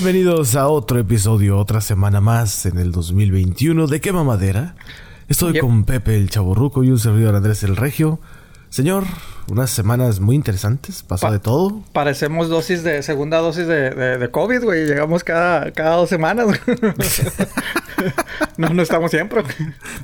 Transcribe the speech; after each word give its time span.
Bienvenidos 0.00 0.54
a 0.54 0.68
otro 0.68 1.00
episodio, 1.00 1.58
otra 1.58 1.80
semana 1.80 2.20
más 2.20 2.66
en 2.66 2.78
el 2.78 2.92
2021 2.92 3.88
de 3.88 4.00
Quema 4.00 4.22
Madera. 4.22 4.76
Estoy 5.26 5.54
Yep. 5.54 5.60
con 5.62 5.82
Pepe 5.82 6.14
el 6.14 6.30
Chaborruco 6.30 6.84
y 6.84 6.90
un 6.92 7.00
servidor 7.00 7.34
Andrés 7.34 7.64
el 7.64 7.74
Regio. 7.74 8.20
Señor, 8.70 9.02
unas 9.48 9.70
semanas 9.70 10.20
muy 10.20 10.36
interesantes, 10.36 11.02
pasó 11.02 11.26
Pa- 11.26 11.32
de 11.32 11.40
todo. 11.40 11.82
Parecemos 11.92 12.48
dosis 12.48 12.84
de 12.84 13.02
segunda 13.02 13.38
dosis 13.38 13.66
de, 13.66 13.90
de, 13.90 14.18
de 14.18 14.30
COVID, 14.30 14.62
güey. 14.62 14.86
Llegamos 14.86 15.24
cada, 15.24 15.72
cada 15.72 15.96
dos 15.96 16.08
semanas. 16.08 16.46
no, 18.56 18.68
no 18.68 18.80
estamos 18.82 19.10
siempre. 19.10 19.42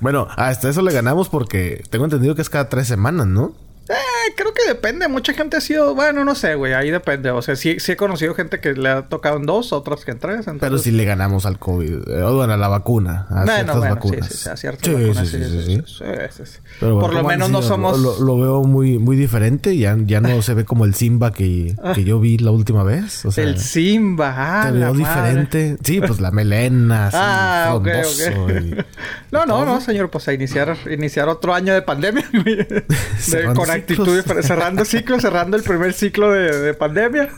Bueno, 0.00 0.26
hasta 0.36 0.70
eso 0.70 0.82
le 0.82 0.92
ganamos 0.92 1.28
porque 1.28 1.84
tengo 1.88 2.04
entendido 2.06 2.34
que 2.34 2.42
es 2.42 2.50
cada 2.50 2.68
tres 2.68 2.88
semanas, 2.88 3.28
¿no? 3.28 3.52
Eh, 3.88 4.32
creo 4.36 4.54
que 4.54 4.66
depende. 4.66 5.08
Mucha 5.08 5.34
gente 5.34 5.58
ha 5.58 5.60
sido... 5.60 5.94
Bueno, 5.94 6.24
no 6.24 6.34
sé, 6.34 6.54
güey. 6.54 6.72
Ahí 6.72 6.90
depende. 6.90 7.30
O 7.30 7.42
sea, 7.42 7.54
sí, 7.54 7.78
sí 7.80 7.92
he 7.92 7.96
conocido 7.96 8.34
gente 8.34 8.58
que 8.60 8.72
le 8.72 8.88
ha 8.88 9.08
tocado 9.08 9.36
en 9.36 9.44
dos, 9.44 9.72
otras 9.74 10.04
que 10.06 10.12
en 10.12 10.18
tres. 10.18 10.38
Entonces... 10.40 10.60
Pero 10.60 10.78
si 10.78 10.90
le 10.90 11.04
ganamos 11.04 11.44
al 11.44 11.58
COVID, 11.58 12.08
eh, 12.08 12.22
bueno, 12.32 12.54
a 12.54 12.56
la 12.56 12.68
vacuna, 12.68 13.26
a 13.28 13.44
Bueno, 13.44 13.52
ciertas 13.54 13.76
bueno, 13.76 13.94
vacunas. 13.96 14.26
sí, 14.28 14.34
sí, 14.34 14.42
sí, 14.44 14.48
a 14.48 14.56
ciertas 14.56 14.86
Sí, 14.88 14.94
vacunas, 14.94 15.28
sí, 15.28 15.44
sí, 15.44 15.82
sí. 15.86 16.58
Pero 16.80 16.94
bueno, 16.94 17.00
Por 17.00 17.10
lo 17.12 17.18
¿cómo 17.18 17.30
han 17.30 17.38
menos 17.38 17.50
no 17.50 17.60
somos... 17.62 17.98
Lo, 17.98 18.20
lo 18.20 18.38
veo 18.38 18.62
muy, 18.64 18.98
muy 18.98 19.16
diferente. 19.16 19.76
Ya, 19.76 19.94
ya 20.06 20.20
no 20.22 20.40
se 20.40 20.54
ve 20.54 20.64
como 20.64 20.86
el 20.86 20.94
Simba 20.94 21.32
que, 21.32 21.76
que 21.94 22.04
yo 22.04 22.18
vi 22.20 22.38
la 22.38 22.52
última 22.52 22.84
vez. 22.84 23.24
O 23.26 23.30
sea, 23.32 23.44
el 23.44 23.58
Simba. 23.58 24.34
Ah, 24.36 24.66
te 24.66 24.72
veo 24.78 24.94
madre. 24.94 24.98
diferente. 24.98 25.76
Sí, 25.84 26.00
pues 26.00 26.20
la 26.20 26.30
melena, 26.30 27.08
así, 27.08 27.16
Ah, 27.20 27.72
ok, 27.74 27.82
frondoso 27.84 28.44
ok. 28.44 28.50
y- 28.50 28.74
No, 29.30 29.46
no, 29.46 29.54
todo. 29.56 29.64
no, 29.66 29.80
señor, 29.80 30.10
pues 30.10 30.28
a 30.28 30.32
iniciar, 30.32 30.76
iniciar 30.90 31.28
otro 31.28 31.52
año 31.54 31.74
de 31.74 31.82
pandemia. 31.82 32.24
De- 32.32 33.52
con 33.54 33.68
actitud 33.74 34.04
ciclos. 34.04 34.16
diferente, 34.16 34.46
cerrando 34.48 34.84
ciclos, 34.84 35.22
cerrando 35.22 35.56
el 35.56 35.62
primer 35.62 35.92
ciclo 35.92 36.30
de, 36.32 36.58
de 36.60 36.74
pandemia. 36.74 37.28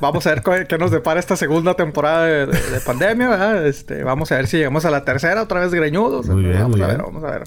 Vamos 0.00 0.26
a 0.26 0.34
ver 0.34 0.66
qué 0.66 0.78
nos 0.78 0.90
depara 0.90 1.20
esta 1.20 1.36
segunda 1.36 1.74
temporada 1.74 2.24
de, 2.26 2.46
de- 2.46 2.70
de 2.70 2.80
pandemia, 2.80 3.28
¿verdad? 3.28 3.66
Este, 3.66 4.02
vamos 4.04 4.30
a 4.32 4.36
ver 4.36 4.46
si 4.46 4.56
llegamos 4.58 4.84
a 4.84 4.90
la 4.90 5.04
tercera 5.04 5.42
otra 5.42 5.60
vez 5.60 5.72
greñudos. 5.72 6.26
Muy 6.28 6.42
bien, 6.44 6.54
vamos 6.58 6.70
muy 6.76 6.82
a 6.82 6.86
ver, 6.86 6.96
bien. 6.96 7.06
vamos 7.12 7.24
a 7.24 7.30
ver. 7.30 7.44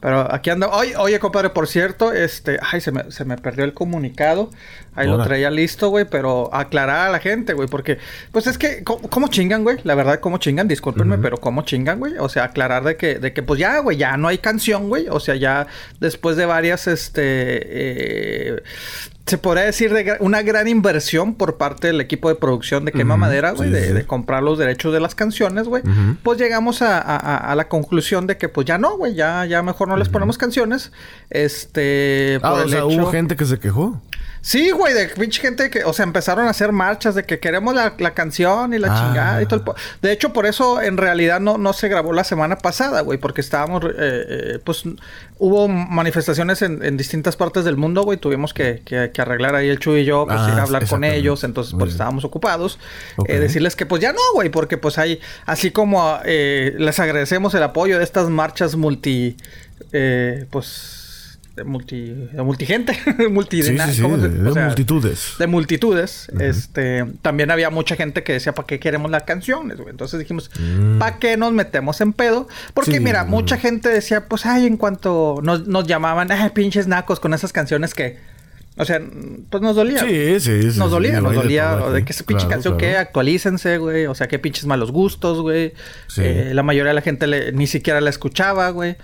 Pero 0.00 0.32
aquí 0.32 0.50
anda. 0.50 0.68
Oye, 0.68 0.96
oye, 0.96 1.18
compadre, 1.18 1.50
por 1.50 1.68
cierto, 1.68 2.12
este, 2.12 2.58
ay, 2.62 2.80
se 2.80 2.90
me, 2.90 3.10
se 3.10 3.24
me 3.24 3.36
perdió 3.36 3.64
el 3.64 3.74
comunicado. 3.74 4.50
Ahí 4.94 5.06
lo 5.06 5.22
traía 5.22 5.50
listo, 5.50 5.88
güey, 5.88 6.04
pero 6.04 6.52
aclarar 6.52 7.08
a 7.08 7.10
la 7.10 7.20
gente, 7.20 7.52
güey, 7.52 7.68
porque, 7.68 7.98
pues 8.32 8.46
es 8.46 8.58
que, 8.58 8.82
¿cómo, 8.82 9.08
cómo 9.08 9.28
chingan, 9.28 9.62
güey? 9.62 9.78
La 9.84 9.94
verdad, 9.94 10.20
¿cómo 10.20 10.38
chingan? 10.38 10.68
Discúlpenme, 10.68 11.16
pero 11.18 11.38
¿cómo 11.38 11.62
chingan, 11.62 12.00
güey? 12.00 12.18
O 12.18 12.28
sea, 12.28 12.44
aclarar 12.44 12.82
de 12.84 12.96
que, 12.96 13.18
de 13.18 13.32
que, 13.32 13.42
pues 13.42 13.60
ya, 13.60 13.78
güey, 13.78 13.96
ya 13.96 14.16
no 14.16 14.28
hay 14.28 14.38
canción, 14.38 14.88
güey. 14.88 15.06
O 15.08 15.20
sea, 15.20 15.36
ya 15.36 15.66
después 16.00 16.36
de 16.36 16.46
varias, 16.46 16.86
este, 16.86 17.22
eh, 17.22 18.62
se 19.30 19.38
podría 19.38 19.64
decir 19.64 19.92
de 19.94 20.16
una 20.20 20.42
gran 20.42 20.68
inversión 20.68 21.34
por 21.34 21.56
parte 21.56 21.86
del 21.86 22.00
equipo 22.00 22.28
de 22.28 22.34
producción 22.34 22.84
de 22.84 22.92
Quema 22.92 23.16
Madera, 23.16 23.52
güey, 23.52 23.68
sí, 23.70 23.74
de, 23.74 23.86
sí. 23.86 23.92
de 23.94 24.04
comprar 24.06 24.42
los 24.42 24.58
derechos 24.58 24.92
de 24.92 25.00
las 25.00 25.14
canciones, 25.14 25.66
güey. 25.68 25.82
Pues 26.22 26.38
llegamos 26.38 26.82
a, 26.82 26.98
a- 26.98 27.16
a- 27.16 27.36
a 27.52 27.54
la 27.54 27.68
conclusión 27.68 28.26
de 28.26 28.36
que, 28.36 28.48
pues 28.48 28.66
ya 28.66 28.76
no, 28.76 28.96
güey, 28.98 29.14
ya, 29.14 29.46
ya 29.46 29.62
mejor 29.62 29.88
no 29.88 29.96
les 29.96 30.08
ponemos 30.08 30.36
canciones. 30.36 30.92
Este, 31.30 32.38
Ah, 32.42 32.50
por 32.50 32.58
o 32.60 32.62
el 32.64 32.70
sea, 32.70 32.78
hecho... 32.80 32.86
hubo 32.88 33.10
gente 33.10 33.36
que 33.36 33.44
se 33.46 33.58
quejó. 33.58 34.00
Sí, 34.42 34.70
güey, 34.70 34.94
de 34.94 35.08
pinche 35.08 35.40
gente 35.42 35.68
que, 35.68 35.84
o 35.84 35.92
sea, 35.92 36.04
empezaron 36.04 36.46
a 36.46 36.50
hacer 36.50 36.72
marchas 36.72 37.14
de 37.14 37.24
que 37.24 37.38
queremos 37.40 37.74
la, 37.74 37.94
la 37.98 38.14
canción 38.14 38.72
y 38.72 38.78
la 38.78 38.88
Ah. 38.90 38.96
chingada 39.06 39.42
y 39.42 39.44
todo 39.46 39.56
el 39.56 39.64
po- 39.64 39.74
De 40.00 40.12
hecho, 40.12 40.32
por 40.32 40.46
eso 40.46 40.80
en 40.80 40.96
realidad 40.96 41.40
no, 41.40 41.58
no 41.58 41.72
se 41.74 41.88
grabó 41.88 42.12
la 42.14 42.24
semana 42.24 42.56
pasada, 42.56 43.02
güey, 43.02 43.18
porque 43.18 43.42
estábamos, 43.42 43.84
eh, 43.84 43.90
eh, 43.98 44.58
pues, 44.64 44.84
hubo 45.38 45.68
manifestaciones 45.68 46.62
en, 46.62 46.82
en 46.82 46.96
distintas 46.96 47.36
partes 47.36 47.64
del 47.64 47.76
mundo, 47.76 48.02
güey, 48.02 48.16
tuvimos 48.18 48.54
que, 48.54 48.80
que- 48.84 49.10
que 49.12 49.20
arreglar 49.22 49.54
ahí 49.56 49.68
el 49.68 49.78
Chu 49.78 49.94
y 49.96 50.04
yo, 50.06 50.24
pues, 50.26 50.38
Ah, 50.40 50.50
ir 50.52 50.58
a 50.58 50.62
hablar 50.62 50.86
con 50.86 51.04
ellos, 51.04 51.44
entonces, 51.44 51.74
pues, 51.78 51.92
estábamos 51.92 52.24
ocupados. 52.24 52.78
Eh, 53.26 53.38
decirles 53.38 53.76
que, 53.76 53.84
pues, 53.84 54.00
ya 54.00 54.12
no, 54.14 54.20
güey, 54.32 54.48
porque, 54.48 54.78
pues, 54.78 54.96
hay, 54.96 55.20
así 55.44 55.70
como 55.70 56.18
eh, 56.24 56.74
les 56.78 56.98
agradecemos 56.98 57.52
el 57.54 57.62
apoyo 57.62 57.98
de 57.98 58.04
estas 58.04 58.28
marchas 58.30 58.74
multi, 58.76 59.36
eh, 59.92 60.46
pues... 60.50 60.96
De 61.56 61.64
multi, 61.64 62.00
de 62.32 62.42
multigente, 62.42 62.96
multi, 63.30 63.62
Sí, 63.62 63.76
sí, 63.76 63.92
sí, 63.94 64.02
¿cómo 64.02 64.18
se- 64.18 64.28
de, 64.28 64.42
de 64.42 64.52
sea, 64.52 64.66
multitudes. 64.66 65.34
de 65.38 65.46
multitudes. 65.46 66.28
Este, 66.38 67.04
también 67.22 67.50
había 67.50 67.70
mucha 67.70 67.96
gente 67.96 68.22
que 68.22 68.32
decía, 68.34 68.54
¿para 68.54 68.66
qué 68.66 68.78
queremos 68.78 69.10
las 69.10 69.24
canciones? 69.24 69.76
güey?" 69.78 69.90
Entonces 69.90 70.20
dijimos, 70.20 70.50
¿para 70.98 71.18
qué 71.18 71.36
nos 71.36 71.52
metemos 71.52 72.00
en 72.00 72.12
pedo? 72.12 72.46
Porque 72.72 73.00
Mm. 73.00 73.02
Mira, 73.04 73.24
mucha 73.24 73.56
gente 73.58 73.88
decía, 73.88 74.26
pues, 74.26 74.46
ay, 74.46 74.66
en 74.66 74.76
cuanto 74.76 75.40
nos, 75.42 75.66
nos 75.66 75.86
llamaban, 75.86 76.30
ay, 76.30 76.50
pinches 76.50 76.86
nacos 76.86 77.18
con 77.20 77.34
esas 77.34 77.52
canciones 77.52 77.94
que, 77.94 78.18
o 78.76 78.84
sea, 78.84 79.00
pues 79.50 79.62
nos 79.62 79.74
dolía. 79.76 79.98
Sí, 79.98 80.38
sí, 80.40 80.70
sí. 80.70 80.78
Nos 80.78 80.90
dolía, 80.92 81.16
sí, 81.16 81.22
nos 81.22 81.32
de 81.32 81.36
dolía 81.38 81.76
de 81.76 81.96
aquí. 81.98 82.04
que 82.06 82.12
esa 82.12 82.24
pinche 82.24 82.46
Claro, 82.46 82.50
canción 82.62 82.78
que 82.78 82.96
actualícense, 82.96 83.76
güey. 83.78 84.06
O 84.06 84.14
sea, 84.14 84.28
qué 84.28 84.38
pinches 84.38 84.64
malos 84.66 84.92
gustos, 84.92 85.40
güey. 85.42 85.74
Sí. 86.06 86.22
Eh, 86.24 86.52
la 86.54 86.62
mayoría 86.62 86.90
de 86.90 86.94
la 86.94 87.02
gente 87.02 87.26
le- 87.26 87.52
ni 87.52 87.66
siquiera 87.66 88.00
la 88.00 88.08
escuchaba, 88.10 88.70
güey. 88.70 88.96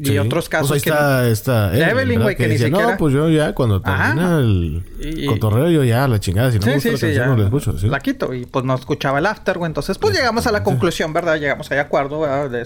Y 0.00 0.06
Sí. 0.10 0.18
otros 0.18 0.48
casos 0.48 0.68
Pues 0.68 0.82
ahí 0.82 0.84
que... 0.84 0.90
está, 0.90 1.28
está 1.28 1.66
Evelyn, 1.74 1.90
Evelyn, 1.90 2.22
güey, 2.22 2.36
que 2.36 2.44
ni 2.44 2.52
decía, 2.52 2.68
siquiera- 2.68 2.92
No, 2.92 2.96
pues 2.98 3.12
yo 3.12 3.28
ya 3.30 3.52
cuando 3.52 3.80
Ajá. 3.84 4.04
termina 4.14 4.38
el 4.38 4.82
Y- 5.00 5.26
cotorreo, 5.26 5.70
yo 5.70 5.82
ya, 5.82 6.06
la 6.06 6.20
chingada. 6.20 6.52
Si 6.52 6.60
no 6.60 6.66
me 6.66 6.80
Sí, 6.80 6.90
gusta 6.90 7.06
sí, 7.06 7.12
la 7.14 7.18
canción, 7.18 7.24
ya. 7.24 7.26
no 7.26 7.36
la 7.36 7.44
escucho. 7.44 7.88
La 7.88 7.98
quito 7.98 8.32
y 8.32 8.46
pues 8.46 8.64
no 8.64 8.74
escuchaba 8.76 9.18
el 9.18 9.26
after, 9.26 9.58
güey. 9.58 9.68
Entonces, 9.68 9.98
pues 9.98 10.14
llegamos 10.14 10.46
a 10.46 10.52
la 10.52 10.62
conclusión, 10.62 11.12
¿verdad? 11.12 11.36
Llegamos 11.40 11.68
ahí 11.72 11.78
a 11.78 11.82
acuerdo, 11.82 12.20
¿verdad? 12.20 12.48
De, 12.48 12.64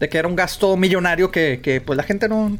de 0.00 0.08
que 0.08 0.18
era 0.18 0.26
un 0.26 0.34
gasto 0.34 0.76
millonario 0.76 1.30
que, 1.30 1.60
que 1.62 1.80
pues 1.80 1.96
la 1.96 2.02
gente 2.02 2.28
no... 2.28 2.58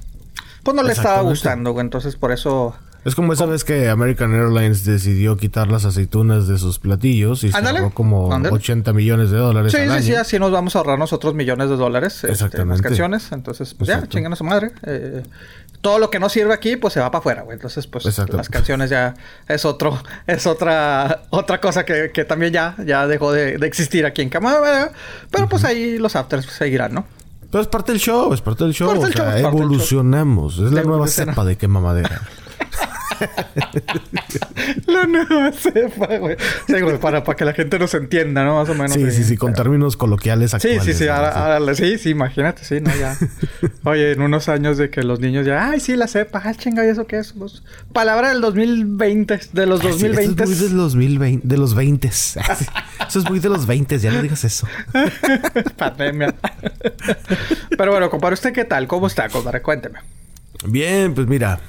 Pues 0.63 0.75
no 0.77 0.83
le 0.85 0.93
estaba 0.93 1.21
gustando, 1.23 1.73
güey. 1.73 1.85
Entonces, 1.85 2.15
por 2.17 2.31
eso... 2.31 2.77
Es 3.07 3.15
como 3.15 3.33
esa 3.33 3.47
vez 3.47 3.63
que 3.63 3.89
American 3.89 4.35
Airlines 4.35 4.85
decidió 4.85 5.37
quitar 5.37 5.69
las 5.69 5.85
aceitunas 5.85 6.49
de 6.49 6.59
sus 6.59 6.81
platillos 6.81 7.45
y 7.45 7.53
se 7.53 7.57
Ándale. 7.57 7.79
ahorró 7.79 7.95
como 7.95 8.35
Ándale. 8.35 8.55
80 8.57 8.93
millones 8.93 9.31
de 9.31 9.39
dólares 9.39 9.71
Sí, 9.73 9.79
al 9.79 9.85
sí, 9.87 9.93
año. 9.93 10.03
sí. 10.03 10.15
Así 10.15 10.39
nos 10.41 10.51
vamos 10.51 10.75
a 10.75 10.81
ahorrar 10.81 10.99
nosotros 10.99 11.33
millones 11.33 11.71
de 11.71 11.77
dólares 11.77 12.15
este, 12.15 12.27
en 12.27 12.31
las 12.33 12.41
Exactamente. 12.43 12.83
canciones. 12.83 13.31
Entonces, 13.31 13.75
pues 13.75 13.87
ya, 13.87 14.05
chingan 14.09 14.33
a 14.33 14.37
su 14.37 14.43
madre. 14.43 14.73
Eh, 14.85 15.23
todo 15.83 16.01
lo 16.01 16.11
que 16.11 16.19
no 16.19 16.29
sirve 16.29 16.53
aquí, 16.53 16.75
pues 16.75 16.95
se 16.95 17.01
va 17.01 17.13
para 17.13 17.21
afuera, 17.21 17.43
güey. 17.43 17.55
Entonces, 17.55 17.87
pues 17.87 18.05
las 18.29 18.49
canciones 18.49 18.91
ya 18.91 19.15
es 19.47 19.65
otro... 19.65 20.03
Es 20.27 20.45
otra... 20.49 21.23
Otra 21.31 21.61
cosa 21.61 21.85
que, 21.85 22.11
que 22.13 22.25
también 22.25 22.53
ya... 22.53 22.75
Ya 22.85 23.07
dejó 23.07 23.31
de, 23.33 23.57
de 23.57 23.67
existir 23.69 24.05
aquí 24.05 24.23
en 24.23 24.31
Cama, 24.31 24.59
¿verdad? 24.59 24.91
Pero 25.31 25.49
pues 25.49 25.63
ahí 25.63 25.97
los 25.99 26.17
afters 26.17 26.47
seguirán, 26.47 26.93
¿no? 26.95 27.07
Pero 27.53 27.63
es 27.63 27.69
parte 27.69 27.93
del 27.93 28.01
show, 28.01 28.35
es 28.35 28.41
parte 28.41 28.65
del 28.65 28.75
show. 28.75 28.89
Parte 28.89 29.07
o 29.07 29.13
sea, 29.13 29.39
show, 29.39 29.49
evolucionamos. 29.51 30.59
Es 30.59 30.73
la 30.73 30.83
nueva 30.83 31.07
cepa 31.07 31.45
de 31.45 31.57
quema 31.57 31.79
madera. 31.81 32.21
La 34.87 35.07
nueva 35.07 35.53
cepa, 35.53 36.19
güey. 36.19 36.37
Sí, 36.67 36.81
güey, 36.81 36.99
para, 36.99 37.23
para 37.25 37.37
que 37.37 37.45
la 37.45 37.53
gente 37.53 37.79
nos 37.79 37.95
entienda, 37.95 38.45
¿no? 38.45 38.57
Más 38.57 38.69
o 38.69 38.75
menos. 38.75 38.93
sí, 38.93 39.11
sí, 39.11 39.25
sí, 39.25 39.37
con 39.37 39.53
términos 39.55 39.97
coloquiales 39.97 40.51
Sí, 40.51 40.57
actuales. 40.57 40.85
sí, 40.85 40.95
sí, 40.95 41.05
¿no? 41.07 41.13
ahora, 41.15 41.33
Sí. 41.33 41.39
ahora- 41.39 41.75
sí, 41.75 41.99
sí, 41.99 42.11
imagínate, 42.11 42.65
sí, 42.65 42.81
¿no? 42.81 42.91
Ya. 42.97 43.17
Oye, 43.85 44.13
en 44.13 44.23
unos 44.23 44.49
años 44.49 44.79
de 44.79 44.91
que 44.91 45.03
los 45.03 45.21
niños 45.21 45.47
ya, 45.47 45.71
ay, 45.71 45.81
sí, 45.81 45.97
la 45.97 46.07
cepa, 46.09 46.41
ay, 46.45 46.55
chinga, 46.57 46.85
¿y 46.85 46.89
eso 46.89 47.07
qué 47.07 47.19
es? 47.19 47.33
Pues, 47.33 47.63
palabra 47.93 48.31
del 48.31 48.41
2020, 48.41 49.41
de 49.53 49.67
los 49.67 49.81
Ah, 49.81 49.83
sí, 49.85 49.89
2020. 49.91 50.45
Eso 50.47 50.53
es 50.53 50.61
muy 50.61 50.69
de 50.69 50.75
los, 50.75 50.93
2020, 50.95 51.47
de 51.49 51.57
los 51.57 51.75
20. 51.75 52.09
Eso 52.09 52.39
es 53.19 53.31
muy 53.31 53.39
de 53.41 53.49
los 53.49 53.67
20, 53.67 53.99
ya 53.99 54.13
no 54.13 54.23
digas 54.23 54.45
eso. 54.45 54.67
Pandemia. 55.77 56.35
Pero 57.77 57.91
bueno, 57.93 58.11
compadre, 58.11 58.35
¿usted 58.35 58.53
qué 58.53 58.65
tal? 58.65 58.87
¿Cómo 58.87 59.07
está, 59.07 59.29
compadre? 59.29 59.63
Cuénteme. 59.63 59.99
Bien, 60.67 61.15
pues 61.15 61.27
mira. 61.27 61.61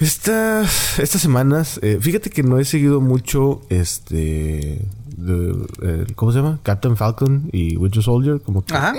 Estas, 0.00 0.98
estas 0.98 1.20
semanas, 1.20 1.78
eh, 1.82 1.98
fíjate 2.00 2.30
que 2.30 2.42
no 2.42 2.58
he 2.58 2.64
seguido 2.64 3.00
mucho 3.00 3.62
este. 3.70 4.80
de- 5.16 5.66
eh, 5.82 6.06
¿Cómo 6.16 6.32
se 6.32 6.38
llama? 6.38 6.58
Captain 6.62 6.96
Falcon 6.96 7.48
y 7.52 7.76
Winter 7.76 8.02
Soldier. 8.02 8.40
Como 8.40 8.64
que, 8.64 8.74
Ajá. 8.74 8.94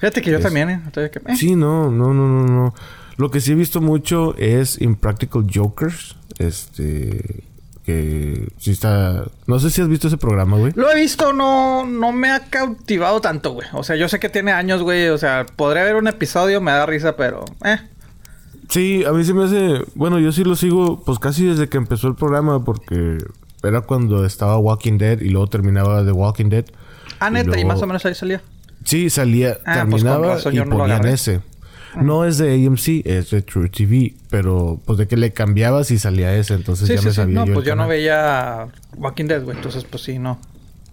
Fíjate 0.00 0.20
que 0.22 0.30
yo 0.30 0.38
Es- 0.38 0.42
también, 0.42 0.68
¿eh? 0.70 0.80
Entonces, 0.84 1.10
eh. 1.26 1.36
Sí, 1.36 1.54
no, 1.54 1.90
no, 1.90 2.12
no, 2.12 2.28
no, 2.28 2.46
no. 2.46 2.74
Lo 3.16 3.30
que 3.30 3.40
sí 3.40 3.52
he 3.52 3.54
visto 3.54 3.80
mucho 3.80 4.36
es 4.36 4.80
Impractical 4.80 5.46
Jokers. 5.52 6.16
Este. 6.38 7.44
Que 7.84 8.48
sí 8.58 8.72
está. 8.72 9.24
No 9.46 9.60
sé 9.60 9.70
si 9.70 9.80
has 9.80 9.88
visto 9.88 10.08
ese 10.08 10.16
programa, 10.16 10.56
güey. 10.58 10.72
Lo 10.74 10.90
he 10.90 10.96
visto, 10.96 11.32
no, 11.32 11.86
no 11.86 12.10
me 12.10 12.30
ha 12.30 12.40
cautivado 12.50 13.20
tanto, 13.20 13.52
güey. 13.52 13.68
O 13.72 13.84
sea, 13.84 13.94
yo 13.94 14.08
sé 14.08 14.18
que 14.18 14.28
tiene 14.28 14.50
años, 14.50 14.82
güey. 14.82 15.08
O 15.08 15.18
sea, 15.18 15.46
podría 15.54 15.82
haber 15.82 15.94
un 15.94 16.08
episodio, 16.08 16.60
me 16.60 16.72
da 16.72 16.84
risa, 16.84 17.16
pero... 17.16 17.44
Eh. 17.64 17.78
Sí, 18.68 19.04
a 19.04 19.12
mí 19.12 19.24
se 19.24 19.32
me 19.34 19.44
hace. 19.44 19.82
Bueno, 19.94 20.18
yo 20.18 20.32
sí 20.32 20.44
lo 20.44 20.56
sigo, 20.56 21.02
pues 21.04 21.18
casi 21.18 21.44
desde 21.46 21.68
que 21.68 21.76
empezó 21.76 22.08
el 22.08 22.14
programa, 22.16 22.64
porque 22.64 23.18
era 23.62 23.80
cuando 23.82 24.24
estaba 24.24 24.58
Walking 24.58 24.98
Dead 24.98 25.20
y 25.20 25.28
luego 25.28 25.46
terminaba 25.46 26.04
The 26.04 26.12
Walking 26.12 26.48
Dead. 26.48 26.64
Ah, 27.20 27.30
neta, 27.30 27.50
y, 27.50 27.52
luego- 27.62 27.68
más 27.68 27.82
o 27.82 27.86
menos 27.86 28.04
ahí 28.04 28.14
salía. 28.14 28.42
Sí, 28.84 29.08
salía, 29.10 29.58
Ah, 29.64 29.84
pues, 29.88 30.02
terminaba 30.02 30.38
y 30.52 30.56
no 30.56 30.78
ponían 30.78 31.06
ese. 31.06 31.40
No 32.00 32.24
es 32.26 32.36
de 32.36 32.52
AMC, 32.66 33.02
es 33.06 33.30
de 33.30 33.40
True 33.40 33.70
TV, 33.70 34.14
pero 34.28 34.78
pues 34.84 34.98
de 34.98 35.08
que 35.08 35.16
le 35.16 35.32
cambiabas 35.32 35.90
y 35.90 35.98
salía 35.98 36.34
ese, 36.36 36.52
entonces 36.54 36.88
Sí, 36.88 36.94
ya 36.94 37.00
sí, 37.00 37.06
me 37.06 37.10
sí. 37.12 37.16
sabía 37.16 37.34
No, 37.36 37.44
yo. 37.46 37.52
el 37.52 37.54
pues 37.54 37.66
yo 37.66 37.74
no 37.74 37.88
veía 37.88 38.66
Walking 38.96 39.24
Dead, 39.24 39.42
güey. 39.42 39.56
Entonces, 39.56 39.84
pues 39.84 40.02
sí, 40.02 40.18
no. 40.18 40.38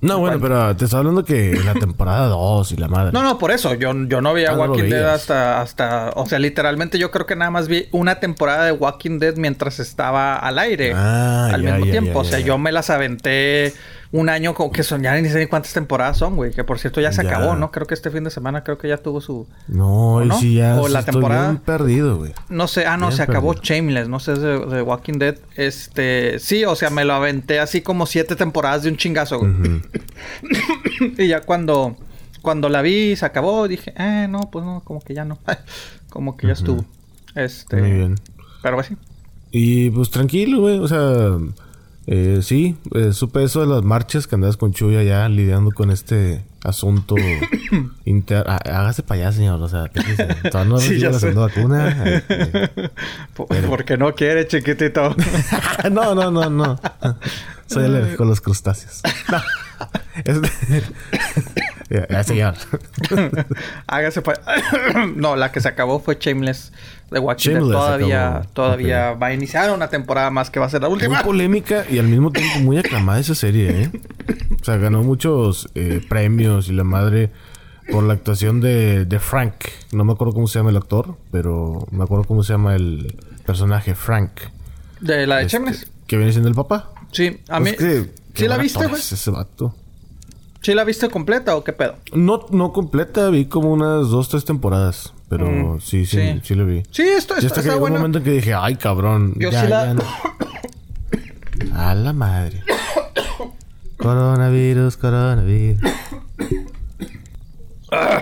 No, 0.04 0.20
bueno, 0.20 0.40
pero 0.40 0.76
te 0.76 0.86
estaba 0.86 1.00
hablando 1.00 1.24
que 1.24 1.52
en 1.52 1.66
la 1.66 1.74
temporada 1.74 2.28
2 2.28 2.72
y 2.74 2.78
la 2.78 2.88
madre. 2.88 3.12
No, 3.14 3.24
no, 3.24 3.38
por 3.38 3.52
eso. 3.52 3.74
Yo, 3.74 3.94
yo 4.08 4.22
no 4.22 4.34
veía 4.34 4.50
Ah, 4.50 4.56
no 4.56 4.66
lo 4.68 4.72
Walking 4.74 4.90
Dead 4.90 5.10
hasta, 5.10 5.62
hasta... 5.62 6.12
O 6.16 6.26
sea, 6.26 6.40
literalmente 6.40 7.00
yo 7.00 7.10
creo 7.10 7.26
que 7.26 7.36
nada 7.36 7.52
más 7.52 7.68
vi 7.68 7.88
una 7.92 8.20
temporada 8.20 8.66
de 8.66 8.74
Walking 8.74 9.20
Dead 9.20 9.36
mientras 9.38 9.80
estaba 9.80 10.36
al 10.36 10.60
aire. 10.60 10.94
Ah, 10.94 11.50
al 11.54 11.62
ya, 11.64 11.72
mismo 11.72 11.86
ya, 11.86 11.92
tiempo. 11.92 12.14
ya, 12.14 12.20
o 12.20 12.24
sea, 12.26 12.40
yo 12.40 12.58
me 12.58 12.72
las 12.72 12.90
aventé... 12.90 13.74
un 14.14 14.30
año 14.30 14.54
como 14.54 14.72
que 14.72 14.84
son, 14.84 15.02
ya 15.02 15.20
ni 15.20 15.28
sé 15.28 15.40
ni 15.40 15.48
cuántas 15.48 15.74
temporadas 15.74 16.18
son, 16.20 16.36
güey. 16.36 16.52
Que 16.52 16.64
por 16.64 16.78
cierto 16.80 17.02
ya 17.02 17.12
se 17.12 17.24
Ya. 17.24 17.30
acabó, 17.32 17.56
¿no? 17.56 17.72
Creo 17.72 17.88
que 17.88 17.96
este 17.96 18.12
fin 18.12 18.24
de 18.24 18.30
semana 18.30 18.64
creo 18.64 18.78
que 18.78 18.88
ya 18.88 18.98
tuvo 18.98 19.20
su... 19.22 19.48
No, 19.68 20.24
y 20.24 20.28
no? 20.28 20.40
sí 20.40 20.54
ya 20.56 20.80
O 20.80 20.88
la 20.88 21.00
estoy 21.00 21.14
temporada- 21.14 21.50
bien 21.50 21.58
perdido, 21.62 22.18
güey. 22.20 22.32
No 22.48 22.68
sé, 22.68 22.86
ah, 22.86 22.96
no, 22.96 23.08
Bien 23.08 23.18
se 23.18 23.24
acabó. 23.24 23.56
Shameless, 23.56 24.08
no 24.08 24.20
sé, 24.20 24.34
es 24.34 24.40
de, 24.42 24.60
de 24.66 24.82
Walking 24.84 25.18
Dead. 25.18 25.38
Este, 25.56 26.38
sí, 26.40 26.64
o 26.64 26.76
sea, 26.76 26.92
me 26.92 27.06
lo 27.06 27.14
aventé 27.16 27.60
así 27.60 27.82
como 27.82 28.06
siete 28.06 28.36
temporadas 28.36 28.84
de 28.84 28.90
un 28.90 28.98
chingazo, 28.98 29.40
güey. 29.40 29.52
Y 31.18 31.28
ya 31.28 31.42
cuando, 31.42 31.98
cuando 32.42 32.70
la 32.70 32.82
vi 32.82 33.16
se 33.16 33.26
acabó, 33.26 33.68
dije, 33.68 33.94
eh, 33.98 34.28
no, 34.30 34.42
pues 34.52 34.64
no, 34.64 34.82
como 34.86 35.02
que 35.02 35.14
ya 35.14 35.26
no. 35.26 35.40
como 36.10 36.38
que 36.38 36.48
ya 36.48 36.54
estuvo. 36.54 36.86
Este, 37.36 37.78
Muy 37.78 37.92
bien. 37.92 38.16
pero 38.62 38.76
pues 38.78 38.88
sí. 38.88 38.98
Y 39.52 39.90
pues 39.90 40.10
tranquilo, 40.12 40.62
güey. 40.62 40.78
O 40.80 40.88
sea, 40.88 41.38
eh, 42.08 42.40
sí, 42.42 42.76
eh, 42.96 43.14
supe 43.14 43.44
eso 43.44 43.62
de 43.62 43.68
las 43.68 43.84
marchas 43.84 44.28
que 44.28 44.36
andabas 44.36 44.58
con 44.58 44.74
Chuya 44.74 45.04
ya 45.04 45.28
lidiando 45.30 45.72
con 45.72 45.90
este 45.92 46.44
asunto 46.64 47.16
interno. 48.06 48.52
hágase 48.66 49.04
para 49.04 49.22
allá, 49.22 49.32
señor. 49.32 49.62
O 49.62 49.68
sea. 49.70 49.86
Todavía 50.52 50.70
no 50.74 50.78
Sí, 50.80 50.98
la 51.00 51.14
segunda 51.20 51.42
vacuna. 51.48 51.96
Eh, 52.06 52.24
eh. 52.30 52.90
Po- 53.36 53.48
Porque 53.70 53.98
no 53.98 54.14
quiere, 54.16 54.48
chiquitito. 54.48 55.16
no, 55.92 56.14
no, 56.16 56.32
no, 56.32 56.50
no. 56.50 56.80
Soy 57.68 57.86
alérgico 57.86 58.24
a 58.24 58.26
los 58.28 58.42
crustáceos. 58.42 59.02
No. 59.32 59.42
Ya, 61.94 62.08
ya, 62.10 62.24
señor. 62.24 62.56
Hágase 63.88 64.22
no, 65.16 65.36
la 65.36 65.52
que 65.52 65.62
se 65.62 65.68
acabó 65.68 66.00
fue 66.00 66.18
Shameless 66.20 66.72
de. 67.12 67.20
Shameless 67.38 67.72
Todavía, 67.72 68.42
todavía 68.54 69.12
va 69.14 69.28
a 69.28 69.34
iniciar 69.34 69.72
una 69.72 69.88
temporada 69.90 70.30
más 70.32 70.50
que 70.50 70.60
va 70.60 70.66
a 70.66 70.70
ser 70.70 70.82
la 70.82 70.90
Muy 70.90 70.96
última. 70.98 71.22
polémica 71.24 71.86
y 71.90 72.00
al 72.00 72.08
mismo 72.08 72.32
tiempo 72.32 72.60
muy 72.60 72.78
aclamada 72.78 73.20
esa 73.20 73.36
serie, 73.36 73.84
¿eh? 73.84 73.92
O 74.60 74.64
sea, 74.64 74.78
ganó 74.78 75.04
muchos 75.04 75.70
eh, 75.76 76.02
premios 76.10 76.70
y 76.70 76.74
la 76.74 76.84
madre 76.84 77.30
por 77.92 78.04
la 78.04 78.14
actuación 78.14 78.62
de, 78.62 79.06
de 79.06 79.20
Frank. 79.20 79.54
No 79.92 80.04
me 80.06 80.14
acuerdo 80.14 80.34
cómo 80.34 80.48
se 80.48 80.58
llama 80.60 80.72
el 80.72 80.78
actor, 80.78 81.16
pero 81.32 81.86
me 81.92 82.04
acuerdo 82.04 82.24
cómo 82.26 82.42
se 82.44 82.54
llama 82.54 82.76
el 82.76 83.16
personaje 83.46 83.94
Frank. 83.94 84.32
De 85.02 85.28
la 85.28 85.38
de 85.38 85.44
Este, 85.46 85.58
Shameless. 85.58 85.88
Que 86.08 86.18
viene 86.18 86.32
siendo 86.32 86.50
el 86.50 86.56
papá. 86.56 86.90
Sí, 87.12 87.42
a 87.50 87.60
mí. 87.60 87.74
Pues 87.74 87.78
que- 87.78 88.12
¿Sí 88.36 88.48
la 88.48 88.58
viste, 88.58 88.88
güey? 88.88 89.00
es 89.00 89.12
ese 89.12 89.30
vato. 89.30 89.76
¿Sí 90.64 90.74
la 90.74 90.84
viste 90.86 91.10
completa 91.10 91.56
o 91.56 91.64
qué 91.64 91.74
pedo? 91.74 91.98
No, 92.14 92.46
no 92.50 92.72
completa, 92.74 93.30
vi 93.30 93.46
como 93.46 93.72
unas 93.72 94.10
dos, 94.10 94.30
tres 94.30 94.46
temporadas. 94.46 95.14
Pero 95.30 95.48
Mm, 95.48 95.80
sí, 95.82 96.06
sí, 96.06 96.18
sí. 96.18 96.40
sí, 96.44 96.56
lo 96.56 96.66
vi. 96.66 96.84
Sí, 96.92 97.02
esto 97.04 97.34
Y 97.36 97.38
está, 97.38 97.48
hasta 97.48 97.62
que 97.62 97.68
está 97.70 97.76
bueno. 97.76 97.96
un 97.96 98.02
momento 98.02 98.18
en 98.20 98.24
que 98.24 98.32
dije, 98.32 98.54
ay, 98.54 98.76
cabrón. 98.76 99.34
Yo 99.38 99.50
ya, 99.52 99.62
sí 99.64 99.68
la- 99.68 99.86
ya 99.86 99.94
no". 99.96 100.04
A 101.76 101.94
la 101.96 102.14
madre. 102.14 102.64
coronavirus, 103.98 104.96
coronavirus. 104.98 105.82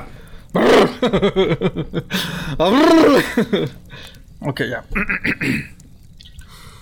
ok, 4.40 4.62
ya. 4.70 4.84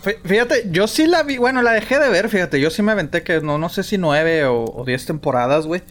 Fí- 0.03 0.17
Fíjate, 0.23 0.67
yo 0.71 0.87
sí 0.87 1.05
la 1.07 1.23
vi, 1.23 1.37
bueno, 1.37 1.61
la 1.61 1.71
dejé 1.73 1.99
de 1.99 2.09
ver, 2.09 2.29
fíjate, 2.29 2.59
yo 2.61 2.69
sí 2.69 2.81
me 2.81 2.91
aventé 2.93 3.23
que 3.23 3.41
no, 3.41 3.57
no 3.57 3.69
sé 3.69 3.83
si 3.83 3.97
nueve 3.97 4.45
o, 4.45 4.63
o 4.63 4.85
diez 4.85 5.05
temporadas, 5.05 5.65
güey. 5.65 5.81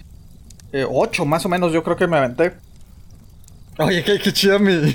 Eh, 0.72 0.86
ocho 0.88 1.24
más 1.24 1.44
o 1.46 1.48
menos, 1.48 1.72
yo 1.72 1.82
creo 1.82 1.96
que 1.96 2.06
me 2.06 2.16
aventé. 2.16 2.52
Oye, 3.80 4.02
qué, 4.02 4.18
qué 4.18 4.32
chida 4.32 4.58
mi. 4.58 4.72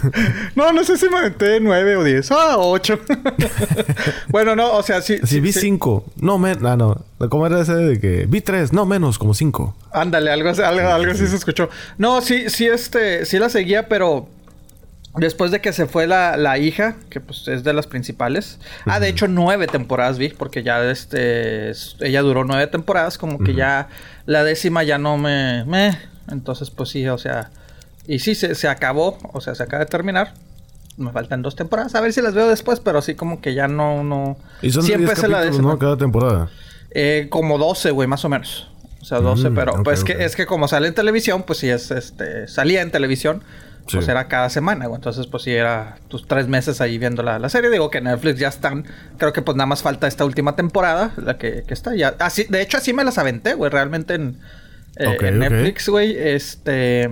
no, 0.56 0.72
no 0.72 0.84
sé 0.84 0.96
si 0.96 1.08
me 1.10 1.18
aventé 1.18 1.60
nueve 1.60 1.96
o 1.96 2.02
diez. 2.04 2.30
Ah, 2.32 2.56
ocho. 2.56 2.98
bueno, 4.28 4.56
no, 4.56 4.72
o 4.74 4.82
sea, 4.82 5.02
sí. 5.02 5.18
Sí, 5.24 5.40
vi 5.40 5.52
sí. 5.52 5.60
cinco. 5.60 6.04
No, 6.16 6.38
men, 6.38 6.64
ah, 6.64 6.76
no. 6.76 7.04
¿Cómo 7.28 7.46
era 7.46 7.60
ese 7.60 7.74
de 7.74 8.00
que 8.00 8.26
vi 8.26 8.40
tres? 8.40 8.72
No, 8.72 8.86
menos, 8.86 9.18
como 9.18 9.34
cinco. 9.34 9.76
Ándale, 9.92 10.30
algo, 10.30 10.48
algo, 10.48 10.88
algo 10.88 11.12
así 11.12 11.26
se 11.26 11.36
escuchó. 11.36 11.68
No, 11.98 12.20
sí, 12.22 12.48
sí, 12.48 12.66
este, 12.66 13.26
sí 13.26 13.38
la 13.38 13.48
seguía, 13.50 13.86
pero 13.88 14.28
después 15.16 15.50
de 15.50 15.60
que 15.60 15.72
se 15.72 15.86
fue 15.86 16.06
la, 16.06 16.36
la 16.36 16.58
hija, 16.58 16.96
que 17.10 17.20
pues 17.20 17.46
es 17.48 17.62
de 17.64 17.72
las 17.72 17.86
principales. 17.86 18.58
Ah, 18.86 19.00
de 19.00 19.08
hecho, 19.08 19.28
nueve 19.28 19.66
temporadas 19.66 20.18
vi, 20.18 20.28
porque 20.30 20.62
ya 20.62 20.82
este, 20.90 21.70
es- 21.70 21.96
ella 22.00 22.22
duró 22.22 22.44
nueve 22.44 22.66
temporadas, 22.66 23.18
como 23.18 23.38
que 23.38 23.54
ya 23.54 23.88
la 24.26 24.42
décima 24.44 24.82
ya 24.82 24.98
no 24.98 25.16
me, 25.18 25.64
me, 25.66 25.98
entonces 26.30 26.70
pues 26.70 26.88
sí, 26.90 27.06
o 27.08 27.18
sea, 27.18 27.50
y 28.06 28.18
sí, 28.18 28.34
se, 28.34 28.54
se 28.54 28.68
acabó, 28.68 29.18
o 29.32 29.40
sea, 29.40 29.54
se 29.54 29.62
acaba 29.62 29.84
de 29.84 29.90
terminar. 29.90 30.34
Me 30.96 31.10
faltan 31.10 31.42
dos 31.42 31.56
temporadas, 31.56 31.94
a 31.96 32.00
ver 32.00 32.12
si 32.12 32.20
las 32.22 32.34
veo 32.34 32.48
después, 32.48 32.78
pero 32.80 33.02
sí 33.02 33.14
como 33.16 33.40
que 33.40 33.52
ya 33.54 33.66
no, 33.66 34.04
no. 34.04 34.36
Y 34.62 34.70
son 34.70 34.84
10 34.86 35.00
empecé 35.00 35.26
la 35.26 35.40
décima. 35.40 35.72
¿no? 35.72 35.78
Cada 35.78 35.96
temporada. 35.96 36.50
Eh, 36.92 37.26
como 37.30 37.58
12, 37.58 37.90
güey, 37.90 38.06
más 38.06 38.24
o 38.24 38.28
menos. 38.28 38.68
O 39.00 39.04
sea, 39.04 39.18
12, 39.18 39.50
Mm, 39.50 39.54
pero 39.54 39.82
pues 39.82 40.04
que 40.04 40.24
es 40.24 40.36
que 40.36 40.46
como 40.46 40.68
sale 40.68 40.86
en 40.88 40.94
televisión, 40.94 41.42
pues 41.42 41.58
sí 41.58 41.68
es 41.68 41.90
este 41.90 42.46
salía 42.46 42.80
en 42.80 42.90
televisión, 42.92 43.42
pues 43.90 44.04
Sí. 44.04 44.10
era 44.10 44.28
cada 44.28 44.48
semana, 44.50 44.86
güey. 44.86 44.96
Entonces, 44.96 45.26
pues 45.26 45.42
sí 45.42 45.52
era 45.52 45.96
tus 46.08 46.26
tres 46.26 46.48
meses 46.48 46.80
ahí 46.80 46.98
viendo 46.98 47.22
la, 47.22 47.38
la 47.38 47.48
serie. 47.48 47.70
Digo 47.70 47.90
que 47.90 48.00
Netflix 48.00 48.38
ya 48.40 48.48
están, 48.48 48.84
creo 49.18 49.32
que 49.32 49.42
pues 49.42 49.56
nada 49.56 49.66
más 49.66 49.82
falta 49.82 50.06
esta 50.06 50.24
última 50.24 50.56
temporada, 50.56 51.12
la 51.16 51.36
que, 51.38 51.64
que 51.66 51.74
está 51.74 51.94
ya. 51.94 52.14
Así, 52.18 52.44
de 52.48 52.62
hecho, 52.62 52.78
así 52.78 52.92
me 52.92 53.04
las 53.04 53.18
aventé, 53.18 53.54
güey, 53.54 53.70
realmente 53.70 54.14
en, 54.14 54.38
eh, 54.96 55.16
en. 55.20 55.38
Netflix, 55.38 55.88
güey. 55.88 56.16
Este. 56.18 57.10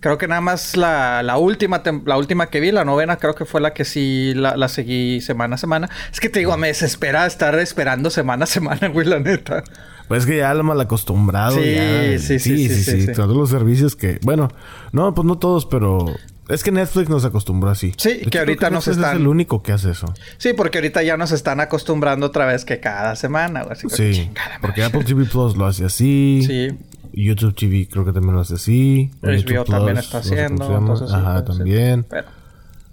Creo 0.00 0.18
que 0.18 0.28
nada 0.28 0.42
más 0.42 0.76
la, 0.76 1.22
la 1.24 1.38
última 1.38 1.82
tem- 1.82 2.02
la 2.06 2.16
última 2.18 2.48
que 2.50 2.60
vi, 2.60 2.70
la 2.70 2.84
novena, 2.84 3.16
creo 3.16 3.34
que 3.34 3.44
fue 3.46 3.60
la 3.60 3.72
que 3.72 3.84
sí 3.84 4.34
la, 4.36 4.56
la 4.56 4.68
seguí 4.68 5.20
semana 5.22 5.54
a 5.56 5.58
semana. 5.58 5.88
Es 6.12 6.20
que 6.20 6.28
te 6.28 6.38
digo, 6.38 6.56
me 6.56 6.68
desespera 6.68 7.26
estar 7.26 7.58
esperando 7.58 8.10
semana 8.10 8.44
a 8.44 8.46
semana, 8.46 8.88
güey, 8.92 9.06
la 9.06 9.18
neta. 9.18 9.64
Pues 10.08 10.20
es 10.22 10.26
que 10.26 10.36
ya 10.38 10.54
mal 10.54 10.80
acostumbrado. 10.80 11.56
Sí, 11.56 11.74
ya. 11.74 12.18
sí, 12.18 12.38
sí, 12.38 12.68
sí, 12.68 12.82
sí, 12.84 13.02
sí. 13.06 13.12
Todos 13.12 13.36
los 13.36 13.50
servicios 13.50 13.96
que... 13.96 14.18
Bueno, 14.22 14.48
no, 14.92 15.14
pues 15.14 15.26
no 15.26 15.38
todos, 15.38 15.66
pero... 15.66 16.04
Es 16.48 16.62
que 16.62 16.70
Netflix 16.70 17.08
nos 17.08 17.24
acostumbró 17.24 17.70
así. 17.70 17.92
Sí, 17.96 18.18
De 18.18 18.26
que 18.30 18.38
ahorita 18.38 18.70
nos 18.70 18.86
están- 18.86 19.14
es 19.16 19.20
el 19.20 19.26
único 19.26 19.64
que 19.64 19.72
hace 19.72 19.90
eso. 19.90 20.06
Sí, 20.38 20.52
porque 20.56 20.78
ahorita 20.78 21.02
ya 21.02 21.16
nos 21.16 21.32
están 21.32 21.58
acostumbrando 21.58 22.26
otra 22.26 22.46
vez 22.46 22.64
que 22.64 22.78
cada 22.78 23.16
semana, 23.16 23.62
güey. 23.64 23.72
Así 23.72 23.88
Sí. 23.90 24.12
chingada. 24.12 24.58
Porque 24.60 24.84
Apple 24.84 25.02
TV 25.02 25.24
Plus 25.24 25.56
lo 25.56 25.66
hace 25.66 25.84
así. 25.84 26.44
Sí. 26.46 26.68
YouTube 27.12 27.52
TV 27.56 27.88
creo 27.90 28.04
que 28.04 28.12
también 28.12 28.34
lo 28.36 28.42
hace 28.42 28.54
así. 28.54 29.10
HBO 29.22 29.32
YouTube 29.32 29.66
también 29.66 29.94
Plus, 29.96 30.04
está 30.04 30.18
no 30.18 30.22
sé 30.22 30.28
cómo 30.30 30.40
haciendo. 30.44 30.78
entonces, 30.78 31.08
sí, 31.10 31.14
Ajá, 31.16 31.32
pues, 31.44 31.56
sí. 31.56 31.58
también. 31.64 32.06
Pero, 32.08 32.28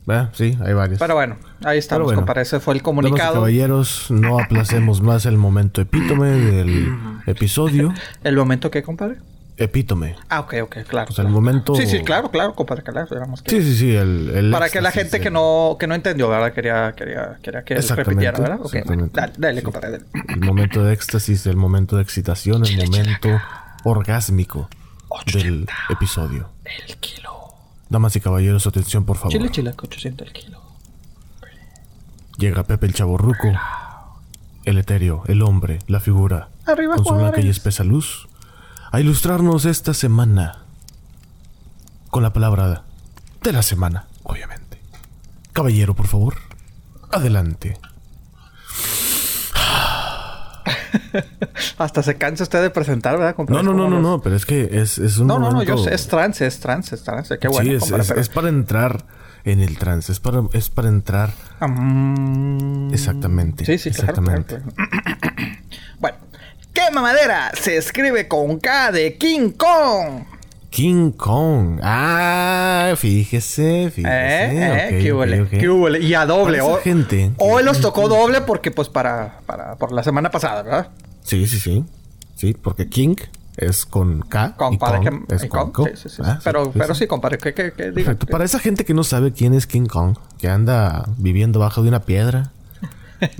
Ah, 0.07 0.29
sí, 0.33 0.57
hay 0.65 0.73
varios. 0.73 0.99
pero 0.99 1.15
bueno, 1.15 1.37
ahí 1.63 1.77
estamos, 1.77 2.05
bueno. 2.05 2.19
compadre. 2.21 2.41
Ese 2.41 2.59
fue 2.59 2.73
el 2.73 2.81
comunicado. 2.81 3.35
caballeros, 3.35 4.07
no 4.11 4.37
aplacemos 4.39 5.01
más 5.01 5.25
el 5.25 5.37
momento 5.37 5.79
epítome 5.81 6.29
del 6.29 6.87
episodio. 7.25 7.93
¿El 8.23 8.35
momento 8.35 8.69
qué, 8.69 8.83
compadre? 8.83 9.17
Epítome. 9.55 10.15
Ah, 10.29 10.39
ok, 10.41 10.55
ok, 10.63 10.77
claro. 10.87 11.11
O 11.11 11.13
sea, 11.13 11.21
el 11.21 11.27
claro. 11.27 11.29
momento... 11.29 11.75
Sí, 11.75 11.85
sí, 11.85 12.01
claro, 12.03 12.31
claro, 12.31 12.55
compadre, 12.55 12.81
claro. 12.81 13.07
que- 13.43 13.49
Sí, 13.51 13.61
sí, 13.61 13.75
sí. 13.77 13.95
El, 13.95 14.31
el 14.35 14.51
Para 14.51 14.67
que 14.69 14.81
la 14.81 14.91
gente 14.91 15.19
que 15.19 15.25
del- 15.25 15.33
no, 15.33 15.77
que 15.79 15.85
no 15.85 15.93
entendió, 15.93 16.27
¿verdad? 16.27 16.51
Quería, 16.53 16.93
quería, 16.97 17.37
quería 17.41 17.63
que 17.63 17.75
repitiera, 17.75 18.39
¿verdad? 18.39 18.59
Ok, 18.63 18.77
bueno, 18.87 19.09
dale, 19.13 19.33
dale, 19.37 19.59
Sí. 19.59 19.63
compadre. 19.63 19.91
dale. 19.91 20.05
El 20.27 20.39
momento 20.41 20.83
de 20.83 20.93
éxtasis, 20.93 21.45
el 21.45 21.55
momento 21.55 21.97
de 21.97 22.01
excitación, 22.01 22.65
el 22.65 22.77
momento 22.89 23.29
orgásmico 23.83 24.69
del 25.31 25.67
episodio. 25.91 26.49
El 26.89 26.95
kilo. 26.97 27.42
Damas 27.93 28.15
y 28.15 28.21
caballeros, 28.21 28.65
atención 28.65 29.05
por 29.05 29.17
favor. 29.17 29.31
Chile, 29.33 29.51
chile, 29.51 29.71
800 29.77 30.25
el 30.27 30.33
kilo. 30.33 30.59
Llega 32.39 32.63
Pepe 32.63 32.87
el 32.87 32.95
Chaborruco, 32.95 33.51
el 34.65 34.79
etéreo, 34.79 35.21
el 35.27 35.43
hombre, 35.43 35.77
la 35.85 35.99
figura, 35.99 36.49
Arriba, 36.65 36.95
con 36.95 37.05
su 37.05 37.13
blanca 37.13 37.39
y 37.41 37.49
espesa 37.49 37.83
luz, 37.83 38.27
a 38.91 38.99
ilustrarnos 38.99 39.65
esta 39.65 39.93
semana 39.93 40.63
con 42.09 42.23
la 42.23 42.33
palabra 42.33 42.81
de 43.43 43.53
la 43.53 43.61
semana, 43.61 44.07
obviamente. 44.23 44.81
Caballero, 45.51 45.93
por 45.93 46.07
favor, 46.07 46.37
adelante. 47.11 47.77
Hasta 51.77 52.03
se 52.03 52.15
cansa 52.15 52.43
usted 52.43 52.61
de 52.61 52.69
presentar, 52.69 53.13
¿verdad, 53.17 53.31
No, 53.31 53.35
compadre? 53.35 53.63
no, 53.63 53.73
no, 53.73 53.83
¿Cómo 53.85 53.95
no, 53.95 54.01
no, 54.01 54.21
pero 54.21 54.35
es 54.35 54.45
que 54.45 54.69
es, 54.71 54.97
es 54.97 55.17
un 55.17 55.27
No, 55.27 55.39
no, 55.39 55.51
no, 55.51 55.63
yo 55.63 55.77
sé, 55.77 55.93
es 55.93 56.07
trance, 56.07 56.45
es 56.45 56.59
trance, 56.59 56.95
es 56.95 57.03
trance. 57.03 57.37
Qué 57.39 57.47
bueno, 57.47 57.69
sí, 57.69 57.75
es, 57.75 57.81
compadre, 57.81 58.01
es- 58.03 58.07
pero- 58.09 58.21
es 58.21 58.29
para 58.29 58.49
entrar 58.49 59.05
en 59.45 59.59
el 59.59 59.77
trance, 59.77 60.11
es 60.11 60.19
para, 60.19 60.41
es 60.53 60.69
para 60.69 60.87
entrar 60.89 61.31
mm, 61.59 62.93
exactamente. 62.93 63.65
Sí, 63.65 63.77
sí, 63.77 63.91
claro, 63.91 64.09
exactamente. 64.11 64.55
claro, 64.57 64.71
claro. 64.71 65.51
bueno, 65.99 66.17
¿qué 66.73 66.81
mamadera 66.93 67.51
se 67.59 67.77
escribe 67.77 68.27
con 68.27 68.59
K 68.59 68.91
de 68.91 69.17
King 69.17 69.51
Kong? 69.51 70.23
King 70.73 71.11
Kong. 71.11 71.79
Ah, 71.83 72.95
fíjese, 72.97 73.91
fíjese. 73.91 74.09
¿Eh? 74.09 74.89
¿Eh? 74.89 74.99
¿Qué 75.03 75.13
huele? 75.13 75.47
¿Qué 75.47 75.69
huele? 75.69 75.99
Y 75.99 76.15
a 76.15 76.25
doble. 76.25 76.61
Hoy, 76.61 76.81
gente 76.83 77.31
hoy 77.37 77.63
los 77.63 77.79
tocó 77.79 78.07
doble 78.07 78.41
porque, 78.41 78.71
pues, 78.71 78.89
para, 78.89 79.41
para, 79.45 79.75
por 79.75 79.91
la 79.91 80.01
semana 80.01 80.31
pasada, 80.31 80.63
¿verdad? 80.63 80.87
Sí, 81.21 81.45
sí, 81.45 81.59
sí. 81.59 81.85
Sí, 82.35 82.55
porque 82.59 82.89
King 82.89 83.17
es 83.55 83.85
con 83.85 84.21
K. 84.21 84.47
y 84.47 84.57
Compadre, 84.57 85.09
Kong 85.11 85.27
que... 85.27 85.35
es 85.35 85.43
y 85.43 85.47
con 85.47 85.71
Kong, 85.71 85.89
K. 85.89 85.95
sí, 85.95 86.09
sí, 86.09 86.15
sí. 86.15 86.21
Ah, 86.25 86.39
pero, 86.43 86.71
pero 86.71 86.95
sí. 86.95 87.01
sí, 87.01 87.07
compadre, 87.07 87.37
que, 87.37 87.53
que, 87.53 87.71
que 87.71 87.91
diga. 87.91 87.93
Perfecto. 87.93 88.25
Para 88.25 88.43
esa 88.43 88.57
gente 88.57 88.83
que 88.83 88.95
no 88.95 89.03
sabe 89.03 89.31
quién 89.31 89.53
es 89.53 89.67
King 89.67 89.85
Kong, 89.85 90.17
que 90.39 90.49
anda 90.49 91.05
viviendo 91.19 91.59
bajo 91.59 91.83
de 91.83 91.89
una 91.89 91.99
piedra, 91.99 92.51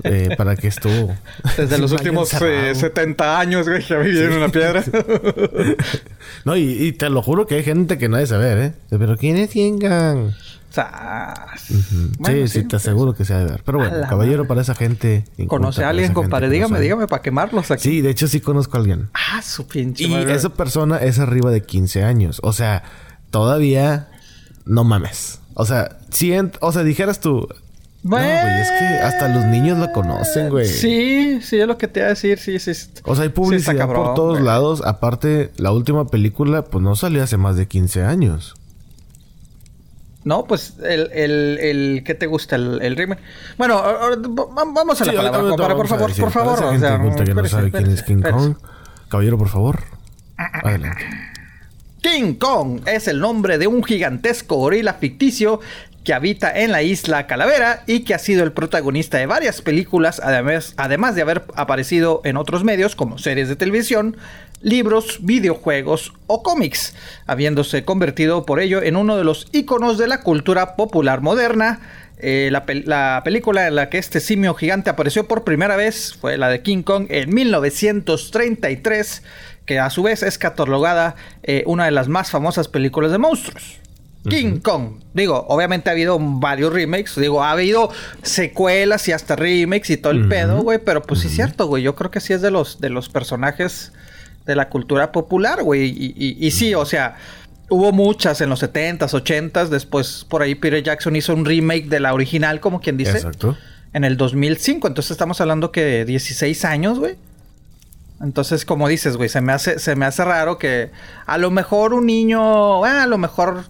eh, 0.04 0.34
para 0.36 0.56
que 0.56 0.68
estuvo. 0.68 1.14
Desde 1.56 1.78
los 1.78 1.92
últimos 1.92 2.28
70 2.28 3.24
eh, 3.24 3.36
años, 3.36 3.68
güey, 3.68 3.82
que 3.82 3.96
vivido 3.96 4.24
en 4.24 4.32
una 4.34 4.48
piedra. 4.48 4.84
no, 6.44 6.56
y, 6.56 6.92
te 6.92 7.10
lo 7.10 7.22
juro 7.22 7.46
que 7.46 7.56
hay 7.56 7.62
gente 7.62 7.98
que 7.98 8.08
no 8.08 8.16
debe 8.16 8.26
saber, 8.26 8.58
¿eh? 8.58 8.72
Pero 8.90 9.16
¿quién 9.16 9.36
es 9.36 9.52
Yengan? 9.52 10.34
sí, 12.26 12.48
sí, 12.48 12.64
te 12.64 12.76
aseguro 12.76 13.14
que 13.14 13.24
se 13.24 13.34
ha 13.34 13.38
de 13.38 13.44
ver. 13.44 13.62
Pero 13.64 13.78
bueno, 13.78 13.96
caballero 14.08 14.46
para 14.46 14.62
esa 14.62 14.74
gente. 14.74 15.24
¿Conoce 15.46 15.84
a 15.84 15.90
alguien, 15.90 16.12
compadre? 16.12 16.50
Dígame, 16.50 16.80
dígame, 16.80 17.06
para 17.06 17.22
quemarlos 17.22 17.70
aquí. 17.70 17.82
Sí, 17.82 18.00
de 18.00 18.10
hecho 18.10 18.26
sí 18.26 18.40
conozco 18.40 18.76
a 18.76 18.80
alguien. 18.80 19.08
Ah, 19.14 19.40
su 19.42 19.66
pinche. 19.66 20.04
Y 20.04 20.14
esa 20.14 20.50
persona 20.50 20.98
es 20.98 21.18
arriba 21.18 21.50
de 21.50 21.62
15 21.62 22.02
años. 22.02 22.40
O 22.42 22.52
sea, 22.52 22.82
todavía 23.30 24.08
no 24.64 24.84
mames. 24.84 25.40
O 25.54 25.64
sea, 25.64 25.98
si 26.10 26.32
o 26.60 26.72
sea, 26.72 26.82
dijeras 26.82 27.20
tú, 27.20 27.48
no, 28.04 28.16
güey, 28.16 28.60
es 28.60 28.70
que 28.70 28.84
hasta 29.02 29.28
los 29.28 29.46
niños 29.46 29.78
lo 29.78 29.90
conocen, 29.90 30.50
güey. 30.50 30.66
Sí, 30.66 31.40
sí, 31.40 31.58
es 31.58 31.66
lo 31.66 31.78
que 31.78 31.88
te 31.88 32.00
iba 32.00 32.06
a 32.06 32.10
decir, 32.10 32.38
sí, 32.38 32.58
sí. 32.58 32.72
O 33.04 33.14
sea, 33.14 33.24
hay 33.24 33.30
publicidad 33.30 33.86
por 33.86 34.14
todos 34.14 34.42
lados. 34.42 34.82
Aparte, 34.84 35.50
la 35.56 35.72
última 35.72 36.06
película, 36.06 36.62
pues 36.62 36.84
no 36.84 36.96
salió 36.96 37.22
hace 37.22 37.38
más 37.38 37.56
de 37.56 37.66
15 37.66 38.02
años. 38.02 38.56
No, 40.24 40.44
pues 40.44 40.74
el, 40.82 41.10
el, 41.12 41.58
el 41.58 42.02
¿qué 42.04 42.14
te 42.14 42.26
gusta? 42.26 42.56
El, 42.56 42.82
el 42.82 42.94
remake. 42.96 43.22
Bueno, 43.56 43.82
vamos 44.74 45.00
a 45.00 45.04
la 45.06 45.12
palabra, 45.14 45.40
compadre, 45.40 45.74
por 45.74 45.88
favor, 45.88 46.14
por 46.14 46.30
favor. 46.30 46.64
O 46.64 46.78
sea, 46.78 47.24
que 47.24 47.34
no 47.34 47.48
sabe 47.48 47.70
quién 47.70 47.90
es 47.90 48.02
King 48.02 48.22
Kong. 48.22 48.56
Caballero, 49.08 49.38
por 49.38 49.48
favor. 49.48 49.82
Adelante. 50.36 51.06
King 52.02 52.34
Kong 52.34 52.82
es 52.86 53.08
el 53.08 53.18
nombre 53.18 53.56
de 53.56 53.66
un 53.66 53.82
gigantesco 53.82 54.56
gorila 54.56 54.94
ficticio 54.94 55.60
que 56.04 56.12
habita 56.12 56.52
en 56.60 56.70
la 56.70 56.82
isla 56.82 57.26
Calavera 57.26 57.82
y 57.86 58.00
que 58.00 58.14
ha 58.14 58.18
sido 58.18 58.44
el 58.44 58.52
protagonista 58.52 59.18
de 59.18 59.26
varias 59.26 59.62
películas, 59.62 60.20
además, 60.22 60.74
además 60.76 61.14
de 61.14 61.22
haber 61.22 61.44
aparecido 61.56 62.20
en 62.24 62.36
otros 62.36 62.62
medios 62.62 62.94
como 62.94 63.18
series 63.18 63.48
de 63.48 63.56
televisión, 63.56 64.16
libros, 64.60 65.18
videojuegos 65.22 66.12
o 66.26 66.42
cómics, 66.42 66.94
habiéndose 67.26 67.84
convertido 67.84 68.44
por 68.44 68.60
ello 68.60 68.82
en 68.82 68.96
uno 68.96 69.16
de 69.16 69.24
los 69.24 69.48
iconos 69.52 69.96
de 69.98 70.08
la 70.08 70.20
cultura 70.20 70.76
popular 70.76 71.22
moderna. 71.22 71.80
Eh, 72.18 72.50
la, 72.50 73.22
película 73.24 73.66
en 73.66 73.74
la 73.74 73.90
que 73.90 73.98
este 73.98 74.20
simio 74.20 74.54
gigante 74.54 74.88
apareció 74.88 75.26
por 75.26 75.44
primera 75.44 75.76
vez 75.76 76.14
fue 76.18 76.38
la 76.38 76.48
de 76.48 76.62
King 76.62 76.82
Kong 76.82 77.06
en 77.08 77.34
1933, 77.34 79.22
que 79.66 79.78
a 79.78 79.90
su 79.90 80.02
vez 80.02 80.22
es 80.22 80.38
catalogada 80.38 81.16
eh, 81.42 81.64
una 81.66 81.86
de 81.86 81.90
las 81.90 82.08
más 82.08 82.30
famosas 82.30 82.68
películas 82.68 83.10
de 83.10 83.18
monstruos. 83.18 83.83
King 84.28 84.60
Kong. 84.60 85.00
Digo, 85.12 85.44
obviamente 85.48 85.90
ha 85.90 85.92
habido 85.92 86.18
varios 86.20 86.72
remakes. 86.72 87.16
Digo, 87.16 87.42
ha 87.42 87.52
habido 87.52 87.90
secuelas 88.22 89.06
y 89.08 89.12
hasta 89.12 89.36
remakes 89.36 89.90
y 89.90 89.96
todo 89.96 90.12
el 90.12 90.28
pedo, 90.28 90.62
güey. 90.62 90.78
Pero 90.78 91.02
pues 91.02 91.20
sí 91.20 91.28
es 91.28 91.34
cierto, 91.34 91.66
güey. 91.66 91.82
Yo 91.82 91.94
creo 91.94 92.10
que 92.10 92.20
sí 92.20 92.32
es 92.32 92.42
de 92.42 92.50
los, 92.50 92.80
de 92.80 92.90
los 92.90 93.08
personajes 93.08 93.92
de 94.46 94.56
la 94.56 94.68
cultura 94.68 95.12
popular, 95.12 95.62
güey. 95.62 96.14
Y, 96.16 96.50
sí, 96.50 96.74
o 96.74 96.86
sea, 96.86 97.16
hubo 97.68 97.92
muchas 97.92 98.40
en 98.40 98.50
los 98.50 98.62
70s, 98.62 99.10
80s. 99.10 99.68
Después 99.68 100.26
por 100.28 100.42
ahí 100.42 100.54
Peter 100.54 100.82
Jackson 100.82 101.16
hizo 101.16 101.34
un 101.34 101.44
remake 101.44 101.88
de 101.88 102.00
la 102.00 102.14
original, 102.14 102.60
como 102.60 102.80
quien 102.80 102.96
dice. 102.96 103.18
Exacto. 103.18 103.56
En 103.92 104.04
el 104.04 104.16
2005. 104.16 104.88
Entonces 104.88 105.12
estamos 105.12 105.40
hablando 105.40 105.70
que 105.70 105.84
de 105.84 106.04
16 106.04 106.64
años, 106.64 106.98
güey. 106.98 107.16
Entonces, 108.20 108.64
como 108.64 108.88
dices, 108.88 109.16
güey, 109.16 109.28
se 109.28 109.40
me 109.40 109.52
hace, 109.52 109.78
se 109.78 109.96
me 109.96 110.06
hace 110.06 110.24
raro 110.24 110.56
que 110.56 110.90
a 111.26 111.36
lo 111.36 111.50
mejor 111.50 111.92
un 111.92 112.06
niño, 112.06 112.84
ah, 112.84 113.02
a 113.02 113.06
lo 113.06 113.18
mejor 113.18 113.64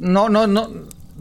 no, 0.00 0.28
no, 0.28 0.46
no. 0.46 0.70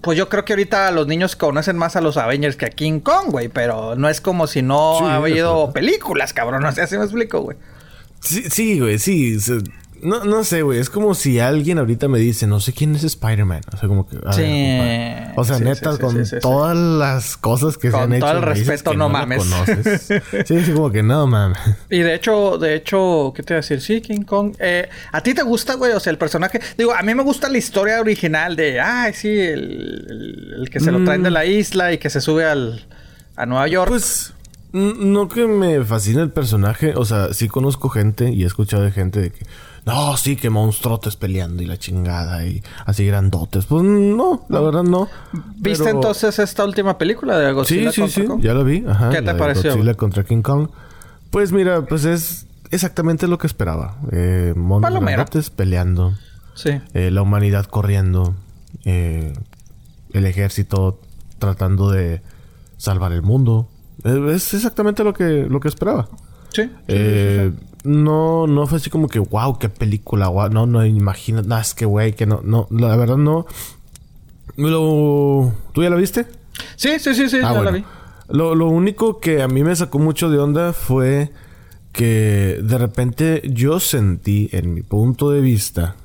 Pues 0.02 0.18
yo 0.18 0.30
creo 0.30 0.46
que 0.46 0.54
ahorita 0.54 0.90
los 0.92 1.08
niños 1.08 1.36
conocen 1.36 1.78
más 1.78 1.98
a 1.98 2.02
los 2.02 2.16
Avengers 2.16 2.56
que 2.56 2.66
a 2.66 2.70
King 2.70 3.02
Kong, 3.02 3.28
güey. 3.30 3.50
Pero 3.50 3.96
no 3.96 4.10
es 4.10 4.22
como 4.22 4.48
si 4.48 4.62
no 4.62 5.06
ha 5.08 5.16
habido 5.18 5.72
películas, 5.74 6.34
cabrón. 6.34 6.62
No 6.64 6.72
sé 6.72 6.88
si 6.88 6.98
me 6.98 7.04
explico, 7.04 7.42
güey. 7.42 7.58
Sí, 8.22 8.44
sí, 8.50 8.80
güey, 8.80 8.98
sí. 8.98 9.38
No, 10.02 10.24
no 10.24 10.44
sé, 10.44 10.62
güey. 10.62 10.80
Es 10.80 10.90
como 10.90 11.14
si 11.14 11.40
alguien 11.40 11.78
ahorita 11.78 12.08
me 12.08 12.20
dice, 12.20 12.48
no 12.48 12.60
sé 12.60 12.74
quién 12.74 12.96
es 12.96 13.04
Spider-Man. 13.04 13.62
O 13.74 13.78
sea, 13.78 13.88
como 13.88 14.08
que. 14.08 14.18
sí. 14.32 15.32
o 15.36 15.44
sea, 15.44 15.60
neta, 15.60 15.98
con 15.98 16.24
todas 16.42 16.78
las 16.78 17.38
cosas 17.38 17.78
que 17.78 17.92
se 17.92 17.98
han 17.98 18.14
hecho. 18.14 18.26
Con 18.26 18.36
todo 18.36 18.40
el 18.40 18.56
respeto, 18.56 18.94
no, 18.94 19.10
mames. 19.10 19.44
sí, 20.46 20.64
sí, 20.64 20.72
como 20.74 20.92
que 20.92 21.04
no 21.04 21.28
mames. 21.28 21.58
Y 21.90 22.00
de 22.00 22.16
hecho, 22.16 22.58
de 22.58 22.76
hecho, 22.76 23.34
¿qué 23.36 23.44
te 23.44 23.54
iba 23.54 23.60
a 23.60 23.62
decir? 23.62 23.82
Sí, 23.82 24.02
King 24.02 24.22
Kong. 24.22 24.56
Eh, 24.60 24.88
¿A 25.12 25.22
ti 25.22 25.34
te 25.34 25.44
gusta, 25.44 25.76
güey? 25.76 25.92
O 25.94 26.00
sea, 26.00 26.12
el 26.12 26.18
personaje. 26.18 26.60
Digo, 26.78 26.94
a 26.94 27.02
mí 27.02 27.16
me 27.16 27.24
gusta 27.24 27.50
la 27.50 27.58
historia 27.58 28.00
original 28.00 28.56
de. 28.56 28.80
Ay, 28.80 29.14
sí, 29.14 29.30
el, 29.30 30.58
el, 30.60 30.70
que 30.70 30.80
se 30.80 30.92
lo 30.92 31.04
traen 31.04 31.24
de 31.24 31.30
mm. 31.30 31.34
la 31.34 31.46
isla 31.46 31.94
y 31.94 31.98
que 31.98 32.10
se 32.10 32.22
sube 32.22 32.46
al. 32.46 32.86
a 33.36 33.46
Nueva 33.46 33.68
York. 33.68 33.90
Pues. 33.90 34.34
No 34.72 35.28
que 35.28 35.48
me 35.48 35.84
fascine 35.84 36.22
el 36.22 36.32
personaje. 36.32 36.94
O 36.96 37.06
sea, 37.06 37.34
sí 37.34 37.48
conozco 37.48 37.90
gente 37.90 38.32
y 38.32 38.44
he 38.44 38.46
escuchado 38.46 38.84
de 38.84 38.92
gente 38.92 39.20
de 39.20 39.32
que 39.32 39.46
no, 39.86 40.18
sí, 40.18 40.36
que 40.36 40.50
monstruotes 40.50 41.16
peleando 41.16 41.64
y 41.64 41.66
la 41.66 41.78
chingada 41.78 42.46
y 42.46 42.62
así 42.86 43.06
grandotes. 43.06 43.66
Pues 43.66 43.84
no, 43.84 44.46
la 44.50 44.60
verdad 44.60 44.84
no. 44.84 45.08
¿Viste 45.56 45.90
entonces 45.90 46.38
esta 46.40 46.64
última 46.64 46.98
película 46.98 47.38
de 47.38 47.52
Godzilla 47.52 47.92
sí, 47.92 48.08
sí, 48.08 48.22
sí, 48.22 48.28
ya 48.42 48.54
la 48.54 48.64
vi. 48.64 48.84
Ajá, 48.88 49.10
¿Qué 49.10 49.22
te 49.22 49.34
pareció? 49.34 49.72
Godzilla 49.72 49.96
contra 49.96 50.24
King 50.24 50.42
Kong. 50.42 50.70
Pues 51.32 51.52
mira, 51.52 51.86
pues 51.86 52.06
es 52.06 52.46
exactamente 52.72 53.28
lo 53.28 53.38
que 53.38 53.48
esperaba. 53.48 53.98
Eh, 54.12 54.54
monstruos 54.56 55.50
peleando. 55.50 56.14
Sí. 56.54 56.80
Eh, 56.94 57.10
la 57.12 57.22
humanidad 57.22 57.66
corriendo. 57.66 58.36
Eh, 58.86 59.34
el 60.14 60.26
ejército 60.26 61.00
tratando 61.40 61.90
de 61.90 62.22
salvar 62.78 63.12
el 63.12 63.22
mundo. 63.22 63.68
Eh, 64.04 64.32
es 64.34 64.54
exactamente 64.54 65.04
lo 65.04 65.14
que, 65.14 65.46
lo 65.50 65.60
que 65.60 65.68
esperaba. 65.68 66.08
Sí. 66.52 66.70
Eh, 66.88 67.52
no, 67.84 68.48
no 68.48 68.68
fue 68.68 68.78
así 68.78 68.90
como 68.90 69.08
que, 69.08 69.20
wow, 69.20 69.58
qué 69.60 69.70
película, 69.70 70.28
wow. 70.28 70.50
No, 70.50 70.66
no, 70.66 70.86
imagino, 70.86 71.42
no, 71.42 71.58
es 71.58 71.74
que, 71.74 71.86
güey, 71.86 72.14
que 72.14 72.26
no, 72.26 72.42
no, 72.44 72.68
la 72.72 72.96
verdad 72.96 73.18
no. 73.18 73.46
Lo, 74.56 75.54
¿Tú 75.74 75.84
ya 75.84 75.90
la 75.90 75.96
viste? 75.96 76.26
Sí, 76.76 77.00
sí, 77.00 77.14
sí, 77.14 77.30
sí, 77.30 77.38
ah, 77.44 77.54
ya 77.54 77.62
la 77.62 77.72
vi. 77.72 77.84
Lo, 78.30 78.56
lo 78.56 78.68
único 78.68 79.20
que 79.20 79.42
a 79.42 79.48
mí 79.48 79.64
me 79.64 79.76
sacó 79.76 80.00
mucho 80.00 80.30
de 80.30 80.38
onda 80.38 80.74
fue 80.74 81.32
que 81.92 82.60
de 82.62 82.78
repente 82.78 83.42
yo 83.46 83.80
sentí, 83.80 84.50
en 84.52 84.74
mi 84.74 84.82
punto 84.82 85.32
de 85.32 85.42
vista, 85.42 85.96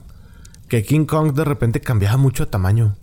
que 0.68 0.82
King 0.82 1.04
Kong 1.04 1.32
de 1.34 1.44
repente 1.44 1.80
cambiaba 1.80 2.16
mucho 2.16 2.44
de 2.44 2.50
tamaño. 2.50 2.96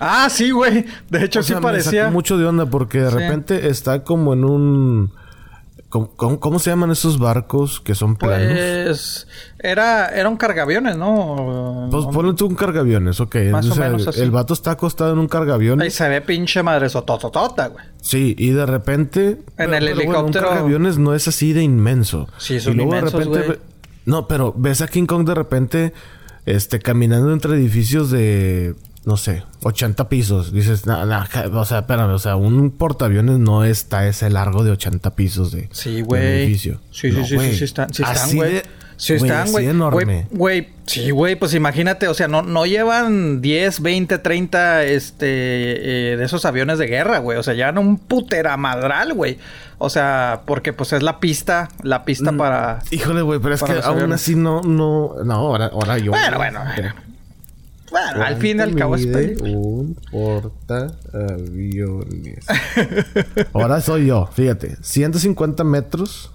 Ah, 0.00 0.28
sí, 0.30 0.50
güey. 0.50 0.84
De 1.10 1.24
hecho, 1.24 1.42
sí 1.42 1.54
parecía. 1.60 1.92
Me 1.92 1.98
sacó 2.06 2.12
mucho 2.12 2.38
de 2.38 2.46
onda 2.46 2.66
porque 2.66 3.00
de 3.00 3.10
repente 3.10 3.68
está 3.68 4.04
como 4.04 4.32
en 4.34 4.44
un 4.44 5.12
¿Cómo, 5.88 6.58
se 6.58 6.70
llaman 6.70 6.90
esos 6.90 7.18
barcos 7.18 7.80
que 7.80 7.94
son 7.94 8.16
planos? 8.16 8.48
Pues 8.48 9.28
era, 9.58 10.08
era 10.08 10.28
un 10.28 10.36
cargaviones, 10.36 10.96
¿no? 10.96 11.88
Pues 11.90 12.06
ponle 12.06 12.34
tú 12.34 12.46
un 12.46 12.56
cargaviones, 12.56 13.20
ok. 13.20 13.36
Más 13.52 13.70
o 13.70 13.76
menos 13.76 14.06
así. 14.06 14.20
El 14.20 14.30
vato 14.30 14.52
está 14.52 14.72
acostado 14.72 15.12
en 15.12 15.18
un 15.18 15.28
cargaviones. 15.28 15.84
Ahí 15.84 15.90
se 15.90 16.08
ve 16.08 16.20
pinche 16.20 16.62
madre 16.62 16.88
sototota, 16.88 17.68
güey. 17.68 17.84
Sí, 18.00 18.34
y 18.36 18.50
de 18.50 18.66
repente... 18.66 19.38
En 19.56 19.74
el 19.74 19.88
helicóptero... 19.88 20.24
un 20.24 20.32
cargaviones 20.32 20.98
no 20.98 21.14
es 21.14 21.28
así 21.28 21.52
de 21.52 21.62
inmenso. 21.62 22.28
Sí, 22.38 22.56
es 22.56 22.66
un 22.66 22.80
inmenso, 22.80 23.20
No, 24.04 24.26
pero 24.26 24.52
ves 24.56 24.82
a 24.82 24.88
King 24.88 25.06
Kong 25.06 25.26
de 25.26 25.34
repente... 25.34 25.92
Este, 26.46 26.78
caminando 26.78 27.32
entre 27.32 27.54
edificios 27.54 28.08
de 28.08 28.76
no 29.06 29.16
sé, 29.16 29.44
80 29.62 30.08
pisos. 30.08 30.52
Dices, 30.52 30.82
o 30.84 31.64
sea, 31.64 31.78
espérame, 31.78 32.10
o 32.10 32.18
sea, 32.18 32.34
un 32.34 32.72
portaaviones 32.72 33.38
no 33.38 33.64
está 33.64 34.06
ese 34.08 34.28
largo 34.30 34.64
de 34.64 34.72
80 34.72 35.14
pisos 35.14 35.52
de, 35.52 35.68
sí, 35.70 36.02
güey. 36.02 36.42
edificio. 36.42 36.80
Sí, 36.90 37.12
sí, 37.12 37.24
sí, 37.24 37.38
sí, 37.38 37.56
sí, 37.56 37.64
están, 37.64 37.94
sí 37.94 38.02
están, 38.02 38.34
güey. 38.34 38.62
Sí 38.96 39.14
están, 39.14 39.52
güey. 39.52 39.68
enorme. 39.68 40.26
Güey, 40.32 40.70
sí, 40.86 41.10
güey, 41.10 41.36
pues 41.36 41.54
imagínate, 41.54 42.08
o 42.08 42.14
sea, 42.14 42.26
no, 42.26 42.42
no 42.42 42.66
llevan 42.66 43.40
10, 43.40 43.80
20, 43.80 44.18
30 44.18 44.82
este, 44.84 45.26
eh, 45.28 46.16
de 46.16 46.24
esos 46.24 46.44
aviones 46.44 46.78
de 46.78 46.88
guerra, 46.88 47.18
güey. 47.18 47.38
O 47.38 47.44
sea, 47.44 47.54
llevan 47.54 47.78
un 47.78 47.98
puteramadral, 47.98 49.14
güey. 49.14 49.38
O 49.78 49.88
sea, 49.88 50.40
porque 50.46 50.72
pues 50.72 50.92
es 50.94 51.04
la 51.04 51.20
pista, 51.20 51.68
la 51.82 52.04
pista 52.04 52.32
mm, 52.32 52.38
para... 52.38 52.78
Híjole, 52.90 53.22
güey, 53.22 53.38
pero 53.38 53.54
es 53.54 53.62
que 53.62 53.72
aún 53.84 54.12
así 54.12 54.34
no, 54.34 54.62
no... 54.62 55.14
No, 55.24 55.34
ahora, 55.34 55.66
ahora 55.66 55.98
yo... 55.98 56.10
Bueno, 56.10 56.38
bueno, 56.38 56.60
bueno, 56.74 56.94
al 57.94 58.36
fin 58.36 58.58
y 58.58 58.60
al 58.60 58.74
cabo 58.74 58.96
es 58.96 59.06
Un 59.06 59.96
aviones. 61.12 62.46
Ahora 63.52 63.80
soy 63.80 64.06
yo, 64.06 64.26
fíjate. 64.32 64.76
150 64.80 65.64
metros. 65.64 66.30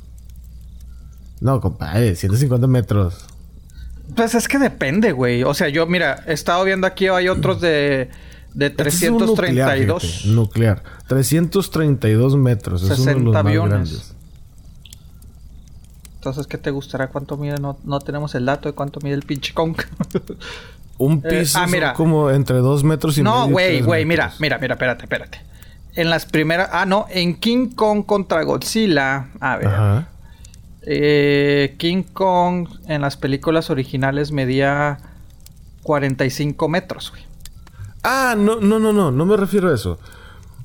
No, 1.40 1.60
compadre, 1.60 2.16
150 2.16 2.68
metros. 2.68 3.26
Pues 4.16 4.36
es 4.36 4.48
que 4.48 4.60
depende, 4.60 5.12
güey. 5.12 5.44
O 5.44 5.54
sea, 5.54 5.70
yo, 5.70 5.88
mira, 5.88 6.24
he 6.28 6.34
estado 6.34 6.64
viendo 6.64 6.86
aquí, 6.86 7.08
hay 7.08 7.30
otros 7.30 7.62
de, 7.62 8.10
de 8.54 8.70
332. 8.70 10.04
Este 10.04 10.30
nuclear, 10.30 10.36
nuclear, 10.36 10.84
332 11.08 12.36
metros. 12.38 12.82
60 12.82 12.94
es 12.94 13.18
uno 13.18 13.18
de 13.18 13.26
los 13.26 13.36
aviones. 13.36 13.80
Más 13.80 13.90
grandes. 13.90 14.16
Entonces, 16.16 16.46
¿qué 16.46 16.60
te 16.60 16.70
gustará? 16.70 17.10
¿Cuánto 17.10 17.36
mide? 17.36 17.58
No, 17.60 17.80
no 17.84 18.00
tenemos 18.00 18.36
el 18.36 18.46
dato 18.46 18.70
de 18.70 18.76
cuánto 18.76 19.00
mide 19.00 19.16
el 19.16 19.24
pinche 19.24 19.56
Kong. 19.56 19.76
Un 21.02 21.22
eh, 21.26 21.30
piso 21.30 21.60
ah, 21.60 21.68
mira. 21.68 21.94
como 21.94 22.30
entre 22.30 22.58
dos 22.58 22.84
metros 22.84 23.18
y. 23.18 23.24
No, 23.24 23.48
güey, 23.48 23.82
güey, 23.82 24.06
mira, 24.06 24.34
mira, 24.40 24.58
mira, 24.60 24.76
espérate, 24.76 25.04
espérate. 25.04 25.42
en 25.96 26.10
las 26.10 26.26
primeras. 26.26 26.70
Ah, 26.72 26.86
no, 26.86 27.06
en 27.10 27.36
King 27.36 27.70
Kong 27.76 28.06
contra 28.06 28.44
Godzilla. 28.44 29.30
A 29.40 29.58
ver. 29.58 29.68
Ajá. 29.68 30.08
Eh, 30.84 31.76
King 31.78 32.04
Kong 32.04 32.68
en 32.88 33.02
las 33.02 33.18
películas 33.18 33.70
originales 33.70 34.32
medía 34.32 35.00
45 35.84 36.70
metros, 36.70 37.12
güey. 37.12 37.24
Ah, 38.04 38.36
no, 38.38 38.60
no, 38.60 38.80
no, 38.80 38.94
no, 38.94 39.12
no 39.12 39.26
me 39.26 39.38
refiero 39.38 39.70
a 39.70 39.76
eso. 39.76 40.00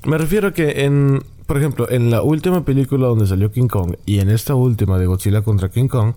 Me 0.05 0.17
refiero 0.17 0.49
a 0.49 0.53
que 0.53 0.85
en, 0.85 1.23
por 1.45 1.57
ejemplo, 1.57 1.89
en 1.89 2.09
la 2.09 2.21
última 2.21 2.63
película 2.63 3.07
donde 3.07 3.27
salió 3.27 3.51
King 3.51 3.67
Kong 3.67 3.95
y 4.05 4.19
en 4.19 4.29
esta 4.29 4.55
última 4.55 4.97
de 4.97 5.07
Godzilla 5.07 5.41
contra 5.41 5.69
King 5.69 5.87
Kong, 5.87 6.13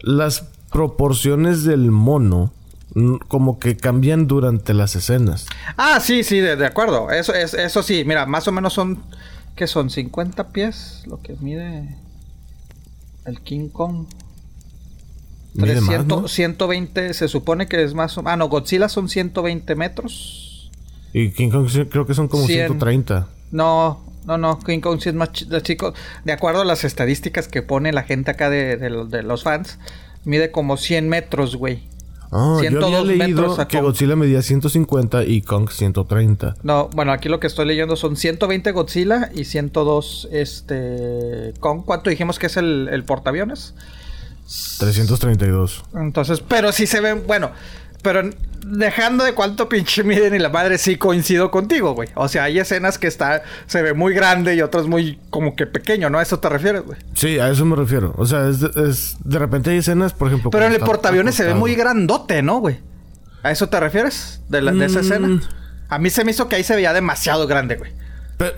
las 0.00 0.48
proporciones 0.70 1.64
del 1.64 1.90
mono 1.90 2.52
como 3.28 3.58
que 3.58 3.76
cambian 3.76 4.26
durante 4.26 4.72
las 4.72 4.94
escenas. 4.94 5.46
Ah, 5.76 5.98
sí, 6.00 6.22
sí, 6.22 6.38
de, 6.38 6.64
acuerdo. 6.64 7.10
Eso, 7.10 7.34
es, 7.34 7.54
eso 7.54 7.82
sí, 7.82 8.04
mira, 8.04 8.26
más 8.26 8.46
o 8.46 8.52
menos 8.52 8.72
son, 8.72 9.02
¿qué 9.56 9.66
son? 9.66 9.90
50 9.90 10.48
pies, 10.52 11.02
lo 11.06 11.20
que 11.20 11.34
mide 11.40 11.96
el 13.26 13.40
King 13.40 13.68
Kong. 13.68 14.06
300, 15.58 16.30
120, 16.30 17.14
se 17.14 17.28
supone 17.28 17.68
que 17.68 17.84
es 17.84 17.94
más... 17.94 18.18
Ah, 18.24 18.36
no, 18.36 18.48
Godzilla 18.48 18.88
son 18.88 19.08
120 19.08 19.74
metros. 19.76 20.70
Y 21.12 21.30
King 21.30 21.50
Kong 21.50 21.68
creo 21.90 22.06
que 22.06 22.14
son 22.14 22.26
como 22.26 22.44
130. 22.44 23.28
No, 23.52 24.04
no, 24.26 24.36
no, 24.36 24.58
King 24.58 24.80
Kong 24.80 25.00
sí 25.00 25.10
es 25.10 25.14
más 25.14 25.30
chico. 25.32 25.94
De 26.24 26.32
acuerdo 26.32 26.62
a 26.62 26.64
las 26.64 26.82
estadísticas 26.82 27.46
que 27.46 27.62
pone 27.62 27.92
la 27.92 28.02
gente 28.02 28.32
acá 28.32 28.50
de, 28.50 28.76
de 28.76 29.22
los 29.22 29.44
fans, 29.44 29.78
mide 30.24 30.50
como 30.50 30.76
100 30.76 31.08
metros, 31.08 31.54
güey. 31.54 31.88
Ah, 32.36 32.60
yo 32.68 32.84
había 32.84 33.02
leído 33.02 33.56
que 33.68 33.80
Godzilla 33.80 34.16
medía 34.16 34.42
150 34.42 35.24
y 35.24 35.42
Kong 35.42 35.70
130. 35.70 36.56
No, 36.64 36.88
bueno, 36.88 37.12
aquí 37.12 37.28
lo 37.28 37.38
que 37.38 37.46
estoy 37.46 37.64
leyendo 37.64 37.94
son 37.94 38.16
120 38.16 38.72
Godzilla 38.72 39.30
y 39.32 39.44
102 39.44 40.28
este 40.32 41.54
Kong. 41.60 41.82
¿Cuánto 41.84 42.10
dijimos 42.10 42.40
que 42.40 42.46
es 42.46 42.56
el, 42.56 42.88
el 42.90 43.04
portaaviones? 43.04 43.74
332. 44.78 45.84
Entonces, 45.94 46.40
pero 46.40 46.72
sí 46.72 46.88
se 46.88 47.00
ven, 47.00 47.22
bueno, 47.24 47.52
pero 48.04 48.30
dejando 48.66 49.24
de 49.24 49.32
cuánto 49.34 49.68
pinche 49.68 50.04
miden 50.04 50.34
y 50.34 50.38
la 50.38 50.50
madre, 50.50 50.78
sí 50.78 50.96
coincido 50.96 51.50
contigo, 51.50 51.94
güey. 51.94 52.10
O 52.14 52.28
sea, 52.28 52.44
hay 52.44 52.58
escenas 52.58 52.98
que 52.98 53.06
está, 53.06 53.42
se 53.66 53.82
ve 53.82 53.94
muy 53.94 54.14
grande 54.14 54.54
y 54.54 54.62
otras 54.62 54.86
muy 54.86 55.18
como 55.30 55.56
que 55.56 55.66
pequeño, 55.66 56.10
¿no? 56.10 56.18
¿A 56.18 56.22
eso 56.22 56.38
te 56.38 56.48
refieres, 56.48 56.82
güey? 56.82 56.98
Sí, 57.14 57.38
a 57.38 57.48
eso 57.48 57.64
me 57.64 57.74
refiero. 57.74 58.14
O 58.16 58.26
sea, 58.26 58.48
es, 58.48 59.16
de 59.24 59.38
repente 59.38 59.70
hay 59.70 59.78
escenas, 59.78 60.12
por 60.12 60.28
ejemplo. 60.28 60.50
Pero 60.50 60.66
en 60.66 60.72
el 60.72 60.80
portaaviones 60.80 61.34
se 61.34 61.44
ve 61.44 61.54
muy 61.54 61.74
grandote, 61.74 62.42
¿no, 62.42 62.58
güey? 62.58 62.78
¿A 63.42 63.50
eso 63.50 63.68
te 63.68 63.80
refieres? 63.80 64.42
De, 64.48 64.60
de 64.60 64.84
esa 64.84 65.00
escena. 65.00 65.26
Mm. 65.26 65.40
A 65.88 65.98
mí 65.98 66.10
se 66.10 66.24
me 66.24 66.30
hizo 66.30 66.48
que 66.48 66.56
ahí 66.56 66.64
se 66.64 66.76
veía 66.76 66.92
demasiado 66.92 67.46
grande, 67.46 67.76
güey. 67.76 67.92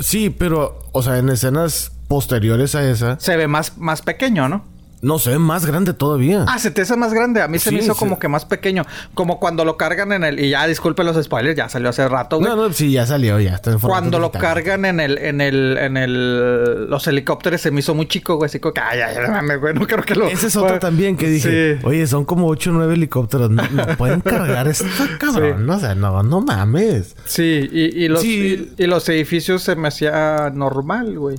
sí, 0.00 0.30
pero, 0.30 0.80
o 0.92 1.02
sea, 1.02 1.18
en 1.18 1.28
escenas 1.28 1.92
posteriores 2.08 2.74
a 2.74 2.88
esa. 2.88 3.18
Se 3.20 3.36
ve 3.36 3.48
más, 3.48 3.78
más 3.78 4.02
pequeño, 4.02 4.48
¿no? 4.48 4.75
No, 5.02 5.18
se 5.18 5.30
ve 5.30 5.38
más 5.38 5.66
grande 5.66 5.92
todavía. 5.92 6.46
Ah, 6.48 6.58
se 6.58 6.70
te 6.70 6.82
hace 6.82 6.96
más 6.96 7.12
grande. 7.12 7.42
A 7.42 7.48
mí 7.48 7.58
se 7.58 7.70
me 7.70 7.78
hizo 7.78 7.94
como 7.94 8.18
que 8.18 8.28
más 8.28 8.46
pequeño. 8.46 8.86
Como 9.14 9.38
cuando 9.38 9.64
lo 9.64 9.76
cargan 9.76 10.12
en 10.12 10.24
el... 10.24 10.40
Y 10.40 10.50
ya, 10.50 10.66
disculpen 10.66 11.04
los 11.04 11.22
spoilers, 11.22 11.56
ya 11.56 11.68
salió 11.68 11.90
hace 11.90 12.08
rato, 12.08 12.38
güey. 12.38 12.50
No, 12.50 12.56
no, 12.56 12.72
sí, 12.72 12.92
ya 12.92 13.04
salió, 13.04 13.38
ya. 13.38 13.56
Está 13.56 13.76
cuando 13.78 14.18
lo 14.18 14.32
cargan 14.32 14.86
en 14.86 15.00
el... 15.00 15.18
En 15.18 15.40
el... 15.42 15.76
En 15.78 15.96
el... 15.98 16.86
Los 16.88 17.06
helicópteros 17.06 17.60
se 17.60 17.70
me 17.70 17.80
hizo 17.80 17.94
muy 17.94 18.06
chico, 18.08 18.36
güey. 18.36 18.46
Así 18.46 18.58
como 18.58 18.72
que... 18.72 18.80
Ay, 18.80 19.00
ay, 19.00 19.16
ay, 19.18 19.56
güey. 19.58 19.74
No 19.74 19.86
creo 19.86 20.02
que 20.02 20.14
lo... 20.14 20.28
Ese 20.28 20.46
es 20.46 20.56
otro 20.56 20.78
también 20.78 21.16
que 21.16 21.28
dije... 21.28 21.78
Oye, 21.84 22.06
son 22.06 22.24
como 22.24 22.46
8 22.48 22.70
o 22.70 22.72
9 22.72 22.94
helicópteros. 22.94 23.50
No, 23.50 23.62
pueden 23.98 24.20
cargar 24.22 24.66
esto, 24.66 24.86
cabrón. 25.18 25.68
O 25.68 25.78
sea, 25.78 25.94
no, 25.94 26.22
no 26.22 26.40
mames. 26.40 27.16
Sí. 27.26 27.68
Y, 27.70 28.04
y 28.04 28.08
los... 28.08 28.24
Y, 28.24 28.72
los 28.78 29.08
edificios 29.08 29.62
se 29.62 29.76
me 29.76 29.88
hacía 29.88 30.50
normal, 30.54 31.18
güey. 31.18 31.36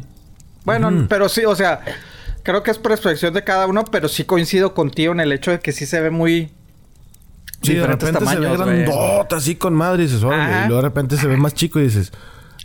Bueno, 0.63 1.05
pero 1.07 1.29
sí, 1.29 1.45
o 1.45 1.55
sea 1.55 1.81
creo 2.47 2.63
que 2.63 2.71
es 2.71 2.77
perspectiva 2.77 3.29
de 3.29 3.43
cada 3.43 3.67
uno, 3.67 3.83
pero 3.91 4.07
sí 4.07 4.23
coincido 4.23 4.73
contigo 4.73 5.11
en 5.11 5.19
el 5.19 5.33
hecho 5.33 5.51
de 5.51 5.59
que 5.59 5.73
sí 5.73 5.85
se 5.85 5.99
ve 5.99 6.11
muy. 6.11 6.49
Sí, 7.61 7.73
de 7.73 7.85
repente 7.85 8.25
se 8.25 8.39
ve 8.39 8.55
grandota, 8.55 9.35
así 9.35 9.55
con 9.55 9.73
madre, 9.73 10.03
y 10.03 10.05
dices, 10.07 10.21
y 10.21 10.67
luego 10.67 10.77
de 10.77 10.81
repente 10.81 11.17
se 11.17 11.27
ve 11.27 11.35
más 11.35 11.53
chico 11.53 11.79
y 11.79 11.83
dices. 11.83 12.13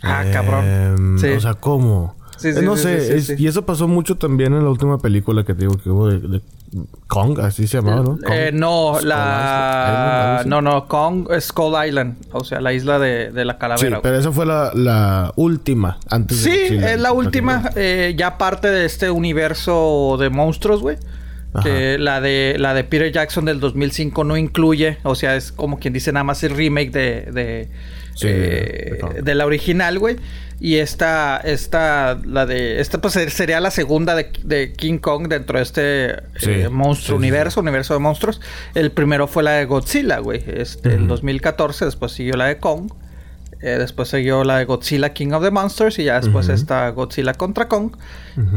Ah, 0.01 0.23
cabrón. 0.31 0.65
Em, 0.65 1.35
o 1.35 1.39
sea, 1.41 1.55
¿cómo? 1.55 2.15
Eh, 2.43 2.61
no 2.61 2.77
sé, 2.77 3.21
y 3.37 3.47
eso 3.47 3.65
pasó 3.65 3.89
mucho 3.89 4.15
también 4.15 4.53
en 4.53 4.63
la 4.63 4.69
última 4.69 4.99
película 4.99 5.43
que 5.43 5.53
te 5.53 5.61
digo 5.61 5.77
que 5.77 5.89
hubo 5.89 6.07
de, 6.07 6.41
Kong, 7.07 7.39
así 7.39 7.67
se 7.67 7.77
llamaba, 7.77 8.01
¿no? 8.01 8.17
Eh, 8.31 8.51
no, 8.53 8.99
la... 9.01 10.43
no, 10.45 10.61
no, 10.61 10.87
Kong 10.87 11.27
es 11.31 11.45
Skull 11.45 11.73
Island, 11.87 12.17
o 12.31 12.43
sea, 12.43 12.59
la 12.61 12.73
isla 12.73 12.99
de, 12.99 13.31
de 13.31 13.45
la 13.45 13.57
calavera. 13.57 13.97
Sí, 13.97 14.01
pero 14.01 14.17
esa 14.17 14.31
fue 14.31 14.45
la, 14.45 14.71
la 14.73 15.31
última 15.35 15.99
antes 16.09 16.37
sí, 16.37 16.49
de 16.49 16.67
Sí, 16.69 16.75
es 16.77 16.99
la 16.99 17.11
última, 17.11 17.69
eh, 17.75 18.15
ya 18.17 18.37
parte 18.37 18.69
de 18.69 18.85
este 18.85 19.11
universo 19.11 20.17
de 20.19 20.29
monstruos, 20.29 20.81
güey. 20.81 20.97
Que 21.61 21.99
la 21.99 22.19
de 22.19 22.55
la 22.57 22.73
de 22.73 22.83
Peter 22.83 23.11
Jackson 23.11 23.45
del 23.45 23.59
2005 23.59 24.23
no 24.23 24.37
incluye, 24.37 24.97
o 25.03 25.13
sea, 25.13 25.35
es 25.35 25.51
como 25.51 25.77
quien 25.77 25.93
dice 25.93 26.11
nada 26.11 26.23
más 26.23 26.43
el 26.43 26.55
remake 26.55 26.89
de, 26.89 27.31
de, 27.31 27.69
eh, 28.23 28.99
de 29.21 29.35
la 29.35 29.45
original, 29.45 29.99
güey. 29.99 30.15
Y 30.59 30.77
esta, 30.77 31.37
esta, 31.37 32.19
la 32.25 32.45
de, 32.45 32.79
esta 32.79 32.99
pues 32.99 33.13
sería 33.13 33.59
la 33.59 33.71
segunda 33.71 34.15
de, 34.15 34.73
King 34.77 34.97
Kong 34.99 35.27
dentro 35.27 35.57
de 35.57 35.63
este 35.63 36.15
eh, 36.41 36.69
monstruo 36.69 37.17
universo, 37.17 37.59
universo 37.59 37.93
de 37.93 37.99
monstruos. 37.99 38.39
El 38.73 38.91
primero 38.91 39.27
fue 39.27 39.43
la 39.43 39.51
de 39.51 39.65
Godzilla, 39.65 40.19
güey, 40.19 40.43
este, 40.47 40.93
el 40.93 41.07
2014, 41.07 41.85
después 41.85 42.11
siguió 42.11 42.35
la 42.35 42.45
de 42.45 42.57
Kong. 42.57 42.91
Eh, 43.61 43.77
después 43.77 44.09
siguió 44.09 44.43
la 44.43 44.57
de 44.57 44.65
Godzilla 44.65 45.13
King 45.13 45.31
of 45.31 45.41
the 45.41 45.49
Monsters 45.49 45.97
y 45.97 46.03
ya 46.03 46.19
después 46.19 46.49
está 46.49 46.89
Godzilla 46.89 47.33
contra 47.33 47.69
Kong. 47.69 47.95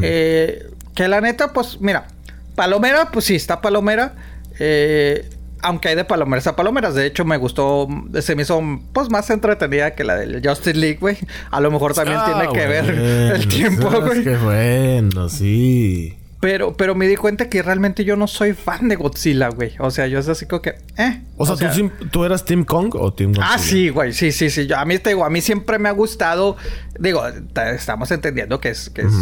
Eh, 0.01 0.69
que 0.95 1.07
la 1.07 1.21
neta, 1.21 1.53
pues 1.53 1.79
mira, 1.79 2.07
Palomera, 2.55 3.09
pues 3.11 3.25
sí, 3.25 3.35
está 3.35 3.61
Palomera. 3.61 4.15
Eh, 4.59 5.29
aunque 5.61 5.89
hay 5.89 5.95
de 5.95 6.05
palomeras 6.05 6.47
a 6.47 6.55
palomeras. 6.55 6.95
De 6.95 7.05
hecho, 7.05 7.25
me 7.25 7.37
gustó, 7.37 7.87
se 8.21 8.35
me 8.35 8.43
hizo 8.43 8.61
pues 8.93 9.09
más 9.09 9.29
entretenida 9.29 9.95
que 9.95 10.03
la 10.03 10.15
del 10.15 10.41
Justice 10.45 10.77
League, 10.77 10.97
güey. 10.99 11.17
A 11.51 11.59
lo 11.59 11.71
mejor 11.71 11.93
también 11.93 12.19
tiene 12.25 12.45
ah, 12.47 12.53
que 12.53 12.67
ver 12.67 12.89
el 12.89 13.47
tiempo, 13.47 13.89
güey. 14.01 14.23
Qué 14.23 14.37
bueno, 14.37 15.29
sí. 15.29 16.16
Pero, 16.39 16.77
pero 16.77 16.93
me 16.93 17.07
di 17.07 17.15
cuenta 17.15 17.49
que 17.49 17.63
realmente 17.63 18.05
yo 18.05 18.15
no 18.15 18.27
soy 18.27 18.53
fan 18.53 18.89
de 18.89 18.95
Godzilla, 18.95 19.49
güey. 19.49 19.73
O 19.79 19.89
sea, 19.89 20.05
yo 20.05 20.19
es 20.19 20.27
así 20.27 20.45
como 20.45 20.61
que, 20.61 20.75
eh. 20.97 21.23
O, 21.35 21.45
sea, 21.45 21.73
¿tú, 22.11 22.25
eras 22.25 22.45
Team 22.45 22.63
Kong 22.63 22.93
o 22.95 23.11
Team 23.11 23.33
Godzilla? 23.33 23.53
Ah, 23.53 23.57
sí, 23.57 23.89
güey. 23.89 24.13
Sí, 24.13 24.31
sí, 24.31 24.51
sí. 24.51 24.67
Yo, 24.67 24.77
a 24.77 24.85
mí 24.85 24.99
te 24.99 25.09
digo, 25.09 25.25
a 25.25 25.31
mí 25.31 25.41
siempre 25.41 25.79
me 25.79 25.89
ha 25.89 25.93
gustado. 25.93 26.55
Digo, 26.99 27.23
estamos 27.55 28.11
entendiendo 28.11 28.59
que 28.59 28.69
es, 28.69 28.91
que 28.91 29.01
es 29.01 29.13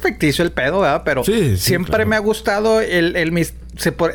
ficticio 0.00 0.44
el 0.44 0.50
pedo, 0.50 0.80
¿verdad? 0.80 1.02
Pero 1.04 1.22
siempre 1.56 2.06
me 2.06 2.16
ha 2.16 2.20
gustado 2.20 2.80
el, 2.80 3.14
el, 3.14 3.46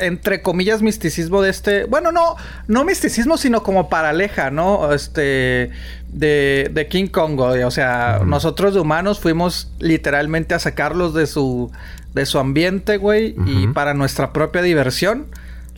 entre 0.00 0.42
comillas, 0.42 0.82
misticismo 0.82 1.40
de 1.40 1.50
este. 1.50 1.84
Bueno, 1.84 2.12
no, 2.12 2.36
no 2.66 2.84
misticismo, 2.84 3.38
sino 3.38 3.62
como 3.62 3.88
paraleja, 3.88 4.50
¿no? 4.50 4.92
Este. 4.92 5.70
De, 6.12 6.70
de 6.72 6.88
King 6.88 7.06
Kong, 7.06 7.38
O 7.38 7.70
sea, 7.70 8.22
nosotros 8.26 8.74
de 8.74 8.80
humanos 8.80 9.20
fuimos 9.20 9.72
literalmente 9.78 10.54
a 10.54 10.58
sacarlos 10.58 11.14
de 11.14 11.26
su. 11.26 11.70
de 12.14 12.26
su 12.26 12.38
ambiente, 12.38 12.96
güey. 12.96 13.34
Y 13.46 13.68
para 13.68 13.94
nuestra 13.94 14.32
propia 14.32 14.62
diversión. 14.62 15.26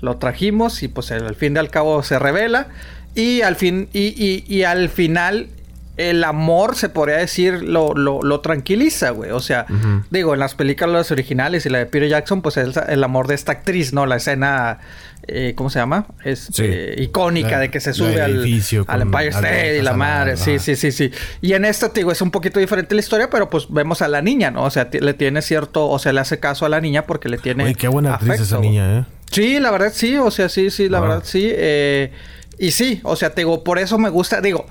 Lo 0.01 0.16
trajimos. 0.16 0.83
Y 0.83 0.88
pues 0.88 1.11
al 1.12 1.35
fin 1.35 1.57
y 1.57 1.59
al 1.59 1.71
cabo 1.71 2.03
se 2.03 2.18
revela. 2.18 2.68
Y 3.14 3.42
al 3.42 3.57
fin. 3.57 3.88
Y, 3.92 4.14
y, 4.16 4.45
y 4.49 4.62
al 4.64 4.88
final 4.88 5.49
el 5.97 6.25
amor, 6.25 6.75
se 6.75 6.88
podría 6.88 7.18
decir, 7.18 7.62
lo, 7.62 7.95
lo, 7.95 8.40
tranquiliza, 8.40 9.11
güey. 9.11 9.31
O 9.31 9.40
sea, 9.40 9.66
digo, 10.11 10.33
en 10.33 10.40
las 10.40 10.55
películas 10.55 11.11
originales 11.11 11.66
y 11.66 11.68
la 11.68 11.79
de 11.79 11.87
Peter 11.87 12.09
Jackson, 12.09 12.40
pues 12.40 12.57
es 12.57 12.77
el 12.77 13.05
amor 13.05 13.27
de 13.27 13.35
esta 13.35 13.53
actriz, 13.53 13.92
¿no? 13.92 14.07
La 14.07 14.16
escena, 14.16 14.79
eh, 15.29 15.55
¿cómo 15.55 15.71
se 15.71 15.79
llama? 15.79 16.07
Es 16.25 16.51
eh, 16.59 16.97
icónica 16.99 17.59
de 17.59 17.71
que 17.71 17.81
se 17.81 17.93
sube 17.93 18.21
al, 18.21 18.45
al, 18.87 19.03
Empire 19.03 19.29
State 19.29 19.79
y 19.79 19.83
la 19.83 19.93
madre. 19.93 20.37
Sí, 20.37 20.59
sí, 20.59 20.75
sí, 20.75 20.91
sí. 20.91 21.13
Y 21.41 21.53
en 21.53 21.65
esta, 21.65 21.89
digo, 21.89 22.11
es 22.11 22.21
un 22.23 22.31
poquito 22.31 22.59
diferente 22.59 22.95
la 22.95 23.01
historia, 23.01 23.31
pero 23.31 23.49
pues 23.49 23.67
vemos 23.71 24.03
a 24.03 24.09
la 24.09 24.21
niña, 24.21 24.51
¿no? 24.51 24.65
O 24.65 24.71
sea, 24.71 24.89
le 24.93 25.15
tiene 25.15 25.41
cierto, 25.43 25.89
o 25.89 25.99
sea, 25.99 26.13
le 26.13 26.21
hace 26.21 26.41
caso 26.41 26.67
a 26.67 26.69
la 26.69 26.81
niña 26.81 27.07
porque 27.07 27.29
le 27.29 27.39
tiene. 27.39 27.65
Uy, 27.65 27.75
qué 27.75 27.89
buena 27.89 28.15
actriz 28.15 28.41
esa 28.41 28.59
niña, 28.59 28.99
¿eh? 28.99 29.05
Sí, 29.31 29.61
la 29.61 29.71
verdad 29.71 29.93
sí, 29.95 30.17
o 30.17 30.31
sea, 30.31 30.49
sí, 30.49 30.71
sí, 30.71 30.89
la 30.89 31.01
verdad 31.01 31.23
sí. 31.25 31.49
Eh, 31.51 32.13
y 32.59 32.73
sí, 32.73 33.01
o 33.05 33.17
sea, 33.17 33.31
te 33.31 33.43
digo, 33.43 33.65
por 33.65 33.79
eso 33.79 33.99
me 33.99 34.11
gusta, 34.11 34.41
digo, 34.41 34.67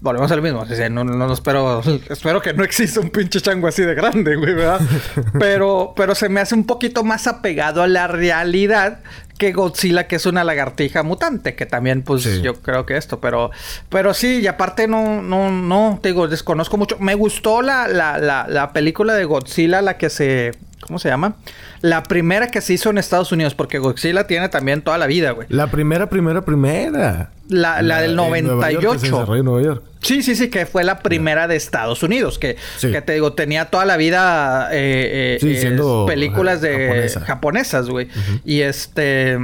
volvemos 0.00 0.30
al 0.32 0.42
mismo. 0.42 0.64
no, 0.90 1.04
no, 1.04 1.14
no, 1.14 1.32
espero, 1.32 1.82
espero 2.08 2.40
que 2.40 2.52
no 2.52 2.64
exista 2.64 3.00
un 3.00 3.10
pinche 3.10 3.40
chango 3.40 3.68
así 3.68 3.82
de 3.82 3.94
grande, 3.94 4.36
güey, 4.36 4.54
¿verdad? 4.54 4.80
pero, 5.38 5.92
pero 5.96 6.14
se 6.14 6.28
me 6.28 6.40
hace 6.40 6.54
un 6.54 6.64
poquito 6.64 7.04
más 7.04 7.26
apegado 7.26 7.82
a 7.82 7.88
la 7.88 8.06
realidad 8.06 9.00
que 9.40 9.52
Godzilla, 9.52 10.06
que 10.06 10.16
es 10.16 10.26
una 10.26 10.44
lagartija 10.44 11.02
mutante, 11.02 11.56
que 11.56 11.64
también, 11.64 12.02
pues, 12.02 12.42
yo 12.42 12.60
creo 12.60 12.84
que 12.84 12.98
esto, 12.98 13.20
pero, 13.20 13.50
pero 13.88 14.12
sí, 14.12 14.40
y 14.40 14.46
aparte 14.46 14.86
no, 14.86 15.22
no, 15.22 15.50
no, 15.50 15.98
te 16.02 16.10
digo, 16.10 16.28
desconozco 16.28 16.76
mucho. 16.76 16.98
Me 17.00 17.14
gustó 17.14 17.62
la, 17.62 17.88
la, 17.88 18.18
la, 18.18 18.46
la 18.46 18.74
película 18.74 19.14
de 19.14 19.24
Godzilla, 19.24 19.80
la 19.80 19.96
que 19.96 20.10
se 20.10 20.52
¿Cómo 20.86 20.98
se 20.98 21.08
llama? 21.08 21.36
La 21.82 22.02
primera 22.02 22.48
que 22.48 22.60
se 22.60 22.72
hizo 22.72 22.90
en 22.90 22.98
Estados 22.98 23.32
Unidos, 23.32 23.54
porque 23.54 23.78
Godzilla 23.78 24.26
tiene 24.26 24.48
también 24.48 24.82
toda 24.82 24.98
la 24.98 25.06
vida, 25.06 25.32
güey. 25.32 25.46
La 25.50 25.66
primera, 25.66 26.08
primera, 26.08 26.42
primera. 26.42 27.30
La, 27.48 27.82
la, 27.82 28.00
del 28.00 28.16
98. 28.16 29.36
En 29.36 29.44
Nueva 29.44 29.62
York. 29.62 29.82
Sí, 30.02 30.22
sí, 30.22 30.34
sí, 30.34 30.48
que 30.48 30.66
fue 30.66 30.84
la 30.84 31.00
primera 31.00 31.48
de 31.48 31.56
Estados 31.56 32.02
Unidos, 32.02 32.38
que, 32.38 32.56
que 32.80 33.02
te 33.02 33.12
digo, 33.12 33.34
tenía 33.34 33.66
toda 33.66 33.84
la 33.84 33.96
vida 33.96 34.68
eh, 34.72 35.38
eh, 35.42 36.06
películas 36.06 36.60
de 36.60 37.08
japonesas, 37.26 37.88
güey. 37.88 38.08
Y 38.44 38.62
este 38.62 39.38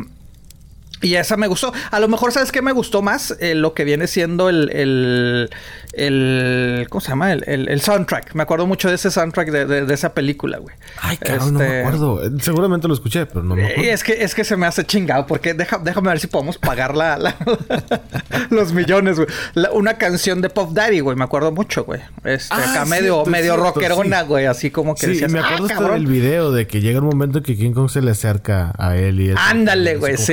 y 1.02 1.14
esa 1.16 1.36
me 1.36 1.46
gustó. 1.46 1.72
A 1.90 2.00
lo 2.00 2.08
mejor, 2.08 2.32
¿sabes 2.32 2.52
qué 2.52 2.62
me 2.62 2.72
gustó 2.72 3.02
más? 3.02 3.36
Eh, 3.40 3.54
lo 3.54 3.74
que 3.74 3.84
viene 3.84 4.06
siendo 4.06 4.48
el, 4.48 4.70
el, 4.72 5.50
el 5.92 6.86
¿cómo 6.88 7.00
se 7.00 7.08
llama? 7.08 7.32
El, 7.32 7.68
el, 7.68 7.80
soundtrack. 7.80 8.34
Me 8.34 8.42
acuerdo 8.42 8.66
mucho 8.66 8.88
de 8.88 8.94
ese 8.94 9.10
soundtrack 9.10 9.50
de, 9.50 9.86
de, 9.86 9.94
esa 9.94 10.14
película, 10.14 10.58
güey. 10.58 10.74
Ay, 11.00 11.18
cabrón, 11.18 11.54
no 11.54 11.58
me 11.58 11.66
este, 11.66 11.80
acuerdo. 11.80 12.20
Seguramente 12.40 12.88
lo 12.88 12.94
escuché, 12.94 13.26
pero 13.26 13.42
no 13.42 13.56
me 13.56 13.66
acuerdo. 13.66 13.90
Es 13.90 14.02
que, 14.02 14.24
es 14.24 14.34
que 14.34 14.44
se 14.44 14.56
me 14.56 14.66
hace 14.66 14.84
chingado 14.84 15.26
porque 15.26 15.54
deja, 15.54 15.78
déjame 15.78 16.08
ver 16.08 16.20
si 16.20 16.28
podemos 16.28 16.56
pagar 16.58 16.96
la, 16.96 17.18
los 18.50 18.72
millones, 18.72 19.16
güey. 19.16 19.28
una 19.72 19.94
canción 19.94 20.40
de 20.40 20.48
Pop 20.48 20.72
Daddy, 20.72 21.00
güey. 21.00 21.16
Me 21.16 21.24
acuerdo 21.24 21.52
mucho, 21.52 21.84
güey. 21.84 22.00
Este, 22.24 22.54
ah, 22.54 22.70
acá 22.70 22.84
medio, 22.86 23.24
medio 23.26 23.56
rockerona, 23.56 24.22
güey. 24.22 24.46
Así 24.46 24.70
como 24.70 24.94
que 24.94 25.14
Sí, 25.14 25.26
me 25.28 25.40
acuerdo 25.40 25.68
ah, 25.76 25.92
del 25.92 26.06
video 26.06 26.52
de 26.52 26.66
que 26.66 26.80
llega 26.80 27.00
un 27.00 27.06
momento 27.06 27.42
que 27.42 27.54
King 27.56 27.72
Kong 27.72 27.90
se 27.90 28.00
le 28.00 28.12
acerca 28.12 28.72
a 28.78 28.96
él 28.96 29.20
y... 29.20 29.34
Ándale, 29.36 29.96
güey, 29.96 30.16
sí. 30.16 30.32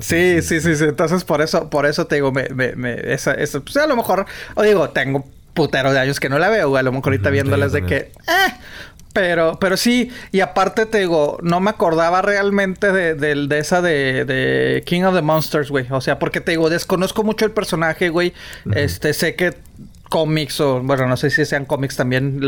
Sí, 0.00 0.42
sí, 0.42 0.60
sí, 0.60 0.76
sí. 0.76 0.84
Entonces, 0.84 1.24
por 1.24 1.40
eso, 1.40 1.70
por 1.70 1.86
eso 1.86 2.06
te 2.06 2.16
digo, 2.16 2.32
me, 2.32 2.48
me, 2.50 2.74
me 2.76 3.12
esa, 3.12 3.32
esa, 3.32 3.60
pues 3.60 3.76
a 3.76 3.86
lo 3.86 3.96
mejor, 3.96 4.26
o 4.54 4.62
digo, 4.62 4.90
tengo 4.90 5.24
putero 5.54 5.92
de 5.92 5.98
años 5.98 6.20
que 6.20 6.28
no 6.28 6.38
la 6.38 6.48
veo, 6.48 6.68
güey. 6.68 6.80
A 6.80 6.82
lo 6.82 6.92
mejor 6.92 7.12
ahorita 7.12 7.30
viéndolas 7.30 7.72
de 7.72 7.84
que, 7.84 7.96
eh, 7.96 8.52
pero, 9.12 9.58
pero 9.58 9.78
sí, 9.78 10.10
y 10.30 10.40
aparte 10.40 10.84
te 10.84 10.98
digo, 10.98 11.38
no 11.42 11.58
me 11.58 11.70
acordaba 11.70 12.20
realmente 12.20 12.92
de, 12.92 13.14
de, 13.14 13.46
de 13.46 13.58
esa 13.58 13.80
de, 13.80 14.26
de, 14.26 14.82
King 14.84 15.04
of 15.04 15.14
the 15.14 15.22
Monsters, 15.22 15.70
güey. 15.70 15.86
O 15.90 16.02
sea, 16.02 16.18
porque 16.18 16.42
te 16.42 16.52
digo, 16.52 16.68
desconozco 16.68 17.24
mucho 17.24 17.46
el 17.46 17.52
personaje, 17.52 18.10
güey. 18.10 18.34
Este, 18.74 19.14
sé 19.14 19.34
que 19.34 19.54
cómics 20.16 20.62
o 20.62 20.80
bueno 20.80 21.06
no 21.06 21.18
sé 21.18 21.28
si 21.28 21.44
sean 21.44 21.66
cómics 21.66 21.94
también 21.94 22.40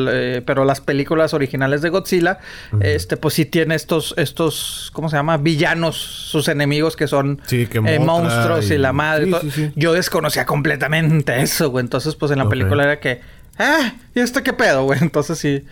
pero 0.47 0.65
las 0.65 0.81
películas 0.81 1.35
originales 1.35 1.83
de 1.83 1.91
Godzilla 1.91 2.39
este 2.81 3.19
pues 3.19 3.35
sí 3.35 3.45
tiene 3.45 3.75
estos 3.75 4.15
estos 4.17 4.91
cómo 4.95 5.11
se 5.11 5.17
llama 5.17 5.37
villanos 5.37 5.97
sus 5.99 6.49
enemigos 6.49 6.97
que 6.97 7.07
son 7.07 7.43
eh, 7.51 7.99
monstruos 7.99 8.71
y... 8.71 8.79
la 8.79 8.95
madre 8.95 9.31
yo 9.77 9.93
desconocía 9.93 10.47
completamente 10.47 11.43
eso 11.43 11.69
güey. 11.69 11.85
Entonces 11.85 12.15
pues 12.15 12.33
en 12.33 12.39
la 12.39 12.49
película 12.49 12.85
era 12.85 13.01
que 13.01 13.21
ah 13.59 13.93
y 14.15 14.21
esto 14.21 14.43
qué 14.43 14.55
pedo 14.55 14.85
güey 14.85 14.99
entonces 15.03 15.39
sí 15.39 15.67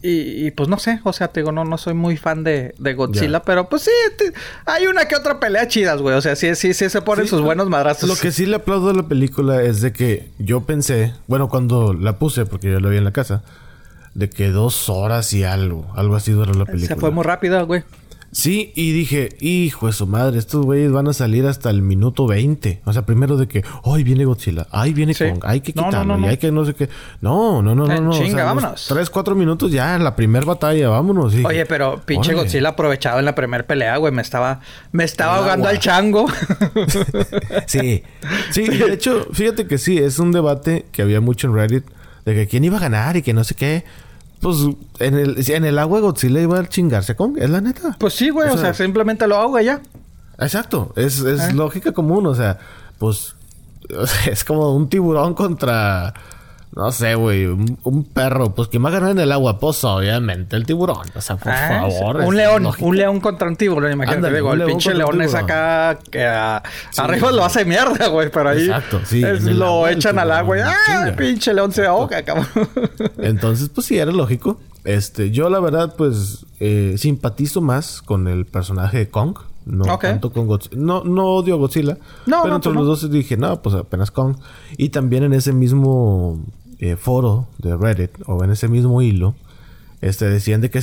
y, 0.00 0.50
pues 0.52 0.68
no 0.68 0.78
sé, 0.78 1.00
o 1.02 1.12
sea, 1.12 1.28
te 1.28 1.40
digo, 1.40 1.50
no, 1.50 1.64
no 1.64 1.76
soy 1.76 1.94
muy 1.94 2.16
fan 2.16 2.44
de, 2.44 2.74
de 2.78 2.94
Godzilla, 2.94 3.42
pero 3.42 3.68
pues 3.68 3.82
sí, 3.82 3.90
hay 4.64 4.86
una 4.86 5.06
que 5.08 5.16
otra 5.16 5.40
pelea 5.40 5.66
chidas, 5.66 6.00
güey. 6.00 6.14
O 6.14 6.20
sea, 6.20 6.36
sí, 6.36 6.54
sí, 6.54 6.72
sí 6.72 6.88
se 6.88 7.02
ponen 7.02 7.26
sus 7.26 7.40
buenos 7.40 7.68
madrazos. 7.68 8.08
Lo 8.08 8.14
que 8.14 8.30
sí 8.30 8.46
le 8.46 8.56
aplaudo 8.56 8.90
a 8.90 8.94
la 8.94 9.08
película 9.08 9.62
es 9.62 9.80
de 9.80 9.92
que 9.92 10.28
yo 10.38 10.60
pensé, 10.60 11.14
bueno, 11.26 11.48
cuando 11.48 11.94
la 11.94 12.18
puse, 12.18 12.46
porque 12.46 12.70
yo 12.70 12.78
la 12.78 12.88
vi 12.88 12.98
en 12.98 13.04
la 13.04 13.12
casa, 13.12 13.42
de 14.14 14.30
que 14.30 14.50
dos 14.50 14.88
horas 14.88 15.32
y 15.32 15.42
algo, 15.42 15.90
algo 15.96 16.14
así 16.14 16.30
duró 16.30 16.54
la 16.54 16.64
película. 16.64 16.94
Se 16.94 16.96
fue 16.96 17.10
muy 17.10 17.24
rápido, 17.24 17.66
güey. 17.66 17.82
Sí, 18.30 18.72
y 18.74 18.92
dije, 18.92 19.30
hijo 19.40 19.86
de 19.86 19.92
su 19.94 20.06
madre, 20.06 20.38
estos 20.38 20.64
güeyes 20.64 20.92
van 20.92 21.08
a 21.08 21.12
salir 21.14 21.46
hasta 21.46 21.70
el 21.70 21.80
minuto 21.80 22.26
20. 22.26 22.82
O 22.84 22.92
sea, 22.92 23.06
primero 23.06 23.38
de 23.38 23.48
que, 23.48 23.64
ay, 23.84 24.04
viene 24.04 24.26
Godzilla, 24.26 24.66
ay, 24.70 24.92
viene 24.92 25.14
Kong, 25.14 25.40
hay 25.42 25.60
que 25.60 25.72
quitarlo, 25.72 26.18
y 26.18 26.26
hay 26.26 26.36
que 26.36 26.52
no 26.52 26.64
sé 26.66 26.74
qué. 26.74 26.90
No, 27.22 27.62
no, 27.62 27.74
no, 27.74 27.86
no, 27.86 28.00
no. 28.00 28.12
Chinga, 28.12 28.44
vámonos. 28.44 28.86
Tres, 28.86 29.08
cuatro 29.08 29.34
minutos 29.34 29.72
ya 29.72 29.96
en 29.96 30.04
la 30.04 30.14
primera 30.14 30.44
batalla, 30.44 30.90
vámonos. 30.90 31.34
Oye, 31.42 31.64
pero 31.64 32.00
pinche 32.04 32.34
Godzilla 32.34 32.70
aprovechado 32.70 33.18
en 33.18 33.24
la 33.24 33.34
primera 33.34 33.66
pelea, 33.66 33.96
güey, 33.96 34.12
me 34.12 34.22
estaba, 34.22 34.60
me 34.92 35.04
estaba 35.04 35.36
ahogando 35.36 35.68
al 35.68 35.78
chango. 35.78 36.26
sí, 37.66 38.02
sí, 38.50 38.68
de 38.68 38.92
hecho, 38.92 39.26
fíjate 39.32 39.66
que 39.66 39.78
sí, 39.78 39.96
es 39.96 40.18
un 40.18 40.32
debate 40.32 40.84
que 40.92 41.00
había 41.00 41.20
mucho 41.20 41.46
en 41.46 41.54
Reddit 41.54 41.84
de 42.26 42.34
que 42.34 42.46
quién 42.46 42.62
iba 42.64 42.76
a 42.76 42.80
ganar 42.80 43.16
y 43.16 43.22
que 43.22 43.32
no 43.32 43.42
sé 43.42 43.54
qué. 43.54 43.84
Pues 44.40 44.56
en 45.00 45.14
el, 45.14 45.50
en 45.50 45.64
el 45.64 45.78
agua 45.78 46.00
Godzilla 46.00 46.40
iba 46.40 46.58
a 46.58 46.68
chingarse 46.68 47.16
con, 47.16 47.36
es 47.38 47.50
la 47.50 47.60
neta. 47.60 47.96
Pues 47.98 48.14
sí, 48.14 48.30
güey, 48.30 48.48
o, 48.50 48.56
sea, 48.56 48.72
simplemente 48.72 49.26
lo 49.26 49.36
ahoga 49.36 49.62
ya. 49.62 49.80
Exacto, 50.38 50.92
es, 50.94 51.18
es 51.20 51.40
ah. 51.40 51.52
lógica 51.52 51.92
común, 51.92 52.26
o 52.26 52.34
sea, 52.34 52.58
pues 52.98 53.34
es 54.30 54.44
como 54.44 54.74
un 54.74 54.88
tiburón 54.88 55.34
contra 55.34 56.14
no 56.74 56.92
sé, 56.92 57.14
güey, 57.14 57.46
un, 57.46 58.08
perro, 58.12 58.54
pues 58.54 58.68
que 58.68 58.78
a 58.78 58.90
ganar 58.90 59.10
en 59.10 59.18
el 59.18 59.32
agua, 59.32 59.58
pues 59.58 59.82
obviamente 59.84 60.54
el 60.54 60.66
tiburón. 60.66 61.06
O 61.14 61.20
sea, 61.20 61.36
por 61.36 61.52
ah, 61.52 61.88
favor. 61.88 62.16
Un 62.20 62.36
león, 62.36 62.68
un 62.78 62.96
león 62.96 63.20
contra 63.20 63.48
un 63.48 63.56
tiburón, 63.56 63.92
imagínate. 63.92 64.34
digo, 64.34 64.52
el 64.52 64.64
pinche 64.64 64.94
león 64.94 65.20
es 65.22 65.34
acá 65.34 65.98
que 66.10 66.24
arriba 66.24 67.32
lo 67.32 67.44
hace 67.44 67.64
mierda, 67.64 68.08
güey, 68.08 68.30
pero 68.30 68.50
ahí 68.50 68.66
Exacto, 68.66 69.00
sí, 69.04 69.20
lo 69.20 69.88
echan 69.88 70.18
al 70.18 70.30
agua 70.30 70.58
y 70.58 70.60
¡ah! 70.60 71.08
El 71.08 71.14
pinche 71.14 71.52
león 71.52 71.72
se 71.72 71.86
ahoga, 71.86 72.22
cabrón. 72.22 72.46
Entonces, 73.18 73.70
pues 73.70 73.86
sí, 73.86 73.98
era 73.98 74.12
lógico. 74.12 74.60
Este, 74.84 75.30
yo 75.30 75.50
la 75.50 75.60
verdad, 75.60 75.94
pues, 75.96 76.46
eh, 76.60 76.94
simpatizo 76.96 77.60
más 77.60 78.02
con 78.02 78.28
el 78.28 78.46
personaje 78.46 78.98
de 78.98 79.08
Kong. 79.08 79.36
No 79.68 79.98
tanto 79.98 80.32
con 80.32 80.46
Godzilla. 80.46 80.76
No, 80.76 81.04
no 81.04 81.26
odio 81.26 81.54
a 81.54 81.58
Godzilla. 81.58 81.98
No, 82.26 82.42
pero 82.42 82.56
entre 82.56 82.72
pues 82.72 82.86
los 82.86 83.00
dos 83.00 83.10
dije, 83.10 83.36
no, 83.36 83.60
pues 83.60 83.74
apenas 83.74 84.10
Kong. 84.10 84.36
Y 84.76 84.88
también 84.88 85.24
en 85.24 85.34
ese 85.34 85.52
mismo 85.52 86.40
eh, 86.78 86.96
foro 86.96 87.48
de 87.58 87.76
Reddit 87.76 88.10
o 88.26 88.42
en 88.42 88.50
ese 88.50 88.68
mismo 88.68 89.02
hilo, 89.02 89.34
este, 90.00 90.28
decían 90.28 90.60
de 90.60 90.70
que 90.70 90.80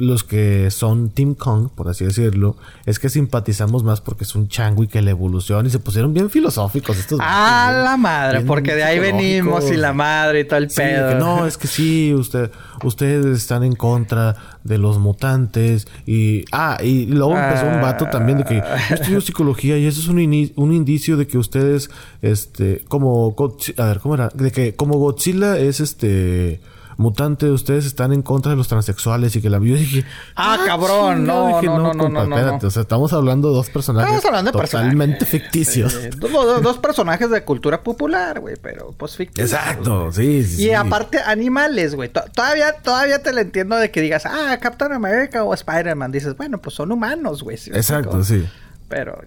los 0.00 0.24
que 0.24 0.70
son 0.70 1.10
Team 1.10 1.34
Kong, 1.34 1.68
por 1.74 1.88
así 1.88 2.04
decirlo, 2.04 2.56
es 2.86 2.98
que 2.98 3.08
simpatizamos 3.08 3.84
más 3.84 4.00
porque 4.00 4.24
es 4.24 4.34
un 4.34 4.48
chango 4.48 4.82
y 4.82 4.88
que 4.88 5.02
la 5.02 5.10
evolución 5.10 5.66
y 5.66 5.70
se 5.70 5.78
pusieron 5.78 6.12
bien 6.14 6.30
filosóficos 6.30 6.98
estos. 6.98 7.20
Ah, 7.22 7.82
la 7.84 7.96
madre, 7.96 8.40
porque 8.40 8.74
de 8.74 8.84
ahí 8.84 8.98
venimos 8.98 9.70
y 9.70 9.76
la 9.76 9.92
madre 9.92 10.40
y 10.40 10.44
todo 10.44 10.58
el 10.58 10.68
pedo. 10.68 11.18
no, 11.18 11.46
es 11.46 11.56
que 11.56 11.68
sí, 11.68 12.14
usted, 12.14 12.50
ustedes 12.82 13.26
están 13.26 13.62
en 13.62 13.74
contra 13.74 14.36
de 14.64 14.78
los 14.78 14.98
mutantes 14.98 15.88
y 16.06 16.44
ah, 16.52 16.78
y 16.82 17.06
luego 17.06 17.36
empezó 17.36 17.66
un 17.66 17.80
vato 17.80 18.06
también 18.10 18.38
de 18.38 18.44
que 18.44 18.62
yo 18.88 18.94
estudio 18.94 19.20
psicología 19.20 19.78
y 19.78 19.86
eso 19.86 20.00
es 20.00 20.08
un, 20.08 20.18
un 20.18 20.72
indicio 20.72 21.16
de 21.16 21.26
que 21.26 21.38
ustedes 21.38 21.90
este 22.22 22.82
como 22.88 23.34
a 23.76 23.84
ver, 23.84 24.00
¿cómo 24.00 24.14
era? 24.14 24.28
De 24.34 24.50
que 24.50 24.74
como 24.74 24.98
Godzilla 24.98 25.58
es 25.58 25.80
este 25.80 26.60
mutante, 27.00 27.50
ustedes 27.50 27.86
están 27.86 28.12
en 28.12 28.22
contra 28.22 28.50
de 28.50 28.56
los 28.56 28.68
transexuales 28.68 29.34
y 29.34 29.40
que 29.40 29.48
la 29.48 29.58
vio 29.58 29.74
dije, 29.74 30.04
ah, 30.36 30.58
ah 30.60 30.64
cabrón, 30.66 31.26
no, 31.26 31.62
no, 31.62 31.94
no, 31.94 31.94
no, 31.94 32.08
no, 32.08 32.22
espérate, 32.36 32.66
o 32.66 32.70
sea, 32.70 32.82
estamos 32.82 33.12
hablando 33.12 33.48
de 33.48 33.54
dos 33.54 33.70
personajes 33.70 34.22
totalmente 34.52 35.24
ficticios. 35.24 35.96
dos, 36.18 36.78
personajes 36.78 37.30
de 37.30 37.42
cultura 37.42 37.82
popular, 37.82 38.40
güey, 38.40 38.56
pero 38.60 38.94
pues 38.96 39.16
ficticios. 39.16 39.50
Exacto, 39.50 40.12
sí, 40.12 40.44
sí. 40.44 40.66
Y 40.66 40.72
aparte 40.72 41.18
animales, 41.18 41.94
güey. 41.94 42.10
Todavía 42.10 42.74
todavía 42.82 43.22
te 43.22 43.32
lo 43.32 43.40
entiendo 43.40 43.76
de 43.76 43.90
que 43.90 44.00
digas, 44.00 44.26
"Ah, 44.26 44.58
Captain 44.60 44.92
America 44.92 45.42
o 45.42 45.54
Spider-Man." 45.54 46.12
Dices, 46.12 46.36
"Bueno, 46.36 46.58
pues 46.58 46.76
son 46.76 46.92
humanos, 46.92 47.42
güey." 47.42 47.56
Exacto, 47.72 48.22
sí. 48.22 48.46
Pero 48.88 49.18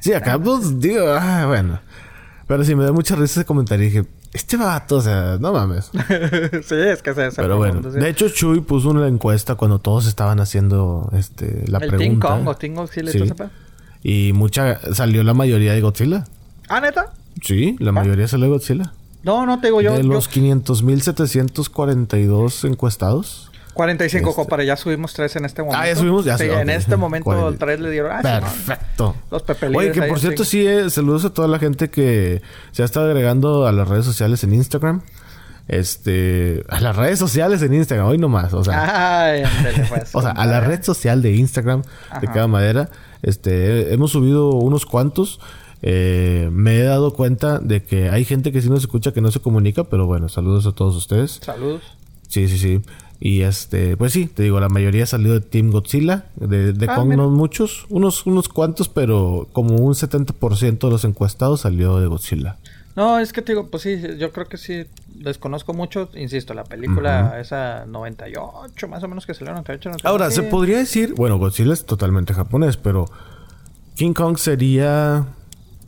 Sí, 0.00 0.12
acá 0.14 0.38
pues 0.38 0.80
digo, 0.80 1.04
ah, 1.08 1.44
bueno. 1.46 1.80
Pero 2.46 2.64
sí 2.64 2.74
me 2.74 2.84
da 2.84 2.92
mucha 2.92 3.16
risa 3.16 3.40
ese 3.40 3.44
comentario. 3.44 3.84
Dije, 3.84 4.04
este 4.32 4.56
vato, 4.56 4.96
o 4.96 5.02
sea, 5.02 5.36
no 5.38 5.52
mames. 5.52 5.90
sí, 6.64 6.74
es 6.74 7.02
que 7.02 7.14
se 7.14 7.30
Pero 7.36 7.58
bueno, 7.58 7.82
de 7.82 8.08
hecho, 8.08 8.30
Chuy 8.30 8.60
puso 8.60 8.88
una 8.88 9.06
encuesta 9.06 9.56
cuando 9.56 9.78
todos 9.78 10.06
estaban 10.06 10.40
haciendo 10.40 11.10
este, 11.12 11.64
la 11.68 11.78
pregunta. 11.78 12.04
¿El 12.04 12.18
Kong 12.18 12.48
o 12.48 12.56
Ting 12.56 12.74
Godzilla 12.74 13.12
sí. 13.12 13.30
Y 14.02 14.32
mucha, 14.32 14.80
salió 14.94 15.22
la 15.22 15.34
mayoría 15.34 15.74
de 15.74 15.82
Godzilla. 15.82 16.24
¿Ah, 16.68 16.80
neta? 16.80 17.12
Sí, 17.42 17.76
la 17.78 17.92
mayoría 17.92 18.26
salió 18.26 18.46
de 18.46 18.52
Godzilla. 18.52 18.94
No, 19.22 19.44
no 19.46 19.60
te 19.60 19.66
digo 19.68 19.80
yo. 19.82 19.92
De 19.92 20.02
los 20.02 20.28
500.742 20.30 22.66
encuestados. 22.66 23.51
45, 23.74 24.30
este... 24.30 24.36
compadre. 24.36 24.66
Ya 24.66 24.76
subimos 24.76 25.12
tres 25.12 25.36
en 25.36 25.44
este 25.44 25.62
momento. 25.62 25.80
Ah, 25.80 25.86
ya 25.86 25.96
subimos, 25.96 26.24
ya 26.24 26.38
sí, 26.38 26.44
En 26.44 26.70
este 26.70 26.96
momento 26.96 27.54
tres 27.58 27.80
le 27.80 27.90
dieron. 27.90 28.12
Ah, 28.12 28.20
Perfecto. 28.22 29.16
los 29.30 29.42
pepelines. 29.42 29.78
Oye, 29.78 29.92
que 29.92 30.02
por 30.02 30.20
cierto, 30.20 30.44
sí, 30.44 30.66
eh, 30.66 30.90
saludos 30.90 31.24
a 31.24 31.30
toda 31.30 31.48
la 31.48 31.58
gente 31.58 31.90
que 31.90 32.42
se 32.72 32.82
ha 32.82 32.84
estado 32.84 33.06
agregando 33.06 33.66
a 33.66 33.72
las 33.72 33.88
redes 33.88 34.04
sociales 34.04 34.44
en 34.44 34.54
Instagram. 34.54 35.02
Este, 35.68 36.64
a 36.68 36.80
las 36.80 36.96
redes 36.96 37.18
sociales 37.18 37.62
en 37.62 37.72
Instagram, 37.72 38.06
hoy 38.06 38.18
nomás, 38.18 38.52
o 38.52 38.64
sea, 38.64 39.28
Ay, 39.30 39.44
pues, 39.88 40.10
o 40.12 40.20
sea, 40.20 40.32
a 40.32 40.44
la 40.44 40.60
red 40.60 40.82
social 40.82 41.22
de 41.22 41.36
Instagram 41.36 41.82
de 42.20 42.26
cada 42.26 42.48
madera, 42.48 42.90
este, 43.22 43.94
hemos 43.94 44.10
subido 44.10 44.50
unos 44.50 44.86
cuantos. 44.86 45.40
Eh, 45.84 46.48
me 46.52 46.76
he 46.76 46.82
dado 46.82 47.12
cuenta 47.12 47.58
de 47.58 47.82
que 47.82 48.08
hay 48.08 48.24
gente 48.24 48.52
que 48.52 48.62
sí 48.62 48.70
nos 48.70 48.80
escucha 48.80 49.12
que 49.12 49.20
no 49.20 49.30
se 49.30 49.40
comunica, 49.40 49.84
pero 49.84 50.06
bueno, 50.06 50.28
saludos 50.28 50.66
a 50.66 50.72
todos 50.72 50.96
ustedes. 50.96 51.40
Saludos. 51.42 51.82
Sí, 52.28 52.48
sí, 52.48 52.58
sí. 52.58 52.82
Y 53.24 53.42
este, 53.42 53.96
pues 53.96 54.12
sí, 54.12 54.26
te 54.26 54.42
digo, 54.42 54.58
la 54.58 54.68
mayoría 54.68 55.06
salió 55.06 55.32
de 55.32 55.40
Team 55.40 55.70
Godzilla. 55.70 56.24
De, 56.34 56.72
de 56.72 56.86
ah, 56.90 56.96
Kong 56.96 57.14
no 57.14 57.30
muchos, 57.30 57.86
unos, 57.88 58.26
unos 58.26 58.48
cuantos, 58.48 58.88
pero 58.88 59.46
como 59.52 59.76
un 59.76 59.94
70% 59.94 60.78
de 60.80 60.90
los 60.90 61.04
encuestados 61.04 61.60
salió 61.60 62.00
de 62.00 62.08
Godzilla. 62.08 62.56
No, 62.96 63.20
es 63.20 63.32
que 63.32 63.40
te 63.40 63.52
digo, 63.52 63.68
pues 63.68 63.84
sí, 63.84 63.96
yo 64.18 64.32
creo 64.32 64.48
que 64.48 64.56
sí, 64.56 64.86
desconozco 65.14 65.72
mucho, 65.72 66.10
insisto, 66.14 66.52
la 66.52 66.64
película 66.64 67.38
esa 67.40 67.86
98, 67.86 68.88
más 68.88 69.04
o 69.04 69.08
menos 69.08 69.24
que 69.24 69.34
salió 69.34 69.52
98, 69.52 69.90
98. 69.90 70.08
Ahora, 70.08 70.32
se 70.32 70.42
podría 70.42 70.78
decir, 70.78 71.14
bueno, 71.14 71.38
Godzilla 71.38 71.74
es 71.74 71.86
totalmente 71.86 72.34
japonés, 72.34 72.76
pero 72.76 73.04
King 73.94 74.14
Kong 74.14 74.36
sería 74.36 75.28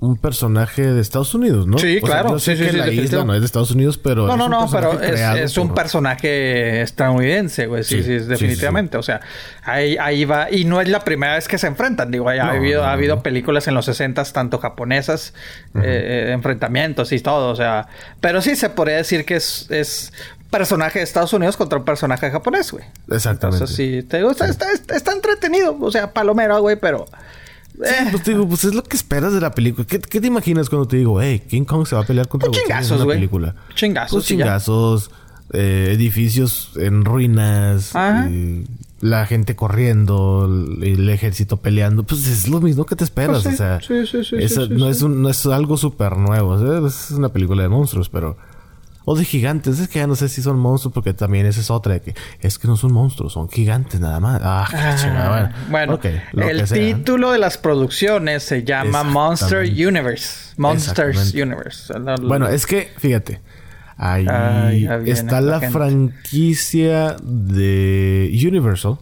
un 0.05 0.17
personaje 0.17 0.83
de 0.93 1.01
Estados 1.01 1.35
Unidos, 1.35 1.67
¿no? 1.67 1.79
Sí, 1.79 2.01
claro. 2.03 2.31
yo 2.31 2.39
sé 2.39 2.57
sí, 2.57 2.65
que 2.65 2.71
sí, 2.71 2.77
la 2.77 2.85
sí, 2.87 3.01
isla 3.01 3.25
no 3.25 3.35
es 3.35 3.41
de 3.41 3.47
Estados 3.47 3.71
Unidos, 3.71 3.99
pero. 3.99 4.27
No, 4.27 4.37
no, 4.37 4.49
no, 4.49 4.69
pero 4.71 5.01
es, 5.01 5.57
un 5.59 5.69
por- 5.69 5.77
personaje 5.77 6.83
estadounidense, 6.83 7.67
güey. 7.67 7.85
Sí, 7.85 8.03
Sí, 8.03 8.19
definitivamente. 8.19 8.97
O 8.97 9.03
sea, 9.03 9.21
ahí, 9.65 9.97
ahí 9.99 10.25
va. 10.25 10.51
Y 10.51 10.65
no 10.65 10.81
es 10.81 10.89
la 10.89 11.01
primera 11.01 11.35
vez 11.35 11.49
que 11.49 11.59
se 11.59 11.67
enfrentan. 11.67 12.11
Digo, 12.11 12.33
ya 12.33 12.43
ha 12.43 12.47
No, 12.47 12.53
habido, 12.53 12.83
no, 12.83 12.89
ha 12.89 12.93
habido 12.93 13.17
no. 13.17 13.23
películas 13.23 13.67
en 13.69 13.75
los 13.75 13.85
60 13.87 14.23
tanto 14.25 14.59
japonesas, 14.59 15.35
eh, 15.83 16.31
enfrentamientos 16.33 17.13
y 17.13 17.21
todo. 17.21 17.51
O 17.51 17.57
sea, 17.57 17.89
pero 18.21 18.41
sí 18.43 18.57
se 18.57 18.71
podría 18.71 18.97
decir 18.97 19.25
que 19.25 19.37
es, 19.37 19.71
es 19.71 20.13
personaje 20.51 21.01
de 21.01 21.05
Estados 21.05 21.33
Unidos 21.33 21.57
contra 21.57 21.79
un 21.79 21.85
personaje 21.85 22.31
japonés, 22.31 22.71
güey. 22.71 22.85
Exactamente. 23.11 23.65
Entonces 23.65 23.77
sí, 23.77 24.03
te 24.03 24.19
digo, 24.19 24.31
está, 24.31 24.47
está- 24.47 24.67
está 24.95 25.13
entretenido. 25.13 25.77
O 25.81 25.91
sea, 25.91 26.13
palomero, 26.13 26.61
güey, 26.61 26.77
pero. 26.77 27.07
Eh, 27.83 28.09
Pues 28.11 28.23
te 28.23 28.33
digo, 28.33 28.47
pues 28.49 28.65
es 28.65 28.75
lo 28.75 28.83
que 28.83 28.97
esperas 28.97 29.33
de 29.33 29.41
la 29.41 29.51
película. 29.53 29.87
¿Qué, 29.87 29.99
qué 30.01 30.21
te 30.21 30.27
imaginas 30.27 30.69
cuando 30.69 30.87
te 30.89 30.97
digo, 30.97 31.21
hey, 31.21 31.43
King 31.49 31.65
Kong 31.65 31.87
se 31.87 31.95
va 31.97 32.03
a 32.03 32.07
pelear 32.07 32.29
contra 32.29 32.49
Pues 32.49 32.59
Godzilla 32.61 32.77
en 32.79 32.83
chingazos, 32.85 33.05
una 33.05 33.15
película? 33.15 33.55
Chingazos, 33.75 34.13
Pues 34.13 34.25
chingazos, 34.27 35.11
eh, 35.53 35.89
edificios 35.93 36.73
en 36.77 37.05
ruinas, 37.05 37.95
Ajá. 37.95 38.27
eh, 38.31 38.65
la 39.01 39.27
gente 39.27 39.55
corriendo, 39.57 40.47
el, 40.81 41.09
ejército 41.11 41.59
peleando. 41.59 42.05
Pues 42.05 42.27
es 42.27 42.49
lo 42.49 42.61
mismo 42.61 42.87
que 42.87 42.97
te 42.97 43.05
esperas, 43.05 43.43
Pues 43.43 43.57
sí, 43.57 43.63
o 43.63 43.67
sea. 43.67 43.81
sí, 43.81 44.25
sí, 44.25 44.37
esa- 44.39 44.67
no. 44.67 44.89
Es 44.89 45.03
un- 45.03 45.21
no 45.23 45.29
es 45.29 45.45
algo 45.47 45.77
súper 45.77 46.17
nuevo. 46.17 46.51
o 46.53 46.59
sea, 46.81 46.87
es 46.89 47.11
una 47.11 47.29
película 47.31 47.63
de 47.63 47.69
monstruos, 47.69 48.09
pero... 48.09 48.37
O 49.07 49.15
de 49.17 49.25
gigantes. 49.25 49.79
Es 49.81 49.89
que 49.89 49.99
ya 49.99 50.07
no 50.07 50.17
sé 50.17 50.29
si 50.31 50.41
son 50.43 50.59
monstruos 50.59 50.95
porque 50.95 51.13
también 51.13 51.45
esa 51.47 51.61
es 51.61 51.71
otra. 51.71 51.95
De 51.95 52.01
que 52.01 52.15
es 52.41 52.59
que 52.59 52.67
no 52.67 52.77
son 52.77 52.93
monstruos, 52.93 53.35
son 53.35 53.49
gigantes 53.51 54.01
nada 54.01 54.19
más. 54.21 54.41
Ah, 54.43 54.67
qué 54.71 54.77
Ah, 54.77 54.97
chingada. 54.99 55.55
bueno, 55.71 56.01
lo 56.33 56.49
el 56.49 56.65
título 56.65 57.31
de 57.33 57.39
las 57.39 57.59
producciones 57.59 58.43
se 58.45 58.65
llama 58.65 59.03
Monster. 59.03 59.65
Universe. 59.65 60.55
Monsters. 60.57 61.35
Universe. 61.35 61.93
La- 61.99 62.17
la- 62.17 62.27
Bueno, 62.27 62.49
es 62.49 62.67
que, 62.67 62.93
fíjate. 62.97 63.41
Ahí 63.97 64.27
está 65.07 65.41
la 65.41 65.61
franquicia 65.71 67.17
de 67.23 68.31
Universal. 68.49 68.99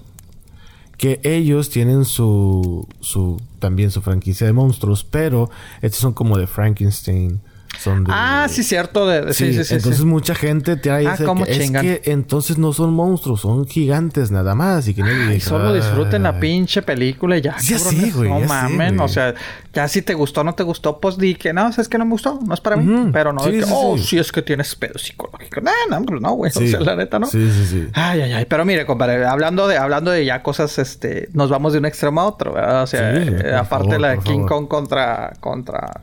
Que 0.98 1.20
ellos 1.24 1.70
tienen 1.70 2.04
su, 2.04 2.86
su. 3.00 3.40
También 3.58 3.90
su 3.90 4.02
franquicia 4.02 4.46
de 4.46 4.52
monstruos. 4.52 5.04
Pero 5.04 5.50
estos 5.80 6.00
son 6.00 6.12
como 6.12 6.36
de 6.38 6.46
Frankenstein. 6.46 7.40
Son 7.78 8.04
de. 8.04 8.12
Ah, 8.14 8.46
sí, 8.48 8.62
cierto. 8.62 9.06
De, 9.08 9.32
sí, 9.34 9.52
sí, 9.54 9.64
sí. 9.64 9.74
entonces 9.74 10.00
sí. 10.02 10.06
mucha 10.06 10.34
gente 10.34 10.76
te 10.76 10.90
Ah, 10.90 10.98
dice 10.98 11.24
cómo 11.24 11.44
que 11.44 11.52
es 11.52 11.58
chingan. 11.58 11.82
que 11.84 12.02
entonces 12.04 12.58
no 12.58 12.72
son 12.72 12.92
monstruos, 12.92 13.40
son 13.40 13.66
gigantes 13.66 14.30
nada 14.30 14.54
más. 14.54 14.86
Y 14.88 14.94
que 14.94 15.02
no 15.02 15.40
solo 15.40 15.72
disfruten 15.74 16.22
la 16.22 16.38
pinche 16.38 16.82
película 16.82 17.36
y 17.38 17.40
ya. 17.40 17.56
Ya 17.62 17.78
sé, 17.78 18.10
güey, 18.12 18.28
No 18.30 18.40
ya 18.40 18.46
mamen. 18.46 18.96
güey. 18.96 19.04
o 19.04 19.08
sea, 19.08 19.34
ya 19.72 19.88
si 19.88 20.02
te 20.02 20.14
gustó 20.14 20.42
o 20.42 20.44
no 20.44 20.54
te 20.54 20.62
gustó, 20.62 21.00
pues 21.00 21.18
di 21.18 21.34
que 21.34 21.52
no, 21.52 21.68
es 21.70 21.88
que 21.88 21.98
no 21.98 22.04
me 22.04 22.12
gustó. 22.12 22.38
No 22.46 22.54
es 22.54 22.60
para 22.60 22.76
mí. 22.76 23.10
Pero 23.12 23.32
no, 23.32 23.42
de 23.44 23.50
Sí, 23.52 23.58
que, 23.60 23.64
sí, 23.64 23.72
oh, 23.74 23.96
sí. 23.98 24.04
sí. 24.04 24.18
es 24.18 24.30
que 24.30 24.42
tienes 24.42 24.74
pedo 24.76 24.98
psicológico. 24.98 25.60
No, 25.60 25.72
no, 25.90 26.20
no, 26.20 26.32
güey. 26.34 26.52
Sí. 26.52 26.64
O 26.66 26.68
sea, 26.68 26.80
la 26.80 26.94
neta, 26.96 27.18
¿no? 27.18 27.26
Sí, 27.26 27.50
sí, 27.50 27.66
sí. 27.66 27.88
Ay, 27.94 28.20
ay, 28.20 28.32
ay. 28.32 28.44
Pero 28.48 28.64
mire, 28.64 28.86
compadre, 28.86 29.24
hablando 29.26 29.66
de, 29.66 29.76
hablando 29.78 30.10
de 30.12 30.24
ya 30.24 30.42
cosas, 30.42 30.78
este, 30.78 31.28
nos 31.32 31.50
vamos 31.50 31.72
de 31.72 31.78
un 31.80 31.86
extremo 31.86 32.20
a 32.20 32.26
otro, 32.26 32.52
¿verdad? 32.52 32.82
O 32.82 32.86
sea, 32.86 33.12
Sí, 33.24 33.28
eh, 33.28 33.54
aparte 33.56 33.86
favor, 33.88 34.00
la 34.00 34.08
de 34.10 34.18
King 34.18 34.46
favor. 34.46 34.48
Kong 34.48 34.68
contra, 34.68 35.32
contra. 35.40 36.00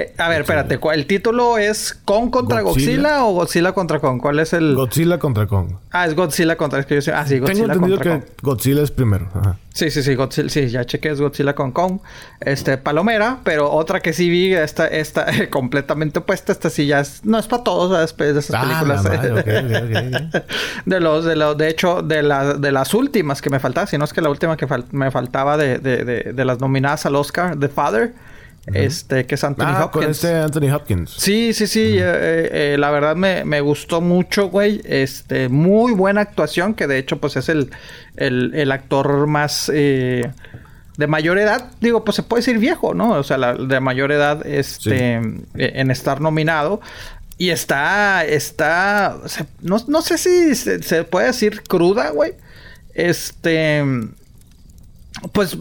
Eh, 0.00 0.14
a 0.18 0.28
ver, 0.28 0.40
espérate, 0.42 0.78
¿cuál- 0.78 0.98
¿el 1.00 1.06
título 1.06 1.58
es 1.58 1.92
Kong 2.04 2.30
contra 2.30 2.60
Godzilla, 2.62 2.90
Godzilla. 2.92 3.24
o 3.24 3.32
Godzilla 3.32 3.72
contra 3.72 3.98
Kong? 4.00 4.20
¿Cuál 4.20 4.38
es 4.40 4.52
el...? 4.52 4.74
Godzilla 4.74 5.18
contra 5.18 5.46
Kong. 5.46 5.72
ah, 5.90 6.06
es 6.06 6.14
Godzilla 6.14 6.56
contra... 6.56 6.80
Es 6.80 6.86
que 6.86 7.00
yo 7.00 7.12
Ah, 7.14 7.24
sí, 7.26 7.34
Tengo 7.34 7.46
Godzilla 7.46 7.64
entendido 7.72 7.96
contra 7.98 8.20
que 8.20 8.26
Kong. 8.26 8.30
Godzilla 8.42 8.82
es 8.82 8.90
primero. 8.90 9.28
Ajá. 9.34 9.56
Sí, 9.74 9.90
sí, 9.90 10.02
sí, 10.02 10.14
Godzilla, 10.14 10.48
sí, 10.48 10.68
ya 10.68 10.84
chequé, 10.84 11.10
es 11.10 11.20
Godzilla 11.20 11.54
con 11.54 11.72
Kong. 11.72 12.00
Este, 12.40 12.76
Palomera, 12.78 13.38
pero 13.44 13.70
otra 13.70 14.00
que 14.00 14.12
sí 14.12 14.28
vi, 14.30 14.52
esta, 14.54 14.86
esta, 14.88 15.26
completamente 15.50 16.18
opuesta, 16.20 16.52
esta 16.52 16.70
sí 16.70 16.86
ya 16.86 17.00
es, 17.00 17.24
no 17.24 17.38
es 17.38 17.46
para 17.46 17.62
todos, 17.64 17.92
¿sabes? 17.92 18.12
Pues, 18.12 18.34
de 18.34 18.40
esas 18.40 18.56
Ah, 18.56 18.62
películas. 18.62 19.04
la 19.04 19.10
madre. 19.10 20.30
De 20.86 21.00
los, 21.00 21.24
de 21.24 21.36
los, 21.36 21.56
de 21.58 21.68
hecho, 21.68 22.02
de 22.02 22.22
las, 22.22 22.60
de 22.60 22.72
las 22.72 22.94
últimas 22.94 23.42
que 23.42 23.50
me 23.50 23.60
faltaba, 23.60 23.86
si 23.86 23.98
no 23.98 24.04
es 24.04 24.12
que 24.12 24.20
la 24.20 24.30
última 24.30 24.56
que 24.56 24.66
fal- 24.66 24.86
me 24.92 25.10
faltaba 25.10 25.56
de, 25.56 25.78
de, 25.78 26.04
de, 26.04 26.32
de 26.32 26.44
las 26.44 26.60
nominadas 26.60 27.06
al 27.06 27.16
Oscar, 27.16 27.58
The 27.58 27.68
Father, 27.68 28.12
este, 28.74 29.26
que 29.26 29.34
es 29.34 29.44
Anthony 29.44 29.64
Ah, 29.66 29.84
Hopkins. 29.84 30.02
con 30.04 30.10
este 30.10 30.34
Anthony 30.36 30.70
Hopkins. 30.74 31.10
Sí, 31.16 31.52
sí, 31.54 31.66
sí. 31.66 31.96
eh, 31.98 32.72
eh, 32.74 32.76
la 32.78 32.90
verdad 32.90 33.16
me, 33.16 33.44
me 33.44 33.60
gustó 33.60 34.00
mucho, 34.00 34.48
güey. 34.48 34.80
Este, 34.84 35.48
muy 35.48 35.92
buena 35.92 36.20
actuación, 36.22 36.74
que 36.74 36.86
de 36.86 36.98
hecho, 36.98 37.18
pues 37.18 37.36
es 37.36 37.48
el, 37.48 37.70
el, 38.16 38.52
el 38.54 38.72
actor 38.72 39.26
más 39.26 39.70
eh, 39.74 40.30
de 40.96 41.06
mayor 41.06 41.38
edad. 41.38 41.70
Digo, 41.80 42.04
pues 42.04 42.16
se 42.16 42.22
puede 42.22 42.40
decir 42.40 42.58
viejo, 42.58 42.94
¿no? 42.94 43.12
O 43.12 43.22
sea, 43.22 43.38
la, 43.38 43.54
de 43.54 43.80
mayor 43.80 44.12
edad, 44.12 44.46
este, 44.46 45.16
eh, 45.16 45.22
en 45.54 45.90
estar 45.90 46.20
nominado. 46.20 46.80
Y 47.38 47.48
está, 47.50 48.24
está, 48.26 49.16
se- 49.26 49.46
no, 49.62 49.78
no 49.88 50.02
sé 50.02 50.18
si 50.18 50.54
se, 50.54 50.82
se 50.82 51.04
puede 51.04 51.28
decir 51.28 51.62
cruda, 51.62 52.10
güey. 52.10 52.34
Este, 52.92 53.82
pues, 55.32 55.56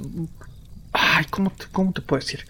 ay, 0.92 1.26
¿cómo 1.30 1.52
te, 1.52 1.66
cómo 1.72 1.94
te 1.94 2.02
puedo 2.02 2.20
decir? 2.20 2.46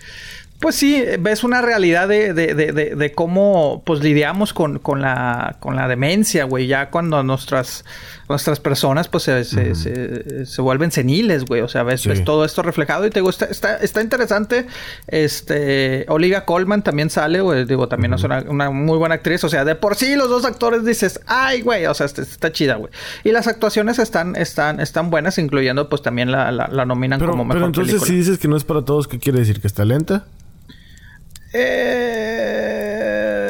Pues 0.60 0.76
sí, 0.76 1.02
ves 1.22 1.46
una 1.46 1.62
realidad 1.62 2.10
de, 2.10 2.34
de, 2.34 2.54
de, 2.54 2.74
de, 2.74 2.94
de 2.96 3.12
cómo 3.14 3.82
pues 3.86 4.02
lidiamos 4.02 4.52
con, 4.54 4.78
con, 4.80 5.02
la, 5.02 5.56
con 5.62 5.78
la 5.78 5.88
demencia, 5.88 6.44
güey. 6.44 6.68
Ya 6.68 6.90
cuando 6.90 7.24
nuestras, 7.24 7.86
nuestras 8.28 8.60
personas 8.60 9.08
pues 9.08 9.24
se, 9.24 9.46
se, 9.46 9.74
se, 9.74 10.46
se 10.46 10.62
vuelven 10.62 10.92
seniles, 10.92 11.46
güey. 11.46 11.62
O 11.62 11.70
sea, 11.70 11.84
ves, 11.84 12.02
Sí. 12.02 12.10
ves 12.10 12.26
todo 12.26 12.44
esto 12.44 12.62
reflejado 12.62 13.06
y 13.06 13.10
te 13.10 13.22
gusta, 13.22 13.46
está, 13.46 13.78
está 13.78 14.02
interesante. 14.02 14.68
Este, 15.08 16.06
Olivia 16.10 16.44
Colman 16.44 16.84
también 16.84 17.10
sale, 17.10 17.40
güey. 17.40 17.64
Digo, 17.66 17.88
también 17.88 18.14
es 18.14 18.24
una, 18.24 18.44
una 18.48 18.70
muy 18.70 18.98
buena 18.98 19.16
actriz. 19.16 19.44
O 19.46 19.50
sea, 19.50 19.64
de 19.64 19.76
por 19.76 19.96
sí 19.96 20.16
los 20.18 20.28
dos 20.30 20.44
actores 20.44 20.84
dices, 20.84 21.22
ay, 21.26 21.62
güey, 21.62 21.86
o 21.86 21.94
sea, 21.94 22.06
está, 22.06 22.22
está 22.22 22.52
chida, 22.52 22.76
güey. 22.76 22.92
Y 23.24 23.32
las 23.32 23.48
actuaciones 23.48 23.98
están, 23.98 24.36
están, 24.36 24.82
están 24.82 25.10
buenas, 25.10 25.38
incluyendo 25.38 25.88
pues 25.88 26.02
también 26.02 26.32
la, 26.34 26.52
la, 26.52 26.68
la 26.68 26.86
nominan 26.86 27.20
Pero, 27.20 27.32
como 27.32 27.46
mejor 27.46 27.56
pero 27.60 27.66
entonces 27.68 27.94
película. 27.94 28.08
si 28.12 28.18
dices 28.18 28.40
que 28.40 28.48
no 28.50 28.58
es 28.58 28.66
para 28.66 28.84
todos, 28.84 29.08
¿qué 29.08 29.20
quiere 29.20 29.40
decir? 29.40 29.62
¿Que 29.62 29.68
está 29.68 29.86
lenta? 29.86 30.26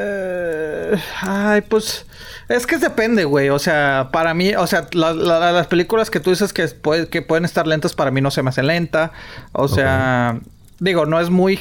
Eh... 0.09 0.97
Ay, 1.21 1.61
pues... 1.61 2.05
Es 2.47 2.65
que 2.65 2.77
depende, 2.77 3.25
güey. 3.25 3.49
O 3.49 3.59
sea, 3.59 4.09
para 4.11 4.33
mí... 4.33 4.55
O 4.55 4.65
sea, 4.67 4.87
la- 4.93 5.13
la- 5.13 5.51
las 5.51 5.67
películas 5.67 6.09
que 6.09 6.19
tú 6.19 6.31
dices 6.31 6.51
que, 6.53 6.67
puede- 6.67 7.07
que 7.07 7.21
pueden 7.21 7.45
estar 7.45 7.67
lentas, 7.67 7.93
para 7.93 8.09
mí 8.11 8.21
no 8.21 8.31
se 8.31 8.41
me 8.43 8.49
hacen 8.49 8.67
lenta. 8.67 9.11
O 9.51 9.67
sea... 9.67 10.39
Digo, 10.79 11.05
no 11.05 11.19
es 11.19 11.29
muy... 11.29 11.59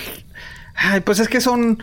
Ay, 0.74 1.00
pues 1.00 1.18
es 1.18 1.28
que 1.28 1.40
son... 1.40 1.82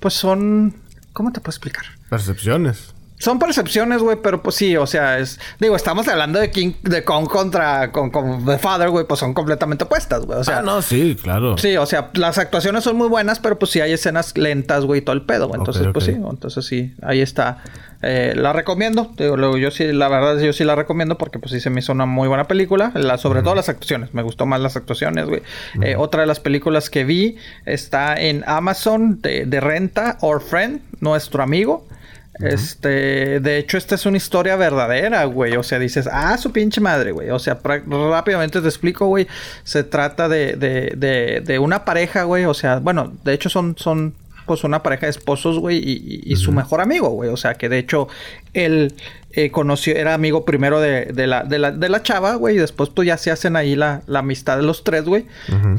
Pues 0.00 0.14
son... 0.14 0.74
¿Cómo 1.12 1.32
te 1.32 1.40
puedo 1.40 1.50
explicar? 1.50 1.84
Percepciones. 2.10 2.94
Son 3.18 3.38
percepciones, 3.38 4.02
güey, 4.02 4.18
pero 4.22 4.42
pues 4.42 4.56
sí, 4.56 4.76
o 4.76 4.86
sea, 4.86 5.18
es... 5.18 5.40
Digo, 5.58 5.74
estamos 5.74 6.06
hablando 6.08 6.38
de 6.38 6.50
King... 6.50 6.72
De 6.82 7.02
Kong 7.02 7.28
contra... 7.28 7.90
Con, 7.90 8.10
con 8.10 8.44
The 8.44 8.58
Father, 8.58 8.90
güey, 8.90 9.06
pues 9.06 9.20
son 9.20 9.32
completamente 9.32 9.84
opuestas, 9.84 10.26
güey. 10.26 10.38
O 10.38 10.44
sea... 10.44 10.58
ah, 10.58 10.62
no, 10.62 10.82
sí, 10.82 11.16
claro. 11.20 11.56
Sí, 11.56 11.76
o 11.76 11.86
sea, 11.86 12.10
las 12.14 12.38
actuaciones 12.38 12.84
son 12.84 12.96
muy 12.96 13.08
buenas, 13.08 13.40
pero 13.40 13.58
pues 13.58 13.70
sí 13.70 13.80
hay 13.80 13.92
escenas 13.92 14.36
lentas, 14.36 14.84
güey, 14.84 15.00
todo 15.00 15.14
el 15.14 15.22
pedo, 15.22 15.48
güey. 15.48 15.58
Entonces, 15.58 15.86
pues 15.92 16.04
sí, 16.04 16.12
entonces 16.12 16.66
sí, 16.66 16.94
ahí 17.02 17.20
está. 17.20 17.62
Eh, 18.02 18.34
la 18.36 18.52
recomiendo. 18.52 19.10
Digo, 19.16 19.36
luego, 19.36 19.56
yo 19.56 19.70
sí, 19.70 19.90
la 19.92 20.08
verdad, 20.08 20.38
yo 20.38 20.52
sí 20.52 20.64
la 20.64 20.74
recomiendo 20.74 21.16
porque 21.16 21.38
pues 21.38 21.52
sí 21.52 21.60
se 21.60 21.70
me 21.70 21.80
hizo 21.80 21.92
una 21.92 22.06
muy 22.06 22.28
buena 22.28 22.44
película. 22.44 22.92
La, 22.94 23.18
sobre 23.18 23.42
todo 23.42 23.54
las 23.54 23.68
actuaciones. 23.68 24.12
Me 24.14 24.22
gustó 24.22 24.46
más 24.46 24.60
las 24.60 24.76
actuaciones, 24.76 25.26
güey. 25.26 25.42
Eh, 25.80 25.96
otra 25.96 26.20
de 26.20 26.26
las 26.26 26.38
películas 26.38 26.90
que 26.90 27.04
vi 27.04 27.36
está 27.64 28.14
en 28.14 28.44
Amazon 28.46 29.20
de, 29.22 29.46
de 29.46 29.60
renta, 29.60 30.18
Or 30.20 30.42
Friend, 30.42 30.80
nuestro 31.00 31.42
amigo. 31.42 31.86
Este, 32.38 33.40
de 33.40 33.58
hecho, 33.58 33.78
esta 33.78 33.94
es 33.94 34.06
una 34.06 34.16
historia 34.16 34.56
verdadera, 34.56 35.24
güey. 35.24 35.56
O 35.56 35.62
sea, 35.62 35.78
dices, 35.78 36.08
ah, 36.10 36.36
su 36.38 36.52
pinche 36.52 36.80
madre, 36.80 37.12
güey. 37.12 37.30
O 37.30 37.38
sea, 37.38 37.58
rápidamente 37.64 38.60
te 38.60 38.68
explico, 38.68 39.06
güey. 39.06 39.26
Se 39.64 39.84
trata 39.84 40.28
de, 40.28 40.56
de, 40.56 40.92
de, 40.96 41.40
de 41.44 41.58
una 41.58 41.84
pareja, 41.84 42.24
güey. 42.24 42.44
O 42.44 42.54
sea, 42.54 42.78
bueno, 42.78 43.12
de 43.24 43.32
hecho 43.32 43.48
son, 43.48 43.76
son 43.78 44.14
pues 44.46 44.62
una 44.62 44.80
pareja 44.82 45.06
de 45.06 45.10
esposos, 45.10 45.58
güey, 45.58 45.78
y, 45.78 45.92
y- 46.24 46.32
y 46.32 46.36
su 46.36 46.52
mejor 46.52 46.80
amigo, 46.80 47.08
güey. 47.10 47.30
O 47.30 47.36
sea, 47.36 47.54
que 47.54 47.68
de 47.68 47.78
hecho 47.78 48.06
él 48.54 48.94
eh, 49.32 49.50
conoció, 49.50 49.96
era 49.96 50.14
amigo 50.14 50.44
primero 50.44 50.80
de, 50.80 51.06
de 51.06 51.26
la, 51.26 51.42
de, 51.42 51.58
la, 51.58 51.72
de 51.72 51.88
la 51.88 52.02
chava, 52.02 52.36
güey, 52.36 52.54
y 52.54 52.58
después 52.58 52.90
pues 52.90 53.06
ya 53.08 53.16
se 53.18 53.32
hacen 53.32 53.56
ahí 53.56 53.74
la, 53.74 54.02
la 54.06 54.20
amistad 54.20 54.56
de 54.56 54.62
los 54.62 54.84
tres, 54.84 55.02
güey. 55.04 55.26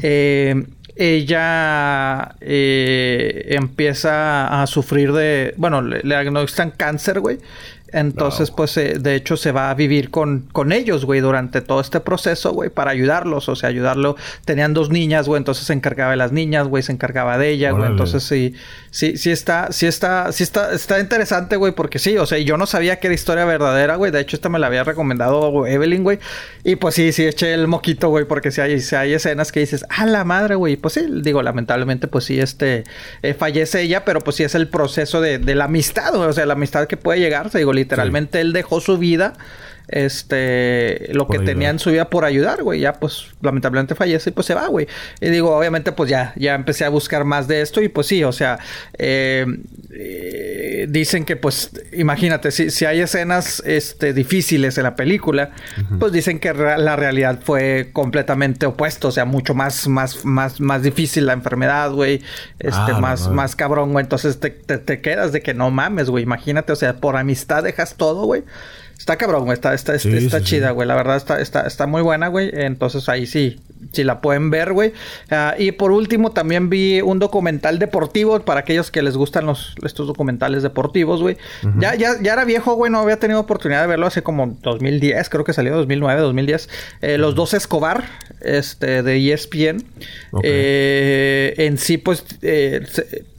Eh, 0.02 0.64
ella 0.98 2.34
eh, 2.40 3.46
empieza 3.50 4.62
a 4.62 4.66
sufrir 4.66 5.12
de, 5.12 5.54
bueno, 5.56 5.80
le, 5.80 6.02
le 6.02 6.14
diagnostican 6.16 6.72
cáncer, 6.72 7.20
güey. 7.20 7.38
Entonces, 7.92 8.50
pues, 8.50 8.76
eh, 8.76 8.98
de 8.98 9.14
hecho, 9.14 9.36
se 9.36 9.52
va 9.52 9.70
a 9.70 9.74
vivir 9.74 10.10
con, 10.10 10.48
con 10.52 10.72
ellos, 10.72 11.04
güey, 11.04 11.20
durante 11.20 11.60
todo 11.60 11.80
este 11.80 12.00
proceso, 12.00 12.52
güey, 12.52 12.70
para 12.70 12.90
ayudarlos. 12.90 13.48
O 13.48 13.56
sea, 13.56 13.68
ayudarlo. 13.70 14.16
Tenían 14.44 14.74
dos 14.74 14.90
niñas, 14.90 15.26
güey, 15.26 15.38
entonces 15.38 15.66
se 15.66 15.72
encargaba 15.72 16.10
de 16.10 16.16
las 16.16 16.32
niñas, 16.32 16.68
güey, 16.68 16.82
se 16.82 16.92
encargaba 16.92 17.38
de 17.38 17.50
ella, 17.50 17.70
güey. 17.70 17.90
Entonces, 17.90 18.22
sí, 18.22 18.54
sí, 18.90 19.16
sí 19.16 19.30
está, 19.30 19.72
sí 19.72 19.86
está, 19.86 20.32
sí 20.32 20.42
está, 20.42 20.72
está 20.72 21.00
interesante, 21.00 21.56
güey, 21.56 21.72
porque 21.72 21.98
sí, 21.98 22.16
o 22.18 22.26
sea, 22.26 22.38
yo 22.38 22.56
no 22.56 22.66
sabía 22.66 22.98
que 22.98 23.06
era 23.06 23.14
historia 23.14 23.44
verdadera, 23.44 23.96
güey. 23.96 24.12
De 24.12 24.20
hecho, 24.20 24.36
esta 24.36 24.48
me 24.48 24.58
la 24.58 24.66
había 24.66 24.84
recomendado 24.84 25.66
Evelyn, 25.66 26.02
güey. 26.02 26.18
Y 26.64 26.76
pues 26.76 26.94
sí, 26.94 27.12
sí, 27.12 27.26
eché 27.26 27.54
el 27.54 27.68
moquito, 27.68 28.10
güey, 28.10 28.26
porque 28.26 28.50
si 28.50 28.60
hay, 28.60 28.80
si 28.80 28.96
hay 28.96 29.14
escenas 29.14 29.52
que 29.52 29.60
dices, 29.60 29.84
ah, 29.88 30.06
la 30.06 30.24
madre, 30.24 30.54
güey. 30.56 30.76
Pues 30.76 30.94
sí, 30.94 31.06
digo, 31.22 31.42
lamentablemente, 31.42 32.06
pues 32.06 32.24
sí, 32.24 32.38
este, 32.38 32.84
eh, 33.22 33.34
fallece 33.34 33.80
ella, 33.80 34.04
pero 34.04 34.20
pues 34.20 34.36
sí 34.36 34.44
es 34.44 34.54
el 34.54 34.68
proceso 34.68 35.20
de, 35.20 35.38
de 35.38 35.54
la 35.54 35.64
amistad, 35.64 36.14
güey. 36.14 36.28
O 36.28 36.32
sea, 36.32 36.44
la 36.44 36.52
amistad 36.52 36.86
que 36.86 36.96
puede 36.96 37.20
llegar, 37.20 37.50
digo, 37.50 37.72
literalmente 37.78 38.40
él 38.40 38.52
dejó 38.52 38.80
su 38.80 38.98
vida 38.98 39.34
este 39.88 41.08
lo 41.12 41.26
que 41.26 41.38
tenía 41.38 41.70
en 41.70 41.78
su 41.78 41.90
vida 41.90 42.10
por 42.10 42.24
ayudar, 42.24 42.62
güey, 42.62 42.80
ya 42.80 42.94
pues 42.94 43.28
lamentablemente 43.40 43.94
fallece 43.94 44.30
y 44.30 44.32
pues 44.32 44.46
se 44.46 44.54
va, 44.54 44.66
güey. 44.68 44.86
Y 45.20 45.30
digo, 45.30 45.56
obviamente 45.56 45.92
pues 45.92 46.10
ya 46.10 46.34
ya 46.36 46.54
empecé 46.54 46.84
a 46.84 46.90
buscar 46.90 47.24
más 47.24 47.48
de 47.48 47.62
esto 47.62 47.80
y 47.80 47.88
pues 47.88 48.06
sí, 48.06 48.22
o 48.22 48.32
sea, 48.32 48.58
eh, 48.98 49.46
eh, 49.90 50.86
dicen 50.88 51.24
que 51.24 51.36
pues 51.36 51.70
imagínate 51.92 52.50
si, 52.50 52.70
si 52.70 52.84
hay 52.84 53.00
escenas 53.00 53.62
este 53.64 54.12
difíciles 54.12 54.76
en 54.76 54.84
la 54.84 54.94
película, 54.94 55.52
pues 55.98 56.12
dicen 56.12 56.38
que 56.38 56.52
la 56.52 56.96
realidad 56.96 57.40
fue 57.42 57.90
completamente 57.92 58.66
opuesto, 58.66 59.08
o 59.08 59.12
sea, 59.12 59.24
mucho 59.24 59.54
más 59.54 59.88
más 59.88 60.24
más 60.24 60.60
más 60.60 60.82
difícil 60.82 61.26
la 61.26 61.32
enfermedad, 61.32 61.90
güey, 61.92 62.22
este 62.58 62.92
ah, 62.92 62.98
más 63.00 63.28
más 63.30 63.56
cabrón, 63.56 63.92
güey, 63.92 64.04
entonces 64.04 64.38
te, 64.38 64.50
te, 64.50 64.78
te 64.78 65.00
quedas 65.00 65.32
de 65.32 65.40
que 65.40 65.54
no 65.54 65.70
mames, 65.70 66.10
güey, 66.10 66.24
imagínate, 66.24 66.72
o 66.72 66.76
sea, 66.76 66.94
por 66.94 67.16
amistad 67.16 67.62
dejas 67.62 67.94
todo, 67.96 68.24
güey. 68.24 68.44
Está 68.98 69.16
cabrón, 69.16 69.44
güey. 69.44 69.54
Está, 69.54 69.74
está, 69.74 69.94
está, 69.94 70.42
chida, 70.42 70.72
güey. 70.72 70.86
La 70.86 70.96
verdad 70.96 71.16
está, 71.16 71.40
está, 71.40 71.60
está 71.66 71.86
muy 71.86 72.02
buena, 72.02 72.26
güey. 72.26 72.50
Entonces 72.52 73.08
ahí 73.08 73.26
sí, 73.26 73.60
si 73.92 74.02
la 74.02 74.20
pueden 74.20 74.50
ver, 74.50 74.72
güey. 74.72 74.92
Ah, 75.30 75.54
y 75.56 75.70
por 75.70 75.92
último, 75.92 76.32
también 76.32 76.68
vi 76.68 77.00
un 77.00 77.20
documental 77.20 77.78
deportivo 77.78 78.40
para 78.40 78.60
aquellos 78.60 78.90
que 78.90 79.00
les 79.02 79.16
gustan 79.16 79.46
los, 79.46 79.76
estos 79.84 80.08
documentales 80.08 80.64
deportivos, 80.64 81.22
güey. 81.22 81.36
ya, 81.78 81.94
ya, 81.94 82.20
ya 82.20 82.32
era 82.32 82.44
viejo, 82.44 82.74
güey. 82.74 82.90
No 82.90 82.98
había 82.98 83.20
tenido 83.20 83.38
oportunidad 83.38 83.82
de 83.82 83.86
verlo 83.86 84.06
hace 84.06 84.22
como 84.22 84.58
2010, 84.62 85.28
creo 85.28 85.44
que 85.44 85.52
salió 85.52 85.76
2009, 85.76 86.20
2010. 86.20 86.68
Eh, 87.00 87.18
los 87.18 87.36
dos 87.36 87.54
Escobar, 87.54 88.04
este, 88.40 89.04
de 89.04 89.32
ESPN. 89.32 89.84
Eh, 90.42 91.54
en 91.56 91.78
sí, 91.78 91.98
pues, 91.98 92.24
eh, 92.42 92.84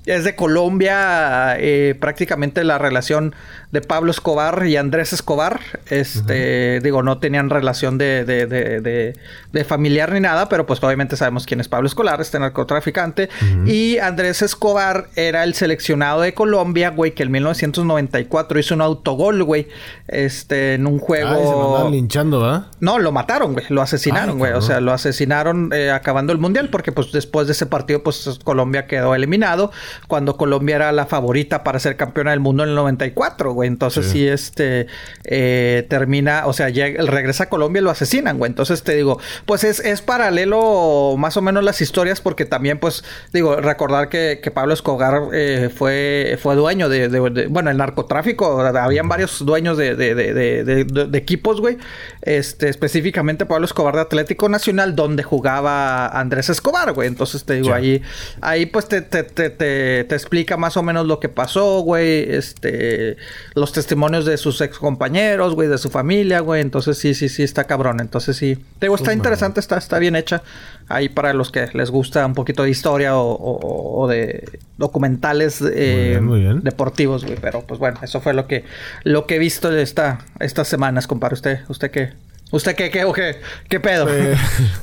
es 0.05 0.23
de 0.23 0.35
Colombia, 0.35 1.57
prácticamente 1.99 2.63
la 2.63 2.77
relación 2.77 3.35
de 3.71 3.81
Pablo 3.81 4.09
Escobar 4.09 4.65
y 4.65 4.77
Andrés 4.77 5.13
Escobar. 5.13 5.59
Este, 5.89 6.79
digo, 6.81 7.03
no 7.03 7.19
tenían 7.19 7.49
relación 7.49 7.97
de, 7.97 8.25
de, 8.25 8.47
de, 8.47 9.15
de, 9.51 9.63
familiar 9.63 10.11
ni 10.11 10.19
nada, 10.19 10.49
pero 10.49 10.65
pues 10.65 10.81
obviamente 10.83 11.15
sabemos 11.15 11.45
quién 11.45 11.59
es 11.59 11.67
Pablo 11.67 11.87
Escobar, 11.87 12.19
este 12.19 12.39
narcotraficante. 12.39 13.29
Y 13.65 13.99
Andrés 13.99 14.41
Escobar 14.41 15.09
era 15.15 15.43
el 15.43 15.53
seleccionado 15.53 16.21
de 16.21 16.33
Colombia, 16.33 16.89
güey, 16.89 17.13
que 17.13 17.23
en 17.23 17.31
1994 17.31 18.59
hizo 18.59 18.73
un 18.73 18.81
autogol, 18.81 19.43
güey, 19.43 19.67
este, 20.07 20.73
en 20.73 20.87
un 20.87 20.97
juego. 20.97 21.85
se 21.85 21.91
linchando, 21.91 22.41
¿verdad? 22.41 22.67
No, 22.79 22.97
lo 22.97 23.11
mataron, 23.11 23.53
güey, 23.53 23.65
lo 23.69 23.81
asesinaron, 23.81 24.39
güey. 24.39 24.53
O 24.53 24.61
sea, 24.61 24.81
lo 24.81 24.93
asesinaron 24.93 25.71
eh, 25.73 25.91
acabando 25.91 26.33
el 26.33 26.39
mundial, 26.39 26.69
porque 26.69 26.91
pues 26.91 27.11
después 27.11 27.45
de 27.45 27.53
ese 27.53 27.67
partido, 27.67 28.01
pues 28.01 28.39
Colombia 28.43 28.87
quedó 28.87 29.13
eliminado, 29.13 29.71
cuando 30.07 30.37
Colombia 30.37 30.77
era 30.77 30.91
la 30.91 31.05
favorita 31.05 31.63
para 31.63 31.79
ser 31.79 31.97
campeona 31.97 32.31
del 32.31 32.39
mundo 32.39 32.63
en 32.63 32.69
el 32.69 32.75
94, 32.75 33.58
entonces 33.67 34.05
sí, 34.07 34.27
este 34.27 34.87
eh, 35.23 35.85
termina, 35.89 36.45
o 36.45 36.53
sea, 36.53 36.69
llega, 36.69 37.03
regresa 37.03 37.43
a 37.45 37.49
Colombia 37.49 37.81
y 37.81 37.83
lo 37.83 37.91
asesinan, 37.91 38.37
güey. 38.37 38.49
Entonces 38.49 38.83
te 38.83 38.95
digo, 38.95 39.19
pues 39.45 39.63
es, 39.63 39.79
es 39.79 40.01
paralelo 40.01 41.15
más 41.17 41.37
o 41.37 41.41
menos 41.41 41.63
las 41.63 41.81
historias 41.81 42.21
porque 42.21 42.45
también, 42.45 42.79
pues, 42.79 43.03
digo, 43.33 43.57
recordar 43.57 44.09
que, 44.09 44.39
Pablo 44.53 44.73
Escobar 44.73 45.29
eh, 45.33 45.69
fue, 45.75 46.37
fue 46.41 46.55
dueño 46.55 46.89
de, 46.89 47.47
bueno, 47.49 47.69
el 47.69 47.77
narcotráfico, 47.77 48.61
habían 48.61 49.07
varios 49.07 49.45
dueños 49.45 49.77
de, 49.77 51.09
equipos, 51.13 51.61
güey. 51.61 51.77
Este, 52.21 52.69
específicamente 52.69 53.45
Pablo 53.45 53.65
Escobar 53.65 53.95
de 53.95 54.01
Atlético 54.01 54.49
Nacional, 54.49 54.95
donde 54.95 55.23
jugaba 55.23 56.07
Andrés 56.07 56.49
Escobar, 56.49 56.93
güey. 56.93 57.07
Entonces 57.07 57.45
te 57.45 57.55
digo, 57.55 57.73
ahí, 57.73 58.01
ahí 58.41 58.65
pues 58.65 58.87
te, 58.87 59.01
te, 59.01 59.23
te, 59.23 59.49
te, 59.49 60.15
explica 60.15 60.57
más 60.57 60.77
o 60.77 60.83
menos 60.83 61.05
lo 61.05 61.19
que 61.19 61.29
pasó, 61.29 61.81
güey. 61.81 62.31
Este, 62.33 63.17
los 63.59 63.73
testimonios 63.73 64.25
de 64.25 64.37
sus 64.37 64.59
ex 64.61 64.77
compañeros, 64.77 65.53
güey, 65.53 65.67
de 65.67 65.77
su 65.77 65.89
familia, 65.89 66.39
güey. 66.39 66.61
Entonces 66.61 66.97
sí, 66.97 67.13
sí, 67.13 67.29
sí, 67.29 67.43
está 67.43 67.65
cabrón. 67.65 67.99
Entonces 67.99 68.37
sí. 68.37 68.55
Te 68.79 68.85
digo, 68.85 68.95
está 68.95 69.13
interesante, 69.13 69.59
está, 69.59 69.77
está 69.77 69.99
bien 69.99 70.15
hecha. 70.15 70.41
Ahí 70.87 71.09
para 71.09 71.33
los 71.33 71.51
que 71.51 71.67
les 71.73 71.91
gusta 71.91 72.25
un 72.25 72.33
poquito 72.33 72.63
de 72.63 72.69
historia 72.69 73.11
o, 73.15 74.07
de 74.09 74.59
documentales 74.77 75.61
eh, 75.61 76.19
deportivos, 76.63 77.25
güey. 77.25 77.37
Pero 77.39 77.61
pues 77.61 77.79
bueno, 77.79 77.99
eso 78.01 78.21
fue 78.21 78.33
lo 78.33 78.47
que, 78.47 78.63
lo 79.03 79.27
que 79.27 79.35
he 79.35 79.39
visto 79.39 79.75
esta, 79.75 80.25
estas 80.39 80.67
semanas, 80.67 81.05
compadre. 81.05 81.35
¿Usted, 81.35 81.59
usted 81.67 81.91
qué? 81.91 82.13
¿Usted 82.51 82.75
qué, 82.75 82.89
qué, 82.89 83.03
o 83.03 83.13
qué, 83.13 83.39
qué 83.67 83.79
pedo? 83.79 84.05
Pues, 84.05 84.37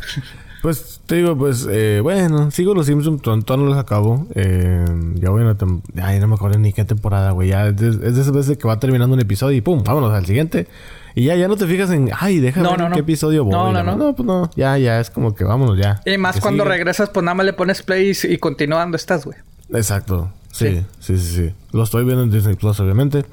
pues 0.63 1.01
te 1.07 1.17
digo, 1.17 1.37
pues, 1.37 1.67
eh, 1.71 2.01
bueno, 2.03 2.51
sigo 2.51 2.75
los 2.75 2.87
Simpsons, 2.87 3.23
todavía 3.23 3.57
no 3.57 3.65
los 3.67 3.79
acabo. 3.79 4.27
Eh, 4.35 4.85
ya 5.15 5.31
voy 5.31 5.43
a 5.43 5.45
una 5.47 5.57
Ay, 6.03 6.19
no 6.19 6.27
me 6.27 6.35
acuerdo 6.35 6.59
ni 6.59 6.73
qué 6.73 6.85
temporada, 6.85 7.31
güey. 7.31 7.51
Ya 7.51 7.69
es 7.69 7.77
de, 7.77 7.89
esas 8.09 8.33
veces 8.33 8.59
que 8.59 8.67
va 8.67 8.81
terminando 8.81 9.15
un 9.15 9.21
episodio 9.21 9.57
y 9.57 9.61
pum, 9.61 9.83
vámonos 9.85 10.13
al 10.13 10.27
siguiente. 10.27 10.67
Y 11.15 11.25
ya, 11.25 11.37
ya 11.37 11.49
no 11.49 11.57
te 11.57 11.67
fijas 11.67 11.91
en, 11.91 12.11
ay, 12.19 12.41
déjame 12.41 12.69
ver 12.69 12.93
qué 12.93 13.01
episodio 13.01 13.45
voy. 13.45 13.53
No, 13.53 13.73
no, 13.73 13.83
no. 13.83 13.97
No, 13.97 14.15
pues 14.15 14.27
no. 14.27 14.51
Ya, 14.57 14.77
ya, 14.77 15.01
es 15.01 15.11
como 15.11 15.35
que 15.35 15.45
vámonos 15.45 15.79
ya. 15.79 16.01
Y 16.05 16.19
más 16.19 16.41
cuando 16.41 16.65
regresas, 16.65 17.11
pues 17.11 17.25
nada 17.25 17.35
más 17.35 17.47
le 17.47 17.53
pones 17.53 17.83
play 17.83 18.11
y, 18.11 18.33
y 18.33 18.39
continuando 18.39 18.97
estás, 18.97 19.25
güey. 19.25 19.39
Exacto. 19.73 20.31
Sí, 20.53 20.85
sí, 21.01 21.19
sí, 21.19 21.35
sí, 21.35 21.55
Lo 21.73 21.83
estoy 21.83 22.05
viendo 22.05 22.23
en 22.23 22.31
Disney 22.31 22.57
Plus, 22.57 22.81
obviamente. 22.81 23.27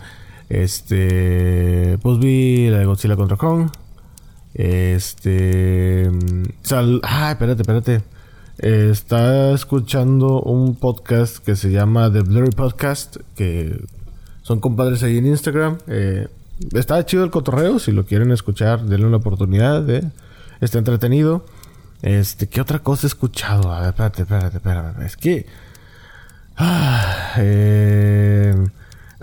Este. 0.50 1.98
Pues 2.02 2.20
vi 2.20 2.70
la 2.70 2.80
de 2.80 2.86
Godzilla 2.86 3.16
contra 3.16 3.38
Kong. 3.38 3.70
Este. 4.54 6.12
Sal, 6.62 7.02
ah, 7.04 7.32
espérate, 7.32 7.62
espérate. 7.62 8.02
está 8.58 9.52
escuchando 9.52 10.42
un 10.42 10.76
podcast 10.76 11.38
que 11.38 11.56
se 11.56 11.72
llama 11.72 12.12
The 12.12 12.22
Blurry 12.22 12.52
Podcast. 12.52 13.18
Que 13.36 13.84
son 14.44 14.60
compadres 14.60 15.02
ahí 15.04 15.18
en 15.18 15.26
Instagram. 15.26 15.78
Eh, 15.88 16.28
está 16.74 17.04
chido 17.06 17.24
el 17.24 17.32
cotorreo. 17.32 17.80
Si 17.80 17.92
lo 17.92 18.06
quieren 18.06 18.32
escuchar, 18.32 18.84
denle 18.84 19.08
una 19.08 19.18
oportunidad. 19.18 19.82
De, 19.82 20.04
está 20.62 20.78
entretenido. 20.78 21.46
Este, 22.04 22.48
¿qué 22.48 22.62
otra 22.62 22.80
cosa 22.80 23.08
he 23.08 23.10
escuchado? 23.10 23.72
A 23.72 23.80
ver, 23.80 23.90
espérate, 23.90 24.22
espérate, 24.24 24.58
espérate. 24.58 25.06
Es 25.06 25.18
que. 25.18 25.48
Ah, 26.56 27.34
eh, 27.38 28.54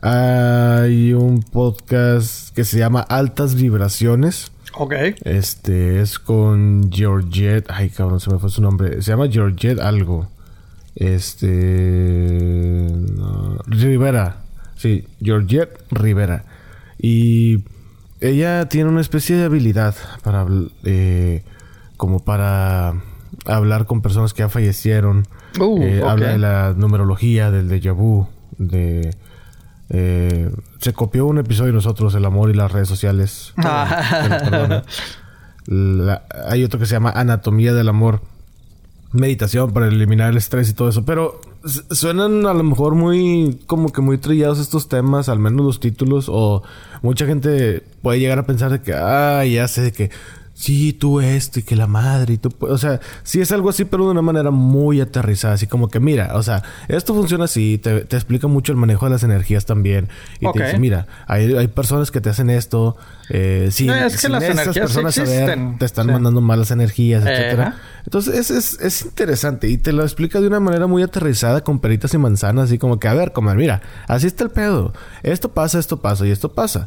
hay 0.02 1.12
un 1.12 1.42
podcast 1.42 2.54
que 2.54 2.64
se 2.64 2.78
llama 2.78 3.00
Altas 3.00 3.54
Vibraciones. 3.54 4.50
Ok. 4.74 4.94
Este 5.24 6.00
es 6.00 6.18
con 6.18 6.90
Georgette. 6.92 7.66
Ay, 7.68 7.90
cabrón, 7.90 8.20
se 8.20 8.30
me 8.30 8.38
fue 8.38 8.50
su 8.50 8.62
nombre. 8.62 9.02
Se 9.02 9.10
llama 9.10 9.28
Georgette 9.28 9.80
algo. 9.80 10.28
Este. 10.94 12.86
Rivera. 13.66 14.42
Sí, 14.76 15.06
Georgette 15.20 15.78
Rivera. 15.90 16.44
Y 16.98 17.64
ella 18.20 18.68
tiene 18.68 18.90
una 18.90 19.00
especie 19.00 19.36
de 19.36 19.44
habilidad 19.44 19.94
para. 20.22 20.46
Eh, 20.84 21.42
como 21.96 22.20
para 22.20 22.94
hablar 23.44 23.84
con 23.84 24.00
personas 24.00 24.32
que 24.32 24.40
ya 24.40 24.48
fallecieron. 24.48 25.26
Uh, 25.58 25.82
eh, 25.82 26.02
habla 26.02 26.28
de 26.28 26.38
la 26.38 26.74
numerología, 26.76 27.50
del 27.50 27.68
déjà 27.68 27.92
vu, 27.92 28.26
de 28.56 29.14
eh, 29.90 30.50
se 30.78 30.92
copió 30.92 31.26
un 31.26 31.38
episodio 31.38 31.68
de 31.68 31.74
nosotros, 31.74 32.14
El 32.14 32.24
amor 32.24 32.50
y 32.50 32.54
las 32.54 32.70
redes 32.70 32.88
sociales. 32.88 33.52
Ah. 33.56 34.82
hay 36.48 36.64
otro 36.64 36.78
que 36.78 36.86
se 36.86 36.92
llama 36.92 37.10
Anatomía 37.10 37.74
del 37.74 37.88
amor. 37.88 38.22
Meditación 39.12 39.72
para 39.72 39.88
eliminar 39.88 40.30
el 40.30 40.36
estrés 40.36 40.70
y 40.70 40.72
todo 40.72 40.88
eso. 40.88 41.04
Pero 41.04 41.40
suenan 41.90 42.46
a 42.46 42.54
lo 42.54 42.62
mejor 42.62 42.94
muy, 42.94 43.60
como 43.66 43.90
que 43.92 44.00
muy 44.00 44.18
trillados 44.18 44.60
estos 44.60 44.88
temas, 44.88 45.28
al 45.28 45.40
menos 45.40 45.66
los 45.66 45.80
títulos. 45.80 46.26
O 46.28 46.62
mucha 47.02 47.26
gente 47.26 47.82
puede 48.02 48.20
llegar 48.20 48.38
a 48.38 48.46
pensar 48.46 48.70
de 48.70 48.80
que, 48.82 48.94
ah, 48.94 49.44
ya 49.44 49.66
sé 49.66 49.90
que 49.90 50.10
sí, 50.60 50.92
tú 50.92 51.20
esto 51.20 51.58
y 51.58 51.62
que 51.62 51.74
la 51.74 51.86
madre 51.86 52.34
y 52.34 52.36
tú... 52.36 52.54
O 52.60 52.76
sea, 52.76 53.00
sí 53.22 53.40
es 53.40 53.50
algo 53.50 53.70
así, 53.70 53.86
pero 53.86 54.04
de 54.04 54.10
una 54.10 54.20
manera 54.20 54.50
muy 54.50 55.00
aterrizada. 55.00 55.54
Así 55.54 55.66
como 55.66 55.88
que, 55.88 56.00
mira, 56.00 56.32
o 56.34 56.42
sea, 56.42 56.62
esto 56.88 57.14
funciona 57.14 57.44
así. 57.44 57.78
Te, 57.78 58.02
te 58.02 58.16
explica 58.16 58.46
mucho 58.46 58.70
el 58.70 58.76
manejo 58.76 59.06
de 59.06 59.12
las 59.12 59.22
energías 59.22 59.64
también. 59.64 60.08
Y 60.38 60.52
te 60.52 60.62
dice, 60.62 60.78
mira, 60.78 61.06
hay, 61.26 61.54
hay 61.54 61.68
personas 61.68 62.10
que 62.10 62.20
te 62.20 62.28
hacen 62.28 62.50
esto. 62.50 62.98
Eh, 63.30 63.68
sí, 63.72 63.86
no, 63.86 63.94
es 63.94 64.20
que 64.20 64.28
las 64.28 64.42
energías 64.42 64.78
personas 64.78 65.14
te 65.14 65.84
están 65.84 66.06
mandando 66.08 66.42
malas 66.42 66.70
energías, 66.70 67.24
etcétera. 67.24 67.76
Entonces, 68.04 68.34
es, 68.34 68.50
es, 68.50 68.80
es, 68.82 69.02
interesante. 69.06 69.66
Y 69.66 69.78
te 69.78 69.94
lo 69.94 70.02
explica 70.02 70.42
de 70.42 70.46
una 70.46 70.60
manera 70.60 70.86
muy 70.86 71.02
aterrizada 71.02 71.62
con 71.62 71.80
peritas 71.80 72.12
y 72.12 72.18
manzanas. 72.18 72.66
Así 72.66 72.76
como 72.76 73.00
que, 73.00 73.08
a 73.08 73.14
ver, 73.14 73.32
comer, 73.32 73.56
mira, 73.56 73.80
así 74.06 74.26
está 74.26 74.44
el 74.44 74.50
pedo. 74.50 74.92
Esto 75.22 75.52
pasa, 75.52 75.78
esto 75.78 76.02
pasa 76.02 76.26
y 76.26 76.30
esto 76.30 76.52
pasa 76.52 76.86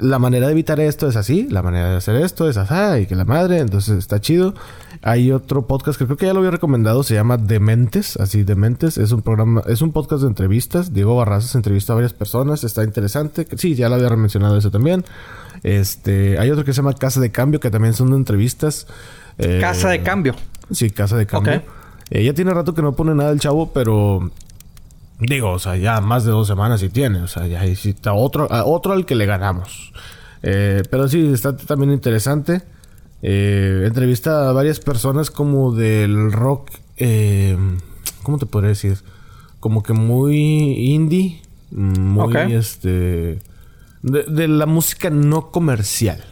la 0.00 0.18
manera 0.18 0.46
de 0.46 0.52
evitar 0.52 0.80
esto 0.80 1.08
es 1.08 1.16
así, 1.16 1.46
la 1.50 1.62
manera 1.62 1.90
de 1.90 1.96
hacer 1.96 2.16
esto 2.16 2.48
es 2.48 2.56
así, 2.56 3.02
y 3.02 3.06
que 3.06 3.14
la 3.14 3.24
madre, 3.24 3.58
entonces 3.58 3.98
está 3.98 4.20
chido. 4.20 4.54
Hay 5.02 5.32
otro 5.32 5.66
podcast 5.66 5.98
que 5.98 6.04
creo 6.04 6.16
que 6.16 6.26
ya 6.26 6.32
lo 6.32 6.40
había 6.40 6.50
recomendado, 6.50 7.02
se 7.02 7.14
llama 7.14 7.36
Dementes, 7.36 8.16
así 8.16 8.42
Dementes, 8.42 8.98
es 8.98 9.12
un 9.12 9.22
programa, 9.22 9.62
es 9.66 9.80
un 9.82 9.92
podcast 9.92 10.22
de 10.22 10.28
entrevistas. 10.28 10.92
Diego 10.92 11.16
Barrazas 11.16 11.54
entrevista 11.54 11.92
a 11.92 11.96
varias 11.96 12.12
personas, 12.12 12.64
está 12.64 12.84
interesante. 12.84 13.46
Sí, 13.56 13.74
ya 13.74 13.88
lo 13.88 13.94
había 13.94 14.10
mencionado 14.10 14.56
eso 14.56 14.70
también. 14.70 15.04
Este, 15.62 16.38
hay 16.38 16.50
otro 16.50 16.64
que 16.64 16.72
se 16.72 16.78
llama 16.78 16.94
Casa 16.94 17.20
de 17.20 17.30
Cambio, 17.30 17.60
que 17.60 17.70
también 17.70 17.94
son 17.94 18.10
de 18.10 18.16
entrevistas. 18.16 18.86
Eh, 19.38 19.58
Casa 19.60 19.88
de 19.88 20.02
Cambio. 20.02 20.34
Sí, 20.70 20.90
Casa 20.90 21.16
de 21.16 21.26
Cambio. 21.26 21.62
Eh, 22.10 22.24
ya 22.24 22.34
tiene 22.34 22.52
rato 22.52 22.74
que 22.74 22.82
no 22.82 22.92
pone 22.92 23.14
nada 23.14 23.30
el 23.30 23.40
chavo, 23.40 23.72
pero 23.72 24.30
Digo, 25.20 25.50
o 25.52 25.58
sea, 25.58 25.76
ya 25.76 26.00
más 26.00 26.24
de 26.24 26.30
dos 26.30 26.46
semanas 26.46 26.80
sí 26.80 26.88
tiene. 26.88 27.20
O 27.20 27.28
sea, 27.28 27.46
ya 27.46 27.64
está 27.64 28.14
otro, 28.14 28.48
otro 28.64 28.92
al 28.92 29.04
que 29.04 29.14
le 29.14 29.26
ganamos. 29.26 29.92
Eh, 30.42 30.82
pero 30.90 31.08
sí, 31.08 31.30
está 31.32 31.56
también 31.56 31.92
interesante. 31.92 32.62
Eh, 33.22 33.84
entrevista 33.86 34.48
a 34.48 34.52
varias 34.52 34.80
personas 34.80 35.30
como 35.30 35.72
del 35.72 36.32
rock. 36.32 36.70
Eh, 36.96 37.56
¿Cómo 38.22 38.38
te 38.38 38.46
podría 38.46 38.70
decir? 38.70 38.98
Como 39.60 39.82
que 39.82 39.92
muy 39.92 40.36
indie. 40.94 41.42
Muy 41.70 42.54
este. 42.54 43.38
De, 44.02 44.48
la 44.48 44.64
música 44.64 45.10
no 45.10 45.50
comercial. 45.50 46.24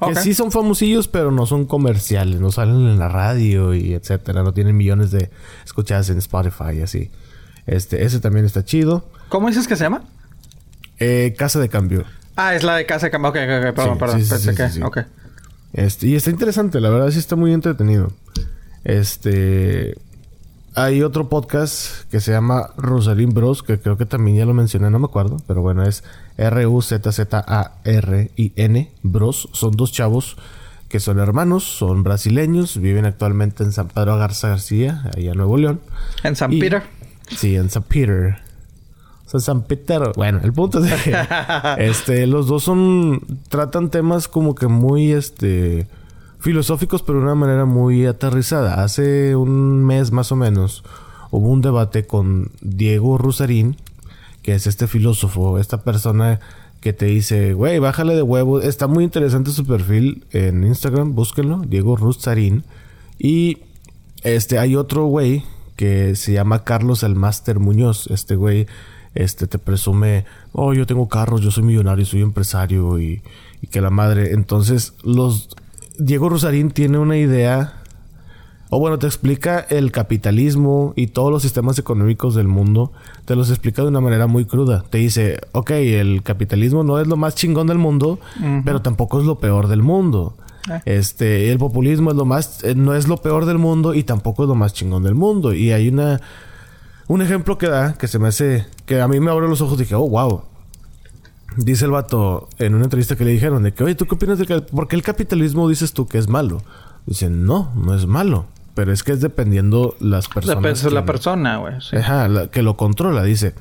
Que 0.00 0.14
sí 0.14 0.32
son 0.32 0.52
famosillos, 0.52 1.08
pero 1.08 1.32
no 1.32 1.44
son 1.44 1.64
comerciales. 1.64 2.40
No 2.40 2.52
salen 2.52 2.86
en 2.86 3.00
la 3.00 3.08
radio 3.08 3.74
y 3.74 3.94
etcétera. 3.94 4.44
No 4.44 4.52
tienen 4.52 4.76
millones 4.76 5.10
de 5.10 5.28
escuchadas 5.64 6.08
en 6.10 6.18
Spotify 6.18 6.76
y 6.76 6.82
así. 6.82 7.10
Este, 7.68 8.04
ese 8.04 8.18
también 8.18 8.44
está 8.46 8.64
chido. 8.64 9.08
¿Cómo 9.28 9.46
dices 9.48 9.68
que 9.68 9.76
se 9.76 9.84
llama? 9.84 10.02
Eh, 10.98 11.34
Casa 11.38 11.60
de 11.60 11.68
Cambio. 11.68 12.04
Ah, 12.34 12.54
es 12.54 12.64
la 12.64 12.74
de 12.76 12.86
Casa 12.86 13.06
de 13.06 13.10
Cambio. 13.10 13.28
Ok, 13.30 13.36
ok, 13.36 13.74
perdón, 13.74 13.98
perdón. 13.98 14.16
Pensé 14.16 14.54
que... 14.54 14.82
Ok. 14.82 14.98
Este, 15.74 16.08
y 16.08 16.16
está 16.16 16.30
interesante, 16.30 16.80
la 16.80 16.88
verdad 16.88 17.10
sí 17.10 17.18
está 17.18 17.36
muy 17.36 17.52
entretenido. 17.52 18.10
Este... 18.84 19.96
Hay 20.74 21.02
otro 21.02 21.28
podcast 21.28 22.08
que 22.10 22.20
se 22.20 22.30
llama 22.30 22.70
Rosalind 22.76 23.34
Bros, 23.34 23.62
que 23.64 23.78
creo 23.80 23.96
que 23.98 24.06
también 24.06 24.36
ya 24.36 24.46
lo 24.46 24.54
mencioné, 24.54 24.90
no 24.90 25.00
me 25.00 25.06
acuerdo, 25.06 25.38
pero 25.48 25.60
bueno, 25.60 25.82
es 25.82 26.04
R-U-Z-Z-A-R-I-N 26.36 26.92
Bros. 29.02 29.48
Son 29.52 29.72
dos 29.72 29.90
chavos 29.90 30.36
que 30.88 31.00
son 31.00 31.18
hermanos, 31.18 31.64
son 31.64 32.04
brasileños, 32.04 32.80
viven 32.80 33.06
actualmente 33.06 33.64
en 33.64 33.72
San 33.72 33.88
Pedro 33.88 34.16
Garza 34.18 34.50
García, 34.50 35.10
allá 35.16 35.32
en 35.32 35.36
Nuevo 35.36 35.56
León. 35.58 35.80
¿En 36.22 36.36
San 36.36 36.50
Peter? 36.50 36.84
Sí, 37.36 37.56
en 37.56 37.70
San 37.70 37.82
Peter. 37.82 38.38
San 39.36 39.62
Peter. 39.62 40.12
Bueno, 40.16 40.40
el 40.42 40.52
punto 40.52 40.82
es 40.82 41.02
que 41.02 41.14
este, 41.78 42.26
los 42.26 42.46
dos 42.46 42.64
son. 42.64 43.20
tratan 43.48 43.90
temas 43.90 44.28
como 44.28 44.54
que 44.54 44.68
muy 44.68 45.12
este 45.12 45.86
filosóficos, 46.40 47.02
pero 47.02 47.18
de 47.18 47.24
una 47.24 47.34
manera 47.34 47.64
muy 47.66 48.06
aterrizada. 48.06 48.82
Hace 48.82 49.36
un 49.36 49.84
mes 49.84 50.12
más 50.12 50.32
o 50.32 50.36
menos 50.36 50.82
hubo 51.30 51.48
un 51.48 51.60
debate 51.60 52.06
con 52.06 52.52
Diego 52.62 53.18
Rusarín, 53.18 53.76
que 54.42 54.54
es 54.54 54.66
este 54.66 54.86
filósofo, 54.86 55.58
esta 55.58 55.82
persona 55.82 56.40
que 56.80 56.92
te 56.92 57.06
dice, 57.06 57.54
güey, 57.54 57.80
bájale 57.80 58.14
de 58.14 58.22
huevo. 58.22 58.60
Está 58.60 58.86
muy 58.86 59.04
interesante 59.04 59.50
su 59.50 59.66
perfil 59.66 60.24
en 60.32 60.64
Instagram, 60.64 61.14
búsquenlo, 61.14 61.60
Diego 61.66 61.96
Rusarín. 61.96 62.64
Y 63.18 63.58
este, 64.22 64.58
hay 64.58 64.76
otro 64.76 65.06
güey 65.06 65.42
que 65.78 66.16
se 66.16 66.32
llama 66.32 66.64
Carlos 66.64 67.04
el 67.04 67.14
Máster 67.14 67.60
Muñoz. 67.60 68.08
Este 68.08 68.34
güey 68.34 68.66
este, 69.14 69.46
te 69.46 69.60
presume, 69.60 70.24
oh, 70.52 70.74
yo 70.74 70.86
tengo 70.86 71.08
carros, 71.08 71.40
yo 71.40 71.52
soy 71.52 71.62
millonario, 71.62 72.04
soy 72.04 72.20
empresario 72.20 72.98
y, 72.98 73.22
que 73.70 73.80
la 73.80 73.88
madre. 73.88 74.32
Entonces, 74.32 74.94
los... 75.04 75.48
Diego 75.96 76.28
Rosarín 76.28 76.72
tiene 76.72 76.98
una 76.98 77.16
idea, 77.16 77.82
o 78.70 78.80
bueno, 78.80 78.98
te 78.98 79.06
explica 79.06 79.60
el 79.70 79.92
capitalismo 79.92 80.94
y 80.96 81.08
todos 81.08 81.30
los 81.30 81.42
sistemas 81.42 81.78
económicos 81.78 82.34
del 82.34 82.48
mundo, 82.48 82.92
te 83.24 83.36
los 83.36 83.48
explica 83.48 83.82
de 83.82 83.88
una 83.88 84.00
manera 84.00 84.26
muy 84.26 84.46
cruda. 84.46 84.84
Te 84.90 84.98
dice, 84.98 85.38
ok, 85.52 85.70
el 85.70 86.24
capitalismo 86.24 86.82
no 86.82 86.98
es 86.98 87.06
lo 87.06 87.16
más 87.16 87.36
chingón 87.36 87.68
del 87.68 87.78
mundo, 87.78 88.18
pero 88.64 88.82
tampoco 88.82 89.20
es 89.20 89.26
lo 89.26 89.38
peor 89.38 89.68
del 89.68 89.82
mundo. 89.82 90.36
Ah. 90.68 90.82
Este, 90.84 91.50
el 91.50 91.58
populismo 91.58 92.10
es 92.10 92.16
lo 92.16 92.24
más, 92.24 92.62
eh, 92.64 92.74
no 92.74 92.94
es 92.94 93.08
lo 93.08 93.18
peor 93.18 93.46
del 93.46 93.58
mundo 93.58 93.94
y 93.94 94.02
tampoco 94.02 94.44
es 94.44 94.48
lo 94.48 94.54
más 94.54 94.72
chingón 94.72 95.02
del 95.02 95.14
mundo. 95.14 95.54
Y 95.54 95.72
hay 95.72 95.88
una, 95.88 96.20
un 97.06 97.22
ejemplo 97.22 97.58
que 97.58 97.68
da 97.68 97.94
que 97.94 98.08
se 98.08 98.18
me 98.18 98.28
hace, 98.28 98.66
que 98.86 99.00
a 99.00 99.08
mí 99.08 99.20
me 99.20 99.30
abre 99.30 99.48
los 99.48 99.60
ojos 99.60 99.74
y 99.78 99.82
dije, 99.82 99.94
oh, 99.94 100.08
wow. 100.08 100.42
Dice 101.56 101.86
el 101.86 101.90
vato 101.90 102.48
en 102.58 102.74
una 102.74 102.84
entrevista 102.84 103.16
que 103.16 103.24
le 103.24 103.32
dijeron 103.32 103.62
de 103.62 103.72
que, 103.72 103.82
oye, 103.82 103.94
¿tú 103.94 104.06
qué 104.06 104.14
opinas 104.14 104.38
de 104.38 104.46
que, 104.46 104.60
por 104.60 104.86
qué 104.86 104.96
el 104.96 105.02
capitalismo 105.02 105.68
dices 105.68 105.92
tú 105.92 106.06
que 106.06 106.18
es 106.18 106.28
malo? 106.28 106.62
Dicen, 107.06 107.44
no, 107.44 107.72
no 107.74 107.94
es 107.94 108.06
malo. 108.06 108.46
Pero 108.74 108.92
es 108.92 109.02
que 109.02 109.12
es 109.12 109.20
dependiendo 109.20 109.96
las 109.98 110.28
personas. 110.28 110.62
Depende 110.62 110.80
de 110.80 110.90
la 110.92 111.04
persona, 111.04 111.56
güey. 111.56 111.74
Ajá, 111.98 112.48
que 112.48 112.62
lo 112.62 112.76
controla. 112.76 113.24
Dice, 113.24 113.54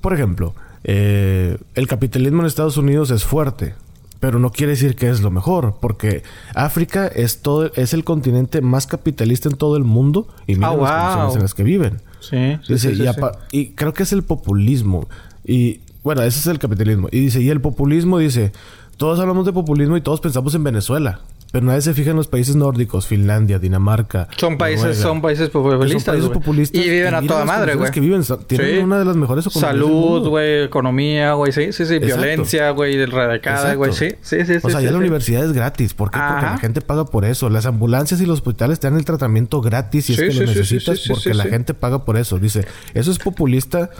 por 0.00 0.12
ejemplo, 0.12 0.54
eh, 0.84 1.58
el 1.74 1.88
capitalismo 1.88 2.42
en 2.42 2.46
Estados 2.46 2.76
Unidos 2.76 3.10
es 3.10 3.24
fuerte 3.24 3.74
pero 4.20 4.38
no 4.38 4.52
quiere 4.52 4.72
decir 4.72 4.94
que 4.94 5.08
es 5.08 5.22
lo 5.22 5.30
mejor, 5.30 5.76
porque 5.80 6.22
África 6.54 7.06
es 7.06 7.40
todo, 7.40 7.72
es 7.74 7.94
el 7.94 8.04
continente 8.04 8.60
más 8.60 8.86
capitalista 8.86 9.48
en 9.48 9.56
todo 9.56 9.76
el 9.76 9.84
mundo 9.84 10.28
y 10.46 10.54
mira 10.54 10.76
las 10.76 11.16
condiciones 11.16 11.36
en 11.36 11.42
las 11.42 11.54
que 11.54 11.62
viven. 11.64 12.00
Sí, 12.20 12.58
y, 13.50 13.68
creo 13.70 13.94
que 13.94 14.02
es 14.02 14.12
el 14.12 14.22
populismo. 14.22 15.08
Y 15.42 15.80
bueno, 16.04 16.22
ese 16.22 16.38
es 16.38 16.46
el 16.46 16.58
capitalismo. 16.58 17.08
Y 17.10 17.20
dice, 17.20 17.40
y 17.40 17.48
el 17.48 17.62
populismo 17.62 18.18
dice, 18.18 18.52
todos 18.98 19.18
hablamos 19.18 19.46
de 19.46 19.54
populismo 19.54 19.96
y 19.96 20.02
todos 20.02 20.20
pensamos 20.20 20.54
en 20.54 20.64
Venezuela. 20.64 21.20
Pero 21.52 21.66
nadie 21.66 21.80
se 21.80 21.94
fija 21.94 22.10
en 22.10 22.16
los 22.16 22.28
países 22.28 22.54
nórdicos, 22.54 23.06
Finlandia, 23.06 23.58
Dinamarca. 23.58 24.28
Son 24.36 24.56
países, 24.56 24.98
son 24.98 25.20
países 25.20 25.50
populistas. 25.50 26.16
Y 26.72 26.88
viven 26.88 27.14
a 27.14 27.22
toda 27.22 27.44
madre, 27.44 27.74
güey. 27.74 27.90
que 27.90 28.00
viven, 28.00 28.22
tienen 28.46 28.84
una 28.84 28.98
de 28.98 29.04
las 29.04 29.16
mejores 29.16 29.44
Salud, 29.50 30.28
güey, 30.28 30.62
economía, 30.64 31.32
güey, 31.32 31.52
sí, 31.52 31.72
sí, 31.72 31.86
sí, 31.86 31.98
violencia, 31.98 32.70
güey, 32.70 33.04
radicada, 33.04 33.74
güey, 33.74 33.92
sí, 33.92 34.10
sí, 34.22 34.44
sí. 34.44 34.58
O 34.62 34.70
sea, 34.70 34.80
ya 34.80 34.92
la 34.92 34.98
universidad 34.98 35.44
es 35.44 35.52
gratis. 35.52 35.94
¿Por 35.94 36.10
qué? 36.10 36.18
Porque 36.18 36.46
la 36.46 36.58
gente 36.58 36.80
paga 36.80 37.04
por 37.04 37.24
eso. 37.24 37.48
Las 37.50 37.66
ambulancias 37.66 38.20
y 38.20 38.26
los 38.26 38.40
hospitales 38.40 38.78
te 38.78 38.88
dan 38.88 38.96
el 38.96 39.04
tratamiento 39.04 39.60
gratis 39.60 40.06
si 40.06 40.12
es 40.12 40.20
que 40.20 40.32
lo 40.32 40.46
necesitas 40.46 41.00
porque 41.08 41.34
la 41.34 41.44
gente 41.44 41.74
paga 41.74 42.04
por 42.04 42.16
eso. 42.16 42.38
Dice, 42.38 42.66
eso 42.94 43.10
es 43.10 43.18
populista 43.18 43.90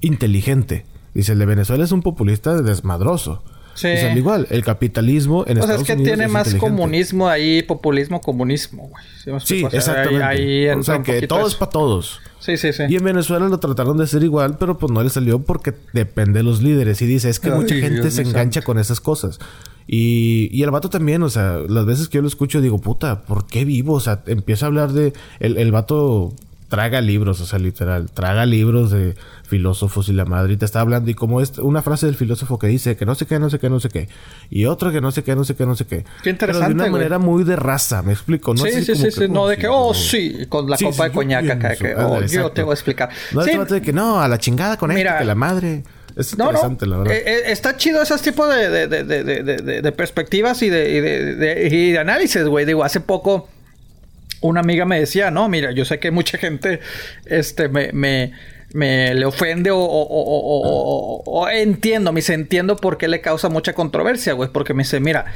inteligente. 0.00 0.86
Dice, 1.14 1.32
el 1.32 1.40
de 1.40 1.46
Venezuela 1.46 1.84
es 1.84 1.92
un 1.92 2.02
populista 2.02 2.62
desmadroso. 2.62 3.42
Sí. 3.74 3.88
O 3.88 4.16
igual, 4.16 4.46
el 4.50 4.64
capitalismo 4.64 5.44
en 5.46 5.58
o 5.58 5.66
sea, 5.66 5.76
es 5.76 5.84
que 5.84 5.96
tiene 5.96 6.28
más 6.28 6.54
comunismo 6.54 7.28
ahí, 7.28 7.62
populismo, 7.62 8.20
comunismo, 8.20 8.88
güey. 8.88 9.40
Sí, 9.40 9.64
exactamente. 9.70 10.74
o 10.74 10.82
sea, 10.82 11.02
que 11.02 11.26
todo 11.26 11.46
es 11.46 11.54
para 11.54 11.70
todos. 11.70 12.20
Sí, 12.40 12.56
sí, 12.56 12.72
sí. 12.72 12.84
Y 12.88 12.96
en 12.96 13.04
Venezuela 13.04 13.48
lo 13.48 13.60
trataron 13.60 13.98
de 13.98 14.04
hacer 14.04 14.22
igual, 14.22 14.56
pero 14.58 14.78
pues 14.78 14.90
no 14.90 15.02
le 15.02 15.10
salió 15.10 15.40
porque 15.40 15.74
depende 15.92 16.38
de 16.38 16.42
los 16.42 16.62
líderes. 16.62 17.00
Y 17.02 17.06
dice, 17.06 17.28
es 17.28 17.38
que 17.38 17.50
mucha 17.50 17.74
gente 17.74 18.10
se 18.10 18.22
engancha 18.22 18.62
con 18.62 18.78
esas 18.78 19.00
cosas. 19.00 19.38
Y, 19.86 20.48
y 20.52 20.62
el 20.62 20.70
vato 20.70 20.88
también, 20.88 21.22
o 21.22 21.28
sea, 21.28 21.58
las 21.68 21.84
veces 21.84 22.08
que 22.08 22.16
yo 22.16 22.22
lo 22.22 22.28
escucho 22.28 22.60
digo, 22.60 22.78
puta, 22.78 23.22
¿por 23.22 23.46
qué 23.46 23.64
vivo? 23.64 23.94
O 23.94 24.00
sea, 24.00 24.22
empieza 24.26 24.66
a 24.66 24.68
hablar 24.68 24.92
de... 24.92 25.12
El, 25.38 25.58
el 25.58 25.72
vato 25.72 26.32
traga 26.70 27.00
libros, 27.00 27.40
o 27.40 27.46
sea, 27.46 27.58
literal, 27.58 28.10
traga 28.12 28.46
libros 28.46 28.92
de 28.92 29.16
filósofos 29.42 30.08
y 30.08 30.12
la 30.12 30.24
madre 30.24 30.52
y 30.52 30.56
te 30.56 30.64
está 30.64 30.80
hablando 30.80 31.10
y 31.10 31.14
como 31.14 31.40
es 31.40 31.58
una 31.58 31.82
frase 31.82 32.06
del 32.06 32.14
filósofo 32.14 32.60
que 32.60 32.68
dice 32.68 32.96
que 32.96 33.04
no 33.04 33.16
sé 33.16 33.26
qué, 33.26 33.40
no 33.40 33.50
sé 33.50 33.58
qué, 33.58 33.68
no 33.68 33.80
sé 33.80 33.88
qué 33.88 34.08
y 34.50 34.66
otra 34.66 34.92
que 34.92 35.00
no 35.00 35.10
sé 35.10 35.24
qué, 35.24 35.34
no 35.34 35.42
sé 35.42 35.56
qué, 35.56 35.66
no 35.66 35.74
sé 35.74 35.84
qué. 35.84 36.04
Qué 36.22 36.30
interesante. 36.30 36.68
Pero 36.68 36.84
de 36.84 36.88
una 36.88 36.98
manera 36.98 37.18
muy 37.18 37.42
de 37.42 37.56
raza, 37.56 38.02
me 38.02 38.12
explico, 38.12 38.54
¿no? 38.54 38.62
Sí, 38.62 38.84
sí, 38.84 38.94
sí, 38.94 39.10
sí, 39.10 39.28
no 39.28 39.48
de 39.48 39.56
que, 39.56 39.66
oh, 39.68 39.92
sí, 39.92 40.46
con 40.48 40.70
la 40.70 40.76
copa 40.78 41.04
de 41.04 41.10
coñac 41.10 41.50
acá, 41.50 41.74
que, 41.74 41.94
oh, 41.96 42.22
yo 42.22 42.52
te 42.52 42.62
voy 42.62 42.70
a 42.70 42.74
explicar. 42.74 43.10
No 43.32 43.42
sí. 43.42 43.50
de 43.68 43.82
que 43.82 43.92
no, 43.92 44.20
a 44.20 44.28
la 44.28 44.38
chingada 44.38 44.76
con 44.76 44.92
esto, 44.92 45.12
que 45.18 45.24
la 45.24 45.34
madre. 45.34 45.82
Es 46.16 46.32
interesante, 46.32 46.86
la 46.86 46.98
verdad. 46.98 47.14
Eh, 47.14 47.22
eh, 47.24 47.42
está 47.46 47.76
chido 47.76 48.02
ese 48.02 48.16
tipo 48.18 48.46
de, 48.46 48.68
de, 48.68 48.86
de, 48.86 49.24
de, 49.24 49.82
de 49.82 49.92
perspectivas 49.92 50.62
y 50.62 50.68
de, 50.68 51.68
y 51.70 51.92
de 51.92 51.98
análisis, 51.98 52.44
güey. 52.44 52.64
Digo, 52.64 52.84
hace 52.84 53.00
poco 53.00 53.48
una 54.40 54.60
amiga 54.60 54.84
me 54.84 54.98
decía, 54.98 55.30
no, 55.30 55.48
mira, 55.48 55.72
yo 55.72 55.84
sé 55.84 55.98
que 55.98 56.10
mucha 56.10 56.38
gente 56.38 56.80
este, 57.26 57.68
me, 57.68 57.90
me, 57.92 58.32
me 58.72 59.14
le 59.14 59.26
ofende 59.26 59.70
o, 59.70 59.78
o, 59.78 60.06
o, 60.06 61.22
o, 61.24 61.48
entiendo, 61.48 62.12
me 62.12 62.20
dice, 62.20 62.34
entiendo 62.34 62.76
por 62.76 62.98
qué 62.98 63.08
le 63.08 63.20
causa 63.20 63.48
mucha 63.48 63.72
controversia, 63.72 64.32
güey, 64.32 64.50
porque 64.50 64.74
me 64.74 64.82
dice, 64.82 65.00
mira, 65.00 65.26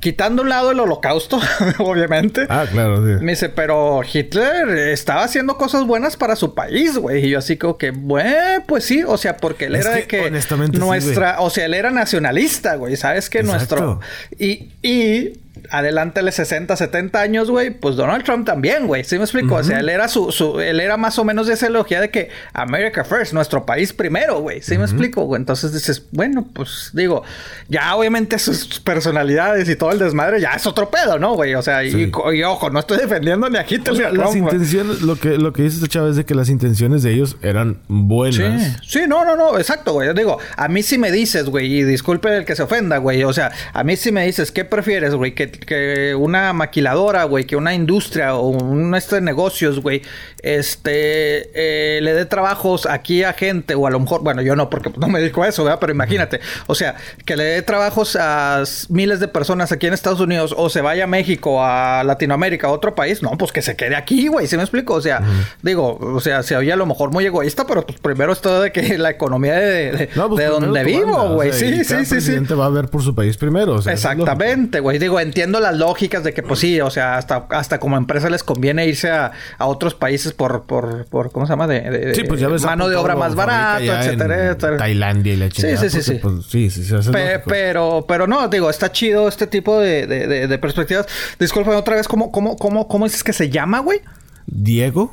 quitando 0.00 0.42
un 0.42 0.48
lado 0.48 0.70
el 0.70 0.80
holocausto, 0.80 1.40
obviamente. 1.78 2.46
Ah, 2.48 2.66
claro, 2.70 2.96
sí. 2.96 3.22
Me 3.24 3.32
dice, 3.32 3.48
pero 3.48 4.00
Hitler 4.02 4.68
estaba 4.88 5.24
haciendo 5.24 5.56
cosas 5.56 5.86
buenas 5.86 6.16
para 6.16 6.36
su 6.36 6.54
país, 6.54 6.96
güey. 6.96 7.26
Y 7.26 7.30
yo 7.30 7.38
así 7.38 7.56
como 7.56 7.76
que, 7.76 7.90
bueno, 7.90 8.64
pues 8.66 8.84
sí, 8.84 9.02
o 9.06 9.16
sea, 9.16 9.36
porque 9.36 9.66
él 9.66 9.76
era 9.76 9.90
de 9.90 10.06
que 10.06 10.30
nuestra, 10.72 11.40
o 11.40 11.50
sea, 11.50 11.66
él 11.66 11.74
era 11.74 11.90
nacionalista, 11.90 12.76
güey. 12.76 12.96
¿Sabes 12.96 13.30
qué? 13.30 13.42
Nuestro. 13.42 14.00
Y, 14.38 14.72
y 14.82 15.43
adelántale 15.70 16.32
60, 16.32 16.76
70 16.76 17.20
años, 17.20 17.50
güey, 17.50 17.70
pues 17.70 17.96
Donald 17.96 18.24
Trump 18.24 18.44
también, 18.44 18.86
güey. 18.86 19.04
¿Sí 19.04 19.16
me 19.16 19.24
explico? 19.24 19.54
O 19.56 19.62
sea, 19.62 19.80
él 19.80 19.88
era 19.88 20.08
su, 20.08 20.32
su, 20.32 20.60
él 20.60 20.80
era 20.80 20.96
más 20.96 21.18
o 21.18 21.24
menos 21.24 21.46
de 21.46 21.54
esa 21.54 21.66
ideología 21.66 22.00
de 22.00 22.10
que 22.10 22.30
America 22.52 23.04
first, 23.04 23.32
nuestro 23.32 23.64
país 23.64 23.92
primero, 23.92 24.40
güey. 24.40 24.62
¿Sí 24.62 24.76
me 24.76 24.84
explico, 24.84 25.24
güey? 25.24 25.40
Entonces 25.40 25.72
dices, 25.72 26.06
bueno, 26.10 26.46
pues 26.52 26.90
digo, 26.92 27.22
ya 27.68 27.94
obviamente 27.94 28.38
sus 28.38 28.80
personalidades 28.80 29.68
y 29.68 29.76
todo 29.76 29.92
el 29.92 29.98
desmadre 29.98 30.40
ya 30.40 30.50
es 30.52 30.66
otro 30.66 30.90
pedo, 30.90 31.18
¿no, 31.18 31.34
güey? 31.34 31.54
O 31.54 31.62
sea, 31.62 31.84
y, 31.84 32.10
ojo, 32.44 32.70
no 32.70 32.80
estoy 32.80 32.98
defendiendo 32.98 33.48
ni 33.48 33.58
a 33.58 33.66
Hitler 33.68 33.96
ni 33.96 34.02
a 34.02 34.10
Las 34.10 34.34
intenciones, 34.34 35.02
lo 35.02 35.16
que, 35.16 35.38
lo 35.38 35.52
que 35.52 35.62
dice 35.62 35.76
este 35.76 35.88
chavo 35.88 36.08
es 36.08 36.16
de 36.16 36.24
que 36.24 36.34
las 36.34 36.48
intenciones 36.48 37.02
de 37.02 37.12
ellos 37.12 37.36
eran 37.42 37.78
buenas. 37.88 38.62
Sí, 38.82 39.00
sí, 39.00 39.00
no, 39.06 39.24
no, 39.24 39.36
no, 39.36 39.58
exacto, 39.58 39.92
güey. 39.92 40.08
Yo 40.08 40.14
digo, 40.14 40.38
a 40.56 40.68
mí 40.68 40.82
sí 40.82 40.98
me 40.98 41.12
dices, 41.12 41.46
güey, 41.46 41.72
y 41.72 41.84
disculpe 41.84 42.36
el 42.36 42.44
que 42.44 42.56
se 42.56 42.62
ofenda, 42.62 42.98
güey. 42.98 43.22
O 43.24 43.32
sea, 43.32 43.52
a 43.72 43.84
mí 43.84 43.96
sí 43.96 44.12
me 44.12 44.26
dices, 44.26 44.50
¿qué 44.50 44.64
prefieres, 44.64 45.14
güey? 45.14 45.34
Que 45.34 45.43
que, 45.50 46.14
una 46.14 46.52
maquiladora, 46.52 47.24
güey, 47.24 47.44
que 47.44 47.56
una 47.56 47.74
industria 47.74 48.34
o 48.34 48.48
un 48.48 48.94
este 48.94 49.20
negocios, 49.20 49.80
güey, 49.80 50.02
este, 50.42 51.50
eh, 51.54 52.00
le 52.02 52.12
dé 52.12 52.26
trabajos 52.26 52.86
aquí 52.86 53.22
a 53.22 53.32
gente, 53.32 53.74
o 53.74 53.86
a 53.86 53.90
lo 53.90 53.98
mejor, 53.98 54.22
bueno, 54.22 54.42
yo 54.42 54.54
no, 54.56 54.68
porque 54.68 54.90
no 54.96 55.08
me 55.08 55.20
dedico 55.20 55.42
a 55.42 55.48
eso, 55.48 55.64
¿verdad? 55.64 55.78
Pero 55.80 55.92
imagínate, 55.92 56.40
o 56.66 56.74
sea, 56.74 56.96
que 57.24 57.36
le 57.36 57.44
dé 57.44 57.62
trabajos 57.62 58.16
a 58.20 58.62
miles 58.90 59.20
de 59.20 59.28
personas 59.28 59.72
aquí 59.72 59.86
en 59.86 59.94
Estados 59.94 60.20
Unidos, 60.20 60.54
o 60.56 60.68
se 60.68 60.82
vaya 60.82 61.04
a 61.04 61.06
México, 61.06 61.64
a 61.64 62.04
Latinoamérica, 62.04 62.66
a 62.66 62.70
otro 62.70 62.94
país, 62.94 63.22
no, 63.22 63.30
pues 63.38 63.52
que 63.52 63.62
se 63.62 63.74
quede 63.74 63.96
aquí, 63.96 64.28
güey, 64.28 64.46
¿sí 64.46 64.56
me 64.56 64.62
explico? 64.62 64.94
O 64.94 65.00
sea, 65.00 65.22
digo, 65.62 65.98
o 65.98 66.20
sea, 66.20 66.42
se 66.42 66.56
oye 66.56 66.72
a 66.72 66.76
lo 66.76 66.86
mejor 66.86 67.10
muy 67.10 67.24
egoísta, 67.24 67.66
pero 67.66 67.86
pues 67.86 67.98
primero 67.98 68.32
es 68.32 68.40
todo 68.40 68.60
de 68.60 68.72
que 68.72 68.98
la 68.98 69.10
economía 69.10 69.54
de, 69.54 69.92
de, 69.92 70.06
pues 70.08 70.48
donde 70.48 70.84
vivo, 70.84 71.34
güey, 71.34 71.52
sí, 71.52 71.84
sí, 71.84 72.04
sí, 72.04 72.20
sí. 72.20 72.36
va 72.54 72.66
a 72.66 72.70
ver 72.70 72.88
por 72.88 73.02
su 73.02 73.14
país 73.14 73.36
primero, 73.36 73.78
Exactamente, 73.78 74.80
güey, 74.80 74.98
digo, 74.98 75.20
entiendo 75.34 75.58
las 75.58 75.76
lógicas 75.76 76.22
de 76.22 76.32
que, 76.32 76.44
pues 76.44 76.60
sí, 76.60 76.80
o 76.80 76.90
sea, 76.90 77.16
hasta, 77.16 77.48
hasta 77.50 77.80
como 77.80 77.96
empresa 77.96 78.30
les 78.30 78.44
conviene 78.44 78.86
irse 78.86 79.10
a, 79.10 79.32
a 79.58 79.66
otros 79.66 79.92
países 79.94 80.32
por, 80.32 80.62
por, 80.62 81.06
por, 81.06 81.32
¿cómo 81.32 81.44
se 81.44 81.52
llama? 81.52 81.66
De, 81.66 81.80
de 81.80 82.14
sí, 82.14 82.22
pues 82.22 82.40
ya 82.40 82.46
ves 82.46 82.62
mano 82.62 82.88
de 82.88 82.94
obra 82.94 83.16
más 83.16 83.34
barata, 83.34 83.82
etcétera, 83.82 84.46
etcétera. 84.46 84.76
Tailandia 84.76 85.34
y 85.34 85.36
la 85.36 85.48
chingada. 85.48 85.76
Sí, 85.76 85.90
sí, 85.90 86.02
sí. 86.02 86.20
Pues, 86.22 86.46
sí, 86.46 86.70
sí, 86.70 86.84
sí 86.84 87.10
pero, 87.46 88.04
pero 88.06 88.28
no, 88.28 88.46
digo, 88.46 88.70
está 88.70 88.92
chido 88.92 89.26
este 89.26 89.48
tipo 89.48 89.80
de, 89.80 90.06
de, 90.06 90.46
de 90.46 90.58
perspectivas. 90.58 91.06
Disculpa 91.40 91.76
otra 91.76 91.96
vez, 91.96 92.06
¿cómo, 92.06 92.30
cómo, 92.30 92.56
cómo, 92.56 92.86
cómo 92.86 93.06
dices 93.06 93.24
que 93.24 93.32
se 93.32 93.50
llama, 93.50 93.80
güey? 93.80 94.00
Diego. 94.46 95.12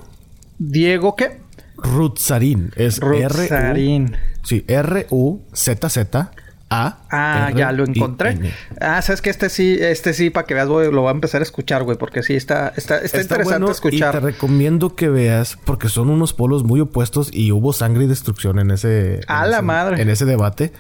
¿Diego 0.60 1.16
qué? 1.16 1.40
Rutzarín. 1.78 2.72
Es 2.76 3.00
Rutzarín. 3.00 4.16
Sí, 4.44 4.64
R-U-Z-Z. 4.68 6.32
Ah, 6.74 7.52
ya 7.54 7.72
lo 7.74 7.84
encontré. 7.84 8.54
Ah, 8.80 9.02
sabes 9.02 9.22
que 9.22 9.30
este 9.30 9.50
sí, 9.50 9.78
este 9.80 10.14
sí, 10.14 10.30
para 10.30 10.48
que 10.48 10.54
veas, 10.54 10.70
güey, 10.70 10.90
lo 10.90 11.02
voy 11.02 11.10
a 11.10 11.12
empezar 11.12 11.42
a 11.42 11.44
escuchar, 11.44 11.84
güey, 11.84 11.98
porque 11.98 12.24
sí 12.24 12.34
está, 12.34 12.72
está, 12.78 13.00
está, 13.00 13.22
interesante 13.22 13.70
escuchar. 13.72 14.16
Y 14.16 14.20
te 14.20 14.26
recomiendo 14.26 14.96
que 14.96 15.10
veas, 15.10 15.58
porque 15.66 15.90
son 15.90 16.10
unos 16.10 16.34
polos 16.34 16.64
muy 16.64 16.80
opuestos 16.80 17.30
y 17.34 17.52
hubo 17.52 17.74
sangre 17.74 18.06
y 18.06 18.08
destrucción 18.08 18.58
en 18.58 18.72
ese. 18.72 19.20
A 19.28 19.46
la 19.48 19.62
madre. 19.62 20.02
En 20.02 20.10
ese 20.10 20.24
debate. 20.24 20.72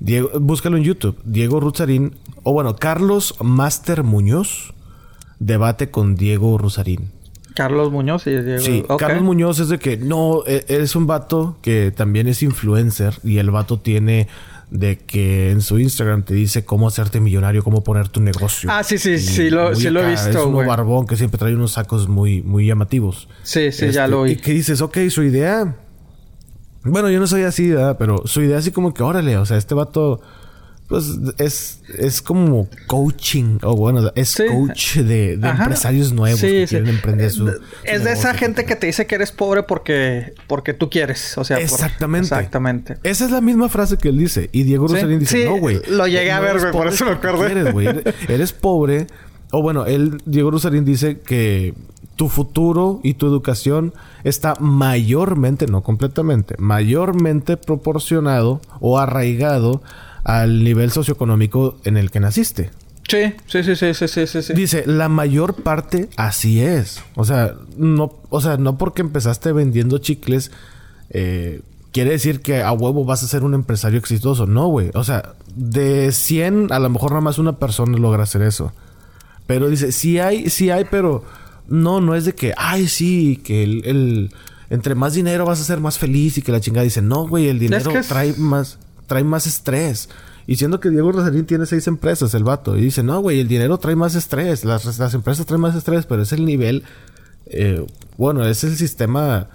Diego, 0.00 0.30
búscalo 0.40 0.76
en 0.76 0.82
YouTube. 0.82 1.16
Diego 1.24 1.60
Ruzarín, 1.60 2.16
o 2.42 2.52
bueno, 2.52 2.74
Carlos 2.74 3.36
Master 3.40 4.02
Muñoz, 4.02 4.74
debate 5.38 5.90
con 5.90 6.16
Diego 6.16 6.58
Ruzarín. 6.58 7.12
Carlos 7.54 7.92
Muñoz 7.92 8.26
y 8.26 8.36
Diego. 8.40 8.60
Sí, 8.60 8.84
Carlos 8.98 9.22
Muñoz 9.22 9.60
es 9.60 9.68
de 9.68 9.78
que 9.78 9.96
no, 9.96 10.42
e, 10.46 10.64
es 10.68 10.96
un 10.96 11.06
vato 11.06 11.58
que 11.62 11.92
también 11.92 12.26
es 12.28 12.42
influencer 12.42 13.14
y 13.24 13.38
el 13.38 13.50
vato 13.50 13.78
tiene 13.80 14.28
de 14.70 14.98
que 14.98 15.50
en 15.50 15.62
su 15.62 15.78
Instagram 15.78 16.24
te 16.24 16.34
dice 16.34 16.64
cómo 16.64 16.88
hacerte 16.88 17.20
millonario, 17.20 17.62
cómo 17.62 17.82
poner 17.82 18.08
tu 18.08 18.20
negocio. 18.20 18.70
Ah, 18.70 18.82
sí, 18.84 18.98
sí, 18.98 19.18
sí, 19.18 19.50
lo, 19.50 19.74
sí 19.74 19.88
lo 19.90 20.02
he 20.02 20.10
visto. 20.10 20.28
Es 20.28 20.36
un 20.36 20.66
barbón 20.66 21.06
que 21.06 21.16
siempre 21.16 21.38
trae 21.38 21.54
unos 21.54 21.72
sacos 21.72 22.08
muy, 22.08 22.42
muy 22.42 22.66
llamativos. 22.66 23.28
Sí, 23.42 23.72
sí, 23.72 23.90
ya 23.90 24.06
lo 24.06 24.24
vi. 24.24 24.32
Y 24.32 24.36
que 24.36 24.52
dices, 24.52 24.80
ok, 24.80 24.98
su 25.08 25.22
idea. 25.22 25.76
Bueno, 26.84 27.10
yo 27.10 27.18
no 27.18 27.26
soy 27.26 27.42
así, 27.42 27.70
¿verdad? 27.70 27.96
Pero 27.98 28.22
su 28.26 28.42
idea 28.42 28.58
así 28.58 28.70
como 28.70 28.94
que, 28.94 29.02
órale, 29.02 29.36
o 29.36 29.46
sea, 29.46 29.56
este 29.56 29.74
vato 29.74 30.20
pues 30.88 31.18
es, 31.36 31.82
es 31.98 32.22
como 32.22 32.66
coaching, 32.86 33.58
o 33.62 33.76
bueno, 33.76 34.10
es 34.14 34.36
coach 34.36 34.96
de, 34.96 35.34
empresarios 35.34 36.12
nuevos 36.12 36.40
que 36.40 36.66
quieren 36.66 36.88
emprender 36.88 37.30
su. 37.30 37.46
es 37.84 38.04
de 38.04 38.12
esa 38.12 38.32
gente 38.32 38.64
que 38.64 38.74
te 38.74 38.86
dice 38.86 39.06
que 39.06 39.16
eres 39.16 39.30
pobre 39.30 39.62
porque, 39.62 40.32
porque 40.46 40.72
tú 40.72 40.88
quieres. 40.88 41.36
O 41.36 41.44
sea, 41.44 41.58
exactamente. 41.58 42.28
exactamente. 42.28 42.96
Esa 43.02 43.26
es 43.26 43.30
la 43.30 43.42
misma 43.42 43.68
frase 43.68 43.98
que 43.98 44.08
él 44.08 44.16
dice. 44.16 44.48
Y 44.50 44.62
Diego 44.62 44.88
Rosalín 44.88 45.18
dice, 45.18 45.44
no, 45.44 45.58
güey. 45.58 45.78
Lo 45.88 46.06
llegué 46.06 46.32
a 46.32 46.40
ver, 46.40 46.58
güey, 46.58 46.72
por 46.72 46.88
eso 46.88 47.04
me 47.04 47.12
acuerdo. 47.12 47.44
Eres, 47.44 47.74
eres 48.26 48.52
pobre. 48.54 49.06
O 49.50 49.60
bueno, 49.60 49.84
él, 49.84 50.22
Diego 50.24 50.50
Rosalín 50.50 50.86
dice 50.86 51.18
que 51.20 51.74
tu 52.16 52.30
futuro 52.30 53.00
y 53.02 53.14
tu 53.14 53.26
educación 53.26 53.92
está 54.24 54.54
mayormente, 54.58 55.66
no 55.66 55.82
completamente, 55.82 56.54
mayormente 56.58 57.56
proporcionado 57.56 58.60
o 58.80 58.98
arraigado 58.98 59.82
al 60.28 60.62
nivel 60.62 60.90
socioeconómico 60.90 61.78
en 61.84 61.96
el 61.96 62.10
que 62.10 62.20
naciste. 62.20 62.70
Sí, 63.08 63.32
sí, 63.46 63.62
sí, 63.62 63.74
sí, 63.74 63.94
sí, 63.94 64.26
sí, 64.26 64.42
sí. 64.42 64.52
Dice, 64.52 64.84
la 64.86 65.08
mayor 65.08 65.54
parte 65.54 66.10
así 66.16 66.60
es. 66.60 67.02
O 67.14 67.24
sea, 67.24 67.54
no, 67.78 68.12
o 68.28 68.42
sea, 68.42 68.58
no 68.58 68.76
porque 68.76 69.00
empezaste 69.00 69.52
vendiendo 69.52 69.96
chicles, 69.96 70.50
eh, 71.08 71.62
quiere 71.92 72.10
decir 72.10 72.42
que 72.42 72.60
a 72.60 72.72
huevo 72.72 73.06
vas 73.06 73.22
a 73.22 73.26
ser 73.26 73.42
un 73.42 73.54
empresario 73.54 73.98
exitoso. 73.98 74.46
No, 74.46 74.66
güey. 74.66 74.90
O 74.92 75.02
sea, 75.02 75.32
de 75.56 76.12
100, 76.12 76.72
a 76.72 76.78
lo 76.78 76.90
mejor 76.90 77.12
nada 77.12 77.22
más 77.22 77.38
una 77.38 77.58
persona 77.58 77.96
logra 77.96 78.24
hacer 78.24 78.42
eso. 78.42 78.74
Pero 79.46 79.70
dice, 79.70 79.92
sí 79.92 80.18
hay, 80.18 80.50
sí 80.50 80.68
hay, 80.68 80.84
pero 80.90 81.24
no, 81.68 82.02
no 82.02 82.14
es 82.14 82.26
de 82.26 82.34
que, 82.34 82.52
ay, 82.58 82.86
sí, 82.86 83.40
que 83.42 83.62
el, 83.62 84.30
entre 84.68 84.94
más 84.94 85.14
dinero 85.14 85.46
vas 85.46 85.62
a 85.62 85.64
ser 85.64 85.80
más 85.80 85.98
feliz 85.98 86.36
y 86.36 86.42
que 86.42 86.52
la 86.52 86.60
chingada 86.60 86.84
dice, 86.84 87.00
no, 87.00 87.26
güey, 87.26 87.48
el 87.48 87.58
dinero 87.58 87.90
trae 88.06 88.34
más 88.36 88.78
trae 89.08 89.24
más 89.24 89.48
estrés. 89.48 90.08
Y 90.46 90.56
siendo 90.56 90.78
que 90.78 90.88
Diego 90.90 91.10
Rosarín 91.10 91.44
tiene 91.44 91.66
seis 91.66 91.88
empresas, 91.88 92.32
el 92.34 92.44
vato. 92.44 92.76
Y 92.76 92.82
dice, 92.82 93.02
no, 93.02 93.20
güey, 93.20 93.40
el 93.40 93.48
dinero 93.48 93.76
trae 93.78 93.96
más 93.96 94.14
estrés. 94.14 94.64
Las, 94.64 94.98
las 94.98 95.14
empresas 95.14 95.44
traen 95.44 95.60
más 95.60 95.74
estrés, 95.74 96.06
pero 96.06 96.22
es 96.22 96.32
el 96.32 96.44
nivel... 96.44 96.84
Eh, 97.50 97.84
bueno, 98.16 98.46
es 98.46 98.62
el 98.62 98.76
sistema 98.76 99.48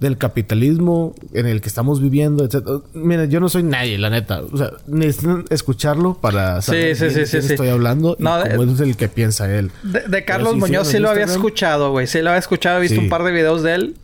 del 0.00 0.16
capitalismo 0.16 1.14
en 1.34 1.46
el 1.46 1.60
que 1.60 1.68
estamos 1.68 2.00
viviendo, 2.00 2.44
etc. 2.44 2.82
Mira, 2.94 3.26
yo 3.26 3.38
no 3.38 3.50
soy 3.50 3.62
nadie, 3.62 3.98
la 3.98 4.08
neta. 4.08 4.40
O 4.40 4.56
sea, 4.56 4.70
necesitan 4.86 5.44
escucharlo 5.50 6.14
para 6.14 6.62
saber 6.62 6.96
sí, 6.96 7.10
sí, 7.10 7.26
sí, 7.26 7.36
estoy 7.36 7.68
hablando 7.68 8.16
y 8.18 8.24
cómo 8.24 8.72
es 8.72 8.80
el 8.80 8.96
que 8.96 9.08
piensa 9.08 9.54
él. 9.54 9.70
De, 9.82 10.24
Carlos 10.24 10.56
Muñoz 10.56 10.88
sí, 10.88 10.98
lo 10.98 11.10
había 11.10 11.26
escuchado, 11.26 11.90
güey. 11.90 12.06
Sí 12.06 12.22
lo 12.22 12.30
había 12.30 12.40
escuchado, 12.40 12.78
he 12.78 12.82
visto 12.82 12.98
un 12.98 13.10
par 13.10 13.24
de 13.24 13.32
videos 13.32 13.62
de 13.62 13.74
él. 13.74 13.96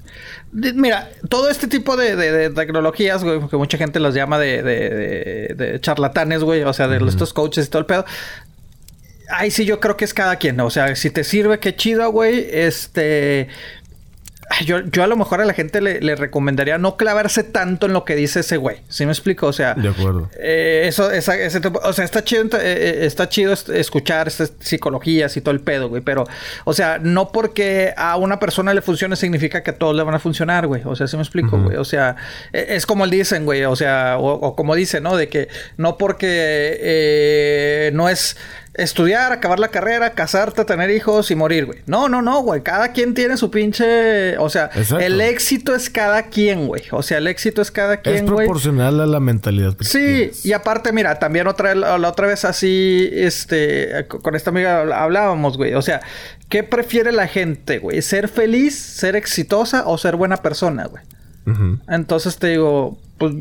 Mira, 0.52 1.10
todo 1.28 1.50
este 1.50 1.66
tipo 1.66 1.96
de, 1.96 2.50
tecnologías, 2.50 3.22
güey, 3.22 3.46
que 3.48 3.56
mucha 3.56 3.76
gente 3.76 4.00
los 4.00 4.14
llama 4.14 4.38
de, 4.38 5.78
charlatanes, 5.80 6.42
güey, 6.42 6.62
o 6.62 6.72
sea, 6.72 6.88
de 6.88 7.04
estos 7.06 7.32
coaches 7.32 7.66
y 7.66 7.68
todo 7.68 7.80
el 7.80 7.86
pedo. 7.86 8.04
Ahí 9.28 9.50
sí 9.50 9.64
yo 9.64 9.80
creo 9.80 9.96
que 9.96 10.04
es 10.04 10.14
cada 10.14 10.36
quien, 10.36 10.56
¿no? 10.56 10.66
O 10.66 10.70
sea, 10.70 10.94
si 10.94 11.10
te 11.10 11.24
sirve, 11.24 11.58
qué 11.58 11.74
chido, 11.74 12.10
güey. 12.12 12.46
Este, 12.50 13.48
yo, 14.64 14.80
yo 14.80 15.02
a 15.02 15.06
lo 15.06 15.16
mejor 15.16 15.40
a 15.40 15.44
la 15.44 15.52
gente 15.52 15.80
le, 15.80 16.14
recomendaría 16.14 16.78
no 16.78 16.96
clavarse 16.96 17.42
tanto 17.42 17.86
en 17.86 17.92
lo 17.92 18.04
que 18.04 18.14
dice 18.14 18.40
ese 18.40 18.56
güey. 18.56 18.78
¿Sí 18.88 19.04
me 19.04 19.12
explico? 19.12 19.46
O 19.48 19.52
sea... 19.52 19.74
De 19.74 19.88
acuerdo. 19.88 20.30
Eh, 20.38 20.84
eso, 20.86 21.10
ese 21.10 21.60
o 21.82 21.92
sea, 21.92 22.04
está 22.04 22.22
chido, 22.22 22.44
eh, 22.44 22.48
eh, 22.62 22.98
está 23.02 23.28
chido 23.28 23.52
escuchar 23.52 24.28
estas 24.28 24.52
psicologías 24.60 25.36
y 25.36 25.40
todo 25.40 25.52
el 25.52 25.60
pedo, 25.60 25.88
güey. 25.88 26.00
Pero, 26.02 26.24
o 26.64 26.72
sea, 26.72 26.98
no 26.98 27.32
porque 27.32 27.92
a 27.96 28.16
una 28.16 28.38
persona 28.38 28.72
le 28.72 28.82
funcione 28.82 29.16
significa 29.16 29.62
que 29.62 29.72
a 29.72 29.78
todos 29.78 29.96
le 29.96 30.02
van 30.02 30.14
a 30.14 30.18
funcionar, 30.20 30.66
güey. 30.66 30.82
O 30.84 30.94
sea, 30.94 31.06
¿sí 31.06 31.16
me 31.16 31.22
explico, 31.22 31.58
güey? 31.58 31.76
O 31.76 31.84
sea, 31.84 32.16
e, 32.52 32.76
es 32.76 32.86
como 32.86 33.06
dicen, 33.06 33.44
güey. 33.44 33.64
O 33.64 33.76
sea, 33.76 34.16
o, 34.18 34.54
como 34.54 34.74
dicen, 34.74 35.02
¿no? 35.02 35.16
De 35.16 35.28
que 35.28 35.48
no 35.76 35.98
porque 35.98 37.90
no 37.92 38.08
es 38.08 38.36
estudiar, 38.76 39.32
acabar 39.32 39.58
la 39.58 39.68
carrera, 39.68 40.10
casarte, 40.10 40.64
tener 40.64 40.90
hijos 40.90 41.30
y 41.30 41.34
morir, 41.34 41.66
güey. 41.66 41.78
No, 41.86 42.08
no, 42.08 42.22
no, 42.22 42.42
güey. 42.42 42.62
Cada 42.62 42.92
quien 42.92 43.14
tiene 43.14 43.36
su 43.36 43.50
pinche. 43.50 44.36
O 44.38 44.48
sea, 44.48 44.70
el 45.00 45.20
éxito 45.20 45.74
es 45.74 45.90
cada 45.90 46.24
quien, 46.24 46.66
güey. 46.66 46.82
O 46.90 47.02
sea, 47.02 47.18
el 47.18 47.26
éxito 47.26 47.62
es 47.62 47.70
cada 47.70 47.98
quien, 47.98 48.26
güey. 48.26 48.44
Es 48.44 48.46
proporcional 48.46 49.00
a 49.00 49.06
la 49.06 49.20
mentalidad. 49.20 49.74
sí, 49.80 50.30
y 50.44 50.52
aparte, 50.52 50.92
mira, 50.92 51.18
también 51.18 51.46
otra 51.46 51.74
la, 51.74 51.96
otra 52.08 52.26
vez 52.26 52.44
así, 52.44 53.08
este, 53.12 54.06
con 54.08 54.34
esta 54.34 54.50
amiga 54.50 54.80
hablábamos, 55.02 55.56
güey. 55.56 55.74
O 55.74 55.82
sea, 55.82 56.00
¿qué 56.48 56.62
prefiere 56.62 57.12
la 57.12 57.26
gente, 57.26 57.78
güey? 57.78 58.02
¿Ser 58.02 58.28
feliz, 58.28 58.78
ser 58.78 59.16
exitosa 59.16 59.86
o 59.86 59.98
ser 59.98 60.16
buena 60.16 60.38
persona, 60.38 60.86
güey? 60.86 61.02
Entonces 61.88 62.38
te 62.38 62.48
digo, 62.48 62.98
pues 63.18 63.32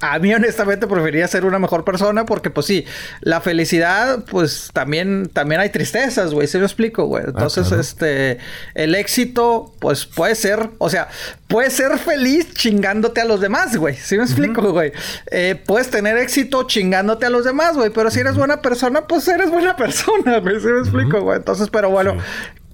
a 0.00 0.18
mí 0.18 0.32
honestamente 0.32 0.86
preferiría 0.86 1.26
ser 1.26 1.44
una 1.44 1.58
mejor 1.58 1.84
persona 1.84 2.24
porque 2.26 2.50
pues 2.50 2.66
sí, 2.66 2.84
la 3.22 3.40
felicidad 3.40 4.24
pues 4.30 4.70
también 4.72 5.28
también 5.32 5.60
hay 5.60 5.70
tristezas, 5.70 6.32
güey, 6.32 6.46
¿sí 6.46 6.58
me 6.58 6.64
explico, 6.64 7.06
güey? 7.06 7.24
Ah, 7.24 7.30
Entonces, 7.30 7.72
este 7.72 8.38
el 8.74 8.94
éxito 8.94 9.74
pues 9.80 10.06
puede 10.06 10.34
ser, 10.36 10.70
o 10.78 10.88
sea, 10.88 11.08
puedes 11.48 11.72
ser 11.72 11.98
feliz 11.98 12.54
chingándote 12.54 13.20
a 13.20 13.24
los 13.24 13.40
demás, 13.40 13.76
güey, 13.76 13.96
¿sí 13.96 14.16
me 14.16 14.22
explico, 14.22 14.70
güey? 14.70 14.92
Eh, 15.32 15.60
puedes 15.66 15.90
tener 15.90 16.16
éxito 16.18 16.64
chingándote 16.64 17.26
a 17.26 17.30
los 17.30 17.44
demás, 17.44 17.76
güey, 17.76 17.90
pero 17.90 18.10
si 18.10 18.20
eres 18.20 18.36
buena 18.36 18.62
persona, 18.62 19.06
pues 19.08 19.26
eres 19.26 19.50
buena 19.50 19.74
persona, 19.78 20.38
güey, 20.38 20.60
¿sí 20.60 20.66
me 20.66 20.80
explico, 20.80 21.20
güey? 21.20 21.38
Entonces, 21.38 21.68
pero 21.70 21.90
bueno, 21.90 22.16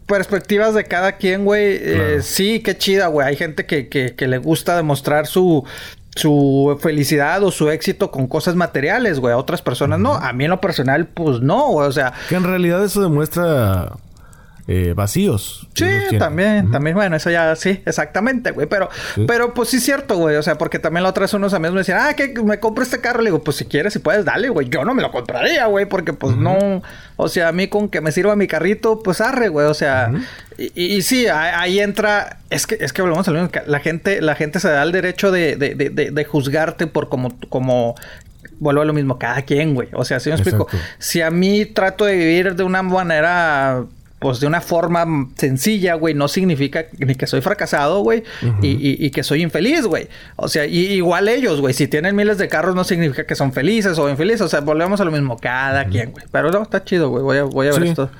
perspectivas 0.06 0.74
de 0.74 0.84
cada 0.84 1.12
quien, 1.12 1.44
güey. 1.44 1.78
Eh, 1.80 2.18
sí, 2.22 2.60
qué 2.60 2.76
chida, 2.76 3.08
güey. 3.08 3.26
Hay 3.26 3.36
gente 3.36 3.66
que, 3.66 3.88
que, 3.88 4.14
que, 4.14 4.26
le 4.26 4.38
gusta 4.38 4.76
demostrar 4.76 5.26
su, 5.26 5.64
su 6.14 6.78
felicidad 6.80 7.42
o 7.42 7.50
su 7.50 7.70
éxito 7.70 8.10
con 8.10 8.26
cosas 8.26 8.54
materiales, 8.54 9.18
güey. 9.18 9.34
A 9.34 9.38
otras 9.38 9.62
personas 9.62 9.98
no. 9.98 10.14
A 10.14 10.32
mí 10.32 10.44
en 10.44 10.50
lo 10.50 10.60
personal, 10.60 11.06
pues 11.06 11.40
no, 11.40 11.68
güey. 11.68 11.88
O 11.88 11.92
sea... 11.92 12.12
Que 12.28 12.36
en 12.36 12.44
realidad 12.44 12.84
eso 12.84 13.02
demuestra 13.02 13.92
eh, 14.68 14.94
vacíos. 14.96 15.68
Sí, 15.74 15.86
también, 16.18 16.72
también, 16.72 16.96
bueno, 16.96 17.14
eso 17.14 17.30
ya, 17.30 17.54
sí, 17.54 17.80
exactamente, 17.86 18.50
güey. 18.50 18.66
Pero, 18.66 18.88
pero 19.26 19.54
pues 19.54 19.68
sí 19.68 19.76
es 19.76 19.84
cierto, 19.84 20.16
güey. 20.16 20.36
O 20.36 20.42
sea, 20.42 20.58
porque 20.58 20.80
también 20.80 21.04
la 21.04 21.10
otra 21.10 21.22
vez 21.22 21.34
unos 21.34 21.54
amigos 21.54 21.74
me 21.74 21.80
decían, 21.80 22.00
ah, 22.02 22.14
que 22.14 22.34
me 22.42 22.58
compro 22.58 22.82
este 22.82 23.00
carro. 23.00 23.20
Le 23.20 23.30
digo, 23.30 23.44
pues 23.44 23.58
si 23.58 23.66
quieres, 23.66 23.92
si 23.92 24.00
puedes, 24.00 24.24
dale, 24.24 24.48
güey. 24.48 24.68
Yo 24.68 24.84
no 24.84 24.92
me 24.92 25.02
lo 25.02 25.12
compraría, 25.12 25.66
güey, 25.66 25.86
porque 25.86 26.12
pues 26.12 26.36
no, 26.36 26.82
o 27.14 27.28
sea, 27.28 27.48
a 27.48 27.52
mí 27.52 27.68
con 27.68 27.88
que 27.88 28.00
me 28.00 28.10
sirva 28.10 28.34
mi 28.34 28.48
carrito, 28.48 29.02
pues 29.04 29.20
arre, 29.20 29.48
güey. 29.48 29.66
O 29.66 29.74
sea, 29.74 30.10
y, 30.58 31.02
sí, 31.02 31.28
ahí, 31.28 31.78
entra, 31.78 32.38
es 32.50 32.66
que, 32.66 32.76
es 32.80 32.92
que 32.92 33.02
volvemos 33.02 33.28
a 33.28 33.30
lo 33.30 33.42
mismo, 33.42 33.62
la 33.66 33.78
gente, 33.78 34.20
la 34.20 34.34
gente 34.34 34.58
se 34.58 34.68
da 34.68 34.82
el 34.82 34.90
derecho 34.90 35.30
de, 35.30 35.54
de, 35.54 35.74
de, 35.74 35.90
de 35.90 36.24
juzgarte 36.24 36.88
por 36.88 37.08
como, 37.08 37.38
como 37.50 37.94
vuelvo 38.58 38.82
a 38.82 38.84
lo 38.84 38.92
mismo, 38.92 39.18
cada 39.18 39.42
quien, 39.42 39.74
güey. 39.74 39.88
O 39.92 40.04
sea, 40.04 40.20
si 40.20 40.30
me 40.30 40.36
explico, 40.36 40.66
si 40.98 41.20
a 41.22 41.30
mí 41.30 41.66
trato 41.66 42.04
de 42.04 42.16
vivir 42.16 42.54
de 42.54 42.64
una 42.64 42.82
manera 42.82 43.84
pues 44.18 44.40
de 44.40 44.46
una 44.46 44.60
forma 44.60 45.28
sencilla, 45.36 45.94
güey, 45.94 46.14
no 46.14 46.28
significa 46.28 46.86
ni 46.98 47.14
que 47.14 47.26
soy 47.26 47.42
fracasado, 47.42 48.00
güey, 48.00 48.24
y, 48.62 49.10
que 49.10 49.22
soy 49.22 49.42
infeliz, 49.42 49.86
güey. 49.86 50.08
O 50.36 50.48
sea, 50.48 50.64
igual 50.66 51.28
ellos, 51.28 51.60
güey, 51.60 51.74
si 51.74 51.86
tienen 51.86 52.16
miles 52.16 52.38
de 52.38 52.48
carros 52.48 52.74
no 52.74 52.84
significa 52.84 53.24
que 53.24 53.34
son 53.34 53.52
felices 53.52 53.98
o 53.98 54.08
infelices, 54.08 54.40
o 54.42 54.48
sea, 54.48 54.60
volvemos 54.60 55.00
a 55.00 55.04
lo 55.04 55.10
mismo 55.10 55.36
cada 55.36 55.84
quien, 55.86 56.12
güey. 56.12 56.24
Pero 56.30 56.50
no, 56.50 56.62
está 56.62 56.82
chido, 56.84 57.10
güey, 57.10 57.22
voy 57.22 57.38
a, 57.38 57.44
voy 57.44 57.66
a 57.68 57.72
ver 57.72 57.84
esto. 57.84 58.10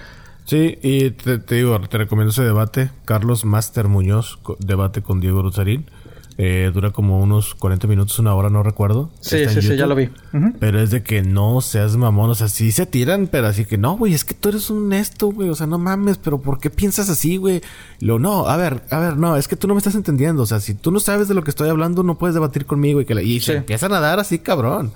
Sí, 0.45 0.79
y 0.81 1.11
te, 1.11 1.39
digo, 1.39 1.81
te 1.81 1.99
recomiendo 1.99 2.31
ese 2.31 2.43
debate. 2.43 2.91
Carlos 3.05 3.45
Master 3.45 3.89
Muñoz, 3.89 4.39
debate 4.61 5.03
con 5.03 5.21
Diego 5.21 5.43
Rosarín. 5.43 5.91
Eh, 6.39 6.71
dura 6.75 6.91
como 6.91 7.19
unos 7.21 7.55
40 7.55 7.87
minutos, 7.87 8.19
una 8.19 8.35
hora, 8.35 8.51
no 8.51 8.63
recuerdo. 8.63 9.11
Sí, 9.21 9.49
sí, 9.49 9.63
sí, 9.63 9.77
ya 9.77 9.87
lo 9.87 9.95
vi. 9.95 10.11
Pero 10.61 10.81
es 10.81 10.91
de 10.91 11.03
que 11.03 11.23
no 11.23 11.63
seas 11.63 11.97
mamón. 11.97 12.29
O 12.29 12.35
sea, 12.35 12.49
sí 12.49 12.73
se 12.73 12.85
tiran, 12.85 13.27
pero 13.27 13.47
así 13.47 13.65
que 13.65 13.79
no, 13.79 13.97
güey, 13.97 14.13
es 14.13 14.25
que 14.25 14.35
tú 14.35 14.51
eres 14.51 14.69
un 14.69 14.87
honesto, 14.87 15.29
güey. 15.29 15.49
O 15.49 15.55
sea, 15.55 15.67
no 15.67 15.79
mames, 15.79 16.19
pero 16.19 16.39
¿por 16.39 16.61
qué 16.61 16.69
piensas 16.69 17.09
así, 17.09 17.39
güey? 17.39 17.63
Lo 18.01 18.19
no, 18.19 18.49
a 18.49 18.57
ver, 18.59 18.83
a 18.91 18.99
ver, 18.99 19.17
no, 19.17 19.37
es 19.37 19.49
que 19.49 19.57
tú 19.57 19.67
no 19.67 19.75
me 19.75 19.79
estás 19.79 19.95
entendiendo. 19.95 20.43
O 20.43 20.47
sea, 20.47 20.61
si 20.61 20.75
tú 20.75 20.91
no 20.91 21.01
sabes 21.01 21.27
de 21.29 21.35
lo 21.35 21.43
que 21.43 21.51
estoy 21.51 21.71
hablando, 21.71 22.03
no 22.03 22.19
puedes 22.19 22.35
debatir 22.35 22.67
conmigo 22.67 23.01
y 23.01 23.07
que 23.07 23.15
y 23.23 23.41
se 23.41 23.57
empiezan 23.57 23.95
a 23.95 24.01
dar 24.01 24.21
así, 24.21 24.39
cabrón. 24.39 24.93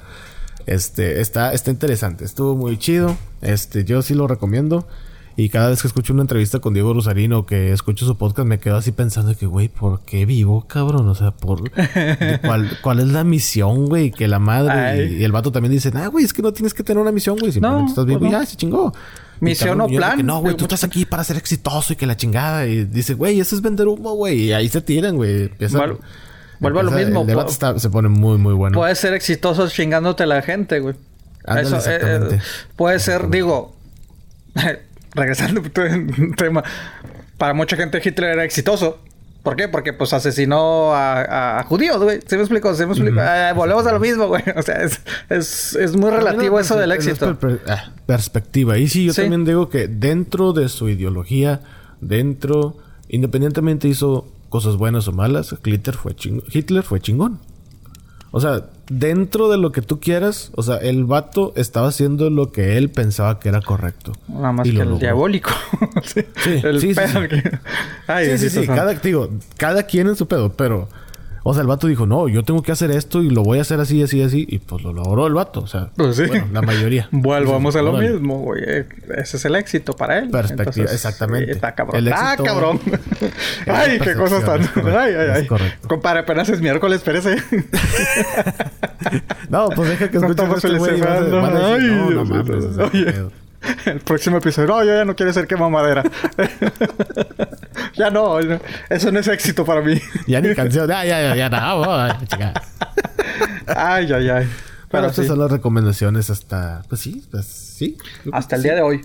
Este, 0.67 1.23
está, 1.23 1.55
está 1.55 1.71
interesante. 1.71 2.27
Estuvo 2.27 2.55
muy 2.55 2.77
chido. 2.79 3.17
Este, 3.41 3.85
yo 3.85 4.03
sí 4.03 4.15
lo 4.15 4.27
recomiendo. 4.27 4.87
Y 5.41 5.49
cada 5.49 5.71
vez 5.71 5.81
que 5.81 5.89
escucho 5.89 6.13
una 6.13 6.21
entrevista 6.21 6.59
con 6.59 6.75
Diego 6.75 6.93
Rosarino, 6.93 7.47
que 7.47 7.73
escucho 7.73 8.05
su 8.05 8.19
podcast, 8.19 8.47
me 8.47 8.59
quedo 8.59 8.77
así 8.77 8.93
pensando 8.93 9.35
que, 9.35 9.47
güey, 9.47 9.69
¿por 9.69 10.03
qué 10.03 10.27
vivo, 10.27 10.67
cabrón? 10.69 11.09
O 11.09 11.15
sea, 11.15 11.31
¿por 11.31 11.71
cuál, 12.43 12.71
cuál 12.83 13.01
es 13.01 13.09
la 13.09 13.25
misión, 13.25 13.87
güey? 13.87 14.11
Que 14.11 14.29
la 14.29 14.39
madre 14.39 15.07
y, 15.07 15.25
el 15.25 15.33
vato 15.33 15.51
también 15.51 15.73
dicen, 15.73 15.97
ah, 15.97 16.09
güey, 16.09 16.27
es 16.27 16.35
que 16.35 16.43
no 16.43 16.53
tienes 16.53 16.75
que 16.75 16.83
tener 16.83 17.01
una 17.01 17.11
misión, 17.11 17.39
güey. 17.39 17.53
Simplemente 17.53 17.85
no, 17.85 17.89
estás 17.89 18.05
bien, 18.05 18.19
pues 18.19 18.31
ya, 18.31 18.45
se 18.45 18.57
chingó. 18.57 18.93
Misión 19.41 19.81
o 19.81 19.87
plan. 19.87 20.27
no, 20.27 20.41
güey, 20.41 20.55
tú 20.57 20.65
estás 20.65 20.85
aquí 20.85 21.07
para 21.07 21.25
ser 21.25 21.39
exitoso 21.39 21.95
y 21.95 21.97
que 21.97 22.05
la 22.07 22.19
chingada. 22.19 22.67
Y 22.67 22.85
dice, 22.85 23.15
güey, 23.15 23.41
eso 23.41 23.57
es 23.57 23.63
vender 23.63 23.89
humo, 23.89 24.13
güey. 24.17 24.41
Y 24.41 24.53
ahí 24.53 24.69
se 24.69 24.83
tiran, 24.83 25.17
güey. 25.17 25.51
Vuelvo 26.59 26.81
a 26.81 26.83
lo 26.83 26.91
mismo. 26.91 27.23
El 27.23 27.27
debate 27.29 27.55
se 27.81 27.89
pone 27.89 28.11
muy, 28.11 28.37
muy 28.37 28.53
bueno. 28.53 28.77
Puede 28.77 28.95
ser 28.95 29.15
exitoso 29.15 29.67
chingándote 29.71 30.27
la 30.27 30.43
gente, 30.43 30.81
güey. 30.81 30.97
Eso, 31.47 31.79
eh, 31.79 31.99
eh, 32.03 32.39
puede 32.77 32.99
ser, 32.99 33.31
digo, 33.31 33.75
regresando 35.15 35.61
un 36.19 36.35
tema, 36.35 36.63
para 37.39 37.55
mucha 37.55 37.77
gente 37.77 38.01
Hitler 38.05 38.31
era 38.31 38.45
exitoso. 38.45 39.01
¿Por 39.43 39.57
qué? 39.57 39.69
Porque 39.69 39.95
pues 39.95 40.13
asesinó 40.13 40.93
a, 40.93 41.65
judíos, 41.67 42.03
güey. 42.03 42.21
¿Se 42.27 42.37
me 42.37 42.43
explicó? 42.43 42.75
¿Se 42.75 42.85
me 42.85 42.93
explicó? 42.93 43.21
Eh, 43.23 43.53
volvemos 43.55 43.87
a 43.87 43.93
lo 43.93 44.01
mismo, 44.01 44.29
güey. 44.29 44.43
O 44.57 44.63
sea, 44.63 44.83
es, 44.83 45.01
es, 45.31 45.75
es 45.77 45.97
muy 45.97 46.11
relativo 46.11 46.61
eso 46.61 46.77
del 46.77 46.93
éxito. 46.93 47.39
Ah, 47.67 47.91
perspectiva. 48.05 48.77
Y 48.77 48.89
sí, 48.89 49.07
yo 49.07 49.15
también 49.15 49.47
digo 49.47 49.71
que 49.71 49.89
dentro 49.89 50.53
de 50.53 50.69
su 50.69 50.91
ideología, 50.91 51.63
dentro, 52.03 52.77
independientemente 53.09 53.89
hizo 53.89 54.27
cosas 54.51 54.77
buenas 54.77 55.09
o 55.09 55.13
malas, 55.13 55.55
Hitler 55.65 55.97
fue 55.97 56.15
Hitler 56.53 56.83
fue 56.83 57.01
chingón. 57.01 57.41
O 58.33 58.41
sea, 58.41 58.67
dentro 58.89 59.49
de 59.49 59.59
lo 59.59 59.73
que 59.73 59.83
tú 59.83 59.99
quieras, 59.99 60.53
o 60.55 60.63
sea, 60.63 60.77
el 60.77 61.05
vato 61.05 61.53
estaba 61.57 61.89
haciendo 61.89 62.31
lo 62.31 62.53
que 62.53 62.77
él 62.77 62.91
pensaba 62.91 63.41
que 63.41 63.49
era 63.49 63.61
correcto. 63.61 64.13
Nada 64.29 64.53
más 64.53 64.69
que 64.69 64.81
el 64.81 64.99
diabólico. 64.99 65.51
sí, 66.05 66.21
sí, 66.37 66.61
el 66.63 66.81
sí, 66.81 66.95
pedo 66.95 67.21
sí, 67.29 68.39
sí, 68.39 68.51
sí, 68.51 68.67
Cada, 68.67 68.95
digo, 68.95 69.31
cada 69.57 69.83
quien 69.83 70.07
en 70.07 70.17
su 70.17 70.29
pedo, 70.29 70.53
pero 70.53 70.89
o 71.43 71.55
sea, 71.55 71.63
el 71.63 71.69
vato 71.69 71.87
dijo, 71.87 72.07
no, 72.07 72.29
yo 72.29 72.43
tengo 72.43 72.63
que 72.63 72.73
hacer 72.73 72.91
esto 72.91 73.23
y 73.23 73.31
lo 73.31 73.43
voy 73.43 73.59
a 73.59 73.63
hacer 73.63 73.81
así, 73.81 74.03
así, 74.03 74.23
así. 74.23 74.47
Y 74.49 74.59
pues 74.59 74.83
lo 74.83 74.93
logró 74.93 75.27
el 75.27 75.35
vato. 75.35 75.61
O 75.61 75.67
sea, 75.67 75.91
pues 75.97 76.17
sí. 76.17 76.25
la 76.53 76.63
mayoría. 76.63 77.09
Volvamos 77.13 77.77
a 77.77 77.83
lo 77.83 77.95
mismo, 77.95 78.41
güey. 78.41 78.63
Ese 79.17 79.37
es 79.37 79.45
el 79.45 79.55
éxito 79.57 79.95
para 79.95 80.19
él. 80.19 80.31
Perspectiva, 80.31 80.91
exactamente. 80.91 81.53
está 81.53 81.75
cabrón. 81.75 82.09
ah, 82.13 82.37
cabrón. 82.37 82.81
ay, 83.67 83.99
qué 84.01 84.15
cosas 84.15 84.45
tan. 84.45 84.63
ay, 84.87 85.15
ay, 85.15 85.29
ay. 85.35 85.47
Correcto. 85.47 85.89
Compadre, 85.89 86.21
apenas 86.21 86.49
es 86.51 86.61
miércoles, 86.61 86.99
espérese. 86.99 87.37
no, 89.49 89.71
pues 89.71 89.89
deja 89.89 90.11
que 90.11 90.19
escuche 90.19 90.45
este 90.55 90.77
güey. 90.77 91.01
No, 91.01 92.11
no 92.11 92.25
mames. 92.25 92.79
Oye. 92.79 93.15
El 93.87 94.01
próximo 94.01 94.39
episodio, 94.39 94.69
no, 94.69 94.85
yo 94.85 94.95
ya 94.95 95.05
no 95.05 95.15
quiero 95.15 95.33
ser 95.33 95.47
quema 95.47 95.69
madera. 95.69 96.03
ya 97.95 98.11
no, 98.11 98.39
eso 98.89 99.13
no 99.13 99.19
es 99.19 99.29
éxito 99.29 99.65
para 99.65 99.81
mí. 99.83 100.01
ya 100.27 100.41
ni 100.41 100.55
canción, 100.55 100.89
ya, 100.89 101.05
ya, 101.05 101.35
ya, 101.35 101.37
ya, 101.37 101.49
no, 101.49 101.85
Ay, 103.67 104.13
ay, 104.13 104.29
ay. 104.29 104.49
Pero 104.91 105.07
estas 105.07 105.27
son 105.27 105.39
las 105.39 105.51
recomendaciones 105.51 106.31
hasta, 106.31 106.83
pues 106.89 107.01
sí, 107.01 107.25
pues 107.31 107.47
sí. 107.47 107.97
Hasta 108.33 108.57
el 108.57 108.63
día 108.63 108.75
de 108.75 108.83
hoy. 108.83 109.03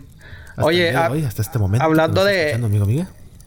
Oye, 0.57 0.91
de 0.91 0.97
hoy, 0.97 1.23
hasta 1.23 1.41
este 1.41 1.59
momento. 1.59 1.85
Hablando 1.85 2.23
de, 2.23 2.53
amigo, 2.53 2.87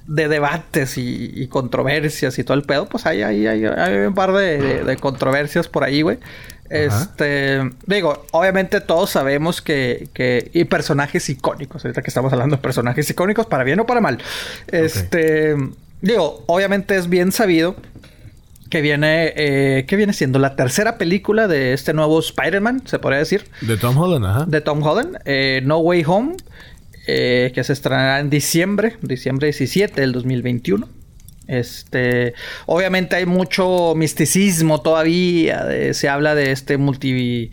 de 0.07 0.29
debates 0.29 0.99
y, 0.99 1.49
controversias 1.49 2.39
y 2.39 2.45
todo 2.45 2.57
el 2.57 2.63
pedo, 2.63 2.87
pues 2.87 3.07
hay, 3.07 3.23
hay, 3.23 3.47
hay, 3.47 3.97
un 4.07 4.15
par 4.15 4.33
de, 4.33 4.85
de 4.85 4.97
controversias 4.99 5.67
por 5.69 5.83
ahí, 5.83 6.03
güey. 6.03 6.19
Este, 6.71 7.71
digo, 7.87 8.27
obviamente 8.33 8.81
todos 8.81 9.11
sabemos 9.11 9.63
que, 9.63 10.09
que, 10.13 10.51
y 10.53 10.65
personajes 10.65 11.29
icónicos, 11.29 11.85
ahorita 11.85 12.03
que 12.03 12.09
estamos 12.09 12.33
hablando 12.33 12.57
de 12.57 12.63
personajes 12.63 13.09
icónicos, 13.09 13.47
para 13.47 13.65
bien 13.65 13.81
o 13.81 13.87
para 13.87 14.01
mal. 14.01 14.19
Este, 14.67 15.57
digo, 16.01 16.45
obviamente 16.47 16.97
es 16.97 17.09
bien 17.09 17.33
sabido 17.33 17.77
que 18.69 18.81
viene, 18.81 19.33
eh, 19.37 19.87
que 19.87 19.97
viene 19.97 20.13
siendo 20.13 20.39
la 20.39 20.57
tercera 20.57 20.99
película 20.99 21.49
de 21.49 21.73
este 21.73 21.95
nuevo 21.95 22.19
Spider-Man, 22.21 22.83
se 22.87 22.99
podría 22.99 23.19
decir. 23.19 23.45
De 23.63 23.77
Tom 23.77 23.97
Holland, 23.97 24.27
ajá. 24.27 24.45
De 24.47 24.61
Tom 24.61 24.83
Holland, 24.83 25.19
eh, 25.25 25.63
No 25.65 25.79
Way 25.79 26.05
Home, 26.07 26.37
eh, 27.07 27.51
que 27.55 27.65
se 27.65 27.73
estrenará 27.73 28.21
en 28.21 28.31
diciembre, 28.31 28.97
diciembre 29.01 29.47
17 29.47 30.01
del 30.01 30.13
2021. 30.13 30.87
Este, 31.49 32.35
obviamente 32.67 33.17
hay 33.17 33.27
mucho 33.27 33.95
misticismo 33.97 34.81
todavía. 34.81 35.67
se 35.93 36.09
habla 36.09 36.37
de 36.37 36.53
este 36.53 36.77
multi 36.77 37.51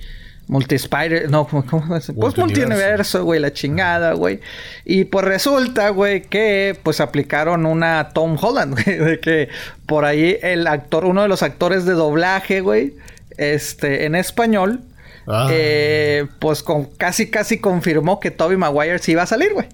multi 0.48 0.76
spider, 0.76 1.30
no, 1.30 1.48
¿cómo 1.48 1.96
es? 1.96 2.12
Pues 2.20 2.38
multiverso, 2.38 3.24
güey, 3.24 3.40
la 3.40 3.52
chingada, 3.52 4.14
güey. 4.14 4.40
Y 4.84 5.06
pues 5.06 5.26
resulta, 5.26 5.90
güey, 5.90 6.24
que 6.24 6.78
pues 6.84 7.00
aplicaron 7.00 7.66
una 7.66 8.10
Tom 8.14 8.38
Holland, 8.40 8.74
güey, 8.86 8.98
de 8.98 9.20
que 9.20 9.50
por 9.86 10.06
ahí 10.06 10.38
el 10.42 10.68
actor, 10.68 11.06
uno 11.06 11.22
de 11.24 11.28
los 11.28 11.44
actores 11.44 11.86
de 11.86 11.94
doblaje, 11.94 12.62
güey, 12.62 12.96
este, 13.38 14.06
en 14.06 14.16
español, 14.16 14.82
ah. 15.28 15.48
eh, 15.52 16.28
pues 16.40 16.64
con, 16.64 16.86
casi 16.86 17.30
casi 17.30 17.60
confirmó 17.60 18.20
que 18.20 18.32
Toby 18.32 18.58
Maguire 18.58 19.00
sí 19.00 19.14
iba 19.14 19.24
a 19.24 19.28
salir, 19.28 19.54
güey. 19.54 19.68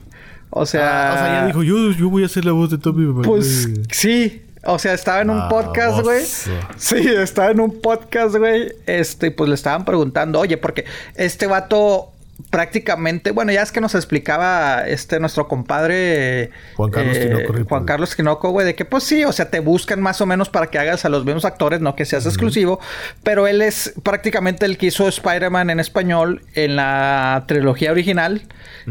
O 0.52 0.66
sea... 0.66 1.10
Ah, 1.10 1.14
o 1.14 1.18
sea, 1.18 1.28
ya 1.41 1.45
dijo, 1.47 1.64
yo, 1.64 1.91
yo 1.91 2.10
voy 2.10 2.24
a 2.24 2.28
hacer 2.28 2.45
la 2.45 2.52
voz 2.52 2.70
de 2.70 2.78
Tommy 2.78 3.24
Pues 3.24 3.70
sí. 3.91 4.43
O 4.64 4.78
sea, 4.78 4.93
estaba 4.93 5.22
en 5.22 5.32
un 5.32 5.49
podcast, 5.49 6.02
güey. 6.02 6.24
Sí, 6.78 6.97
estaba 7.08 7.49
en 7.49 7.60
un 7.60 7.82
podcast, 7.82 8.36
güey. 8.36 8.72
Este, 8.86 9.32
pues 9.32 9.49
le 9.49 9.56
estaban 9.56 9.86
preguntando, 9.86 10.39
oye, 10.39 10.58
porque 10.58 10.86
este 11.16 11.47
vato 11.47 12.12
prácticamente, 12.49 13.31
bueno, 13.31 13.51
ya 13.51 13.61
es 13.61 13.71
que 13.71 13.81
nos 13.81 13.95
explicaba 13.95 14.87
este 14.87 15.19
nuestro 15.19 15.47
compadre 15.47 16.51
Juan 16.75 16.91
Carlos 16.91 17.17
eh, 17.17 17.27
Tinoco. 17.27 17.69
Juan 17.69 17.85
Carlos 17.85 18.15
Tinoco, 18.15 18.51
güey, 18.51 18.65
de 18.65 18.75
que 18.75 18.85
pues 18.85 19.03
sí, 19.03 19.23
o 19.25 19.31
sea, 19.31 19.49
te 19.49 19.59
buscan 19.59 20.01
más 20.01 20.21
o 20.21 20.25
menos 20.25 20.49
para 20.49 20.67
que 20.67 20.79
hagas 20.79 21.05
a 21.05 21.09
los 21.09 21.25
mismos 21.25 21.45
actores, 21.45 21.81
no 21.81 21.95
que 21.95 22.05
seas 22.05 22.25
exclusivo, 22.25 22.79
pero 23.23 23.47
él 23.47 23.61
es 23.61 23.93
prácticamente 24.03 24.65
el 24.65 24.77
que 24.77 24.87
hizo 24.87 25.07
Spider-Man 25.07 25.69
en 25.69 25.79
español 25.79 26.41
en 26.53 26.75
la 26.75 27.43
trilogía 27.47 27.91
original, 27.91 28.41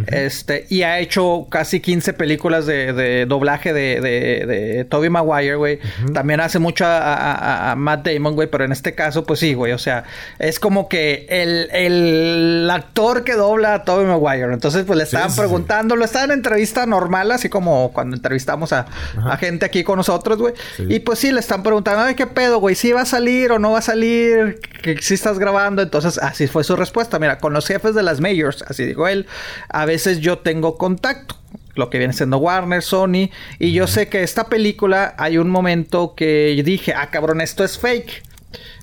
este, 0.06 0.66
y 0.68 0.82
ha 0.82 0.98
hecho 1.00 1.46
casi 1.50 1.80
15 1.80 2.12
películas 2.12 2.66
de, 2.66 2.92
de 2.92 3.26
doblaje 3.26 3.72
de, 3.72 4.00
de, 4.00 4.46
de 4.46 4.84
Tobey 4.84 5.10
Maguire, 5.10 5.56
güey. 5.56 5.78
También 6.14 6.40
hace 6.40 6.58
mucho 6.58 6.84
a, 6.86 6.98
a- 6.98 7.72
a 7.72 7.76
Matt 7.76 8.06
Damon, 8.06 8.34
güey, 8.34 8.48
pero 8.48 8.64
en 8.64 8.72
este 8.72 8.94
caso, 8.94 9.24
pues 9.24 9.40
sí, 9.40 9.54
güey, 9.54 9.72
o 9.72 9.78
sea, 9.78 10.04
es 10.38 10.60
como 10.60 10.88
que 10.88 11.26
el, 11.28 11.68
el 11.72 12.68
actor 12.70 13.24
que 13.24 13.34
dobla 13.40 13.74
a 13.74 13.84
Tobey 13.84 14.06
Maguire. 14.06 14.52
Entonces, 14.52 14.84
pues 14.84 14.98
le 14.98 15.04
estaban 15.04 15.30
sí, 15.30 15.36
sí. 15.36 15.40
preguntando, 15.40 15.96
lo 15.96 16.04
estaba 16.04 16.26
en 16.26 16.32
entrevista 16.32 16.84
normal, 16.84 17.32
así 17.32 17.48
como 17.48 17.90
cuando 17.92 18.16
entrevistamos 18.16 18.72
a, 18.74 18.86
a 19.24 19.36
gente 19.38 19.64
aquí 19.64 19.82
con 19.82 19.96
nosotros, 19.96 20.38
güey. 20.38 20.54
Y 20.78 21.00
pues 21.00 21.18
sí, 21.18 21.32
le 21.32 21.40
están 21.40 21.62
preguntando, 21.62 22.02
ay, 22.02 22.14
¿qué 22.14 22.26
pedo, 22.26 22.58
güey? 22.60 22.74
¿Sí 22.74 22.92
va 22.92 23.02
a 23.02 23.06
salir 23.06 23.50
o 23.50 23.58
no 23.58 23.72
va 23.72 23.78
a 23.78 23.82
salir? 23.82 24.60
¿Que 24.82 25.00
si 25.00 25.14
estás 25.14 25.38
grabando? 25.38 25.80
Entonces, 25.80 26.18
así 26.18 26.46
fue 26.46 26.64
su 26.64 26.76
respuesta. 26.76 27.18
Mira, 27.18 27.38
con 27.38 27.54
los 27.54 27.66
jefes 27.66 27.94
de 27.94 28.02
las 28.02 28.20
majors, 28.20 28.62
así 28.68 28.84
dijo 28.84 29.08
él, 29.08 29.26
a 29.70 29.86
veces 29.86 30.20
yo 30.20 30.38
tengo 30.38 30.76
contacto. 30.76 31.36
Lo 31.76 31.88
que 31.88 31.98
viene 31.98 32.12
siendo 32.12 32.38
Warner, 32.38 32.82
Sony. 32.82 33.30
Y 33.58 33.72
yo 33.72 33.86
sé 33.86 34.08
que 34.08 34.22
esta 34.22 34.48
película 34.48 35.14
hay 35.16 35.38
un 35.38 35.48
momento 35.48 36.14
que 36.14 36.60
dije, 36.64 36.92
ah, 36.94 37.08
cabrón, 37.10 37.40
esto 37.40 37.64
es 37.64 37.78
fake. 37.78 38.22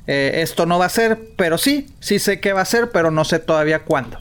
Eh, 0.08 0.40
esto 0.42 0.66
no 0.66 0.80
va 0.80 0.86
a 0.86 0.90
ser, 0.90 1.20
pero 1.36 1.58
sí, 1.58 1.88
sí 2.00 2.18
sé 2.18 2.40
que 2.40 2.54
va 2.54 2.62
a 2.62 2.66
ser, 2.66 2.90
pero 2.92 3.12
no 3.12 3.26
sé 3.26 3.40
todavía 3.40 3.80
cuándo. 3.80 4.18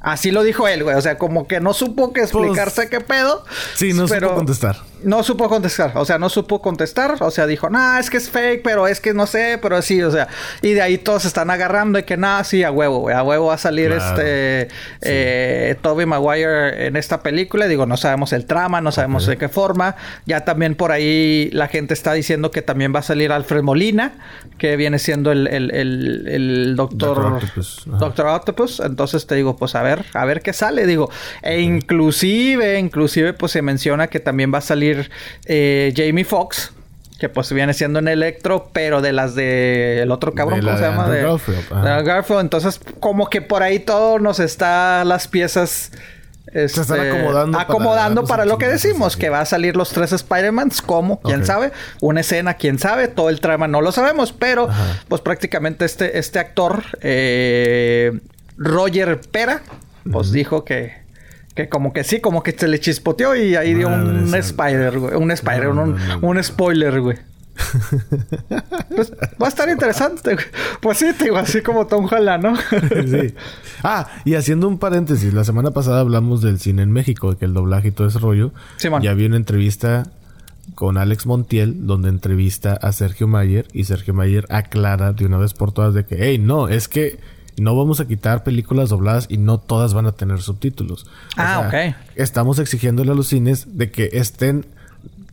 Así 0.00 0.30
lo 0.30 0.42
dijo 0.42 0.68
él, 0.68 0.84
güey. 0.84 0.96
O 0.96 1.00
sea, 1.00 1.18
como 1.18 1.48
que 1.48 1.60
no 1.60 1.74
supo 1.74 2.12
que 2.12 2.22
explicarse 2.22 2.88
qué 2.88 3.00
pedo. 3.00 3.44
Sí, 3.74 3.92
no 3.92 4.06
supo 4.06 4.34
contestar. 4.34 4.76
No 5.02 5.22
supo 5.22 5.48
contestar. 5.48 5.92
O 5.94 6.04
sea, 6.04 6.18
no 6.18 6.28
supo 6.28 6.60
contestar. 6.60 7.16
O 7.20 7.30
sea, 7.30 7.46
dijo, 7.46 7.70
nah, 7.70 7.98
es 7.98 8.10
que 8.10 8.16
es 8.16 8.28
fake, 8.30 8.62
pero 8.62 8.86
es 8.86 9.00
que 9.00 9.14
no 9.14 9.26
sé, 9.26 9.58
pero 9.60 9.80
sí, 9.82 10.02
o 10.02 10.10
sea. 10.10 10.28
Y 10.62 10.72
de 10.72 10.82
ahí 10.82 10.98
todos 10.98 11.22
se 11.22 11.28
están 11.28 11.50
agarrando 11.50 11.98
y 11.98 12.02
que 12.02 12.16
nada, 12.16 12.42
sí, 12.44 12.62
a 12.64 12.70
huevo, 12.70 12.98
güey. 13.00 13.14
A 13.14 13.22
huevo 13.22 13.46
va 13.46 13.54
a 13.54 13.58
salir 13.58 13.90
Claro. 13.90 14.04
este 14.20 14.68
eh, 15.00 15.76
Toby 15.82 16.06
Maguire 16.06 16.86
en 16.86 16.96
esta 16.96 17.22
película. 17.22 17.66
Digo, 17.68 17.86
no 17.86 17.96
sabemos 17.96 18.32
el 18.32 18.46
trama, 18.46 18.80
no 18.80 18.92
sabemos 18.92 19.26
de 19.26 19.36
qué 19.36 19.48
forma. 19.48 19.96
Ya 20.26 20.44
también 20.44 20.74
por 20.74 20.92
ahí 20.92 21.50
la 21.52 21.68
gente 21.68 21.94
está 21.94 22.12
diciendo 22.12 22.50
que 22.50 22.62
también 22.62 22.94
va 22.94 23.00
a 23.00 23.02
salir 23.02 23.32
Alfred 23.32 23.62
Molina, 23.62 24.14
que 24.58 24.76
viene 24.76 24.98
siendo 24.98 25.32
el, 25.32 25.46
el, 25.48 25.70
el, 25.74 26.24
el 26.28 26.76
doctor, 26.76 27.16
Doctor 27.16 27.32
Octopus, 27.34 27.84
ajá. 27.88 27.96
Doctor 27.98 28.26
Octopus. 28.26 28.80
Entonces 28.80 29.26
te 29.26 29.34
digo, 29.34 29.56
pues 29.56 29.74
a 29.74 29.82
ver, 29.82 30.04
a 30.14 30.24
ver 30.24 30.42
qué 30.42 30.52
sale. 30.52 30.86
Digo, 30.86 31.10
e 31.42 31.60
inclusive, 31.60 32.78
inclusive, 32.78 33.32
pues 33.32 33.52
se 33.52 33.62
menciona 33.62 34.08
que 34.08 34.20
también 34.20 34.52
va 34.52 34.58
a 34.58 34.62
salir 34.88 35.10
eh, 35.46 35.92
Jamie 35.96 36.24
Foxx. 36.24 36.72
Que 37.18 37.28
pues 37.28 37.52
viene 37.52 37.74
siendo 37.74 37.98
en 37.98 38.06
Electro, 38.06 38.70
pero 38.72 39.00
de 39.00 39.10
las 39.10 39.34
de 39.34 40.02
el 40.02 40.12
otro 40.12 40.34
cabrón, 40.34 40.60
De 40.60 40.66
¿cómo 40.66 40.78
se 40.78 40.84
de 40.84 40.90
llama? 40.90 41.08
De, 41.08 41.22
Garfield, 41.22 41.72
ajá. 41.72 41.96
de 41.96 42.02
Garfield. 42.04 42.40
Entonces, 42.42 42.80
como 43.00 43.28
que 43.28 43.42
por 43.42 43.64
ahí 43.64 43.80
todo 43.80 44.20
nos 44.20 44.38
está 44.38 45.04
las 45.04 45.26
piezas. 45.26 45.90
este, 46.52 46.80
están 46.80 47.00
acomodando 47.00 47.58
para 47.58 47.64
acomodando 47.64 48.44
lo 48.44 48.56
que 48.56 48.68
decimos, 48.68 49.16
que 49.16 49.30
va 49.30 49.40
a 49.40 49.46
salir 49.46 49.76
los 49.76 49.90
tres 49.90 50.12
Spider-Mans, 50.12 50.80
¿cómo? 50.80 51.20
¿Quién 51.20 51.44
sabe? 51.44 51.72
Una 52.00 52.20
escena, 52.20 52.54
¿quién 52.54 52.78
sabe? 52.78 53.08
Todo 53.08 53.30
el 53.30 53.40
trama 53.40 53.66
no 53.66 53.80
lo 53.80 53.90
sabemos, 53.90 54.32
pero 54.32 54.70
Ajá. 54.70 55.02
pues 55.08 55.20
prácticamente 55.20 55.86
este, 55.86 56.20
este 56.20 56.38
actor, 56.38 56.84
eh, 57.00 58.20
Roger 58.56 59.20
Pera, 59.20 59.62
pues 60.10 60.30
dijo 60.30 60.64
que, 60.64 60.97
que 61.58 61.68
como 61.68 61.92
que 61.92 62.04
sí, 62.04 62.20
como 62.20 62.44
que 62.44 62.52
se 62.52 62.68
le 62.68 62.78
chispoteó 62.78 63.34
y 63.34 63.56
ahí 63.56 63.74
dio 63.74 63.88
un. 63.88 64.32
Spider, 64.32 64.96
güey. 64.96 65.16
Un 65.16 65.32
Spider, 65.32 65.68
un, 65.70 65.96
un 66.22 66.44
spoiler, 66.44 67.00
güey. 67.00 67.16
Pues, 68.94 69.12
va 69.42 69.46
a 69.46 69.48
estar 69.48 69.68
interesante, 69.68 70.34
güey. 70.34 70.46
Pues 70.80 70.98
sí, 70.98 71.06
te 71.18 71.24
digo, 71.24 71.36
así 71.36 71.60
como 71.60 71.88
Tom 71.88 72.08
Holland, 72.08 72.44
¿no? 72.44 72.56
sí. 73.06 73.34
Ah, 73.82 74.08
y 74.24 74.36
haciendo 74.36 74.68
un 74.68 74.78
paréntesis, 74.78 75.34
la 75.34 75.42
semana 75.42 75.72
pasada 75.72 75.98
hablamos 75.98 76.42
del 76.42 76.60
cine 76.60 76.82
en 76.82 76.92
México, 76.92 77.32
de 77.32 77.38
que 77.38 77.46
el 77.46 77.54
doblaje 77.54 77.88
y 77.88 77.90
todo 77.90 78.06
ese 78.06 78.20
rollo. 78.20 78.52
Simón. 78.76 79.02
Ya 79.02 79.10
había 79.10 79.26
una 79.26 79.36
entrevista 79.36 80.04
con 80.76 80.96
Alex 80.96 81.26
Montiel, 81.26 81.88
donde 81.88 82.08
entrevista 82.08 82.74
a 82.74 82.92
Sergio 82.92 83.26
Mayer, 83.26 83.66
y 83.72 83.82
Sergio 83.82 84.14
Mayer 84.14 84.46
aclara 84.48 85.12
de 85.12 85.26
una 85.26 85.38
vez 85.38 85.54
por 85.54 85.72
todas 85.72 85.92
de 85.92 86.04
que, 86.04 86.18
hey, 86.20 86.38
no, 86.38 86.68
es 86.68 86.86
que 86.86 87.18
no 87.60 87.76
vamos 87.76 88.00
a 88.00 88.06
quitar 88.06 88.44
películas 88.44 88.88
dobladas 88.90 89.26
y 89.28 89.38
no 89.38 89.58
todas 89.58 89.94
van 89.94 90.06
a 90.06 90.12
tener 90.12 90.40
subtítulos. 90.42 91.04
O 91.04 91.08
Ah, 91.36 91.68
sea, 91.70 91.88
ok. 91.90 91.94
Estamos 92.16 92.58
exigiéndole 92.58 93.12
a 93.12 93.14
los 93.14 93.28
cines 93.28 93.78
de 93.78 93.90
que 93.90 94.10
estén 94.12 94.66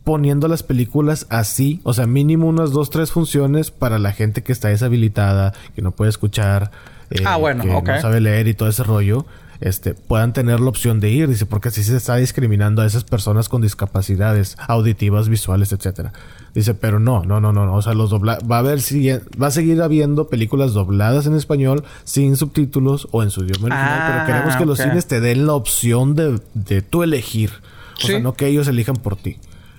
poniendo 0.04 0.46
las 0.46 0.62
películas 0.62 1.26
así, 1.30 1.80
o 1.82 1.92
sea, 1.92 2.06
mínimo 2.06 2.46
unas 2.46 2.70
dos, 2.70 2.90
tres 2.90 3.10
funciones 3.10 3.70
para 3.72 3.98
la 3.98 4.12
gente 4.12 4.42
que 4.42 4.52
está 4.52 4.68
deshabilitada, 4.68 5.52
que 5.74 5.82
no 5.82 5.90
puede 5.90 6.10
escuchar, 6.10 6.70
eh, 7.10 7.22
Ah, 7.26 7.36
bueno, 7.36 7.64
que 7.64 7.70
ok. 7.70 7.88
no 7.88 8.00
sabe 8.00 8.20
leer 8.20 8.46
y 8.46 8.54
todo 8.54 8.68
ese 8.68 8.84
rollo, 8.84 9.26
este, 9.60 9.94
puedan 9.94 10.32
tener 10.32 10.60
la 10.60 10.68
opción 10.68 11.00
de 11.00 11.10
ir, 11.10 11.28
dice, 11.28 11.44
porque 11.46 11.68
así 11.70 11.82
se 11.82 11.96
está 11.96 12.14
discriminando 12.16 12.82
a 12.82 12.86
esas 12.86 13.02
personas 13.02 13.48
con 13.48 13.62
discapacidades 13.62 14.56
auditivas, 14.68 15.28
visuales, 15.28 15.72
etcétera. 15.72 16.12
Dice, 16.56 16.74
pero 16.74 16.98
no, 16.98 17.22
no, 17.24 17.38
no, 17.40 17.52
no, 17.52 17.66
no, 17.66 17.74
o 17.74 17.82
sea, 17.82 17.92
los 17.94 18.10
dobla 18.10 18.38
va 18.50 18.56
a 18.56 18.58
haber 18.60 18.80
sigue- 18.80 19.20
va 19.40 19.48
a 19.48 19.50
seguir 19.50 19.80
habiendo 19.82 20.28
películas 20.28 20.72
dobladas 20.72 21.26
en 21.26 21.34
español 21.36 21.84
sin 22.04 22.34
subtítulos 22.36 23.08
o 23.12 23.22
en 23.22 23.30
su 23.30 23.44
idioma 23.44 23.66
original, 23.66 23.98
Ah, 24.00 24.12
pero 24.24 24.26
queremos 24.26 24.56
que 24.56 24.64
los 24.64 24.78
cines 24.78 25.06
te 25.06 25.20
den 25.20 25.46
la 25.46 25.52
opción 25.52 26.14
de, 26.14 26.40
de 26.54 26.80
tú 26.82 27.02
elegir. 27.02 27.50
O 27.98 28.00
Sí. 28.00 28.06
sea, 28.08 28.18
no 28.20 28.32
que 28.34 28.46
ellos 28.46 28.66
elijan 28.68 28.96
por 28.96 29.16
ti. 29.16 29.36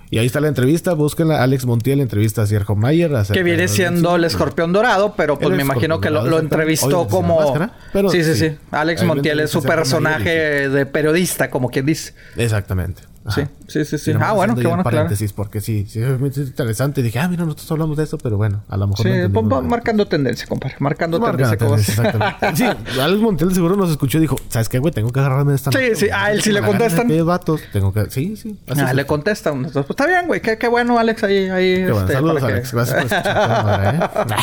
Y 0.09 0.19
ahí 0.19 0.25
está 0.27 0.39
la 0.39 0.47
entrevista, 0.47 0.93
búsquenla. 0.93 1.43
Alex 1.43 1.65
Montiel 1.65 1.99
entrevista 1.99 2.43
a 2.43 2.45
Sergio 2.47 2.75
Mayer. 2.75 3.11
que 3.33 3.43
viene 3.43 3.67
siendo 3.67 4.15
el 4.15 4.23
escorpión 4.23 4.71
dorado, 4.71 5.15
pero 5.17 5.37
pues 5.37 5.49
El 5.49 5.57
me 5.57 5.63
imagino 5.63 5.99
que 5.99 6.09
lo, 6.09 6.39
entrevistó 6.39 7.01
Oye, 7.01 7.09
como... 7.09 7.41
máscara, 7.41 7.73
pero 7.91 8.09
sí, 8.09 8.23
sí, 8.23 8.35
sí. 8.35 8.49
sí. 8.51 8.55
Alex 8.71 9.03
Montiel 9.03 9.39
es 9.41 9.49
su 9.49 9.61
personaje 9.63 10.69
de 10.69 10.85
periodista, 10.85 11.49
como 11.49 11.69
quien 11.69 11.87
dice. 11.87 12.13
Exactamente. 12.37 13.01
Ajá. 13.25 13.41
sí, 13.41 13.47
sí, 13.67 13.97
sí. 13.97 14.13
Nomás 14.13 14.29
Ah, 14.29 14.33
bueno, 14.33 14.55
qué 14.55 14.61
bueno, 14.67 14.83
claro. 14.83 14.95
paréntesis, 14.97 15.33
porque 15.33 15.61
sí, 15.61 15.85
sí, 15.89 16.01
es 16.01 16.37
interesante. 16.37 17.01
Y 17.01 17.03
dije, 17.03 17.19
ah, 17.19 17.27
mira, 17.27 17.43
nosotros 17.45 17.71
hablamos 17.71 17.97
de 17.97 18.03
esto, 18.03 18.17
pero 18.17 18.37
bueno, 18.37 18.63
a 18.69 18.77
lo 18.77 18.87
mejor 18.87 19.05
Sí, 19.05 19.11
no 19.31 19.61
marcando 19.63 20.07
tendencia, 20.07 20.47
compadre. 20.47 20.75
Marcando 20.79 21.19
Marca 21.19 21.55
tendencia. 21.57 22.03
tendencia, 22.03 22.03
exactamente. 22.03 22.85
Sí, 22.93 22.99
Alex 23.01 23.21
Montiel 23.21 23.53
seguro 23.53 23.75
nos 23.75 23.89
escuchó 23.91 24.17
y 24.17 24.21
dijo, 24.21 24.35
¿sabes 24.49 24.69
qué, 24.69 24.79
güey? 24.79 24.93
Tengo 24.93 25.11
que 25.11 25.19
agarrarme 25.19 25.51
de 25.51 25.55
esta 25.57 25.71
Sí, 25.71 25.95
sí, 25.95 26.07
a 26.13 26.31
él 26.31 26.41
sí 26.41 26.51
le 26.51 26.61
contestan. 26.61 27.05
aquellos 27.05 27.25
vatos. 27.27 27.61
Tengo 27.73 27.93
que... 27.93 28.09
Sí, 28.09 28.35
sí. 28.37 28.57
así 28.69 28.81
Ah, 28.81 28.89
es. 28.91 28.95
le 28.95 29.05
contestan. 29.05 29.63
Pues 29.63 29.75
está 29.89 30.05
bien, 30.07 30.27
güey. 30.27 30.41
Qué, 30.41 30.57
qué 30.57 30.67
bueno, 30.67 30.97
Alex, 30.99 31.23
ahí... 31.23 31.49
ahí 31.49 31.75
Qué 31.75 31.83
bueno. 31.91 31.99
este, 32.01 32.13
Saludos, 32.13 32.39
que- 32.43 32.51
Alex. 32.51 32.73
Gracias 32.73 32.95
por 33.03 33.05
escuchar. 33.13 33.95
¿eh? 33.95 34.35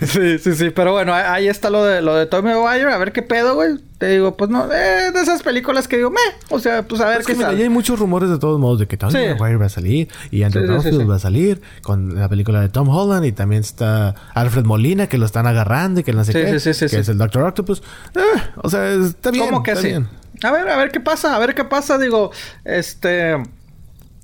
sí, 0.06 0.38
sí, 0.38 0.54
sí. 0.54 0.70
Pero 0.70 0.92
bueno, 0.92 1.12
ahí- 1.14 1.48
está 1.48 1.70
lo 1.70 1.84
de, 1.84 2.02
lo 2.02 2.14
de 2.14 2.26
Tommy 2.26 2.50
Maguire. 2.54 2.92
A 2.92 2.98
ver 2.98 3.12
qué 3.12 3.22
pedo, 3.22 3.54
güey. 3.54 3.78
Te 3.98 4.06
digo, 4.08 4.34
pues 4.34 4.48
no... 4.50 4.64
Eh, 4.72 5.10
de 5.12 5.20
esas 5.20 5.42
películas 5.42 5.86
que 5.86 5.96
digo, 5.98 6.10
meh. 6.10 6.18
O 6.48 6.58
sea, 6.58 6.82
pues 6.82 7.00
a 7.02 7.08
ver 7.08 7.20
Es 7.20 7.26
qué 7.26 7.32
que 7.34 7.38
mira, 7.38 7.50
hay 7.50 7.68
muchos 7.68 7.98
rumores 7.98 8.30
de 8.30 8.38
todos 8.38 8.58
modos 8.58 8.69
de 8.78 8.86
que 8.86 8.96
Tony 8.96 9.12
Sí. 9.12 9.18
Maguire 9.38 9.56
va 9.56 9.66
a 9.66 9.70
salir 9.70 10.08
y 10.30 10.42
Andrew 10.42 10.64
Sí, 10.66 10.72
Garfield 10.72 11.00
sí. 11.00 11.04
va 11.06 11.16
a 11.16 11.18
salir 11.18 11.60
con 11.82 12.14
la 12.14 12.28
película 12.28 12.60
de 12.60 12.68
Tom 12.68 12.88
Holland 12.88 13.24
y 13.26 13.32
también 13.32 13.60
está 13.62 14.14
Alfred 14.34 14.64
Molina 14.64 15.08
que 15.08 15.18
lo 15.18 15.26
están 15.26 15.46
agarrando 15.46 16.00
y 16.00 16.04
que 16.04 16.12
no 16.12 16.24
sé 16.24 16.32
qué, 16.32 16.44
que 16.50 16.56
es 17.00 17.08
el 17.08 17.18
Doctor 17.18 17.42
Octopus. 17.44 17.82
Eh, 18.14 18.20
o 18.56 18.68
sea, 18.70 18.90
está 18.92 19.30
bien. 19.30 19.46
¿Cómo 19.46 19.62
que 19.62 19.72
está 19.72 19.82
sí? 19.82 19.88
bien. 19.88 20.08
A 20.42 20.50
ver, 20.50 20.68
a 20.68 20.76
ver 20.76 20.90
qué 20.90 21.00
pasa, 21.00 21.36
a 21.36 21.38
ver 21.38 21.54
qué 21.54 21.64
pasa, 21.64 21.98
digo, 21.98 22.30
este... 22.64 23.36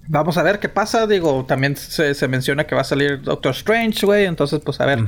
Vamos 0.08 0.36
a 0.38 0.42
ver 0.42 0.58
qué 0.60 0.68
pasa, 0.68 1.06
digo, 1.06 1.44
también 1.46 1.76
se, 1.76 2.14
se 2.14 2.28
menciona 2.28 2.64
que 2.64 2.74
va 2.74 2.82
a 2.82 2.84
salir 2.84 3.22
Doctor 3.22 3.52
Strange, 3.52 4.06
güey, 4.06 4.24
entonces 4.26 4.60
pues 4.64 4.80
a 4.80 4.86
ver, 4.86 5.00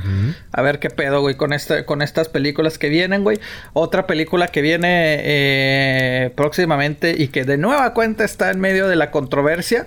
a 0.51 0.61
ver 0.61 0.79
qué 0.79 0.89
pedo, 0.89 1.21
güey, 1.21 1.35
con 1.35 1.53
este, 1.53 1.85
con 1.85 2.01
estas 2.01 2.27
películas 2.27 2.77
que 2.77 2.89
vienen, 2.89 3.23
güey. 3.23 3.39
Otra 3.73 4.07
película 4.07 4.47
que 4.47 4.61
viene 4.61 5.17
eh, 5.21 6.33
próximamente 6.35 7.15
y 7.17 7.29
que 7.29 7.45
de 7.45 7.57
nueva 7.57 7.93
cuenta 7.93 8.23
está 8.23 8.51
en 8.51 8.59
medio 8.59 8.87
de 8.87 8.95
la 8.95 9.11
controversia, 9.11 9.85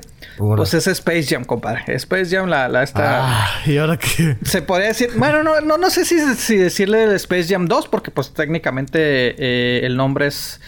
pues 0.56 0.74
es 0.74 0.86
Space 0.86 1.24
Jam, 1.24 1.44
compadre. 1.44 1.82
Space 1.96 2.34
Jam, 2.34 2.48
la, 2.48 2.68
la 2.68 2.82
esta... 2.82 3.44
Ah, 3.44 3.48
y 3.66 3.76
ahora 3.76 3.98
qué. 3.98 4.36
Se 4.44 4.62
podría 4.62 4.88
decir, 4.88 5.10
bueno, 5.16 5.42
no, 5.42 5.60
no, 5.60 5.76
no 5.76 5.90
sé 5.90 6.04
si, 6.04 6.18
si 6.36 6.56
decirle 6.56 7.14
Space 7.16 7.48
Jam 7.52 7.66
2, 7.66 7.88
porque 7.88 8.10
pues 8.10 8.32
técnicamente 8.32 8.98
eh, 9.38 9.84
el 9.84 9.96
nombre 9.96 10.26
es... 10.28 10.60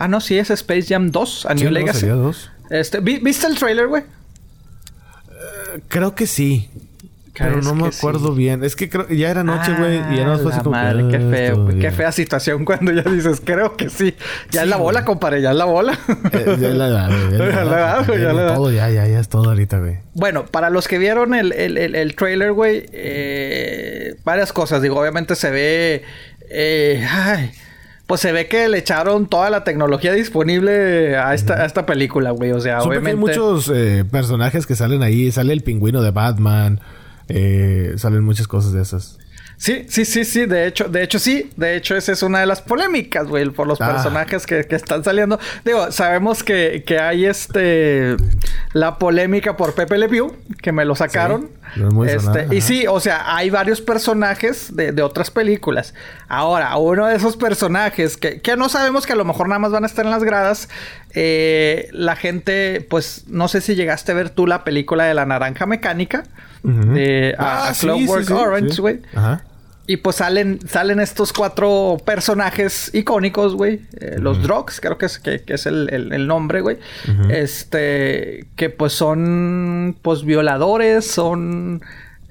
Ah, 0.00 0.06
no, 0.06 0.20
sí, 0.20 0.38
es 0.38 0.50
Space 0.50 0.86
Jam 0.88 1.10
2, 1.10 1.46
A 1.46 1.56
Sí, 1.56 1.64
New 1.64 1.72
Legacy. 1.72 2.00
sería 2.00 2.14
dos. 2.14 2.52
Este, 2.70 3.00
¿vi- 3.00 3.18
¿Viste 3.18 3.46
el 3.46 3.58
trailer, 3.58 3.86
güey? 3.88 4.02
Creo 5.88 6.14
que 6.14 6.26
sí. 6.26 6.68
Pero 7.36 7.52
¿Crees 7.52 7.66
no 7.66 7.74
me 7.76 7.86
acuerdo 7.86 8.32
sí? 8.32 8.38
bien. 8.38 8.64
Es 8.64 8.74
que 8.74 8.90
creo, 8.90 9.08
ya 9.10 9.30
era 9.30 9.44
noche, 9.44 9.72
güey. 9.78 9.98
y 10.12 10.16
ya 10.16 10.24
no 10.24 10.32
Ah, 10.32 10.38
fue 10.42 10.52
así 10.52 10.60
como. 10.62 10.74
que, 10.74 11.16
qué 11.18 11.24
ah, 11.24 11.30
feo, 11.30 11.62
güey, 11.62 11.76
qué 11.76 11.82
ya. 11.82 11.92
fea 11.92 12.10
situación 12.10 12.64
cuando 12.64 12.90
ya 12.92 13.02
dices, 13.02 13.40
creo 13.44 13.76
que 13.76 13.88
sí. 13.90 14.16
Ya 14.50 14.60
Sí, 14.62 14.64
es 14.64 14.68
la 14.68 14.76
bola, 14.76 15.04
compadre, 15.04 15.40
ya 15.40 15.50
es 15.52 15.56
la 15.56 15.64
bola. 15.66 15.96
Eh, 16.32 16.56
ya 16.60 16.68
la 16.70 17.06
güey, 17.08 17.30
ya 17.30 17.38
la 17.38 17.38
Ya 17.38 17.38
la 17.38 17.62
edad, 17.62 17.78
edad, 17.78 18.06
güey, 18.08 18.20
ya. 18.22 18.54
Todo, 18.56 18.70
ya, 18.72 18.90
ya, 18.90 19.06
ya 19.06 19.20
es 19.20 19.28
todo 19.28 19.50
ahorita, 19.50 19.78
güey. 19.78 19.98
Bueno, 20.14 20.46
para 20.46 20.68
los 20.68 20.88
que 20.88 20.98
vieron 20.98 21.32
el, 21.34 21.52
el, 21.52 21.78
el, 21.78 21.94
el 21.94 22.16
trailer, 22.16 22.52
güey, 22.52 22.86
eh, 22.92 24.16
varias 24.24 24.52
cosas. 24.52 24.82
Digo, 24.82 24.98
obviamente 25.00 25.36
se 25.36 25.50
ve. 25.52 26.02
eh, 26.50 27.06
ay, 27.08 27.52
pues 28.08 28.22
se 28.22 28.32
ve 28.32 28.48
que 28.48 28.70
le 28.70 28.78
echaron 28.78 29.26
toda 29.26 29.50
la 29.50 29.64
tecnología 29.64 30.14
disponible 30.14 31.14
a 31.18 31.34
esta, 31.34 31.62
a 31.62 31.66
esta 31.66 31.84
película, 31.84 32.30
güey. 32.30 32.52
O 32.52 32.60
sea, 32.60 32.80
obviamente. 32.80 33.10
hay 33.10 33.16
muchos 33.16 33.70
eh, 33.72 34.02
personajes 34.10 34.66
que 34.66 34.74
salen 34.74 35.02
ahí. 35.02 35.30
Sale 35.30 35.52
el 35.52 35.60
pingüino 35.60 36.00
de 36.00 36.10
Batman. 36.10 36.80
Eh, 37.28 37.92
salen 37.98 38.24
muchas 38.24 38.48
cosas 38.48 38.72
de 38.72 38.80
esas. 38.80 39.18
Sí, 39.58 39.86
sí, 39.88 40.04
sí, 40.04 40.24
sí. 40.24 40.46
De 40.46 40.68
hecho, 40.68 40.84
de 40.84 41.02
hecho, 41.02 41.18
sí. 41.18 41.50
De 41.56 41.76
hecho, 41.76 41.96
esa 41.96 42.12
es 42.12 42.22
una 42.22 42.38
de 42.40 42.46
las 42.46 42.62
polémicas, 42.62 43.26
güey, 43.26 43.50
por 43.50 43.66
los 43.66 43.80
ah. 43.80 43.92
personajes 43.92 44.46
que, 44.46 44.64
están 44.70 45.02
saliendo. 45.02 45.38
Digo, 45.64 45.90
sabemos 45.90 46.44
que, 46.44 46.84
que, 46.86 46.98
hay 46.98 47.26
este 47.26 48.16
la 48.72 48.98
polémica 48.98 49.56
por 49.56 49.74
Pepe 49.74 49.98
Le 49.98 50.08
Pew, 50.08 50.36
que 50.62 50.70
me 50.70 50.84
lo 50.84 50.94
sacaron. 50.94 51.50
este, 52.06 52.54
y 52.54 52.60
sí, 52.60 52.86
o 52.86 53.00
sea, 53.00 53.34
hay 53.34 53.50
varios 53.50 53.80
personajes 53.80 54.74
de, 54.76 54.92
de, 54.92 55.02
otras 55.02 55.30
películas. 55.32 55.92
Ahora, 56.28 56.76
uno 56.76 57.06
de 57.06 57.16
esos 57.16 57.36
personajes 57.36 58.16
que, 58.16 58.40
que, 58.40 58.56
no 58.56 58.68
sabemos 58.68 59.06
que 59.06 59.14
a 59.14 59.16
lo 59.16 59.24
mejor 59.24 59.48
nada 59.48 59.58
más 59.58 59.72
van 59.72 59.82
a 59.82 59.88
estar 59.88 60.04
en 60.04 60.12
las 60.12 60.22
gradas. 60.22 60.68
Eh, 61.20 61.88
la 61.90 62.14
gente, 62.14 62.86
pues, 62.88 63.24
no 63.26 63.48
sé 63.48 63.60
si 63.60 63.74
llegaste 63.74 64.12
a 64.12 64.14
ver 64.14 64.30
tú 64.30 64.46
la 64.46 64.62
película 64.62 65.04
de 65.04 65.14
la 65.14 65.26
naranja 65.26 65.66
mecánica. 65.66 66.22
de 66.62 67.34
ah, 67.38 67.72
Clockwork 67.78 68.30
Orange, 68.30 68.80
güey. 68.80 69.00
Ajá. 69.16 69.42
Y 69.88 69.96
pues 69.96 70.16
salen, 70.16 70.60
salen 70.68 71.00
estos 71.00 71.32
cuatro 71.32 71.96
personajes 72.04 72.94
icónicos, 72.94 73.56
güey. 73.56 73.80
Eh, 73.98 74.18
los 74.20 74.42
Drogs, 74.42 74.80
creo 74.80 74.96
que 74.96 75.06
es, 75.06 75.18
que, 75.18 75.42
es 75.44 75.66
el, 75.66 76.26
nombre, 76.28 76.60
güey. 76.60 76.76
Este, 77.30 78.46
que 78.54 78.70
pues 78.70 78.92
son, 78.92 79.96
pues 80.02 80.24
violadores, 80.24 81.10
son... 81.10 81.80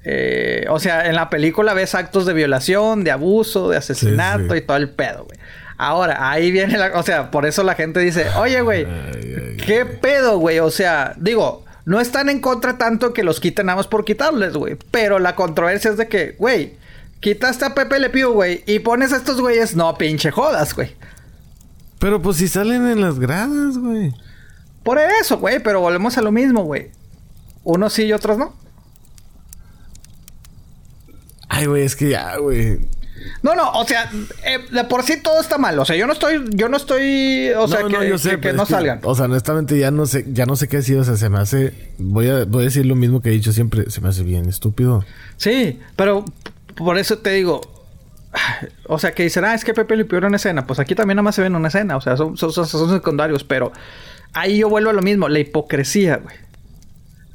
Eh, 0.04 0.64
o 0.70 0.78
sea, 0.78 1.08
en 1.08 1.16
la 1.16 1.28
película 1.28 1.74
ves 1.74 1.94
actos 1.94 2.24
de 2.24 2.32
violación, 2.32 3.04
de 3.04 3.10
abuso, 3.10 3.68
de 3.68 3.76
asesinato 3.76 4.56
y 4.56 4.62
todo 4.62 4.78
el 4.78 4.88
pedo, 4.88 5.24
güey. 5.24 5.37
Ahora, 5.78 6.30
ahí 6.30 6.50
viene 6.50 6.76
la... 6.76 6.92
O 6.98 7.02
sea, 7.02 7.30
por 7.30 7.46
eso 7.46 7.62
la 7.62 7.74
gente 7.74 8.00
dice, 8.00 8.28
oye, 8.36 8.60
güey, 8.60 8.86
¿qué 9.64 9.86
pedo, 9.86 10.38
güey? 10.38 10.58
O 10.58 10.70
sea, 10.70 11.14
digo, 11.16 11.64
no 11.86 12.00
están 12.00 12.28
en 12.28 12.40
contra 12.40 12.76
tanto 12.76 13.14
que 13.14 13.22
los 13.22 13.40
quiten 13.40 13.66
nada 13.66 13.76
más 13.76 13.86
por 13.86 14.04
quitarles, 14.04 14.54
güey. 14.54 14.76
Pero 14.90 15.18
la 15.18 15.34
controversia 15.34 15.90
es 15.90 15.96
de 15.96 16.08
que, 16.08 16.32
güey 16.32 16.76
Quitaste 17.20 17.64
a 17.64 17.74
Pepe 17.74 17.98
Le 17.98 18.10
Pew, 18.10 18.32
güey, 18.32 18.62
y 18.66 18.78
pones 18.78 19.12
a 19.12 19.16
estos 19.16 19.40
güeyes, 19.40 19.74
no 19.74 19.96
pinche 19.98 20.30
jodas, 20.30 20.74
güey. 20.74 20.94
Pero 21.98 22.22
pues 22.22 22.36
si 22.36 22.46
salen 22.46 22.86
en 22.86 23.00
las 23.00 23.18
gradas, 23.18 23.76
güey. 23.76 24.14
Por 24.84 24.98
eso, 24.98 25.38
güey, 25.38 25.60
pero 25.60 25.80
volvemos 25.80 26.16
a 26.16 26.22
lo 26.22 26.30
mismo, 26.30 26.62
güey. 26.62 26.92
Unos 27.64 27.92
sí 27.92 28.04
y 28.04 28.12
otros 28.12 28.38
no. 28.38 28.54
Ay, 31.48 31.66
güey, 31.66 31.82
es 31.82 31.96
que 31.96 32.10
ya, 32.10 32.36
güey. 32.36 32.78
No, 33.42 33.54
no, 33.54 33.70
o 33.72 33.86
sea, 33.86 34.10
eh, 34.44 34.58
de 34.70 34.84
por 34.84 35.02
sí 35.02 35.20
todo 35.22 35.40
está 35.40 35.58
mal. 35.58 35.78
O 35.78 35.84
sea, 35.84 35.96
yo 35.96 36.06
no 36.06 36.12
estoy, 36.12 36.44
yo 36.50 36.68
no 36.68 36.76
estoy, 36.76 37.50
o 37.56 37.68
sea, 37.68 37.80
que, 37.84 38.40
que, 38.40 38.52
no 38.52 38.66
salgan. 38.66 39.00
o 39.02 39.14
sea, 39.14 39.26
honestamente 39.26 39.78
ya 39.78 39.90
no 39.90 40.06
sé, 40.06 40.24
ya 40.28 40.46
no 40.46 40.56
sé 40.56 40.68
qué 40.68 40.78
decir. 40.78 40.98
O 40.98 41.04
sea, 41.04 41.16
se 41.16 41.28
me 41.28 41.38
hace, 41.38 41.74
voy 41.98 42.28
a, 42.28 42.44
voy 42.44 42.62
a 42.62 42.64
decir 42.64 42.86
lo 42.86 42.96
mismo 42.96 43.20
que 43.20 43.28
he 43.28 43.32
dicho 43.32 43.52
siempre, 43.52 43.90
se 43.90 44.00
me 44.00 44.08
hace 44.08 44.22
bien 44.22 44.48
estúpido. 44.48 45.04
Sí, 45.36 45.78
pero 45.96 46.24
por 46.74 46.98
eso 46.98 47.18
te 47.18 47.30
digo, 47.30 47.60
o 48.86 48.98
sea, 48.98 49.12
que 49.12 49.22
dicen, 49.22 49.44
ah, 49.44 49.54
es 49.54 49.64
que 49.64 49.74
Pepe 49.74 49.96
le 49.96 50.04
pidió 50.04 50.26
una 50.26 50.36
escena. 50.36 50.66
Pues 50.66 50.78
aquí 50.78 50.94
también 50.94 51.16
nada 51.16 51.24
más 51.24 51.34
se 51.34 51.42
ven 51.42 51.54
una 51.54 51.68
escena. 51.68 51.96
O 51.96 52.00
sea, 52.00 52.16
son, 52.16 52.36
son, 52.36 52.52
son 52.52 52.90
secundarios. 52.90 53.44
Pero 53.44 53.72
ahí 54.32 54.58
yo 54.58 54.68
vuelvo 54.68 54.90
a 54.90 54.92
lo 54.92 55.02
mismo. 55.02 55.28
La 55.28 55.38
hipocresía, 55.38 56.16
güey. 56.16 56.36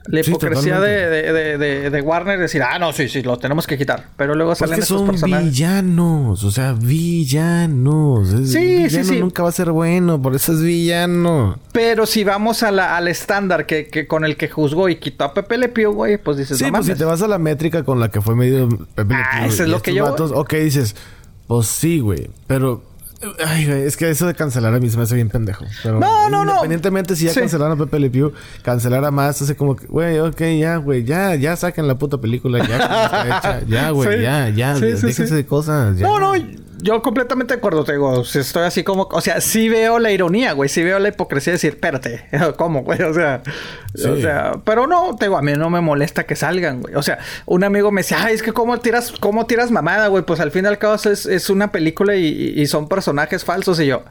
La 0.05 0.19
hipocresía 0.19 0.81
de, 0.81 1.57
de, 1.57 1.89
de, 1.89 2.01
Warner 2.01 2.37
decir, 2.37 2.61
ah, 2.61 2.77
no, 2.77 2.91
sí, 2.91 3.07
sí, 3.07 3.21
lo 3.21 3.37
tenemos 3.37 3.65
que 3.65 3.77
quitar. 3.77 4.09
Pero 4.17 4.35
luego 4.35 4.53
salen 4.53 4.79
esos 4.79 4.99
son 4.99 5.07
personajes. 5.07 5.51
villanos, 5.51 6.43
o 6.43 6.51
sea, 6.51 6.73
villanos. 6.73 8.29
sí, 8.49 8.89
sí, 8.89 9.03
sí. 9.05 9.19
nunca 9.19 9.43
va 9.43 9.49
a 9.49 9.53
ser 9.53 9.71
bueno, 9.71 10.21
por 10.21 10.35
eso 10.35 10.53
es 10.53 10.61
villano. 10.61 11.57
Pero 11.71 12.05
si 12.05 12.25
vamos 12.25 12.63
a 12.63 12.71
la, 12.71 12.97
al 12.97 13.07
estándar 13.07 13.65
que, 13.65 13.87
que, 13.87 14.05
con 14.05 14.25
el 14.25 14.35
que 14.35 14.49
juzgó 14.49 14.89
y 14.89 14.97
quitó 14.97 15.23
a 15.23 15.33
Pepe 15.33 15.57
Le 15.57 15.69
Pew, 15.69 15.93
güey, 15.93 16.17
pues 16.17 16.37
dices, 16.37 16.57
sí, 16.57 16.65
pues 16.69 16.85
si 16.85 16.95
te 16.95 17.05
vas 17.05 17.21
a 17.21 17.27
la 17.27 17.37
métrica 17.37 17.83
con 17.83 17.99
la 18.01 18.09
que 18.09 18.19
fue 18.19 18.35
medido 18.35 18.67
Pepe 18.67 19.13
Le 19.13 19.21
ah, 19.21 19.39
Pew. 19.39 19.49
eso 19.49 19.63
es 19.63 19.69
lo 19.69 19.81
que 19.81 19.93
yo. 19.93 20.13
ok, 20.13 20.53
dices, 20.55 20.97
pues 21.47 21.67
sí, 21.67 21.99
güey, 21.99 22.29
pero 22.47 22.83
Ay, 23.45 23.65
es 23.69 23.97
que 23.97 24.09
eso 24.09 24.27
de 24.27 24.33
cancelar 24.33 24.73
a 24.73 24.79
mí 24.79 24.89
se 24.89 24.97
me 24.97 25.03
hace 25.03 25.15
bien 25.15 25.29
pendejo. 25.29 25.65
no, 25.83 26.29
no, 26.29 26.29
no. 26.29 26.51
Independientemente 26.51 27.15
si 27.15 27.25
ya 27.25 27.33
cancelaron 27.33 27.79
a 27.79 27.85
Pepe 27.85 27.99
Le 27.99 28.09
Pew, 28.09 28.33
cancelar 28.61 29.03
a 29.05 29.11
más, 29.11 29.41
hace 29.41 29.55
como 29.55 29.75
que, 29.75 29.85
güey, 29.87 30.19
ok, 30.19 30.41
ya, 30.59 30.77
güey, 30.77 31.03
ya, 31.03 31.35
ya 31.35 31.55
saquen 31.55 31.87
la 31.87 31.97
puta 31.97 32.17
película, 32.19 32.65
ya 32.67 32.75
está 32.77 33.27
hecha. 33.27 33.61
Ya, 33.67 33.89
güey, 33.91 34.21
ya, 34.21 34.49
ya, 34.49 34.77
déjense 34.79 35.35
de 35.35 35.45
cosas. 35.45 35.97
Ya. 35.97 36.07
No, 36.07 36.19
no, 36.19 36.33
yo 36.83 37.01
completamente 37.01 37.53
de 37.53 37.57
acuerdo, 37.57 37.83
te 37.83 37.93
digo, 37.93 38.21
estoy 38.21 38.63
así 38.63 38.83
como, 38.83 39.07
o 39.11 39.21
sea, 39.21 39.41
sí 39.41 39.69
veo 39.69 39.99
la 39.99 40.11
ironía, 40.11 40.51
güey, 40.51 40.69
sí 40.69 40.83
veo 40.83 40.99
la 40.99 41.09
hipocresía 41.09 41.51
de 41.51 41.55
decir, 41.55 41.73
espérate, 41.73 42.25
¿cómo, 42.57 42.83
güey? 42.83 43.01
O 43.01 43.13
sea, 43.13 43.41
o 43.95 44.17
sea, 44.17 44.51
pero 44.65 44.85
no, 44.85 45.15
te 45.15 45.25
digo, 45.25 45.37
a 45.37 45.41
mí 45.41 45.53
no 45.53 45.69
me 45.69 45.81
molesta 45.81 46.25
que 46.25 46.35
salgan, 46.35 46.81
güey. 46.81 46.95
O 46.95 47.01
sea, 47.01 47.19
un 47.45 47.63
amigo 47.63 47.91
me 47.91 48.01
decía, 48.01 48.23
ay, 48.23 48.35
es 48.35 48.43
que 48.43 48.51
cómo 48.51 48.77
tiras, 48.79 49.13
cómo 49.19 49.45
tiras 49.45 49.71
mamada, 49.71 50.07
güey, 50.07 50.23
pues 50.23 50.39
al 50.39 50.51
fin 50.51 50.65
y 50.65 50.67
al 50.67 50.77
cabo 50.77 50.95
es, 50.95 51.25
es 51.25 51.49
una 51.49 51.71
película 51.71 52.15
y 52.15 52.65
son 52.67 52.89
personajes 52.89 53.45
falsos 53.45 53.79
y 53.79 53.87
yo, 53.87 54.03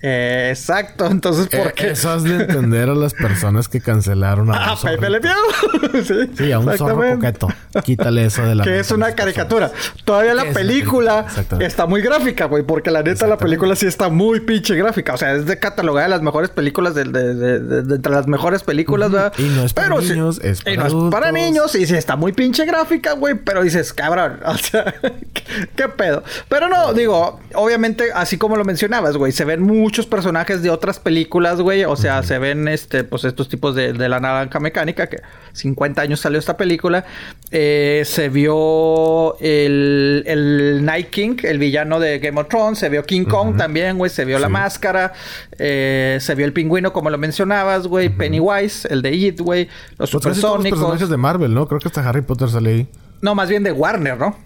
exacto, 0.00 1.06
entonces 1.06 1.48
¿por 1.48 1.68
eh, 1.68 1.72
qué? 1.74 1.90
Eso 1.90 2.10
has 2.10 2.22
de 2.22 2.36
entender 2.36 2.88
a 2.88 2.94
las 2.94 3.14
personas 3.14 3.68
que 3.68 3.80
cancelaron 3.80 4.50
a 4.50 4.72
Ah, 4.72 4.78
Pepe 4.80 5.10
Le 5.10 5.20
sí, 6.04 6.30
sí, 6.36 6.52
a 6.52 6.58
un 6.58 6.76
zorro 6.76 7.14
coqueto. 7.14 7.48
Quítale 7.84 8.26
eso 8.26 8.42
de 8.42 8.54
la 8.54 8.64
Que 8.64 8.78
es 8.78 8.90
una 8.90 9.14
caricatura. 9.14 9.72
Todavía 10.04 10.34
la 10.34 10.44
película 10.52 11.26
está 11.58 11.86
muy 11.86 12.00
gráfica, 12.00 12.44
güey, 12.44 12.62
porque 12.62 12.90
la 12.90 13.02
neta 13.02 13.26
la 13.26 13.38
película 13.38 13.74
sí 13.74 13.86
está 13.86 14.08
muy 14.08 14.40
pinche 14.40 14.76
gráfica, 14.76 15.14
o 15.14 15.16
sea, 15.16 15.34
es 15.34 15.46
de 15.46 15.58
catalogada 15.58 16.06
de 16.06 16.10
las 16.10 16.22
mejores 16.22 16.50
películas 16.50 16.94
de, 16.94 17.04
de, 17.04 17.94
entre 17.94 18.12
las 18.12 18.26
mejores 18.26 18.62
películas, 18.62 19.10
¿verdad? 19.10 19.32
Y 19.38 19.44
no 19.44 19.64
es 19.64 19.74
para 19.74 19.96
niños, 19.96 20.40
es 20.42 20.62
para, 20.62 20.74
y 20.74 20.76
no 20.76 20.86
es 20.86 21.12
para 21.12 21.32
niños 21.32 21.74
y 21.74 21.86
sí 21.86 21.94
está 21.94 22.16
muy 22.16 22.32
pinche 22.32 22.64
gráfica, 22.66 23.12
güey, 23.12 23.34
pero 23.34 23.62
dices, 23.62 23.92
cabrón, 23.92 24.38
o 24.44 24.56
sea, 24.56 24.94
¿qué, 25.74 25.88
pedo? 25.88 26.22
Pero 26.48 26.68
no, 26.68 26.92
digo, 26.92 27.40
obviamente 27.54 28.12
así 28.14 28.38
como 28.38 28.56
lo 28.56 28.64
mencionabas, 28.64 29.16
güey, 29.16 29.32
se 29.32 29.44
ven 29.44 29.62
muy 29.62 29.87
muchos 29.88 30.04
personajes 30.04 30.62
de 30.62 30.68
otras 30.68 31.00
películas, 31.00 31.62
güey. 31.62 31.84
O 31.84 31.96
sea, 31.96 32.22
se 32.22 32.38
ven 32.38 32.68
este, 32.68 33.04
pues 33.04 33.24
estos 33.24 33.48
tipos 33.48 33.74
de, 33.74 33.94
la 33.94 34.20
naranja 34.20 34.60
mecánica, 34.60 35.06
que 35.06 35.22
50 35.54 36.02
años 36.02 36.20
salió 36.20 36.38
esta 36.38 36.58
película. 36.58 37.06
Eh, 37.50 38.02
se 38.04 38.28
vio 38.28 39.38
el, 39.40 40.24
el, 40.26 40.84
Night 40.84 41.08
King, 41.08 41.36
el 41.42 41.58
villano 41.58 42.00
de 42.00 42.18
Game 42.18 42.38
of 42.38 42.48
Thrones. 42.48 42.78
Se 42.78 42.90
vio 42.90 43.02
King 43.02 43.24
Kong 43.24 43.56
también, 43.56 43.96
güey. 43.96 44.10
Se 44.10 44.26
vio 44.26 44.38
la 44.38 44.50
máscara. 44.50 45.14
Eh, 45.58 46.18
se 46.20 46.34
vio 46.34 46.44
el 46.44 46.52
pingüino, 46.52 46.92
como 46.92 47.08
lo 47.08 47.16
mencionabas, 47.16 47.86
güey. 47.86 48.10
Pennywise, 48.10 48.86
el 48.90 49.00
de 49.00 49.12
It, 49.14 49.40
güey. 49.40 49.68
Los 49.96 50.10
pues 50.10 50.10
supersónicos. 50.10 50.78
Los 50.78 50.80
personajes 50.80 51.08
de 51.08 51.16
Marvel, 51.16 51.54
¿no? 51.54 51.66
Creo 51.66 51.80
que 51.80 51.88
hasta 51.88 52.06
Harry 52.06 52.20
Potter 52.20 52.50
sale 52.50 52.70
ahí. 52.70 52.88
No, 53.22 53.34
más 53.34 53.48
bien 53.48 53.62
de 53.62 53.72
Warner, 53.72 54.18
¿no? 54.18 54.36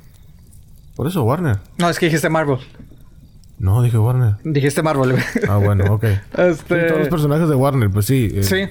Por 0.95 1.09
eso, 1.09 1.25
Warner. 1.25 1.59
No, 1.79 1.91
es 1.91 1.99
que 1.99 2.07
dijiste 2.07 2.29
Marvel. 2.29 2.59
No, 3.63 3.81
dije 3.81 3.97
Warner. 3.97 4.39
Dijiste 4.43 4.83
Marvel. 4.83 5.15
Ah, 5.49 5.57
bueno, 5.57 5.95
ok. 5.95 6.05
Este... 6.37 6.83
todos 6.89 6.99
los 6.99 7.09
personajes 7.09 7.49
de 7.49 7.55
Warner, 7.55 7.91
pues 7.91 8.07
sí. 8.07 8.29
Eh, 8.35 8.43
sí. 8.43 8.69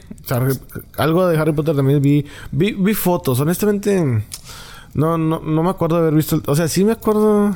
algo 0.97 1.27
de 1.27 1.37
Harry 1.37 1.53
Potter 1.53 1.77
también 1.77 2.01
vi, 2.01 2.25
vi. 2.51 2.73
Vi 2.73 2.93
fotos, 2.93 3.39
honestamente. 3.39 4.25
No, 4.93 5.17
no, 5.17 5.39
no 5.39 5.63
me 5.63 5.69
acuerdo 5.69 5.95
de 5.95 6.01
haber 6.01 6.15
visto. 6.15 6.41
O 6.45 6.55
sea, 6.57 6.67
sí 6.67 6.83
me 6.83 6.91
acuerdo 6.91 7.55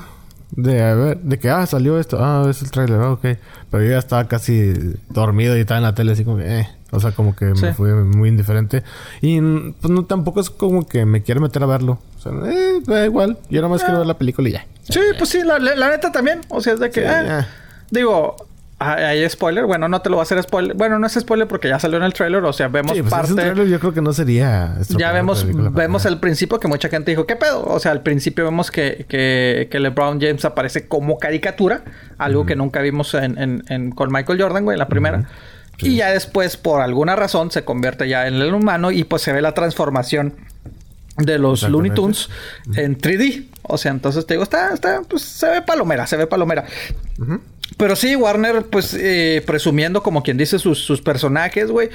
de 0.51 0.81
haber, 0.81 1.17
de 1.19 1.39
que 1.39 1.49
ah, 1.49 1.65
salió 1.65 1.99
esto, 1.99 2.17
ah, 2.19 2.45
es 2.49 2.61
el 2.61 2.71
trailer, 2.71 2.99
ah, 3.01 3.11
ok. 3.11 3.25
Pero 3.71 3.83
yo 3.83 3.91
ya 3.91 3.97
estaba 3.97 4.27
casi 4.27 4.73
dormido 5.09 5.57
y 5.57 5.61
estaba 5.61 5.77
en 5.77 5.83
la 5.83 5.95
tele 5.95 6.13
así 6.13 6.23
como 6.23 6.37
que, 6.37 6.59
eh. 6.59 6.67
O 6.91 6.99
sea, 6.99 7.11
como 7.11 7.35
que 7.35 7.45
me 7.45 7.73
fue 7.73 7.93
muy 7.93 8.29
indiferente. 8.29 8.83
Y 9.21 9.41
pues 9.41 9.91
no 9.91 10.05
tampoco 10.05 10.39
es 10.39 10.49
como 10.49 10.87
que 10.87 11.05
me 11.05 11.23
quiero 11.23 11.41
meter 11.41 11.61
a 11.63 11.65
verlo. 11.65 11.99
O 12.17 12.21
sea, 12.21 12.31
eh, 12.49 12.79
da 12.85 13.05
igual. 13.05 13.37
Yo 13.49 13.61
nada 13.61 13.73
más 13.73 13.83
quiero 13.83 13.97
ver 13.97 14.07
la 14.07 14.17
película 14.17 14.47
y 14.47 14.53
ya. 14.53 14.65
Sí, 14.83 15.01
pues 15.17 15.29
sí, 15.29 15.41
la, 15.43 15.59
neta 15.59 16.11
también. 16.11 16.41
O 16.47 16.61
sea, 16.61 16.73
es 16.73 16.79
de 16.79 16.91
que. 16.91 17.03
Eh, 17.03 17.45
digo, 17.91 18.37
hay 18.77 19.27
spoiler. 19.29 19.65
Bueno, 19.65 19.87
no 19.87 20.01
te 20.01 20.09
lo 20.09 20.17
voy 20.17 20.21
a 20.21 20.23
hacer 20.23 20.41
spoiler. 20.43 20.75
Bueno, 20.75 20.99
no 20.99 21.07
es 21.07 21.13
spoiler 21.13 21.47
porque 21.47 21.69
ya 21.69 21.79
salió 21.79 21.97
en 21.97 22.03
el 22.03 22.13
trailer. 22.13 22.43
O 22.43 22.51
sea, 22.51 22.67
vemos 22.67 22.97
pues 22.97 23.09
parte. 23.09 23.33
Trailer 23.33 23.67
yo 23.67 23.79
creo 23.79 23.93
que 23.93 24.01
no 24.01 24.11
sería. 24.11 24.75
Ya 24.97 25.11
vemos, 25.11 25.45
vemos 25.73 26.05
el 26.05 26.19
principio 26.19 26.59
que 26.59 26.67
mucha 26.67 26.89
gente 26.89 27.11
dijo, 27.11 27.25
¿qué 27.25 27.35
pedo? 27.35 27.63
O 27.63 27.79
sea, 27.79 27.91
al 27.91 28.01
principio 28.01 28.43
vemos 28.43 28.71
que, 28.71 29.05
que, 29.07 29.69
que 29.71 29.79
LeBron 29.79 30.19
James 30.19 30.43
aparece 30.43 30.87
como 30.87 31.17
caricatura. 31.17 31.83
Algo 32.17 32.45
que 32.45 32.55
nunca 32.55 32.81
vimos 32.81 33.13
en, 33.13 33.63
en, 33.67 33.91
con 33.91 34.11
Michael 34.11 34.41
Jordan, 34.41 34.65
güey, 34.65 34.75
en 34.75 34.79
la 34.79 34.87
primera. 34.87 35.29
Y 35.77 35.97
ya 35.97 36.11
después, 36.11 36.57
por 36.57 36.81
alguna 36.81 37.15
razón, 37.15 37.51
se 37.51 37.63
convierte 37.63 38.07
ya 38.07 38.27
en 38.27 38.35
el 38.35 38.53
humano 38.53 38.91
y 38.91 39.03
pues 39.03 39.21
se 39.21 39.33
ve 39.33 39.41
la 39.41 39.53
transformación 39.53 40.33
de 41.17 41.37
los 41.39 41.63
Looney 41.63 41.91
Tunes 41.91 42.29
en 42.75 42.97
3D. 42.97 43.47
O 43.63 43.77
sea, 43.77 43.91
entonces 43.91 44.25
te 44.25 44.35
digo, 44.35 44.43
está, 44.43 44.73
está, 44.73 45.01
pues 45.07 45.23
se 45.23 45.49
ve 45.49 45.61
palomera, 45.61 46.05
se 46.07 46.17
ve 46.17 46.27
palomera. 46.27 46.65
Pero 47.77 47.95
sí, 47.95 48.15
Warner, 48.15 48.63
pues 48.67 48.93
eh, 48.93 49.43
presumiendo 49.45 50.03
como 50.03 50.23
quien 50.23 50.37
dice 50.37 50.59
sus, 50.59 50.79
sus 50.79 51.01
personajes, 51.01 51.71
güey. 51.71 51.89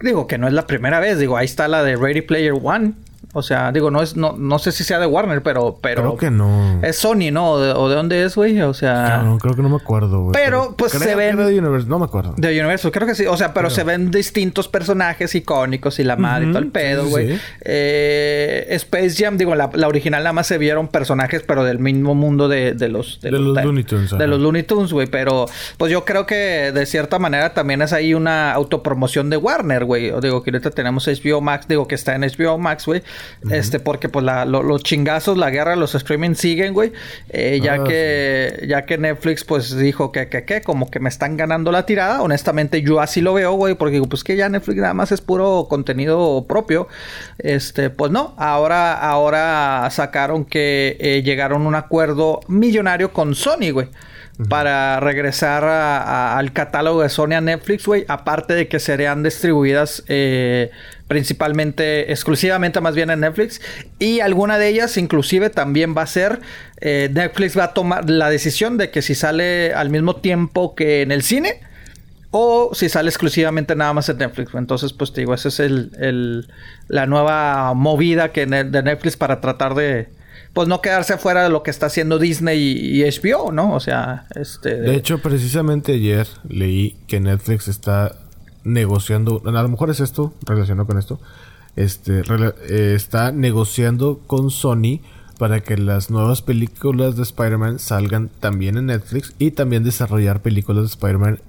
Digo 0.00 0.26
que 0.26 0.38
no 0.38 0.48
es 0.48 0.54
la 0.54 0.66
primera 0.66 0.98
vez, 0.98 1.18
digo, 1.18 1.36
ahí 1.36 1.44
está 1.44 1.68
la 1.68 1.84
de 1.84 1.96
Ready 1.96 2.22
Player 2.22 2.54
One. 2.60 2.94
O 3.34 3.40
sea, 3.40 3.72
digo, 3.72 3.90
no 3.90 4.02
es, 4.02 4.14
no, 4.14 4.34
no 4.36 4.58
sé 4.58 4.72
si 4.72 4.84
sea 4.84 4.98
de 4.98 5.06
Warner, 5.06 5.42
pero, 5.42 5.78
pero. 5.80 6.02
Creo 6.02 6.16
que 6.18 6.30
no. 6.30 6.80
Es 6.82 6.96
Sony, 6.98 7.30
¿no? 7.32 7.52
¿O 7.52 7.88
de, 7.88 7.94
dónde 7.94 8.24
es, 8.24 8.36
güey? 8.36 8.60
O 8.60 8.74
sea. 8.74 9.22
No, 9.24 9.38
creo 9.38 9.54
que 9.54 9.62
no 9.62 9.70
me 9.70 9.76
acuerdo, 9.76 10.24
güey. 10.24 10.32
Pero, 10.34 10.74
pues 10.76 10.92
se 10.92 11.14
ven. 11.14 11.38
de 11.38 11.58
Universal, 11.58 11.88
no 11.88 11.98
me 11.98 12.04
acuerdo. 12.04 12.34
De 12.36 12.48
Universal, 12.48 12.92
creo 12.92 13.06
que 13.06 13.14
sí. 13.14 13.24
O 13.24 13.36
sea, 13.38 13.54
pero 13.54 13.70
se 13.70 13.84
ven 13.84 14.10
distintos 14.10 14.68
personajes 14.68 15.34
icónicos 15.34 15.98
y 15.98 16.04
la 16.04 16.16
madre 16.16 16.46
y 16.46 16.48
todo 16.50 16.58
el 16.58 16.70
pedo, 16.70 17.06
güey. 17.06 17.40
Eh, 17.62 18.66
Space 18.68 19.14
Jam, 19.16 19.38
digo, 19.38 19.54
la, 19.54 19.70
la, 19.72 19.88
original 19.88 20.22
nada 20.22 20.34
más 20.34 20.46
se 20.46 20.58
vieron 20.58 20.88
personajes, 20.88 21.42
pero 21.42 21.64
del 21.64 21.78
mismo 21.78 22.14
mundo 22.14 22.48
de, 22.48 22.74
de 22.74 22.88
los. 22.90 23.18
De, 23.22 23.30
los, 23.30 23.64
Looney 23.64 23.84
Tunes. 23.84 24.10
De 24.10 24.26
los 24.26 24.40
Looney 24.40 24.64
Tunes, 24.64 24.92
güey. 24.92 25.06
Pero, 25.06 25.46
pues 25.78 25.90
yo 25.90 26.04
creo 26.04 26.26
que 26.26 26.70
de 26.70 26.84
cierta 26.84 27.18
manera 27.18 27.54
también 27.54 27.80
es 27.80 27.94
ahí 27.94 28.12
una 28.12 28.52
autopromoción 28.52 29.30
de 29.30 29.38
Warner, 29.38 29.86
güey. 29.86 30.10
O 30.10 30.20
digo 30.20 30.42
que 30.42 30.50
ahorita 30.50 30.70
tenemos 30.70 31.08
HBO 31.08 31.40
Max, 31.40 31.66
digo 31.66 31.88
que 31.88 31.94
está 31.94 32.14
en 32.14 32.20
HBO 32.20 32.58
Max, 32.58 32.84
güey. 32.84 33.02
Este, 33.50 33.80
porque 33.80 34.08
pues 34.08 34.24
la, 34.24 34.44
los 34.44 34.82
chingazos, 34.82 35.36
la 35.36 35.50
guerra, 35.50 35.76
los 35.76 35.94
streaming 35.94 36.34
siguen, 36.34 36.74
güey. 36.74 36.92
Eh, 37.28 37.60
ya 37.62 37.74
ah, 37.74 37.84
que, 37.84 38.64
ya 38.68 38.86
que 38.86 38.98
Netflix, 38.98 39.44
pues 39.44 39.76
dijo 39.76 40.12
que, 40.12 40.28
que, 40.28 40.44
que, 40.44 40.60
como 40.60 40.90
que 40.90 41.00
me 41.00 41.08
están 41.08 41.36
ganando 41.36 41.72
la 41.72 41.86
tirada. 41.86 42.22
Honestamente, 42.22 42.82
yo 42.82 43.00
así 43.00 43.20
lo 43.20 43.34
veo, 43.34 43.52
güey, 43.52 43.74
porque 43.74 43.94
digo, 43.94 44.06
pues 44.06 44.24
que 44.24 44.36
ya 44.36 44.48
Netflix 44.48 44.78
nada 44.78 44.94
más 44.94 45.12
es 45.12 45.20
puro 45.20 45.66
contenido 45.68 46.46
propio. 46.48 46.88
Este, 47.38 47.90
pues 47.90 48.12
no, 48.12 48.34
ahora, 48.36 48.94
ahora 48.94 49.88
sacaron 49.90 50.44
que 50.44 50.96
eh, 51.00 51.22
llegaron 51.22 51.62
a 51.62 51.68
un 51.68 51.74
acuerdo 51.74 52.40
millonario 52.48 53.12
con 53.12 53.34
Sony, 53.34 53.70
güey 53.72 53.88
para 54.48 54.98
regresar 55.00 55.64
al 55.64 56.52
catálogo 56.52 57.02
de 57.02 57.08
Sony 57.08 57.32
a 57.34 57.40
Netflix, 57.40 57.86
güey. 57.86 58.04
Aparte 58.08 58.54
de 58.54 58.66
que 58.66 58.78
serían 58.78 59.22
distribuidas 59.22 60.04
eh, 60.08 60.70
principalmente, 61.06 62.10
exclusivamente 62.10 62.80
más 62.80 62.94
bien 62.94 63.10
en 63.10 63.20
Netflix. 63.20 63.60
Y 63.98 64.20
alguna 64.20 64.58
de 64.58 64.68
ellas 64.68 64.96
inclusive 64.96 65.50
también 65.50 65.94
va 65.96 66.02
a 66.02 66.06
ser, 66.06 66.40
eh, 66.80 67.10
Netflix 67.12 67.58
va 67.58 67.64
a 67.64 67.74
tomar 67.74 68.08
la 68.08 68.30
decisión 68.30 68.78
de 68.78 68.90
que 68.90 69.02
si 69.02 69.14
sale 69.14 69.74
al 69.74 69.90
mismo 69.90 70.16
tiempo 70.16 70.74
que 70.74 71.02
en 71.02 71.12
el 71.12 71.22
cine. 71.22 71.60
O 72.34 72.70
si 72.72 72.88
sale 72.88 73.10
exclusivamente 73.10 73.76
nada 73.76 73.92
más 73.92 74.08
en 74.08 74.16
Netflix. 74.16 74.54
Entonces, 74.54 74.94
pues 74.94 75.12
te 75.12 75.20
digo, 75.20 75.34
esa 75.34 75.48
es 75.48 75.60
el, 75.60 76.48
la 76.88 77.04
nueva 77.04 77.74
movida 77.74 78.32
que 78.32 78.46
de 78.46 78.82
Netflix 78.82 79.18
para 79.18 79.42
tratar 79.42 79.74
de, 79.74 80.08
pues 80.52 80.68
no 80.68 80.80
quedarse 80.80 81.14
afuera 81.14 81.42
de 81.42 81.50
lo 81.50 81.62
que 81.62 81.70
está 81.70 81.86
haciendo 81.86 82.18
Disney 82.18 82.60
y, 82.60 83.02
HBO, 83.02 83.52
¿no? 83.52 83.72
O 83.74 83.80
sea, 83.80 84.26
este... 84.34 84.80
De 84.80 84.94
hecho, 84.94 85.18
precisamente 85.18 85.94
ayer 85.94 86.26
leí 86.48 86.96
que 87.06 87.20
Netflix 87.20 87.68
está 87.68 88.16
negociando, 88.64 89.42
a 89.44 89.50
lo 89.50 89.68
mejor 89.68 89.90
es 89.90 90.00
esto, 90.00 90.34
relacionado 90.44 90.86
con 90.86 90.98
esto, 90.98 91.20
este, 91.74 92.20
eh, 92.20 92.92
está 92.94 93.32
negociando 93.32 94.20
con 94.26 94.50
Sony 94.50 95.00
para 95.38 95.60
que 95.60 95.76
las 95.76 96.10
nuevas 96.10 96.42
películas 96.42 97.16
de 97.16 97.22
Spider-Man 97.22 97.78
salgan 97.78 98.28
también 98.28 98.76
en 98.76 98.86
Netflix 98.86 99.34
y 99.38 99.52
también 99.52 99.82
desarrollar 99.82 100.42
películas 100.42 100.82
de 100.82 100.88
Spider-Man 100.88 101.40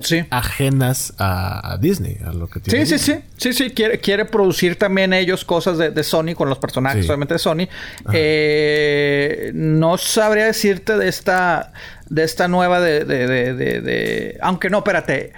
sí. 0.00 0.24
ajenas 0.30 1.14
a, 1.18 1.78
Disney, 1.80 2.18
a 2.24 2.32
lo 2.32 2.48
que 2.48 2.60
tiene. 2.60 2.86
Sí, 2.86 2.98
sí, 2.98 3.12
sí. 3.12 3.20
Sí, 3.36 3.52
sí, 3.52 3.70
quiere, 3.70 3.98
quiere 4.00 4.24
producir 4.24 4.76
también 4.76 5.12
ellos 5.12 5.44
cosas 5.44 5.78
de, 5.78 6.04
Sony 6.04 6.34
con 6.34 6.48
los 6.48 6.58
personajes, 6.58 7.06
solamente 7.06 7.34
de 7.34 7.38
Sony. 7.38 7.68
Eh, 8.12 9.52
no 9.54 9.96
sabría 9.96 10.46
decirte 10.46 10.96
de 10.96 11.08
esta, 11.08 11.72
de 12.08 12.24
esta 12.24 12.48
nueva 12.48 12.80
de, 12.80 13.04
de, 13.04 13.26
de, 13.26 13.80
de, 13.80 14.38
Aunque 14.42 14.70
no, 14.70 14.78
espérate. 14.78 15.32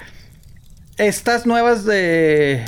Estas 0.97 1.47
nuevas 1.47 1.85
de... 1.85 2.65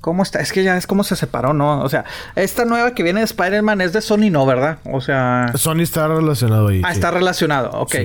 ¿Cómo 0.00 0.22
está? 0.22 0.40
Es 0.40 0.52
que 0.52 0.62
ya 0.62 0.78
es 0.78 0.86
como 0.86 1.04
se 1.04 1.14
separó, 1.14 1.52
¿no? 1.52 1.82
O 1.82 1.88
sea, 1.88 2.04
esta 2.34 2.64
nueva 2.64 2.94
que 2.94 3.02
viene 3.02 3.20
de 3.20 3.24
Spider-Man 3.24 3.82
es 3.82 3.92
de 3.92 4.00
Sony, 4.00 4.30
¿no? 4.30 4.46
¿Verdad? 4.46 4.78
O 4.84 5.00
sea... 5.02 5.52
Sony 5.56 5.80
está 5.80 6.08
relacionado 6.08 6.68
ahí. 6.68 6.80
Ah, 6.84 6.92
está 6.92 7.10
relacionado, 7.10 7.70
ok. 7.72 7.96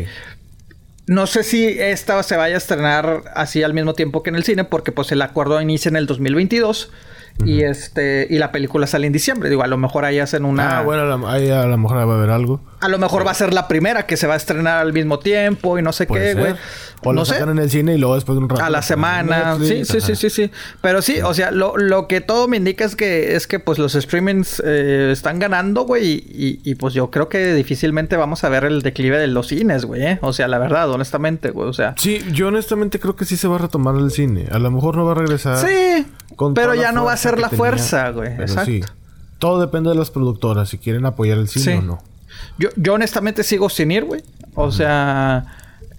No 1.08 1.28
sé 1.28 1.44
si 1.44 1.66
esta 1.68 2.22
se 2.24 2.36
vaya 2.36 2.56
a 2.56 2.58
estrenar 2.58 3.24
así 3.36 3.62
al 3.62 3.74
mismo 3.74 3.94
tiempo 3.94 4.24
que 4.24 4.32
en 4.32 4.36
el 4.36 4.44
cine, 4.44 4.64
porque 4.64 4.92
pues 4.92 5.12
el 5.12 5.22
acuerdo 5.22 5.62
inicia 5.62 5.90
en 5.90 5.98
el 5.98 6.08
2022. 6.08 6.92
Y 7.44 7.64
este 7.64 8.28
y 8.30 8.38
la 8.38 8.52
película 8.52 8.88
sale 8.88 9.08
en 9.08 9.14
diciembre. 9.14 9.50
Digo, 9.50 9.64
a 9.64 9.68
lo 9.68 9.78
mejor 9.78 10.06
ahí 10.06 10.20
hacen 10.20 10.46
una. 10.46 10.80
Ah, 10.80 10.82
bueno, 10.84 11.28
ahí 11.28 11.50
a 11.50 11.66
lo 11.66 11.78
mejor 11.78 11.98
va 11.98 12.14
a 12.14 12.18
haber 12.18 12.30
algo. 12.30 12.62
A 12.80 12.88
lo 12.88 12.98
mejor 12.98 13.26
va 13.26 13.32
a 13.32 13.36
ser 13.36 13.54
la 13.54 13.68
primera 13.68 14.06
que 14.06 14.16
se 14.16 14.28
va 14.28 14.36
a 14.36 14.38
estrenar 14.38 14.78
al 14.78 14.94
mismo 14.94 15.20
tiempo 15.20 15.78
y 15.78 15.82
no 15.82 15.92
sé 15.92 16.08
qué, 16.08 16.34
güey. 16.34 16.54
O 17.04 17.14
no 17.14 17.22
lo 17.22 17.26
sacan 17.26 17.50
en 17.50 17.60
el 17.60 17.70
cine 17.70 17.96
y 17.96 17.98
luego 17.98 18.16
después 18.16 18.36
de 18.38 18.44
un 18.44 18.50
rato. 18.50 18.64
A 18.64 18.70
la 18.70 18.82
semana. 18.82 19.58
sí, 19.60 19.86
sí, 19.86 20.02
sí, 20.02 20.16
sí, 20.16 20.30
sí. 20.30 20.52
Pero 20.82 21.02
sí, 21.02 21.20
o 21.22 21.34
sea, 21.34 21.52
lo, 21.52 21.78
lo, 21.78 22.08
que 22.08 22.22
todo 22.22 22.48
me 22.48 22.58
indica 22.58 22.86
es 22.86 22.96
que 22.96 23.36
es 23.36 23.48
que 23.48 23.60
pues 23.60 23.78
los 23.78 23.94
streamings 23.94 24.62
eh, 24.66 25.10
están 25.12 25.40
ganando, 25.40 25.84
güey. 25.84 26.06
Y, 26.06 26.62
y, 26.64 26.76
pues 26.76 26.94
yo 26.94 27.12
creo 27.12 27.30
que 27.30 27.54
difícilmente 27.54 28.16
vamos 28.18 28.44
a 28.44 28.50
ver 28.50 28.64
el 28.64 28.82
declive 28.82 29.18
de 29.18 29.28
los 29.28 29.48
cines, 29.48 29.86
güey. 29.86 30.04
¿eh? 30.04 30.20
O 30.22 30.34
sea, 30.34 30.48
la 30.48 30.58
verdad, 30.58 30.90
honestamente, 30.90 31.52
güey. 31.52 31.70
O 31.70 31.74
sea. 31.74 31.96
Sí, 31.98 32.24
yo 32.32 32.48
honestamente 32.48 33.00
creo 33.00 33.16
que 33.16 33.26
sí 33.26 33.38
se 33.38 33.48
va 33.48 33.56
a 33.56 33.60
retomar 33.60 33.96
el 33.96 34.12
cine. 34.12 34.48
A 34.52 34.60
lo 34.60 34.72
mejor 34.72 34.96
no 34.96 35.06
va 35.06 35.12
a 35.12 35.16
regresar. 35.16 35.58
Sí. 35.58 36.06
pero 36.54 36.74
ya 36.76 36.92
no 36.92 37.06
va 37.06 37.14
a 37.14 37.18
ser 37.18 37.25
la 37.40 37.50
fuerza, 37.50 38.10
güey. 38.12 38.32
Exacto. 38.34 38.66
Sí. 38.66 38.82
Todo 39.40 39.60
depende 39.60 39.90
de 39.90 39.96
las 39.96 40.12
productoras, 40.12 40.70
si 40.70 40.78
quieren 40.78 41.06
apoyar 41.06 41.38
el 41.38 41.48
cine 41.48 41.78
o 41.78 41.82
no. 41.82 42.04
Yo, 42.58 42.70
yo 42.76 42.94
honestamente 42.94 43.44
sigo 43.44 43.70
sin 43.70 43.92
ir, 43.92 44.06
güey. 44.06 44.24
O 44.56 44.72
sea, 44.72 45.46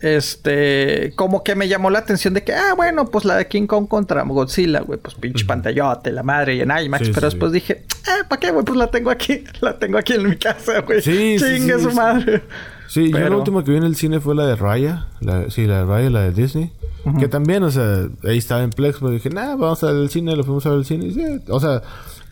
este, 0.00 1.12
como 1.16 1.42
que 1.42 1.54
me 1.54 1.68
llamó 1.68 1.90
la 1.90 2.00
atención 2.00 2.34
de 2.34 2.44
que, 2.44 2.52
ah, 2.52 2.74
bueno, 2.74 3.06
pues 3.06 3.24
la 3.24 3.36
de 3.36 3.46
King 3.46 3.66
Kong 3.66 3.88
contra 3.88 4.22
Godzilla, 4.22 4.80
güey, 4.80 4.98
pues 4.98 5.14
pinche 5.14 5.44
pantallote, 5.44 6.12
la 6.12 6.22
madre 6.22 6.56
y 6.56 6.60
en 6.60 6.70
IMAX. 6.70 7.10
pero 7.10 7.26
después 7.26 7.52
dije, 7.52 7.84
ah, 8.06 8.26
¿para 8.28 8.40
qué, 8.40 8.50
güey? 8.50 8.64
Pues 8.64 8.78
la 8.78 8.88
tengo 8.88 9.10
aquí, 9.10 9.44
la 9.60 9.78
tengo 9.78 9.98
aquí 9.98 10.14
en 10.14 10.28
mi 10.28 10.36
casa, 10.36 10.80
güey. 10.80 11.00
Sí, 11.00 11.36
Chingue 11.38 11.78
su 11.78 11.92
madre. 11.92 12.42
Sí, 12.89 13.11
yo 13.11 13.18
la 13.18 13.37
última 13.37 13.64
que 13.64 13.70
vi 13.70 13.76
en 13.76 13.84
el 13.84 13.97
cine 13.97 14.20
fue 14.20 14.34
la 14.34 14.47
de 14.47 14.57
Raya. 14.57 15.07
La, 15.20 15.51
sí, 15.51 15.66
la 15.66 15.78
de 15.78 15.84
Raya, 15.84 16.11
la 16.11 16.20
de 16.22 16.32
Disney. 16.32 16.72
Que 17.18 17.28
también, 17.28 17.62
o 17.62 17.70
sea, 17.70 18.09
ahí 18.24 18.39
estaba 18.39 18.62
en 18.62 18.70
Plex, 18.70 18.99
pero 18.99 19.11
dije, 19.11 19.30
nah, 19.30 19.55
vamos 19.55 19.82
a 19.84 19.93
ver 19.93 20.03
el 20.03 20.11
cine, 20.11 20.34
lo 20.34 20.43
fuimos 20.43 20.66
a 20.66 20.70
ver 20.70 20.78
el 20.78 20.84
cine. 20.84 21.07
Y 21.07 21.14
sí, 21.14 21.22
o 21.49 21.61
sea, 21.61 21.82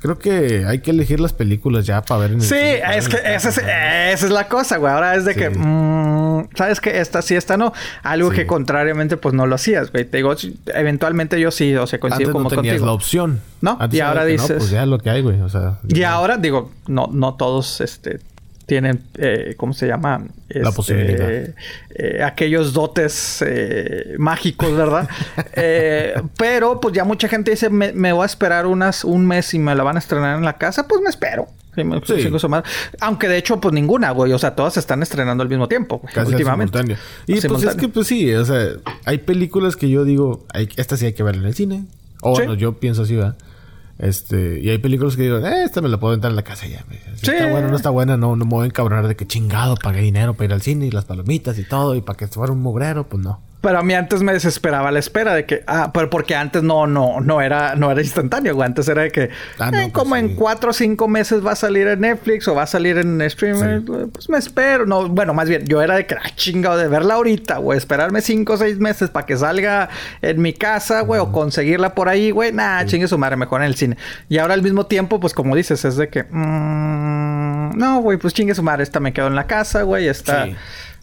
Creo 0.04 0.18
que 0.18 0.66
hay 0.66 0.80
que 0.80 0.90
elegir 0.90 1.18
las 1.18 1.32
películas 1.32 1.86
ya 1.86 2.02
para 2.02 2.20
ver 2.20 2.32
en 2.32 2.40
el 2.40 2.42
Sí, 2.42 2.54
es 2.54 3.08
que 3.08 3.16
esa 3.16 3.48
es, 3.48 3.56
esa 3.56 4.26
es, 4.26 4.30
la 4.30 4.48
cosa, 4.48 4.76
güey. 4.76 4.92
Ahora 4.92 5.14
es 5.14 5.24
de 5.24 5.34
que, 5.34 5.48
mm, 5.48 6.50
¿sabes 6.54 6.82
que 6.82 7.00
Esta 7.00 7.22
sí, 7.22 7.34
esta 7.34 7.56
no. 7.56 7.72
Algo 8.02 8.28
que 8.28 8.46
contrariamente, 8.46 9.16
pues 9.16 9.34
no 9.34 9.46
lo 9.46 9.54
hacías, 9.54 9.90
güey. 9.92 10.04
Te 10.04 10.18
digo, 10.18 10.34
eventualmente 10.74 11.40
yo 11.40 11.50
sí, 11.50 11.74
o 11.74 11.86
sea, 11.86 12.00
coincido 12.00 12.28
Antes 12.28 12.34
no 12.34 12.50
como 12.50 12.50
tenías 12.50 12.82
la 12.82 12.92
opción. 12.92 13.40
¿No? 13.62 13.78
y 13.90 14.00
ahora 14.00 14.26
dices. 14.26 14.50
No, 14.50 14.56
pues 14.58 14.68
ya 14.68 14.84
lo 14.84 14.98
que 14.98 15.08
hay, 15.08 15.22
güey. 15.22 15.40
O 15.40 15.48
sea. 15.48 15.78
Y 15.88 16.02
ahora, 16.02 16.36
digo, 16.36 16.70
no, 16.86 17.08
no 17.10 17.36
todos, 17.36 17.80
este 17.80 18.20
tienen, 18.66 19.02
eh, 19.18 19.54
¿cómo 19.56 19.72
se 19.72 19.86
llama? 19.86 20.26
la 20.48 20.68
este, 20.68 20.76
posibilidad. 20.76 21.30
Eh, 21.94 22.22
aquellos 22.22 22.72
dotes 22.72 23.44
eh, 23.46 24.14
mágicos, 24.18 24.74
¿verdad? 24.76 25.08
Eh, 25.56 26.14
pero 26.36 26.80
pues 26.80 26.94
ya 26.94 27.04
mucha 27.04 27.28
gente 27.28 27.52
dice, 27.52 27.70
me, 27.70 27.92
me, 27.92 28.12
voy 28.12 28.24
a 28.24 28.26
esperar 28.26 28.66
unas, 28.66 29.04
un 29.04 29.24
mes 29.26 29.54
y 29.54 29.58
me 29.58 29.74
la 29.74 29.84
van 29.84 29.96
a 29.96 29.98
estrenar 29.98 30.36
en 30.36 30.44
la 30.44 30.54
casa, 30.54 30.88
pues 30.88 31.00
me 31.00 31.10
espero. 31.10 31.48
Sí, 31.76 31.82
Aunque 33.00 33.28
de 33.28 33.36
hecho, 33.36 33.60
pues 33.60 33.74
ninguna, 33.74 34.10
güey. 34.12 34.32
O 34.32 34.38
sea, 34.38 34.54
todas 34.54 34.74
se 34.74 34.80
están 34.80 35.02
estrenando 35.02 35.42
al 35.42 35.48
mismo 35.48 35.68
tiempo, 35.68 35.98
güey. 35.98 36.26
últimamente. 36.26 36.78
Y 37.26 37.40
pues 37.40 37.62
es 37.64 37.74
que, 37.74 37.88
pues 37.88 38.06
sí, 38.06 38.32
o 38.32 38.44
sea, 38.44 38.68
hay 39.04 39.18
películas 39.18 39.76
que 39.76 39.88
yo 39.88 40.04
digo, 40.04 40.46
hay, 40.52 40.68
esta 40.76 40.96
sí 40.96 41.06
hay 41.06 41.14
que 41.14 41.22
ver 41.22 41.36
en 41.36 41.44
el 41.44 41.54
cine. 41.54 41.84
O 42.20 42.32
bueno, 42.32 42.54
yo 42.54 42.78
pienso 42.78 43.02
así, 43.02 43.16
¿verdad? 43.16 43.36
Este, 43.98 44.60
y 44.60 44.70
hay 44.70 44.78
películas 44.78 45.16
que 45.16 45.22
digo, 45.22 45.38
eh, 45.38 45.64
esta 45.64 45.80
me 45.80 45.88
la 45.88 45.98
puedo 45.98 46.14
entrar 46.14 46.30
en 46.30 46.36
la 46.36 46.42
casa 46.42 46.66
ya. 46.66 46.84
Si 47.14 47.30
está 47.30 47.50
buena 47.50 47.68
no 47.68 47.76
está 47.76 47.90
buena, 47.90 48.16
no, 48.16 48.36
no 48.36 48.44
me 48.44 48.50
voy 48.50 48.64
a 48.64 48.66
encabronar 48.66 49.06
de 49.06 49.16
que 49.16 49.26
chingado 49.26 49.76
pagué 49.76 50.00
dinero 50.00 50.34
para 50.34 50.46
ir 50.46 50.52
al 50.52 50.62
cine 50.62 50.86
y 50.86 50.90
las 50.90 51.04
palomitas 51.04 51.58
y 51.58 51.64
todo, 51.64 51.94
y 51.94 52.00
para 52.00 52.16
que 52.16 52.26
fuera 52.26 52.52
un 52.52 52.60
mugrero, 52.60 53.08
pues 53.08 53.22
no. 53.22 53.40
Pero 53.64 53.78
a 53.78 53.82
mí 53.82 53.94
antes 53.94 54.20
me 54.20 54.34
desesperaba 54.34 54.92
la 54.92 54.98
espera 54.98 55.34
de 55.34 55.46
que, 55.46 55.64
ah, 55.66 55.90
pero 55.94 56.10
porque 56.10 56.36
antes 56.36 56.62
no, 56.62 56.86
no, 56.86 57.22
no 57.22 57.40
era, 57.40 57.74
no 57.76 57.90
era 57.90 58.02
instantáneo, 58.02 58.54
güey. 58.54 58.66
Antes 58.66 58.86
era 58.88 59.04
de 59.04 59.10
que, 59.10 59.30
ah, 59.58 59.68
eh, 59.68 59.70
pues 59.70 59.92
como 59.92 60.16
en 60.16 60.34
cuatro 60.34 60.68
o 60.68 60.72
cinco 60.74 61.08
meses 61.08 61.44
va 61.44 61.52
a 61.52 61.56
salir 61.56 61.88
en 61.88 62.00
Netflix 62.00 62.46
o 62.46 62.54
va 62.54 62.64
a 62.64 62.66
salir 62.66 62.98
en 62.98 63.22
streamer, 63.30 63.80
pues 64.12 64.28
me 64.28 64.36
espero. 64.36 64.84
No, 64.84 65.08
bueno, 65.08 65.32
más 65.32 65.48
bien, 65.48 65.64
yo 65.64 65.80
era 65.80 65.96
de 65.96 66.04
que, 66.04 66.14
ah, 66.14 66.28
chingado, 66.36 66.76
de 66.76 66.88
verla 66.88 67.14
ahorita, 67.14 67.56
güey. 67.56 67.78
Esperarme 67.78 68.20
cinco 68.20 68.52
o 68.52 68.56
seis 68.58 68.78
meses 68.78 69.08
para 69.08 69.24
que 69.24 69.34
salga 69.34 69.88
en 70.20 70.42
mi 70.42 70.52
casa, 70.52 71.00
güey, 71.00 71.18
o 71.18 71.32
conseguirla 71.32 71.94
por 71.94 72.10
ahí, 72.10 72.32
güey. 72.32 72.52
Nah, 72.52 72.84
chingue 72.84 73.08
su 73.08 73.16
madre, 73.16 73.36
mejor 73.36 73.62
en 73.62 73.68
el 73.68 73.76
cine. 73.76 73.96
Y 74.28 74.36
ahora 74.36 74.52
al 74.52 74.62
mismo 74.62 74.84
tiempo, 74.84 75.20
pues 75.20 75.32
como 75.32 75.56
dices, 75.56 75.86
es 75.86 75.96
de 75.96 76.10
que, 76.10 76.24
mmm, 76.24 77.78
no, 77.78 78.02
güey, 78.02 78.18
pues 78.18 78.34
chingue 78.34 78.54
su 78.54 78.62
madre, 78.62 78.82
esta 78.82 79.00
me 79.00 79.14
quedo 79.14 79.28
en 79.28 79.34
la 79.34 79.46
casa, 79.46 79.84
güey, 79.84 80.06
esta. 80.06 80.48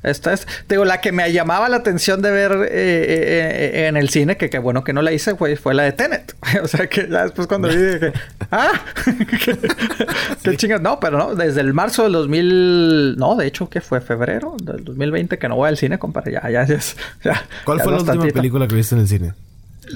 Esta 0.04 0.34
es, 0.34 0.48
digo, 0.68 0.84
la 0.84 1.00
que 1.00 1.12
me 1.12 1.32
llamaba 1.32 1.70
la 1.70 1.78
atención 1.78 2.22
de 2.22 2.32
ver 2.32 2.52
eh, 2.54 2.68
eh, 2.72 3.72
eh, 3.74 3.88
en 3.88 3.98
el 3.98 4.10
cine, 4.10 4.36
que 4.36 4.50
qué 4.50 4.58
bueno 4.58 4.84
que 4.84 4.94
no 4.94 5.02
la 5.02 5.12
hice, 5.12 5.36
fue, 5.36 5.56
fue 5.56 5.76
la 5.76 5.84
de 5.84 5.92
Tenet. 5.92 6.36
o 6.64 6.68
sea, 6.68 6.88
que 6.88 7.08
ya 7.08 7.24
después 7.24 7.48
cuando 7.48 7.68
vi 7.68 7.76
dije, 7.76 8.14
¡ah! 8.52 8.72
¡Qué 10.44 10.58
chingas! 10.58 10.82
No, 10.82 11.00
pero 11.00 11.18
no, 11.18 11.36
desde 11.36 11.62
el 11.62 11.74
marzo 11.74 12.04
del 12.04 12.14
2000, 12.14 13.16
no, 13.18 13.36
de 13.36 13.46
hecho, 13.46 13.70
que 13.70 13.82
fue 13.82 14.02
febrero 14.02 14.56
del 14.64 14.84
2020 14.84 15.38
que 15.38 15.48
no 15.48 15.56
voy 15.56 15.70
al 15.70 15.78
cine, 15.78 16.00
compadre. 16.00 16.32
Ya, 16.32 16.50
ya, 16.50 16.66
ya. 16.66 17.44
¿Cuál 17.66 17.82
fue 17.82 17.92
la 17.92 18.00
última 18.00 18.26
película 18.28 18.68
que 18.68 18.76
viste 18.76 18.96
en 18.96 19.02
el 19.02 19.08
cine? 19.08 19.34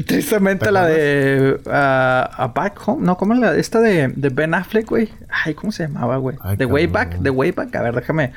Tristemente 0.06 0.72
la 0.72 0.86
de 0.88 1.60
uh, 1.66 1.70
A 1.70 2.52
Back 2.54 2.82
Home. 2.88 3.06
No, 3.06 3.18
¿cómo 3.18 3.34
es 3.34 3.40
la? 3.40 3.56
Esta 3.56 3.80
de, 3.80 4.10
de 4.10 4.30
Ben 4.30 4.54
Affleck, 4.54 4.90
güey. 4.90 5.10
Ay, 5.30 5.54
¿cómo 5.54 5.72
se 5.72 5.84
llamaba, 5.84 6.18
güey? 6.18 6.38
The 6.58 6.66
Way 6.66 6.88
Back. 6.88 7.22
The 7.24 7.30
Way 7.30 7.52
Back. 7.52 7.76
A 7.76 7.82
ver, 7.82 7.96
déjame. 7.96 8.34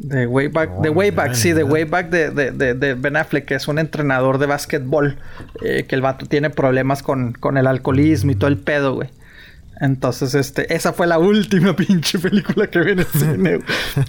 The 0.00 0.26
Way 0.26 0.48
Back. 0.48 0.70
the 0.82 0.90
Way 0.90 1.10
Back, 1.10 1.34
sí. 1.34 1.54
The 1.54 1.64
Way 1.64 1.84
Back 1.84 2.10
de, 2.10 2.30
de, 2.30 2.74
de, 2.74 2.94
Ben 2.94 3.16
Affleck, 3.16 3.44
que 3.44 3.54
es 3.54 3.68
un 3.68 3.78
entrenador 3.78 4.38
de 4.38 4.46
básquetbol. 4.46 5.18
Eh, 5.62 5.84
que 5.86 5.94
el 5.94 6.00
vato 6.00 6.26
tiene 6.26 6.50
problemas 6.50 7.02
con, 7.02 7.32
con 7.32 7.56
el 7.56 7.66
alcoholismo 7.66 8.32
y 8.32 8.34
todo 8.34 8.48
el 8.48 8.58
pedo, 8.58 8.94
güey. 8.94 9.10
Entonces, 9.82 10.36
este, 10.36 10.72
esa 10.72 10.92
fue 10.92 11.08
la 11.08 11.18
última 11.18 11.74
pinche 11.76 12.16
película 12.20 12.68
que 12.68 12.78
vi 12.78 12.92
en 12.92 13.00
el 13.00 13.06
cine. 13.12 13.58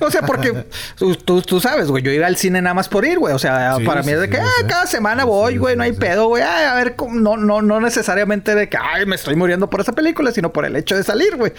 O 0.01 0.11
sea, 0.11 0.21
porque 0.21 0.65
tú, 0.95 1.41
tú, 1.41 1.59
sabes, 1.59 1.88
güey, 1.88 2.03
yo 2.03 2.11
iba 2.11 2.28
al 2.28 2.38
cine 2.38 2.61
nada 2.61 2.76
más 2.76 2.88
por 2.88 3.03
ir, 3.05 3.17
güey. 3.17 3.34
O 3.34 3.39
sea, 3.39 3.78
para 3.84 4.03
mí 4.03 4.11
es 4.11 4.21
de 4.21 4.30
que, 4.30 4.38
ah, 4.38 4.67
cada 4.67 4.86
semana 4.86 5.26
voy, 5.26 5.57
güey, 5.57 5.76
no 5.76 5.82
hay 5.82 5.93
pedo, 5.93 6.28
güey. 6.28 6.43
a 6.43 6.76
ver, 6.76 6.95
no, 7.11 7.38
no, 7.38 7.63
no 7.63 7.82
necesariamente 7.82 8.53
de 8.53 8.69
que, 8.69 8.78
ay, 8.80 9.07
me 9.07 9.15
estoy 9.15 9.36
muriendo 9.36 9.67
por 9.67 9.82
esa 9.82 9.93
película, 9.93 10.32
sino 10.32 10.53
por 10.53 10.63
el 10.65 10.76
hecho 10.76 10.95
de 10.95 11.03
salir, 11.03 11.36
güey. 11.38 11.53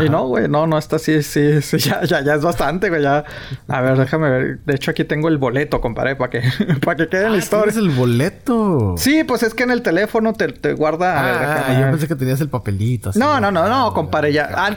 Y 0.00 0.08
no, 0.08 0.26
güey, 0.26 0.48
no, 0.48 0.66
no, 0.66 0.78
está 0.78 0.98
sí, 0.98 1.22
sí, 1.22 1.60
sí, 1.60 1.78
ya, 1.90 2.02
ya, 2.04 2.22
ya 2.22 2.36
es 2.36 2.42
bastante, 2.42 2.88
güey. 2.88 3.02
Ya, 3.02 3.24
a 3.68 3.80
ver, 3.82 3.98
déjame 3.98 4.30
ver. 4.30 4.58
De 4.64 4.76
hecho, 4.76 4.92
aquí 4.92 5.04
tengo 5.04 5.28
el 5.28 5.36
boleto, 5.36 5.82
compadre, 5.82 6.16
para 6.16 6.30
que, 6.30 6.42
para 6.82 6.96
que 6.96 7.08
quede 7.08 7.24
en 7.24 7.32
la 7.32 7.36
ah, 7.36 7.38
historia. 7.38 7.70
es 7.70 7.76
el 7.76 7.90
boleto? 7.90 8.94
Sí, 8.96 9.24
pues 9.24 9.42
es 9.42 9.52
que 9.52 9.64
en 9.64 9.72
el 9.72 9.82
teléfono 9.82 10.32
te, 10.32 10.48
te 10.48 10.72
guarda. 10.72 11.68
Ah, 11.68 11.80
yo 11.80 11.90
pensé 11.90 12.08
que 12.08 12.14
tenías 12.14 12.40
el 12.40 12.48
papelito. 12.48 13.10
Así, 13.10 13.18
no, 13.18 13.38
no, 13.40 13.50
no 13.50 13.57
no, 13.66 13.68
no, 13.68 13.94
compadre, 13.94 14.32
ya. 14.32 14.50
Ah, 14.54 14.76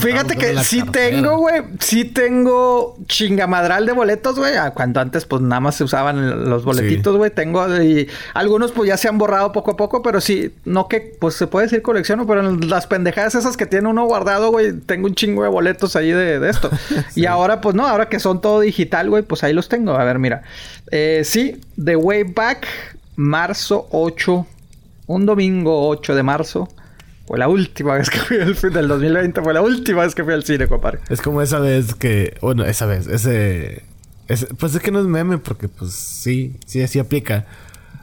fíjate 0.00 0.36
que 0.36 0.58
sí 0.64 0.82
tengo, 0.82 1.38
güey. 1.38 1.62
Sí 1.80 2.04
tengo 2.04 2.96
chingamadral 3.06 3.86
de 3.86 3.92
boletos, 3.92 4.36
güey. 4.36 4.56
Ah, 4.56 4.72
cuando 4.72 5.00
antes, 5.00 5.24
pues 5.24 5.42
nada 5.42 5.60
más 5.60 5.76
se 5.76 5.84
usaban 5.84 6.48
los 6.48 6.64
boletitos, 6.64 7.16
güey. 7.16 7.30
Tengo 7.30 7.66
y 7.82 8.08
algunos, 8.34 8.72
pues 8.72 8.88
ya 8.88 8.96
se 8.96 9.08
han 9.08 9.18
borrado 9.18 9.52
poco 9.52 9.72
a 9.72 9.76
poco, 9.76 10.02
pero 10.02 10.20
sí, 10.20 10.54
no 10.64 10.88
que, 10.88 11.16
pues 11.20 11.34
se 11.34 11.46
puede 11.46 11.66
decir 11.66 11.82
colecciono, 11.82 12.26
pero 12.26 12.40
en 12.40 12.68
las 12.68 12.86
pendejadas 12.86 13.34
esas 13.34 13.56
que 13.56 13.66
tiene 13.66 13.88
uno 13.88 14.04
guardado, 14.06 14.50
güey, 14.50 14.72
tengo 14.72 15.06
un 15.06 15.14
chingo 15.14 15.42
de 15.42 15.48
boletos 15.48 15.96
ahí 15.96 16.10
de, 16.10 16.48
esto. 16.48 16.70
Y 17.14 17.26
ahora, 17.26 17.60
pues 17.60 17.74
no, 17.74 17.86
ahora 17.86 18.08
que 18.08 18.20
son 18.20 18.40
todo 18.40 18.60
digital, 18.60 19.10
güey, 19.10 19.22
pues 19.22 19.44
ahí 19.44 19.52
los 19.52 19.68
tengo. 19.68 19.92
A 19.94 20.04
ver, 20.04 20.18
mira. 20.18 20.42
Eh, 20.90 21.22
sí, 21.24 21.60
The 21.82 21.96
Way 21.96 22.24
Back, 22.24 22.66
marzo 23.16 23.88
8. 23.90 24.46
Un 25.06 25.26
domingo 25.26 25.88
8 25.88 26.14
de 26.14 26.22
marzo. 26.22 26.68
Fue 27.28 27.38
la 27.38 27.46
última 27.46 27.92
vez 27.92 28.08
que 28.08 28.18
fui 28.20 28.40
al 28.40 28.54
fin 28.54 28.70
del 28.70 28.88
2020. 28.88 29.42
Fue 29.42 29.52
la 29.52 29.60
última 29.60 30.00
vez 30.02 30.14
que 30.14 30.24
fui 30.24 30.32
al 30.32 30.44
cine, 30.44 30.66
compadre. 30.66 31.00
Es 31.10 31.20
como 31.20 31.42
esa 31.42 31.60
vez 31.60 31.94
que... 31.94 32.38
Bueno, 32.40 32.64
esa 32.64 32.86
vez. 32.86 33.06
Ese... 33.06 33.82
ese 34.28 34.46
pues 34.54 34.74
es 34.74 34.80
que 34.80 34.90
no 34.90 34.98
es 34.98 35.04
meme 35.04 35.36
porque 35.36 35.68
pues 35.68 35.92
sí, 35.92 36.56
sí, 36.64 36.80
así 36.80 36.98
aplica. 36.98 37.44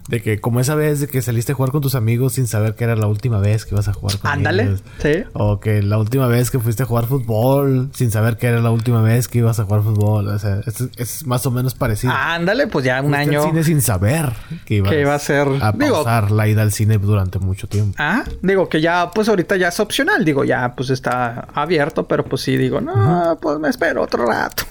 De 0.08 0.22
que 0.22 0.40
como 0.40 0.60
esa 0.60 0.76
vez 0.76 1.00
de 1.00 1.08
que 1.08 1.22
saliste 1.22 1.54
a 1.54 1.56
jugar 1.56 1.72
con 1.72 1.82
tus 1.82 1.96
amigos 1.96 2.34
sin 2.34 2.48
saber 2.48 2.76
que 2.76 2.84
era 2.84 2.96
la 2.96 3.08
última 3.08 3.40
vez 3.40 3.66
que 3.66 3.74
ibas 3.74 3.88
a 3.88 3.94
jugar 3.94 4.20
con 4.20 4.30
Ándale, 4.30 4.78
sí. 5.02 5.24
O 5.34 5.60
que 5.60 5.82
la 5.82 5.98
última 5.98 6.28
vez 6.28 6.52
que 6.52 6.60
fuiste 6.60 6.84
a 6.84 6.86
jugar 6.86 7.06
fútbol 7.06 7.90
sin 7.94 8.12
saber 8.12 8.38
que 8.38 8.48
era 8.48 8.62
la 8.62 8.70
última 8.70 9.02
vez 9.02 9.28
que 9.28 9.40
ibas 9.40 9.60
a 9.60 9.64
jugar 9.64 9.82
fútbol. 9.82 10.28
O 10.28 10.38
sea, 10.38 10.62
es, 10.98 11.26
más 11.26 11.46
o 11.46 11.52
menos 11.52 11.74
parecido. 11.74 12.14
Ándale, 12.16 12.68
pues 12.68 12.86
ya 12.86 13.02
un 13.02 13.16
año. 13.16 13.42
Al 13.42 13.50
cine 13.50 13.64
sin 13.64 13.82
saber 13.82 14.34
que, 14.66 14.76
iba 14.76 15.16
a 15.16 15.20
ser. 15.20 15.48
A 15.62 15.74
pausar 15.74 16.32
la 16.32 16.48
ida 16.48 16.62
al 16.62 16.72
cine 16.72 16.98
durante 16.98 17.40
mucho 17.40 17.68
tiempo. 17.68 17.96
Ah, 17.98 18.24
digo 18.42 18.70
que 18.70 18.82
ya, 18.82 19.10
pues 19.14 19.28
ahorita 19.28 19.58
ya 19.58 19.70
es 19.70 19.80
opcional. 19.80 20.24
Digo, 20.24 20.44
ya 20.44 20.76
pues 20.76 20.92
está 20.92 21.48
abierto, 21.54 22.08
pero 22.08 22.24
pues 22.26 22.42
sí, 22.42 22.58
digo, 22.58 22.80
no, 22.80 23.38
pues 23.42 23.60
me 23.60 23.70
espero 23.70 24.04
otro 24.04 24.26
rato. 24.26 24.64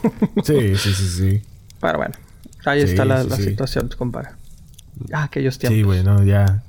sí, 0.45 0.77
sí, 0.77 0.95
sí, 0.95 1.09
sí. 1.09 1.43
Pero 1.81 1.99
bueno, 1.99 2.15
ahí 2.65 2.81
está 2.81 3.05
la, 3.05 3.23
situación, 3.25 3.91
compadre. 3.99 4.31
Ah, 5.13 5.25
aquellos 5.25 5.59
tiempos. 5.59 5.77
Sí, 5.77 5.83
güey, 5.83 6.03
no, 6.03 6.23
ya. 6.23 6.63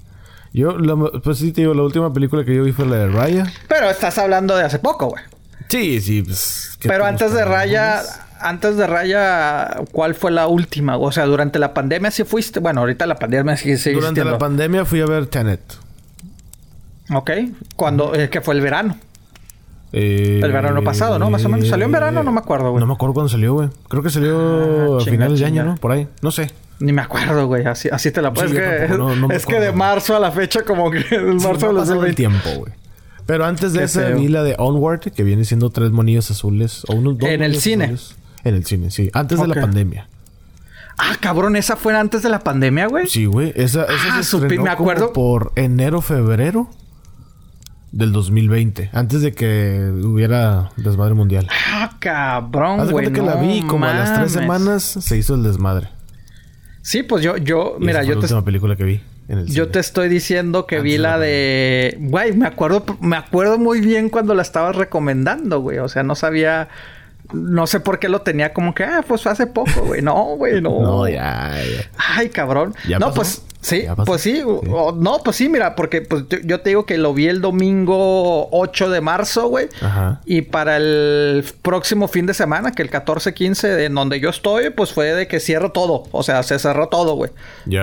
Yo, 0.53 0.77
pues 1.21 1.39
sí, 1.39 1.51
te 1.51 1.61
digo, 1.61 1.73
la 1.73 1.83
última 1.83 2.13
película 2.13 2.45
que 2.45 2.55
yo 2.55 2.63
vi 2.63 2.71
fue 2.71 2.85
la 2.85 2.95
de 2.95 3.07
Raya. 3.09 3.51
Pero 3.67 3.89
estás 3.89 4.17
hablando 4.17 4.55
de 4.55 4.63
hace 4.63 4.79
poco, 4.79 5.07
güey. 5.07 5.23
Sí, 5.67 5.99
sí, 5.99 6.21
pues. 6.21 6.77
Pero 6.81 7.05
antes 7.05 7.33
de 7.33 7.43
Raya, 7.43 8.01
antes 8.39 8.77
de 8.77 8.87
Raya, 8.87 9.81
¿cuál 9.91 10.15
fue 10.15 10.31
la 10.31 10.47
última? 10.47 10.97
O 10.97 11.11
sea, 11.11 11.25
durante 11.25 11.59
la 11.59 11.73
pandemia 11.73 12.11
sí 12.11 12.23
fuiste. 12.23 12.59
Bueno, 12.59 12.81
ahorita 12.81 13.05
la 13.05 13.15
pandemia 13.15 13.57
sí 13.57 13.75
sigue 13.77 13.95
Durante 13.95 14.23
la 14.23 14.37
pandemia 14.37 14.85
fui 14.85 15.01
a 15.01 15.05
ver 15.05 15.27
Tenet. 15.27 15.61
Ok. 17.13 17.31
Cuando, 17.75 18.15
eh, 18.15 18.29
que 18.29 18.41
fue 18.41 18.55
el 18.55 18.61
verano. 18.61 18.97
Eh, 19.91 20.39
el 20.43 20.51
verano 20.51 20.83
pasado, 20.83 21.19
¿no? 21.19 21.29
Más 21.29 21.43
o 21.45 21.49
menos. 21.49 21.67
¿Salió 21.67 21.85
en 21.85 21.91
verano? 21.91 22.23
No 22.23 22.31
me 22.31 22.39
acuerdo, 22.39 22.71
güey. 22.71 22.79
No 22.79 22.87
me 22.87 22.93
acuerdo 22.93 23.13
cuándo 23.13 23.29
salió, 23.29 23.53
güey. 23.53 23.69
Creo 23.87 24.03
que 24.03 24.09
salió 24.09 24.99
ah, 24.99 25.01
a 25.01 25.05
finales 25.05 25.39
de 25.39 25.45
año, 25.45 25.63
¿no? 25.63 25.75
Por 25.75 25.91
ahí. 25.91 26.07
No 26.21 26.31
sé. 26.31 26.51
Ni 26.79 26.91
me 26.91 27.01
acuerdo, 27.01 27.47
güey. 27.47 27.65
Así, 27.65 27.89
así 27.91 28.11
te 28.11 28.21
la 28.21 28.33
puedes 28.33 28.51
es 29.31 29.45
que 29.45 29.59
de 29.59 29.71
marzo 29.71 30.15
a 30.15 30.19
la 30.19 30.31
fecha, 30.31 30.63
como 30.63 30.91
que 30.91 31.03
el 31.11 31.35
marzo 31.35 31.67
de 31.67 31.73
los 31.73 31.89
el 31.89 32.15
tiempo, 32.15 32.49
güey. 32.57 32.73
Pero 33.25 33.45
antes 33.45 33.73
de 33.73 33.83
esa 33.83 34.09
vi 34.09 34.27
la 34.27 34.43
de 34.43 34.55
Onward, 34.57 35.11
que 35.11 35.23
viene 35.23 35.45
siendo 35.45 35.69
tres 35.69 35.91
monillos 35.91 36.29
azules. 36.29 36.83
O 36.87 36.95
unos 36.95 37.17
dos 37.17 37.29
En 37.29 37.41
el 37.41 37.55
cine. 37.59 37.95
En 38.43 38.55
el 38.55 38.65
cine, 38.65 38.91
sí. 38.91 39.09
Antes 39.13 39.39
de 39.39 39.47
la 39.47 39.55
pandemia. 39.55 40.07
Ah, 40.97 41.17
cabrón, 41.19 41.55
esa 41.55 41.75
fue 41.75 41.97
antes 41.97 42.21
de 42.21 42.29
la 42.29 42.39
pandemia, 42.39 42.87
güey. 42.87 43.07
Sí, 43.07 43.25
güey. 43.25 43.51
Esa, 43.55 43.83
esa 43.83 44.19
ah, 44.19 44.23
se 44.23 44.37
me 44.37 44.69
acuerdo. 44.69 45.11
por 45.11 45.51
enero, 45.55 46.01
febrero 46.01 46.69
del 47.91 48.11
2020, 48.11 48.91
antes 48.93 49.21
de 49.21 49.33
que 49.33 49.91
hubiera 50.03 50.71
desmadre 50.77 51.13
mundial. 51.13 51.47
Ah, 51.51 51.97
cabrón, 51.99 52.89
güey. 52.91 53.11
que 53.11 53.21
la 53.21 53.35
vi 53.35 53.61
como 53.63 53.85
a 53.85 53.93
las 53.93 54.13
tres 54.13 54.31
semanas 54.33 54.83
se 54.83 55.17
hizo 55.17 55.35
el 55.35 55.43
desmadre. 55.43 55.94
Sí, 56.85 57.01
pues 57.01 57.23
yo, 57.23 57.35
yo, 57.37 57.77
mira, 57.79 58.03
yo 58.03 58.13
la 58.13 58.19
te. 58.19 58.25
última 58.27 58.45
película 58.45 58.75
que 58.75 58.83
vi. 58.83 59.01
En 59.27 59.39
el 59.39 59.47
yo 59.47 59.69
te 59.69 59.79
estoy 59.79 60.07
diciendo 60.07 60.67
que 60.67 60.81
vi 60.81 60.99
la 60.99 61.17
de. 61.17 61.97
Güey, 61.99 62.33
me 62.33 62.45
acuerdo, 62.45 62.85
me 63.01 63.17
acuerdo 63.17 63.57
muy 63.57 63.81
bien 63.81 64.09
cuando 64.09 64.35
la 64.35 64.43
estabas 64.43 64.75
recomendando, 64.75 65.61
güey. 65.61 65.79
O 65.79 65.89
sea, 65.89 66.03
no 66.03 66.13
sabía. 66.13 66.69
No 67.33 67.65
sé 67.65 67.79
por 67.79 67.97
qué 67.97 68.07
lo 68.07 68.21
tenía 68.21 68.53
como 68.53 68.75
que, 68.75 68.83
ah, 68.83 69.03
pues 69.07 69.25
hace 69.25 69.47
poco, 69.47 69.81
güey. 69.83 70.03
No, 70.03 70.35
güey, 70.37 70.61
no. 70.61 70.69
no, 70.79 71.07
ya, 71.07 71.55
ya. 71.57 71.89
Ay, 71.97 72.29
cabrón. 72.29 72.75
no, 72.99 73.11
pues 73.15 73.41
Sí, 73.65 73.83
pues 74.05 74.21
sí, 74.21 74.43
no, 74.43 75.21
pues 75.23 75.37
sí, 75.37 75.49
mira, 75.49 75.75
porque 75.75 76.01
pues 76.03 76.25
yo 76.43 76.61
te 76.61 76.69
digo 76.69 76.85
que 76.85 76.99
lo 76.99 77.15
vi 77.15 77.27
el 77.27 77.41
domingo 77.41 78.47
8 78.51 78.91
de 78.91 79.01
marzo, 79.01 79.47
güey. 79.47 79.69
Ajá. 79.81 80.21
Y 80.23 80.43
para 80.43 80.77
el 80.77 81.43
próximo 81.63 82.07
fin 82.07 82.27
de 82.27 82.35
semana, 82.35 82.73
que 82.73 82.83
el 82.83 82.91
14-15, 82.91 83.85
en 83.85 83.95
donde 83.95 84.19
yo 84.19 84.29
estoy, 84.29 84.69
pues 84.69 84.93
fue 84.93 85.15
de 85.15 85.27
que 85.27 85.39
cierro 85.39 85.71
todo. 85.71 86.03
O 86.11 86.21
sea, 86.21 86.43
se 86.43 86.59
cerró 86.59 86.89
todo, 86.89 87.15
güey. 87.15 87.31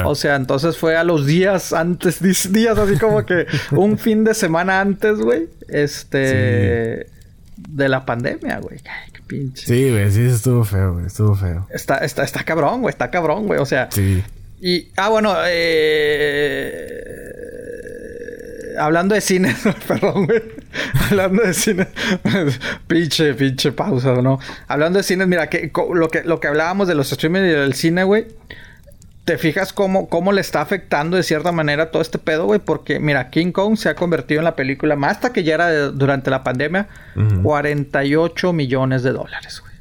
O 0.05 0.14
sea, 0.14 0.37
entonces 0.37 0.78
fue 0.78 0.97
a 0.97 1.03
los 1.03 1.26
días 1.26 1.72
antes, 1.72 2.22
días 2.53 2.78
así 2.78 2.97
como 2.97 3.26
que 3.26 3.47
un 3.72 3.99
fin 3.99 4.22
de 4.22 4.35
semana 4.35 4.80
antes, 4.80 5.18
güey. 5.18 5.49
Este. 5.68 7.09
De 7.57 7.89
la 7.89 8.07
pandemia, 8.07 8.61
güey. 8.61 8.78
Ay, 8.85 9.11
qué 9.12 9.22
pinche. 9.26 9.66
Sí, 9.66 9.91
güey, 9.91 10.12
sí, 10.12 10.26
estuvo 10.26 10.62
feo, 10.62 10.93
güey. 10.93 11.07
Estuvo 11.07 11.35
feo. 11.35 11.66
Está, 11.70 11.99
está, 11.99 12.22
está 12.22 12.45
cabrón, 12.45 12.83
güey. 12.83 12.93
Está 12.93 13.11
cabrón, 13.11 13.49
güey. 13.49 13.59
O 13.59 13.66
sea. 13.66 13.89
Sí. 13.91 14.22
Y, 14.64 14.92
ah, 14.96 15.08
bueno, 15.08 15.34
eh, 15.44 16.94
hablando 18.78 19.16
de 19.16 19.20
cine, 19.20 19.56
perdón, 19.88 20.26
güey. 20.26 20.40
hablando 21.10 21.42
de 21.42 21.52
cine, 21.52 21.88
pinche, 22.86 23.34
pinche 23.34 23.72
pausa, 23.72 24.22
¿no? 24.22 24.38
Hablando 24.68 24.98
de 24.98 25.02
cine, 25.02 25.26
mira, 25.26 25.48
que, 25.48 25.72
lo, 25.92 26.08
que, 26.08 26.22
lo 26.22 26.38
que 26.38 26.46
hablábamos 26.46 26.86
de 26.86 26.94
los 26.94 27.10
streamers 27.10 27.44
y 27.44 27.50
del 27.50 27.74
cine, 27.74 28.04
güey. 28.04 28.28
¿Te 29.24 29.36
fijas 29.36 29.72
cómo, 29.72 30.08
cómo 30.08 30.30
le 30.30 30.40
está 30.40 30.60
afectando 30.60 31.16
de 31.16 31.24
cierta 31.24 31.50
manera 31.50 31.90
todo 31.90 32.00
este 32.00 32.18
pedo, 32.18 32.46
güey? 32.46 32.60
Porque, 32.60 33.00
mira, 33.00 33.30
King 33.30 33.50
Kong 33.50 33.76
se 33.76 33.88
ha 33.88 33.96
convertido 33.96 34.38
en 34.40 34.44
la 34.44 34.54
película 34.54 34.94
más 34.94 35.20
taquillera 35.20 35.66
de, 35.66 35.90
durante 35.90 36.30
la 36.30 36.44
pandemia. 36.44 36.86
48 37.42 38.52
millones 38.52 39.02
de 39.02 39.10
dólares, 39.10 39.60
güey. 39.60 39.71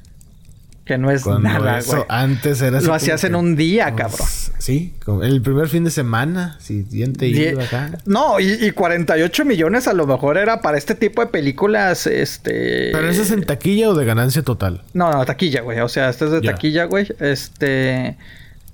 Que 0.85 0.97
no 0.97 1.11
es 1.11 1.27
nada, 1.27 1.79
güey. 1.85 2.03
Antes 2.09 2.61
era 2.61 2.81
Lo 2.81 2.93
hacías 2.93 3.23
en 3.23 3.35
un 3.35 3.55
día, 3.55 3.93
pues, 3.93 4.01
cabrón. 4.01 4.27
Sí, 4.57 4.93
el 5.21 5.41
primer 5.41 5.67
fin 5.67 5.83
de 5.83 5.91
semana, 5.91 6.57
si 6.59 6.81
bien 6.81 7.13
te 7.13 7.27
iba 7.27 7.63
acá. 7.63 7.91
No, 8.05 8.39
y, 8.39 8.71
48 8.71 9.45
millones 9.45 9.87
a 9.87 9.93
lo 9.93 10.07
mejor 10.07 10.37
era 10.37 10.61
para 10.61 10.77
este 10.77 10.95
tipo 10.95 11.21
de 11.21 11.27
películas, 11.27 12.07
este... 12.07 12.89
¿Pero 12.91 13.09
eso 13.09 13.21
es 13.21 13.31
en 13.31 13.43
taquilla 13.43 13.89
o 13.89 13.95
de 13.95 14.05
ganancia 14.05 14.41
total? 14.41 14.83
No, 14.93 15.11
no, 15.11 15.23
taquilla, 15.25 15.61
güey. 15.61 15.79
O 15.81 15.87
sea, 15.87 16.09
este 16.09 16.25
es 16.25 16.31
de 16.31 16.41
taquilla, 16.41 16.85
güey. 16.85 17.07
Este... 17.19 18.17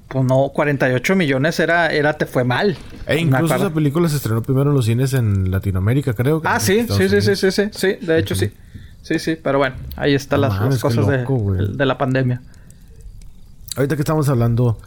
Pues 0.07 0.23
no, 0.23 0.51
48 0.53 1.15
millones 1.17 1.59
era, 1.59 1.87
era 1.87 2.13
te 2.13 2.25
fue 2.25 2.45
mal. 2.45 2.77
E 3.05 3.17
incluso 3.17 3.53
esa 3.53 3.73
película 3.73 4.07
se 4.07 4.15
estrenó 4.15 4.41
primero 4.41 4.69
en 4.69 4.75
los 4.77 4.85
cines 4.85 5.13
en 5.13 5.51
Latinoamérica, 5.51 6.13
creo. 6.13 6.41
ah, 6.45 6.61
sí, 6.61 6.85
sí, 6.89 7.09
sí, 7.09 7.21
sí, 7.21 7.35
sí, 7.35 7.51
sí, 7.51 7.63
sí, 7.71 7.97
de 7.99 8.19
hecho 8.19 8.33
sí. 8.33 8.51
Sí, 9.07 9.19
sí, 9.19 9.37
pero 9.41 9.57
bueno, 9.57 9.77
ahí 9.95 10.13
están 10.15 10.41
las, 10.41 10.79
cosas 10.81 11.07
de, 11.07 11.85
la 11.85 11.97
pandemia. 11.97 12.41
Ahorita 13.77 13.95
que 13.95 14.01
estamos 14.01 14.27
hablando 14.27 14.77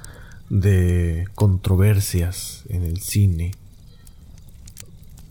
de 0.50 1.26
controversias 1.34 2.64
en 2.68 2.82
el 2.82 3.00
cine. 3.00 3.52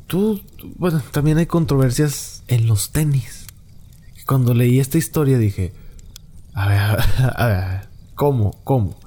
Tú, 0.07 0.41
bueno, 0.77 1.03
también 1.11 1.37
hay 1.37 1.45
controversias 1.45 2.41
en 2.47 2.65
los 2.65 2.91
tenis. 2.91 3.45
Cuando 4.25 4.55
leí 4.55 4.79
esta 4.79 4.97
historia 4.97 5.37
dije, 5.37 5.71
a 6.55 6.67
ver, 6.67 7.03
a 7.35 7.47
ver, 7.47 7.87
¿cómo? 8.15 8.59
¿Cómo? 8.63 8.97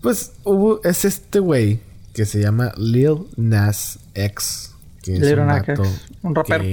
Pues 0.00 0.32
hubo, 0.44 0.82
es 0.82 1.04
este 1.04 1.40
güey 1.40 1.80
que 2.14 2.24
se 2.24 2.40
llama 2.40 2.72
Lil 2.78 3.26
Nas 3.36 3.98
X. 4.14 4.72
Que 5.02 5.18
Lil 5.18 5.44
Nas 5.44 5.68
X. 5.68 5.78
Un 6.22 6.34
rapero. 6.34 6.64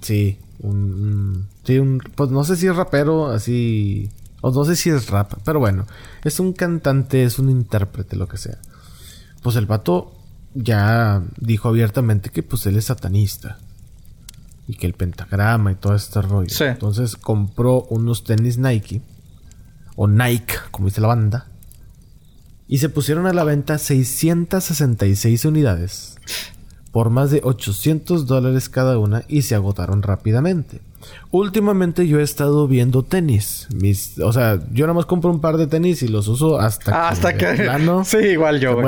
sí, 0.00 0.38
un, 0.60 1.48
sí, 1.64 1.78
un, 1.78 2.00
pues 2.14 2.30
no 2.30 2.44
sé 2.44 2.56
si 2.56 2.66
es 2.66 2.76
rapero, 2.76 3.28
así, 3.28 4.10
o 4.40 4.50
no 4.50 4.64
sé 4.64 4.76
si 4.76 4.90
es 4.90 5.08
rap, 5.10 5.34
pero 5.44 5.58
bueno, 5.58 5.86
es 6.24 6.38
un 6.40 6.52
cantante, 6.52 7.24
es 7.24 7.38
un 7.38 7.50
intérprete, 7.50 8.16
lo 8.16 8.28
que 8.28 8.38
sea. 8.38 8.58
Pues 9.42 9.56
el 9.56 9.66
vato 9.66 10.12
ya 10.54 11.22
dijo 11.38 11.68
abiertamente 11.68 12.30
que 12.30 12.42
pues 12.42 12.66
él 12.66 12.76
es 12.76 12.86
satanista. 12.86 13.58
Y 14.66 14.74
que 14.74 14.86
el 14.86 14.92
pentagrama 14.92 15.72
y 15.72 15.76
todo 15.76 15.94
este 15.94 16.20
rollo. 16.20 16.54
Entonces 16.60 17.16
compró 17.16 17.84
unos 17.84 18.24
tenis 18.24 18.58
Nike. 18.58 19.00
O 19.96 20.06
Nike, 20.06 20.54
como 20.70 20.88
dice 20.88 21.00
la 21.00 21.08
banda. 21.08 21.46
Y 22.68 22.78
se 22.78 22.90
pusieron 22.90 23.26
a 23.26 23.32
la 23.32 23.44
venta 23.44 23.78
666 23.78 25.46
unidades. 25.46 26.18
Por 26.98 27.10
más 27.10 27.30
de 27.30 27.42
800 27.44 28.26
dólares 28.26 28.68
cada 28.68 28.98
una 28.98 29.22
y 29.28 29.42
se 29.42 29.54
agotaron 29.54 30.02
rápidamente. 30.02 30.80
Últimamente 31.30 32.08
yo 32.08 32.20
he 32.20 32.22
estado 32.22 32.66
viendo 32.66 33.02
tenis. 33.02 33.68
Mis, 33.74 34.18
o 34.18 34.32
sea, 34.32 34.58
yo 34.72 34.86
nada 34.86 34.94
más 34.94 35.04
compro 35.04 35.30
un 35.30 35.40
par 35.40 35.58
de 35.58 35.66
tenis 35.66 36.02
y 36.02 36.08
los 36.08 36.26
uso 36.26 36.58
hasta 36.58 36.92
que... 36.92 36.98
Hasta 36.98 37.36
que... 37.36 37.70
sí, 38.04 38.16
igual 38.18 38.60
yo. 38.60 38.78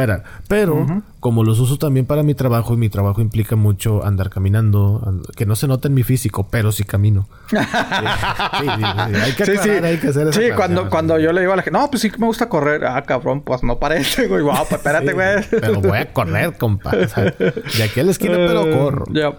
Pero, 0.49 1.03
como 1.21 1.45
los 1.45 1.61
uso 1.61 1.77
también 1.77 2.07
para 2.07 2.23
mi 2.23 2.35
trabajo 2.35 2.73
y 2.73 2.79
mi 2.79 2.89
trabajo 2.89 3.21
implica 3.21 3.57
mucho 3.57 4.05
andar 4.05 4.31
caminando, 4.31 5.21
que 5.37 5.45
no 5.45 5.55
se 5.55 5.69
nota 5.69 5.89
en 5.89 5.95
mi 5.95 6.03
físico, 6.03 6.49
pero 6.51 6.73
sí 6.73 6.85
camino. 6.85 7.29
sí, 7.51 7.57
sí, 7.59 8.83
hay 9.21 9.33
que 9.33 9.43
aclarar, 9.43 9.85
hay 9.85 9.97
que 9.99 10.09
hacer 10.09 10.29
eso. 10.29 10.41
Sí, 10.41 10.49
cuando, 10.57 10.89
cuando 10.89 11.19
yo 11.19 11.33
le 11.33 11.43
digo 11.43 11.53
a 11.53 11.57
la 11.57 11.63
gente, 11.63 11.79
no, 11.79 11.91
pues 11.91 12.01
sí 12.01 12.11
que 12.11 12.17
me 12.17 12.27
gusta 12.27 12.49
correr. 12.49 12.87
Ah, 12.87 13.03
cabrón, 13.03 13.43
pues 13.43 13.63
no 13.63 13.79
parece, 13.79 14.29
güey. 14.29 14.43
Wow, 14.43 14.55
pues 14.61 14.73
espérate, 14.73 15.13
güey. 15.13 15.45
pero 15.51 15.81
voy 15.83 15.99
a 15.99 16.11
correr, 16.11 16.57
compa. 16.57 16.93
de 16.93 17.83
aquí 17.85 18.01
a 18.01 18.05
la 18.05 18.11
esquina, 18.13 18.37
pero 18.37 18.63
corro. 18.79 19.05
Ya. 19.13 19.35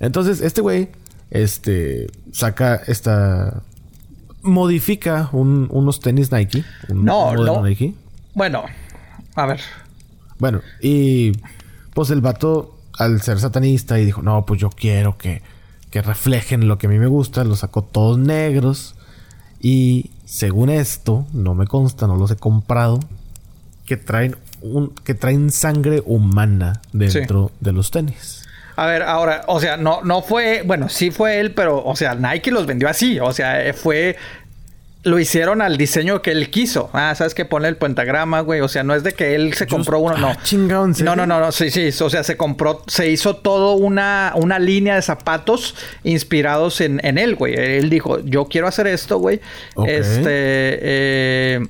Entonces, 0.00 0.40
este 0.40 0.60
güey 0.60 0.90
este 1.30 2.06
saca 2.32 2.76
esta 2.86 3.62
modifica 4.42 5.28
unos 5.32 6.00
tenis 6.00 6.30
Nike, 6.30 6.64
no, 6.88 7.34
no. 7.34 7.62
Nike. 7.62 7.94
Bueno, 8.34 8.64
a 9.34 9.46
ver. 9.46 9.60
Bueno, 10.38 10.60
y 10.80 11.32
pues 11.94 12.10
el 12.10 12.20
vato 12.20 12.78
al 12.98 13.22
ser 13.22 13.40
satanista 13.40 13.98
y 13.98 14.04
dijo, 14.04 14.22
"No, 14.22 14.46
pues 14.46 14.60
yo 14.60 14.70
quiero 14.70 15.16
que 15.18 15.42
que 15.90 16.02
reflejen 16.02 16.68
lo 16.68 16.78
que 16.78 16.86
a 16.86 16.90
mí 16.90 16.98
me 16.98 17.06
gusta", 17.06 17.44
los 17.44 17.60
sacó 17.60 17.82
todos 17.82 18.18
negros 18.18 18.94
y 19.60 20.10
según 20.26 20.70
esto, 20.70 21.26
no 21.32 21.54
me 21.54 21.66
consta, 21.66 22.06
no 22.06 22.16
los 22.16 22.30
he 22.30 22.36
comprado, 22.36 23.00
que 23.86 23.96
traen 23.96 24.36
un 24.60 24.90
que 24.90 25.14
traen 25.14 25.50
sangre 25.50 26.02
humana 26.04 26.82
dentro 26.92 27.52
de 27.60 27.72
los 27.72 27.90
tenis. 27.90 28.35
A 28.76 28.86
ver, 28.86 29.02
ahora, 29.02 29.42
o 29.46 29.58
sea, 29.60 29.76
no, 29.76 30.02
no 30.02 30.22
fue, 30.22 30.62
bueno, 30.64 30.88
sí 30.88 31.10
fue 31.10 31.40
él, 31.40 31.52
pero, 31.52 31.82
o 31.84 31.96
sea, 31.96 32.14
Nike 32.14 32.50
los 32.50 32.66
vendió 32.66 32.88
así, 32.88 33.18
o 33.18 33.32
sea, 33.32 33.64
eh, 33.66 33.72
fue 33.72 34.16
lo 35.06 35.20
hicieron 35.20 35.62
al 35.62 35.76
diseño 35.76 36.20
que 36.20 36.32
él 36.32 36.50
quiso. 36.50 36.90
Ah, 36.92 37.14
sabes 37.14 37.32
que 37.32 37.44
pone 37.44 37.68
el 37.68 37.76
pentagrama, 37.76 38.40
güey. 38.40 38.60
O 38.60 38.66
sea, 38.66 38.82
no 38.82 38.92
es 38.92 39.04
de 39.04 39.12
que 39.12 39.36
él 39.36 39.54
se 39.54 39.68
compró 39.68 40.00
uno, 40.00 40.16
no. 40.16 40.30
Ah, 40.30 40.38
no, 41.04 41.14
no, 41.14 41.26
no, 41.26 41.38
no, 41.38 41.52
sí, 41.52 41.70
sí. 41.70 41.90
O 42.02 42.10
sea, 42.10 42.24
se 42.24 42.36
compró, 42.36 42.82
se 42.88 43.08
hizo 43.08 43.36
todo 43.36 43.74
una, 43.74 44.32
una 44.34 44.58
línea 44.58 44.96
de 44.96 45.02
zapatos 45.02 45.76
inspirados 46.02 46.80
en, 46.80 47.00
en 47.04 47.18
él, 47.18 47.36
güey. 47.36 47.54
Él 47.54 47.88
dijo, 47.88 48.18
yo 48.24 48.46
quiero 48.46 48.66
hacer 48.66 48.88
esto, 48.88 49.18
güey. 49.18 49.40
Este, 49.86 50.24
eh, 50.26 51.60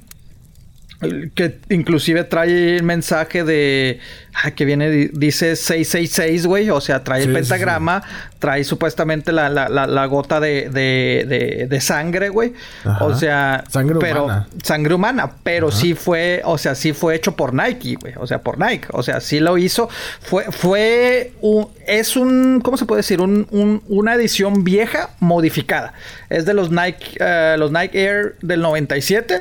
que 0.98 1.58
inclusive 1.68 2.24
trae 2.24 2.76
el 2.76 2.82
mensaje 2.82 3.44
de... 3.44 4.00
Ah, 4.32 4.50
que 4.50 4.64
viene, 4.64 4.90
dice 5.12 5.56
666, 5.56 6.46
güey. 6.46 6.70
O 6.70 6.80
sea, 6.80 7.04
trae 7.04 7.22
el 7.22 7.32
pentagrama. 7.32 8.02
Trae 8.38 8.64
supuestamente 8.64 9.32
la, 9.32 9.48
la, 9.50 9.68
la, 9.68 10.06
gota 10.06 10.40
de, 10.40 10.70
de, 10.70 11.66
de, 11.68 11.80
sangre, 11.80 12.30
güey. 12.30 12.54
O 13.00 13.14
sea... 13.14 13.64
Sangre 13.68 13.98
pero, 14.00 14.24
humana. 14.24 14.48
Sangre 14.62 14.94
humana. 14.94 15.30
Pero 15.42 15.70
sí 15.70 15.94
fue... 15.94 16.40
O 16.44 16.56
sea, 16.56 16.74
sí 16.74 16.92
fue 16.92 17.14
hecho 17.14 17.36
por 17.36 17.52
Nike, 17.52 17.96
güey. 18.00 18.14
O 18.16 18.26
sea, 18.26 18.40
por 18.40 18.58
Nike. 18.58 18.88
O 18.92 19.02
sea, 19.02 19.20
sí 19.20 19.38
lo 19.38 19.58
hizo. 19.58 19.88
Fue... 20.20 20.44
Fue 20.50 21.32
un... 21.42 21.68
Es 21.86 22.16
un... 22.16 22.60
¿Cómo 22.62 22.78
se 22.78 22.86
puede 22.86 23.00
decir? 23.00 23.20
Un, 23.20 23.46
un, 23.50 23.82
una 23.88 24.14
edición 24.14 24.64
vieja 24.64 25.10
modificada. 25.20 25.92
Es 26.30 26.46
de 26.46 26.54
los 26.54 26.70
Nike... 26.70 27.16
Eh, 27.20 27.56
los 27.58 27.70
Nike 27.70 28.02
Air 28.02 28.36
del 28.40 28.60
97 28.62 29.40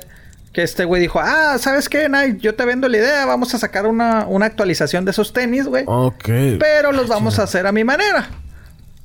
que 0.55 0.63
este 0.63 0.85
güey 0.85 1.01
dijo, 1.01 1.19
ah, 1.21 1.57
¿sabes 1.59 1.89
qué, 1.89 2.07
Nike? 2.07 2.37
Yo 2.39 2.55
te 2.55 2.63
vendo 2.63 2.87
la 2.87 2.95
idea, 2.95 3.25
vamos 3.25 3.53
a 3.53 3.59
sacar 3.59 3.85
una, 3.85 4.21
actualización 4.21 5.03
de 5.03 5.11
esos 5.11 5.33
tenis, 5.33 5.67
güey. 5.67 5.83
Ok. 5.85 6.29
Pero 6.57 6.93
los 6.93 7.09
vamos 7.09 7.39
a 7.39 7.43
hacer 7.43 7.67
a 7.67 7.73
mi 7.73 7.83
manera. 7.83 8.29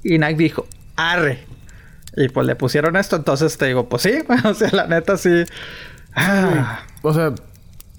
Y 0.04 0.16
Nike 0.18 0.36
dijo, 0.36 0.66
arre. 0.94 1.44
Y 2.16 2.28
pues 2.28 2.46
le 2.46 2.54
pusieron 2.54 2.94
esto, 2.94 3.16
entonces 3.16 3.58
te 3.58 3.66
digo, 3.66 3.88
pues 3.88 4.02
sí, 4.02 4.12
o 4.44 4.54
sea, 4.54 4.70
la 4.70 4.86
neta 4.86 5.16
sí. 5.16 5.44
Ah. 6.14 6.84
O 7.02 7.12
sea, 7.12 7.34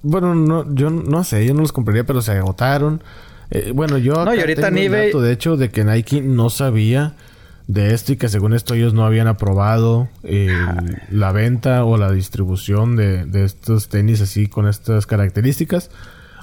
bueno, 0.01 0.33
no, 0.33 0.73
yo 0.73 0.89
no 0.89 1.25
sé, 1.25 1.45
yo 1.45 1.53
no 1.53 1.59
los 1.59 1.73
compraría, 1.73 2.05
pero 2.05 2.21
se 2.21 2.31
agotaron. 2.31 3.03
Eh, 3.49 3.73
bueno, 3.75 3.97
yo 3.97 4.13
no, 4.23 4.33
y 4.33 4.39
ahorita 4.39 4.71
tengo 4.71 4.95
dato, 4.95 5.21
de 5.21 5.33
hecho, 5.33 5.57
de 5.57 5.71
que 5.71 5.83
Nike 5.83 6.21
no 6.21 6.49
sabía 6.49 7.15
de 7.67 7.93
esto 7.93 8.13
y 8.13 8.17
que 8.17 8.29
según 8.29 8.53
esto 8.53 8.73
ellos 8.73 8.93
no 8.93 9.05
habían 9.05 9.27
aprobado 9.27 10.09
la 11.09 11.31
venta 11.31 11.85
o 11.85 11.97
la 11.97 12.11
distribución 12.11 12.95
de, 12.95 13.43
estos 13.43 13.89
tenis 13.89 14.21
así 14.21 14.47
con 14.47 14.67
estas 14.67 15.05
características. 15.05 15.89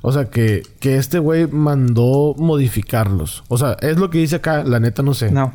O 0.00 0.12
sea, 0.12 0.26
que, 0.26 0.62
que 0.78 0.96
este 0.96 1.18
güey 1.18 1.48
mandó 1.48 2.34
modificarlos. 2.38 3.42
O 3.48 3.58
sea, 3.58 3.76
es 3.80 3.98
lo 3.98 4.10
que 4.10 4.18
dice 4.18 4.36
acá, 4.36 4.62
la 4.62 4.78
neta 4.78 5.02
no 5.02 5.12
sé. 5.12 5.32
No. 5.32 5.52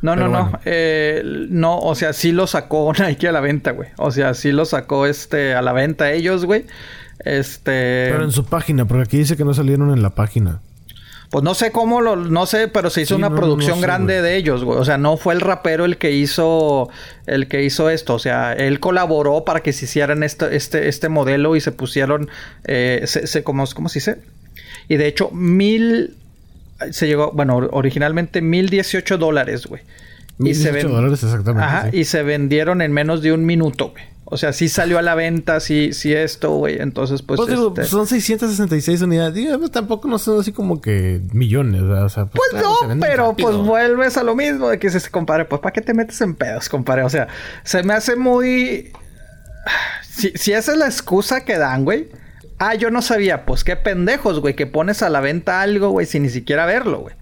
No, 0.00 0.14
no, 0.14 0.28
no. 0.28 0.60
Eh, 0.64 1.22
no, 1.50 1.78
o 1.78 1.94
sea, 1.94 2.12
sí 2.12 2.32
lo 2.32 2.46
sacó 2.46 2.92
Nike 2.98 3.28
a 3.28 3.32
la 3.32 3.40
venta, 3.40 3.72
güey. 3.72 3.88
O 3.96 4.10
sea, 4.10 4.34
sí 4.34 4.52
lo 4.52 4.64
sacó 4.64 5.06
este 5.06 5.54
a 5.54 5.62
la 5.62 5.72
venta 5.72 6.12
ellos, 6.12 6.44
güey. 6.44 6.66
Este. 7.20 8.10
Pero 8.12 8.24
en 8.24 8.32
su 8.32 8.44
página, 8.44 8.84
porque 8.86 9.02
aquí 9.04 9.18
dice 9.18 9.36
que 9.36 9.44
no 9.44 9.54
salieron 9.54 9.90
en 9.90 10.02
la 10.02 10.10
página. 10.10 10.60
Pues 11.30 11.44
no 11.44 11.54
sé 11.54 11.72
cómo 11.72 12.00
lo, 12.00 12.16
no 12.16 12.46
sé, 12.46 12.68
pero 12.68 12.88
se 12.88 13.02
hizo 13.02 13.14
una 13.14 13.28
producción 13.28 13.82
grande 13.82 14.22
de 14.22 14.36
ellos, 14.36 14.64
güey. 14.64 14.78
O 14.78 14.84
sea, 14.84 14.96
no 14.96 15.18
fue 15.18 15.34
el 15.34 15.42
rapero 15.42 15.84
el 15.84 15.98
que 15.98 16.12
hizo, 16.12 16.88
el 17.26 17.48
que 17.48 17.62
hizo 17.62 17.90
esto. 17.90 18.14
O 18.14 18.18
sea, 18.18 18.54
él 18.54 18.80
colaboró 18.80 19.44
para 19.44 19.60
que 19.60 19.74
se 19.74 19.84
hicieran 19.84 20.22
este, 20.22 20.56
este, 20.56 20.88
este 20.88 21.10
modelo 21.10 21.54
y 21.54 21.60
se 21.60 21.70
pusieron, 21.70 22.30
eh, 22.64 23.02
se, 23.04 23.42
¿cómo, 23.44 23.64
¿cómo 23.74 23.90
se 23.90 23.98
dice? 23.98 24.18
Y 24.88 24.96
de 24.96 25.06
hecho, 25.06 25.30
mil, 25.30 26.16
se 26.90 27.06
llegó, 27.06 27.30
bueno, 27.32 27.56
originalmente 27.72 28.40
mil 28.40 28.70
dieciocho 28.70 29.18
dólares, 29.18 29.66
güey. 29.66 29.82
Dieciocho 30.38 30.88
dólares 30.88 31.22
exactamente. 31.22 31.64
Ajá, 31.64 31.90
y 31.92 32.04
se 32.04 32.22
vendieron 32.22 32.82
en 32.82 32.92
menos 32.92 33.22
de 33.22 33.32
un 33.32 33.44
minuto, 33.44 33.90
güey. 33.90 34.04
O 34.30 34.36
sea, 34.36 34.52
sí 34.52 34.68
salió 34.68 34.98
a 34.98 35.02
la 35.02 35.14
venta, 35.14 35.58
sí, 35.58 35.94
sí 35.94 36.12
esto, 36.12 36.50
güey. 36.50 36.80
Entonces, 36.80 37.22
pues. 37.22 37.38
pues 37.38 37.48
digo, 37.48 37.68
este 37.68 37.84
son 37.84 38.06
666 38.06 39.00
unidades. 39.00 39.32
Digo, 39.32 39.58
pues, 39.58 39.70
tampoco 39.70 40.06
no 40.06 40.18
son 40.18 40.40
así 40.40 40.52
como 40.52 40.82
que 40.82 41.22
millones, 41.32 41.82
¿verdad? 41.82 42.04
O 42.04 42.08
sea, 42.10 42.26
pues, 42.26 42.50
pues 42.50 42.62
no, 42.62 43.00
pero 43.00 43.34
pues 43.34 43.56
vuelves 43.56 44.18
a 44.18 44.22
lo 44.22 44.34
mismo 44.34 44.68
de 44.68 44.78
que 44.78 44.90
se 44.90 45.10
compare. 45.10 45.46
Pues, 45.46 45.62
¿para 45.62 45.72
qué 45.72 45.80
te 45.80 45.94
metes 45.94 46.20
en 46.20 46.34
pedos, 46.34 46.68
compadre? 46.68 47.04
O 47.04 47.08
sea, 47.08 47.28
se 47.64 47.82
me 47.82 47.94
hace 47.94 48.16
muy. 48.16 48.92
Si, 50.02 50.32
si 50.34 50.52
esa 50.52 50.72
es 50.72 50.78
la 50.78 50.86
excusa 50.86 51.46
que 51.46 51.56
dan, 51.56 51.86
güey. 51.86 52.10
Ah, 52.58 52.74
yo 52.74 52.90
no 52.90 53.00
sabía. 53.00 53.46
Pues 53.46 53.64
qué 53.64 53.76
pendejos, 53.76 54.40
güey, 54.40 54.54
que 54.54 54.66
pones 54.66 55.02
a 55.02 55.08
la 55.08 55.20
venta 55.20 55.62
algo, 55.62 55.88
güey, 55.88 56.04
sin 56.04 56.24
ni 56.24 56.28
siquiera 56.28 56.66
verlo, 56.66 57.00
güey. 57.00 57.14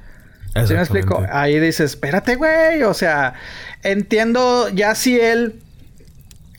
¿Sí 0.65 0.75
me 0.75 0.81
explico? 0.81 1.25
Ahí 1.31 1.59
dices, 1.59 1.93
espérate, 1.93 2.37
güey. 2.37 2.83
O 2.83 2.95
sea, 2.95 3.35
entiendo 3.83 4.69
ya 4.69 4.95
si 4.95 5.21
él 5.21 5.61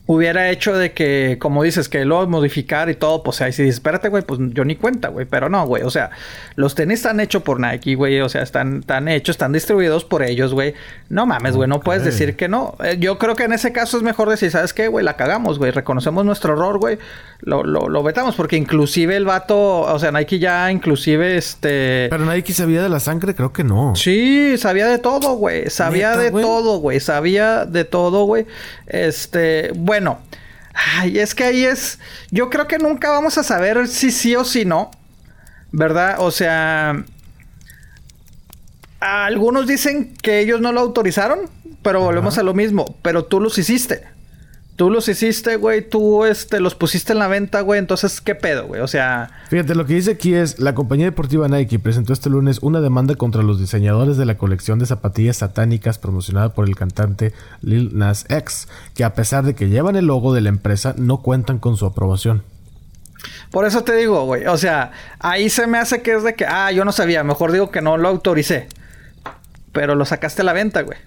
hubiera 0.08 0.50
hecho 0.50 0.76
de 0.76 0.94
que, 0.94 1.38
como 1.40 1.64
dices, 1.64 1.90
que 1.90 2.06
lo 2.06 2.26
modificar 2.28 2.90
y 2.90 2.96
todo, 2.96 3.22
pues 3.24 3.42
ahí 3.42 3.52
si 3.52 3.64
dices, 3.64 3.76
espérate, 3.76 4.08
güey, 4.08 4.24
pues 4.24 4.40
yo 4.54 4.64
ni 4.66 4.76
cuenta, 4.76 5.10
güey. 5.10 5.26
Pero 5.30 5.50
no, 5.50 5.68
güey. 5.68 5.84
O 5.84 5.92
sea, 5.92 6.10
los 6.56 6.76
tenis 6.76 7.00
están 7.00 7.20
hechos 7.20 7.44
por 7.44 7.60
Nike, 7.60 7.96
güey. 7.96 8.22
O 8.22 8.30
sea, 8.30 8.42
están, 8.42 8.80
están 8.80 9.08
hechos, 9.10 9.36
están 9.36 9.52
distribuidos 9.52 10.06
por 10.06 10.24
ellos, 10.24 10.54
güey. 10.54 10.74
No 11.10 11.26
mames, 11.26 11.56
güey. 11.56 11.70
No 11.70 11.82
puedes 11.82 12.04
decir 12.04 12.36
que 12.36 12.48
no. 12.48 12.76
Eh, 12.84 12.98
yo 13.00 13.18
creo 13.18 13.36
que 13.36 13.44
en 13.44 13.54
ese 13.54 13.72
caso 13.74 13.98
es 13.98 14.04
mejor 14.04 14.30
decir, 14.30 14.50
¿sabes 14.50 14.74
qué, 14.74 14.88
güey? 14.88 15.04
La 15.04 15.18
cagamos, 15.18 15.60
güey. 15.60 15.72
Reconocemos 15.72 16.26
nuestro 16.26 16.54
error, 16.54 16.80
güey. 16.80 16.98
Lo, 17.42 17.64
lo, 17.64 17.90
lo 17.90 18.02
vetamos. 18.02 18.36
Porque 18.36 18.56
inclusive 18.56 19.16
el 19.18 19.26
vato, 19.26 19.82
o 19.82 20.00
sea, 20.00 20.12
Nike 20.12 20.40
ya 20.40 20.72
inclusive 20.72 21.38
este... 21.38 22.08
Pero 22.10 22.26
Nike 22.26 22.54
sabía 22.54 22.82
de 22.82 22.90
la 22.90 23.02
sangre, 23.02 23.36
creo 23.36 23.52
que 23.52 23.66
no. 23.66 23.96
Sí, 23.96 24.58
sabía 24.58 24.88
de 24.88 25.00
todo, 25.00 25.36
güey. 25.36 25.70
Sabía 25.70 26.16
de 26.16 26.32
todo, 26.32 26.80
güey. 26.80 27.02
Sabía 27.02 27.66
de 27.66 27.84
todo, 27.84 28.24
güey. 28.24 28.46
Este, 28.88 29.72
bueno 29.76 29.97
bueno, 29.98 30.20
ay, 30.76 31.18
es 31.18 31.34
que 31.34 31.44
ahí 31.44 31.66
es. 31.66 31.98
Yo 32.30 32.52
creo 32.52 32.68
que 32.68 32.78
nunca 32.78 33.10
vamos 33.10 33.40
a 33.40 33.44
saber 33.44 33.88
si 33.88 34.12
sí 34.12 34.36
o 34.36 34.46
si 34.46 34.64
no. 34.64 34.92
¿Verdad? 35.72 36.18
O 36.20 36.30
sea. 36.30 37.04
Algunos 39.00 39.66
dicen 39.66 40.14
que 40.22 40.40
ellos 40.40 40.62
no 40.62 40.72
lo 40.72 40.82
autorizaron, 40.82 41.50
pero 41.82 42.02
volvemos 42.02 42.38
a 42.38 42.44
lo 42.44 42.54
mismo. 42.54 42.96
Pero 43.02 43.26
tú 43.26 43.40
los 43.40 43.58
hiciste. 43.58 44.04
Tú 44.78 44.92
los 44.92 45.10
hiciste, 45.10 45.56
güey, 45.56 45.82
tú 45.82 46.24
este, 46.24 46.60
los 46.60 46.76
pusiste 46.76 47.12
en 47.12 47.18
la 47.18 47.28
venta, 47.28 47.62
güey, 47.62 47.80
entonces, 47.80 48.22
¿qué 48.22 48.36
pedo, 48.36 48.68
güey? 48.68 48.80
O 48.82 48.88
sea... 48.88 49.32
Fíjate, 49.50 49.74
lo 49.74 49.88
que 49.88 49.96
dice 49.96 50.12
aquí 50.12 50.36
es, 50.36 50.60
la 50.60 50.76
compañía 50.76 51.08
deportiva 51.08 51.48
Nike 51.48 51.80
presentó 51.80 52.14
este 52.14 52.30
lunes 52.30 52.60
una 52.62 52.80
demanda 52.80 53.16
contra 53.16 53.42
los 53.42 53.60
diseñadores 53.60 54.18
de 54.18 54.26
la 54.26 54.38
colección 54.38 54.78
de 54.78 54.86
zapatillas 54.86 55.38
satánicas 55.38 55.98
promocionada 55.98 56.54
por 56.54 56.68
el 56.68 56.76
cantante 56.76 57.34
Lil 57.64 57.98
Nas 57.98 58.28
X, 58.30 58.68
que 58.94 59.04
a 59.04 59.16
pesar 59.16 59.44
de 59.46 59.56
que 59.56 59.68
llevan 59.68 59.96
el 59.96 60.06
logo 60.06 60.32
de 60.32 60.42
la 60.42 60.50
empresa, 60.50 60.94
no 60.96 61.24
cuentan 61.24 61.58
con 61.58 61.76
su 61.76 61.88
aprobación. 61.88 62.44
Por 63.50 63.66
eso 63.66 63.84
te 63.84 63.96
digo, 63.96 64.26
güey, 64.26 64.46
o 64.46 64.58
sea, 64.58 64.92
ahí 65.18 65.50
se 65.50 65.66
me 65.66 65.80
hace 65.80 66.04
que 66.04 66.14
es 66.14 66.24
de 66.24 66.36
que, 66.36 66.46
ah, 66.46 66.72
yo 66.72 66.86
no 66.86 66.92
sabía, 66.92 67.24
mejor 67.24 67.52
digo 67.52 67.72
que 67.72 67.82
no 67.82 67.98
lo 67.98 68.10
autoricé. 68.10 68.68
Pero 69.72 69.96
lo 69.96 70.06
sacaste 70.06 70.44
a 70.44 70.46
la 70.46 70.54
venta, 70.54 70.84
güey. 70.84 71.00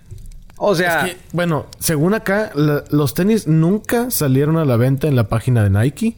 O 0.62 0.74
sea... 0.74 1.09
bueno, 1.32 1.65
según 1.78 2.12
acá, 2.12 2.53
los 2.55 3.15
tenis 3.15 3.47
nunca 3.47 4.11
salieron 4.11 4.59
a 4.59 4.66
la 4.66 4.77
venta 4.77 5.09
en 5.09 5.16
la 5.16 5.27
página 5.27 5.62
de 5.62 5.70
Nike. 5.70 6.16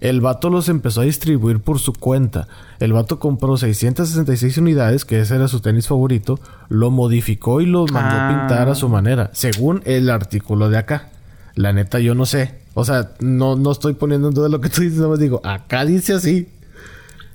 El 0.00 0.20
vato 0.20 0.50
los 0.50 0.68
empezó 0.68 1.02
a 1.02 1.04
distribuir 1.04 1.60
por 1.60 1.78
su 1.78 1.92
cuenta. 1.92 2.48
El 2.80 2.92
vato 2.92 3.20
compró 3.20 3.56
666 3.56 4.58
unidades, 4.58 5.04
que 5.04 5.20
ese 5.20 5.36
era 5.36 5.46
su 5.46 5.60
tenis 5.60 5.86
favorito, 5.86 6.40
lo 6.68 6.90
modificó 6.90 7.60
y 7.60 7.66
lo 7.66 7.86
mandó 7.86 8.16
a 8.16 8.28
pintar 8.28 8.68
a 8.68 8.74
su 8.74 8.86
ah. 8.86 8.90
manera, 8.90 9.30
según 9.32 9.80
el 9.84 10.10
artículo 10.10 10.70
de 10.70 10.78
acá. 10.78 11.10
La 11.54 11.72
neta, 11.72 12.00
yo 12.00 12.16
no 12.16 12.26
sé. 12.26 12.56
O 12.74 12.84
sea, 12.84 13.12
no, 13.20 13.54
no 13.54 13.70
estoy 13.70 13.94
poniendo 13.94 14.28
en 14.28 14.34
duda 14.34 14.48
lo 14.48 14.60
que 14.60 14.70
tú 14.70 14.82
dices, 14.82 14.98
nada 14.98 15.10
más 15.10 15.20
digo, 15.20 15.40
acá 15.44 15.84
dice 15.84 16.14
así. 16.14 16.48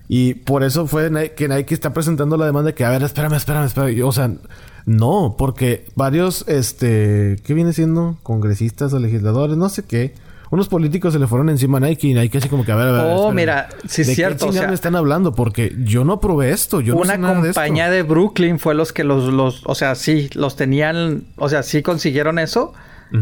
Y 0.10 0.34
por 0.34 0.64
eso 0.64 0.88
fue 0.88 1.10
que 1.36 1.48
Nike 1.48 1.74
está 1.74 1.94
presentando 1.94 2.36
la 2.36 2.46
demanda 2.46 2.68
de 2.68 2.74
que, 2.74 2.84
a 2.84 2.90
ver, 2.90 3.04
espérame, 3.04 3.36
espérame, 3.36 3.66
espérame. 3.66 4.04
O 4.04 4.12
sea, 4.12 4.30
no, 4.86 5.36
porque 5.38 5.86
varios, 5.96 6.46
este, 6.48 7.38
¿qué 7.44 7.54
viene 7.54 7.74
siendo? 7.74 8.18
Congresistas 8.24 8.94
o 8.94 9.00
legisladores, 9.00 9.58
no 9.58 9.70
sé 9.70 9.84
qué. 9.84 10.14
Unos 10.52 10.68
políticos 10.68 11.14
se 11.14 11.20
le 11.20 11.26
fueron 11.26 11.50
encima 11.50 11.78
a 11.80 11.82
Nike 11.82 12.10
y 12.10 12.14
Nike 12.14 12.38
así 12.38 12.48
como 12.48 12.64
que 12.64 12.72
a 12.72 12.76
ver, 12.76 12.88
a 12.90 12.92
ver. 12.92 13.02
Oh, 13.08 13.32
mira, 13.32 13.70
sí 13.88 14.04
es 14.04 14.14
cierto. 14.14 14.52
Qué 14.52 14.60
o 14.60 14.68
me 14.68 14.76
están 14.76 14.96
hablando? 14.96 15.34
Porque 15.34 15.76
yo 15.80 16.04
no 16.04 16.20
probé 16.20 16.52
esto. 16.52 16.80
Yo 16.80 16.96
una 16.96 17.18
no 17.18 17.42
sé 17.42 17.48
compañía 17.48 17.90
de, 17.90 17.98
de, 17.98 18.04
Brooklyn 18.04 18.60
fue 18.60 18.76
los 18.76 18.94
que 18.94 19.04
los, 19.04 19.34
los, 19.34 19.64
o 19.66 19.74
sea, 19.74 19.96
sí, 19.96 20.30
los 20.36 20.56
tenían, 20.56 21.24
o 21.38 21.50
sea, 21.50 21.64
sí 21.64 21.82
consiguieron 21.82 22.38
eso 22.38 22.74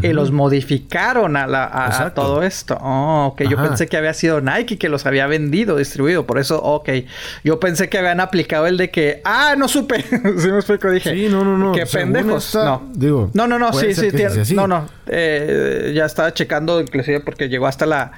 y 0.01 0.13
los 0.13 0.31
modificaron 0.31 1.35
a, 1.35 1.47
la, 1.47 2.13
todo 2.15 2.43
esto. 2.43 2.77
Oh, 2.81 3.27
ok. 3.33 3.41
Yo 3.43 3.57
pensé 3.57 3.87
que 3.87 3.97
había 3.97 4.13
sido 4.13 4.39
Nike 4.39 4.77
que 4.77 4.87
los 4.87 5.05
había 5.05 5.27
vendido, 5.27 5.75
distribuido. 5.75 6.25
Por 6.25 6.39
eso, 6.39 6.61
ok. 6.61 6.89
Yo 7.43 7.59
pensé 7.59 7.89
que 7.89 7.97
habían 7.97 8.21
aplicado 8.21 8.67
el 8.67 8.77
de 8.77 8.89
que, 8.89 9.21
ah, 9.25 9.55
no 9.57 9.67
supe. 9.67 10.01
¿Sí 10.37 10.49
me 10.49 10.57
explico? 10.57 10.89
Dije, 10.89 11.13
sí, 11.13 11.27
no, 11.29 11.43
no, 11.43 11.57
no. 11.57 11.73
Qué 11.73 11.85
pendejos. 11.85 12.55
no. 12.55 12.89
Digo, 12.93 13.29
no, 13.33 13.47
no, 13.47 13.59
no. 13.59 13.73
Sí, 13.73 13.93
sí. 13.93 14.55
no, 14.55 14.67
no. 14.67 14.87
Eh, 15.07 15.91
ya 15.93 16.05
estaba 16.05 16.33
checando, 16.33 16.79
inclusive, 16.79 17.19
porque 17.19 17.49
llegó 17.49 17.67
hasta 17.67 17.85
la 17.85 18.11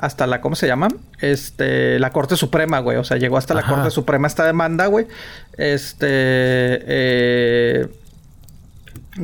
hasta 0.00 0.26
la, 0.26 0.40
¿cómo 0.40 0.56
se 0.56 0.66
llama? 0.66 0.88
Este, 1.20 1.98
la 1.98 2.10
Corte 2.10 2.34
Suprema, 2.34 2.78
güey. 2.78 2.96
O 2.96 3.04
sea, 3.04 3.18
llegó 3.18 3.36
hasta 3.36 3.52
la 3.52 3.62
Corte 3.62 3.90
Suprema 3.90 4.28
esta 4.28 4.46
demanda, 4.46 4.86
güey. 4.86 5.06
Este, 5.58 6.06
eh, 6.08 7.86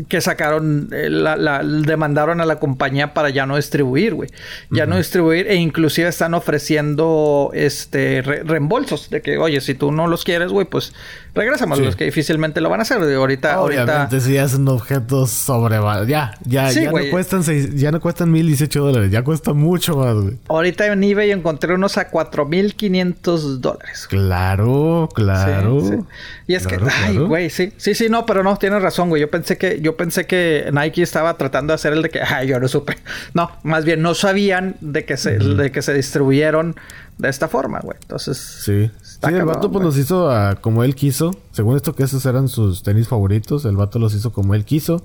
que 0.08 0.20
sacaron, 0.20 0.88
eh, 0.92 1.08
la, 1.10 1.62
demandaron 1.62 2.40
a 2.40 2.44
la 2.44 2.58
compañía 2.58 3.14
para 3.14 3.30
ya 3.30 3.46
no 3.46 3.56
distribuir, 3.56 4.14
güey. 4.14 4.28
Ya 4.70 4.86
no 4.86 4.96
distribuir 4.96 5.46
e 5.48 5.56
inclusive 5.56 6.08
están 6.08 6.34
ofreciendo 6.34 7.50
este 7.54 8.22
reembolsos 8.22 9.10
de 9.10 9.22
que, 9.22 9.38
oye, 9.38 9.60
si 9.60 9.74
tú 9.74 9.92
no 9.92 10.06
los 10.08 10.24
quieres, 10.24 10.50
güey, 10.50 10.66
pues 10.66 10.92
regresamos 11.34 11.78
los 11.78 11.94
que 11.94 12.04
difícilmente 12.04 12.60
lo 12.60 12.68
van 12.68 12.80
a 12.80 12.82
hacer. 12.82 12.98
Ahorita, 12.98 13.60
Obviamente, 13.60 13.92
ahorita... 13.92 14.20
si 14.20 14.34
ya 14.34 14.48
son 14.48 14.66
objetos 14.68 15.30
sobre... 15.30 15.76
Ya, 16.06 16.34
ya, 16.44 16.70
ya 16.70 16.90
no 16.90 17.10
cuestan 17.10 17.42
ya 17.76 17.92
no 17.92 18.00
cuestan 18.00 18.32
1018 18.32 18.80
dólares, 18.84 19.10
ya 19.10 19.22
cuesta 19.22 19.52
mucho 19.52 19.96
más, 19.96 20.14
güey. 20.14 20.38
Ahorita 20.48 20.86
en 20.86 21.04
eBay 21.04 21.30
encontré 21.30 21.74
unos 21.74 21.98
a 21.98 22.08
4500 22.08 23.60
dólares. 23.60 24.06
Claro, 24.08 25.08
claro. 25.14 26.06
Y 26.46 26.54
es 26.54 26.66
que, 26.66 26.78
ay, 27.04 27.18
güey, 27.18 27.50
sí, 27.50 27.72
sí, 27.76 27.94
sí, 27.94 28.08
no, 28.08 28.26
pero 28.26 28.42
no, 28.42 28.56
tienes 28.56 28.82
razón, 28.82 29.08
güey. 29.08 29.20
Yo 29.20 29.30
pensé 29.30 29.58
que 29.58 29.75
yo 29.80 29.96
pensé 29.96 30.26
que 30.26 30.70
Nike 30.72 31.02
estaba 31.02 31.36
tratando 31.36 31.72
de 31.72 31.74
hacer 31.76 31.92
el 31.92 32.02
de 32.02 32.10
que, 32.10 32.20
ay, 32.20 32.48
yo 32.48 32.60
no 32.60 32.68
supe. 32.68 32.96
No, 33.34 33.50
más 33.62 33.84
bien 33.84 34.02
no 34.02 34.14
sabían 34.14 34.76
de 34.80 35.04
que 35.04 35.16
se, 35.16 35.38
de 35.38 35.70
que 35.70 35.82
se 35.82 35.94
distribuyeron 35.94 36.76
de 37.18 37.28
esta 37.28 37.48
forma, 37.48 37.80
güey. 37.80 37.96
Entonces. 38.00 38.38
Sí. 38.38 38.90
Sí, 39.02 39.34
el 39.34 39.44
vato 39.44 39.70
pues 39.72 39.84
los 39.84 39.96
hizo 39.96 40.30
como 40.60 40.84
él 40.84 40.94
quiso. 40.94 41.30
Según 41.52 41.76
esto 41.76 41.94
que 41.94 42.02
esos 42.02 42.24
eran 42.26 42.48
sus 42.48 42.82
tenis 42.82 43.08
favoritos, 43.08 43.64
el 43.64 43.76
vato 43.76 43.98
los 43.98 44.14
hizo 44.14 44.32
como 44.32 44.54
él 44.54 44.64
quiso. 44.64 45.02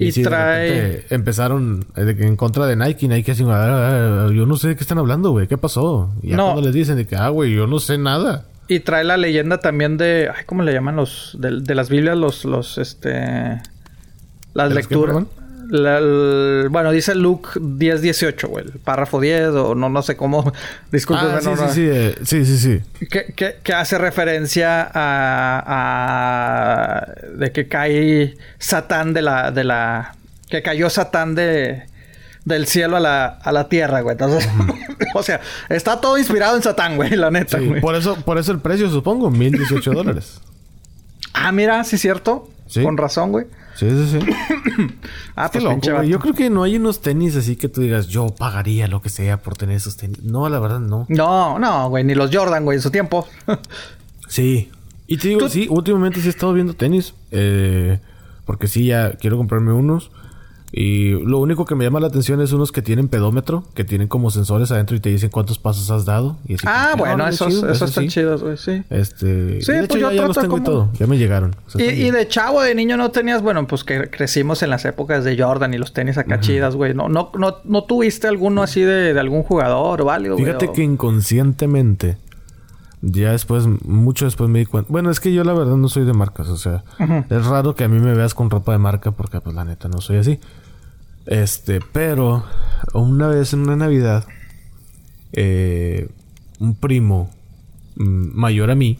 Y, 0.00 0.12
trae... 0.22 1.06
empezaron 1.10 1.84
eh, 1.96 2.14
en 2.18 2.36
contra 2.36 2.66
de 2.66 2.76
Nike. 2.76 3.08
Nike 3.08 3.32
así, 3.32 3.42
yo 3.42 4.46
no 4.46 4.56
sé 4.56 4.68
de 4.68 4.76
qué 4.76 4.82
están 4.82 4.98
hablando, 4.98 5.30
güey. 5.30 5.48
¿Qué 5.48 5.58
pasó? 5.58 6.10
Y 6.22 6.30
ya 6.30 6.36
cuando 6.36 6.62
les 6.62 6.72
dicen 6.72 6.96
de 6.96 7.06
que, 7.06 7.16
ah, 7.16 7.28
güey, 7.30 7.54
yo 7.54 7.66
no 7.66 7.80
sé 7.80 7.98
nada. 7.98 8.44
Y 8.68 8.80
trae 8.80 9.02
la 9.02 9.16
leyenda 9.16 9.58
también 9.58 9.96
de... 9.96 10.30
Ay, 10.34 10.44
¿cómo 10.46 10.62
le 10.62 10.72
llaman 10.72 10.94
los... 10.94 11.36
De, 11.40 11.60
de 11.60 11.74
las 11.74 11.88
Biblias 11.88 12.16
los... 12.16 12.44
los 12.44 12.78
este... 12.78 13.60
Las 14.58 14.72
lecturas. 14.72 15.24
bueno, 15.70 16.90
dice 16.90 17.14
Luke 17.14 17.50
10-18, 17.60 18.48
güey. 18.48 18.64
El 18.64 18.72
párrafo 18.80 19.20
10 19.20 19.50
o 19.50 19.76
no, 19.76 19.88
no 19.88 20.02
sé 20.02 20.16
cómo. 20.16 20.52
Disculpe. 20.92 21.24
Ah, 21.24 21.38
sí, 21.40 21.50
sí, 21.72 21.88
eh, 21.88 22.18
sí, 22.24 22.44
sí, 22.44 22.58
sí, 22.58 22.80
Que, 23.06 23.60
que, 23.62 23.72
hace 23.72 23.98
referencia 23.98 24.90
a, 24.92 26.26
De 27.36 27.52
que 27.52 27.68
cae 27.68 28.36
Satán 28.58 29.14
de 29.14 29.22
la... 29.22 29.52
De 29.52 29.62
la 29.62 30.16
que 30.50 30.60
cayó 30.62 30.90
Satán 30.90 31.36
de... 31.36 31.86
Del 32.44 32.66
cielo 32.66 32.96
a 32.96 33.00
la, 33.00 33.26
a 33.26 33.52
la 33.52 33.68
tierra, 33.68 34.00
güey. 34.00 34.14
Entonces, 34.14 34.48
o 35.14 35.22
sea, 35.22 35.40
está 35.68 36.00
todo 36.00 36.18
inspirado 36.18 36.56
en 36.56 36.64
Satán, 36.64 36.96
güey, 36.96 37.10
la 37.10 37.30
neta, 37.30 37.60
güey. 37.60 37.80
Por 37.80 37.94
eso, 37.94 38.16
por 38.16 38.38
eso 38.38 38.50
el 38.50 38.58
precio, 38.58 38.90
supongo, 38.90 39.30
1018 39.30 39.92
dólares. 39.92 40.40
Ah, 41.34 41.52
mira, 41.52 41.84
sí 41.84 41.96
cierto. 41.98 42.48
Con 42.82 42.96
razón, 42.96 43.30
güey. 43.32 43.46
Sí, 43.78 43.88
sí, 43.88 44.18
sí. 44.18 44.18
ah, 45.36 45.48
pues 45.52 45.62
Yo 46.08 46.18
creo 46.18 46.34
que 46.34 46.50
no 46.50 46.64
hay 46.64 46.74
unos 46.74 47.00
tenis 47.00 47.36
así 47.36 47.54
que 47.54 47.68
tú 47.68 47.80
digas, 47.80 48.08
yo 48.08 48.26
pagaría 48.26 48.88
lo 48.88 49.00
que 49.00 49.08
sea 49.08 49.40
por 49.40 49.56
tener 49.56 49.76
esos 49.76 49.96
tenis. 49.96 50.20
No, 50.24 50.48
la 50.48 50.58
verdad, 50.58 50.80
no. 50.80 51.06
No, 51.08 51.60
no, 51.60 51.88
güey, 51.88 52.02
ni 52.02 52.16
los 52.16 52.34
Jordan, 52.34 52.64
güey, 52.64 52.78
en 52.78 52.82
su 52.82 52.90
tiempo. 52.90 53.28
sí. 54.28 54.72
Y 55.06 55.16
te 55.18 55.28
digo, 55.28 55.48
sí, 55.48 55.68
últimamente 55.70 56.20
sí 56.20 56.26
he 56.26 56.30
estado 56.30 56.52
viendo 56.54 56.74
tenis. 56.74 57.14
Eh, 57.30 58.00
porque 58.44 58.66
sí, 58.66 58.86
ya 58.86 59.12
quiero 59.12 59.36
comprarme 59.36 59.72
unos. 59.72 60.10
Y 60.72 61.10
lo 61.24 61.38
único 61.38 61.64
que 61.64 61.74
me 61.74 61.84
llama 61.84 62.00
la 62.00 62.08
atención 62.08 62.40
es 62.42 62.52
unos 62.52 62.72
que 62.72 62.82
tienen 62.82 63.08
pedómetro, 63.08 63.64
que 63.74 63.84
tienen 63.84 64.08
como 64.08 64.30
sensores 64.30 64.70
adentro 64.70 64.96
y 64.96 65.00
te 65.00 65.08
dicen 65.08 65.30
cuántos 65.30 65.58
pasos 65.58 65.90
has 65.90 66.04
dado. 66.04 66.36
ah, 66.66 66.94
bueno, 66.96 67.26
esos, 67.26 67.54
esos 67.54 67.82
están 67.82 68.08
chidos, 68.08 68.42
güey, 68.42 68.56
sí. 68.56 68.82
Este, 68.90 69.62
sí, 69.62 69.72
de 69.72 69.78
hecho, 69.80 69.98
pues 69.98 70.14
ya, 70.14 70.26
los 70.26 70.36
tengo 70.36 70.58
y 70.58 70.62
todo, 70.62 70.90
ya 70.98 71.06
me 71.06 71.16
llegaron. 71.16 71.56
y, 71.74 72.10
de 72.10 72.28
chavo, 72.28 72.62
de 72.62 72.74
niño 72.74 72.96
no 72.96 73.10
tenías, 73.10 73.42
bueno, 73.42 73.66
pues 73.66 73.84
que 73.84 74.10
crecimos 74.10 74.62
en 74.62 74.70
las 74.70 74.84
épocas 74.84 75.24
de 75.24 75.40
Jordan 75.40 75.72
y 75.74 75.78
los 75.78 75.92
tenis 75.92 76.18
acá 76.18 76.40
chidas, 76.40 76.76
güey. 76.76 76.94
No, 76.94 77.08
no, 77.08 77.30
no, 77.38 77.56
no 77.64 77.84
tuviste 77.84 78.28
alguno 78.28 78.62
así 78.62 78.82
de, 78.82 79.18
algún 79.18 79.42
jugador 79.42 80.02
o 80.02 80.10
algo, 80.10 80.36
Fíjate 80.36 80.70
que 80.72 80.82
inconscientemente 80.82 82.16
ya 83.02 83.32
después, 83.32 83.66
mucho 83.84 84.24
después 84.24 84.50
me 84.50 84.60
di 84.60 84.66
cuenta. 84.66 84.90
Bueno, 84.90 85.10
es 85.10 85.20
que 85.20 85.32
yo 85.32 85.44
la 85.44 85.52
verdad 85.52 85.76
no 85.76 85.88
soy 85.88 86.04
de 86.04 86.12
marcas, 86.12 86.48
o 86.48 86.56
sea, 86.56 86.84
es 87.30 87.46
raro 87.46 87.74
que 87.74 87.84
a 87.84 87.88
mí 87.88 87.98
me 88.00 88.14
veas 88.14 88.34
con 88.34 88.50
ropa 88.50 88.72
de 88.72 88.78
marca 88.78 89.12
porque 89.12 89.40
pues 89.40 89.54
la 89.54 89.64
neta 89.64 89.88
no 89.88 90.00
soy 90.00 90.18
así. 90.18 90.40
Este, 91.26 91.80
pero 91.92 92.44
una 92.94 93.28
vez 93.28 93.52
en 93.52 93.60
una 93.60 93.76
Navidad, 93.76 94.24
eh, 95.32 96.08
un 96.58 96.74
primo 96.74 97.30
mm, 97.96 98.30
mayor 98.34 98.70
a 98.70 98.74
mí, 98.74 98.98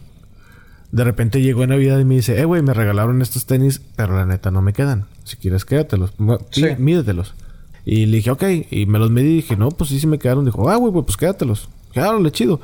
de 0.91 1.03
repente 1.03 1.41
llegó 1.41 1.63
en 1.63 1.69
Navidad 1.69 1.99
y 1.99 2.05
me 2.05 2.15
dice, 2.15 2.39
eh, 2.39 2.45
güey, 2.45 2.61
me 2.61 2.73
regalaron 2.73 3.21
estos 3.21 3.45
tenis, 3.45 3.81
pero 3.95 4.15
la 4.15 4.25
neta 4.25 4.51
no 4.51 4.61
me 4.61 4.73
quedan. 4.73 5.05
Si 5.23 5.37
quieres, 5.37 5.65
quédatelos. 5.65 6.13
Sí. 6.51 6.65
Mídetelos. 6.77 7.35
Y 7.85 8.05
le 8.07 8.17
dije, 8.17 8.31
ok. 8.31 8.43
Y 8.71 8.85
me 8.85 8.99
los 8.99 9.11
medí 9.11 9.29
y 9.29 9.35
dije, 9.35 9.55
no, 9.55 9.69
pues 9.69 9.89
sí, 9.89 9.99
sí 9.99 10.07
me 10.07 10.19
quedaron. 10.19 10.45
Dijo, 10.45 10.69
ah, 10.69 10.75
güey, 10.77 10.91
pues 10.91 11.17
quédatelos. 11.17 11.69
Quedaron, 11.91 12.23
le 12.23 12.31
chido. 12.31 12.59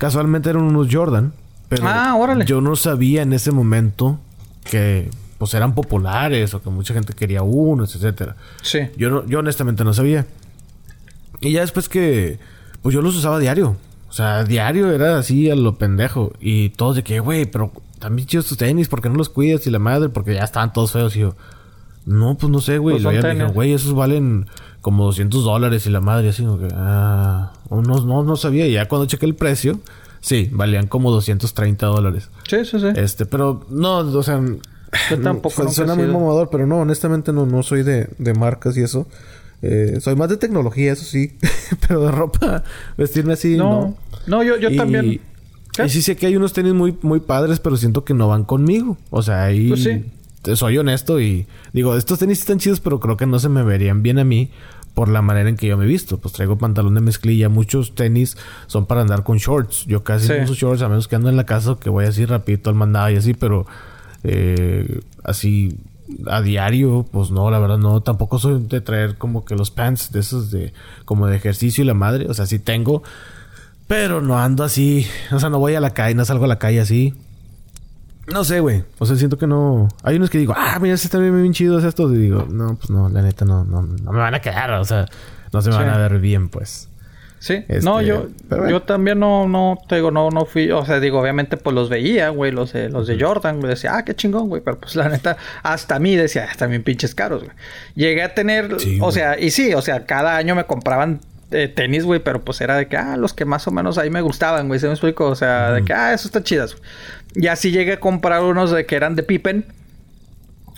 Casualmente 0.00 0.48
eran 0.48 0.62
unos 0.62 0.88
Jordan. 0.90 1.34
Pero 1.68 1.82
ah, 1.86 2.16
yo 2.46 2.62
no 2.62 2.74
sabía 2.74 3.20
en 3.20 3.34
ese 3.34 3.52
momento 3.52 4.18
que 4.64 5.10
pues 5.36 5.52
eran 5.52 5.74
populares 5.74 6.54
o 6.54 6.62
que 6.62 6.70
mucha 6.70 6.94
gente 6.94 7.12
quería 7.12 7.42
unos, 7.42 7.94
etcétera. 7.94 8.34
Sí. 8.62 8.80
Yo 8.96 9.10
no, 9.10 9.26
yo 9.26 9.40
honestamente 9.40 9.84
no 9.84 9.92
sabía. 9.92 10.24
Y 11.42 11.52
ya 11.52 11.60
después 11.60 11.90
que 11.90 12.38
pues 12.80 12.94
yo 12.94 13.02
los 13.02 13.14
usaba 13.14 13.38
diario. 13.38 13.76
O 14.08 14.12
sea, 14.14 14.42
diario 14.44 14.90
era 14.90 15.18
así 15.18 15.50
a 15.50 15.54
lo 15.54 15.76
pendejo. 15.76 16.32
Y 16.40 16.70
todos 16.70 16.96
de 16.96 17.02
que, 17.02 17.20
güey, 17.20 17.44
pero 17.44 17.70
también 17.98 18.26
chidos 18.26 18.46
tus 18.46 18.56
tenis, 18.56 18.88
¿por 18.88 19.02
qué 19.02 19.10
no 19.10 19.16
los 19.16 19.28
cuidas? 19.28 19.66
Y 19.66 19.70
la 19.70 19.78
madre, 19.78 20.08
porque 20.08 20.32
ya 20.32 20.44
estaban 20.44 20.72
todos 20.72 20.92
feos. 20.92 21.14
Y 21.14 21.20
yo, 21.20 21.36
no, 22.06 22.38
pues 22.38 22.50
no 22.50 22.60
sé, 22.60 22.78
güey. 22.78 23.02
Pues 23.02 23.22
y 23.22 23.52
güey, 23.52 23.74
esos 23.74 23.92
valen 23.92 24.46
como 24.80 25.04
200 25.06 25.44
dólares. 25.44 25.86
Y 25.86 25.90
la 25.90 26.00
madre, 26.00 26.30
así, 26.30 26.44
como 26.44 26.58
que, 26.58 26.68
ah, 26.72 27.52
no, 27.70 27.80
no, 27.82 28.22
no 28.22 28.36
sabía. 28.36 28.66
Y 28.66 28.72
ya 28.72 28.88
cuando 28.88 29.06
chequé 29.06 29.26
el 29.26 29.34
precio, 29.34 29.80
sí, 30.20 30.48
valían 30.52 30.86
como 30.86 31.10
230 31.10 31.86
dólares. 31.86 32.30
Sí, 32.48 32.64
sí, 32.64 32.80
sí. 32.80 32.88
Este, 32.96 33.26
pero 33.26 33.66
no, 33.70 33.98
o 33.98 34.22
sea, 34.22 34.40
yo 35.10 35.20
tampoco. 35.20 35.68
suena 35.70 35.94
muy 35.94 36.06
mamador, 36.06 36.48
pero 36.50 36.66
no, 36.66 36.78
honestamente 36.78 37.32
no, 37.32 37.46
no 37.46 37.62
soy 37.62 37.82
de, 37.82 38.08
de 38.18 38.34
marcas 38.34 38.76
y 38.76 38.82
eso. 38.82 39.06
Eh, 39.62 39.98
soy 40.00 40.16
más 40.16 40.28
de 40.28 40.36
tecnología, 40.36 40.92
eso 40.92 41.04
sí. 41.04 41.36
pero 41.86 42.00
de 42.02 42.10
ropa, 42.10 42.64
vestirme 42.96 43.34
así, 43.34 43.56
no. 43.56 43.96
No, 44.26 44.42
yo, 44.42 44.56
yo 44.56 44.74
también. 44.76 45.20
Y 45.84 45.88
sí 45.88 46.02
sé 46.02 46.16
que 46.16 46.26
hay 46.26 46.36
unos 46.36 46.52
tenis 46.52 46.74
muy, 46.74 46.96
muy 47.02 47.20
padres, 47.20 47.60
pero 47.60 47.76
siento 47.76 48.04
que 48.04 48.14
no 48.14 48.28
van 48.28 48.44
conmigo. 48.44 48.98
O 49.10 49.22
sea, 49.22 49.44
ahí... 49.44 49.68
Pues 49.68 49.84
sí. 49.84 50.04
Soy 50.54 50.78
honesto 50.78 51.20
y 51.20 51.46
digo, 51.72 51.96
estos 51.96 52.18
tenis 52.18 52.40
están 52.40 52.58
chidos, 52.58 52.80
pero 52.80 52.98
creo 52.98 53.16
que 53.16 53.26
no 53.26 53.38
se 53.38 53.48
me 53.48 53.62
verían 53.62 54.02
bien 54.02 54.18
a 54.18 54.24
mí 54.24 54.50
por 54.94 55.08
la 55.08 55.22
manera 55.22 55.48
en 55.48 55.56
que 55.56 55.66
yo 55.66 55.76
me 55.76 55.84
he 55.84 55.88
visto. 55.88 56.18
Pues 56.18 56.34
traigo 56.34 56.58
pantalón 56.58 56.94
de 56.94 57.00
mezclilla. 57.00 57.48
Muchos 57.48 57.94
tenis 57.94 58.36
son 58.66 58.86
para 58.86 59.02
andar 59.02 59.22
con 59.22 59.38
shorts. 59.38 59.84
Yo 59.86 60.02
casi 60.02 60.28
no 60.28 60.44
uso 60.44 60.54
shorts, 60.54 60.82
a 60.82 60.88
menos 60.88 61.08
que 61.08 61.16
ando 61.16 61.28
en 61.28 61.36
la 61.36 61.44
casa 61.44 61.76
que 61.80 61.90
voy 61.90 62.06
así 62.06 62.24
rapidito 62.24 62.70
al 62.70 62.76
mandado 62.76 63.10
y 63.10 63.16
así, 63.16 63.34
pero 63.34 63.66
eh, 64.24 65.00
así 65.24 65.76
a 66.26 66.42
diario, 66.42 67.06
pues 67.10 67.30
no, 67.30 67.50
la 67.50 67.58
verdad 67.58 67.78
no. 67.78 68.00
Tampoco 68.00 68.38
soy 68.38 68.62
de 68.62 68.80
traer 68.80 69.16
como 69.16 69.44
que 69.44 69.54
los 69.54 69.70
pants 69.70 70.10
de 70.12 70.20
esos 70.20 70.50
de 70.50 70.72
como 71.04 71.26
de 71.26 71.36
ejercicio 71.36 71.84
y 71.84 71.86
la 71.86 71.94
madre. 71.94 72.26
O 72.28 72.34
sea, 72.34 72.46
sí 72.46 72.58
tengo, 72.58 73.02
pero 73.86 74.20
no 74.20 74.38
ando 74.38 74.64
así. 74.64 75.06
O 75.32 75.38
sea, 75.38 75.50
no 75.50 75.58
voy 75.58 75.74
a 75.74 75.80
la 75.80 75.90
calle, 75.90 76.14
no 76.14 76.24
salgo 76.24 76.44
a 76.44 76.48
la 76.48 76.58
calle 76.58 76.80
así. 76.80 77.14
No 78.32 78.44
sé, 78.44 78.60
güey. 78.60 78.84
O 78.98 79.06
sea, 79.06 79.16
siento 79.16 79.38
que 79.38 79.46
no. 79.46 79.88
Hay 80.02 80.16
unos 80.16 80.30
que 80.30 80.38
digo, 80.38 80.54
ah, 80.56 80.78
mira, 80.80 80.94
este 80.94 81.08
también 81.08 81.40
bien 81.40 81.52
chidos 81.52 81.84
estos. 81.84 82.12
Y 82.12 82.16
digo, 82.16 82.46
no, 82.50 82.76
pues 82.76 82.90
no, 82.90 83.08
la 83.08 83.22
neta 83.22 83.44
no, 83.44 83.64
no, 83.64 83.82
no 83.82 84.12
me 84.12 84.18
van 84.18 84.34
a 84.34 84.40
quedar. 84.40 84.70
O 84.72 84.84
sea, 84.84 85.06
no 85.52 85.62
se 85.62 85.70
me 85.70 85.76
van 85.76 85.88
a 85.88 85.98
ver 85.98 86.18
bien, 86.18 86.48
pues. 86.48 86.90
Sí, 87.40 87.64
no, 87.82 88.00
este, 88.00 88.10
yo, 88.10 88.28
yo 88.68 88.82
también 88.82 89.18
no, 89.18 89.48
no, 89.48 89.78
te 89.88 89.94
digo, 89.94 90.10
no, 90.10 90.28
no 90.28 90.44
fui, 90.44 90.70
o 90.70 90.84
sea, 90.84 91.00
digo, 91.00 91.18
obviamente 91.18 91.56
pues 91.56 91.74
los 91.74 91.88
veía, 91.88 92.28
güey, 92.28 92.52
los 92.52 92.74
de, 92.74 92.90
los 92.90 93.06
de 93.06 93.18
Jordan, 93.18 93.60
güey, 93.60 93.70
decía, 93.70 93.96
ah, 93.96 94.04
qué 94.04 94.14
chingón, 94.14 94.50
güey, 94.50 94.60
pero 94.62 94.78
pues 94.78 94.94
la 94.94 95.08
neta, 95.08 95.38
hasta 95.62 95.96
a 95.96 95.98
mí 96.00 96.16
decía, 96.16 96.44
hasta 96.50 96.66
bien 96.66 96.82
pinches 96.82 97.14
caros, 97.14 97.42
güey. 97.42 97.56
Llegué 97.94 98.22
a 98.24 98.34
tener, 98.34 98.76
o 99.00 99.10
sea, 99.10 99.40
y 99.40 99.52
sí, 99.52 99.72
o 99.72 99.80
sea, 99.80 100.04
cada 100.04 100.36
año 100.36 100.54
me 100.54 100.64
compraban 100.64 101.22
eh, 101.50 101.68
tenis, 101.68 102.04
güey, 102.04 102.20
pero 102.20 102.42
pues 102.42 102.60
era 102.60 102.76
de 102.76 102.88
que, 102.88 102.98
ah, 102.98 103.16
los 103.16 103.32
que 103.32 103.46
más 103.46 103.66
o 103.66 103.70
menos 103.70 103.96
ahí 103.96 104.10
me 104.10 104.20
gustaban, 104.20 104.68
güey, 104.68 104.78
se 104.78 104.88
me 104.88 104.92
explico, 104.92 105.26
o 105.26 105.34
sea, 105.34 105.72
de 105.72 105.82
que, 105.82 105.94
ah, 105.94 106.12
eso 106.12 106.28
está 106.28 106.44
chidas. 106.44 106.76
Y 107.34 107.46
así 107.46 107.70
llegué 107.70 107.94
a 107.94 108.00
comprar 108.00 108.42
unos 108.42 108.70
de 108.70 108.86
que 108.86 108.96
eran 108.96 109.14
de 109.14 109.22
Pippen 109.22 109.64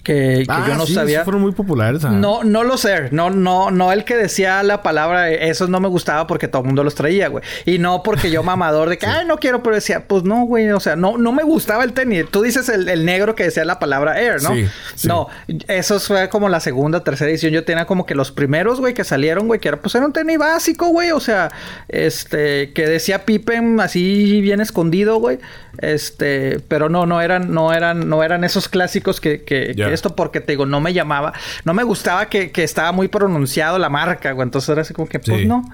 que, 0.02 0.44
ah, 0.48 0.64
yo 0.66 0.74
no 0.74 0.86
sabía. 0.86 1.22
fueron 1.22 1.42
muy 1.42 1.52
populares. 1.52 2.02
No, 2.02 2.42
no 2.42 2.64
lo 2.64 2.76
sé. 2.76 3.08
No, 3.12 3.30
no, 3.30 3.70
no 3.70 3.92
el 3.92 4.04
que 4.04 4.16
decía 4.16 4.62
la 4.64 4.82
palabra, 4.82 5.30
esos 5.30 5.68
no 5.68 5.78
me 5.78 5.88
gustaba 5.88 6.26
porque 6.26 6.48
todo 6.48 6.62
el 6.62 6.66
mundo 6.66 6.82
los 6.82 6.96
traía, 6.96 7.28
güey. 7.28 7.44
Y 7.66 7.78
no 7.78 8.02
porque 8.02 8.30
yo 8.30 8.42
mamador 8.42 8.88
de 8.88 8.98
que, 8.98 9.06
ay, 9.06 9.26
no 9.26 9.36
quiero, 9.36 9.62
pero 9.62 9.76
decía, 9.76 10.08
pues 10.08 10.24
no, 10.24 10.44
güey. 10.44 10.70
O 10.70 10.80
sea, 10.80 10.96
no, 10.96 11.18
no 11.18 11.32
me 11.32 11.44
gustaba 11.44 11.84
el 11.84 11.92
tenis. 11.92 12.26
Tú 12.30 12.42
dices 12.42 12.68
el, 12.68 13.04
negro 13.04 13.34
que 13.34 13.44
decía 13.44 13.64
la 13.64 13.78
palabra 13.78 14.20
air, 14.20 14.42
¿no? 14.42 14.54
Sí, 14.54 14.66
No, 15.06 15.28
eso 15.68 16.00
fue 16.00 16.28
como 16.28 16.48
la 16.48 16.58
segunda, 16.58 17.04
tercera 17.04 17.30
edición. 17.30 17.52
Yo 17.52 17.64
tenía 17.64 17.84
como 17.84 18.04
que 18.04 18.14
los 18.16 18.32
primeros, 18.32 18.80
güey, 18.80 18.94
que 18.94 19.04
salieron, 19.04 19.46
güey, 19.46 19.60
que 19.60 19.68
era, 19.68 19.80
pues 19.80 19.94
era 19.94 20.04
un 20.04 20.12
tenis 20.12 20.38
básico, 20.38 20.88
güey. 20.88 21.12
O 21.12 21.20
sea, 21.20 21.52
este, 21.88 22.72
que 22.72 22.86
decía 22.88 23.24
Pippen 23.24 23.78
así 23.78 24.40
bien 24.40 24.60
escondido, 24.60 25.18
güey. 25.18 25.38
Este, 25.78 26.60
pero 26.68 26.88
no, 26.88 27.06
no 27.06 27.20
eran, 27.20 27.52
no 27.52 27.72
eran, 27.72 28.08
no 28.08 28.22
eran 28.22 28.44
esos 28.44 28.68
clásicos 28.68 29.20
que, 29.20 29.42
que, 29.42 29.74
esto 29.93 30.14
porque 30.16 30.40
te 30.40 30.52
digo, 30.52 30.66
no 30.66 30.81
me 30.81 30.93
llamaba, 30.93 31.32
no 31.64 31.74
me 31.74 31.82
gustaba 31.82 32.27
que, 32.27 32.51
que 32.51 32.64
estaba 32.64 32.93
muy 32.93 33.09
pronunciado 33.09 33.78
la 33.78 33.89
marca, 33.89 34.32
güey. 34.32 34.44
Entonces 34.44 34.69
era 34.69 34.82
así 34.82 34.94
como 34.94 35.09
que, 35.09 35.19
pues 35.19 35.47
no. 35.47 35.64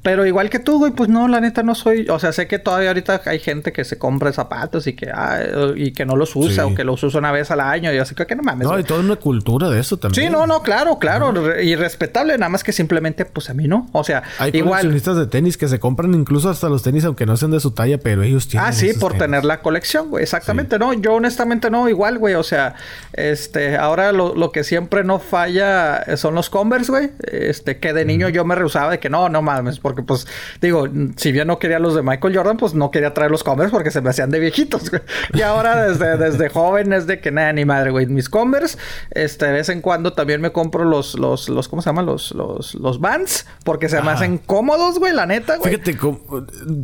Pero 0.00 0.24
igual 0.24 0.48
que 0.48 0.60
tú, 0.60 0.78
güey, 0.78 0.92
pues 0.92 1.08
no, 1.08 1.26
la 1.26 1.40
neta 1.40 1.64
no 1.64 1.74
soy. 1.74 2.08
O 2.08 2.20
sea, 2.20 2.32
sé 2.32 2.46
que 2.46 2.60
todavía 2.60 2.90
ahorita 2.90 3.20
hay 3.26 3.40
gente 3.40 3.72
que 3.72 3.84
se 3.84 3.98
compra 3.98 4.32
zapatos 4.32 4.86
y 4.86 4.92
que, 4.92 5.10
ah, 5.12 5.40
y 5.74 5.90
que 5.92 6.06
no 6.06 6.14
los 6.14 6.36
usa 6.36 6.66
o 6.66 6.74
que 6.74 6.84
los 6.84 7.02
usa 7.02 7.18
una 7.18 7.32
vez 7.32 7.50
al 7.50 7.60
año. 7.60 7.92
Y 7.92 7.98
así 7.98 8.14
que, 8.14 8.36
no 8.36 8.44
mames. 8.44 8.68
No, 8.68 8.74
hay 8.74 8.84
toda 8.84 9.00
una 9.00 9.16
cultura 9.16 9.68
de 9.68 9.80
eso 9.80 9.96
también. 9.96 10.26
Sí, 10.26 10.32
no, 10.32 10.46
no, 10.46 10.62
claro, 10.62 10.98
claro. 11.00 11.32
Y 11.60 11.74
respetable, 11.74 12.38
nada 12.38 12.48
más 12.48 12.62
que 12.62 12.72
simplemente, 12.72 13.24
pues 13.24 13.50
a 13.50 13.54
mí 13.54 13.66
no. 13.66 13.88
O 13.90 14.04
sea, 14.04 14.22
hay 14.38 14.52
igual. 14.54 14.82
coleccionistas 14.82 15.16
de 15.16 15.26
tenis 15.26 15.56
que 15.56 15.66
se 15.66 15.80
compran 15.80 16.14
incluso 16.14 16.48
hasta 16.48 16.68
los 16.68 16.84
tenis, 16.84 17.04
aunque 17.04 17.26
no 17.26 17.36
sean 17.36 17.50
de 17.50 17.58
su 17.58 17.72
talla, 17.72 17.98
pero 17.98 18.22
ellos 18.22 18.46
tienen. 18.46 18.68
Ah, 18.68 18.72
sí, 18.72 18.92
por 18.94 19.18
tener 19.18 19.44
la 19.44 19.60
colección, 19.62 20.10
güey. 20.10 20.22
Exactamente, 20.22 20.78
no. 20.78 20.92
Yo 20.92 21.14
honestamente 21.14 21.70
no, 21.70 21.88
igual, 21.88 22.18
güey. 22.18 22.36
O 22.36 22.44
sea, 22.44 22.76
este, 23.14 23.76
ahora 23.76 24.12
lo, 24.12 24.36
lo, 24.36 24.52
que 24.52 24.62
siempre 24.62 25.02
no 25.02 25.18
falla 25.18 26.04
son 26.16 26.36
los 26.36 26.50
Converse, 26.50 26.92
güey. 26.92 27.10
Este, 27.24 27.78
que 27.78 27.92
de 27.92 28.04
niño 28.04 28.28
yo 28.28 28.44
me 28.44 28.54
rehusaba 28.54 28.92
de 28.92 29.00
que 29.00 29.10
no, 29.10 29.28
no 29.28 29.42
mames, 29.42 29.80
porque 29.88 30.02
pues 30.02 30.26
digo, 30.60 30.86
si 31.16 31.32
bien 31.32 31.46
no 31.46 31.58
quería 31.58 31.78
los 31.78 31.94
de 31.94 32.02
Michael 32.02 32.36
Jordan, 32.36 32.58
pues 32.58 32.74
no 32.74 32.90
quería 32.90 33.14
traer 33.14 33.30
los 33.30 33.42
Converse 33.42 33.72
porque 33.72 33.90
se 33.90 34.02
me 34.02 34.10
hacían 34.10 34.28
de 34.28 34.38
viejitos, 34.38 34.90
güey. 34.90 35.00
Y 35.32 35.40
ahora 35.40 35.88
desde, 35.88 36.16
desde 36.18 36.50
joven 36.50 36.92
es 36.92 37.06
de 37.06 37.20
que 37.20 37.30
nada, 37.30 37.54
ni 37.54 37.64
madre, 37.64 37.90
güey. 37.90 38.04
Mis 38.04 38.28
Converse, 38.28 38.76
este, 39.10 39.46
de 39.46 39.52
vez 39.52 39.70
en 39.70 39.80
cuando 39.80 40.12
también 40.12 40.42
me 40.42 40.52
compro 40.52 40.84
los, 40.84 41.18
los, 41.18 41.48
los, 41.48 41.68
¿cómo 41.68 41.80
se 41.80 41.88
llaman? 41.88 42.04
Los, 42.04 42.32
los, 42.32 42.74
los 42.74 43.00
Vans, 43.00 43.46
porque 43.64 43.88
se 43.88 44.02
me 44.02 44.10
hacen 44.10 44.36
cómodos, 44.36 44.98
güey, 44.98 45.14
la 45.14 45.24
neta, 45.24 45.56
güey. 45.56 45.78
Fíjate, 45.78 45.98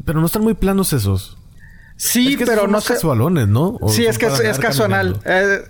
pero 0.07 0.21
no 0.21 0.27
están 0.27 0.43
muy 0.43 0.55
planos 0.55 0.95
esos. 0.95 1.37
Sí, 1.97 2.39
pero 2.45 2.67
no 2.67 2.81
sé. 2.81 2.95
casualones, 2.95 3.47
¿no? 3.47 3.79
sí, 3.89 4.07
es 4.07 4.19
que 4.19 4.27
es, 4.27 4.59
casual. 4.59 5.21
Eh, 5.25 5.61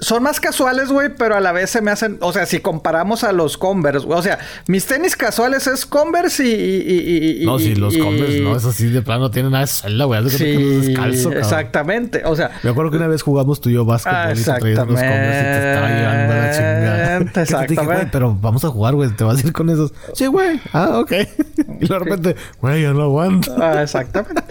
son 0.00 0.22
más 0.22 0.40
casuales, 0.40 0.90
güey, 0.90 1.10
pero 1.14 1.36
a 1.36 1.40
la 1.40 1.52
vez 1.52 1.70
se 1.70 1.82
me 1.82 1.90
hacen, 1.90 2.18
o 2.20 2.32
sea, 2.32 2.46
si 2.46 2.60
comparamos 2.60 3.24
a 3.24 3.32
los 3.32 3.58
Converse, 3.58 4.06
güey, 4.06 4.18
o 4.18 4.22
sea, 4.22 4.38
mis 4.66 4.86
tenis 4.86 5.16
casuales 5.16 5.66
es 5.66 5.86
Converse 5.86 6.44
y... 6.44 6.50
y, 6.50 7.42
y 7.42 7.46
no, 7.46 7.58
sí, 7.58 7.74
los 7.74 7.96
Converse, 7.96 8.40
no, 8.40 8.56
eso 8.56 8.72
sí, 8.72 8.88
de 8.88 9.02
plano 9.02 9.24
no 9.24 9.30
tiene 9.30 9.50
nada 9.50 9.64
de 9.64 9.68
celda, 9.68 10.04
güey, 10.06 10.30
sí, 10.30 10.38
que 10.38 10.58
descalzo, 10.58 11.32
exactamente, 11.32 12.22
o 12.24 12.34
sea... 12.34 12.50
Me 12.62 12.70
acuerdo 12.70 12.90
que 12.90 12.96
una 12.96 13.08
vez 13.08 13.22
jugamos 13.22 13.60
tú 13.60 13.68
y 13.68 13.74
yo 13.74 13.84
básquetbol 13.84 14.38
y 14.38 14.42
te 14.42 14.52
traías 14.52 14.78
los 14.78 15.00
Converse 15.00 15.40
y 15.40 15.44
te 15.44 15.68
estaba 15.68 15.88
llevando 15.88 16.34
la 16.34 16.50
chingada. 16.52 17.40
Exactamente. 17.42 17.94
Dije, 17.94 18.08
pero 18.12 18.36
vamos 18.40 18.64
a 18.64 18.68
jugar, 18.68 18.94
güey, 18.94 19.10
te 19.10 19.24
vas 19.24 19.42
a 19.42 19.46
ir 19.46 19.52
con 19.52 19.68
esos. 19.70 19.92
Sí, 20.14 20.26
güey. 20.26 20.60
Ah, 20.72 20.98
ok. 20.98 21.12
y 21.80 21.86
de 21.86 21.98
repente, 21.98 22.36
güey, 22.60 22.82
yo 22.82 22.94
no 22.94 23.02
aguanto. 23.02 23.54
Ah, 23.60 23.82
exactamente. 23.82 24.42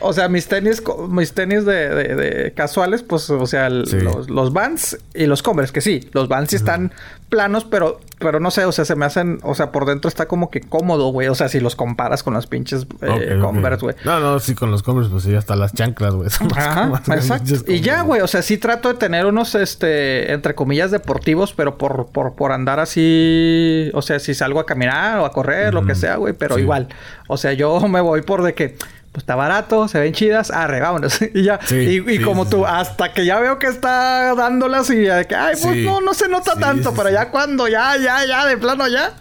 O 0.00 0.12
sea, 0.12 0.28
mis 0.28 0.46
tenis, 0.48 0.82
mis 1.08 1.32
tenis 1.32 1.64
de, 1.64 1.88
de, 1.88 2.52
casuales, 2.52 3.02
pues, 3.02 3.28
o 3.30 3.46
sea, 3.46 3.68
los, 3.68 4.30
los 4.30 4.52
Vans 4.52 4.98
y 5.14 5.26
los 5.26 5.42
Converse, 5.42 5.72
que 5.72 5.80
sí, 5.80 6.08
los 6.12 6.28
Vans 6.28 6.50
sí 6.50 6.56
están 6.56 6.92
planos, 7.30 7.64
pero, 7.64 8.00
pero 8.18 8.40
no 8.40 8.50
sé, 8.50 8.66
o 8.66 8.72
sea, 8.72 8.84
se 8.84 8.96
me 8.96 9.06
hacen, 9.06 9.38
o 9.42 9.54
sea, 9.54 9.72
por 9.72 9.86
dentro 9.86 10.08
está 10.08 10.26
como 10.26 10.50
que 10.50 10.60
cómodo, 10.60 11.10
güey. 11.10 11.28
O 11.28 11.34
sea, 11.34 11.48
si 11.48 11.60
los 11.60 11.76
comparas 11.76 12.22
con 12.22 12.34
los 12.34 12.46
pinches 12.46 12.86
eh, 13.00 13.38
Converse, 13.40 13.80
güey. 13.80 13.96
No, 14.04 14.20
no, 14.20 14.40
sí, 14.40 14.54
con 14.54 14.70
los 14.70 14.82
Converse, 14.82 15.10
pues 15.10 15.22
sí, 15.22 15.34
hasta 15.34 15.56
las 15.56 15.72
chanclas, 15.72 16.14
güey. 16.14 16.28
Ajá, 16.56 17.00
exacto. 17.14 17.54
Y 17.68 17.80
ya, 17.80 18.02
güey, 18.02 18.20
o 18.20 18.26
sea, 18.26 18.42
sí 18.42 18.58
trato 18.58 18.88
de 18.88 18.94
tener 18.94 19.24
unos, 19.24 19.54
este, 19.54 20.32
entre 20.32 20.54
comillas, 20.54 20.90
deportivos, 20.90 21.54
pero 21.54 21.78
por, 21.78 22.08
por, 22.08 22.34
por 22.34 22.52
andar 22.52 22.80
así, 22.80 23.90
o 23.94 24.02
sea, 24.02 24.18
si 24.18 24.34
salgo 24.34 24.60
a 24.60 24.66
caminar 24.66 25.20
o 25.20 25.24
a 25.24 25.32
correr, 25.32 25.72
lo 25.72 25.86
que 25.86 25.94
sea, 25.94 26.16
güey, 26.16 26.34
pero 26.34 26.58
igual. 26.58 26.88
O 27.28 27.36
sea, 27.36 27.52
yo 27.52 27.80
me 27.88 28.00
voy 28.00 28.22
por 28.22 28.42
de 28.42 28.54
que 28.54 28.76
pues 29.12 29.22
está 29.22 29.34
barato, 29.34 29.88
se 29.88 29.98
ven 29.98 30.12
chidas, 30.12 30.50
arre, 30.50 30.80
vámonos. 30.80 31.20
y 31.34 31.42
ya, 31.42 31.58
y, 31.70 32.20
como 32.20 32.46
tú, 32.48 32.64
hasta 32.64 33.12
que 33.12 33.24
ya 33.24 33.40
veo 33.40 33.58
que 33.58 33.66
está 33.66 34.34
dándolas 34.34 34.88
y 34.90 34.98
de 34.98 35.26
que, 35.26 35.34
ay, 35.34 35.56
pues 35.60 35.76
no, 35.78 36.00
no 36.00 36.14
se 36.14 36.28
nota 36.28 36.54
tanto, 36.54 36.94
pero 36.94 37.10
ya 37.10 37.30
cuando, 37.30 37.66
ya, 37.66 37.96
ya, 37.96 38.24
ya, 38.24 38.46
de 38.46 38.56
plano 38.56 38.86
ya. 38.86 39.14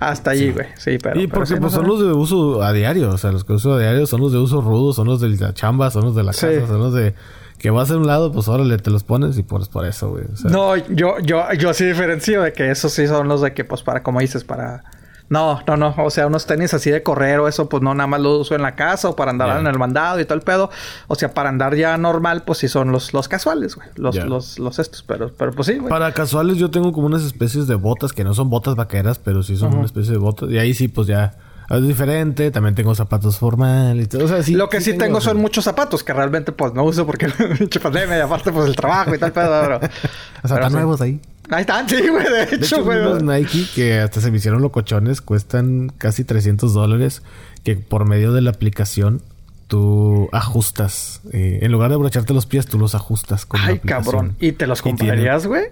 Hasta 0.00 0.30
allí, 0.30 0.50
güey. 0.50 0.66
Sí. 0.76 0.98
pero. 1.02 1.20
Y 1.20 1.26
porque 1.26 1.56
pues, 1.56 1.72
son 1.72 1.86
los 1.86 2.00
de 2.00 2.12
uso 2.12 2.62
a 2.62 2.72
diario. 2.72 3.10
O 3.10 3.18
sea, 3.18 3.32
los 3.32 3.44
que 3.44 3.52
uso 3.52 3.74
a 3.74 3.80
diario 3.80 4.06
son 4.06 4.20
los 4.20 4.30
de 4.30 4.38
uso 4.38 4.60
rudo, 4.60 4.92
son 4.92 5.08
los 5.08 5.20
de 5.20 5.28
la 5.28 5.52
chamba, 5.54 5.90
son 5.90 6.04
los 6.04 6.14
de 6.14 6.22
la 6.22 6.32
casa, 6.32 6.66
son 6.66 6.78
los 6.78 6.94
de 6.94 7.14
que 7.58 7.70
vas 7.70 7.90
a 7.90 7.96
un 7.96 8.06
lado, 8.06 8.30
pues 8.32 8.46
órale, 8.46 8.78
te 8.78 8.90
los 8.90 9.02
pones 9.02 9.36
y 9.36 9.42
pones 9.42 9.68
por 9.68 9.84
eso, 9.84 10.10
güey. 10.10 10.24
no, 10.44 10.76
yo, 10.76 11.18
yo, 11.18 11.52
yo 11.54 11.74
sí 11.74 11.84
diferencio 11.86 12.42
de 12.42 12.52
que 12.52 12.70
esos 12.70 12.92
sí 12.92 13.08
son 13.08 13.26
los 13.26 13.40
de 13.40 13.52
que, 13.52 13.64
pues, 13.64 13.82
para, 13.82 14.04
como 14.04 14.20
dices, 14.20 14.44
para 14.44 14.84
no, 15.28 15.60
no, 15.66 15.76
no. 15.76 15.94
O 15.98 16.10
sea, 16.10 16.26
unos 16.26 16.46
tenis 16.46 16.72
así 16.72 16.90
de 16.90 17.02
correr 17.02 17.38
o 17.40 17.48
eso, 17.48 17.68
pues 17.68 17.82
no 17.82 17.94
nada 17.94 18.06
más 18.06 18.20
lo 18.20 18.38
uso 18.38 18.54
en 18.54 18.62
la 18.62 18.74
casa 18.74 19.10
o 19.10 19.16
para 19.16 19.30
andar 19.30 19.60
en 19.60 19.66
el 19.66 19.78
mandado 19.78 20.20
y 20.20 20.24
todo 20.24 20.34
el 20.34 20.42
pedo. 20.42 20.70
O 21.06 21.14
sea, 21.14 21.34
para 21.34 21.50
andar 21.50 21.74
ya 21.74 21.96
normal, 21.98 22.44
pues 22.44 22.58
sí 22.58 22.68
son 22.68 22.92
los, 22.92 23.12
los 23.12 23.28
casuales, 23.28 23.76
güey. 23.76 23.88
Los, 23.96 24.16
los, 24.16 24.58
los 24.58 24.78
estos, 24.78 25.02
pero, 25.02 25.32
pero 25.36 25.52
pues 25.52 25.66
sí, 25.66 25.76
güey. 25.76 25.90
Para 25.90 26.12
casuales 26.12 26.56
yo 26.56 26.70
tengo 26.70 26.92
como 26.92 27.06
unas 27.06 27.22
especies 27.22 27.66
de 27.66 27.74
botas 27.74 28.12
que 28.12 28.24
no 28.24 28.32
son 28.34 28.48
botas 28.48 28.74
vaqueras, 28.74 29.18
pero 29.18 29.42
sí 29.42 29.56
son 29.56 29.74
una 29.74 29.84
especie 29.84 30.12
de 30.12 30.18
botas. 30.18 30.50
Y 30.50 30.58
ahí 30.58 30.72
sí, 30.72 30.88
pues 30.88 31.06
ya 31.06 31.36
es 31.68 31.82
diferente. 31.86 32.50
También 32.50 32.74
tengo 32.74 32.94
zapatos 32.94 33.38
formales. 33.38 34.08
O 34.14 34.28
sea, 34.28 34.42
sí, 34.42 34.54
Lo 34.54 34.68
que 34.70 34.80
sí, 34.80 34.96
tengo, 34.96 35.20
son 35.20 35.36
muchos 35.36 35.64
zapatos 35.64 36.02
que 36.02 36.12
realmente 36.14 36.52
pues 36.52 36.72
no 36.72 36.84
uso 36.84 37.04
porque 37.04 37.28
pandemia 37.82 38.18
y 38.18 38.20
aparte 38.20 38.50
pues 38.50 38.66
el 38.66 38.76
trabajo 38.76 39.14
y 39.14 39.18
tal 39.18 39.32
pedo. 39.32 39.60
Pero, 39.60 39.76
o 40.42 40.48
sea, 40.48 40.56
están 40.56 40.72
nuevos 40.72 41.00
ahí. 41.00 41.20
Ahí 41.50 41.62
están, 41.62 41.88
sí, 41.88 42.08
güey. 42.08 42.24
De 42.24 42.56
hecho, 42.56 42.84
güey. 42.84 43.02
Los 43.02 43.22
Nike 43.22 43.66
que 43.74 44.00
hasta 44.00 44.20
se 44.20 44.30
me 44.30 44.36
hicieron 44.36 44.62
locochones 44.62 45.20
cuestan 45.20 45.90
casi 45.96 46.24
300 46.24 46.74
dólares. 46.74 47.22
Que 47.64 47.76
por 47.76 48.04
medio 48.04 48.32
de 48.32 48.40
la 48.40 48.50
aplicación 48.50 49.22
tú 49.66 50.28
ajustas. 50.32 51.20
Eh, 51.32 51.60
en 51.62 51.72
lugar 51.72 51.90
de 51.90 51.96
brocharte 51.96 52.34
los 52.34 52.46
pies, 52.46 52.66
tú 52.66 52.78
los 52.78 52.94
ajustas 52.94 53.46
con 53.46 53.60
Ay, 53.60 53.78
cabrón. 53.78 54.36
¿Y 54.40 54.52
te 54.52 54.66
los 54.66 54.82
comprarías, 54.82 55.46
güey? 55.46 55.64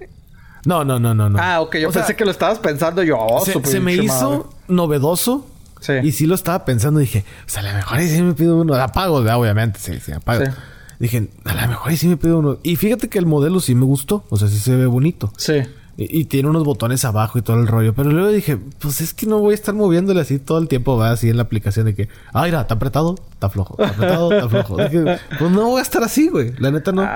No, 0.65 0.85
no, 0.85 0.99
no, 0.99 1.15
no, 1.15 1.29
no. 1.31 1.39
Ah, 1.41 1.61
ok. 1.61 1.77
Yo 1.77 1.91
pensé 1.91 2.17
que 2.17 2.25
lo 2.25 2.31
estabas 2.31 2.59
pensando 2.59 3.03
yo. 3.03 3.19
Oh, 3.19 3.45
se, 3.45 3.81
me 3.81 3.95
hizo 3.95 4.51
novedoso. 4.69 5.49
Sí. 5.81 5.93
Y 6.03 6.13
sí 6.13 6.27
lo 6.27 6.35
estaba 6.35 6.65
pensando. 6.65 7.01
Dije, 7.01 7.25
o 7.47 7.49
sea, 7.49 7.63
a 7.63 7.67
lo 7.67 7.75
mejor 7.75 7.99
ahí 7.99 8.09
sí 8.09 8.21
me 8.23 8.35
pido 8.35 8.57
uno. 8.57 8.75
Apago, 8.75 9.17
obviamente. 9.17 9.79
Sí, 9.79 10.01
sí, 10.01 10.13
apago. 10.13 10.45
Sí. 10.45 10.51
Dije, 10.99 11.29
a 11.45 11.55
lo 11.55 11.69
mejor 11.69 11.91
ahí 11.91 11.97
sí 11.97 12.09
me 12.09 12.17
pido 12.17 12.39
uno. 12.39 12.59
Y 12.63 12.77
fíjate 12.77 13.09
que 13.09 13.19
el 13.19 13.27
modelo 13.27 13.61
sí 13.61 13.75
me 13.75 13.85
gustó. 13.85 14.25
O 14.31 14.37
sea, 14.37 14.49
sí 14.49 14.59
se 14.59 14.77
ve 14.77 14.87
bonito. 14.87 15.33
Sí. 15.37 15.63
Y, 15.99 16.27
tiene 16.27 16.49
unos 16.49 16.65
botones 16.65 17.05
abajo 17.05 17.39
y 17.39 17.43
todo 17.43 17.59
el 17.59 17.67
rollo. 17.67 17.95
Pero 17.95 18.11
luego 18.11 18.29
dije, 18.29 18.59
pues 18.79 19.01
es 19.01 19.15
que 19.15 19.27
no 19.27 19.39
voy 19.39 19.53
a 19.53 19.55
estar 19.55 19.75
moviéndole 19.75 20.21
así 20.21 20.39
todo 20.39 20.59
el 20.59 20.69
tiempo, 20.69 20.97
va 20.99 21.11
así 21.11 21.31
en 21.31 21.37
la 21.37 21.45
aplicación 21.45 21.87
de 21.87 21.95
que, 21.95 22.09
ah, 22.33 22.45
mira, 22.45 22.61
está 22.61 22.75
apretado, 22.75 23.15
está 23.33 23.49
flojo, 23.49 23.77
está 23.79 23.95
apretado, 23.95 24.33
está 24.33 24.49
flojo. 24.49 24.77
Dije, 24.89 25.19
pues 25.39 25.51
no 25.51 25.69
voy 25.69 25.79
a 25.79 25.83
estar 25.83 26.03
así, 26.03 26.29
güey. 26.29 26.53
La 26.59 26.71
neta 26.71 26.93
no. 26.93 27.09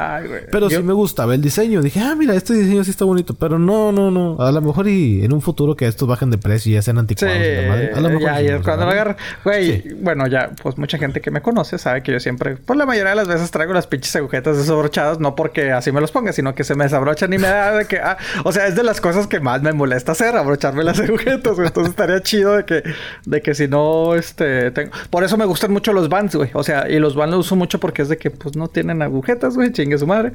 Pero 0.50 0.70
sí 0.70 0.82
me 0.82 0.94
gustaba 0.94 1.34
el 1.34 1.42
diseño. 1.42 1.82
Dije, 1.82 2.00
ah, 2.00 2.14
mira, 2.16 2.34
este 2.34 2.54
diseño 2.54 2.82
sí 2.84 2.90
está 2.90 3.04
bonito. 3.04 3.34
Pero 3.34 3.58
no, 3.58 3.92
no, 3.92 4.10
no. 4.10 4.40
A 4.40 4.50
lo 4.50 4.60
mejor 4.62 4.88
y 4.88 5.24
en 5.24 5.32
un 5.32 5.42
futuro 5.42 5.76
que 5.76 5.86
estos 5.86 6.08
bajen 6.08 6.30
de 6.30 6.38
precio 6.38 6.70
y 6.70 6.74
ya 6.74 6.82
sean 6.82 6.98
anticuados. 6.98 7.36
a 7.36 8.00
lo 8.00 8.08
mejor 8.08 8.42
ya, 8.42 8.62
cuando 8.62 8.86
lo 8.86 8.92
agarro, 8.92 9.16
güey, 9.44 9.94
bueno, 9.94 10.26
ya, 10.26 10.50
pues 10.62 10.78
mucha 10.78 10.96
gente 10.96 11.20
que 11.20 11.30
me 11.30 11.42
conoce 11.42 11.76
sabe 11.78 12.02
que 12.02 12.12
yo 12.12 12.20
siempre, 12.20 12.56
por 12.56 12.76
la 12.76 12.86
mayoría 12.86 13.10
de 13.10 13.16
las 13.16 13.28
veces 13.28 13.50
traigo 13.50 13.72
las 13.72 13.86
pinches 13.86 14.14
agujetas 14.16 14.56
desabrochadas, 14.56 15.20
no 15.20 15.34
porque 15.34 15.72
así 15.72 15.92
me 15.92 16.00
los 16.00 16.10
ponga, 16.10 16.32
sino 16.32 16.54
que 16.54 16.64
se 16.64 16.74
me 16.74 16.84
desabrochan 16.84 17.32
y 17.32 17.38
me 17.38 17.48
da 17.48 17.76
de 17.76 17.86
que, 17.86 17.98
ah, 17.98 18.16
o 18.44 18.52
sea, 18.52 18.69
es 18.70 18.76
de 18.76 18.82
las 18.82 19.00
cosas 19.00 19.26
que 19.26 19.40
más 19.40 19.62
me 19.62 19.72
molesta 19.72 20.12
hacer, 20.12 20.36
abrocharme 20.36 20.82
las 20.82 20.98
agujetas, 21.00 21.58
Entonces 21.58 21.90
estaría 21.90 22.22
chido 22.22 22.56
de 22.56 22.64
que, 22.64 22.82
de 23.26 23.42
que 23.42 23.54
si 23.54 23.68
no, 23.68 24.14
este, 24.14 24.70
tengo... 24.70 24.92
Por 25.10 25.24
eso 25.24 25.36
me 25.36 25.44
gustan 25.44 25.72
mucho 25.72 25.92
los 25.92 26.08
bands, 26.08 26.36
güey. 26.36 26.50
O 26.54 26.62
sea, 26.62 26.88
y 26.88 26.98
los 26.98 27.14
bands 27.14 27.36
los 27.36 27.46
uso 27.46 27.56
mucho 27.56 27.78
porque 27.80 28.02
es 28.02 28.08
de 28.08 28.18
que, 28.18 28.30
pues, 28.30 28.56
no 28.56 28.68
tienen 28.68 29.02
agujetas, 29.02 29.56
güey. 29.56 29.72
Chingue 29.72 29.98
su 29.98 30.06
madre. 30.06 30.32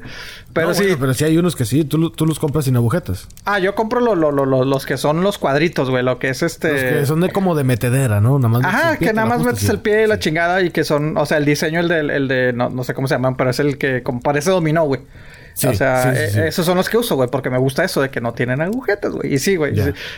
Pero 0.52 0.74
sí. 0.74 0.96
pero 0.98 1.14
sí 1.14 1.24
hay 1.24 1.36
unos 1.36 1.56
que 1.56 1.64
sí. 1.64 1.84
Tú, 1.84 2.10
tú 2.10 2.26
los 2.26 2.38
compras 2.38 2.66
sin 2.66 2.76
agujetas. 2.76 3.28
Ah, 3.44 3.58
yo 3.58 3.74
compro 3.74 4.00
los 4.00 4.86
que 4.86 4.96
son 4.96 5.22
los 5.22 5.38
cuadritos, 5.38 5.90
güey. 5.90 6.02
Lo 6.02 6.18
que 6.18 6.28
es 6.28 6.42
este... 6.42 6.72
Los 6.72 6.82
que 6.82 7.06
son 7.06 7.20
de 7.20 7.30
como 7.30 7.54
de 7.54 7.64
metedera, 7.64 8.20
¿no? 8.20 8.38
Nada 8.38 8.48
más 8.48 8.64
Ajá, 8.64 8.96
que 8.96 9.12
nada 9.12 9.26
más 9.26 9.42
metes 9.42 9.68
el 9.68 9.80
pie 9.80 10.04
y 10.04 10.06
la 10.06 10.18
chingada 10.18 10.62
y 10.62 10.70
que 10.70 10.84
son... 10.84 11.16
O 11.16 11.26
sea, 11.26 11.38
el 11.38 11.44
diseño, 11.44 11.80
el 11.80 11.88
de... 11.88 12.00
El 12.00 12.28
de 12.28 12.52
no, 12.52 12.70
no 12.70 12.84
sé 12.84 12.94
cómo 12.94 13.08
se 13.08 13.14
llaman, 13.14 13.36
pero 13.36 13.50
es 13.50 13.58
el 13.58 13.78
que 13.78 14.02
como 14.02 14.20
parece 14.20 14.50
dominó, 14.50 14.84
güey 14.84 15.00
o 15.64 15.74
sea, 15.74 16.12
eh, 16.14 16.48
esos 16.48 16.66
son 16.66 16.76
los 16.76 16.88
que 16.88 16.98
uso, 16.98 17.16
güey, 17.16 17.30
porque 17.30 17.50
me 17.50 17.58
gusta 17.58 17.84
eso 17.84 18.02
de 18.02 18.10
que 18.10 18.20
no 18.20 18.34
tienen 18.34 18.60
agujetas, 18.60 19.12
güey. 19.12 19.34
Y 19.34 19.38
sí, 19.38 19.56
güey. 19.56 19.74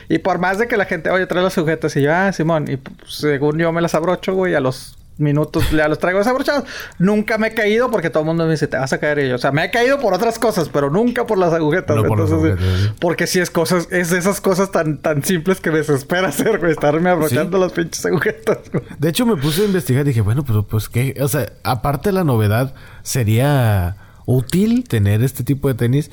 Y 0.08 0.18
por 0.18 0.38
más 0.38 0.58
de 0.58 0.66
que 0.66 0.76
la 0.76 0.84
gente, 0.84 1.10
oye, 1.10 1.26
trae 1.26 1.42
las 1.42 1.56
agujetas 1.56 1.94
y 1.96 2.02
yo, 2.02 2.12
ah, 2.12 2.32
Simón, 2.32 2.66
y 2.68 2.76
pues, 2.76 3.14
según 3.14 3.58
yo 3.58 3.72
me 3.72 3.80
las 3.80 3.94
abrocho, 3.94 4.34
güey, 4.34 4.54
a 4.54 4.60
los 4.60 4.98
minutos 5.18 5.70
ya 5.70 5.88
los 5.88 5.98
traigo 5.98 6.18
desabrochados. 6.18 6.64
Nunca 6.98 7.38
me 7.38 7.48
he 7.48 7.54
caído 7.54 7.90
porque 7.90 8.10
todo 8.10 8.22
el 8.22 8.26
mundo 8.26 8.44
me 8.44 8.52
dice, 8.52 8.66
te 8.66 8.76
vas 8.76 8.92
a 8.92 8.98
caer. 8.98 9.18
Y 9.20 9.28
yo, 9.28 9.34
o 9.34 9.38
sea, 9.38 9.52
me 9.52 9.64
he 9.64 9.70
caído 9.70 9.98
por 9.98 10.14
otras 10.14 10.38
cosas, 10.38 10.68
pero 10.68 10.90
nunca 10.90 11.26
por 11.26 11.38
las 11.38 11.52
agujetas. 11.52 11.96
porque 13.00 13.26
si 13.26 13.40
es 13.40 13.50
cosas, 13.50 13.88
es 13.90 14.10
de 14.10 14.18
esas 14.18 14.40
cosas 14.40 14.70
tan, 14.70 14.98
tan 14.98 15.22
simples 15.22 15.60
que 15.60 15.70
me 15.70 15.78
desespera 15.78 16.28
hacer, 16.28 16.58
güey, 16.58 16.72
estarme 16.72 17.10
abrochando 17.10 17.58
las 17.58 17.72
pinches 17.72 18.04
agujetas. 18.06 18.58
De 18.98 19.08
hecho, 19.08 19.26
me 19.26 19.36
puse 19.36 19.62
a 19.62 19.64
investigar 19.66 20.02
y 20.02 20.08
dije, 20.08 20.20
bueno, 20.20 20.44
pero 20.44 20.62
pues 20.62 20.88
qué, 20.88 21.14
o 21.20 21.28
sea, 21.28 21.52
aparte 21.64 22.10
de 22.10 22.14
la 22.14 22.24
novedad, 22.24 22.74
sería 23.02 23.96
útil 24.28 24.84
tener 24.86 25.22
este 25.22 25.42
tipo 25.42 25.68
de 25.68 25.74
tenis. 25.74 26.10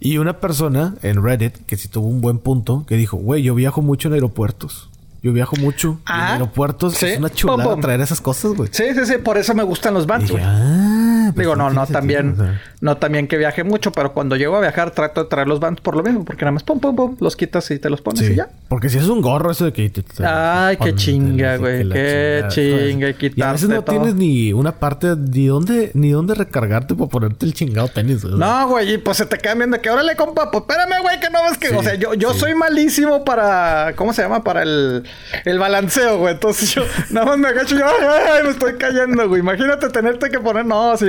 Y 0.00 0.18
una 0.18 0.40
persona 0.40 0.96
en 1.02 1.22
Reddit, 1.22 1.54
que 1.66 1.76
sí 1.76 1.88
tuvo 1.88 2.06
un 2.06 2.20
buen 2.20 2.38
punto, 2.38 2.84
que 2.86 2.96
dijo, 2.96 3.16
güey, 3.16 3.42
yo 3.42 3.54
viajo 3.54 3.82
mucho 3.82 4.08
en 4.08 4.14
aeropuertos. 4.14 4.87
Yo 5.22 5.32
viajo 5.32 5.56
mucho. 5.56 5.88
en 5.88 5.98
ah, 6.06 6.32
aeropuertos 6.34 7.02
es 7.02 7.18
una 7.18 7.30
chulada 7.30 7.76
traer 7.80 8.00
esas 8.00 8.20
cosas, 8.20 8.52
güey. 8.52 8.68
Sí, 8.72 8.84
sí, 8.94 9.04
sí. 9.04 9.18
Por 9.18 9.36
eso 9.36 9.54
me 9.54 9.62
gustan 9.62 9.94
los 9.94 10.06
bands, 10.06 10.30
güey. 10.30 10.42
Ah, 10.44 11.32
pues 11.34 11.44
Digo, 11.44 11.56
no, 11.56 11.70
no 11.70 11.86
también, 11.86 12.36
no 12.80 12.96
también 12.96 13.26
que 13.26 13.36
viaje 13.36 13.64
mucho, 13.64 13.92
pero 13.92 14.12
cuando 14.12 14.36
llego 14.36 14.56
a 14.56 14.60
viajar 14.60 14.92
trato 14.92 15.24
de 15.24 15.28
traer 15.28 15.48
los 15.48 15.60
bands 15.60 15.80
por 15.80 15.96
lo 15.96 16.02
mismo, 16.02 16.24
porque 16.24 16.44
nada 16.44 16.52
más 16.52 16.62
pum, 16.62 16.80
pum, 16.80 16.94
pum, 16.94 17.16
los 17.20 17.36
quitas 17.36 17.70
y 17.70 17.78
te 17.78 17.90
los 17.90 18.00
pones 18.00 18.30
y 18.30 18.36
ya. 18.36 18.48
Porque 18.68 18.88
si 18.88 18.98
es 18.98 19.08
un 19.08 19.20
gorro 19.20 19.50
eso 19.50 19.64
de 19.64 19.72
que 19.72 19.90
te, 19.90 20.02
Ay, 20.24 20.76
qué 20.76 20.94
chinga, 20.94 21.56
güey. 21.56 21.88
Qué 21.88 22.44
chinga, 22.48 23.08
Y 23.10 23.42
a 23.42 23.52
veces 23.52 23.68
no 23.68 23.82
tienes 23.82 24.14
ni 24.14 24.52
una 24.52 24.72
parte 24.72 25.16
ni 25.16 25.46
dónde, 25.46 25.90
ni 25.94 26.10
dónde 26.10 26.34
recargarte 26.34 26.94
para 26.94 27.08
ponerte 27.08 27.46
el 27.46 27.54
chingado 27.54 27.88
tenis. 27.88 28.24
No, 28.24 28.68
güey, 28.68 28.94
y 28.94 28.98
pues 28.98 29.16
se 29.16 29.26
te 29.26 29.38
quedan 29.38 29.58
viendo 29.58 29.80
que 29.80 29.90
órale, 29.90 30.14
compa, 30.16 30.50
pues 30.50 30.62
espérame, 30.62 31.02
güey, 31.02 31.20
que 31.20 31.30
no 31.30 31.42
ves 31.44 31.58
que. 31.58 31.74
o 31.74 31.82
sea, 31.82 31.94
yo, 31.94 32.14
yo 32.14 32.34
soy 32.34 32.54
malísimo 32.54 33.24
para. 33.24 33.94
¿Cómo 33.96 34.12
se 34.12 34.22
llama? 34.22 34.44
Para 34.44 34.62
el 34.62 35.04
el 35.44 35.58
balanceo, 35.58 36.18
güey. 36.18 36.34
Entonces 36.34 36.74
yo 36.74 36.84
nada 37.10 37.26
más 37.26 37.38
me 37.38 37.48
agacho 37.48 37.74
y 37.74 37.78
yo, 37.78 37.86
ay, 37.86 38.44
me 38.44 38.50
estoy 38.50 38.74
cayendo, 38.74 39.28
güey. 39.28 39.40
Imagínate 39.40 39.88
tenerte 39.90 40.30
que 40.30 40.40
poner, 40.40 40.66
no, 40.66 40.96
sí, 40.96 41.06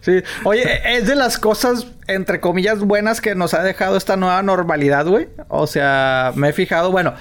sí. 0.00 0.22
Oye, 0.44 0.80
es 0.96 1.06
de 1.06 1.14
las 1.14 1.38
cosas, 1.38 1.86
entre 2.06 2.40
comillas, 2.40 2.80
buenas 2.80 3.20
que 3.20 3.34
nos 3.34 3.54
ha 3.54 3.62
dejado 3.62 3.96
esta 3.96 4.16
nueva 4.16 4.42
normalidad, 4.42 5.06
güey. 5.06 5.28
O 5.48 5.66
sea, 5.66 6.32
me 6.34 6.50
he 6.50 6.52
fijado, 6.52 6.90
bueno, 6.90 7.14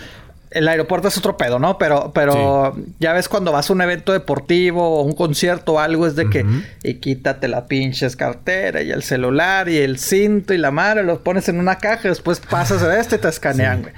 el 0.56 0.70
aeropuerto 0.70 1.10
es 1.10 1.18
otro 1.18 1.36
pedo, 1.36 1.60
¿no? 1.60 1.78
Pero, 1.78 2.12
pero 2.14 2.74
ya 3.00 3.12
ves 3.12 3.28
cuando 3.28 3.52
vas 3.52 3.70
a 3.70 3.74
un 3.74 3.82
evento 3.82 4.14
deportivo 4.14 5.00
o 5.00 5.02
un 5.02 5.12
concierto 5.12 5.74
o 5.74 5.80
algo, 5.80 6.08
es 6.08 6.16
de 6.16 6.30
que 6.30 6.46
y 6.82 6.96
quítate 6.96 7.50
la 7.50 7.66
pinches 7.66 8.16
cartera 8.16 8.82
y 8.82 8.90
el 8.90 9.04
celular 9.04 9.68
y 9.68 9.80
el 9.80 10.00
cinto 10.00 10.54
y 10.54 10.58
la 10.58 10.72
madre, 10.72 11.04
los 11.04 11.20
pones 11.20 11.50
en 11.50 11.60
una 11.60 11.78
caja, 11.78 12.08
y 12.08 12.10
después 12.10 12.40
pasas 12.40 12.82
de 12.82 13.00
este 13.00 13.18
y 13.18 13.20
te 13.20 13.28
escanean, 13.28 13.82
güey. 13.82 13.94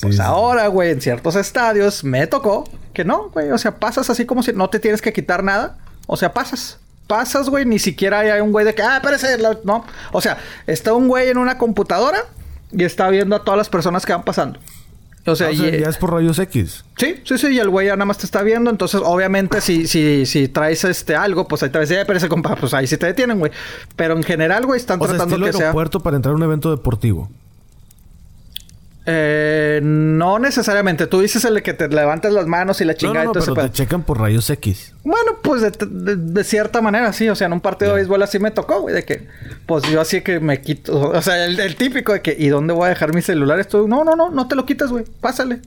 Pues 0.00 0.20
ahora, 0.20 0.66
güey, 0.68 0.90
en 0.90 1.00
ciertos 1.00 1.36
estadios 1.36 2.02
me 2.04 2.26
tocó 2.26 2.64
que 2.92 3.04
no, 3.04 3.30
güey. 3.30 3.50
O 3.50 3.58
sea, 3.58 3.78
pasas 3.78 4.10
así 4.10 4.24
como 4.26 4.42
si 4.42 4.52
no 4.52 4.68
te 4.68 4.80
tienes 4.80 5.02
que 5.02 5.12
quitar 5.12 5.42
nada. 5.44 5.78
O 6.06 6.16
sea, 6.16 6.32
pasas. 6.32 6.78
Pasas, 7.06 7.48
güey. 7.48 7.64
Ni 7.64 7.78
siquiera 7.78 8.20
hay 8.20 8.40
un 8.40 8.52
güey 8.52 8.64
de 8.64 8.74
que, 8.74 8.82
ah, 8.82 8.96
espérese. 8.96 9.38
No. 9.64 9.84
O 10.12 10.20
sea, 10.20 10.38
está 10.66 10.94
un 10.94 11.08
güey 11.08 11.28
en 11.28 11.38
una 11.38 11.58
computadora 11.58 12.24
y 12.70 12.84
está 12.84 13.08
viendo 13.10 13.36
a 13.36 13.44
todas 13.44 13.58
las 13.58 13.68
personas 13.68 14.06
que 14.06 14.12
van 14.12 14.24
pasando. 14.24 14.58
O 15.24 15.36
sea, 15.36 15.52
ya 15.52 15.88
es 15.88 15.98
por 15.98 16.12
rayos 16.12 16.38
X. 16.40 16.84
Sí, 16.96 17.14
sí, 17.24 17.38
sí, 17.38 17.48
y 17.48 17.58
el 17.60 17.70
güey 17.70 17.86
ya 17.86 17.94
nada 17.94 18.06
más 18.06 18.18
te 18.18 18.26
está 18.26 18.42
viendo. 18.42 18.70
Entonces, 18.70 19.00
obviamente, 19.04 19.60
si, 19.60 19.86
si, 19.86 20.26
si 20.26 20.48
traes 20.48 20.82
este 20.84 21.14
algo, 21.14 21.46
pues 21.46 21.62
ahí 21.62 21.70
te 21.70 21.78
ves, 21.78 21.90
eh, 21.92 22.02
pero 22.04 22.16
ese 22.16 22.28
compa, 22.28 22.56
pues 22.56 22.74
ahí 22.74 22.88
sí 22.88 22.96
te 22.96 23.06
detienen, 23.06 23.38
güey. 23.38 23.52
Pero 23.94 24.16
en 24.16 24.24
general, 24.24 24.66
güey, 24.66 24.80
están 24.80 24.98
tratando 24.98 25.36
sea, 25.36 25.46
que 25.46 25.52
sea. 25.52 25.60
aeropuerto 25.66 26.00
para 26.00 26.16
entrar 26.16 26.32
a 26.32 26.36
un 26.36 26.42
evento 26.42 26.72
deportivo. 26.72 27.30
Eh, 29.04 29.80
no 29.82 30.38
necesariamente. 30.38 31.06
Tú 31.06 31.20
dices 31.20 31.44
el 31.44 31.54
de 31.54 31.62
que 31.62 31.74
te 31.74 31.88
levantas 31.88 32.32
las 32.32 32.46
manos 32.46 32.80
y 32.80 32.84
la 32.84 32.94
chingada 32.94 33.24
no, 33.24 33.32
no, 33.32 33.40
pero 33.40 33.54
te 33.54 33.70
checan 33.72 34.02
por 34.02 34.20
rayos 34.20 34.48
X. 34.48 34.94
Bueno, 35.02 35.38
pues 35.42 35.62
de, 35.62 36.44
cierta 36.44 36.80
manera 36.80 37.12
sí. 37.12 37.28
O 37.28 37.34
sea, 37.34 37.48
en 37.48 37.54
un 37.54 37.60
partido 37.60 37.92
de 37.92 37.96
béisbol 37.96 38.22
así 38.22 38.38
me 38.38 38.50
tocó, 38.52 38.80
güey. 38.80 38.94
De 38.94 39.04
que, 39.04 39.26
pues 39.66 39.82
yo 39.90 40.00
así 40.00 40.20
que 40.20 40.38
me 40.40 40.60
quito. 40.60 41.10
O 41.10 41.22
sea, 41.22 41.44
el, 41.44 41.76
típico 41.76 42.12
de 42.12 42.22
que, 42.22 42.36
¿y 42.38 42.48
dónde 42.48 42.72
voy 42.72 42.86
a 42.86 42.88
dejar 42.90 43.14
mi 43.14 43.22
celular? 43.22 43.58
Esto, 43.58 43.88
no, 43.88 44.04
no, 44.04 44.14
no, 44.14 44.30
no 44.30 44.46
te 44.46 44.54
lo 44.54 44.64
quitas, 44.66 44.90
güey. 44.90 45.04
Pásale. 45.20 45.60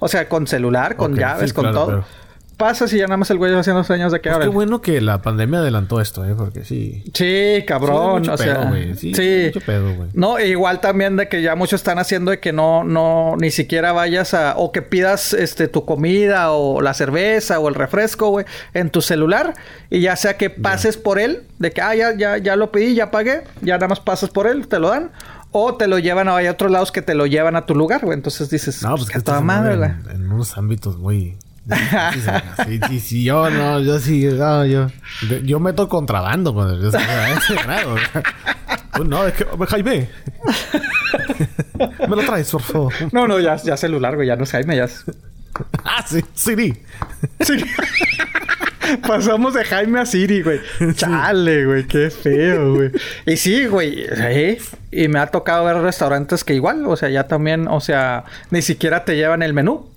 O 0.00 0.08
sea, 0.08 0.28
con 0.28 0.46
celular, 0.46 0.96
con 0.96 1.16
llaves, 1.16 1.52
con 1.52 1.72
todo 1.72 2.04
pasa 2.58 2.88
si 2.88 2.98
ya 2.98 3.04
nada 3.06 3.16
más 3.16 3.30
el 3.30 3.38
güey 3.38 3.54
haciendo 3.54 3.84
sueños 3.84 4.12
de 4.12 4.20
que 4.20 4.28
pues 4.28 4.42
Qué 4.42 4.48
bueno 4.48 4.82
que 4.82 5.00
la 5.00 5.22
pandemia 5.22 5.60
adelantó 5.60 6.00
esto, 6.00 6.24
¿eh? 6.24 6.34
Porque 6.36 6.64
sí. 6.64 7.04
Sí, 7.14 7.64
cabrón. 7.66 8.28
o 8.28 8.36
sea, 8.36 8.70
sí, 8.96 9.14
sí. 9.14 9.42
Mucho 9.46 9.64
pedo, 9.64 9.94
güey. 9.94 10.10
No, 10.12 10.38
e 10.38 10.48
igual 10.48 10.80
también 10.80 11.16
de 11.16 11.28
que 11.28 11.40
ya 11.40 11.54
muchos 11.54 11.80
están 11.80 11.98
haciendo 11.98 12.32
de 12.32 12.40
que 12.40 12.52
no, 12.52 12.84
no, 12.84 13.36
ni 13.40 13.50
siquiera 13.50 13.92
vayas 13.92 14.34
a. 14.34 14.56
O 14.58 14.72
que 14.72 14.82
pidas 14.82 15.32
este 15.32 15.68
tu 15.68 15.84
comida 15.84 16.50
o 16.50 16.82
la 16.82 16.92
cerveza 16.94 17.60
o 17.60 17.68
el 17.68 17.76
refresco, 17.76 18.30
güey, 18.30 18.44
en 18.74 18.90
tu 18.90 19.00
celular. 19.00 19.54
Y 19.88 20.00
ya 20.00 20.16
sea 20.16 20.36
que 20.36 20.50
pases 20.50 20.96
por 20.96 21.20
él, 21.20 21.44
de 21.60 21.70
que, 21.70 21.80
ah, 21.80 21.94
ya, 21.94 22.16
ya, 22.16 22.38
ya 22.38 22.56
lo 22.56 22.72
pedí, 22.72 22.94
ya 22.94 23.12
pagué, 23.12 23.44
ya 23.62 23.76
nada 23.76 23.88
más 23.88 24.00
pasas 24.00 24.30
por 24.30 24.48
él, 24.48 24.66
te 24.66 24.80
lo 24.80 24.88
dan. 24.88 25.12
O 25.52 25.76
te 25.76 25.86
lo 25.86 25.98
llevan 25.98 26.28
a 26.28 26.34
otros 26.50 26.70
lados 26.70 26.92
que 26.92 27.00
te 27.00 27.14
lo 27.14 27.24
llevan 27.24 27.56
a 27.56 27.64
tu 27.64 27.74
lugar, 27.74 28.04
güey. 28.04 28.16
Entonces 28.16 28.50
dices, 28.50 28.82
no, 28.82 28.96
pues, 28.96 29.08
que 29.08 29.20
toda 29.20 29.40
madre, 29.40 29.76
güey. 29.76 29.90
En 30.10 30.30
unos 30.30 30.58
ámbitos 30.58 30.98
muy 30.98 31.38
Sí, 32.64 32.80
sí, 32.88 33.00
sí, 33.00 33.24
yo 33.24 33.50
no, 33.50 33.80
yo 33.80 33.98
sí, 33.98 34.24
no, 34.24 34.64
yo, 34.64 34.88
yo 35.44 35.60
meto 35.60 35.88
contrabando, 35.88 36.54
pues, 36.54 36.80
yo, 36.80 36.88
ese 36.88 37.54
grado. 37.62 37.96
Pues 38.92 39.08
no, 39.08 39.26
es 39.26 39.34
que, 39.34 39.46
Jaime, 39.68 40.08
me 42.08 42.16
lo 42.16 42.24
traes, 42.24 42.50
por 42.50 42.62
favor. 42.62 42.92
No, 43.12 43.28
no, 43.28 43.38
ya, 43.38 43.56
ya 43.56 43.76
celular, 43.76 44.16
güey, 44.16 44.28
ya 44.28 44.36
no 44.36 44.44
es 44.44 44.50
Jaime, 44.50 44.76
ya 44.76 44.84
es... 44.84 45.04
Ah, 45.84 46.04
sí, 46.06 46.24
Siri. 46.34 46.74
Pasamos 49.06 49.54
de 49.54 49.64
Jaime 49.64 50.00
a 50.00 50.06
Siri, 50.06 50.42
güey. 50.42 50.60
Chale, 50.94 51.66
güey, 51.66 51.86
qué 51.86 52.10
feo, 52.10 52.74
güey. 52.74 52.90
Y 53.26 53.36
sí, 53.36 53.66
güey, 53.66 54.06
¿eh? 54.08 54.58
y 54.90 55.08
me 55.08 55.18
ha 55.18 55.26
tocado 55.26 55.64
ver 55.64 55.76
restaurantes 55.78 56.44
que 56.44 56.54
igual, 56.54 56.84
o 56.86 56.96
sea, 56.96 57.08
ya 57.08 57.24
también, 57.26 57.68
o 57.68 57.80
sea, 57.80 58.24
ni 58.50 58.62
siquiera 58.62 59.04
te 59.04 59.16
llevan 59.16 59.42
el 59.42 59.52
menú. 59.52 59.90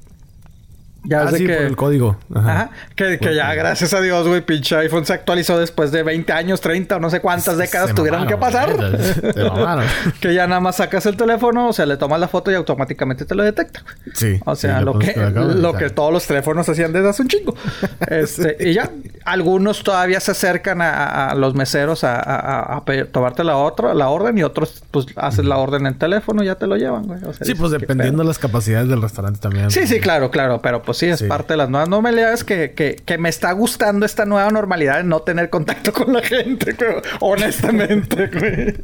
Ya 1.04 1.24
ah, 1.24 1.32
sí, 1.32 1.46
que... 1.46 1.54
por 1.56 1.66
el 1.66 1.76
código. 1.76 2.18
Ajá. 2.34 2.70
Que, 2.96 3.18
que 3.18 3.34
ya, 3.34 3.54
gracias 3.56 3.94
a 3.94 4.02
Dios, 4.02 4.28
güey, 4.28 4.42
pinche 4.42 4.76
iPhone 4.76 5.06
se 5.06 5.14
actualizó 5.14 5.58
después 5.58 5.92
de 5.92 6.04
20 6.04 6.32
años, 6.32 6.62
30 6.62 6.98
o 6.98 7.00
no 7.00 7.10
sé 7.10 7.22
cuántas 7.22 7.58
décadas 7.58 7.96
tuvieron 7.96 8.28
que 8.28 8.38
pasar. 8.38 8.76
que 10.22 10.34
ya 10.34 10.46
nada 10.46 10.62
más 10.62 10.76
sacas 10.76 11.06
el 11.08 11.18
teléfono, 11.18 11.70
o 11.70 11.74
sea, 11.74 11.88
le 11.88 11.98
tomas 11.98 12.20
la 12.20 12.28
foto 12.28 12.52
y 12.52 12.56
automáticamente 12.56 13.26
te 13.26 13.34
lo 13.34 13.44
detecta. 13.44 13.84
Sí. 14.14 14.40
O 14.46 14.56
sea, 14.56 14.82
lo, 14.82 15.00
que, 15.00 15.16
lo 15.16 15.74
que 15.74 15.90
todos 15.90 16.14
los 16.14 16.26
teléfonos 16.28 16.70
hacían 16.70 16.94
desde 16.94 17.10
hace 17.10 17.24
un 17.24 17.28
chingo. 17.30 17.56
este, 18.08 18.58
y 18.60 18.74
ya, 18.74 18.92
algunos 19.26 19.84
todavía 19.84 20.20
se 20.20 20.32
acercan 20.32 20.82
a, 20.82 21.34
los 21.36 21.56
meseros 21.56 22.04
a, 22.04 22.76
a, 22.78 22.84
tomarte 23.12 23.44
la 23.44 23.58
otra, 23.58 23.96
la 23.96 24.10
orden 24.10 24.38
y 24.38 24.44
otros, 24.44 24.84
pues, 24.92 25.08
haces 25.16 25.46
la 25.46 25.58
orden 25.58 25.88
en 25.88 25.98
teléfono 25.98 26.44
y 26.44 26.46
ya 26.46 26.56
te 26.56 26.68
lo 26.68 26.78
llevan, 26.78 27.08
güey. 27.08 27.20
sí, 27.42 27.56
pues 27.56 27.72
dependiendo 27.72 28.22
de 28.22 28.28
las 28.28 28.38
capacidades 28.38 28.88
del 28.88 29.02
restaurante 29.02 29.40
también. 29.40 29.72
Sí, 29.72 29.88
sí, 29.88 30.00
claro, 30.00 30.30
claro, 30.30 30.62
pero 30.62 30.84
pues 30.84 30.91
pues 30.92 30.98
sí, 31.00 31.08
es 31.08 31.24
parte 31.24 31.54
de 31.54 31.58
las 31.58 31.70
nuevas 31.70 31.90
normalidades 31.90 32.44
que, 32.44 32.74
que, 32.74 32.96
que, 32.96 33.18
me 33.18 33.30
está 33.30 33.52
gustando 33.52 34.06
esta 34.06 34.26
nueva 34.26 34.50
normalidad 34.50 34.98
de 34.98 35.04
no 35.04 35.22
tener 35.22 35.50
contacto 35.50 35.94
con 35.94 36.14
la 36.14 36.22
gente, 36.22 36.76
honestamente, 37.20 38.28
güey. 38.34 38.76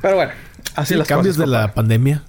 Pero 0.00 0.16
bueno, 0.16 0.32
así 0.74 0.94
los 0.94 1.08
Cambios 1.08 1.36
de 1.36 1.46
la 1.46 1.74
pandemia 1.74 2.22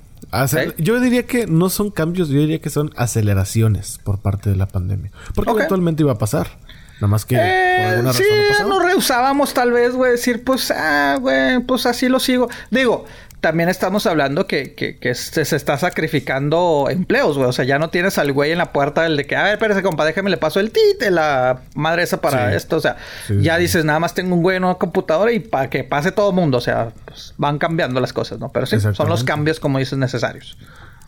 Yo 0.78 1.00
diría 1.00 1.26
que 1.26 1.48
no 1.48 1.70
son 1.70 1.92
cambios, 1.92 2.30
yo 2.30 2.40
diría 2.40 2.60
que 2.60 2.70
son 2.70 2.92
aceleraciones 2.96 4.00
por 4.04 4.20
parte 4.20 4.50
de 4.50 4.56
la 4.56 4.68
pandemia. 4.68 5.12
Porque 5.34 5.52
eventualmente 5.52 6.04
iba 6.04 6.14
a 6.14 6.18
pasar. 6.18 6.48
Nada 6.96 7.08
más 7.08 7.26
que 7.26 7.36
por 7.36 7.44
eh, 7.44 7.86
alguna 7.88 8.14
sí, 8.14 8.24
razón 8.50 8.70
no 8.70 8.76
nos 8.76 8.86
rehusábamos 8.86 9.54
tal 9.54 9.74
vez, 9.74 9.94
güey, 9.94 10.12
decir, 10.12 10.46
pues, 10.46 10.72
ah, 10.72 11.18
güey, 11.20 11.60
pues 11.60 11.86
así 11.86 12.08
lo 12.08 12.22
sigo. 12.22 12.50
Digo, 12.72 13.06
también 13.42 13.70
estamos 13.70 14.06
hablando 14.08 14.48
que, 14.48 14.74
que, 14.74 15.16
se, 15.16 15.42
está 15.42 15.78
sacrificando 15.78 16.88
empleos, 16.90 17.38
güey. 17.38 17.50
O 17.50 17.54
sea, 17.54 17.66
ya 17.66 17.78
no 17.78 17.90
tienes 17.90 18.18
al 18.18 18.32
güey 18.32 18.52
en 18.52 18.58
la 18.58 18.72
puerta 18.72 19.04
del 19.04 19.18
de 19.18 19.26
que, 19.26 19.36
a 19.36 19.44
ver, 19.44 19.54
espérese, 19.54 19.84
compa, 19.84 20.06
déjame 20.06 20.30
le 20.30 20.38
paso 20.38 20.60
el 20.60 20.72
tite, 20.72 21.12
la 21.12 21.62
madre 21.76 22.04
esa 22.04 22.22
para 22.22 22.56
esto. 22.56 22.78
O 22.78 22.80
sea, 22.80 22.98
ya 23.30 23.58
dices, 23.58 23.86
nada 23.86 24.00
más 24.00 24.14
tengo 24.14 24.36
un 24.36 24.42
güey 24.42 24.58
en 24.58 24.64
una 24.64 24.76
computadora 24.76 25.32
y 25.32 25.40
para 25.40 25.70
que 25.70 25.84
pase 25.84 26.12
todo 26.12 26.30
el 26.30 26.36
mundo. 26.36 26.58
O 26.58 26.62
sea, 26.62 26.92
pues, 27.06 27.34
van 27.38 27.58
cambiando 27.58 28.00
las 28.00 28.14
cosas, 28.14 28.40
¿no? 28.40 28.50
Pero 28.50 28.66
sí, 28.66 28.80
son 28.80 29.10
los 29.10 29.24
cambios, 29.24 29.60
como 29.60 29.80
dices, 29.80 29.98
necesarios. 29.98 30.58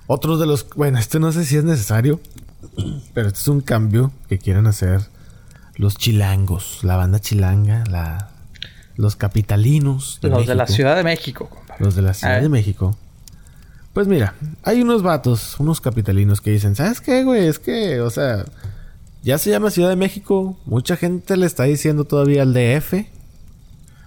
Otros 0.06 0.40
de 0.40 0.46
los, 0.46 0.68
bueno, 0.76 1.00
este 1.00 1.20
no 1.20 1.32
sé 1.32 1.44
si 1.44 1.58
es 1.58 1.64
necesario, 1.64 2.20
pero 3.14 3.28
este 3.28 3.40
es 3.40 3.48
un 3.48 3.62
cambio 3.62 4.12
que 4.30 4.38
quieren 4.38 4.68
hacer 4.68 5.02
los 5.76 5.98
chilangos, 5.98 6.84
la 6.84 6.98
banda 6.98 7.20
chilanga, 7.20 7.84
la, 7.90 8.30
los 8.96 9.16
capitalinos. 9.16 10.20
los 10.22 10.48
de 10.48 10.56
la 10.56 10.68
Ciudad 10.68 10.96
de 10.96 11.04
México 11.04 11.50
los 11.80 11.96
de 11.96 12.02
la 12.02 12.14
Ciudad 12.14 12.42
de 12.42 12.50
México. 12.50 12.98
Pues 13.94 14.08
mira, 14.08 14.36
hay 14.64 14.82
unos 14.82 15.02
vatos, 15.02 15.60
unos 15.60 15.82
capitalinos 15.82 16.40
que 16.40 16.52
dicen, 16.52 16.76
¿sabes 16.76 17.02
qué, 17.02 17.24
güey? 17.24 17.48
Es 17.48 17.58
que, 17.58 18.00
o 18.00 18.12
sea, 18.12 18.46
ya 19.24 19.38
se 19.40 19.50
llama 19.50 19.72
Ciudad 19.72 19.90
de 19.90 19.96
México. 19.96 20.58
Mucha 20.66 20.98
gente 20.98 21.36
le 21.36 21.48
está 21.48 21.64
diciendo 21.64 22.06
todavía 22.06 22.44
al 22.44 22.54
DF. 22.54 23.08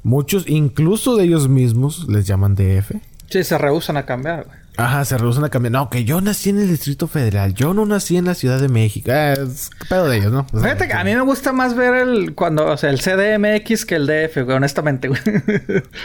Muchos, 0.03 0.49
incluso 0.49 1.17
de 1.17 1.25
ellos 1.25 1.49
mismos, 1.49 2.07
les 2.09 2.27
llaman 2.27 2.55
DF. 2.55 2.93
Sí, 3.29 3.43
se 3.45 3.59
rehusan 3.59 3.97
a 3.97 4.07
cambiar, 4.07 4.45
güey. 4.45 4.59
Ajá, 4.77 5.05
se 5.05 5.19
rehusan 5.19 5.45
a 5.45 5.49
cambiar. 5.51 5.73
No, 5.73 5.91
que 5.91 6.05
yo 6.05 6.21
nací 6.21 6.51
en 6.51 6.61
el 6.61 6.69
Distrito 6.69 7.07
Federal. 7.07 7.53
Yo 7.55 7.75
no 7.75 7.85
nací 7.85 8.17
en 8.17 8.25
la 8.25 8.35
Ciudad 8.35 8.61
de 8.61 8.69
México. 8.69 9.11
Ah, 9.13 9.33
es 9.33 9.71
pedo 9.89 10.09
de 10.09 10.19
ellos, 10.19 10.33
¿no? 10.33 10.47
Fíjate 10.47 10.87
que 10.87 10.95
a 10.95 11.05
mí 11.05 11.15
me 11.15 11.23
gusta 11.23 11.53
más 11.53 11.75
ver 11.75 11.97
el... 11.97 12.35
Cuando... 12.35 12.67
O 12.67 12.77
sea, 12.77 12.91
el 12.91 13.01
CDMX 13.01 13.85
que 13.85 13.97
el 13.97 14.07
DF, 14.07 14.45
güey. 14.45 14.57
Honestamente, 14.57 15.09
güey. 15.09 15.21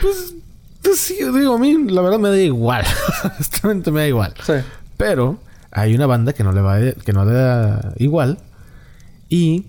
Pues... 0.02 0.36
Pues 0.86 1.00
sí, 1.00 1.16
digo, 1.16 1.56
a 1.56 1.58
mí 1.58 1.90
la 1.90 2.02
verdad 2.02 2.20
me 2.20 2.30
da 2.30 2.38
igual. 2.38 2.86
Honestamente 3.24 3.92
me 3.92 4.02
da 4.02 4.08
igual. 4.08 4.34
Sí. 4.46 4.54
Pero 4.98 5.40
hay 5.72 5.96
una 5.96 6.06
banda 6.06 6.34
que 6.34 6.44
no 6.44 6.52
le 6.52 6.62
va 6.62 6.80
que 6.80 7.12
no 7.12 7.26
le 7.26 7.34
da 7.34 7.94
igual 7.98 8.38
y 9.28 9.66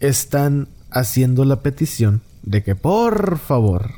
están 0.00 0.68
haciendo 0.90 1.44
la 1.44 1.62
petición 1.62 2.20
de 2.42 2.62
que 2.62 2.74
por 2.74 3.38
favor 3.38 3.92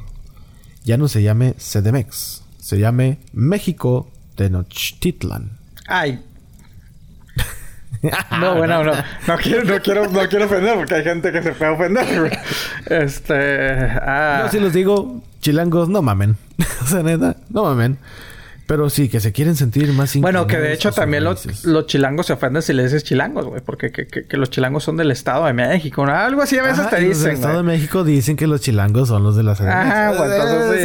ya 0.85 0.97
no 0.99 1.09
se 1.09 1.23
llame 1.23 1.55
CDMX, 1.55 2.43
se 2.61 2.79
llame 2.79 3.19
México 3.33 4.11
Tenochtitlan. 4.37 5.59
Ay. 5.87 6.23
No, 8.41 8.55
bueno, 8.57 8.85
no. 8.85 8.93
No 8.93 9.37
quiero, 9.43 9.65
no 9.65 9.81
quiero, 9.83 10.09
no 10.09 10.29
quiero 10.29 10.45
ofender 10.45 10.77
porque 10.77 10.95
hay 10.95 11.03
gente 11.03 11.33
que 11.33 11.43
se 11.43 11.53
puede 11.53 11.73
ofender. 11.73 12.39
Este. 12.87 13.75
Ah. 14.01 14.43
No, 14.45 14.51
si 14.51 14.61
los 14.61 14.73
digo, 14.73 15.23
chilangos, 15.41 15.89
no 15.89 16.03
mamen. 16.03 16.37
o 16.83 16.87
sea, 16.87 17.03
neta, 17.03 17.37
no 17.51 17.65
mamen. 17.65 17.99
Pero 18.69 18.91
sí, 18.91 19.09
que 19.09 19.19
se 19.19 19.33
quieren 19.33 19.57
sentir 19.57 19.91
más 19.95 20.15
Bueno, 20.17 20.47
que 20.47 20.59
de 20.59 20.75
hecho 20.75 20.93
también 20.93 21.25
los, 21.25 21.47
chilangos 21.87 22.27
se 22.27 22.35
ofenden 22.35 22.61
si 22.61 22.75
le 22.75 22.83
dices 22.83 23.03
chilangos, 23.03 23.47
güey. 23.47 23.63
Porque 23.63 23.91
que, 23.91 24.37
los 24.37 24.51
chilangos 24.51 24.85
son 24.85 24.99
del 24.99 25.11
Estado 25.11 25.47
de 25.47 25.55
México. 25.55 26.05
¿no? 26.05 26.13
Algo 26.13 26.43
así 26.43 26.59
a 26.59 26.63
veces 26.65 26.91
te 26.91 26.97
dicen. 26.97 27.09
Los 27.09 27.23
del 27.23 27.33
Estado 27.33 27.57
de 27.57 27.63
México 27.63 28.05
dicen 28.05 28.37
que 28.37 28.47
los 28.47 28.61
chilangos 28.61 29.09
son 29.09 29.23
los 29.23 29.37
de 29.37 29.43
la 29.43 29.53
Ajá, 29.53 30.15
güey. 30.15 30.31
Entonces 30.31 30.83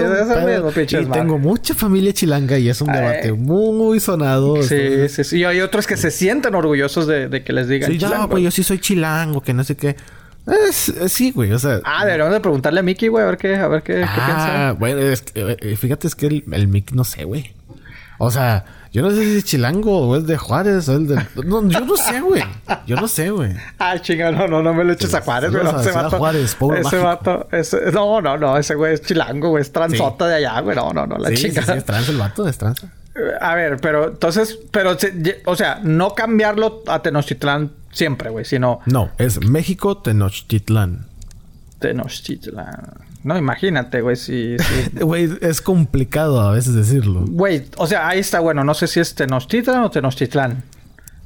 sí, 0.88 0.96
es, 0.96 1.02
Y 1.02 1.06
tengo 1.08 1.38
mucha 1.38 1.74
familia 1.74 2.14
chilanga 2.14 2.58
y 2.58 2.70
es 2.70 2.80
un 2.80 2.90
debate 2.90 3.34
muy 3.34 4.00
sonado. 4.00 4.64
Sí, 4.64 5.10
sí, 5.10 5.26
sí. 5.26 5.40
Y 5.40 5.44
hay 5.44 5.60
otros 5.60 5.86
que 5.86 5.98
se 5.98 6.10
sienten 6.10 6.56
orgullosos 6.56 7.06
de, 7.06 7.44
que 7.44 7.52
les 7.52 7.68
digan 7.68 7.92
Sí, 7.92 7.98
ya, 7.98 8.30
pues 8.30 8.46
yo 8.46 8.52
sí 8.52 8.64
soy 8.64 8.80
chilango, 8.80 9.42
que 9.42 9.54
no 9.54 9.66
sé 9.66 9.76
qué. 9.76 9.98
Es, 10.46 10.94
sí, 11.08 11.32
güey, 11.32 11.52
o 11.54 11.60
sea. 11.60 11.80
Ah, 11.86 12.06
deberíamos 12.06 12.34
de 12.34 12.40
preguntarle 12.42 12.82
a 12.82 12.84
Mickey, 12.84 13.08
güey, 13.08 13.24
a 13.24 13.28
ver 13.28 13.38
qué, 13.38 13.56
a 13.56 13.68
ver 13.68 13.82
qué, 13.82 14.04
ah, 14.04 14.14
piensa. 14.14 14.72
Bueno, 14.74 15.00
es 15.00 15.24
eh, 15.36 15.76
fíjate, 15.78 16.08
es 16.08 16.16
que 16.16 16.28
el, 16.28 16.44
el 16.52 16.68
Mickey 16.68 16.96
no 16.96 17.04
sé, 17.04 17.24
güey. 17.24 17.54
O 18.18 18.32
sea, 18.32 18.66
yo 18.94 19.02
no 19.02 19.10
sé 19.10 19.24
si 19.24 19.38
es 19.38 19.44
chilango 19.44 20.08
o 20.08 20.16
es 20.16 20.28
de 20.28 20.38
Juárez 20.38 20.88
o 20.88 20.94
es 20.94 21.08
de... 21.08 21.16
No, 21.44 21.68
yo 21.68 21.80
no 21.82 21.98
sé, 21.98 22.22
güey. 22.22 22.44
Yo 22.86 22.96
no 22.96 23.08
sé, 23.08 23.32
güey. 23.32 23.52
Ay, 23.80 24.00
chinga, 24.02 24.32
no, 24.32 24.48
no, 24.48 24.62
no 24.62 24.74
me 24.74 24.84
lo 24.84 24.94
eches 24.94 25.14
a 25.16 25.22
Juárez, 25.22 25.52
güey. 25.52 25.66
ese 25.66 25.92
vato... 25.92 26.18
Juárez, 26.20 26.56
pobre 26.56 26.82
ese 26.82 26.98
vato... 27.00 27.48
Ese, 27.52 27.92
no, 27.92 28.22
no, 28.22 28.38
no. 28.38 28.56
Ese 28.56 28.76
güey 28.76 28.94
es 28.94 29.02
chilango, 29.02 29.50
güey. 29.50 29.62
Es 29.62 29.72
transota 29.72 30.28
de 30.28 30.36
allá, 30.36 30.60
güey. 30.62 30.76
No, 30.76 30.94
no, 30.94 31.08
no. 31.08 31.18
La 31.18 31.30
sí, 31.30 31.36
chica. 31.36 31.64
Sí, 31.64 31.72
sí, 31.72 31.78
es 31.80 31.86
trans 31.86 32.08
el 32.08 32.18
vato. 32.18 32.48
Es 32.48 32.58
trans. 32.58 32.86
A 33.42 33.56
ver, 33.56 33.78
pero 33.82 34.10
entonces... 34.10 34.60
Pero, 34.70 34.96
o 35.46 35.56
sea, 35.56 35.80
no 35.82 36.14
cambiarlo 36.14 36.84
a 36.88 37.02
Tenochtitlán 37.02 37.72
siempre, 37.94 38.30
güey, 38.30 38.44
sino... 38.44 38.82
No, 38.86 39.12
es 39.18 39.40
México 39.46 39.98
Tenochtitlán. 39.98 41.08
Tenochtitlán. 41.80 42.94
No, 43.24 43.38
imagínate, 43.38 44.02
güey, 44.02 44.18
si... 44.18 44.58
Güey, 44.94 45.38
es 45.42 45.62
complicado 45.62 46.42
a 46.42 46.52
veces 46.52 46.76
decirlo. 46.76 47.24
Güey, 47.26 47.66
o 47.78 47.88
sea, 47.88 48.10
ahí 48.10 48.20
está, 48.20 48.42
bueno, 48.42 48.64
no 48.64 48.74
sé 48.74 48.88
si 48.88 49.00
es 49.00 49.16
Tenochtitlán 49.16 49.84
o 49.84 49.90
Tenochtitlán. 49.90 50.64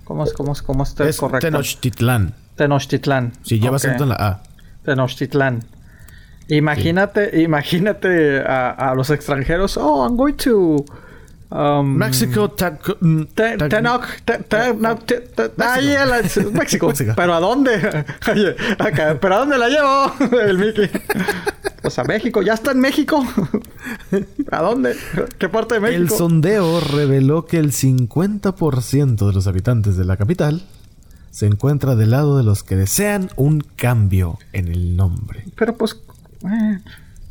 ¿Cómo 0.03 0.23
es, 0.23 0.33
cómo 0.33 0.53
es, 0.53 0.61
cómo 0.61 0.83
está 0.83 1.07
es 1.09 1.17
correcto? 1.17 1.47
Tenochtitlán. 1.47 2.33
Tenochtitlán. 2.55 3.33
Si 3.43 3.59
lleva 3.59 3.75
acento 3.77 4.03
en 4.03 4.09
la 4.09 4.15
A. 4.15 4.43
Tenochtitlán. 4.83 5.65
Imagínate, 6.49 7.41
imagínate 7.41 8.39
a, 8.39 8.69
a, 8.69 8.95
los 8.95 9.09
extranjeros. 9.09 9.75
Oh, 9.75 10.05
I'm 10.05 10.15
going 10.15 10.35
to 10.35 10.85
Um, 11.49 11.95
México, 11.95 12.53
México. 16.51 16.91
¿Pero 17.15 17.33
a 17.33 17.39
dónde? 17.39 17.79
¿pero 19.21 19.35
a 19.35 19.37
dónde 19.39 19.57
la 19.57 19.69
llevo? 19.69 20.13
El 20.41 20.57
Mickey. 20.57 20.89
Pues 21.81 21.97
a 21.99 22.03
México, 22.03 22.41
ya 22.41 22.53
está 22.53 22.71
en 22.71 22.79
México. 22.81 23.25
¿A 24.51 24.61
dónde? 24.61 24.97
¿Qué 25.37 25.47
parte 25.47 25.75
de 25.75 25.79
México? 25.79 26.01
El 26.01 26.09
sondeo 26.09 26.81
reveló 26.81 27.45
que 27.45 27.59
el 27.59 27.71
50% 27.71 29.27
de 29.27 29.33
los 29.33 29.47
habitantes 29.47 29.95
de 29.95 30.03
la 30.03 30.17
capital 30.17 30.63
se 31.31 31.45
encuentra 31.45 31.95
del 31.95 32.11
lado 32.11 32.37
de 32.37 32.43
los 32.43 32.63
que 32.63 32.75
desean 32.75 33.29
un 33.37 33.61
cambio 33.61 34.37
en 34.51 34.67
el 34.67 34.97
nombre. 34.97 35.45
Pero 35.55 35.77
pues, 35.77 35.97
eh, 36.43 36.79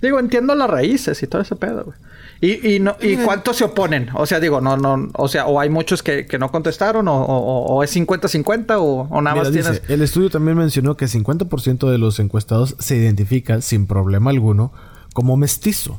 digo, 0.01 0.21
entiendo 0.21 0.55
las 0.55 0.71
raíces 0.71 1.23
y 1.23 1.27
todo 1.27 1.43
ese 1.43 1.57
pedo, 1.57 1.85
güey. 1.85 2.06
¿Y, 2.41 2.75
y, 2.75 2.81
no, 2.81 2.97
¿Y 3.01 3.17
cuántos 3.17 3.57
se 3.57 3.65
oponen? 3.65 4.11
O 4.15 4.27
sea, 4.27 4.41
digo, 4.41 4.61
no, 4.61 4.77
no, 4.77 5.09
o 5.15 5.29
sea, 5.29 5.47
o 5.47 5.59
hay 5.59 5.71
muchos 5.71 6.03
que, 6.03 6.27
no 6.39 6.51
contestaron, 6.51 7.07
o, 7.09 7.83
es 7.83 7.97
50-50, 7.97 8.77
o, 8.79 9.23
nada 9.23 9.37
más 9.37 9.51
tienes. 9.51 9.83
el 9.89 10.03
estudio 10.03 10.29
también 10.29 10.59
mencionó 10.59 10.97
que 10.97 11.07
50% 11.07 11.91
de 11.91 11.99
los 11.99 12.19
encuestados 12.19 12.77
se 12.79 12.97
identifica 12.97 13.61
sin 13.63 13.87
problema 13.87 14.31
alguno 14.31 14.73
como 15.15 15.37
mestizo. 15.37 15.99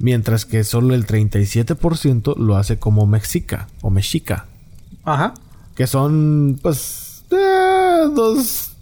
Mientras 0.00 0.44
que 0.44 0.64
solo 0.64 0.94
el 0.94 1.06
37% 1.06 2.36
lo 2.36 2.56
hace 2.56 2.78
como 2.78 3.06
mexica 3.06 3.68
o 3.80 3.90
mexica. 3.90 4.46
Ajá. 5.04 5.34
Que 5.74 5.86
son, 5.86 6.58
pues, 6.60 7.24
eh, 7.30 8.04
dos. 8.14 8.72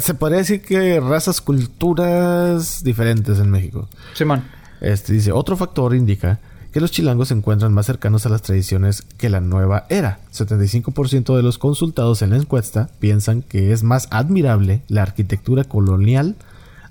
Se 0.00 0.14
podría 0.14 0.38
decir 0.38 0.62
que 0.62 1.00
razas, 1.00 1.40
culturas 1.40 2.82
diferentes 2.82 3.38
en 3.38 3.50
México. 3.50 3.88
Simón. 4.14 4.44
Este 4.84 5.14
dice, 5.14 5.32
otro 5.32 5.56
factor 5.56 5.94
indica 5.94 6.40
que 6.70 6.80
los 6.80 6.90
chilangos 6.90 7.28
se 7.28 7.34
encuentran 7.34 7.72
más 7.72 7.86
cercanos 7.86 8.26
a 8.26 8.28
las 8.28 8.42
tradiciones 8.42 9.02
que 9.02 9.30
la 9.30 9.40
nueva 9.40 9.86
era. 9.88 10.18
75% 10.32 11.36
de 11.36 11.42
los 11.42 11.56
consultados 11.56 12.20
en 12.20 12.30
la 12.30 12.36
encuesta 12.36 12.90
piensan 12.98 13.42
que 13.42 13.72
es 13.72 13.82
más 13.82 14.08
admirable 14.10 14.82
la 14.88 15.02
arquitectura 15.02 15.64
colonial 15.64 16.36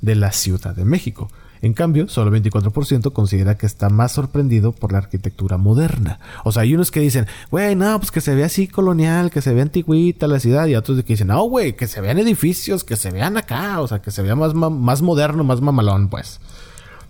de 0.01 0.15
la 0.15 0.31
Ciudad 0.31 0.75
de 0.75 0.85
México. 0.85 1.29
En 1.61 1.73
cambio, 1.73 2.09
solo 2.09 2.31
24% 2.31 3.13
considera 3.13 3.57
que 3.57 3.65
está 3.65 3.89
más 3.89 4.11
sorprendido 4.11 4.71
por 4.71 4.91
la 4.91 4.97
arquitectura 4.97 5.57
moderna. 5.57 6.19
O 6.43 6.51
sea, 6.51 6.63
hay 6.63 6.75
unos 6.75 6.91
que 6.91 6.99
dicen, 6.99 7.27
güey, 7.51 7.75
no, 7.75 7.97
pues 7.99 8.11
que 8.11 8.21
se 8.21 8.35
vea 8.35 8.47
así 8.47 8.67
colonial, 8.67 9.31
que 9.31 9.41
se 9.41 9.53
vea 9.53 9.63
antigüita 9.63 10.27
la 10.27 10.41
ciudad, 10.41 10.65
y 10.67 10.75
otros 10.75 10.97
que 11.03 11.13
dicen, 11.13 11.27
no, 11.27 11.41
güey, 11.43 11.75
que 11.75 11.87
se 11.87 12.01
vean 12.01 12.19
edificios, 12.19 12.83
que 12.83 12.97
se 12.97 13.11
vean 13.11 13.37
acá, 13.37 13.79
o 13.79 13.87
sea, 13.87 14.01
que 14.01 14.11
se 14.11 14.21
vea 14.21 14.35
más, 14.35 14.53
más 14.53 15.01
moderno, 15.01 15.45
más 15.45 15.61
mamalón, 15.61 16.09
pues. 16.09 16.41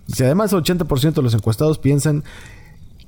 Si 0.06 0.22
además 0.22 0.52
el 0.52 0.62
80% 0.62 1.14
de 1.14 1.22
los 1.22 1.34
encuestados 1.34 1.78
piensan 1.78 2.24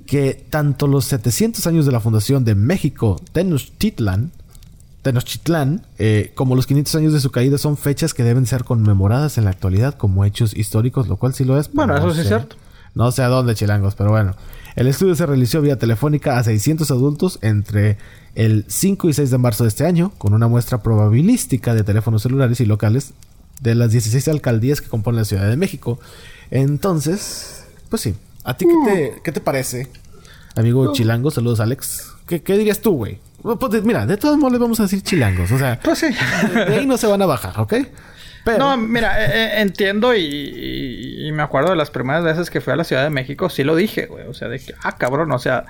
que 0.05 0.45
tanto 0.49 0.87
los 0.87 1.05
700 1.05 1.67
años 1.67 1.85
de 1.85 1.91
la 1.91 1.99
fundación 1.99 2.43
de 2.45 2.55
México, 2.55 3.21
Tenochtitlan, 3.33 4.31
Tenochtitlán, 5.01 5.85
eh, 5.99 6.31
como 6.35 6.55
los 6.55 6.65
500 6.67 6.95
años 6.95 7.13
de 7.13 7.19
su 7.19 7.29
caída 7.31 7.57
son 7.57 7.77
fechas 7.77 8.13
que 8.13 8.23
deben 8.23 8.45
ser 8.45 8.63
conmemoradas 8.63 9.37
en 9.37 9.45
la 9.45 9.51
actualidad 9.51 9.95
como 9.95 10.25
hechos 10.25 10.55
históricos, 10.55 11.07
lo 11.07 11.17
cual 11.17 11.33
sí 11.33 11.43
lo 11.43 11.59
es. 11.59 11.71
Bueno, 11.71 11.95
eso 11.95 12.13
sí 12.13 12.21
es 12.21 12.27
cierto. 12.27 12.55
No 12.95 13.11
sé 13.11 13.21
a 13.21 13.27
dónde, 13.27 13.53
chilangos, 13.53 13.95
pero 13.95 14.09
bueno. 14.09 14.35
El 14.75 14.87
estudio 14.87 15.15
se 15.15 15.25
realizó 15.25 15.61
vía 15.61 15.77
telefónica 15.77 16.37
a 16.37 16.43
600 16.43 16.89
adultos 16.91 17.39
entre 17.41 17.97
el 18.35 18.65
5 18.67 19.09
y 19.09 19.13
6 19.13 19.31
de 19.31 19.37
marzo 19.37 19.63
de 19.63 19.69
este 19.69 19.85
año, 19.85 20.11
con 20.17 20.33
una 20.33 20.47
muestra 20.47 20.83
probabilística 20.83 21.73
de 21.73 21.83
teléfonos 21.83 22.23
celulares 22.23 22.59
y 22.59 22.65
locales 22.65 23.13
de 23.61 23.75
las 23.75 23.91
16 23.91 24.27
alcaldías 24.27 24.81
que 24.81 24.87
componen 24.87 25.19
la 25.19 25.25
Ciudad 25.25 25.47
de 25.47 25.57
México. 25.57 25.99
Entonces, 26.51 27.65
pues 27.89 28.01
sí. 28.01 28.15
¿A 28.43 28.55
ti 28.55 28.65
qué 28.65 28.91
te, 28.91 29.11
mm. 29.11 29.23
qué 29.23 29.31
te 29.31 29.41
parece? 29.41 29.89
amigo 30.55 30.91
chilango, 30.93 31.29
saludos 31.31 31.59
Alex. 31.59 32.13
¿Qué, 32.27 32.41
qué 32.41 32.57
dirías 32.57 32.79
tú, 32.79 32.93
güey? 32.95 33.19
Pues, 33.41 33.83
mira, 33.83 34.05
de 34.05 34.17
todos 34.17 34.37
modos 34.37 34.53
les 34.53 34.61
vamos 34.61 34.79
a 34.79 34.83
decir 34.83 35.01
chilangos, 35.01 35.51
o 35.51 35.57
sea, 35.59 35.79
Pues 35.83 35.99
sí. 35.99 36.07
de 36.53 36.75
ahí 36.75 36.85
no 36.85 36.97
se 36.97 37.07
van 37.07 37.21
a 37.21 37.25
bajar, 37.25 37.59
¿ok? 37.59 37.73
Pero, 38.43 38.57
No, 38.57 38.77
mira, 38.77 39.23
eh, 39.23 39.29
eh, 39.33 39.61
entiendo 39.61 40.15
y, 40.15 40.21
y- 40.21 41.27
y 41.27 41.31
me 41.31 41.43
acuerdo 41.43 41.69
de 41.69 41.75
las 41.75 41.91
primeras 41.91 42.23
veces 42.23 42.49
que 42.49 42.59
fui 42.61 42.73
a 42.73 42.75
la 42.75 42.83
Ciudad 42.83 43.03
de 43.03 43.09
México, 43.09 43.49
sí 43.49 43.63
lo 43.63 43.75
dije, 43.75 44.07
güey. 44.07 44.25
O 44.27 44.33
sea, 44.33 44.47
de 44.47 44.59
que, 44.59 44.73
ah, 44.83 44.93
cabrón, 44.97 45.31
o 45.31 45.39
sea, 45.39 45.65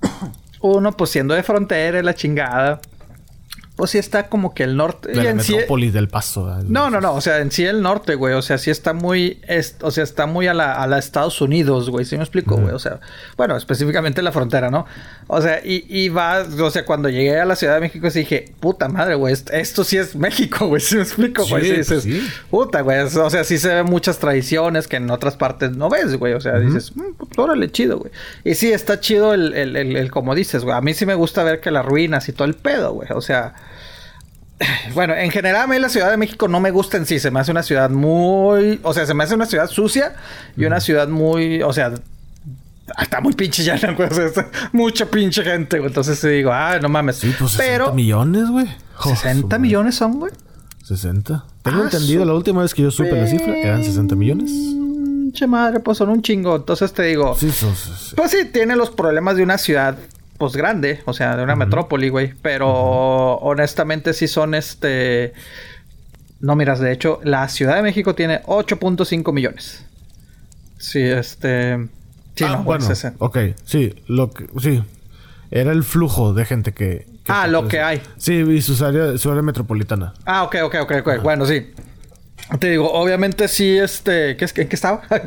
uno 0.60 0.92
pues 0.92 1.10
siendo 1.10 1.34
de 1.34 1.42
frontera, 1.42 2.02
la 2.02 2.14
chingada, 2.14 2.80
pues 3.76 3.90
sí 3.90 3.98
está 3.98 4.28
como 4.28 4.54
que 4.54 4.62
el 4.62 4.76
norte. 4.76 5.08
de 5.08 5.16
la 5.16 5.30
en 5.30 5.40
sí- 5.40 5.56
del 5.92 6.08
paso. 6.08 6.44
¿verdad? 6.44 6.62
no, 6.68 6.90
no, 6.90 7.00
no, 7.00 7.12
o 7.14 7.20
sea, 7.20 7.38
en 7.40 7.50
sí 7.50 7.64
el 7.64 7.82
norte, 7.82 8.14
güey, 8.14 8.34
o 8.34 8.42
sea, 8.42 8.56
sí 8.58 8.70
está 8.70 8.92
muy, 8.92 9.40
es- 9.48 9.76
o 9.80 9.90
sea, 9.90 10.04
está 10.04 10.26
muy 10.26 10.46
a 10.46 10.54
la, 10.54 10.74
a 10.80 10.86
la 10.86 10.98
Estados 10.98 11.40
Unidos, 11.40 11.90
güey, 11.90 12.04
¿sí 12.04 12.16
me 12.16 12.22
explico, 12.22 12.56
güey? 12.56 12.72
O 12.72 12.78
sea, 12.78 13.00
bueno, 13.36 13.56
específicamente 13.56 14.22
la 14.22 14.30
frontera, 14.30 14.70
¿no? 14.70 14.86
O 15.26 15.42
sea, 15.42 15.60
y, 15.64 15.84
y 15.88 16.08
va, 16.08 16.42
o 16.60 16.70
sea, 16.70 16.84
cuando 16.84 17.08
llegué 17.08 17.40
a 17.40 17.44
la 17.44 17.56
Ciudad 17.56 17.74
de 17.74 17.80
México, 17.80 18.08
sí 18.10 18.20
dije, 18.20 18.52
puta 18.60 18.88
madre, 18.88 19.16
güey, 19.16 19.32
est- 19.32 19.50
esto 19.52 19.82
sí 19.82 19.96
es 19.96 20.14
México, 20.14 20.68
güey, 20.68 20.80
¿sí 20.80 20.94
me 20.96 21.02
explico, 21.02 21.44
güey? 21.46 21.64
Sí, 21.64 21.70
Sí, 21.70 21.76
dices, 21.76 22.02
sí. 22.04 22.28
puta, 22.50 22.82
güey, 22.82 23.00
o 23.00 23.30
sea, 23.30 23.42
sí 23.42 23.58
se 23.58 23.74
ven 23.74 23.86
muchas 23.86 24.18
tradiciones 24.18 24.86
que 24.86 24.96
en 24.96 25.10
otras 25.10 25.36
partes 25.36 25.72
no 25.76 25.90
ves, 25.90 26.16
güey, 26.16 26.34
o 26.34 26.40
sea, 26.40 26.58
dices, 26.60 26.94
"Mm, 26.94 27.14
pues, 27.18 27.30
órale, 27.38 27.70
chido, 27.72 27.98
güey. 27.98 28.12
Y 28.44 28.54
sí, 28.54 28.70
está 28.70 29.00
chido 29.00 29.34
el, 29.34 29.52
el, 29.54 29.74
el, 29.76 29.96
el 29.96 30.10
como 30.12 30.34
dices, 30.36 30.62
güey, 30.62 30.76
a 30.76 30.80
mí 30.80 30.94
sí 30.94 31.06
me 31.06 31.14
gusta 31.14 31.42
ver 31.42 31.60
que 31.60 31.72
las 31.72 31.84
ruinas 31.84 32.28
y 32.28 32.32
todo 32.32 32.46
el 32.46 32.54
pedo, 32.54 32.92
güey, 32.92 33.08
o 33.12 33.20
sea... 33.20 33.54
Bueno, 34.94 35.14
en 35.14 35.30
general 35.30 35.62
a 35.62 35.66
mí 35.66 35.78
la 35.78 35.88
Ciudad 35.88 36.10
de 36.10 36.16
México 36.16 36.46
no 36.48 36.60
me 36.60 36.70
gusta 36.70 36.96
en 36.96 37.06
sí. 37.06 37.18
Se 37.18 37.30
me 37.30 37.40
hace 37.40 37.50
una 37.50 37.62
ciudad 37.62 37.90
muy... 37.90 38.78
O 38.82 38.94
sea, 38.94 39.04
se 39.06 39.12
me 39.14 39.24
hace 39.24 39.34
una 39.34 39.46
ciudad 39.46 39.68
sucia 39.68 40.14
y 40.56 40.64
una 40.64 40.80
ciudad 40.80 41.08
muy... 41.08 41.62
O 41.62 41.72
sea... 41.72 41.92
Está 43.00 43.20
muy 43.20 43.32
pinche 43.32 43.62
llena, 43.64 43.92
güey. 43.94 44.08
O 44.10 44.14
sea, 44.14 44.26
está 44.26 44.48
mucha 44.72 45.06
pinche 45.06 45.42
gente, 45.42 45.78
güey. 45.78 45.88
Entonces 45.88 46.18
sí 46.18 46.28
digo, 46.28 46.52
ah, 46.52 46.78
no 46.80 46.88
mames. 46.88 47.16
Sí, 47.16 47.34
pues 47.38 47.52
60 47.52 47.72
Pero... 47.72 47.94
millones, 47.94 48.48
güey. 48.50 48.66
Oh, 49.00 49.08
60 49.08 49.56
su 49.56 49.60
millones 49.60 49.94
son, 49.96 50.18
güey. 50.20 50.30
madre. 50.32 50.44
60. 50.84 51.44
Tengo 51.62 51.80
Ah, 51.80 51.84
entendido, 51.84 52.24
la 52.26 52.34
última 52.34 52.60
vez 52.62 52.74
que 52.74 52.82
yo 52.82 52.90
supe 52.90 53.12
la 53.12 53.26
cifra, 53.26 53.56
eran 53.56 53.82
60 53.82 54.14
millones. 54.16 54.50
Pinche 54.52 55.46
madre, 55.46 55.80
pues 55.80 55.96
son 55.98 56.10
un 56.10 56.20
chingo. 56.22 56.54
Entonces 56.56 56.92
te 56.92 57.02
digo... 57.04 57.34
Sí, 57.38 57.50
son- 57.50 57.74
sí. 57.74 58.14
Pues 58.16 58.30
sí, 58.30 58.44
tiene 58.52 58.76
los 58.76 58.90
problemas 58.90 59.36
de 59.36 59.42
una 59.42 59.56
ciudad, 59.58 59.96
pues 60.38 60.56
grande, 60.56 61.00
o 61.04 61.12
sea, 61.12 61.36
de 61.36 61.42
una 61.42 61.56
metrópoli, 61.56 62.08
güey. 62.08 62.34
Pero 62.42 62.68
honestamente 63.36 64.12
sí 64.14 64.28
son 64.28 64.54
este. 64.54 65.32
No, 66.40 66.56
miras, 66.56 66.80
de 66.80 66.92
hecho, 66.92 67.20
la 67.24 67.48
Ciudad 67.48 67.76
de 67.76 67.82
México 67.82 68.14
tiene 68.14 68.42
8.5 68.42 69.32
millones. 69.32 69.86
Sí, 70.78 71.00
este. 71.00 71.88
Sí, 72.36 72.44
Ah, 72.44 72.56
no, 72.56 72.64
bueno, 72.64 72.90
es 72.90 73.06
ok, 73.18 73.38
sí, 73.64 73.94
lo 74.08 74.30
que, 74.32 74.46
sí. 74.60 74.82
Era 75.50 75.70
el 75.70 75.84
flujo 75.84 76.34
de 76.34 76.44
gente 76.44 76.72
que... 76.72 77.06
que 77.22 77.32
Ah, 77.32 77.46
lo 77.46 77.68
que 77.68 77.80
hay. 77.80 78.02
Sí, 78.16 78.34
y 78.34 78.60
su 78.60 78.84
área, 78.84 79.16
su 79.18 79.30
área 79.30 79.42
metropolitana. 79.42 80.14
Ah, 80.24 80.42
ok, 80.42 80.56
ok, 80.64 80.74
ok, 80.82 80.92
ok. 81.00 81.22
Bueno, 81.22 81.46
sí. 81.46 81.72
Te 82.58 82.70
digo, 82.70 82.92
obviamente 82.92 83.46
sí, 83.46 83.78
este... 83.78 84.36
¿qué 84.36 84.46
es, 84.46 84.58
¿En 84.58 84.68
qué 84.68 84.74
estaba? 84.74 85.02
¿A 85.10 85.20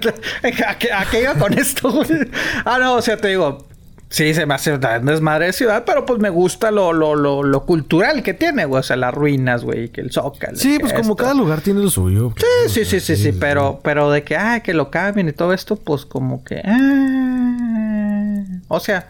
qué, 0.77 0.91
a 0.91 1.05
qué 1.09 1.21
iba 1.21 1.33
con 1.35 1.57
esto, 1.57 1.89
güey? 1.91 2.29
Ah, 2.65 2.77
no, 2.77 2.95
o 2.95 3.01
sea, 3.01 3.15
te 3.15 3.29
digo... 3.29 3.65
Sí, 4.09 4.33
se 4.33 4.45
me 4.45 4.53
hace 4.53 4.73
un 4.73 4.79
desmadre 5.05 5.47
de 5.47 5.53
ciudad, 5.53 5.83
pero 5.85 6.05
pues 6.05 6.19
me 6.19 6.29
gusta 6.29 6.71
lo, 6.71 6.93
lo, 6.93 7.13
lo, 7.15 7.43
lo 7.43 7.65
cultural 7.65 8.23
que 8.23 8.33
tiene, 8.33 8.63
güey. 8.63 8.79
O 8.79 8.83
sea, 8.83 8.95
las 8.95 9.13
ruinas, 9.13 9.65
güey, 9.65 9.89
que 9.89 9.99
el 9.99 10.11
zócalo. 10.11 10.57
Sí, 10.57 10.73
que 10.77 10.79
pues 10.79 10.93
como 10.93 11.15
cada 11.17 11.33
lugar 11.33 11.59
tiene 11.59 11.81
lo 11.81 11.89
suyo. 11.89 12.33
Sí, 12.37 12.69
sí, 12.69 12.85
sí, 12.85 12.99
sí, 13.01 13.17
sí, 13.17 13.31
pero, 13.33 13.81
pero 13.83 14.09
de 14.09 14.23
que, 14.23 14.37
ah, 14.37 14.61
que 14.61 14.73
lo 14.73 14.89
cambien 14.91 15.27
y 15.27 15.33
todo 15.33 15.51
esto, 15.53 15.75
pues 15.75 16.05
como 16.05 16.43
que, 16.45 16.61
ah, 16.63 18.43
o 18.69 18.79
sea, 18.79 19.09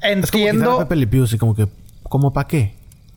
Es 0.00 0.30
como 0.30 0.44
entiendo, 0.44 0.88
Pepe 0.88 1.22
así 1.22 1.38
como 1.38 1.54
que... 1.54 1.68
¿Cómo 2.02 2.32
para 2.32 2.48
qué? 2.48 2.74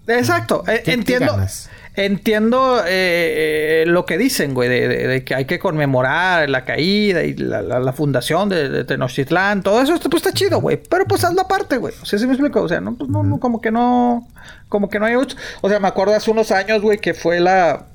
exacto, 0.08 0.64
eh, 0.68 0.78
¿Qué- 0.78 0.84
qué 0.84 0.92
entiendo, 0.94 1.32
ganas? 1.34 1.70
Entiendo 1.96 2.80
eh, 2.86 3.84
eh, 3.84 3.86
lo 3.88 4.06
que 4.06 4.18
dicen, 4.18 4.54
güey, 4.54 4.70
de, 4.70 4.88
de- 4.88 5.08
de 5.08 5.24
que 5.24 5.36
hay 5.36 5.46
que 5.46 5.60
conmemorar 5.60 6.50
la 6.50 6.66
caída 6.66 7.24
y 7.24 7.34
la, 7.36 7.62
la- 7.62 7.80
la 7.80 7.94
fundación 7.94 8.50
de, 8.50 8.70
de 8.70 8.84
Tenochtitlán, 8.84 9.64
todo 9.64 9.82
eso, 9.82 9.98
pues 10.10 10.24
está 10.26 10.34
chido, 10.34 10.60
güey, 10.62 10.78
pero 10.90 11.06
pues 11.06 11.24
hazlo 11.24 11.42
aparte, 11.42 11.78
güey, 11.78 11.94
o 12.02 12.06
sea, 12.06 12.20
¿sí 12.20 12.26
me 12.28 12.34
explico? 12.34 12.62
O 12.62 12.68
sea, 12.70 12.82
no, 12.82 12.96
pues 12.96 13.10
no, 13.10 13.24
no, 13.24 13.40
como 13.40 13.62
que 13.62 13.72
no, 13.72 14.28
como 14.70 14.90
que 14.90 15.00
no 15.00 15.06
hay 15.06 15.16
o 15.16 15.70
sea, 15.70 15.80
me 15.80 15.88
acuerdo 15.88 16.14
hace 16.16 16.32
unos 16.32 16.52
años, 16.52 16.82
güey, 16.82 16.98
que 17.00 17.14
fue 17.14 17.40
la 17.40 17.86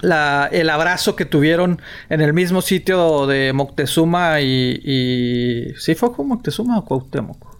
la, 0.00 0.48
el 0.50 0.68
abrazo 0.70 1.14
que 1.14 1.24
tuvieron 1.24 1.80
en 2.08 2.20
el 2.20 2.32
mismo 2.32 2.60
sitio 2.60 3.26
de 3.28 3.52
Moctezuma 3.52 4.40
y, 4.40 4.80
y... 4.84 5.74
¿Sí 5.78 5.94
fue 5.94 6.12
con 6.12 6.26
Moctezuma 6.26 6.78
o 6.78 6.84
Cuauhtémoc? 6.84 7.56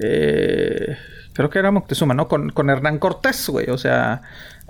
Eh, 0.00 0.96
creo 1.32 1.50
que 1.50 1.58
era 1.58 1.70
Moctezuma, 1.72 2.14
¿no? 2.14 2.28
Con, 2.28 2.50
con 2.50 2.70
Hernán 2.70 2.98
Cortés, 2.98 3.48
güey. 3.48 3.68
O 3.70 3.78
sea, 3.78 4.22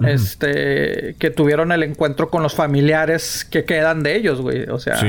este, 0.04 1.16
que 1.18 1.30
tuvieron 1.30 1.72
el 1.72 1.82
encuentro 1.82 2.30
con 2.30 2.42
los 2.42 2.54
familiares 2.54 3.44
que 3.44 3.64
quedan 3.64 4.02
de 4.02 4.16
ellos, 4.16 4.40
güey. 4.40 4.64
O 4.64 4.78
sea, 4.78 5.00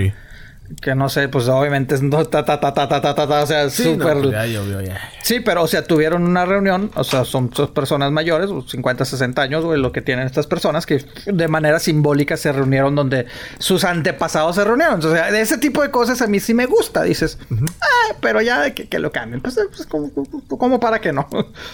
que 0.81 0.95
no 0.95 1.07
sé, 1.07 1.29
pues 1.29 1.47
obviamente 1.47 1.95
es 1.95 2.01
no, 2.03 2.25
ta, 2.25 2.43
ta, 2.43 2.59
ta, 2.59 2.73
ta, 2.73 2.87
ta, 2.87 3.01
ta, 3.01 3.15
ta, 3.15 3.43
o 3.43 3.47
sea, 3.47 3.69
súper. 3.69 4.21
Pues, 4.21 4.89
sí, 5.23 5.39
pero 5.39 5.63
o 5.63 5.67
sea, 5.67 5.83
tuvieron 5.83 6.23
una 6.23 6.45
reunión, 6.45 6.91
o 6.95 7.03
sea, 7.03 7.25
son, 7.25 7.53
son 7.53 7.73
personas 7.73 8.11
mayores, 8.11 8.49
pues, 8.49 8.71
50, 8.71 9.05
60 9.05 9.41
años, 9.41 9.65
güey, 9.65 9.79
lo 9.79 9.91
que 9.91 10.01
tienen 10.01 10.25
estas 10.25 10.47
personas 10.47 10.85
que 10.85 11.03
de 11.25 11.47
manera 11.47 11.79
simbólica 11.79 12.37
se 12.37 12.51
reunieron 12.51 12.95
donde 12.95 13.25
sus 13.59 13.83
antepasados 13.83 14.55
se 14.55 14.63
reunieron. 14.63 15.03
O 15.03 15.11
sea, 15.11 15.31
de 15.31 15.41
ese 15.41 15.57
tipo 15.57 15.81
de 15.81 15.91
cosas 15.91 16.21
a 16.21 16.27
mí 16.27 16.39
sí 16.39 16.53
me 16.53 16.65
gusta, 16.65 17.03
dices, 17.03 17.37
ah, 17.81 18.15
pero 18.21 18.41
ya 18.41 18.61
de 18.61 18.73
que, 18.73 18.99
lo 18.99 19.11
cambien, 19.11 19.41
pues, 19.41 19.57
eh, 19.57 19.61
pues 19.69 19.87
como, 19.87 20.79
para 20.79 20.99
que 20.99 21.13
no. 21.13 21.27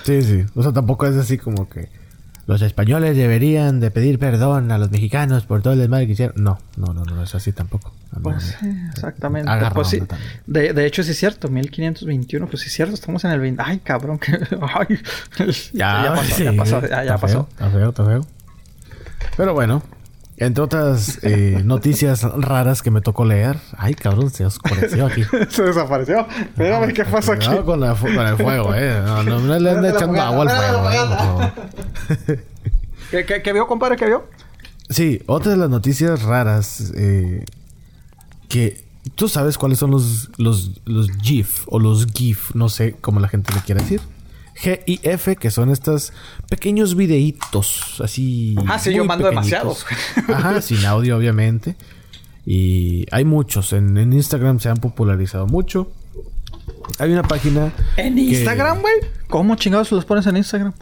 Sí, 0.03 0.21
sí, 0.21 0.45
o 0.55 0.61
sea, 0.61 0.71
tampoco 0.71 1.07
es 1.07 1.15
así 1.15 1.37
como 1.37 1.69
que 1.69 1.89
los 2.45 2.61
españoles 2.61 3.15
deberían 3.15 3.79
de 3.79 3.89
pedir 3.91 4.19
perdón 4.19 4.71
a 4.71 4.77
los 4.77 4.91
mexicanos 4.91 5.45
por 5.45 5.61
todo 5.61 5.73
el 5.73 5.79
desmadre 5.79 6.07
que 6.07 6.13
hicieron. 6.13 6.43
No, 6.43 6.59
no, 6.77 6.93
no, 6.93 7.03
no 7.05 7.23
es 7.23 7.33
así 7.35 7.51
tampoco. 7.53 7.93
No, 8.11 8.17
no, 8.19 8.23
Pues 8.23 8.55
sí, 8.59 8.67
no. 8.67 8.89
exactamente. 8.91 9.51
Pues 9.73 9.87
sí. 9.87 10.01
De, 10.45 10.73
de 10.73 10.85
hecho, 10.85 11.03
sí 11.03 11.11
es 11.11 11.17
cierto, 11.17 11.47
1521, 11.49 12.47
pues 12.47 12.61
sí 12.61 12.67
es 12.67 12.73
cierto, 12.73 12.93
estamos 12.93 13.23
en 13.25 13.31
el 13.31 13.39
20. 13.39 13.63
Ay, 13.65 13.79
cabrón, 13.79 14.19
que. 14.19 14.33
Ay. 14.61 14.99
ya 15.73 16.13
pasó, 16.15 16.43
ya 16.43 16.53
pasó, 16.53 16.81
ya, 16.87 17.17
pasó. 17.17 17.47
Feo, 17.57 17.67
está 17.67 17.69
feo, 17.71 17.89
está 17.89 18.05
feo. 18.05 18.25
Pero 19.37 19.53
bueno, 19.53 19.81
entre 20.37 20.63
otras 20.63 21.19
eh, 21.23 21.61
noticias 21.65 22.23
raras 22.23 22.81
que 22.81 22.91
me 22.91 23.01
tocó 23.01 23.25
leer. 23.25 23.57
Ay, 23.77 23.93
cabrón, 23.93 24.29
se 24.31 24.45
oscureció 24.45 25.05
aquí. 25.05 25.23
Se 25.49 25.63
desapareció. 25.63 26.27
Mírame 26.57 26.93
qué 26.93 27.05
pasó 27.05 27.33
aquí. 27.33 27.47
Con, 27.65 27.79
la 27.79 27.95
fu- 27.95 28.13
con 28.13 28.25
el 28.27 28.35
fuego, 28.37 28.73
eh. 28.75 29.01
No, 29.05 29.23
no, 29.23 29.39
no 29.39 29.59
le 29.59 29.69
ande 29.71 29.89
Espérate 29.89 29.91
la 29.91 29.99
echando 29.99 30.21
agua 30.21 30.41
al 30.43 30.49
fuego, 30.49 30.89
eh, 30.91 30.97
por 31.07 31.07
fogata. 31.07 31.17
favor. 31.17 32.39
¿Qué, 33.11 33.25
qué, 33.25 33.41
qué 33.43 33.53
vio, 33.53 33.67
compadre? 33.67 33.95
¿Qué 33.95 34.05
vio? 34.05 34.23
Sí, 34.89 35.21
otra 35.27 35.51
de 35.51 35.57
las 35.57 35.69
noticias 35.69 36.23
raras 36.23 36.91
eh, 36.95 37.45
que 38.49 38.83
tú 39.15 39.27
sabes 39.29 39.57
cuáles 39.57 39.79
son 39.79 39.91
los, 39.91 40.29
los, 40.37 40.81
los 40.85 41.09
GIF 41.21 41.61
o 41.67 41.79
los 41.79 42.07
GIF, 42.07 42.53
no 42.55 42.69
sé 42.69 42.95
cómo 43.01 43.19
la 43.19 43.27
gente 43.27 43.53
le 43.53 43.61
quiere 43.61 43.81
decir. 43.81 44.01
G-I-F, 44.55 45.35
que 45.37 45.49
son 45.51 45.71
estos 45.71 46.13
pequeños 46.49 46.95
videitos 46.95 47.99
así. 48.03 48.55
Ah, 48.67 48.77
sí, 48.79 48.93
yo 48.93 49.03
mando 49.05 49.29
pequeñitos. 49.29 49.85
Ajá, 50.27 50.61
sin 50.61 50.85
audio, 50.85 51.17
obviamente. 51.17 51.75
Y 52.45 53.05
hay 53.11 53.25
muchos. 53.25 53.73
En, 53.73 53.97
en 53.97 54.13
Instagram 54.13 54.59
se 54.59 54.69
han 54.69 54.77
popularizado 54.77 55.47
mucho. 55.47 55.91
Hay 56.99 57.11
una 57.11 57.23
página. 57.23 57.71
¿En 57.97 58.15
que- 58.15 58.21
Instagram, 58.21 58.81
güey? 58.81 58.93
¿Cómo 59.27 59.55
chingados 59.55 59.91
los 59.91 60.05
pones 60.05 60.27
en 60.27 60.37
Instagram? 60.37 60.73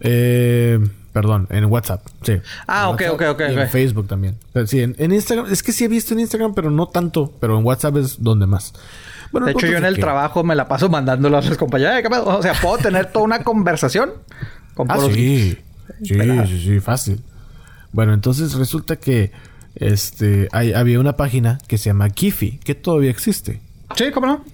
Eh, 0.00 0.78
perdón, 1.12 1.46
en 1.50 1.64
WhatsApp, 1.66 2.06
sí. 2.22 2.34
Ah, 2.66 2.84
En 2.88 2.94
ok, 2.94 3.00
WhatsApp 3.00 3.14
ok, 3.14 3.22
ok, 3.30 3.40
y 3.48 3.52
en 3.54 3.58
ok. 3.60 3.68
Facebook 3.68 4.06
también. 4.08 4.36
Pero 4.52 4.66
sí, 4.66 4.80
en, 4.80 4.94
en 4.98 5.12
Instagram, 5.12 5.50
es 5.50 5.62
que 5.62 5.72
sí 5.72 5.84
he 5.84 5.88
visto 5.88 6.14
en 6.14 6.20
Instagram, 6.20 6.54
pero 6.54 6.70
no 6.70 6.86
tanto. 6.88 7.32
Pero 7.40 7.58
en 7.58 7.64
WhatsApp 7.64 7.96
es 7.96 8.22
donde 8.22 8.46
más. 8.46 8.74
Bueno, 9.32 9.46
De 9.46 9.52
hecho, 9.52 9.66
yo 9.66 9.76
en 9.76 9.84
el 9.84 9.94
que- 9.96 10.00
trabajo 10.00 10.42
me 10.44 10.54
la 10.54 10.68
paso 10.68 10.88
mandándolo 10.88 11.38
a 11.38 11.42
los 11.42 11.56
compañeros. 11.56 11.94
O 12.26 12.42
sea, 12.42 12.54
puedo 12.54 12.78
tener 12.78 13.06
toda 13.12 13.24
una 13.24 13.42
conversación 13.42 14.10
con 14.74 14.90
Ah, 14.90 14.98
sí. 15.12 15.58
Sí, 16.02 16.14
sí, 16.46 16.60
sí, 16.64 16.80
fácil. 16.80 17.22
Bueno, 17.92 18.12
entonces 18.12 18.54
resulta 18.54 18.96
que 18.96 19.32
este 19.74 20.48
hay- 20.52 20.72
había 20.72 20.98
una 21.00 21.16
página 21.16 21.58
que 21.66 21.78
se 21.78 21.90
llama 21.90 22.10
Kifi, 22.10 22.58
que 22.64 22.74
todavía 22.74 23.10
existe. 23.10 23.60
Sí, 23.94 24.10
¿cómo 24.12 24.26
no? 24.26 24.44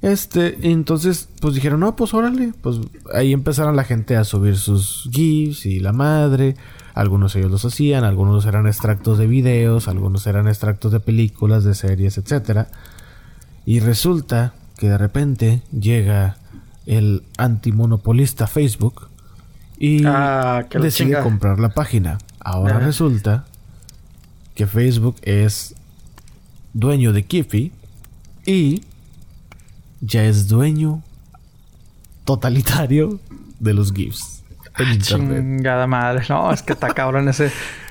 Este, 0.00 0.56
entonces, 0.70 1.28
pues 1.40 1.54
dijeron, 1.54 1.80
no, 1.80 1.96
pues 1.96 2.14
órale. 2.14 2.52
Pues 2.62 2.76
ahí 3.12 3.32
empezaron 3.32 3.74
la 3.76 3.82
gente 3.84 4.16
a 4.16 4.22
subir 4.24 4.56
sus 4.56 5.08
GIFs 5.12 5.66
y 5.66 5.80
la 5.80 5.92
madre. 5.92 6.54
Algunos 6.94 7.34
ellos 7.36 7.50
los 7.50 7.64
hacían, 7.64 8.04
algunos 8.04 8.46
eran 8.46 8.66
extractos 8.66 9.18
de 9.18 9.26
videos, 9.26 9.88
algunos 9.88 10.26
eran 10.26 10.46
extractos 10.48 10.92
de 10.92 11.00
películas, 11.00 11.64
de 11.64 11.74
series, 11.74 12.16
etcétera. 12.18 12.68
Y 13.68 13.80
resulta 13.80 14.54
que 14.78 14.88
de 14.88 14.96
repente 14.96 15.60
llega 15.78 16.38
el 16.86 17.22
antimonopolista 17.36 18.46
Facebook 18.46 19.08
y 19.78 20.06
Ah, 20.06 20.64
decide 20.70 20.90
chinga. 21.10 21.22
comprar 21.22 21.58
la 21.60 21.68
página. 21.68 22.16
Ahora 22.40 22.76
Ah. 22.76 22.80
resulta 22.80 23.44
que 24.54 24.66
Facebook 24.66 25.16
es 25.20 25.74
dueño 26.72 27.12
de 27.12 27.24
Kifi 27.24 27.72
y 28.46 28.84
ya 30.00 30.24
es 30.24 30.48
dueño 30.48 31.02
totalitario 32.24 33.20
de 33.60 33.74
los 33.74 33.92
GIFs. 33.92 34.42
En 34.78 34.86
Ah, 34.86 34.94
internet. 34.94 35.38
Chingada 35.42 35.86
madre. 35.86 36.24
No, 36.28 36.52
es 36.52 36.62
que 36.62 36.72
está 36.72 36.88
cabrón 36.94 37.28
ese. 37.28 37.46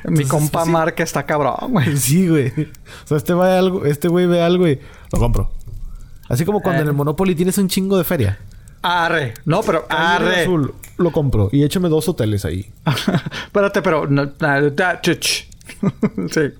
Mi 0.05 0.21
Entonces, 0.21 0.27
compa 0.29 0.63
sí. 0.65 0.71
Mark 0.71 0.95
está 0.97 1.23
cabrón, 1.25 1.55
güey. 1.71 1.97
Sí, 1.97 2.27
güey. 2.29 2.47
O 2.47 3.07
sea, 3.07 3.17
este, 3.17 3.33
ve 3.33 3.57
algo, 3.57 3.85
este 3.85 4.07
güey 4.07 4.25
ve 4.25 4.41
algo 4.41 4.67
y 4.67 4.79
lo 5.11 5.19
compro. 5.19 5.51
Así 6.29 6.45
como 6.45 6.61
cuando 6.61 6.81
Eh. 6.81 6.83
en 6.83 6.87
el 6.89 6.93
Monopoly 6.93 7.35
tienes 7.35 7.57
un 7.57 7.67
chingo 7.67 7.97
de 7.97 8.03
feria. 8.03 8.37
Arre. 8.81 9.33
No, 9.45 9.61
pero 9.61 9.85
Arre. 9.89 10.41
Azul, 10.43 10.73
lo 10.97 11.11
compro. 11.11 11.49
Y 11.51 11.63
échame 11.63 11.89
dos 11.89 12.07
hoteles 12.09 12.45
ahí. 12.45 12.71
Espérate, 13.45 13.81
pero 13.81 14.07
no, 14.07 14.23
sí. 16.31 16.39
¿Eh? 16.39 16.53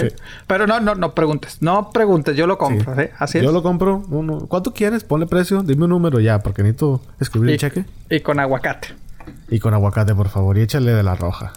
Sí. 0.00 0.16
Pero 0.46 0.66
no, 0.66 0.80
no, 0.80 0.94
no 0.94 1.14
preguntes. 1.14 1.58
No 1.60 1.90
preguntes, 1.92 2.36
yo 2.36 2.46
lo 2.46 2.58
compro, 2.58 2.94
Sí. 2.94 3.02
¿sí? 3.02 3.08
Así 3.18 3.38
es. 3.38 3.44
Yo 3.44 3.52
lo 3.52 3.62
compro. 3.62 4.04
Uno. 4.08 4.46
¿Cuánto 4.48 4.72
quieres? 4.72 5.04
Ponle 5.04 5.26
precio. 5.26 5.62
Dime 5.62 5.84
un 5.84 5.90
número 5.90 6.18
ya, 6.20 6.40
porque 6.40 6.62
necesito 6.62 7.00
escribir 7.20 7.50
y, 7.50 7.52
el 7.54 7.58
cheque. 7.58 7.84
y 8.10 8.20
con 8.20 8.40
aguacate. 8.40 8.88
Y 9.48 9.58
con 9.60 9.74
aguacate, 9.74 10.14
por 10.14 10.28
favor. 10.28 10.58
Y 10.58 10.62
échale 10.62 10.92
de 10.92 11.02
la 11.02 11.14
roja. 11.14 11.52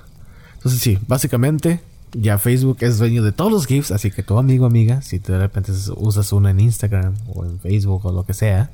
Entonces, 0.56 0.80
sí, 0.82 1.00
básicamente, 1.08 1.82
ya 2.14 2.38
Facebook 2.38 2.78
es 2.82 2.98
dueño 2.98 3.24
de 3.24 3.32
todos 3.32 3.52
los 3.52 3.66
GIFs. 3.66 3.92
Así 3.92 4.12
que 4.12 4.24
tu 4.24 4.38
amigo, 4.38 4.66
amiga, 4.66 5.02
si 5.02 5.20
de 5.20 5.38
repente 5.38 5.72
usas 5.96 6.32
uno 6.32 6.50
en 6.50 6.60
Instagram 6.60 7.16
o 7.34 7.46
en 7.46 7.60
Facebook 7.60 8.06
o 8.06 8.12
lo 8.12 8.26
que 8.26 8.34
sea, 8.34 8.72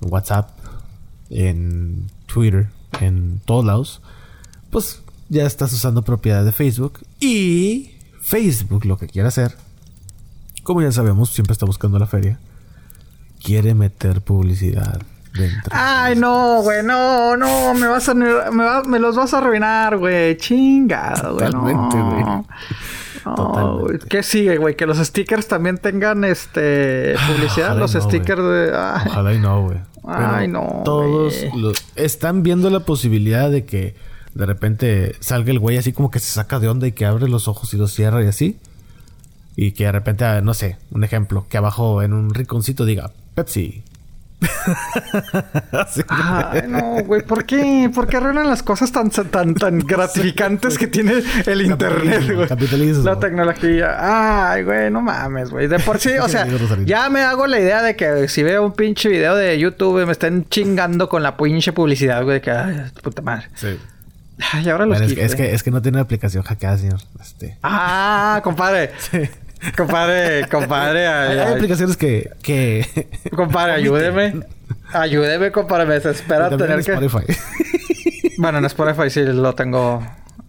en 0.00 0.12
WhatsApp, 0.12 0.50
en 1.30 2.10
Twitter, 2.26 2.68
en 3.00 3.40
todos 3.44 3.64
lados, 3.64 4.00
pues 4.70 5.02
ya 5.28 5.46
estás 5.46 5.72
usando 5.72 6.02
propiedad 6.02 6.44
de 6.44 6.52
Facebook. 6.52 7.00
Y 7.20 7.92
Facebook 8.20 8.84
lo 8.84 8.98
que 8.98 9.08
quiere 9.08 9.28
hacer, 9.28 9.56
como 10.62 10.82
ya 10.82 10.92
sabemos, 10.92 11.30
siempre 11.30 11.52
está 11.52 11.66
buscando 11.66 11.98
la 11.98 12.06
feria, 12.06 12.38
quiere 13.42 13.74
meter 13.74 14.22
publicidad 14.22 15.02
dentro. 15.34 15.70
Ay, 15.70 16.16
no, 16.16 16.62
güey, 16.62 16.82
no, 16.82 17.36
no, 17.36 17.74
me 17.74 17.86
vas 17.86 18.08
a 18.08 18.14
me, 18.14 18.26
va- 18.32 18.82
me 18.84 18.98
los 18.98 19.16
vas 19.16 19.34
a 19.34 19.38
arruinar, 19.38 19.96
güey. 19.98 20.36
Chingado, 20.36 21.34
güey. 21.34 21.46
Totalmente, 21.50 21.96
no. 21.96 22.10
güey. 22.10 22.24
No, 23.26 23.78
güey. 23.80 23.98
¿Qué 24.08 24.22
sigue, 24.22 24.58
güey? 24.58 24.76
Que 24.76 24.86
los 24.86 24.98
stickers 24.98 25.48
también 25.48 25.78
tengan 25.78 26.24
este 26.24 27.14
publicidad. 27.26 27.68
Ojalá 27.68 27.80
los 27.80 27.94
no, 27.94 28.00
stickers 28.02 28.42
de. 28.42 28.72
Ay, 28.76 29.06
Ojalá 29.08 29.32
y 29.34 29.38
no, 29.40 29.62
güey. 29.62 29.78
Ay, 30.06 30.48
no, 30.48 30.82
Todos 30.84 31.34
los- 31.56 31.82
están 31.96 32.42
viendo 32.42 32.68
la 32.68 32.80
posibilidad 32.80 33.50
de 33.50 33.64
que 33.64 33.94
de 34.34 34.44
repente 34.46 35.14
salga 35.20 35.50
el 35.50 35.58
güey 35.58 35.78
así 35.78 35.92
como 35.94 36.10
que 36.10 36.18
se 36.18 36.26
saca 36.32 36.58
de 36.58 36.68
onda 36.68 36.86
y 36.86 36.92
que 36.92 37.06
abre 37.06 37.26
los 37.28 37.48
ojos 37.48 37.72
y 37.72 37.78
los 37.78 37.92
cierra 37.92 38.22
y 38.22 38.26
así. 38.26 38.58
Y 39.56 39.72
que 39.72 39.84
de 39.84 39.92
repente, 39.92 40.24
ah, 40.26 40.40
no 40.42 40.52
sé, 40.52 40.76
un 40.90 41.04
ejemplo, 41.04 41.46
que 41.48 41.56
abajo 41.56 42.02
en 42.02 42.12
un 42.12 42.34
rinconcito 42.34 42.84
diga 42.84 43.12
Pepsi. 43.34 43.82
Ay, 46.08 46.62
no, 46.68 47.02
güey, 47.04 47.22
¿por 47.22 47.44
qué? 47.44 47.90
¿Por 47.94 48.06
qué 48.06 48.16
arruinan 48.16 48.48
las 48.48 48.62
cosas 48.62 48.92
tan, 48.92 49.10
tan, 49.10 49.54
tan 49.54 49.78
gratificantes 49.86 50.78
que 50.78 50.86
tiene 50.86 51.22
el 51.46 51.62
internet, 51.62 52.34
güey? 52.34 52.48
capitalismo. 52.48 53.04
La 53.04 53.18
tecnología. 53.18 54.52
Ay, 54.52 54.62
güey, 54.64 54.90
no 54.90 55.00
mames, 55.00 55.50
güey. 55.50 55.66
De 55.66 55.78
por 55.78 55.98
sí, 55.98 56.10
o 56.22 56.28
sea, 56.28 56.46
ya 56.84 57.08
me 57.10 57.22
hago 57.22 57.46
la 57.46 57.58
idea 57.58 57.82
de 57.82 57.96
que 57.96 58.28
si 58.28 58.42
veo 58.42 58.64
un 58.64 58.72
pinche 58.72 59.08
video 59.08 59.34
de 59.36 59.58
YouTube 59.58 60.04
me 60.06 60.12
estén 60.12 60.48
chingando 60.48 61.08
con 61.08 61.22
la 61.22 61.36
pinche 61.36 61.72
publicidad, 61.72 62.22
güey, 62.24 62.40
que, 62.40 62.50
ay, 62.50 62.82
puta 63.02 63.22
madre. 63.22 63.48
Sí. 63.54 63.78
Ay, 64.52 64.68
ahora 64.68 64.84
los 64.86 64.98
Bueno, 64.98 65.04
es, 65.04 65.10
GIFs, 65.12 65.20
que, 65.20 65.24
es, 65.24 65.32
eh. 65.32 65.36
que, 65.36 65.54
es 65.54 65.62
que 65.62 65.70
no 65.70 65.80
tiene 65.80 66.00
aplicación 66.00 66.42
hackeada, 66.42 66.78
señor. 66.78 67.00
Este. 67.20 67.58
Ah, 67.62 68.40
compadre. 68.42 68.90
Compadre, 69.76 70.48
compadre. 70.48 71.06
Hay, 71.06 71.32
ay, 71.32 71.38
hay 71.38 71.46
ay. 71.46 71.54
aplicaciones 71.54 71.96
que. 71.96 72.30
que 72.42 73.08
Compadre, 73.36 73.72
ayúdeme. 73.72 74.42
Ayúdeme, 74.92 75.50
compadre. 75.50 75.86
Me 75.86 75.94
desespera 75.94 76.50
tener 76.50 76.78
en 76.78 76.84
que... 76.84 76.92
Spotify. 76.92 77.32
Bueno, 78.38 78.58
en 78.58 78.64
Spotify 78.66 79.10
sí 79.10 79.22
lo 79.24 79.54
tengo. 79.54 80.02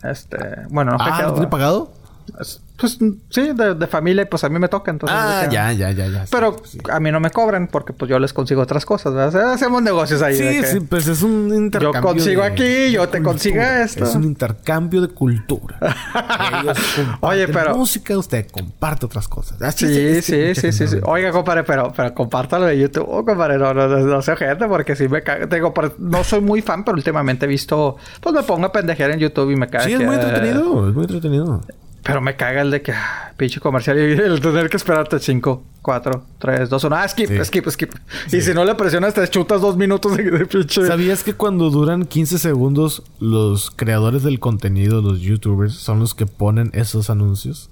Este. 0.04 0.38
Bueno, 0.70 0.92
no 0.92 0.98
ah, 1.00 1.22
¿lo 1.24 1.34
tiene 1.34 1.48
pagado? 1.48 1.94
Es- 2.40 2.62
Pues 2.78 2.98
sí, 3.30 3.52
de, 3.54 3.74
de 3.76 3.88
familia, 3.88 4.24
y 4.24 4.26
pues 4.26 4.44
a 4.44 4.50
mí 4.50 4.60
me 4.60 4.68
toca, 4.68 4.92
entonces. 4.92 5.18
Ah, 5.18 5.48
ya, 5.50 5.72
ya, 5.72 5.92
ya, 5.92 6.08
ya. 6.08 6.26
Pero 6.30 6.58
sí, 6.66 6.72
sí. 6.72 6.80
a 6.92 7.00
mí 7.00 7.10
no 7.10 7.22
me 7.22 7.30
cobran 7.32 7.68
porque 7.68 7.94
pues 7.94 8.10
yo 8.12 8.20
les 8.20 8.34
consigo 8.34 8.62
otras 8.62 8.86
cosas, 8.86 9.34
hacemos 9.34 9.82
negocios 9.82 10.22
ahí. 10.22 10.36
Sí, 10.36 10.62
sí, 10.66 10.80
pues 10.82 11.08
es 11.08 11.22
un 11.22 11.54
intercambio. 11.56 12.02
consigo 12.02 12.42
de- 12.42 12.48
aquí, 12.48 12.92
yo 12.92 13.08
te 13.08 13.22
consigo 13.24 13.62
esto. 13.62 14.04
Es 14.04 14.14
un 14.16 14.26
intercambio 14.26 15.00
de 15.02 15.08
cultura. 15.08 15.78
Oye, 17.22 17.48
pero- 17.48 17.76
música, 17.78 18.18
usted 18.18 18.48
comparte 18.52 19.06
otras 19.06 19.28
cosas. 19.28 19.62
Así 19.62 19.88
Sí, 19.88 20.00
es, 20.00 20.26
sí, 20.26 20.56
sí, 20.56 20.72
sí, 20.72 20.88
sí. 20.88 20.98
Oiga, 21.04 21.32
compadre, 21.32 21.64
pero, 21.64 21.94
pero 21.96 22.14
compártalo 22.14 22.66
de 22.66 22.78
YouTube, 22.78 23.06
oh, 23.08 23.24
compadre. 23.24 23.58
No, 23.58 23.74
no, 23.74 23.88
no, 23.88 24.00
no 24.00 24.22
gente 24.22 24.68
porque 24.68 24.96
sí 24.98 25.08
me 25.08 25.24
caga. 25.24 25.48
Te 25.48 25.56
Digo, 25.56 25.74
pero 25.74 25.96
no 26.00 26.24
soy 26.26 26.42
muy 26.42 26.62
fan, 26.62 26.84
pero 26.84 26.98
últimamente 26.98 27.46
he 27.46 27.48
visto... 27.48 27.96
Pues 28.20 28.36
me 28.36 28.44
pongo 28.44 28.66
a 28.66 28.72
pendejear 28.72 29.12
en 29.12 29.20
YouTube 29.20 29.52
y 29.52 29.56
me 29.56 29.70
caga 29.70 29.86
Sí, 29.86 29.94
es 29.94 30.02
muy 30.02 30.16
entretenido. 30.16 30.90
Es 30.90 30.94
muy 30.96 31.04
entretenido. 31.06 31.62
Pero 32.06 32.22
me 32.22 32.36
caga 32.36 32.62
el 32.62 32.72
de 32.72 32.82
que... 32.82 32.92
ah, 32.94 33.34
Pinche 33.36 33.60
comercial 33.60 33.98
y 33.98 34.14
el 34.14 34.40
tener 34.40 34.70
que 34.70 34.78
esperarte 34.78 35.20
5, 35.20 35.64
4, 35.82 36.24
3, 36.40 36.70
2, 36.70 36.84
1. 36.86 36.96
Ah, 36.96 37.06
skip, 37.10 37.28
Sí. 37.28 37.44
skip, 37.44 37.68
skip. 37.70 37.92
Y 38.32 38.40
si 38.40 38.54
no 38.54 38.64
le 38.64 38.76
presionas 38.76 39.14
te 39.14 39.28
chutas 39.28 39.60
dos 39.60 39.76
minutos 39.76 40.16
de, 40.16 40.24
de 40.24 40.46
pinche... 40.46 40.86
¿Sabías 40.88 41.22
que 41.24 41.34
cuando 41.34 41.70
duran 41.70 42.06
15 42.06 42.38
segundos, 42.40 43.04
los 43.20 43.72
creadores 43.72 44.24
del 44.24 44.40
contenido, 44.40 45.02
los 45.02 45.20
youtubers, 45.20 45.74
son 45.74 46.00
los 46.00 46.14
que 46.16 46.26
ponen 46.26 46.70
esos 46.74 47.10
anuncios? 47.10 47.70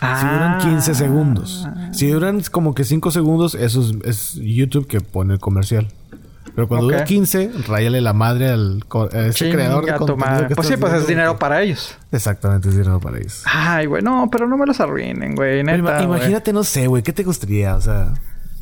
Si 0.00 0.26
duran 0.26 0.58
15 0.58 0.94
segundos. 0.94 1.68
Si 1.92 2.08
duran 2.08 2.40
como 2.50 2.74
que 2.74 2.84
5 2.84 3.10
segundos, 3.10 3.54
eso 3.54 3.82
es, 3.82 3.92
es 4.04 4.34
YouTube 4.42 4.86
que 4.86 5.00
pone 5.02 5.34
el 5.34 5.40
comercial. 5.40 5.88
Pero 6.54 6.68
cuando 6.68 6.86
Ok. 6.86 6.92
dura 6.92 7.04
15, 7.04 7.50
ráyale 7.66 8.00
la 8.00 8.12
madre 8.12 8.50
al 8.50 8.84
a 9.12 9.18
ese 9.26 9.32
Chinga 9.32 9.52
creador 9.54 9.86
de 9.86 9.94
contenido. 9.94 10.48
que 10.48 10.54
Pues 10.54 10.68
sí, 10.68 10.76
pues 10.76 10.92
es 10.92 11.06
dinero 11.06 11.38
para 11.38 11.62
ellos. 11.62 11.96
Exactamente, 12.10 12.68
es 12.68 12.76
dinero 12.76 13.00
para 13.00 13.18
ellos. 13.18 13.42
Ay, 13.46 13.86
güey, 13.86 14.02
no, 14.02 14.28
pero 14.30 14.46
no 14.46 14.56
me 14.58 14.66
los 14.66 14.78
arruinen, 14.80 15.34
güey. 15.34 15.64
Pero 15.64 16.02
imagínate, 16.02 16.52
no 16.52 16.62
sé, 16.64 16.86
güey, 16.88 17.02
¿qué 17.02 17.12
te 17.12 17.22
gustaría? 17.24 17.74
O 17.74 17.80
sea, 17.80 18.12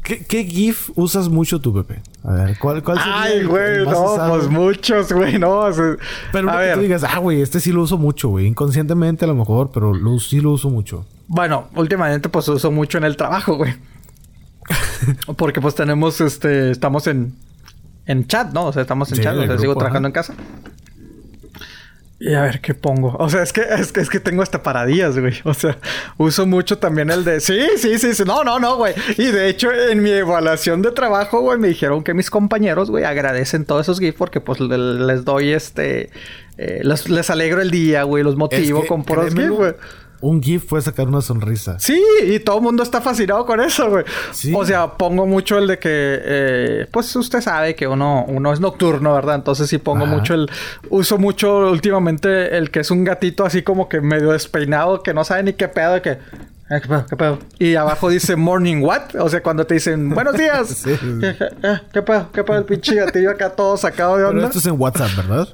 ¿qué, 0.05 0.25
qué 0.25 0.45
GIF 0.45 0.91
usas 0.95 1.29
mucho 1.29 1.61
tú, 1.61 1.75
Pepe? 1.75 2.01
A 2.23 2.33
ver, 2.33 2.59
¿cuál, 2.59 2.83
cuál 2.85 2.99
sería 2.99 3.23
Ay, 3.23 3.45
güey, 3.45 3.85
no, 3.85 4.05
usado? 4.13 4.37
pues 4.37 4.49
muchos, 4.49 5.13
güey, 5.13 5.39
no. 5.39 5.51
o 5.59 5.73
sea, 5.73 5.97
Pero 6.31 6.49
a 6.49 6.53
uno 6.53 6.61
que 6.61 6.67
ver, 6.67 6.75
tú 6.77 6.81
digas, 6.83 7.03
ah, 7.05 7.19
güey, 7.19 7.41
este 7.43 7.59
sí 7.59 7.73
lo 7.73 7.83
uso 7.83 7.99
mucho, 7.99 8.29
güey. 8.29 8.47
Inconscientemente 8.47 9.25
a 9.25 9.29
lo 9.29 9.35
mejor, 9.35 9.71
pero 9.73 9.93
lo, 9.95 10.19
sí 10.21 10.41
lo 10.41 10.53
uso 10.53 10.71
mucho. 10.71 11.07
bueno, 11.27 11.69
últimamente 11.75 12.29
pues 12.29 12.47
uso 12.49 12.71
mucho 12.71 12.99
en 12.99 13.05
el 13.05 13.17
trabajo, 13.17 13.57
güey. 13.57 13.75
Porque 15.37 15.61
pues 15.61 15.75
tenemos, 15.75 16.21
este, 16.21 16.71
estamos 16.71 17.07
en, 17.09 17.35
en 18.11 18.27
chat, 18.27 18.53
¿no? 18.53 18.67
O 18.67 18.73
sea, 18.73 18.83
estamos 18.83 19.11
en 19.11 19.17
Sí, 19.17 19.23
chat, 19.23 19.37
o 19.37 19.47
sea, 19.47 19.59
sigo 19.59 19.75
trabajando 19.77 20.09
ajá. 20.09 20.09
en 20.09 20.13
casa. 20.13 20.35
Y 22.23 22.35
a 22.35 22.43
ver 22.43 22.61
qué 22.61 22.75
pongo. 22.75 23.17
O 23.19 23.31
sea, 23.31 23.43
es 23.43 23.51
que, 23.51 23.63
es 23.63 23.93
que, 23.93 24.01
es 24.01 24.11
que 24.11 24.21
tengo 24.21 24.43
hasta 24.43 24.63
paradillas, 24.63 25.19
güey. 25.19 25.33
O 25.45 25.55
sea, 25.55 25.79
uso 26.19 26.47
mucho 26.47 26.77
también 26.77 27.09
el 27.11 27.25
de. 27.25 27.41
Sí, 27.41 27.59
sí, 27.79 27.99
sí, 27.99 28.13
sí. 28.15 28.25
No, 28.27 28.45
no, 28.45 28.59
no, 28.59 28.77
güey. 28.77 28.93
Y 29.17 29.29
de 29.29 29.49
hecho, 29.49 29.73
en 29.73 30.03
mi 30.03 30.11
evaluación 30.11 30.83
de 30.83 30.91
trabajo, 30.93 31.41
güey, 31.41 31.59
me 31.59 31.69
dijeron 31.69 32.05
que 32.05 32.13
mis 32.13 32.29
compañeros, 32.29 32.91
güey, 32.91 33.05
agradecen 33.05 33.65
todos 33.65 33.87
esos 33.87 33.99
GIFs 34.01 34.19
porque, 34.19 34.43
pues, 34.43 34.61
le- 34.61 34.77
les 34.77 35.25
doy 35.25 35.53
este. 35.53 36.11
eh, 36.59 36.81
les, 36.83 37.09
les 37.09 37.31
alegro 37.31 37.63
el 37.63 37.71
día, 37.71 38.03
güey. 38.03 38.23
Los 38.23 38.37
motivo 38.37 38.79
Es 38.81 38.83
que, 38.83 38.89
con 38.89 39.03
puros 39.05 39.33
GIFs, 39.35 39.49
güey. 39.49 39.73
Un 40.23 40.43
GIF 40.43 40.67
puede 40.67 40.83
sacar 40.83 41.09
una 41.09 41.23
sonrisa. 41.23 41.79
Sí, 41.79 42.03
y 42.25 42.39
todo 42.41 42.57
el 42.59 42.63
mundo 42.63 42.83
está 42.83 43.01
fascinado 43.01 43.47
con 43.47 43.61
eso, 43.61 43.89
güey. 43.89 44.05
Sí. 44.33 44.53
O 44.55 44.65
sea, 44.65 44.93
pongo 44.99 45.27
mucho 45.27 45.57
el 45.59 45.67
de 45.67 45.79
que, 45.79 45.89
eh, 45.93 46.87
pues 46.91 47.15
usted 47.17 47.41
sabe 47.41 47.75
que 47.75 47.87
uno, 47.87 48.25
uno 48.29 48.53
es 48.53 48.61
nocturno, 48.61 49.15
¿verdad? 49.15 49.37
Entonces 49.37 49.69
sí 49.69 49.79
pongo 49.79 50.05
Ajá. 50.05 50.15
mucho 50.15 50.35
el, 50.35 50.51
uso 50.91 51.17
mucho 51.19 51.71
últimamente 51.71 52.57
el 52.57 52.71
que 52.71 52.81
es 52.81 52.91
un 52.91 53.05
gatito 53.05 53.45
así 53.45 53.63
como 53.63 53.89
que 53.89 54.01
medio 54.01 54.33
despeinado, 54.33 55.03
que 55.03 55.15
no 55.15 55.25
sabe 55.25 55.43
ni 55.43 55.53
qué 55.55 55.69
pedo, 55.69 55.95
de 55.95 56.03
que, 56.03 56.11
eh, 56.11 56.19
¿qué 56.83 56.89
pedo? 56.89 57.07
¿Qué 57.09 57.17
pedo? 57.17 57.39
Y 57.59 57.75
abajo 57.77 58.11
dice 58.11 58.37
morning 58.37 58.83
what? 58.83 59.15
O 59.19 59.29
sea, 59.29 59.43
cuando 59.43 59.67
te 59.67 59.75
dicen 59.75 60.11
buenos 60.11 60.35
días. 60.37 60.69
Sí. 60.85 60.91
¿Qué, 61.21 61.37
qué, 61.39 61.45
eh, 61.63 61.81
¿Qué 61.93 62.03
pedo? 62.03 62.29
¿Qué 62.33 62.45
pedo? 62.45 62.59
El 62.59 62.65
pinche 62.65 62.95
gatillo 62.95 63.31
acá 63.31 63.51
todo 63.51 63.77
sacado 63.77 64.17
de 64.17 64.25
Pero 64.25 64.29
onda. 64.31 64.47
esto 64.47 64.59
es 64.59 64.67
en 64.67 64.79
WhatsApp, 64.79 65.17
¿verdad? 65.17 65.49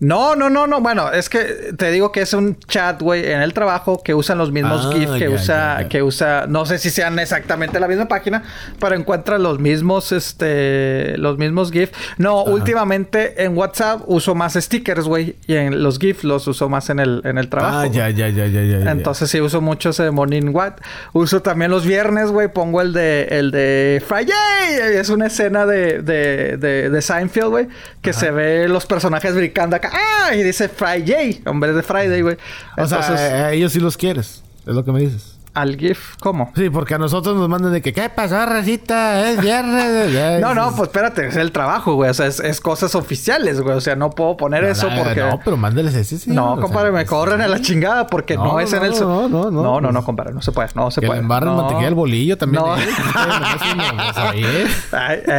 No, 0.00 0.36
no, 0.36 0.48
no, 0.48 0.66
no. 0.66 0.80
Bueno, 0.80 1.10
es 1.12 1.28
que 1.28 1.72
te 1.76 1.90
digo 1.90 2.12
que 2.12 2.20
es 2.20 2.32
un 2.32 2.56
chat, 2.60 3.02
güey, 3.02 3.32
en 3.32 3.40
el 3.42 3.52
trabajo 3.52 4.00
que 4.02 4.14
usan 4.14 4.38
los 4.38 4.52
mismos 4.52 4.86
Ah, 4.86 4.92
GIF 4.94 5.10
que 5.18 5.28
usa, 5.28 5.86
que 5.88 6.02
usa, 6.02 6.46
no 6.48 6.66
sé 6.66 6.78
si 6.78 6.90
sean 6.90 7.18
exactamente 7.18 7.80
la 7.80 7.88
misma 7.88 8.06
página, 8.06 8.44
pero 8.78 8.94
encuentra 8.94 9.38
los 9.38 9.58
mismos, 9.58 10.12
este, 10.12 11.18
los 11.18 11.36
mismos 11.38 11.72
GIF. 11.72 11.90
No, 12.16 12.44
últimamente 12.44 13.42
en 13.42 13.56
WhatsApp 13.56 14.02
uso 14.06 14.34
más 14.36 14.54
stickers, 14.54 15.04
güey, 15.04 15.34
y 15.46 15.56
en 15.56 15.82
los 15.82 15.98
GIF 15.98 16.22
los 16.22 16.46
uso 16.46 16.68
más 16.68 16.90
en 16.90 17.00
el, 17.00 17.20
en 17.24 17.38
el 17.38 17.48
trabajo. 17.48 17.78
Ah, 17.78 17.86
ya, 17.86 18.08
ya, 18.10 18.28
ya, 18.28 18.46
ya, 18.46 18.62
ya. 18.62 18.90
Entonces 18.92 19.28
sí 19.30 19.40
uso 19.40 19.60
mucho 19.60 19.90
ese 19.90 20.04
de 20.04 20.10
Morning 20.12 20.50
What. 20.52 20.74
Uso 21.12 21.42
también 21.42 21.70
los 21.72 21.84
viernes, 21.84 22.30
güey. 22.30 22.48
Pongo 22.48 22.82
el 22.82 22.92
de 22.92 23.24
el 23.30 23.50
de 23.50 24.02
Friday. 24.06 24.96
Es 24.96 25.08
una 25.08 25.26
escena 25.26 25.66
de, 25.66 26.02
de, 26.02 26.56
de, 26.56 26.88
de 26.88 27.02
Seinfeld, 27.02 27.48
güey. 27.48 27.68
Que 28.00 28.12
se 28.12 28.30
ve 28.30 28.68
los 28.68 28.86
personajes 28.86 29.34
brincando 29.34 29.74
acá. 29.76 29.87
¡Ah! 29.92 30.34
Y 30.34 30.42
dice 30.42 30.68
Friday. 30.68 31.42
Vez 31.54 31.74
de 31.74 31.82
Friday, 31.82 32.20
güey. 32.22 32.36
O 32.76 32.86
sea, 32.86 32.98
Entonces... 32.98 33.32
a, 33.32 33.46
a 33.46 33.52
ellos 33.52 33.72
sí 33.72 33.80
los 33.80 33.96
quieres. 33.96 34.42
Es 34.66 34.74
lo 34.74 34.84
que 34.84 34.92
me 34.92 35.00
dices. 35.00 35.37
Al 35.58 35.76
GIF. 35.76 36.14
¿Cómo? 36.20 36.52
Sí, 36.54 36.70
porque 36.70 36.94
a 36.94 36.98
nosotros 36.98 37.36
nos 37.36 37.48
mandan 37.48 37.72
de 37.72 37.82
que, 37.82 37.92
¿qué 37.92 38.08
pasó, 38.08 38.46
racita? 38.46 39.28
Es 39.28 39.40
viernes. 39.40 40.40
no, 40.40 40.54
no, 40.54 40.70
pues 40.70 40.82
espérate, 40.88 41.26
es 41.26 41.36
el 41.36 41.50
trabajo, 41.50 41.94
güey. 41.94 42.10
O 42.10 42.14
sea, 42.14 42.26
es, 42.26 42.60
cosas 42.60 42.94
oficiales, 42.94 43.60
güey. 43.60 43.76
O 43.76 43.80
sea, 43.80 43.96
no 43.96 44.10
puedo 44.10 44.36
poner 44.36 44.62
eso 44.64 44.88
porque. 44.96 45.20
No, 45.20 45.40
pero 45.44 45.56
mándeles 45.56 45.94
ese, 45.94 46.18
sí. 46.18 46.30
No, 46.30 46.60
compadre, 46.60 46.92
me 46.92 47.04
corren 47.04 47.40
a 47.40 47.48
la 47.48 47.60
chingada 47.60 48.06
porque 48.06 48.36
no, 48.36 48.60
es 48.60 48.72
en 48.72 48.84
el. 48.84 48.92
No, 49.00 49.28
no, 49.28 49.50
no. 49.50 49.62
No, 49.62 49.80
no, 49.80 49.90
no, 49.90 50.04
compadre, 50.04 50.32
no 50.32 50.42
se 50.42 50.52
puede, 50.52 50.68
no 50.74 50.92
se 50.92 51.00
puede. 51.00 51.14
Le 51.14 51.20
embarran 51.20 51.56
mantequilla 51.56 51.88
al 51.88 51.94
bolillo 51.94 52.38
también. 52.38 52.62
No. 52.62 52.76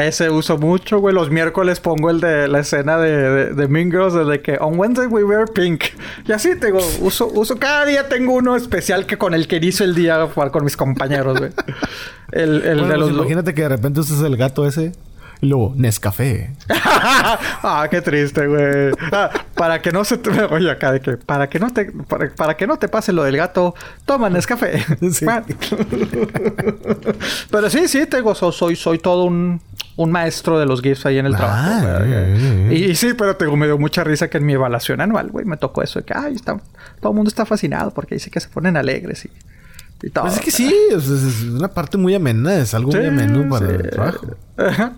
ese 0.01 0.29
uso 0.29 0.57
mucho, 0.57 0.99
güey. 0.99 1.15
Los 1.15 1.29
miércoles 1.29 1.79
pongo 1.79 2.09
el 2.09 2.19
de 2.19 2.49
la 2.49 2.59
escena 2.59 2.97
de, 2.97 3.53
de, 3.53 3.67
Mean 3.69 3.89
Girls, 3.89 4.13
de 4.13 4.41
que 4.41 4.57
on 4.59 4.77
Wednesday 4.77 5.07
we 5.07 5.23
wear 5.23 5.45
pink. 5.45 5.85
Y 6.27 6.31
así 6.33 6.59
tengo, 6.59 6.79
uso, 6.99 7.27
uso, 7.33 7.57
cada 7.57 7.85
día 7.85 8.09
tengo 8.09 8.33
uno 8.33 8.57
especial 8.57 9.05
que 9.05 9.17
con 9.17 9.33
el 9.33 9.47
que 9.47 9.57
inicio 9.57 9.85
el 9.85 9.95
día 9.95 10.09
a 10.10 10.27
jugar 10.27 10.52
con 10.52 10.64
mis 10.64 10.77
compañeros, 10.77 11.38
güey. 11.38 11.52
El, 12.31 12.61
el 12.64 12.88
de 12.88 12.98
los... 12.98 13.11
Imagínate 13.11 13.53
que 13.53 13.64
de 13.64 13.69
repente 13.69 13.99
usas 13.99 14.22
el 14.22 14.38
gato 14.38 14.65
ese. 14.65 14.91
Y 15.41 15.48
luego, 15.48 15.73
Nescafé. 15.76 16.53
ah, 16.69 17.88
qué 17.90 18.02
triste, 18.02 18.45
güey. 18.45 18.91
Ah, 19.11 19.30
para 19.56 19.81
que 19.81 19.91
no 19.91 20.03
se 20.03 20.18
te... 20.18 20.30
Oye, 20.52 20.69
acá 20.69 20.91
de 20.91 20.99
que... 20.99 21.18
Para 21.18 21.49
que 21.49 21.60
no 21.60 21.72
te... 21.72 21.91
Para, 22.36 22.57
que 22.57 22.68
no 22.68 22.77
te 22.77 22.90
pase 22.90 23.14
lo 23.14 23.23
del 23.23 23.38
gato, 23.38 23.73
toma 24.06 24.30
Nescafé. 24.30 24.84
Sí. 25.11 25.26
Pero 27.49 27.69
sí, 27.69 27.88
sí, 27.88 28.06
tengo... 28.06 28.36
soy, 28.36 28.76
soy 28.76 28.99
todo 28.99 29.23
un 29.23 29.61
un 29.99 30.11
maestro 30.11 30.57
de 30.57 30.65
los 30.65 30.81
GIFs 30.81 31.06
ahí 31.06 31.18
en 31.18 31.26
el 31.26 31.36
trabajo. 31.36 31.61
Ah, 31.61 32.72
y, 32.72 32.95
sí, 32.95 33.14
pero 33.15 33.36
tengo, 33.36 33.57
me 33.57 33.65
dio 33.65 33.77
mucha 33.77 34.02
risa 34.02 34.30
que 34.30 34.38
en 34.38 34.45
mi 34.45 34.53
evaluación 34.53 35.02
anual, 35.02 35.30
güey, 35.30 35.44
me 35.44 35.57
tocó 35.57 35.84
eso 35.84 35.99
de 35.99 36.06
que, 36.06 36.14
ay, 36.15 36.36
está, 36.36 36.57
todo 37.02 37.11
el 37.11 37.15
mundo 37.18 37.27
está 37.27 37.45
fascinado 37.45 37.91
porque 37.91 38.15
dice 38.15 38.31
que 38.31 38.40
se 38.40 38.48
ponen 38.48 38.77
alegres 38.77 39.26
y 39.26 39.31
pues 39.99 40.34
es 40.34 40.39
que 40.39 40.51
sí, 40.51 40.73
es, 40.91 41.43
una 41.43 41.67
parte 41.67 41.97
muy 41.97 42.15
amena, 42.15 42.57
es 42.57 42.73
algo 42.73 42.91
muy 42.91 43.05
ameno 43.05 43.49
para 43.49 43.69
el 43.69 43.89
trabajo. 43.89 44.27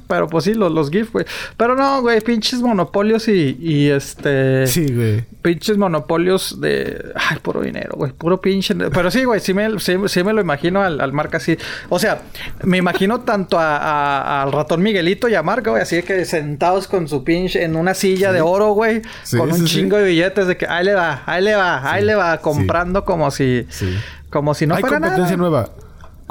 Pero 0.08 0.28
pues 0.28 0.46
sí, 0.46 0.54
los, 0.54 0.72
los 0.72 0.90
GIF, 0.90 1.12
güey. 1.12 1.26
Pero 1.58 1.76
no, 1.76 2.02
güey, 2.02 2.22
pinches 2.22 2.62
monopolios 2.62 3.28
y, 3.28 3.58
y 3.60 3.90
este. 3.90 4.68
Sí, 4.68 4.94
güey. 4.94 5.26
Pinches 5.42 5.78
monopolios 5.78 6.60
de. 6.62 7.14
Ay, 7.16 7.38
puro 7.42 7.62
dinero, 7.62 7.94
güey. 7.96 8.12
Puro 8.12 8.42
pinche. 8.42 8.76
Pero 8.76 9.12
sí, 9.12 9.24
güey, 9.24 9.40
sí 9.40 9.54
me, 9.54 9.80
sí, 9.80 10.24
me 10.24 10.34
lo 10.34 10.42
imagino 10.42 10.82
al, 10.82 11.02
al 11.02 11.14
marca 11.14 11.38
así. 11.38 11.58
O 11.90 12.00
sea, 12.00 12.22
me 12.64 12.78
imagino 12.78 13.22
tanto 13.22 13.60
a, 13.60 14.42
al 14.44 14.52
ratón 14.52 14.82
Miguelito 14.82 15.28
y 15.28 15.36
a 15.36 15.44
Marca, 15.44 15.72
güey, 15.72 15.82
así 15.82 16.02
que 16.04 16.26
sentados 16.26 16.88
con 16.88 17.08
su 17.08 17.24
pinche 17.24 17.64
en 17.64 17.76
una 17.76 17.94
silla 17.94 18.32
de 18.32 18.42
oro, 18.42 18.74
güey, 18.74 19.02
con 19.38 19.52
un 19.52 19.66
chingo 19.66 19.98
de 19.98 20.06
billetes 20.06 20.48
de 20.48 20.58
que 20.58 20.68
ahí 20.68 20.86
le 20.86 20.94
va, 20.94 21.24
ahí 21.26 21.44
le 21.44 21.56
va, 21.56 21.92
ahí 21.92 22.04
le 22.04 22.16
va, 22.16 22.38
comprando 22.40 23.06
como 23.06 23.32
si. 23.32 23.66
Sí 23.70 23.98
como 24.32 24.54
si 24.56 24.66
no 24.66 24.76
Hay 24.76 24.82
competencia 24.82 25.38
nueva. 25.38 25.70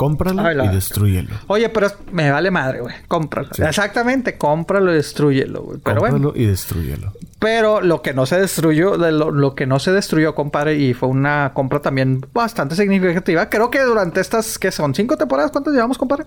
Cómpralo 0.01 0.65
y 0.65 0.69
destruyelo. 0.69 1.29
Oye, 1.49 1.69
pero 1.69 1.89
me 2.11 2.31
vale 2.31 2.51
madre, 2.51 2.81
güey. 2.81 2.95
Cómpralo. 3.07 3.51
Exactamente, 3.59 4.39
cómpralo 4.39 4.93
y 4.93 4.95
destruyelo, 4.95 5.61
güey. 5.61 5.79
Pero 5.85 6.01
cómpralo 6.01 6.33
y 6.35 6.47
destruyelo. 6.47 7.13
Pero 7.39 7.83
lo 7.83 8.01
que 8.01 8.15
no 8.15 8.25
se 8.25 8.41
destruyó, 8.41 8.97
lo, 8.97 9.31
lo, 9.31 9.55
que 9.55 9.67
no 9.67 9.79
se 9.79 9.93
destruyó, 9.93 10.35
compadre, 10.35 10.77
y 10.77 10.95
fue 10.95 11.11
una 11.11 11.51
compra 11.53 11.83
también 11.83 12.25
bastante 12.33 12.77
significativa. 12.77 13.51
Creo 13.51 13.71
que 13.71 13.83
durante 13.83 14.23
estas, 14.23 14.59
¿qué 14.59 14.73
son? 14.73 14.95
¿Cinco 14.95 15.19
temporadas? 15.19 15.51
¿Cuántas 15.51 15.75
llevamos, 15.75 15.99
compadre? 15.99 16.25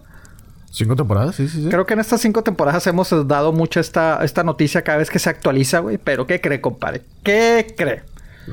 Cinco 0.69 0.95
temporadas, 0.95 1.35
sí, 1.35 1.47
sí, 1.47 1.63
sí. 1.63 1.69
Creo 1.69 1.87
que 1.87 1.95
en 1.95 1.99
estas 2.01 2.21
cinco 2.21 2.43
temporadas 2.43 2.85
hemos 2.85 3.09
dado 3.27 3.53
mucho 3.53 3.79
esta, 3.79 4.23
esta 4.23 4.43
noticia 4.43 4.83
cada 4.83 4.99
vez 4.99 5.09
que 5.09 5.17
se 5.17 5.31
actualiza, 5.31 5.79
güey. 5.79 5.97
Pero 5.97 6.27
¿qué 6.27 6.39
cree, 6.39 6.61
compadre? 6.61 7.01
¿Qué 7.23 7.73
cree? 7.75 8.03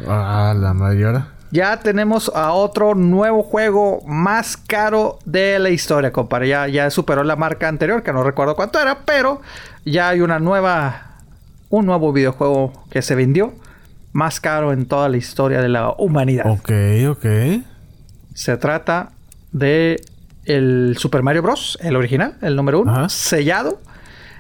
Ah, 0.09 0.55
la 0.57 0.73
mayor 0.73 1.25
ya 1.51 1.81
tenemos 1.81 2.31
a 2.35 2.53
otro 2.53 2.95
nuevo 2.95 3.43
juego 3.43 4.03
más 4.07 4.57
caro 4.57 5.19
de 5.25 5.59
la 5.59 5.71
historia, 5.71 6.13
compadre. 6.13 6.49
Ya, 6.49 6.69
ya 6.69 6.91
superó 6.91 7.25
la 7.25 7.37
marca 7.37 7.69
anterior, 7.69 8.03
que 8.03 8.13
no 8.13 8.23
recuerdo 8.23 8.55
cuánto 8.55 8.81
era, 8.81 9.01
pero 9.05 9.41
ya 9.85 10.11
hay 10.11 10.21
una 10.21 10.39
nueva, 10.39 11.19
un 11.69 11.87
nuevo 11.87 12.13
videojuego 12.13 12.73
que 12.91 13.03
se 13.03 13.15
vendió 13.15 13.53
más 14.13 14.41
caro 14.41 14.73
en 14.73 14.87
toda 14.87 15.09
la 15.09 15.17
historia 15.17 15.61
de 15.61 15.69
la 15.69 15.95
humanidad. 15.99 16.47
Ok, 16.47 16.71
ok. 17.09 17.27
Se 18.35 18.57
trata 18.57 19.11
de 19.53 20.03
el 20.45 20.97
Super 20.99 21.23
Mario 21.23 21.43
Bros., 21.43 21.79
el 21.81 21.97
original, 21.97 22.37
el 22.43 22.57
número 22.57 22.81
uno, 22.81 23.09
sellado. 23.09 23.81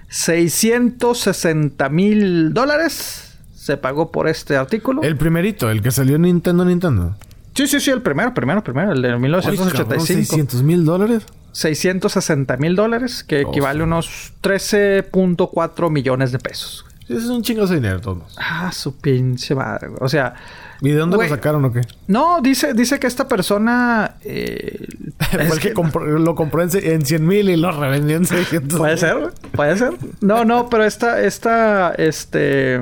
660 0.08 1.88
mil 1.88 2.52
dólares 2.52 3.29
se 3.70 3.76
pagó 3.76 4.10
por 4.10 4.26
este 4.26 4.56
artículo. 4.56 5.02
El 5.02 5.16
primerito, 5.16 5.70
el 5.70 5.80
que 5.80 5.92
salió 5.92 6.16
en 6.16 6.22
Nintendo 6.22 6.64
Nintendo. 6.64 7.14
Sí, 7.54 7.68
sí, 7.68 7.78
sí, 7.78 7.90
el 7.90 8.02
primero, 8.02 8.34
primero, 8.34 8.64
primero, 8.64 8.92
el 8.92 9.00
de 9.00 9.16
1985. 9.16 10.36
¿600 10.36 10.62
mil 10.64 10.84
dólares? 10.84 11.24
660 11.52 12.56
mil 12.56 12.74
dólares, 12.74 13.22
que 13.22 13.42
equivale 13.42 13.82
a 13.82 13.84
unos 13.84 14.32
13.4 14.42 15.88
millones 15.88 16.32
de 16.32 16.40
pesos. 16.40 16.84
Sí, 17.06 17.14
es 17.14 17.26
un 17.26 17.42
chingo 17.42 17.64
de 17.66 17.76
dinero, 17.76 18.00
todos. 18.00 18.36
Ah, 18.38 18.72
su 18.72 18.96
pinche 18.96 19.54
madre, 19.54 19.88
O 20.00 20.08
sea... 20.08 20.34
¿Y 20.80 20.88
de 20.88 20.96
dónde 20.96 21.18
lo 21.18 21.28
sacaron 21.28 21.64
o 21.64 21.72
qué? 21.72 21.82
No, 22.08 22.40
dice, 22.40 22.72
dice 22.74 22.98
que 22.98 23.06
esta 23.06 23.28
persona... 23.28 24.16
Eh, 24.24 24.86
es 25.38 25.58
que, 25.60 25.74
lo 25.74 26.34
compró 26.34 26.62
en, 26.62 26.70
en 26.72 27.04
100 27.04 27.26
mil 27.26 27.50
y 27.50 27.56
lo 27.56 27.70
revendió 27.70 28.16
en 28.16 28.26
600 28.26 28.78
Puede 28.78 28.96
ser, 28.96 29.32
puede 29.52 29.76
ser. 29.76 29.92
No, 30.20 30.44
no, 30.44 30.68
pero 30.68 30.84
esta, 30.84 31.20
esta, 31.20 31.92
este... 31.92 32.80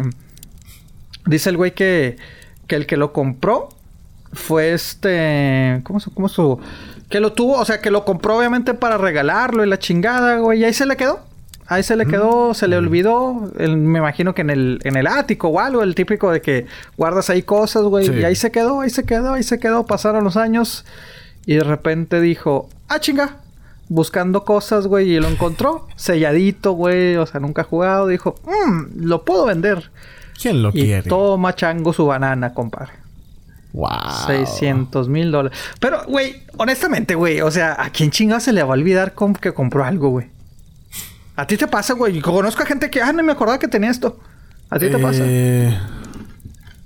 Dice 1.28 1.50
el 1.50 1.56
güey 1.56 1.74
que, 1.74 2.16
que 2.66 2.76
el 2.76 2.86
que 2.86 2.96
lo 2.96 3.12
compró 3.12 3.68
fue 4.32 4.72
este. 4.72 5.80
¿Cómo, 5.84 6.00
cómo 6.14 6.28
su.? 6.28 6.58
Que 7.08 7.20
lo 7.20 7.32
tuvo, 7.32 7.58
o 7.58 7.64
sea, 7.64 7.80
que 7.80 7.90
lo 7.90 8.04
compró 8.04 8.38
obviamente 8.38 8.74
para 8.74 8.98
regalarlo 8.98 9.64
y 9.64 9.68
la 9.68 9.78
chingada, 9.78 10.38
güey. 10.38 10.60
Y 10.60 10.64
ahí 10.64 10.74
se 10.74 10.86
le 10.86 10.96
quedó. 10.96 11.20
Ahí 11.66 11.82
se 11.82 11.96
le 11.96 12.06
mm. 12.06 12.10
quedó, 12.10 12.54
se 12.54 12.66
le 12.66 12.76
olvidó. 12.76 13.50
me 13.58 13.98
imagino 13.98 14.34
que 14.34 14.40
en 14.40 14.50
el, 14.50 14.80
en 14.84 14.96
el 14.96 15.06
ático 15.06 15.48
o 15.48 15.60
algo, 15.60 15.82
el 15.82 15.94
típico 15.94 16.30
de 16.30 16.40
que 16.40 16.66
guardas 16.96 17.28
ahí 17.28 17.42
cosas, 17.42 17.82
güey. 17.82 18.08
Y 18.10 18.24
ahí 18.24 18.34
se 18.34 18.50
quedó, 18.50 18.80
ahí 18.80 18.90
se 18.90 19.04
quedó, 19.04 19.34
ahí 19.34 19.42
se 19.42 19.58
quedó. 19.58 19.84
Pasaron 19.84 20.24
los 20.24 20.38
años. 20.38 20.86
Y 21.44 21.56
de 21.56 21.64
repente 21.64 22.20
dijo, 22.20 22.68
ah, 22.88 23.00
chinga. 23.00 23.36
Buscando 23.90 24.44
cosas, 24.44 24.86
güey. 24.86 25.10
Y 25.12 25.20
lo 25.20 25.28
encontró. 25.28 25.86
Selladito, 25.96 26.72
güey. 26.72 27.16
O 27.16 27.26
sea, 27.26 27.40
nunca 27.40 27.62
ha 27.62 27.64
jugado. 27.66 28.06
Dijo, 28.06 28.34
mmm, 28.46 29.04
lo 29.06 29.24
puedo 29.24 29.46
vender. 29.46 29.90
¿Quién 30.40 30.62
lo 30.62 30.70
y 30.70 30.82
quiere? 30.82 31.08
Toma 31.08 31.54
chango 31.54 31.92
su 31.92 32.06
banana, 32.06 32.54
compadre. 32.54 32.92
Wow. 33.72 33.88
600 34.26 35.08
mil 35.08 35.30
dólares. 35.30 35.58
Pero, 35.80 36.04
güey, 36.06 36.42
honestamente, 36.56 37.14
güey, 37.14 37.40
o 37.40 37.50
sea, 37.50 37.76
¿a 37.78 37.90
quién 37.90 38.10
chingado 38.10 38.40
se 38.40 38.52
le 38.52 38.62
va 38.62 38.70
a 38.70 38.78
olvidar 38.78 39.14
que 39.40 39.52
compró 39.52 39.84
algo, 39.84 40.10
güey? 40.10 40.26
¿A 41.36 41.46
ti 41.46 41.56
te 41.56 41.66
pasa, 41.66 41.94
güey? 41.94 42.20
Conozco 42.20 42.62
a 42.62 42.66
gente 42.66 42.90
que, 42.90 43.00
ah, 43.00 43.12
no 43.12 43.22
me 43.22 43.32
acordaba 43.32 43.58
que 43.58 43.68
tenía 43.68 43.90
esto. 43.90 44.18
¿A 44.70 44.78
ti 44.78 44.88
te 44.90 44.98
pasa? 44.98 45.22
Eh, 45.24 45.78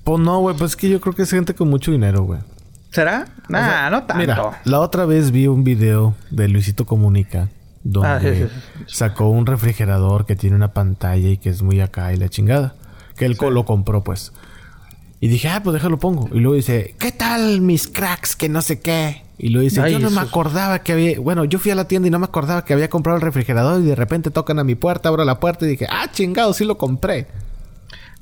pues 0.04 0.20
no, 0.20 0.40
güey, 0.40 0.56
pues 0.56 0.72
es 0.72 0.76
que 0.76 0.88
yo 0.88 1.00
creo 1.00 1.14
que 1.14 1.22
es 1.22 1.30
gente 1.30 1.54
con 1.54 1.68
mucho 1.68 1.90
dinero, 1.90 2.24
güey. 2.24 2.40
¿Será? 2.90 3.26
Nah, 3.48 3.88
no 3.88 4.02
tanto. 4.02 4.20
Mira, 4.20 4.60
la 4.64 4.80
otra 4.80 5.06
vez 5.06 5.30
vi 5.30 5.46
un 5.46 5.64
video 5.64 6.14
de 6.30 6.48
Luisito 6.48 6.84
Comunica 6.84 7.48
donde 7.84 8.44
ah, 8.44 8.84
sacó 8.86 9.28
un 9.28 9.46
refrigerador 9.46 10.26
que 10.26 10.36
tiene 10.36 10.56
una 10.56 10.72
pantalla 10.72 11.28
y 11.28 11.36
que 11.36 11.48
es 11.48 11.62
muy 11.62 11.80
acá 11.80 12.12
y 12.12 12.16
la 12.16 12.28
chingada. 12.28 12.74
Que 13.22 13.46
él 13.46 13.54
lo 13.54 13.64
compró, 13.64 14.02
pues. 14.02 14.32
Y 15.20 15.28
dije, 15.28 15.48
ah, 15.48 15.62
pues 15.62 15.74
déjalo 15.74 15.98
pongo. 15.98 16.28
Y 16.32 16.40
luego 16.40 16.56
dice, 16.56 16.96
¿qué 16.98 17.12
tal 17.12 17.60
mis 17.60 17.86
cracks? 17.86 18.34
Que 18.34 18.48
no 18.48 18.60
sé 18.60 18.80
qué. 18.80 19.22
Y 19.38 19.50
luego 19.50 19.62
dice, 19.62 19.90
yo 19.90 20.00
no 20.00 20.10
me 20.10 20.20
acordaba 20.20 20.80
que 20.80 20.92
había... 20.92 21.20
Bueno, 21.20 21.44
yo 21.44 21.60
fui 21.60 21.70
a 21.70 21.76
la 21.76 21.86
tienda 21.86 22.08
y 22.08 22.10
no 22.10 22.18
me 22.18 22.24
acordaba 22.24 22.64
que 22.64 22.72
había 22.72 22.90
comprado 22.90 23.16
el 23.16 23.22
refrigerador 23.22 23.80
y 23.80 23.84
de 23.84 23.94
repente 23.94 24.30
tocan 24.30 24.58
a 24.58 24.64
mi 24.64 24.74
puerta, 24.74 25.08
abro 25.08 25.24
la 25.24 25.38
puerta 25.38 25.64
y 25.64 25.68
dije, 25.68 25.86
ah, 25.88 26.10
chingado, 26.10 26.52
sí 26.52 26.64
lo 26.64 26.76
compré. 26.76 27.28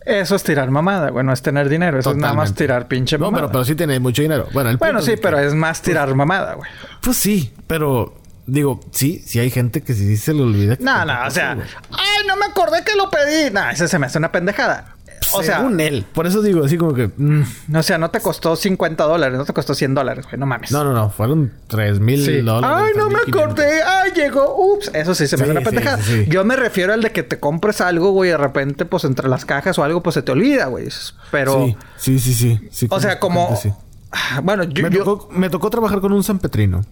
Eso 0.05 0.35
es 0.35 0.43
tirar 0.43 0.71
mamada, 0.71 1.11
bueno, 1.11 1.33
es 1.33 1.41
tener 1.41 1.71
dinero. 1.71 1.99
Eso 1.99 2.11
es 2.11 2.17
nada 2.17 2.35
más 2.35 2.55
tirar 2.55 2.89
pinche 2.89 3.17
mamada. 3.17 3.45
No, 3.47 3.53
pero, 3.53 3.65
sí 3.65 3.75
tiene 3.75 3.99
mucho 3.99 4.23
dinero. 4.23 4.49
Bueno, 4.53 4.71
el 4.71 4.77
bueno 4.77 5.01
sí, 5.01 5.13
pero 5.21 5.39
es 5.39 5.55
más 5.55 5.81
tirar 5.83 6.15
mamada, 6.15 6.55
güey. 6.55 6.71
Pues 7.01 7.17
sí, 7.17 7.53
pero 7.67 8.20
Digo, 8.51 8.81
sí, 8.91 9.23
sí 9.25 9.39
hay 9.39 9.49
gente 9.49 9.81
que 9.81 9.95
sí 9.95 10.17
se 10.17 10.35
le 10.35 10.43
olvida. 10.43 10.77
no, 10.81 11.05
no, 11.05 11.27
o 11.27 11.31
sea, 11.31 11.53
ay, 11.53 12.27
no 12.27 12.37
me 12.37 12.47
acordé 12.47 12.83
que 12.85 12.97
lo 12.97 13.09
pedí. 13.09 13.49
Nah, 13.53 13.71
ese 13.71 13.87
se 13.87 13.97
me 13.97 14.07
hace 14.07 14.19
una 14.19 14.33
pendejada. 14.33 14.97
O 15.33 15.43
sea, 15.45 15.59
Según 15.59 15.79
él. 15.79 16.05
Por 16.13 16.27
eso 16.27 16.43
digo, 16.43 16.65
así 16.65 16.77
como 16.77 16.93
que. 16.93 17.11
Mm. 17.17 17.45
O 17.77 17.83
sea, 17.85 17.99
no 17.99 18.11
te 18.11 18.19
costó 18.19 18.57
50 18.57 19.05
dólares, 19.05 19.39
no 19.39 19.45
te 19.45 19.53
costó 19.53 19.75
100 19.75 19.95
dólares, 19.95 20.25
güey. 20.25 20.37
No 20.37 20.47
mames. 20.47 20.73
No, 20.73 20.83
no, 20.83 20.93
no. 20.93 21.11
Fueron 21.11 21.53
3 21.69 22.01
mil 22.01 22.45
dólares. 22.45 22.87
Ay, 22.89 22.93
no 22.97 23.09
me 23.09 23.21
acordé. 23.21 23.83
Ay, 23.85 24.11
llegó. 24.17 24.57
Ups. 24.57 24.91
Eso 24.93 25.15
sí 25.15 25.29
se 25.29 25.37
me 25.37 25.45
hace 25.45 25.53
una 25.53 25.61
pendejada. 25.61 26.01
Yo 26.27 26.45
me 26.45 26.57
refiero 26.57 26.93
al 26.93 27.03
de 27.03 27.13
que 27.13 27.23
te 27.23 27.39
compres 27.39 27.81
algo, 27.81 28.11
güey, 28.11 28.31
y 28.31 28.33
de 28.33 28.39
repente, 28.39 28.85
pues 28.85 29.05
entre 29.05 29.29
las 29.29 29.45
cajas 29.45 29.79
o 29.79 29.85
algo, 29.85 30.03
pues 30.03 30.15
se 30.15 30.23
te 30.23 30.33
olvida, 30.33 30.67
güey. 30.67 30.89
Pero. 31.31 31.77
Sí, 31.97 32.19
sí, 32.19 32.35
sí, 32.35 32.69
sí. 32.73 32.89
o 32.91 32.99
sea, 32.99 33.21
como. 33.21 33.57
Bueno, 34.43 34.65
yo 34.65 34.83
me, 34.83 34.91
Tocó, 34.91 35.29
me 35.31 35.51
tocó 35.51 35.71
trabajar 35.71 36.01
con 36.01 36.13
un 36.13 36.25
San 36.25 36.41
Petrino. 36.41 36.85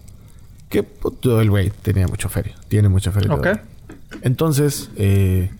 Que 0.69 0.83
puto, 0.83 1.41
el 1.41 1.49
güey 1.49 1.71
tenía 1.81 2.07
mucho 2.07 2.29
feria. 2.29 2.55
Tiene 2.67 2.89
mucha 2.89 3.11
feria. 3.11 3.33
Ok. 3.33 3.47
Entonces, 4.21 4.91
eh, 4.95 5.51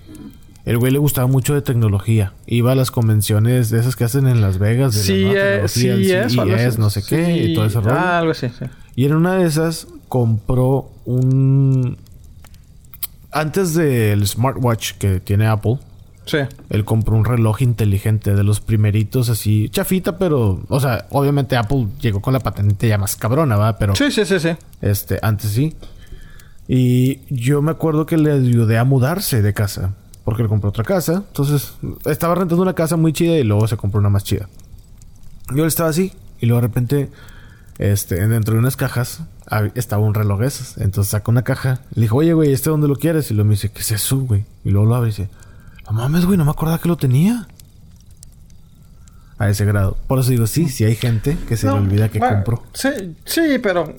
el 0.65 0.77
güey 0.77 0.91
le 0.91 0.99
gustaba 0.99 1.27
mucho 1.27 1.55
de 1.55 1.61
tecnología. 1.61 2.33
Iba 2.45 2.73
a 2.73 2.75
las 2.75 2.91
convenciones 2.91 3.71
de 3.71 3.79
esas 3.79 3.95
que 3.95 4.03
hacen 4.03 4.27
en 4.27 4.39
Las 4.39 4.59
Vegas 4.59 4.93
de 4.93 5.01
sí, 5.01 5.23
la 5.23 5.67
sí, 5.67 5.87
es, 5.89 6.77
no 6.77 6.89
sé 6.91 7.01
qué, 7.03 7.37
y 7.37 7.55
todo 7.55 7.65
ese 7.65 7.79
rollo. 7.79 7.97
Ah, 7.97 8.19
algo 8.19 8.31
así, 8.31 8.49
sí. 8.49 8.65
Y 8.95 9.05
en 9.05 9.15
una 9.15 9.35
de 9.35 9.47
esas 9.47 9.87
compró 10.07 10.91
un... 11.05 11.97
Antes 13.31 13.73
del 13.73 14.27
smartwatch 14.27 14.93
que 14.93 15.19
tiene 15.19 15.47
Apple, 15.47 15.79
Sí. 16.29 16.37
Él 16.69 16.85
compró 16.85 17.15
un 17.15 17.25
reloj 17.25 17.63
inteligente 17.63 18.35
de 18.35 18.43
los 18.43 18.59
primeritos, 18.59 19.29
así, 19.29 19.67
chafita, 19.69 20.19
pero, 20.19 20.61
o 20.69 20.79
sea, 20.79 21.07
obviamente 21.09 21.57
Apple 21.57 21.87
llegó 21.99 22.21
con 22.21 22.33
la 22.33 22.39
patente 22.39 22.87
ya 22.87 22.99
más 22.99 23.15
cabrona, 23.15 23.57
¿va? 23.57 23.79
Pero. 23.79 23.95
Sí, 23.95 24.11
sí, 24.11 24.25
sí, 24.25 24.39
sí. 24.39 24.49
Este, 24.79 25.17
antes 25.23 25.49
sí. 25.51 25.75
Y 26.67 27.21
yo 27.33 27.63
me 27.63 27.71
acuerdo 27.71 28.05
que 28.05 28.15
le 28.15 28.31
ayudé 28.31 28.77
a 28.77 28.83
mudarse 28.83 29.41
de 29.41 29.55
casa, 29.55 29.95
porque 30.23 30.43
le 30.43 30.49
compró 30.49 30.69
otra 30.69 30.83
casa. 30.83 31.23
Entonces, 31.27 31.73
estaba 32.05 32.35
rentando 32.35 32.61
una 32.61 32.75
casa 32.75 32.95
muy 32.95 33.11
chida 33.11 33.35
y 33.39 33.43
luego 33.43 33.67
se 33.67 33.75
compró 33.75 33.99
una 33.99 34.09
más 34.09 34.23
chida. 34.23 34.47
Yo 35.55 35.65
estaba 35.65 35.89
así, 35.89 36.13
y 36.39 36.45
luego 36.45 36.61
de 36.61 36.67
repente, 36.67 37.09
este, 37.79 38.27
dentro 38.27 38.53
de 38.53 38.59
unas 38.59 38.75
cajas 38.75 39.23
estaba 39.73 40.03
un 40.03 40.13
reloj 40.13 40.43
esos. 40.43 40.77
Entonces 40.77 41.09
saca 41.09 41.31
una 41.31 41.41
caja, 41.41 41.81
le 41.95 42.03
dijo, 42.03 42.17
oye, 42.17 42.33
güey, 42.33 42.53
¿este 42.53 42.69
dónde 42.69 42.87
lo 42.87 42.97
quieres? 42.97 43.31
Y 43.31 43.33
luego 43.33 43.47
me 43.47 43.55
dice, 43.55 43.69
¿qué 43.71 43.79
es 43.79 43.91
eso, 43.91 44.17
güey? 44.19 44.45
Y 44.63 44.69
luego 44.69 44.85
lo 44.85 44.95
abre 44.95 45.09
y 45.09 45.11
dice, 45.11 45.29
no 45.89 45.97
mames, 45.97 46.25
güey, 46.25 46.37
no 46.37 46.45
me 46.45 46.51
acordaba 46.51 46.79
que 46.79 46.87
lo 46.87 46.97
tenía. 46.97 47.47
A 49.37 49.49
ese 49.49 49.63
grado. 49.63 49.97
Por 50.07 50.19
eso 50.19 50.31
digo, 50.31 50.47
sí, 50.47 50.67
sí 50.67 50.83
hay 50.83 50.95
gente 50.95 51.37
que 51.47 51.55
se 51.55 51.67
le 51.67 51.73
olvida 51.73 52.09
que 52.09 52.19
compró. 52.19 52.61
Sí, 52.73 52.89
sí, 53.23 53.57
pero 53.63 53.95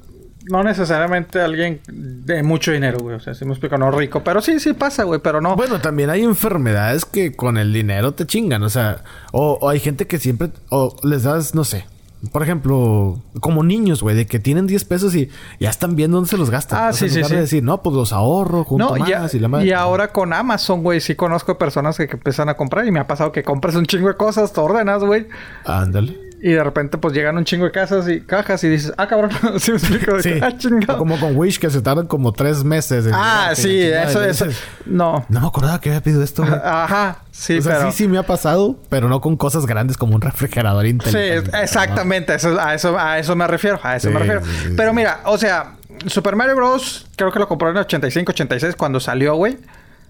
no 0.50 0.62
necesariamente 0.62 1.40
alguien 1.40 1.80
de 1.88 2.42
mucho 2.42 2.72
dinero, 2.72 2.98
güey. 2.98 3.16
O 3.16 3.20
sea, 3.20 3.32
si 3.34 3.46
me 3.46 3.52
explico, 3.52 3.78
no 3.78 3.90
rico. 3.90 4.22
Pero 4.22 4.42
sí, 4.42 4.60
sí 4.60 4.74
pasa, 4.74 5.04
güey, 5.04 5.20
pero 5.20 5.40
no. 5.40 5.56
Bueno, 5.56 5.80
también 5.80 6.10
hay 6.10 6.22
enfermedades 6.22 7.06
que 7.06 7.32
con 7.32 7.56
el 7.56 7.72
dinero 7.72 8.12
te 8.12 8.26
chingan. 8.26 8.62
O 8.62 8.68
sea, 8.68 9.02
o, 9.32 9.58
o 9.60 9.68
hay 9.70 9.80
gente 9.80 10.06
que 10.06 10.18
siempre, 10.18 10.50
o 10.68 10.94
les 11.02 11.22
das, 11.22 11.54
no 11.54 11.64
sé, 11.64 11.86
por 12.32 12.42
ejemplo, 12.42 13.18
como 13.40 13.62
niños, 13.62 14.02
güey, 14.02 14.14
de 14.14 14.26
que 14.26 14.38
tienen 14.38 14.66
10 14.66 14.84
pesos 14.84 15.14
y 15.14 15.30
ya 15.58 15.70
están 15.70 15.96
viendo 15.96 16.18
dónde 16.18 16.28
se 16.28 16.36
los 16.36 16.50
gastan. 16.50 16.88
Ah, 16.88 16.92
sí, 16.92 17.08
sí, 17.08 17.24
sí. 17.24 17.34
De 17.34 17.40
decir, 17.40 17.62
no, 17.62 17.82
pues 17.82 17.96
los 17.96 18.12
ahorro 18.12 18.64
junto 18.64 18.96
no, 18.96 19.04
más 19.04 19.34
y 19.34 19.38
la 19.38 19.48
madre. 19.48 19.66
Y 19.66 19.72
ahora 19.72 20.12
con 20.12 20.32
Amazon, 20.32 20.82
güey, 20.82 21.00
sí 21.00 21.14
conozco 21.14 21.56
personas 21.56 21.96
que, 21.96 22.08
que 22.08 22.16
empiezan 22.16 22.48
a 22.48 22.54
comprar 22.54 22.86
y 22.86 22.90
me 22.90 23.00
ha 23.00 23.06
pasado 23.06 23.32
que 23.32 23.42
compras 23.42 23.74
un 23.74 23.86
chingo 23.86 24.08
de 24.08 24.16
cosas, 24.16 24.52
te 24.52 24.60
ordenas, 24.60 25.02
güey. 25.02 25.28
Ándale. 25.64 26.29
Y 26.42 26.52
de 26.52 26.64
repente, 26.64 26.96
pues 26.96 27.12
llegan 27.12 27.36
un 27.36 27.44
chingo 27.44 27.66
de 27.66 27.70
casas 27.70 28.08
y 28.08 28.22
cajas 28.22 28.64
y 28.64 28.68
dices, 28.68 28.94
ah, 28.96 29.06
cabrón, 29.06 29.30
¿sí 29.58 29.72
me 29.72 29.76
explico? 29.76 30.20
Sí. 30.22 30.32
Ah, 30.40 30.56
chingado. 30.56 30.98
Como 30.98 31.20
con 31.20 31.36
Wish 31.36 31.58
que 31.58 31.68
se 31.68 31.82
tardan 31.82 32.06
como 32.06 32.32
tres 32.32 32.64
meses. 32.64 33.06
En 33.06 33.12
ah, 33.14 33.50
sí, 33.54 33.82
eso, 33.82 34.24
eso. 34.24 34.46
No. 34.86 35.26
No 35.28 35.40
me 35.40 35.46
acordaba 35.46 35.78
que 35.80 35.90
había 35.90 36.00
pedido 36.00 36.22
esto. 36.22 36.42
Güey. 36.42 36.54
Ajá, 36.64 37.18
sí, 37.30 37.58
o 37.58 37.62
sea, 37.62 37.78
pero... 37.78 37.92
sí, 37.92 37.98
sí 37.98 38.08
me 38.08 38.16
ha 38.16 38.22
pasado, 38.22 38.78
pero 38.88 39.10
no 39.10 39.20
con 39.20 39.36
cosas 39.36 39.66
grandes 39.66 39.98
como 39.98 40.14
un 40.14 40.22
refrigerador 40.22 40.86
inteligente. 40.86 41.50
Sí, 41.50 41.56
exactamente. 41.62 42.34
Eso, 42.34 42.58
a, 42.58 42.74
eso, 42.74 42.98
a 42.98 43.18
eso 43.18 43.36
me 43.36 43.46
refiero. 43.46 43.78
A 43.82 43.96
eso 43.96 44.08
sí, 44.08 44.14
me 44.14 44.20
refiero. 44.20 44.40
Sí, 44.42 44.72
pero 44.74 44.94
mira, 44.94 45.20
o 45.26 45.36
sea, 45.36 45.74
Super 46.06 46.36
Mario 46.36 46.56
Bros. 46.56 47.06
creo 47.16 47.30
que 47.30 47.38
lo 47.38 47.48
compró 47.48 47.68
en 47.68 47.76
85, 47.76 48.32
86 48.32 48.76
cuando 48.76 48.98
salió, 48.98 49.34
güey. 49.34 49.58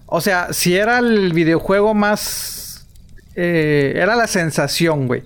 O 0.05 0.21
sea, 0.21 0.53
si 0.53 0.77
era 0.77 0.99
el 0.99 1.33
videojuego 1.33 1.93
más. 1.93 2.85
Eh, 3.35 3.93
era 3.95 4.15
la 4.15 4.27
sensación, 4.27 5.07
güey. 5.07 5.23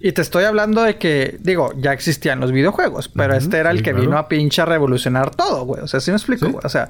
Y 0.00 0.12
te 0.12 0.22
estoy 0.22 0.44
hablando 0.44 0.82
de 0.82 0.96
que, 0.96 1.36
digo, 1.40 1.72
ya 1.76 1.92
existían 1.92 2.40
los 2.40 2.52
videojuegos, 2.52 3.08
pero 3.08 3.34
uh 3.34 3.36
-huh, 3.36 3.40
este 3.40 3.58
era 3.58 3.70
el 3.70 3.78
sí, 3.78 3.82
que 3.82 3.90
claro. 3.90 4.06
vino 4.06 4.18
a 4.18 4.28
pinche 4.28 4.62
a 4.62 4.64
revolucionar 4.64 5.34
todo, 5.34 5.64
güey. 5.66 5.82
O 5.82 5.86
sea, 5.86 6.00
¿sí 6.00 6.10
me 6.10 6.16
explico? 6.16 6.46
¿Sí? 6.46 6.56
O 6.64 6.68
sea, 6.70 6.88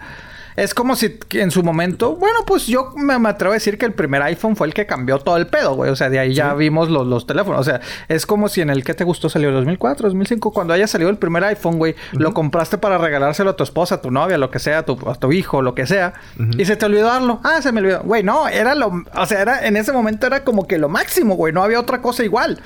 es 0.56 0.74
como 0.74 0.96
si 0.96 1.18
en 1.30 1.50
su 1.50 1.62
momento, 1.62 2.16
bueno, 2.16 2.40
pues 2.46 2.66
yo 2.66 2.92
me, 2.96 3.18
me, 3.18 3.28
atrevo 3.28 3.52
a 3.52 3.54
decir 3.54 3.78
que 3.78 3.86
el 3.86 3.92
primer 3.92 4.22
iPhone 4.22 4.56
fue 4.56 4.66
el 4.66 4.74
que 4.74 4.86
cambió 4.86 5.18
todo 5.18 5.36
el 5.36 5.46
pedo, 5.46 5.74
güey. 5.74 5.90
O 5.90 5.96
sea, 5.96 6.10
de 6.10 6.18
ahí 6.18 6.34
ya 6.34 6.54
vimos 6.54 6.88
los, 6.88 7.06
los, 7.06 7.26
teléfonos. 7.26 7.60
O 7.60 7.64
sea, 7.64 7.80
es 8.08 8.26
como 8.26 8.48
si 8.48 8.60
en 8.60 8.70
el 8.70 8.84
que 8.84 8.94
te 8.94 9.04
gustó 9.04 9.28
salió 9.28 9.50
2004, 9.52 10.08
2005, 10.08 10.52
cuando 10.52 10.74
haya 10.74 10.86
salido 10.86 11.10
el 11.10 11.18
primer 11.18 11.44
iPhone, 11.44 11.78
güey, 11.78 11.92
uh 11.92 12.16
-huh. 12.16 12.20
lo 12.20 12.34
compraste 12.34 12.78
para 12.78 12.98
regalárselo 12.98 13.50
a 13.50 13.56
tu 13.56 13.64
esposa, 13.64 13.96
a 13.96 14.00
tu 14.00 14.10
novia, 14.10 14.38
lo 14.38 14.50
que 14.50 14.58
sea, 14.58 14.78
a 14.78 14.82
tu, 14.84 14.98
a 15.08 15.14
tu 15.14 15.32
hijo, 15.32 15.62
lo 15.62 15.74
que 15.74 15.86
sea, 15.86 16.14
uh 16.38 16.42
-huh. 16.42 16.60
y 16.60 16.64
se 16.64 16.76
te 16.76 16.86
olvidó 16.86 17.06
darlo. 17.06 17.40
Ah, 17.42 17.62
se 17.62 17.72
me 17.72 17.80
olvidó. 17.80 18.02
Güey, 18.02 18.22
no, 18.22 18.48
era 18.48 18.74
lo, 18.74 19.04
o 19.14 19.26
sea, 19.26 19.40
era 19.40 19.66
en 19.66 19.76
ese 19.76 19.92
momento 19.92 20.26
era 20.26 20.44
como 20.44 20.66
que 20.66 20.78
lo 20.78 20.88
máximo, 20.88 21.36
güey. 21.36 21.52
No 21.52 21.62
había 21.62 21.80
otra 21.80 22.02
cosa 22.02 22.24
igual. 22.24 22.60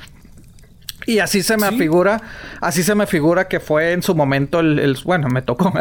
Y 1.05 1.19
así 1.19 1.43
se 1.43 1.57
me 1.57 1.69
¿Sí? 1.69 1.77
figura, 1.77 2.21
así 2.61 2.83
se 2.83 2.95
me 2.95 3.05
figura 3.05 3.47
que 3.47 3.59
fue 3.59 3.91
en 3.93 4.01
su 4.01 4.15
momento 4.15 4.59
el, 4.59 4.79
el 4.79 4.97
bueno, 5.03 5.27
me 5.27 5.41
tocó 5.41 5.71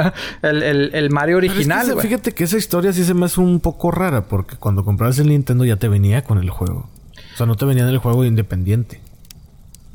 el, 0.42 0.62
el, 0.62 0.90
el 0.94 1.10
Mario 1.10 1.38
original. 1.38 1.88
Es 1.88 1.94
que, 1.94 2.00
fíjate 2.00 2.32
que 2.32 2.44
esa 2.44 2.56
historia 2.56 2.92
sí 2.92 3.04
se 3.04 3.14
me 3.14 3.26
hace 3.26 3.40
un 3.40 3.60
poco 3.60 3.90
rara, 3.90 4.26
porque 4.26 4.56
cuando 4.56 4.84
comprabas 4.84 5.18
el 5.18 5.28
Nintendo 5.28 5.64
ya 5.64 5.76
te 5.76 5.88
venía 5.88 6.24
con 6.24 6.38
el 6.38 6.50
juego. 6.50 6.88
O 7.34 7.36
sea, 7.36 7.46
no 7.46 7.56
te 7.56 7.64
venía 7.64 7.84
en 7.84 7.88
el 7.88 7.98
juego 7.98 8.24
independiente. 8.24 9.00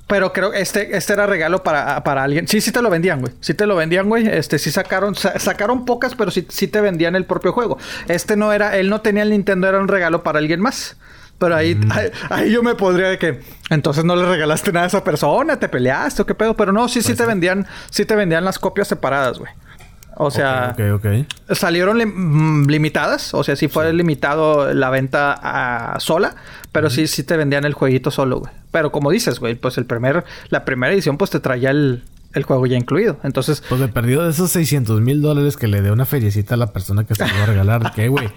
Pero 0.08 0.34
creo 0.34 0.50
que 0.50 0.60
este, 0.60 0.98
este 0.98 1.14
era 1.14 1.28
regalo 1.28 1.62
para, 1.62 2.04
para 2.04 2.24
alguien. 2.24 2.48
Sí, 2.48 2.62
sí 2.62 2.72
te 2.72 2.82
lo 2.82 2.90
vendían, 2.90 3.22
güey. 3.22 3.32
Sí 3.42 3.54
te 3.54 3.68
lo 3.68 3.76
vendían, 3.76 4.10
güey. 4.10 4.28
Este, 4.28 4.58
sí 4.58 4.72
sacaron, 4.72 5.14
sa 5.14 5.38
sacaron 5.38 5.86
pocas, 5.86 6.16
pero 6.16 6.32
sí, 6.32 6.48
sí 6.50 6.68
te 6.68 6.82
vendían 6.82 7.16
el 7.16 7.26
propio 7.26 7.54
juego. 7.54 7.78
Este 8.08 8.36
no 8.36 8.52
era, 8.52 8.76
él 8.76 8.90
no 8.90 9.02
tenía 9.02 9.22
el 9.22 9.30
Nintendo, 9.30 9.68
era 9.68 9.80
un 9.80 9.88
regalo 9.88 10.24
para 10.24 10.40
alguien 10.40 10.62
más. 10.62 10.98
Pero 11.40 11.56
ahí, 11.56 11.74
mm. 11.74 11.92
ahí, 11.92 12.12
ahí, 12.30 12.52
yo 12.52 12.62
me 12.62 12.76
podría 12.76 13.08
de 13.08 13.18
que 13.18 13.42
entonces 13.70 14.04
no 14.04 14.16
le 14.16 14.26
regalaste 14.26 14.72
nada 14.72 14.86
a 14.86 14.88
esa 14.88 15.04
persona, 15.04 15.58
te 15.58 15.70
peleaste 15.70 16.22
o 16.22 16.26
qué 16.26 16.36
pedo. 16.36 16.56
Pero 16.56 16.72
no, 16.72 16.88
sí, 16.88 17.02
sí 17.02 17.10
pues 17.10 17.18
te 17.18 17.26
vendían, 17.26 17.66
sí 17.90 18.06
te 18.06 18.16
vendían 18.16 18.46
las 18.46 18.60
copias 18.60 18.88
separadas, 18.88 19.40
güey. 19.40 19.52
O 20.22 20.32
sea, 20.32 20.72
okay, 20.74 20.90
okay, 20.90 21.22
okay. 21.22 21.56
salieron 21.56 21.98
li 21.98 22.06
mm, 22.06 22.68
limitadas. 22.68 23.34
O 23.34 23.44
sea, 23.44 23.56
sí 23.56 23.70
fue 23.70 23.90
sí. 23.90 23.96
limitado 23.96 24.74
la 24.74 24.90
venta 24.90 25.34
a 25.42 26.00
sola. 26.02 26.36
Pero 26.74 26.90
sí, 26.90 27.08
sí 27.08 27.24
te 27.24 27.38
vendían 27.38 27.64
el 27.64 27.74
jueguito 27.74 28.12
solo, 28.12 28.42
güey. 28.42 28.52
Pero 28.72 28.92
como 28.92 29.12
dices, 29.12 29.40
güey, 29.40 29.56
pues 29.56 29.78
el 29.78 29.86
primer, 29.86 30.26
la 30.50 30.66
primera 30.66 30.94
edición, 30.94 31.18
pues 31.18 31.32
te 31.32 31.40
traía 31.40 31.72
el, 31.72 32.04
el 32.34 32.44
juego 32.44 32.66
ya 32.66 32.78
incluido. 32.78 33.18
Entonces. 33.24 33.64
Pues 33.68 33.82
me 33.82 33.88
perdido 33.88 34.24
de 34.24 34.32
esos 34.32 34.52
600 34.52 35.02
mil 35.02 35.22
dólares 35.22 35.58
que 35.58 35.68
le 35.68 35.82
dé 35.82 35.92
una 35.92 36.06
feriecita 36.06 36.56
a 36.56 36.58
la 36.58 36.72
persona 36.74 37.06
que 37.06 37.16
se 37.16 37.28
lo 37.28 37.34
va 37.34 37.44
a 37.44 37.46
regalar. 37.48 37.92
¿Qué, 37.94 38.08
güey? 38.08 38.30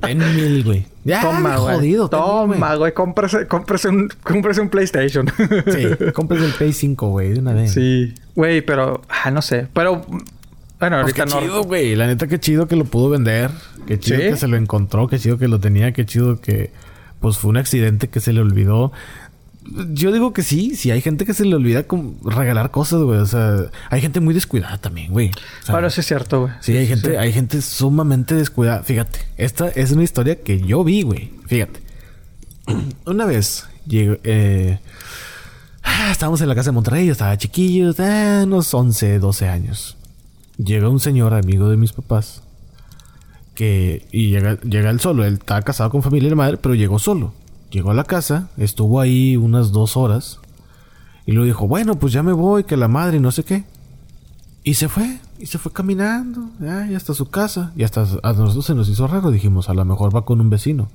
Ten 0.00 0.18
mil, 0.18 0.64
güey. 0.64 0.86
Ya, 1.04 1.20
toma, 1.20 1.56
güey. 1.56 1.76
Jodido. 1.76 2.08
Toma, 2.08 2.74
güey. 2.76 2.92
Cómprese, 2.92 3.46
cómprese, 3.46 3.88
un, 3.88 4.08
cómprese 4.22 4.60
un 4.60 4.68
PlayStation. 4.68 5.26
sí, 5.66 6.12
cómprese 6.12 6.46
el 6.46 6.52
Play 6.52 6.72
5, 6.72 7.08
güey, 7.08 7.32
de 7.32 7.40
una 7.40 7.52
vez. 7.52 7.72
Sí. 7.72 8.14
Güey, 8.34 8.62
pero... 8.62 9.02
Ah, 9.08 9.30
no 9.30 9.42
sé. 9.42 9.66
Pero... 9.72 10.02
Bueno, 10.78 11.02
pues 11.02 11.18
ahorita 11.18 11.24
qué 11.24 11.30
no... 11.30 11.40
chido, 11.40 11.64
güey. 11.64 11.96
La 11.96 12.06
neta, 12.06 12.28
qué 12.28 12.38
chido 12.38 12.68
que 12.68 12.76
lo 12.76 12.84
pudo 12.84 13.10
vender. 13.10 13.50
Qué 13.86 13.98
chido 13.98 14.18
¿Sí? 14.18 14.28
que 14.28 14.36
se 14.36 14.46
lo 14.46 14.56
encontró. 14.56 15.08
Qué 15.08 15.18
chido 15.18 15.36
que 15.38 15.48
lo 15.48 15.58
tenía. 15.58 15.92
Qué 15.92 16.06
chido 16.06 16.40
que... 16.40 16.70
Pues 17.20 17.38
fue 17.38 17.50
un 17.50 17.56
accidente 17.56 18.08
que 18.08 18.20
se 18.20 18.32
le 18.32 18.40
olvidó. 18.40 18.92
Yo 19.92 20.12
digo 20.12 20.32
que 20.32 20.42
sí, 20.42 20.76
sí 20.76 20.90
hay 20.90 21.00
gente 21.00 21.26
que 21.26 21.34
se 21.34 21.44
le 21.44 21.54
olvida 21.54 21.84
regalar 22.24 22.70
cosas, 22.70 23.02
güey. 23.02 23.18
O 23.18 23.26
sea, 23.26 23.70
hay 23.90 24.00
gente 24.00 24.20
muy 24.20 24.34
descuidada 24.34 24.78
también, 24.78 25.12
güey. 25.12 25.30
O 25.30 25.66
sea, 25.66 25.74
bueno, 25.74 25.90
sí 25.90 26.00
es 26.00 26.06
cierto, 26.06 26.42
güey. 26.42 26.52
Sí, 26.60 26.76
hay 26.76 26.86
gente, 26.86 27.10
sí. 27.10 27.16
hay 27.16 27.32
gente 27.32 27.60
sumamente 27.60 28.34
descuidada. 28.34 28.82
Fíjate, 28.82 29.20
esta 29.36 29.68
es 29.68 29.92
una 29.92 30.04
historia 30.04 30.42
que 30.42 30.60
yo 30.60 30.84
vi, 30.84 31.02
güey. 31.02 31.32
Fíjate. 31.46 31.80
Una 33.06 33.26
vez 33.26 33.66
llego, 33.86 34.16
eh, 34.24 34.78
estábamos 36.10 36.40
en 36.40 36.48
la 36.48 36.54
casa 36.54 36.70
de 36.70 36.74
Monterrey, 36.74 37.06
yo 37.06 37.12
estaba 37.12 37.36
chiquillo, 37.36 37.94
eh, 37.98 38.42
unos 38.44 38.72
11, 38.72 39.18
12 39.18 39.48
años. 39.48 39.96
Llega 40.56 40.88
un 40.88 41.00
señor 41.00 41.34
amigo 41.34 41.68
de 41.68 41.76
mis 41.76 41.92
papás 41.92 42.42
que 43.54 44.06
y 44.12 44.30
llega, 44.30 44.58
llega 44.60 44.90
él 44.90 45.00
solo. 45.00 45.24
Él 45.24 45.34
estaba 45.34 45.62
casado 45.62 45.90
con 45.90 46.02
familia 46.02 46.30
y 46.30 46.34
madre, 46.34 46.56
pero 46.56 46.74
llegó 46.74 46.98
solo. 46.98 47.32
Llegó 47.70 47.90
a 47.90 47.94
la 47.94 48.04
casa, 48.04 48.48
estuvo 48.56 49.00
ahí 49.00 49.36
unas 49.36 49.72
dos 49.72 49.96
horas 49.96 50.40
y 51.26 51.32
luego 51.32 51.46
dijo, 51.46 51.68
bueno, 51.68 51.96
pues 51.96 52.12
ya 52.14 52.22
me 52.22 52.32
voy, 52.32 52.64
que 52.64 52.76
la 52.76 52.88
madre 52.88 53.18
y 53.18 53.20
no 53.20 53.30
sé 53.30 53.44
qué. 53.44 53.64
Y 54.64 54.74
se 54.74 54.88
fue, 54.88 55.18
y 55.38 55.46
se 55.46 55.58
fue 55.58 55.72
caminando, 55.72 56.48
ya, 56.58 56.88
hasta 56.96 57.12
su 57.12 57.28
casa. 57.28 57.72
Y 57.76 57.84
hasta 57.84 58.06
a 58.22 58.32
nosotros 58.32 58.64
se 58.64 58.74
nos 58.74 58.88
hizo 58.88 59.06
raro, 59.06 59.30
dijimos, 59.30 59.68
a 59.68 59.74
lo 59.74 59.84
mejor 59.84 60.14
va 60.14 60.24
con 60.24 60.40
un 60.40 60.48
vecino. 60.48 60.88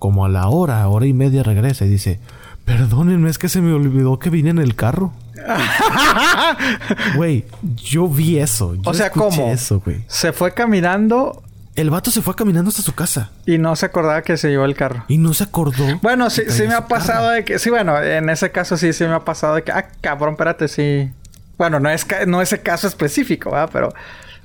Como 0.00 0.24
a 0.24 0.28
la 0.28 0.48
hora, 0.48 0.86
hora 0.88 1.06
y 1.06 1.12
media 1.12 1.44
regresa 1.44 1.86
y 1.86 1.88
dice, 1.88 2.18
perdónenme, 2.64 3.30
es 3.30 3.38
que 3.38 3.48
se 3.48 3.62
me 3.62 3.72
olvidó 3.72 4.18
que 4.18 4.30
vine 4.30 4.50
en 4.50 4.58
el 4.58 4.74
carro. 4.74 5.12
Güey, 7.16 7.44
yo 7.76 8.08
vi 8.08 8.38
eso. 8.38 8.74
Yo 8.74 8.90
o 8.90 8.94
sea, 8.94 9.10
¿cómo? 9.10 9.50
Eso. 9.50 9.80
Se 10.08 10.32
fue 10.32 10.52
caminando 10.52 11.44
el 11.76 11.90
vato 11.90 12.10
se 12.10 12.22
fue 12.22 12.34
caminando 12.34 12.70
hasta 12.70 12.82
su 12.82 12.94
casa. 12.94 13.30
Y 13.44 13.58
no 13.58 13.76
se 13.76 13.86
acordaba 13.86 14.22
que 14.22 14.36
se 14.36 14.48
llevó 14.48 14.64
el 14.64 14.74
carro. 14.74 15.04
Y 15.08 15.18
no 15.18 15.34
se 15.34 15.44
acordó. 15.44 15.98
Bueno, 16.02 16.30
sí, 16.30 16.42
sí 16.48 16.66
me 16.66 16.74
ha 16.74 16.88
pasado 16.88 17.26
carro. 17.26 17.34
de 17.34 17.44
que... 17.44 17.58
Sí, 17.58 17.70
bueno, 17.70 18.02
en 18.02 18.30
ese 18.30 18.50
caso 18.50 18.76
sí, 18.76 18.92
sí 18.92 19.04
me 19.04 19.12
ha 19.12 19.24
pasado 19.24 19.54
de 19.54 19.62
que... 19.62 19.72
Ah, 19.72 19.86
cabrón, 20.00 20.32
espérate, 20.32 20.68
sí. 20.68 21.10
Bueno, 21.58 21.78
no 21.78 21.90
es 21.90 22.06
no 22.26 22.40
ese 22.40 22.62
caso 22.62 22.86
específico, 22.86 23.50
¿verdad? 23.50 23.70
Pero... 23.72 23.94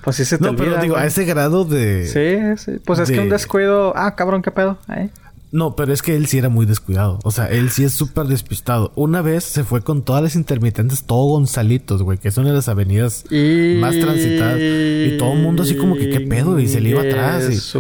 Pues 0.04 0.16
sí 0.16 0.26
se 0.26 0.38
te 0.38 0.44
no, 0.44 0.50
olvida. 0.50 0.66
Pero 0.66 0.82
digo, 0.82 0.96
güey. 0.96 1.06
a 1.06 1.08
ese 1.08 1.26
grado 1.26 1.64
de... 1.64 2.08
Sí, 2.08 2.64
sí. 2.64 2.80
Pues 2.84 2.98
de... 2.98 3.04
es 3.06 3.12
que 3.12 3.20
un 3.20 3.30
descuido... 3.30 3.94
Ah, 3.96 4.16
cabrón, 4.16 4.42
¿qué 4.42 4.52
pedo? 4.52 4.78
¿Eh? 4.90 5.10
No, 5.52 5.76
pero 5.76 5.92
es 5.92 6.02
que 6.02 6.16
él 6.16 6.28
sí 6.28 6.38
era 6.38 6.48
muy 6.48 6.66
descuidado. 6.66 7.20
O 7.24 7.32
sea, 7.32 7.48
él 7.48 7.72
sí 7.72 7.84
es 7.84 7.94
súper 7.94 8.28
despistado. 8.28 8.94
Una 8.96 9.22
vez 9.22 9.44
se 9.44 9.66
fue 9.66 9.82
con 9.82 10.02
todas 10.04 10.24
las 10.24 10.36
intermitentes, 10.36 11.04
todo 11.04 11.28
Gonzalitos, 11.28 12.04
güey, 12.04 12.18
que 12.18 12.32
son 12.32 12.46
de 12.46 12.54
las 12.54 12.70
avenidas 12.70 13.26
y... 13.30 13.78
más 13.82 14.00
transitadas. 14.00 14.60
Y 14.60 15.18
todo 15.18 15.34
el 15.34 15.40
mundo 15.40 15.64
así 15.64 15.76
como 15.76 15.96
que, 15.96 16.10
¿qué 16.10 16.22
pedo? 16.22 16.58
Y 16.58 16.70
se 16.70 16.80
le 16.80 16.92
iba 16.92 17.02
atrás. 17.02 17.50
Y... 17.52 17.78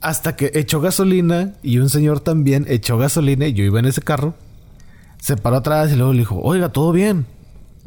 Hasta 0.00 0.36
que 0.36 0.52
echó 0.54 0.80
gasolina 0.80 1.54
y 1.62 1.78
un 1.78 1.90
señor 1.90 2.20
también 2.20 2.64
echó 2.68 2.96
gasolina 2.96 3.46
y 3.46 3.52
yo 3.52 3.64
iba 3.64 3.78
en 3.78 3.86
ese 3.86 4.00
carro. 4.00 4.34
Se 5.20 5.36
paró 5.36 5.56
atrás 5.56 5.92
y 5.92 5.96
luego 5.96 6.12
le 6.12 6.20
dijo, 6.20 6.40
oiga, 6.40 6.70
¿todo 6.70 6.92
bien? 6.92 7.26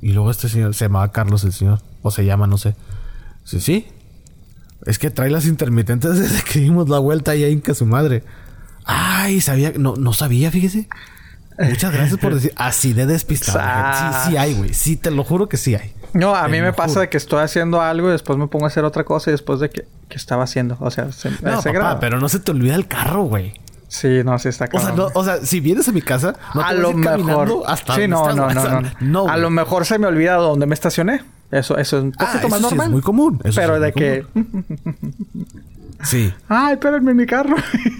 Y 0.02 0.12
luego 0.12 0.30
este 0.30 0.50
señor, 0.50 0.76
se 0.76 0.86
llamaba 0.86 1.12
Carlos 1.12 1.44
el 1.44 1.54
señor, 1.54 1.80
o 2.04 2.12
se 2.12 2.26
llama, 2.26 2.46
no 2.46 2.60
sé. 2.60 2.76
Sí, 3.44 3.60
sí. 3.60 3.88
Es 4.86 5.00
que 5.00 5.10
trae 5.10 5.32
las 5.32 5.48
intermitentes 5.48 6.20
desde 6.20 6.44
que 6.44 6.60
dimos 6.60 6.90
la 6.90 7.00
vuelta 7.00 7.36
y 7.36 7.44
ahí 7.44 7.62
su 7.74 7.86
madre. 7.86 8.24
Ay, 8.88 9.42
sabía, 9.42 9.74
no, 9.78 9.96
no 9.96 10.14
sabía, 10.14 10.50
fíjese. 10.50 10.88
Muchas 11.60 11.92
gracias 11.92 12.20
por 12.20 12.36
decir, 12.36 12.54
así 12.56 12.94
de 12.94 13.06
despistado. 13.06 13.60
Sí, 14.24 14.30
sí 14.30 14.38
hay, 14.38 14.54
güey. 14.54 14.74
Sí, 14.74 14.96
te 14.96 15.12
lo 15.12 15.24
juro 15.24 15.50
que 15.50 15.58
sí 15.58 15.76
hay. 15.76 15.94
No, 16.14 16.36
a 16.36 16.48
mí 16.48 16.62
me 16.62 16.72
pasa 16.74 17.02
de 17.02 17.10
que 17.10 17.18
estoy 17.18 17.42
haciendo 17.42 17.82
algo 17.82 18.10
y 18.10 18.12
después 18.12 18.38
me 18.40 18.48
pongo 18.48 18.66
a 18.66 18.68
hacer 18.70 18.86
otra 18.86 19.04
cosa 19.04 19.30
y 19.30 19.34
después 19.34 19.60
de 19.60 19.70
que, 19.70 19.88
que 20.08 20.18
estaba 20.18 20.44
haciendo. 20.44 20.78
O 20.80 20.90
sea, 20.90 21.12
se, 21.12 21.32
no, 21.42 21.62
papá, 21.62 22.00
pero 22.00 22.20
no 22.20 22.30
se 22.30 22.40
te 22.40 22.52
olvida 22.52 22.76
el 22.76 22.88
carro, 22.88 23.24
güey. 23.24 23.54
Sí, 23.88 24.22
no, 24.24 24.38
sí 24.38 24.50
está 24.50 24.68
claro. 24.68 25.10
O 25.14 25.24
sea, 25.24 25.38
si 25.46 25.60
vienes 25.60 25.88
a 25.88 25.92
mi 25.92 26.02
casa, 26.02 26.36
no 26.54 26.62
a 26.62 26.74
lo 26.74 26.94
mejor. 26.94 27.64
Hasta 27.66 27.96
sí, 27.96 28.08
no, 28.08 28.34
no, 28.34 28.50
no, 28.50 28.82
no, 29.00 29.28
A 29.28 29.38
lo 29.38 29.50
mejor 29.50 29.86
se 29.86 29.98
me 29.98 30.08
olvida 30.08 30.36
dónde 30.36 30.66
me 30.66 30.74
estacioné. 30.74 31.24
Eso, 31.52 31.78
eso 31.78 31.98
es 31.98 32.04
un 32.04 32.12
poquito 32.12 32.48
ah, 32.48 32.50
más 32.50 32.62
normal. 32.62 32.88
es 32.88 32.92
muy 32.92 33.02
común. 33.02 33.42
pero 33.56 33.80
de 33.80 33.94
que. 33.94 34.26
Sí. 36.08 36.34
Ay, 36.48 36.74
espérenme 36.74 37.12
en 37.12 37.18
mi 37.18 37.26
carro. 37.26 37.56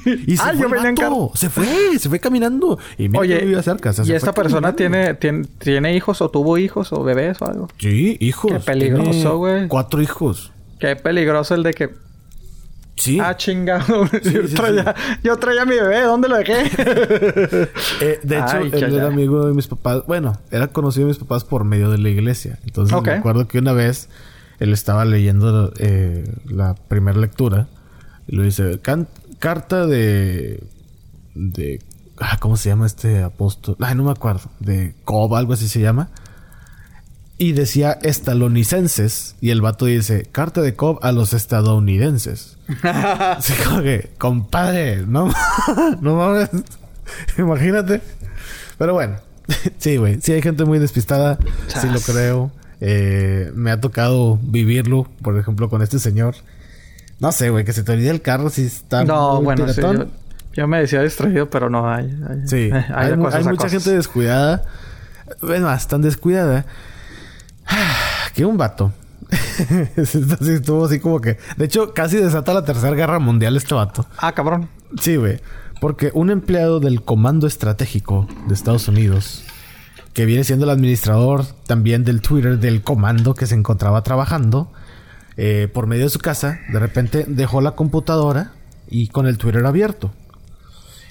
y 0.06 0.38
se 0.38 0.44
Ay, 0.44 0.56
fue 0.56 0.62
yo 0.62 0.70
venía 0.70 0.90
en 0.90 0.96
carro. 0.96 1.32
Se 1.36 1.50
fue, 1.50 2.00
se 2.00 2.08
fue 2.08 2.20
caminando. 2.20 2.80
Y 2.98 3.10
mira 3.10 3.20
Oye, 3.20 3.46
iba 3.46 3.62
cerca. 3.62 3.92
¿y 4.06 4.14
esta 4.14 4.34
persona 4.34 4.74
tiene, 4.74 5.14
tiene, 5.16 5.46
tiene 5.60 5.96
hijos 5.96 6.22
o 6.22 6.30
tuvo 6.30 6.58
hijos 6.58 6.94
o 6.94 7.04
bebés 7.04 7.42
o 7.42 7.46
algo? 7.46 7.68
Sí, 7.78 8.18
hijos. 8.22 8.52
Qué 8.52 8.60
peligroso, 8.60 9.38
güey. 9.38 9.68
Cuatro 9.68 10.02
hijos. 10.02 10.54
Qué 10.80 10.96
peligroso 10.96 11.56
el 11.56 11.64
de 11.64 11.74
que 11.74 12.08
Sí. 12.96 13.20
Ah, 13.22 13.38
chingado. 13.38 14.06
yo, 14.24 14.50
traía, 14.56 14.96
yo, 15.24 15.38
traía, 15.38 15.62
a 15.62 15.66
mi 15.66 15.76
bebé, 15.76 16.02
¿dónde 16.02 16.28
lo 16.30 16.38
dejé? 16.38 16.64
eh, 18.02 18.20
de 18.24 18.40
hecho, 18.40 18.58
él 18.58 18.96
era 18.96 19.08
amigo 19.08 19.46
de 19.46 19.54
mis 19.54 19.68
papás. 19.68 20.02
Bueno, 20.08 20.40
era 20.50 20.70
conocido 20.70 21.06
de 21.06 21.12
mis 21.12 21.20
papás 21.20 21.44
por 21.44 21.64
medio 21.64 21.92
de 21.92 22.00
la 22.00 22.10
iglesia. 22.10 22.58
Entonces 22.66 23.00
me 23.00 23.12
acuerdo 23.12 23.48
que 23.48 23.60
una 23.60 23.74
vez 23.74 24.10
él 24.60 24.74
estaba 24.74 25.06
leyendo 25.06 25.72
eh, 25.78 26.28
la 26.46 26.74
primera 26.88 27.20
lectura 27.20 27.68
lo 28.28 28.44
dice: 28.44 28.80
Carta 29.40 29.86
de. 29.86 30.64
de. 31.36 31.82
Ah, 32.20 32.38
¿Cómo 32.40 32.58
se 32.58 32.70
llama 32.70 32.86
este 32.86 33.24
apóstol? 33.24 33.76
Ay, 33.80 33.96
no 33.96 34.04
me 34.04 34.12
acuerdo. 34.12 34.50
De 34.60 34.96
Cobb, 35.06 35.36
algo 35.36 35.54
así 35.54 35.68
se 35.68 35.80
llama 35.80 36.10
y 37.38 37.52
decía 37.52 37.92
estalonicenses 38.02 39.36
y 39.42 39.52
el 39.52 39.62
vato 39.62 39.86
dice 39.86 40.28
carta 40.32 40.62
de 40.62 40.76
Cobb 40.76 41.00
a 41.04 41.12
los 41.12 41.34
estadounidenses. 41.34 42.58
Así 42.84 43.54
como 43.64 43.82
que, 43.82 44.12
compadre, 44.18 45.06
no, 45.06 45.32
no 46.02 46.16
mames, 46.16 46.50
imagínate. 47.38 48.02
Pero 48.78 48.94
bueno, 48.94 49.18
sí, 49.78 49.98
güey, 49.98 50.20
sí 50.22 50.34
hay 50.34 50.42
gente 50.42 50.66
muy 50.66 50.80
despistada, 50.80 51.38
sí 51.68 51.88
lo 51.90 52.00
creo. 52.02 52.52
Eh, 52.80 53.52
me 53.56 53.72
ha 53.72 53.80
tocado 53.80 54.40
vivirlo, 54.42 55.08
por 55.22 55.38
ejemplo, 55.38 55.70
con 55.70 55.82
este 55.82 56.00
señor. 56.00 56.36
No 57.20 57.32
sé, 57.32 57.50
güey, 57.50 57.66
que 57.66 57.74
se 57.74 57.84
te 57.84 57.92
olvide 57.92 58.10
el 58.10 58.22
carro 58.22 58.50
si 58.50 58.66
está. 58.66 59.04
No, 59.04 59.42
bueno, 59.42 59.66
yo, 60.54 60.68
me 60.68 60.80
decía 60.80 61.02
distraído, 61.02 61.50
pero 61.50 61.70
no 61.70 61.90
hay. 61.90 62.16
sí, 62.46 62.70
hay, 62.96 63.16
mucha 63.16 63.70
gente 63.70 63.92
descuidada. 63.92 64.64
Es 65.42 65.62
más, 65.62 65.88
tan 65.88 66.02
descuidada 66.02 66.66
que 68.34 68.46
un 68.46 68.58
vato. 68.58 68.92
estuvo 69.98 70.86
así 70.86 71.00
como 71.00 71.20
que. 71.20 71.38
De 71.58 71.66
hecho, 71.66 71.94
casi 71.94 72.18
desata 72.18 72.54
la 72.54 72.64
tercera 72.64 72.96
guerra 72.96 73.20
mundial 73.20 73.58
este 73.58 73.74
vato. 73.74 74.06
Ah, 74.18 74.32
cabrón. 74.32 74.70
Sí, 75.00 75.16
güey. 75.16 75.42
Porque 75.82 76.12
un 76.14 76.32
empleado 76.32 76.80
del 76.80 77.04
Comando 77.04 77.46
Estratégico 77.46 78.28
de 78.48 78.54
Estados 78.54 78.88
Unidos, 78.88 79.44
que 80.14 80.26
viene 80.26 80.44
siendo 80.44 80.66
el 80.66 80.72
administrador 80.72 81.46
también 81.68 82.04
del 82.04 82.22
Twitter 82.22 82.58
del 82.58 82.82
comando 82.82 83.36
que 83.36 83.46
se 83.46 83.54
encontraba 83.54 84.02
trabajando, 84.02 84.72
eh, 85.38 85.70
por 85.72 85.88
medio 85.88 86.06
de 86.06 86.10
su 86.10 86.20
casa, 86.20 86.60
de 86.72 86.80
repente 86.80 87.26
dejó 87.28 87.62
la 87.62 87.72
computadora 87.72 88.54
y 88.90 89.08
con 89.08 89.28
el 89.28 89.38
Twitter 89.38 89.66
abierto. 89.66 90.12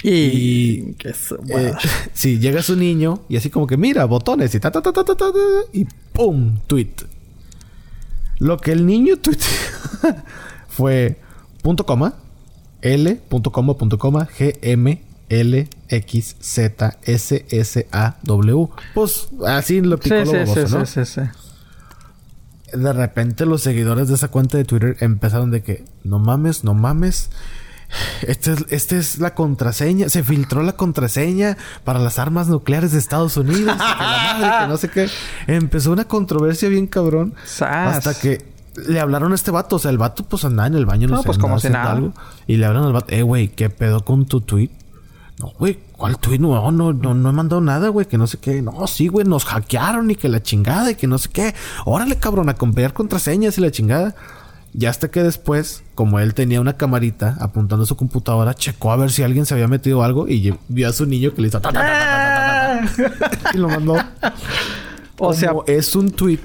Y, 0.03 0.95
eh, 1.05 1.73
sí, 2.13 2.39
llega 2.39 2.63
su 2.63 2.77
niño 2.77 3.23
y 3.29 3.37
así 3.37 3.51
como 3.51 3.67
que 3.67 3.77
mira, 3.77 4.05
botones 4.05 4.55
y 4.55 4.61
ta 4.61 4.71
ta 4.71 4.83
ta 4.83 4.93
ta 4.93 5.05
ta, 5.05 5.15
ta, 5.15 5.33
y 5.73 5.87
¡pum! 6.13 6.59
tweet. 6.67 6.93
Lo 8.39 8.59
que 8.59 8.73
el 8.73 8.85
niño 8.85 9.17
tuiteó 9.23 9.47
fue 10.69 11.19
punto 11.63 11.87
coma, 11.87 12.15
L, 12.83 13.15
punto 13.29 13.51
coma, 13.53 13.77
punto 13.77 13.99
coma, 13.99 14.29
G, 14.29 14.59
M, 14.63 15.03
L, 15.29 15.69
X, 15.89 16.37
Z, 16.41 16.99
S, 17.03 17.47
S, 17.49 17.89
A, 17.91 18.17
W. 18.23 18.69
Pues 18.95 19.29
así 19.47 19.81
lo 19.81 19.99
picó 19.99 20.25
sí, 20.25 20.33
sí, 20.47 20.61
¿no? 20.71 20.87
Sí, 20.87 21.05
sí, 21.05 21.05
sí. 21.05 21.21
De 22.77 22.93
repente 22.93 23.47
los 23.47 23.63
seguidores 23.63 24.09
de 24.09 24.15
esa 24.15 24.29
cuenta 24.29 24.59
de 24.59 24.65
Twitter 24.65 24.97
empezaron 25.01 25.51
de 25.51 25.63
que 25.63 25.85
no 26.05 26.19
mames, 26.19 26.65
no 26.65 26.75
mames. 26.75 27.31
Esta 28.23 28.53
es, 28.53 28.65
esta 28.69 28.97
es 28.97 29.19
la 29.19 29.35
contraseña. 29.35 30.09
Se 30.09 30.23
filtró 30.23 30.63
la 30.63 30.73
contraseña 30.73 31.57
para 31.85 31.99
las 31.99 32.19
armas 32.19 32.49
nucleares 32.49 32.93
de 32.93 32.99
Estados 32.99 33.37
Unidos. 33.37 33.73
que 33.73 33.79
la 33.79 34.39
madre, 34.39 34.65
que 34.65 34.69
no 34.69 34.77
sé 34.77 34.91
qué. 34.91 35.09
Empezó 35.47 35.93
una 35.93 36.07
controversia 36.07 36.69
bien 36.69 36.87
cabrón. 36.87 37.35
Hasta 37.61 38.15
que 38.15 38.45
le 38.89 39.01
hablaron 39.01 39.33
a 39.33 39.35
este 39.35 39.51
vato. 39.51 39.77
O 39.77 39.79
sea, 39.79 39.91
el 39.91 39.99
vato 39.99 40.25
pues 40.25 40.45
andaba 40.45 40.67
en 40.67 40.75
el 40.75 40.87
baño, 40.87 41.09
no, 41.09 41.19
sé, 41.19 41.27
pues 41.27 41.39
como 41.39 41.59
si 41.59 41.71
nada. 41.71 41.93
Algo, 41.93 42.13
y 42.47 42.57
le 42.57 42.67
hablaron 42.67 42.89
al 42.89 42.93
vato, 42.93 43.15
eh, 43.15 43.23
güey, 43.23 43.49
¿qué 43.49 43.71
pedo 43.71 44.05
con 44.05 44.27
tu 44.27 44.41
tweet? 44.41 44.71
No, 45.39 45.53
güey, 45.59 45.79
¿cuál 45.97 46.19
tweet? 46.19 46.39
No, 46.39 46.71
no, 46.73 46.93
no, 46.95 47.15
no 47.15 47.29
he 47.29 47.33
mandado 47.33 47.61
nada, 47.61 47.89
güey, 47.89 48.07
que 48.07 48.17
no 48.17 48.27
sé 48.27 48.39
qué. 48.39 48.63
No, 48.63 48.87
sí, 48.87 49.09
güey, 49.09 49.27
nos 49.27 49.45
hackearon 49.45 50.11
y 50.11 50.17
que 50.17 50.29
la 50.31 50.43
chingada 50.43 50.91
y 50.91 50.95
que 50.95 51.07
no 51.07 51.19
sé 51.19 51.29
qué. 51.31 51.55
Órale, 51.85 52.17
cabrón, 52.17 52.49
a 52.49 52.55
comprar 52.55 52.95
contraseñas 52.95 53.59
y 53.59 53.61
la 53.61 53.71
chingada. 53.71 54.15
Y 54.79 54.87
hasta 54.87 55.11
que 55.11 55.23
después, 55.23 55.83
como 55.95 56.21
él 56.21 56.35
tenía 56.35 56.61
una 56.61 56.77
camarita 56.77 57.37
apuntando 57.41 57.85
a 57.85 57.87
su 57.87 57.97
computadora, 57.97 58.55
checó 58.55 58.93
a 58.93 58.97
ver 58.97 59.11
si 59.11 59.23
alguien 59.23 59.47
se 59.47 59.55
había 59.55 59.69
metido 59.69 60.03
algo 60.03 60.29
y 60.29 60.55
vio 60.69 60.89
a 60.89 60.93
su 60.93 61.07
niño 61.07 61.33
que 61.35 61.43
le 61.43 61.49
hizo 61.49 61.61
y 63.55 63.59
lo 63.59 63.69
mandó. 63.69 63.97
O 65.19 65.33
sea, 65.33 65.53
es 65.67 65.97
un 65.97 66.11
tweet. 66.11 66.41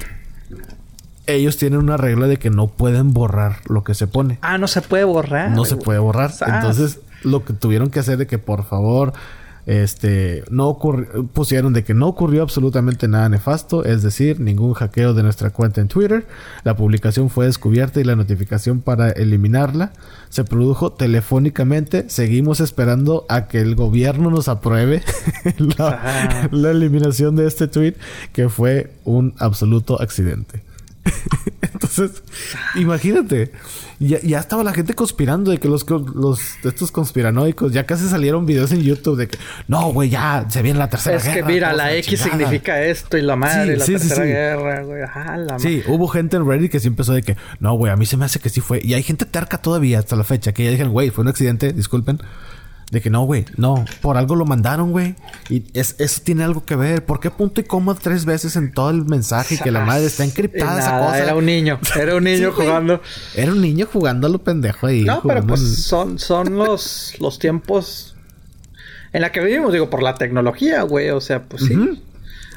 Ellos 1.28 1.58
tienen 1.58 1.80
una 1.80 1.98
regla 1.98 2.28
de 2.28 2.38
que 2.38 2.50
no 2.50 2.68
pueden 2.68 3.14
borrar 3.14 3.58
lo 3.68 3.84
que 3.84 3.94
se 3.94 4.08
pone. 4.08 4.40
Ah, 4.42 4.58
no 4.58 4.68
se 4.68 4.82
puede 4.82 5.04
borrar. 5.04 5.52
No 5.52 5.66
se 5.66 5.76
puede 5.76 6.00
borrar. 6.00 6.32
Entonces, 6.46 7.00
lo 7.24 7.46
que 7.46 7.54
tuvieron 7.54 7.90
que 7.90 8.00
hacer 8.00 8.18
de 8.18 8.28
que 8.28 8.38
por 8.38 8.64
favor 8.64 9.14
este, 9.66 10.44
no 10.50 10.80
pusieron 11.34 11.74
de 11.74 11.84
que 11.84 11.94
no 11.94 12.08
ocurrió 12.08 12.42
absolutamente 12.42 13.08
nada 13.08 13.30
nefasto, 13.30 13.86
es 13.86 14.02
decir, 14.02 14.40
ningún 14.40 14.74
hackeo 14.74 15.14
de 15.14 15.24
nuestra 15.24 15.52
cuenta 15.52 15.82
en 15.82 15.88
Twitter. 15.88 16.26
La 16.64 16.76
publicación 16.76 17.30
fue 17.30 17.46
descubierta 17.46 18.00
y 18.00 18.04
la 18.04 18.16
notificación 18.16 18.82
para 18.82 19.12
eliminarla 19.12 19.94
se 20.30 20.44
produjo 20.44 20.94
telefónicamente. 20.94 22.10
Seguimos 22.10 22.60
esperando 22.60 23.26
a 23.30 23.48
que 23.48 23.60
el 23.60 23.76
gobierno 23.76 24.32
nos 24.32 24.48
apruebe 24.48 25.04
la, 25.78 26.50
la 26.52 26.72
eliminación 26.72 27.36
de 27.36 27.48
este 27.48 27.68
tweet, 27.68 27.96
que 28.34 28.50
fue 28.50 28.92
un 29.06 29.36
absoluto 29.38 30.02
accidente. 30.02 30.64
Entonces, 31.62 32.24
imagínate, 32.76 33.52
ya, 34.00 34.20
ya, 34.22 34.40
estaba 34.40 34.64
la 34.64 34.74
gente 34.74 34.94
conspirando 34.94 35.52
de 35.52 35.60
que 35.60 35.68
los, 35.68 35.86
los 35.90 36.40
estos 36.64 36.92
conspiranoicos 36.92 37.72
ya 37.72 37.86
casi 37.86 38.08
salieron 38.08 38.46
videos 38.46 38.72
en 38.72 38.82
YouTube 38.82 39.18
de 39.18 39.28
que 39.28 39.38
no, 39.68 39.92
güey, 39.92 40.10
ya 40.10 40.46
se 40.50 40.62
viene 40.62 40.80
la 40.80 40.90
tercera 40.90 41.18
guerra. 41.18 41.30
Es 41.30 41.36
que 41.38 41.44
mira, 41.44 41.74
la 41.74 41.94
X 41.96 42.20
significa 42.20 42.82
esto 42.84 43.18
y 43.18 43.22
la 43.22 43.36
madre, 43.36 43.78
la 43.78 43.86
tercera 43.86 44.26
guerra, 44.26 44.84
güey. 44.84 45.02
sí, 45.60 45.84
hubo 45.88 46.08
gente 46.08 46.38
en 46.38 46.48
Reddit 46.48 46.72
que 46.72 46.80
sí 46.80 46.88
empezó 46.88 47.14
de 47.14 47.24
que 47.24 47.38
no, 47.60 47.74
güey, 47.74 47.92
a 47.92 47.96
mí 47.96 48.06
se 48.06 48.18
me 48.18 48.26
hace 48.26 48.40
que 48.40 48.50
sí 48.50 48.62
fue. 48.62 48.82
Y 48.84 48.94
hay 48.94 49.04
gente 49.04 49.26
terca 49.26 49.58
todavía 49.60 50.00
hasta 50.00 50.16
la 50.16 50.24
fecha 50.24 50.54
que 50.54 50.64
ya 50.64 50.72
dijeron, 50.72 50.92
güey, 50.92 51.10
fue 51.10 51.24
un 51.24 51.30
accidente, 51.30 51.74
disculpen. 51.74 52.20
De 52.92 53.00
que 53.00 53.10
no, 53.10 53.24
güey, 53.24 53.46
no, 53.56 53.86
por 54.02 54.18
algo 54.18 54.36
lo 54.36 54.46
mandaron, 54.46 54.92
güey. 54.92 55.16
Y 55.50 55.64
es, 55.74 55.96
eso 55.98 56.22
tiene 56.24 56.44
algo 56.44 56.66
que 56.66 56.76
ver. 56.76 57.06
¿Por 57.06 57.22
qué 57.22 57.32
punto 57.32 57.62
y 57.62 57.64
coma 57.64 57.96
tres 57.96 58.26
veces 58.26 58.58
en 58.58 58.74
todo 58.74 58.90
el 58.90 59.06
mensaje 59.06 59.58
que 59.58 59.72
la 59.72 59.86
madre 59.86 60.08
está 60.08 60.26
encriptada 60.26 60.78
esa 60.78 61.00
cosa? 61.00 61.18
Era 61.18 61.36
un 61.36 61.46
niño, 61.46 61.80
era 62.00 62.16
un 62.16 62.26
niño 62.26 62.52
jugando. 62.52 63.02
Era 63.34 63.54
un 63.54 63.62
niño 63.62 63.88
jugando 63.92 64.28
a 64.28 64.30
lo 64.30 64.44
pendejo 64.44 64.88
ahí. 64.88 65.04
No, 65.04 65.22
pero 65.24 65.42
pues 65.48 65.62
son, 65.86 66.20
son 66.20 66.58
los, 66.58 67.16
los 67.20 67.40
tiempos 67.40 68.16
en 69.14 69.22
la 69.22 69.32
que 69.32 69.40
vivimos, 69.40 69.72
digo, 69.72 69.90
por 69.90 70.04
la 70.04 70.16
tecnología, 70.16 70.82
güey. 70.84 71.12
O 71.12 71.22
sea, 71.22 71.44
pues 71.44 71.64
sí. 71.64 72.04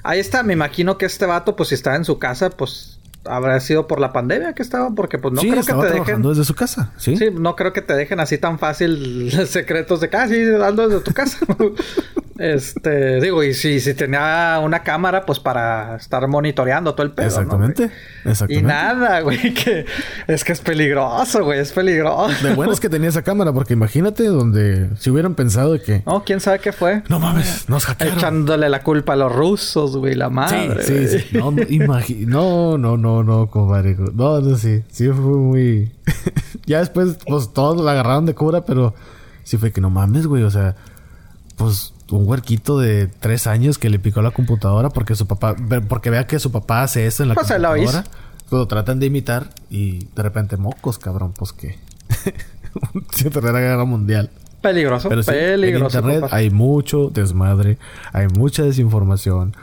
Ahí 0.02 0.18
está, 0.18 0.42
me 0.42 0.52
imagino 0.52 0.98
que 0.98 1.06
este 1.06 1.26
vato, 1.26 1.54
pues 1.54 1.68
si 1.68 1.76
está 1.76 1.94
en 1.94 2.04
su 2.04 2.18
casa, 2.18 2.50
pues 2.50 2.93
habrá 3.24 3.58
sido 3.60 3.86
por 3.86 4.00
la 4.00 4.12
pandemia 4.12 4.54
que 4.54 4.62
estaba, 4.62 4.90
porque 4.94 5.18
pues 5.18 5.34
no 5.34 5.40
creo 5.40 5.62
que 5.62 5.72
te 5.72 5.98
dejen. 5.98 6.22
desde 6.22 6.44
su 6.44 6.54
casa, 6.54 6.92
¿sí? 6.96 7.16
Sí, 7.16 7.28
no 7.32 7.56
creo 7.56 7.72
que 7.72 7.82
te 7.82 7.94
dejen 7.94 8.20
así 8.20 8.38
tan 8.38 8.58
fácil 8.58 9.30
secretos 9.46 10.00
de 10.00 10.08
casa, 10.10 10.34
sí, 10.34 10.44
dando 10.44 10.88
desde 10.88 11.02
tu 11.02 11.12
casa. 11.12 11.38
Este, 12.38 13.20
digo, 13.20 13.44
y 13.44 13.54
si, 13.54 13.78
si 13.78 13.94
tenía 13.94 14.60
una 14.62 14.82
cámara, 14.82 15.24
pues 15.24 15.38
para 15.38 15.96
estar 15.96 16.26
monitoreando 16.26 16.94
todo 16.94 17.06
el 17.06 17.12
pedo. 17.12 17.26
Exactamente. 17.26 17.90
Exactamente. 18.24 18.54
Y 18.54 18.62
nada, 18.62 19.20
güey, 19.20 19.54
que 19.54 19.86
es 20.26 20.42
que 20.42 20.52
es 20.52 20.60
peligroso, 20.60 21.44
güey, 21.44 21.60
es 21.60 21.72
peligroso. 21.72 22.32
De 22.42 22.54
bueno 22.54 22.72
es 22.72 22.80
que 22.80 22.88
tenía 22.88 23.08
esa 23.08 23.22
cámara, 23.22 23.52
porque 23.52 23.74
imagínate 23.74 24.24
donde 24.26 24.90
si 24.98 25.10
hubieran 25.10 25.34
pensado 25.34 25.80
que. 25.80 26.02
No, 26.06 26.24
quién 26.24 26.40
sabe 26.40 26.58
qué 26.58 26.72
fue. 26.72 27.02
No 27.08 27.20
mames, 27.20 27.68
nos 27.68 27.86
hackearon. 27.86 28.18
Echándole 28.18 28.68
la 28.68 28.82
culpa 28.82 29.12
a 29.12 29.16
los 29.16 29.32
rusos, 29.32 29.96
güey, 29.96 30.14
la 30.14 30.28
madre. 30.28 30.82
Sí, 30.82 31.06
sí, 31.06 31.18
sí. 31.20 31.38
No, 31.38 31.50
no, 31.52 32.76
no, 32.76 32.76
no, 32.78 32.96
no, 32.96 33.22
no, 33.22 33.46
compadre. 33.46 33.96
No, 34.14 34.40
no, 34.40 34.56
sí. 34.56 34.82
Sí, 34.90 35.06
fue 35.08 35.16
muy. 35.16 35.92
ya 36.66 36.80
después, 36.80 37.18
pues 37.26 37.52
todos 37.52 37.80
la 37.80 37.92
agarraron 37.92 38.26
de 38.26 38.34
cura, 38.34 38.64
pero 38.64 38.94
sí 39.44 39.56
fue 39.56 39.72
que 39.72 39.80
no 39.80 39.90
mames, 39.90 40.26
güey. 40.26 40.42
O 40.42 40.50
sea, 40.50 40.74
pues 41.56 41.93
un 42.10 42.28
huerquito 42.28 42.78
de 42.78 43.06
tres 43.06 43.46
años 43.46 43.78
que 43.78 43.90
le 43.90 43.98
picó 43.98 44.22
la 44.22 44.30
computadora 44.30 44.90
porque 44.90 45.14
su 45.14 45.26
papá, 45.26 45.56
porque 45.88 46.10
vea 46.10 46.26
que 46.26 46.38
su 46.38 46.52
papá 46.52 46.82
hace 46.82 47.06
eso 47.06 47.22
en 47.22 47.30
la 47.30 47.34
pues 47.36 47.48
computadora. 47.48 48.04
Lo 48.50 48.66
tratan 48.68 49.00
de 49.00 49.06
imitar 49.06 49.50
y 49.70 50.06
de 50.14 50.22
repente 50.22 50.56
mocos, 50.56 50.98
cabrón, 50.98 51.32
pues 51.36 51.52
que. 51.52 51.78
la 53.34 53.60
guerra 53.60 53.84
mundial. 53.84 54.30
Peligroso, 54.60 55.08
Pero 55.08 55.22
peligroso. 55.22 55.98
en 55.98 56.04
internet 56.04 56.30
hay 56.32 56.50
mucho 56.50 57.10
desmadre, 57.10 57.78
hay 58.12 58.28
mucha 58.28 58.62
desinformación. 58.62 59.54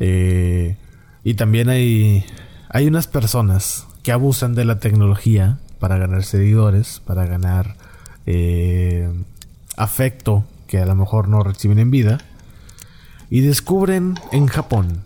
Eh, 0.00 0.76
y 1.24 1.34
también 1.34 1.68
hay, 1.68 2.24
hay 2.68 2.86
unas 2.86 3.06
personas 3.06 3.86
que 4.02 4.12
abusan 4.12 4.54
de 4.54 4.64
la 4.64 4.78
tecnología 4.78 5.58
para 5.78 5.96
ganar 5.96 6.24
seguidores, 6.24 7.00
para 7.06 7.26
ganar 7.26 7.76
eh, 8.26 9.10
afecto 9.76 10.44
que 10.70 10.78
a 10.78 10.86
lo 10.86 10.94
mejor 10.94 11.26
no 11.26 11.42
reciben 11.42 11.80
en 11.80 11.90
vida, 11.90 12.18
y 13.28 13.40
descubren 13.40 14.14
en 14.30 14.46
Japón 14.46 15.02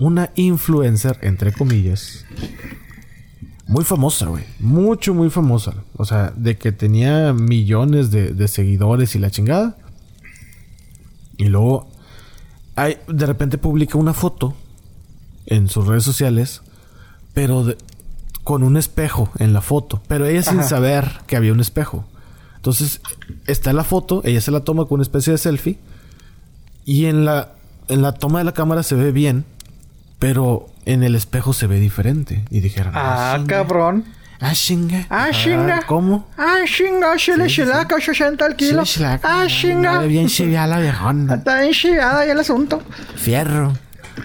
una 0.00 0.30
influencer, 0.34 1.20
entre 1.22 1.52
comillas, 1.52 2.24
muy 3.68 3.84
famosa, 3.84 4.26
güey. 4.26 4.44
Mucho, 4.58 5.14
muy 5.14 5.30
famosa. 5.30 5.74
O 5.96 6.04
sea, 6.04 6.32
de 6.34 6.58
que 6.58 6.72
tenía 6.72 7.32
millones 7.32 8.10
de, 8.10 8.48
seguidores 8.48 9.14
y 9.14 9.20
la 9.20 9.30
chingada. 9.30 9.76
Y 11.36 11.44
luego, 11.44 11.88
hay, 12.74 12.96
de 13.06 13.26
repente 13.26 13.56
publica 13.56 13.98
una 13.98 14.14
foto 14.14 14.56
en 15.46 15.68
sus 15.68 15.86
redes 15.86 16.02
sociales, 16.02 16.62
pero 17.34 17.72
con 18.42 18.64
un 18.64 18.76
espejo 18.76 19.30
en 19.38 19.52
la 19.52 19.60
foto. 19.60 20.02
Pero 20.08 20.26
ella 20.26 20.42
sin 20.42 20.64
saber 20.64 21.20
que 21.28 21.36
había 21.36 21.52
un 21.52 21.60
espejo. 21.60 22.04
Entonces, 22.68 23.00
está 23.46 23.72
la 23.72 23.82
foto, 23.82 24.20
ella 24.24 24.42
se 24.42 24.50
la 24.50 24.60
toma 24.60 24.84
con 24.84 24.96
una 24.96 25.02
especie 25.02 25.32
de 25.32 25.38
selfie. 25.38 25.78
Y 26.84 27.06
en 27.06 27.24
la, 27.24 27.52
en 27.88 28.02
la 28.02 28.12
toma 28.12 28.40
de 28.40 28.44
la 28.44 28.52
cámara 28.52 28.82
se 28.82 28.94
ve 28.94 29.10
bien, 29.10 29.46
pero 30.18 30.68
en 30.84 31.02
el 31.02 31.14
espejo 31.14 31.54
se 31.54 31.66
ve 31.66 31.80
diferente. 31.80 32.44
Y 32.50 32.60
dijeron, 32.60 32.92
ah, 32.94 33.36
ah 33.36 33.44
cabrón. 33.46 34.04
Ah, 34.38 34.52
chinga. 34.52 35.06
Ah, 35.08 35.30
chinga. 35.32 35.78
Ah, 35.78 35.86
¿Cómo? 35.86 36.28
Ah, 36.36 36.58
chinga. 36.66 37.18
Se 37.18 37.38
le 37.38 37.46
chilaca 37.46 37.98
60 37.98 38.44
al 38.44 38.54
kilo. 38.54 38.82
Ah, 39.22 39.46
chinga. 39.48 40.02
bien 40.02 40.28
chiviada 40.28 40.66
la 40.66 40.80
viejona. 40.80 41.34
Está 41.36 41.62
bien 41.62 41.72
chiviada 41.72 42.26
ya 42.26 42.32
el 42.32 42.40
asunto. 42.40 42.82
Fierro. 43.16 43.72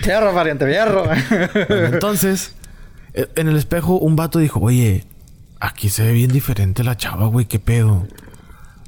Fierro, 0.02 0.34
pariente, 0.34 0.66
fierro. 0.66 1.06
entonces, 1.94 2.56
e, 3.14 3.30
en 3.38 3.48
el 3.48 3.56
espejo, 3.56 4.00
un 4.00 4.18
vato 4.18 4.40
dijo, 4.40 4.60
oye, 4.60 5.06
aquí 5.62 5.88
se 5.88 6.04
ve 6.04 6.12
bien 6.12 6.30
diferente 6.30 6.84
la 6.84 6.98
chava, 6.98 7.28
güey, 7.28 7.46
qué 7.46 7.60
pedo 7.60 8.06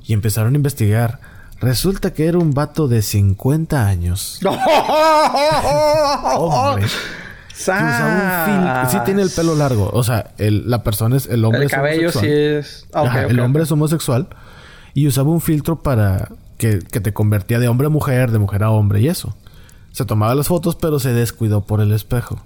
y 0.08 0.14
empezaron 0.14 0.54
a 0.54 0.56
investigar. 0.56 1.20
Resulta 1.60 2.14
que 2.14 2.28
era 2.28 2.38
un 2.38 2.54
vato 2.54 2.88
de 2.88 3.02
50 3.02 3.88
años. 3.88 4.40
Hombre. 6.38 6.88
Sí 7.54 7.72
tiene 9.06 9.22
el 9.22 9.30
pelo 9.30 9.56
largo. 9.56 9.90
O 9.94 10.04
sea, 10.04 10.32
la 10.38 10.84
persona 10.84 11.16
es... 11.18 11.26
El 11.28 11.46
hombre 11.46 11.64
el 11.64 11.72
cabello 11.72 12.12
sí 12.12 12.28
es... 12.28 12.86
el 13.30 13.40
hombre 13.40 13.64
es 13.64 13.72
homosexual. 13.72 14.28
Y 14.94 15.08
usaba 15.08 15.30
un 15.30 15.42
filtro 15.42 15.82
para... 15.82 16.30
Que, 16.58 16.80
que 16.80 17.02
te 17.02 17.14
convertía 17.14 17.60
de 17.60 17.68
hombre 17.68 17.88
a 17.88 17.90
mujer, 17.90 18.32
de 18.32 18.40
mujer 18.40 18.64
a 18.64 18.70
hombre 18.70 19.02
y 19.02 19.10
eso. 19.10 19.36
Se 19.92 20.06
tomaba 20.06 20.36
las 20.36 20.48
fotos, 20.48 20.76
pero 20.76 21.00
se 21.00 21.12
descuidó 21.12 21.66
por 21.66 21.82
el 21.82 21.92
espejo. 21.92 22.42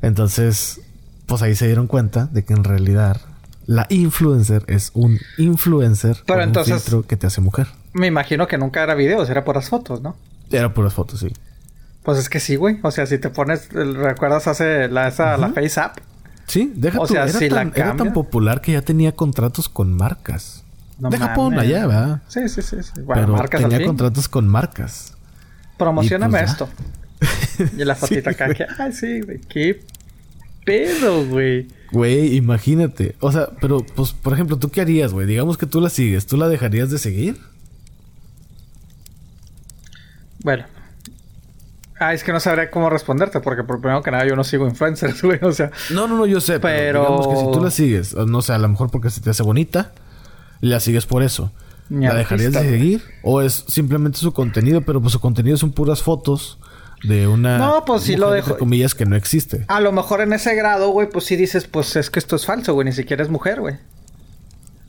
Entonces, 0.00 0.80
pues 1.26 1.42
ahí 1.42 1.56
se 1.56 1.66
dieron 1.66 1.88
cuenta 1.88 2.26
de 2.26 2.44
que 2.44 2.52
en 2.52 2.62
realidad 2.62 3.20
la 3.68 3.86
influencer 3.90 4.64
es 4.66 4.92
un 4.94 5.20
influencer 5.36 6.16
Pero 6.26 6.42
entonces, 6.42 6.72
un 6.72 6.80
filtro 6.80 7.02
que 7.06 7.18
te 7.18 7.26
hace 7.26 7.42
mujer. 7.42 7.66
Me 7.92 8.06
imagino 8.06 8.46
que 8.46 8.56
nunca 8.56 8.82
era 8.82 8.94
videos, 8.94 9.28
era 9.28 9.44
puras 9.44 9.68
fotos, 9.68 10.00
¿no? 10.00 10.16
Era 10.50 10.72
puras 10.72 10.94
fotos, 10.94 11.20
sí. 11.20 11.28
Pues 12.02 12.18
es 12.18 12.30
que 12.30 12.40
sí, 12.40 12.56
güey. 12.56 12.78
O 12.82 12.90
sea, 12.90 13.04
si 13.04 13.18
te 13.18 13.28
pones, 13.28 13.68
¿recuerdas 13.68 14.46
hace 14.46 14.88
la, 14.88 15.08
esa, 15.08 15.36
la 15.36 15.50
Face 15.50 15.78
App? 15.78 15.98
Sí, 16.46 16.72
deja 16.74 16.98
o 16.98 17.06
sea, 17.06 17.24
era, 17.24 17.32
si 17.38 17.50
tan, 17.50 17.68
la 17.68 17.82
era 17.84 17.94
tan 17.94 18.14
popular 18.14 18.62
que 18.62 18.72
ya 18.72 18.80
tenía 18.80 19.12
contratos 19.12 19.68
con 19.68 19.92
marcas. 19.92 20.64
No 20.98 21.10
de 21.10 21.18
Japón 21.18 21.58
allá, 21.58 21.86
¿verdad? 21.86 22.22
Sí, 22.26 22.48
sí, 22.48 22.62
sí. 22.62 22.76
Bueno, 23.02 23.22
Pero 23.22 23.32
marcas 23.34 23.60
tenía 23.60 23.86
contratos 23.86 24.30
con 24.30 24.48
marcas. 24.48 25.12
Promocioname 25.76 26.38
pues 26.38 26.50
esto. 26.52 26.68
y 27.76 27.84
la 27.84 27.94
fotita 27.96 28.30
acá 28.30 28.48
que, 28.54 28.64
ay, 28.78 28.92
sí, 28.94 29.20
güey, 29.20 29.40
qué 29.40 29.82
pedo, 30.64 31.26
güey. 31.26 31.68
Güey, 31.90 32.36
imagínate. 32.36 33.16
O 33.20 33.32
sea, 33.32 33.48
pero, 33.60 33.84
pues, 33.94 34.12
por 34.12 34.32
ejemplo, 34.32 34.58
¿tú 34.58 34.70
qué 34.70 34.80
harías, 34.80 35.12
güey? 35.12 35.26
Digamos 35.26 35.56
que 35.56 35.66
tú 35.66 35.80
la 35.80 35.88
sigues. 35.88 36.26
¿Tú 36.26 36.36
la 36.36 36.48
dejarías 36.48 36.90
de 36.90 36.98
seguir? 36.98 37.38
Bueno. 40.42 40.64
Ah, 41.98 42.14
es 42.14 42.22
que 42.22 42.32
no 42.32 42.38
sabría 42.38 42.70
cómo 42.70 42.90
responderte, 42.90 43.40
porque 43.40 43.64
por 43.64 43.80
primero 43.80 44.02
que 44.02 44.10
nada 44.10 44.24
yo 44.26 44.36
no 44.36 44.44
sigo 44.44 44.68
influencers, 44.68 45.22
güey. 45.22 45.38
O 45.42 45.52
sea. 45.52 45.70
No, 45.90 46.06
no, 46.06 46.16
no, 46.16 46.26
yo 46.26 46.40
sé, 46.40 46.60
pero. 46.60 47.00
digamos 47.00 47.28
que 47.28 47.36
si 47.36 47.52
tú 47.52 47.64
la 47.64 47.70
sigues, 47.70 48.14
no 48.14 48.42
sé, 48.42 48.52
a 48.52 48.58
lo 48.58 48.68
mejor 48.68 48.90
porque 48.90 49.10
se 49.10 49.20
te 49.20 49.30
hace 49.30 49.42
bonita, 49.42 49.92
la 50.60 50.80
sigues 50.80 51.06
por 51.06 51.22
eso. 51.22 51.50
¿La 51.90 52.14
dejarías 52.14 52.52
de 52.52 52.60
seguir? 52.60 53.02
¿O 53.22 53.40
es 53.40 53.64
simplemente 53.66 54.18
su 54.18 54.34
contenido, 54.34 54.82
pero 54.82 55.00
pues 55.00 55.12
su 55.12 55.20
contenido 55.20 55.56
son 55.56 55.72
puras 55.72 56.02
fotos 56.02 56.58
de 57.02 57.26
una 57.26 57.58
no 57.58 57.84
pues 57.84 58.02
sí 58.02 58.16
lo 58.16 58.30
dejo. 58.30 58.58
comillas 58.58 58.94
que 58.94 59.06
no 59.06 59.16
existe. 59.16 59.64
A 59.68 59.80
lo 59.80 59.92
mejor 59.92 60.20
en 60.20 60.32
ese 60.32 60.54
grado 60.54 60.90
güey 60.90 61.08
pues 61.08 61.24
sí 61.26 61.36
dices 61.36 61.66
pues 61.66 61.96
es 61.96 62.10
que 62.10 62.18
esto 62.18 62.36
es 62.36 62.46
falso 62.46 62.74
güey 62.74 62.86
ni 62.86 62.92
siquiera 62.92 63.22
es 63.22 63.28
mujer 63.28 63.60
güey. 63.60 63.76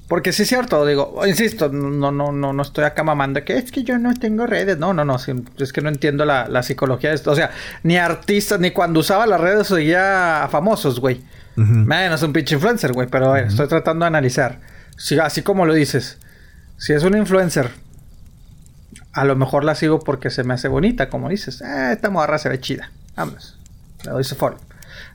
Porque 0.08 0.34
sí 0.34 0.42
es 0.42 0.50
cierto 0.50 0.86
digo 0.86 1.22
insisto 1.28 1.70
no 1.70 2.12
no 2.12 2.32
no 2.32 2.54
no 2.54 2.62
estoy 2.62 2.86
acá 2.86 3.04
mamando 3.04 3.44
que 3.44 3.58
es 3.58 3.72
que 3.72 3.84
yo 3.84 3.98
no 4.00 4.14
tengo 4.16 4.48
redes. 4.48 4.78
No 4.80 4.94
no 4.94 5.06
no 5.06 5.18
es 5.18 5.74
que 5.74 5.82
no 5.82 5.90
entiendo 5.90 6.26
la, 6.26 6.64
psicología 6.64 7.10
de 7.10 7.16
esto. 7.16 7.32
O 7.32 7.36
sea 7.36 7.52
ni 7.84 7.98
artistas 7.98 8.60
ni 8.60 8.72
cuando 8.72 9.02
usaba 9.02 9.28
las 9.28 9.40
redes 9.40 9.68
seguía 9.68 10.44
a 10.44 10.50
famosos 10.50 11.00
güey. 11.00 11.22
Menos 11.56 12.24
un 12.24 12.34
pinche 12.34 12.56
influencer 12.56 12.94
güey 12.94 13.08
pero 13.08 13.36
estoy 13.36 13.68
tratando 13.68 14.06
de 14.06 14.08
analizar. 14.08 14.60
Así 15.22 15.44
como 15.44 15.66
lo 15.66 15.74
dices 15.74 16.18
si 16.78 16.94
es 16.94 17.04
un 17.04 17.16
influencer 17.16 17.70
a 19.20 19.26
lo 19.26 19.36
mejor 19.36 19.66
la 19.66 19.76
sigo 19.76 20.00
porque 20.00 20.30
se 20.30 20.46
me 20.46 20.54
hace 20.54 20.70
bonita, 20.70 21.10
como 21.10 21.28
dices. 21.28 21.62
Eh, 21.62 21.92
esta 21.92 22.10
morra 22.10 22.38
se 22.38 22.48
ve 22.48 22.62
chida. 22.62 22.90
Vamos. 23.18 23.58
Le 24.06 24.12
doy 24.12 24.24
su 24.24 24.36
follow. 24.36 24.58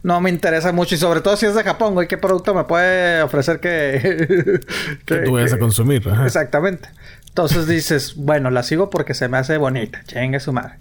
No 0.03 0.21
me 0.21 0.29
interesa 0.29 0.73
mucho 0.73 0.95
y 0.95 0.99
sobre 0.99 1.23
todo 1.23 1.39
si 1.39 1.47
es 1.47 1.55
de 1.55 1.63
Japón, 1.63 1.95
güey, 1.95 2.07
¿qué 2.07 2.19
producto 2.19 2.53
me 2.53 2.65
puede 2.65 3.23
ofrecer 3.23 3.61
que... 3.61 4.61
que, 5.07 5.17
tú 5.21 5.33
vayas 5.33 5.55
a 5.55 5.59
consumir. 5.59 6.07
Exactamente. 6.23 6.91
Entonces 7.29 7.67
dices, 7.67 8.15
bueno, 8.17 8.51
la 8.51 8.63
sigo 8.63 8.91
porque 8.91 9.15
se 9.15 9.29
me 9.29 9.39
hace 9.39 9.57
bonita. 9.57 10.03
Chengue 10.07 10.39
su 10.39 10.53
madre. 10.53 10.75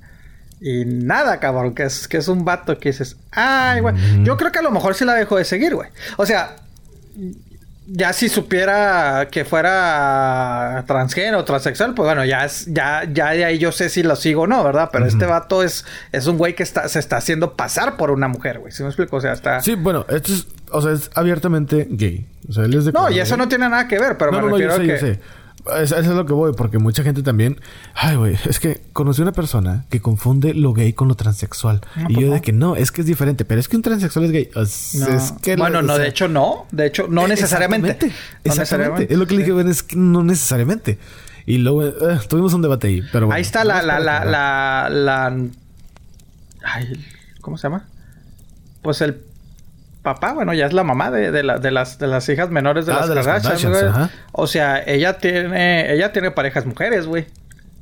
Y 0.60 0.84
nada, 0.84 1.40
cabrón, 1.40 1.74
que 1.74 1.84
es, 1.84 2.10
que 2.10 2.18
es 2.18 2.28
un 2.28 2.44
vato 2.44 2.78
que 2.78 2.90
dices, 2.90 3.16
ay, 3.32 3.80
güey. 3.80 3.96
Yo 4.24 4.36
creo 4.36 4.52
que 4.52 4.60
a 4.60 4.64
lo 4.64 4.72
mejor 4.72 4.96
sí 4.96 5.06
la 5.06 5.14
dejo 5.14 5.38
de 5.38 5.46
seguir, 5.46 5.76
güey. 5.76 5.90
O 6.18 6.26
sea, 6.26 6.58
ya 7.86 8.14
si 8.14 8.30
supiera 8.30 9.28
que 9.30 9.44
fuera 9.44 10.84
transgénero 10.88 11.44
transexual, 11.44 11.94
pues 11.94 12.08
bueno, 12.08 12.24
ya 12.24 12.46
es, 12.46 12.66
ya, 12.68 13.04
ya 13.12 13.32
de 13.32 13.46
ahí 13.46 13.58
yo 13.58 13.72
sé 13.72 13.90
si 13.90 14.04
lo 14.04 14.16
sigo 14.16 14.44
o 14.44 14.48
no, 14.48 14.64
¿verdad? 14.64 14.90
Pero 14.92 15.06
este 15.06 15.26
vato 15.26 15.64
es, 15.64 15.86
es 16.12 16.28
un 16.28 16.38
güey 16.38 16.56
que 16.56 16.64
está, 16.64 16.88
se 16.88 17.00
está 17.00 17.18
haciendo 17.18 17.56
pasar 17.56 17.98
por 17.98 18.12
una 18.12 18.28
mujer, 18.28 18.60
güey. 18.60 18.72
¿Sí 18.72 18.84
me 18.84 18.90
explico? 18.90 19.18
O 19.18 19.22
sea, 19.22 19.34
está. 19.34 19.62
Sí, 19.62 19.76
bueno, 19.76 20.06
esto 20.10 20.32
es, 20.32 20.48
o 20.72 20.82
sea, 20.82 20.94
es 20.94 21.12
abiertamente 21.14 21.88
gay. 21.90 22.26
O 22.50 22.54
sea, 22.54 22.66
él 22.66 22.74
es 22.74 22.86
de 22.86 22.94
No, 22.94 23.10
y 23.12 23.20
eso 23.20 23.36
no 23.38 23.48
tiene 23.48 23.68
nada 23.68 23.88
que 23.88 24.00
ver, 24.00 24.18
pero 24.18 24.32
me 24.32 24.42
refiero 24.42 24.76
a 24.76 24.80
que. 24.80 25.20
Eso 25.82 25.98
es 25.98 26.08
lo 26.08 26.26
que 26.26 26.34
voy, 26.34 26.54
porque 26.54 26.78
mucha 26.78 27.04
gente 27.04 27.24
también. 27.24 27.60
Ay, 27.94 28.18
güey, 28.18 28.38
es 28.46 28.60
que 28.60 28.82
conocí 28.92 29.22
una 29.22 29.32
persona 29.32 29.86
que 29.90 30.02
confunde 30.02 30.54
lo 30.54 30.74
gay 30.74 30.94
con 30.94 31.08
lo 31.08 31.16
transexual. 31.16 31.82
Ah, 31.96 32.08
y 32.10 32.22
yo 32.22 32.34
de 32.34 32.42
que 32.42 32.52
no, 32.52 32.76
es 32.76 32.92
que 32.92 33.02
es 33.02 33.08
diferente, 33.08 33.46
pero 33.46 33.62
es 33.62 33.70
que 33.70 33.78
un 33.78 33.82
transexual 33.82 34.26
es 34.26 34.32
gay. 34.32 34.50
Es 34.56 35.34
que 35.42 35.56
bueno, 35.56 35.82
no, 35.82 35.98
de 35.98 36.10
hecho 36.10 36.28
no. 36.28 36.66
De 36.72 36.88
hecho, 36.88 37.08
no 37.08 37.28
necesariamente. 37.28 37.92
Exactamente. 37.92 38.16
exactamente. 38.44 39.14
Es 39.14 39.20
lo 39.20 39.26
que 39.26 39.36
le 39.36 39.46
dije, 39.46 39.70
es 39.70 39.84
que 39.84 39.96
no 39.96 40.24
necesariamente. 40.24 41.00
Y 41.46 41.58
luego 41.58 41.86
eh, 41.86 42.20
tuvimos 42.28 42.54
un 42.54 42.62
debate 42.62 42.88
ahí, 42.88 43.02
pero 43.12 43.32
Ahí 43.32 43.42
está 43.42 43.64
la, 43.64 43.82
la, 43.82 44.00
la, 44.00 44.24
la, 44.24 44.90
la, 44.90 45.38
Ay, 46.64 47.06
¿cómo 47.42 47.58
se 47.58 47.64
llama? 47.64 47.88
Pues 48.82 49.02
el 49.02 49.22
papá, 50.04 50.34
bueno, 50.34 50.54
ya 50.54 50.68
es 50.68 50.74
la 50.74 50.84
mamá 50.84 51.10
de, 51.10 51.32
de, 51.32 51.42
la, 51.42 51.58
de, 51.58 51.72
las, 51.72 51.98
de 51.98 52.08
las 52.08 52.28
hijas 52.30 52.52
menores 52.52 52.86
de 52.86 52.94
ah, 52.94 53.06
las 53.08 53.26
Kardashian, 53.26 54.12
O 54.34 54.46
sea, 54.46 54.84
ella 54.86 55.18
tiene, 55.18 55.92
ella 55.94 56.12
tiene 56.12 56.30
parejas 56.30 56.66
mujeres, 56.66 57.08
güey. 57.08 57.26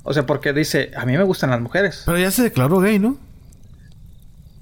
O 0.03 0.13
sea, 0.13 0.25
porque 0.25 0.53
dice, 0.53 0.91
a 0.95 1.05
mí 1.05 1.17
me 1.17 1.23
gustan 1.23 1.49
las 1.49 1.59
mujeres. 1.59 2.03
Pero 2.05 2.17
ya 2.17 2.31
se 2.31 2.43
declaró 2.43 2.79
gay, 2.79 2.99
¿no? 2.99 3.17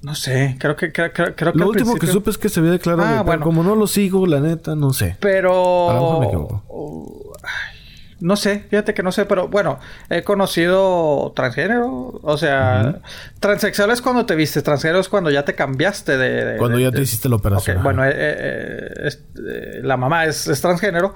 No 0.01 0.15
sé, 0.15 0.55
creo 0.59 0.77
que 0.77 0.93
creo, 0.93 1.11
creo, 1.11 1.35
creo 1.35 1.51
que 1.51 1.59
Lo 1.59 1.67
último 1.67 1.95
que 1.95 2.07
supe 2.07 2.29
es 2.29 2.37
que 2.37 2.47
se 2.47 2.61
había 2.61 2.71
declarado 2.71 3.03
Ah, 3.03 3.07
gay, 3.07 3.17
pero 3.17 3.25
bueno. 3.25 3.43
como 3.43 3.63
no 3.63 3.75
lo 3.75 3.85
sigo, 3.85 4.25
la 4.25 4.39
neta, 4.39 4.75
no 4.75 4.93
sé. 4.93 5.17
Pero... 5.19 5.89
A 5.89 5.93
lo 5.93 6.01
mejor 6.01 6.19
me 6.19 6.25
equivoco. 6.27 6.63
Uh, 6.69 7.33
ay, 7.43 7.78
no 8.21 8.35
sé, 8.35 8.65
fíjate 8.69 8.93
que 8.93 9.01
no 9.03 9.11
sé, 9.11 9.25
pero 9.25 9.47
bueno, 9.47 9.79
he 10.09 10.23
conocido 10.23 11.31
transgénero, 11.35 12.19
o 12.21 12.37
sea, 12.37 12.99
transexual 13.39 13.91
es 13.91 14.01
cuando 14.01 14.25
te 14.25 14.35
viste, 14.35 14.61
transgénero 14.61 14.99
es 14.99 15.09
cuando 15.09 15.29
ya 15.31 15.45
te 15.45 15.55
cambiaste 15.55 16.17
de... 16.17 16.45
de- 16.45 16.57
Cuando 16.57 16.77
de- 16.77 16.83
ya 16.83 16.91
te 16.91 16.97
de- 16.97 17.03
hiciste 17.03 17.29
la 17.29 17.35
operación. 17.37 17.81
Bueno, 17.83 18.03
eh, 18.05 18.11
eh, 18.13 18.93
es- 19.05 19.19
eh, 19.37 19.79
la 19.83 19.95
mamá 19.97 20.25
es, 20.25 20.47
es 20.47 20.59
transgénero. 20.61 21.15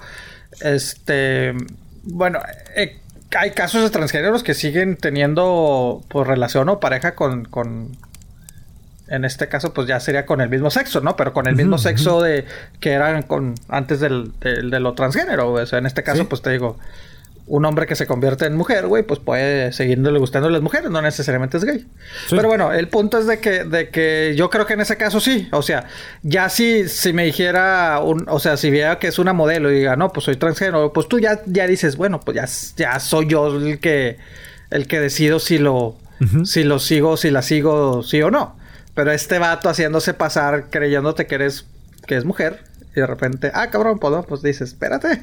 Este, 0.60 1.54
bueno, 2.04 2.38
eh, 2.76 3.00
hay 3.36 3.50
casos 3.50 3.82
de 3.82 3.90
transgéneros 3.90 4.42
que 4.42 4.54
siguen 4.54 4.96
teniendo 4.96 6.02
pues 6.08 6.26
relación 6.26 6.68
o 6.68 6.80
pareja 6.80 7.14
con, 7.14 7.44
con, 7.44 7.96
en 9.08 9.24
este 9.24 9.48
caso, 9.48 9.74
pues 9.74 9.86
ya 9.86 10.00
sería 10.00 10.24
con 10.26 10.40
el 10.40 10.48
mismo 10.48 10.70
sexo, 10.70 11.00
¿no? 11.00 11.14
Pero 11.16 11.32
con 11.32 11.46
el 11.46 11.56
mismo 11.56 11.76
sexo 11.78 12.22
de 12.22 12.44
que 12.80 12.92
eran 12.92 13.22
con 13.22 13.54
antes 13.68 14.00
del, 14.00 14.32
del- 14.40 14.70
de 14.70 14.80
lo 14.80 14.94
transgénero. 14.94 15.50
güey. 15.50 15.64
O 15.64 15.66
sea, 15.66 15.78
en 15.78 15.86
este 15.86 16.02
caso, 16.02 16.22
Sí. 16.22 16.26
pues 16.28 16.40
te 16.42 16.50
digo, 16.50 16.78
un 17.46 17.66
hombre 17.66 17.86
que 17.86 17.94
se 17.94 18.06
convierte 18.06 18.46
en 18.46 18.56
mujer, 18.56 18.86
güey, 18.86 19.02
pues 19.02 19.20
puede 19.20 19.70
seguirle 19.74 20.18
gustando 20.18 20.48
las 20.48 20.62
mujeres, 20.62 20.90
no 20.90 21.02
necesariamente 21.02 21.58
es 21.58 21.64
gay. 21.64 21.80
Sí. 22.26 22.34
Pero 22.36 22.48
bueno, 22.48 22.72
el 22.72 22.88
punto 22.88 23.18
es 23.18 23.26
de 23.26 23.38
que, 23.40 23.64
de 23.64 23.90
que 23.90 24.32
yo 24.34 24.48
creo 24.48 24.64
que 24.64 24.72
en 24.72 24.80
ese 24.80 24.96
caso 24.96 25.20
sí. 25.20 25.46
O 25.52 25.60
sea, 25.60 25.84
ya 26.22 26.48
si, 26.48 26.88
si 26.88 27.12
me 27.12 27.26
dijera, 27.26 28.00
un, 28.02 28.24
o 28.30 28.40
sea, 28.40 28.56
si 28.56 28.70
viera 28.70 28.98
que 28.98 29.08
es 29.08 29.18
una 29.18 29.34
modelo 29.34 29.70
y 29.70 29.74
diga, 29.80 29.94
no, 29.96 30.10
pues 30.14 30.24
soy 30.24 30.36
transgénero, 30.36 30.94
pues 30.94 31.06
tú 31.06 31.18
ya, 31.20 31.42
ya 31.44 31.66
dices, 31.66 31.98
bueno, 31.98 32.20
pues 32.20 32.34
ya, 32.36 32.46
ya 32.82 32.98
soy 32.98 33.26
yo 33.26 33.54
el 33.54 33.78
que, 33.78 34.16
el 34.70 34.86
que 34.88 34.98
decido 35.00 35.38
si 35.38 35.58
lo, 35.58 35.98
si 36.46 36.64
lo 36.64 36.78
sigo, 36.78 37.18
si 37.18 37.30
la 37.30 37.42
sigo, 37.42 38.02
sí 38.02 38.22
o 38.22 38.30
no. 38.30 38.56
Pero 38.94 39.10
este 39.12 39.38
vato 39.38 39.68
haciéndose 39.68 40.14
pasar, 40.14 40.70
creyéndote 40.70 41.26
que 41.26 41.34
eres, 41.34 41.66
que 42.06 42.16
es 42.16 42.24
mujer, 42.24 42.64
y 42.94 43.00
de 43.00 43.06
repente, 43.06 43.50
ah, 43.54 43.68
cabrón, 43.70 43.98
pues 43.98 44.12
no, 44.12 44.22
pues 44.22 44.40
dices, 44.42 44.68
espérate. 44.68 45.20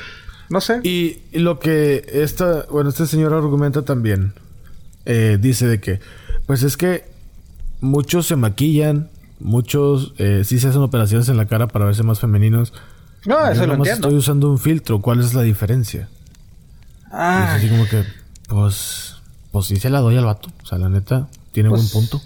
no 0.50 0.60
sé. 0.60 0.80
Y 0.82 1.20
lo 1.32 1.58
que 1.58 2.04
esta, 2.12 2.66
bueno, 2.70 2.90
este 2.90 3.06
señor 3.06 3.32
argumenta 3.32 3.82
también, 3.82 4.34
eh, 5.06 5.38
dice 5.40 5.66
de 5.66 5.80
que, 5.80 6.00
pues 6.46 6.62
es 6.62 6.76
que 6.76 7.04
muchos 7.80 8.26
se 8.26 8.36
maquillan, 8.36 9.08
muchos 9.40 10.12
eh, 10.18 10.42
sí 10.44 10.58
se 10.60 10.68
hacen 10.68 10.82
operaciones 10.82 11.28
en 11.30 11.36
la 11.38 11.46
cara 11.46 11.66
para 11.66 11.86
verse 11.86 12.02
más 12.02 12.20
femeninos. 12.20 12.72
no, 13.24 13.46
Yo 13.46 13.52
eso 13.52 13.66
lo 13.66 13.74
entiendo. 13.74 14.08
Estoy 14.08 14.18
usando 14.18 14.50
un 14.50 14.58
filtro, 14.58 15.00
¿cuál 15.00 15.20
es 15.20 15.32
la 15.32 15.42
diferencia? 15.42 16.08
Ah, 17.10 17.54
así 17.54 17.68
como 17.68 17.86
que, 17.88 18.04
pues, 18.48 19.16
pues 19.50 19.66
sí 19.66 19.76
se 19.76 19.88
la 19.88 20.00
doy 20.00 20.16
al 20.18 20.24
vato. 20.26 20.50
O 20.62 20.66
sea, 20.66 20.76
la 20.78 20.88
neta, 20.90 21.28
tiene 21.52 21.70
Pues- 21.70 21.92
buen 21.92 22.08
punto. 22.08 22.22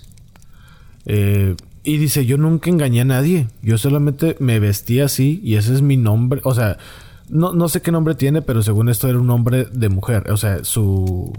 Eh, 1.08 1.56
y 1.82 1.96
dice, 1.96 2.26
yo 2.26 2.36
nunca 2.36 2.70
engañé 2.70 3.00
a 3.00 3.06
nadie. 3.06 3.48
Yo 3.62 3.78
solamente 3.78 4.36
me 4.38 4.60
vestí 4.60 5.00
así 5.00 5.40
y 5.42 5.56
ese 5.56 5.74
es 5.74 5.82
mi 5.82 5.96
nombre. 5.96 6.40
O 6.44 6.54
sea, 6.54 6.76
no, 7.30 7.54
no 7.54 7.68
sé 7.68 7.82
qué 7.82 7.90
nombre 7.90 8.14
tiene, 8.14 8.42
pero 8.42 8.62
según 8.62 8.88
esto 8.88 9.08
era 9.08 9.18
un 9.18 9.26
nombre 9.26 9.64
de 9.64 9.88
mujer. 9.88 10.30
O 10.30 10.36
sea, 10.36 10.62
su, 10.64 11.32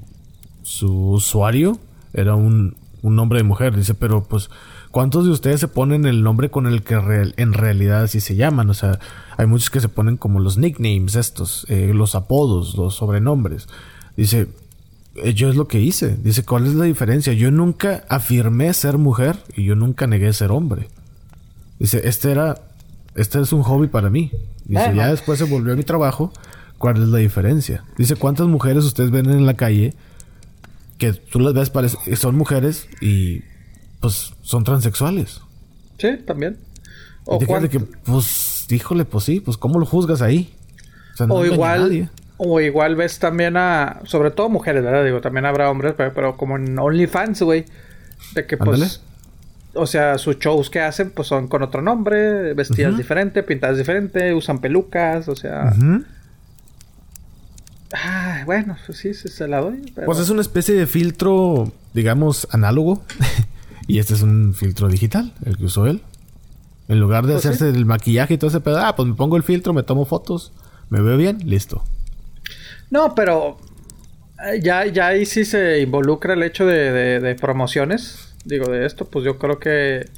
su 0.63 1.11
usuario 1.11 1.79
era 2.13 2.35
un, 2.35 2.75
un 3.03 3.15
nombre 3.15 3.39
de 3.39 3.43
mujer. 3.43 3.75
Dice, 3.75 3.93
pero 3.93 4.23
pues, 4.23 4.49
¿cuántos 4.89 5.25
de 5.25 5.31
ustedes 5.31 5.59
se 5.59 5.67
ponen 5.67 6.05
el 6.05 6.23
nombre 6.23 6.49
con 6.49 6.65
el 6.65 6.81
que 6.81 6.95
en 7.37 7.53
realidad 7.53 8.03
así 8.03 8.19
se 8.19 8.35
llaman? 8.35 8.71
O 8.71 8.73
sea, 8.73 8.99
hay 9.37 9.45
muchos 9.45 9.69
que 9.69 9.81
se 9.81 9.89
ponen 9.89 10.17
como 10.17 10.39
los 10.39 10.57
nicknames 10.57 11.15
estos, 11.15 11.65
eh, 11.69 11.91
los 11.93 12.15
apodos, 12.15 12.75
los 12.75 12.95
sobrenombres. 12.95 13.67
Dice, 14.17 14.47
yo 15.33 15.49
es 15.49 15.55
lo 15.55 15.67
que 15.67 15.79
hice. 15.79 16.15
Dice, 16.23 16.43
¿cuál 16.43 16.67
es 16.67 16.73
la 16.73 16.85
diferencia? 16.85 17.33
Yo 17.33 17.51
nunca 17.51 18.03
afirmé 18.09 18.73
ser 18.73 18.97
mujer 18.97 19.37
y 19.55 19.63
yo 19.65 19.75
nunca 19.75 20.07
negué 20.07 20.31
ser 20.33 20.51
hombre. 20.51 20.89
Dice, 21.79 22.01
este 22.07 22.31
era, 22.31 22.59
este 23.15 23.41
es 23.41 23.53
un 23.53 23.63
hobby 23.63 23.87
para 23.87 24.09
mí. 24.09 24.31
Dice, 24.65 24.93
ya 24.95 25.07
después 25.09 25.39
se 25.39 25.45
volvió 25.45 25.73
a 25.73 25.75
mi 25.75 25.83
trabajo. 25.83 26.31
¿Cuál 26.77 27.01
es 27.01 27.09
la 27.09 27.17
diferencia? 27.17 27.83
Dice, 27.97 28.15
¿cuántas 28.15 28.47
mujeres 28.47 28.85
ustedes 28.85 29.11
ven 29.11 29.29
en 29.29 29.45
la 29.45 29.55
calle 29.55 29.93
que 30.97 31.13
tú 31.13 31.39
las 31.39 31.53
ves, 31.53 31.69
parece, 31.69 31.97
que 32.05 32.15
son 32.15 32.35
mujeres 32.35 32.87
y 33.01 33.41
pues 33.99 34.33
son 34.41 34.63
transexuales? 34.63 35.41
sí, 35.97 36.09
también. 36.25 36.57
Y 36.61 37.21
O, 37.25 37.39
cuán- 37.39 37.67
que, 37.67 37.79
pues, 37.79 38.65
híjole, 38.71 39.05
pues 39.05 39.25
sí, 39.25 39.39
pues 39.41 39.57
¿cómo 39.57 39.79
lo 39.79 39.85
juzgas 39.85 40.21
ahí? 40.21 40.53
O, 41.13 41.17
sea, 41.17 41.27
no 41.27 41.33
o 41.35 41.45
igual, 41.45 41.81
nadie. 41.81 42.09
O 42.41 42.59
igual 42.61 42.95
ves 42.95 43.19
también 43.19 43.57
a, 43.57 43.99
sobre 44.05 44.31
todo 44.31 44.47
mujeres, 44.49 44.81
¿verdad? 44.81 45.03
Digo, 45.03 45.19
también 45.19 45.45
habrá 45.45 45.69
hombres, 45.69 45.93
pero, 45.97 46.13
pero 46.13 46.37
como 46.37 46.55
en 46.55 46.79
OnlyFans, 46.79 47.41
güey, 47.41 47.65
de 48.33 48.47
que 48.47 48.55
pues, 48.55 48.81
Ándale. 48.81 48.91
o 49.73 49.85
sea, 49.85 50.17
sus 50.17 50.39
shows 50.39 50.69
que 50.69 50.79
hacen, 50.79 51.11
pues 51.11 51.27
son 51.27 51.49
con 51.49 51.63
otro 51.63 51.81
nombre, 51.81 52.53
vestidas 52.53 52.91
Ujú. 52.91 52.97
diferente, 52.97 53.43
pintadas 53.43 53.77
diferente, 53.77 54.33
usan 54.33 54.59
pelucas, 54.59 55.27
o 55.27 55.35
sea, 55.35 55.73
Ujú. 55.77 56.05
ah, 57.93 58.43
bueno, 58.45 58.77
pues 58.85 58.97
sí, 58.99 59.13
se 59.13 59.47
la 59.47 59.59
doy. 59.59 59.91
Pero... 59.93 60.05
Pues 60.05 60.19
es 60.19 60.29
una 60.29 60.41
especie 60.41 60.75
de 60.75 60.87
filtro, 60.87 61.71
digamos, 61.93 62.47
análogo. 62.51 63.03
y 63.87 63.99
este 63.99 64.13
es 64.13 64.21
un 64.21 64.53
filtro 64.53 64.87
digital, 64.87 65.33
el 65.45 65.57
que 65.57 65.65
usó 65.65 65.87
él. 65.87 66.01
En 66.87 66.99
lugar 66.99 67.25
de 67.27 67.33
Pues 67.33 67.45
hacerse 67.45 67.69
el 67.69 67.85
maquillaje 67.85 68.35
y 68.35 68.37
todo 68.37 68.49
ese 68.49 68.61
pedo, 68.61 68.79
ah, 68.79 68.95
pues 68.95 69.07
me 69.07 69.13
pongo 69.15 69.35
el 69.37 69.43
filtro, 69.43 69.73
me 69.73 69.83
tomo 69.83 70.05
fotos, 70.05 70.53
me 70.89 71.01
veo 71.01 71.17
bien, 71.17 71.37
listo. 71.45 71.83
No, 72.91 73.13
pero 73.15 73.57
eh, 74.45 74.59
ya, 74.61 74.85
ya 74.85 75.07
ahí 75.07 75.25
sí 75.25 75.45
se 75.45 75.79
involucra 75.81 76.33
el 76.33 76.43
hecho 76.43 76.65
de, 76.65 76.91
de- 76.91 77.19
de 77.19 77.35
promociones. 77.35 78.33
Digo, 78.45 78.71
de 78.71 78.85
esto, 78.85 79.05
pues 79.05 79.25
yo 79.25 79.37
creo 79.37 79.59
que. 79.59 80.09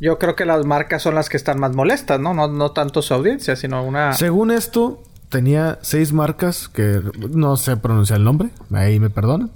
Yo 0.00 0.18
creo 0.18 0.34
que 0.34 0.44
las 0.44 0.66
marcas 0.66 1.02
son 1.02 1.14
las 1.14 1.28
que 1.28 1.36
están 1.36 1.58
más 1.60 1.72
molestas, 1.72 2.18
¿no? 2.20 2.34
No, 2.34 2.48
no 2.48 2.72
tanto 2.72 3.00
su 3.00 3.14
audiencia, 3.14 3.54
sino 3.56 3.82
una. 3.84 4.12
Según 4.12 4.50
esto, 4.50 5.02
tenía 5.28 5.78
seis 5.82 6.12
marcas 6.12 6.68
que 6.68 7.00
no 7.30 7.56
sé 7.56 7.76
pronunciar 7.76 8.18
el 8.18 8.24
nombre, 8.24 8.50
ahí 8.72 8.98
me 8.98 9.08
perdonan. 9.08 9.50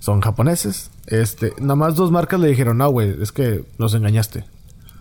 Son 0.00 0.20
japoneses. 0.20 0.90
Este, 1.06 1.54
nada 1.60 1.76
más 1.76 1.94
dos 1.96 2.10
marcas 2.10 2.40
le 2.40 2.48
dijeron, 2.48 2.76
no, 2.78 2.90
güey, 2.90 3.16
es 3.22 3.32
que 3.32 3.64
nos 3.78 3.94
engañaste. 3.94 4.44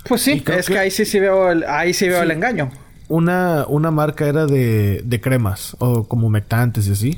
Pues 0.07 0.21
sí, 0.21 0.41
es 0.47 0.65
que... 0.67 0.73
que- 0.73 0.79
ahí 0.79 0.91
sí 0.91 1.03
sí 1.05 1.19
veo 1.19 1.51
el, 1.51 1.65
ahí 1.65 1.93
sí 1.93 2.07
veo 2.07 2.19
Sí. 2.19 2.23
el 2.23 2.31
engaño. 2.31 2.71
Una, 3.09 3.65
una 3.67 3.91
marca 3.91 4.27
era 4.27 4.45
de, 4.45 5.01
de 5.05 5.21
cremas, 5.21 5.75
o 5.79 6.05
como 6.07 6.29
mectantes 6.29 6.87
y 6.87 6.91
así, 6.91 7.15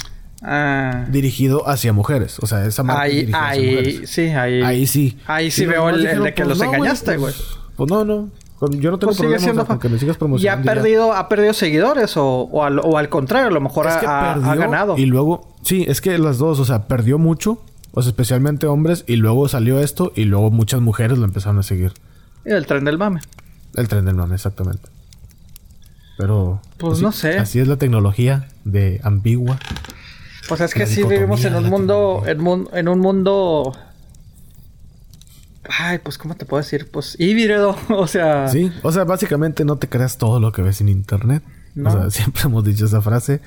Ah, 0.47 1.05
dirigido 1.09 1.67
hacia 1.67 1.91
mujeres. 1.93 2.37
O 2.39 2.45
sea, 2.45 2.65
esa 2.65 2.83
marca 2.83 3.03
ahí, 3.03 3.15
dirigida 3.25 3.47
hacia 3.49 3.61
ahí, 3.61 3.69
mujeres. 3.75 4.09
sí, 4.09 4.21
ahí. 4.29 4.61
Ahí 4.61 4.87
sí. 4.87 5.17
Ahí 5.25 5.49
sí 5.49 5.63
Y 5.63 5.65
veo 5.65 5.89
el, 5.89 6.03
de 6.03 6.33
que 6.33 6.43
pues, 6.43 6.47
los 6.49 6.57
no, 6.59 6.65
engañaste, 6.65 7.17
güey. 7.17 7.33
Pues, 7.33 7.57
pues 7.77 7.89
no, 7.89 8.05
no. 8.05 8.29
Yo 8.71 8.89
no 8.91 8.97
tengo 8.99 9.07
Pues 9.11 9.17
problema 9.17 9.39
siendo. 9.43 9.65
con 9.65 9.79
que 9.79 9.89
me 9.89 9.97
sigas 9.99 10.13
ya 10.13 10.17
ha 10.17 10.19
promocionando. 10.19 10.71
perdido, 10.71 11.13
ha 11.13 11.29
perdido 11.29 11.53
seguidores 11.53 12.15
o, 12.17 12.25
o, 12.25 12.63
al, 12.63 12.79
o 12.79 12.97
al 12.97 13.09
contrario, 13.09 13.47
a 13.47 13.51
lo 13.51 13.59
mejor 13.61 13.87
Es 13.87 13.95
que 13.97 14.05
ha, 14.05 14.31
ha- 14.31 14.33
perdió 14.35 14.51
ha 14.51 14.55
ganado. 14.55 14.97
Y 14.97 15.05
luego, 15.05 15.53
sí, 15.63 15.83
es 15.87 15.99
que 15.99 16.17
las 16.17 16.37
dos, 16.37 16.59
o 16.59 16.65
sea, 16.65 16.87
perdió 16.87 17.17
mucho, 17.17 17.61
o 17.91 18.01
sea, 18.01 18.09
especialmente 18.09 18.65
hombres, 18.67 19.03
y 19.07 19.15
luego 19.17 19.47
salió 19.49 19.79
esto, 19.79 20.11
y 20.15 20.25
luego 20.25 20.51
muchas 20.51 20.79
mujeres 20.81 21.17
lo 21.17 21.25
empezaron 21.25 21.59
a 21.59 21.63
seguir. 21.63 21.93
Y 22.45 22.51
el 22.51 22.65
tren 22.65 22.85
del 22.85 22.97
mame. 22.97 23.19
El 23.75 23.87
tren 23.87 24.05
del 24.05 24.15
mame, 24.15 24.35
exactamente. 24.35 24.89
Pero. 26.17 26.61
Pues 26.77 26.93
así- 26.93 27.01
no 27.03 27.11
sé. 27.11 27.37
Así 27.37 27.59
es 27.59 27.67
la 27.67 27.77
tecnología 27.77 28.47
de 28.63 28.99
ambigua. 29.03 29.59
Pues 30.47 30.61
es 30.61 30.73
que 30.73 30.85
sí 30.85 31.03
vivimos 31.03 31.43
en 31.45 31.55
un 31.55 31.69
mundo, 31.69 32.23
en, 32.25 32.87
un 32.87 32.99
mundo. 32.99 33.75
Ay, 35.67 35.97
pues, 35.97 36.17
¿cómo 36.19 36.35
te 36.35 36.45
puedo 36.45 36.61
decir? 36.61 36.89
Pues 36.91 37.15
híbrido, 37.19 37.75
o 37.89 38.07
sea. 38.07 38.47
Sí, 38.49 38.71
o 38.83 38.91
sea, 38.91 39.03
básicamente 39.03 39.65
no 39.65 39.77
te 39.77 39.89
creas 39.89 40.17
todo 40.17 40.39
lo 40.39 40.51
que 40.51 40.61
ves 40.61 40.81
en 40.81 40.89
internet. 40.89 41.43
No. 41.73 41.89
O 41.89 41.91
sea, 41.91 42.09
siempre 42.11 42.43
hemos 42.45 42.63
dicho 42.63 42.85
esa 42.85 43.01
frase. 43.01 43.41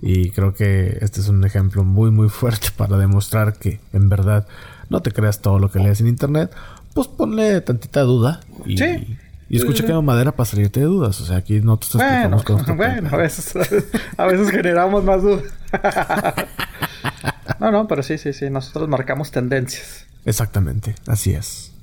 Y 0.00 0.30
creo 0.30 0.54
que 0.54 0.98
este 1.00 1.20
es 1.20 1.28
un 1.28 1.44
ejemplo 1.44 1.82
muy, 1.84 2.10
muy 2.10 2.28
fuerte 2.28 2.68
para 2.76 2.98
demostrar 2.98 3.54
que, 3.54 3.80
en 3.92 4.08
verdad, 4.08 4.46
no 4.90 5.00
te 5.02 5.10
creas 5.12 5.40
todo 5.40 5.58
lo 5.58 5.70
que 5.70 5.80
lees 5.80 6.00
en 6.00 6.06
internet. 6.08 6.52
Pues 6.94 7.08
ponle 7.08 7.60
tantita 7.62 8.02
duda. 8.02 8.40
Y, 8.64 8.78
Sí. 8.78 9.16
Y 9.48 9.58
escucha 9.58 9.84
que 9.84 9.92
madera 9.92 10.32
para 10.32 10.46
salirte 10.48 10.80
de 10.80 10.86
dudas. 10.86 11.20
O 11.20 11.26
sea, 11.26 11.36
aquí 11.36 11.60
no 11.60 11.78
te 11.78 11.86
Bueno, 11.94 12.36
explicamos 12.36 12.44
cosas. 12.44 12.76
bueno, 12.76 13.08
a 13.12 13.16
veces, 13.16 13.54
a 14.16 14.26
veces 14.26 14.50
generamos 14.50 15.04
más 15.04 15.22
dudas. 15.22 15.44
no, 17.60 17.70
no, 17.70 17.86
pero 17.86 18.02
sí, 18.02 18.18
sí, 18.18 18.32
sí, 18.32 18.50
nosotros 18.50 18.88
marcamos 18.88 19.30
tendencias. 19.30 20.06
Exactamente, 20.24 20.94
así 21.06 21.32
es. 21.32 21.73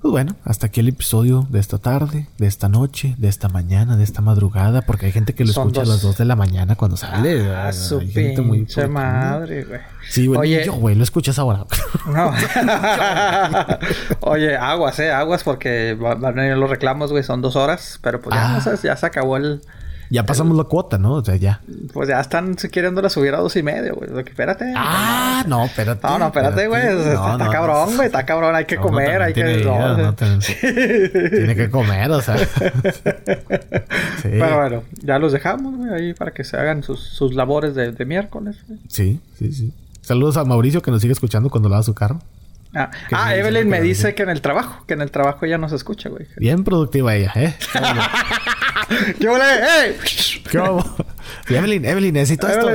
Pues 0.00 0.12
bueno, 0.12 0.36
hasta 0.44 0.66
aquí 0.66 0.78
el 0.78 0.86
episodio 0.88 1.48
de 1.50 1.58
esta 1.58 1.78
tarde, 1.78 2.28
de 2.38 2.46
esta 2.46 2.68
noche, 2.68 3.16
de 3.18 3.26
esta 3.28 3.48
mañana, 3.48 3.96
de 3.96 4.04
esta 4.04 4.22
madrugada, 4.22 4.82
porque 4.82 5.06
hay 5.06 5.12
gente 5.12 5.34
que 5.34 5.44
lo 5.44 5.52
Son 5.52 5.68
escucha 5.68 5.80
dos. 5.80 5.90
a 5.90 5.92
las 5.94 6.02
2 6.02 6.18
de 6.18 6.24
la 6.24 6.36
mañana 6.36 6.76
cuando 6.76 6.96
sale. 6.96 7.50
Ah, 7.52 7.66
Hay 7.66 7.72
su 7.72 8.00
gente 8.00 8.40
muy 8.40 8.64
madre, 8.88 9.64
güey. 9.64 9.80
Sí, 10.08 10.28
güey, 10.28 10.38
Oye. 10.38 10.64
yo, 10.66 10.74
güey, 10.74 10.94
lo 10.94 11.02
escuchas 11.02 11.38
ahora. 11.40 11.66
No. 12.06 12.32
Oye, 14.20 14.56
aguas, 14.56 14.98
eh, 15.00 15.10
aguas, 15.10 15.42
porque 15.42 15.94
va- 15.94 16.14
van 16.14 16.38
a 16.38 16.42
venir 16.42 16.56
los 16.56 16.70
reclamos, 16.70 17.10
güey, 17.10 17.22
son 17.24 17.42
dos 17.42 17.56
horas, 17.56 17.98
pero 18.02 18.20
pues 18.20 18.34
ya, 18.36 18.56
Ah. 18.56 18.60
¿sabes? 18.60 18.82
ya 18.82 18.96
se 18.96 19.04
acabó 19.06 19.36
el, 19.36 19.62
Ya 20.10 20.24
pasamos 20.24 20.56
la 20.56 20.64
cuota, 20.64 20.98
¿no? 20.98 21.14
O 21.14 21.24
sea, 21.24 21.36
ya. 21.36 21.60
Pues 21.92 22.08
ya 22.08 22.20
están 22.20 22.54
queriéndola 22.56 23.10
subir 23.10 23.34
a 23.34 23.38
dos 23.38 23.56
y 23.56 23.62
medio, 23.62 23.94
güey. 23.94 24.08
Espérate. 24.26 24.72
Ah, 24.76 25.44
no, 25.46 25.66
espérate. 25.66 26.06
No, 26.06 26.18
no, 26.18 26.26
espérate, 26.26 26.66
güey. 26.66 26.82
está, 26.86 27.48
cabrón, 27.50 27.96
güey. 27.96 28.06
Está 28.06 28.24
cabrón. 28.24 28.54
Hay 28.54 28.64
que 28.64 28.76
comer, 28.76 29.22
hay 29.22 29.34
que... 29.34 29.44
tiene 31.30 31.54
que 31.54 31.70
comer, 31.70 32.10
o 32.10 32.20
sea. 32.22 32.38
sí. 32.38 32.46
Pero 34.22 34.56
bueno, 34.56 34.82
ya 35.02 35.18
los 35.18 35.32
dejamos, 35.32 35.76
güey, 35.76 35.92
ahí 35.92 36.14
para 36.14 36.32
que 36.32 36.44
se 36.44 36.56
hagan 36.56 36.82
sus, 36.82 37.00
sus 37.00 37.34
labores 37.34 37.74
de, 37.74 37.92
de 37.92 38.04
miércoles. 38.04 38.56
Sí, 38.88 39.20
sí, 39.38 39.52
sí. 39.52 39.72
Saludos 40.00 40.38
a 40.38 40.44
Mauricio 40.44 40.80
que 40.80 40.90
nos 40.90 41.02
sigue 41.02 41.12
escuchando 41.12 41.50
cuando 41.50 41.68
lava 41.68 41.82
su 41.82 41.94
carro. 41.94 42.20
Ah, 42.74 42.90
ah 43.12 43.34
Evelyn 43.34 43.68
me 43.68 43.80
dice 43.80 44.14
que 44.14 44.22
en 44.22 44.28
el 44.28 44.40
trabajo, 44.42 44.84
que 44.86 44.94
en 44.94 45.00
el 45.00 45.10
trabajo 45.10 45.46
ella 45.46 45.58
nos 45.58 45.72
escucha, 45.72 46.08
güey. 46.08 46.26
Bien 46.36 46.64
productiva 46.64 47.14
ella, 47.14 47.32
¿eh? 47.34 47.54
Yo 49.18 49.36
le, 49.36 49.44
¡eh! 49.44 49.96
¿Qué 50.50 50.58
Evelyn, 51.56 51.84
Evelyn, 51.84 52.14
necesito 52.14 52.48
esto. 52.48 52.68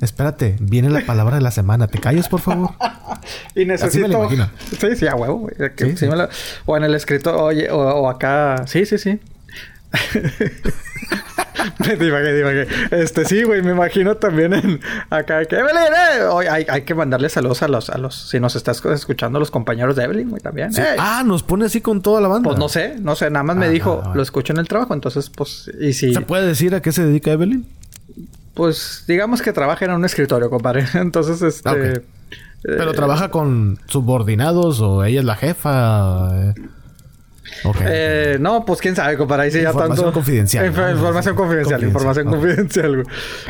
Espérate, 0.00 0.56
viene 0.60 0.90
la 0.90 1.02
palabra 1.02 1.36
de 1.36 1.42
la 1.42 1.52
semana. 1.52 1.86
¿Te 1.86 1.98
calles, 1.98 2.28
por 2.28 2.40
favor? 2.40 2.70
y 3.54 3.64
necesito. 3.64 4.28
Sí, 4.80 4.96
sí, 4.96 5.06
a 5.06 5.14
huevo, 5.14 5.38
güey. 5.38 5.54
O 6.66 6.76
en 6.76 6.84
el 6.84 6.94
escrito, 6.94 7.40
oye, 7.40 7.70
o 7.70 8.08
acá. 8.08 8.64
Sí, 8.66 8.84
sí, 8.84 8.98
sí. 8.98 9.20
Este, 12.90 13.24
sí, 13.24 13.42
güey, 13.42 13.62
me 13.62 13.72
imagino 13.72 14.16
también 14.16 14.52
en 14.52 14.80
acá 15.10 15.44
que 15.44 15.56
Evelyn, 15.56 15.92
eh". 15.92 16.48
hay, 16.50 16.66
hay, 16.68 16.82
que 16.82 16.94
mandarle 16.94 17.28
saludos 17.28 17.62
a 17.62 17.68
los, 17.68 17.90
a 17.90 17.98
los, 17.98 18.14
si 18.14 18.40
nos 18.40 18.56
estás 18.56 18.84
escuchando, 18.84 19.38
los 19.38 19.50
compañeros 19.50 19.96
de 19.96 20.04
Evelyn, 20.04 20.30
güey, 20.30 20.42
también. 20.42 20.70
Ah, 20.98 21.22
nos 21.24 21.42
pone 21.42 21.66
así 21.66 21.80
con 21.80 22.02
toda 22.02 22.20
la 22.20 22.28
banda. 22.28 22.48
Pues 22.48 22.58
no 22.58 22.68
sé, 22.68 22.96
no 23.00 23.16
sé, 23.16 23.30
nada 23.30 23.42
más 23.42 23.56
me 23.56 23.66
ah, 23.66 23.70
dijo, 23.70 24.02
lo 24.14 24.22
escucho 24.22 24.52
en 24.52 24.58
el 24.58 24.68
trabajo, 24.68 24.94
entonces, 24.94 25.30
pues, 25.30 25.70
y 25.80 25.92
si. 25.92 26.14
¿Se 26.14 26.20
puede 26.20 26.46
decir 26.46 26.74
a 26.74 26.82
qué 26.82 26.92
se 26.92 27.04
dedica 27.04 27.32
Evelyn? 27.32 27.66
Pues, 28.54 29.04
digamos 29.08 29.40
que 29.40 29.52
trabaja 29.52 29.84
en 29.84 29.92
un 29.92 30.04
escritorio, 30.04 30.50
compadre. 30.50 30.86
Entonces, 30.94 31.40
este. 31.42 31.68
Ah, 31.68 31.74
eh, 31.74 32.02
Pero 32.62 32.92
trabaja 32.92 33.30
con 33.30 33.78
subordinados 33.86 34.80
o 34.80 35.04
ella 35.04 35.20
es 35.20 35.26
la 35.26 35.36
jefa. 35.36 36.54
Eh. 37.64 37.70
Eh, 37.86 38.36
no, 38.40 38.64
pues 38.64 38.80
quién 38.80 38.96
sabe, 38.96 39.16
compadre. 39.16 39.44
Ahí 39.44 39.50
sí 39.50 39.60
ya 39.62 39.72
tanto. 39.72 40.12
Confidencial, 40.12 40.66
información 40.66 41.34
confidencial. 41.34 41.82
Información 41.82 42.26
confidencial. 42.28 43.04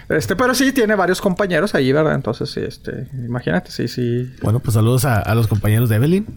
Este, 0.09 0.37
pero 0.37 0.55
sí 0.55 0.73
tiene 0.73 0.95
varios 0.95 1.21
compañeros 1.21 1.75
ahí, 1.75 1.93
¿verdad? 1.93 2.15
Entonces, 2.15 2.51
sí, 2.51 2.61
este, 2.61 3.09
imagínate, 3.13 3.71
sí, 3.71 3.89
sí. 3.89 4.35
Bueno, 4.43 4.61
pues 4.61 4.75
saludos 4.75 5.05
a, 5.05 5.35
los 5.35 5.47
compañeros 5.47 5.89
de 5.89 5.97
Evelyn. 5.97 6.27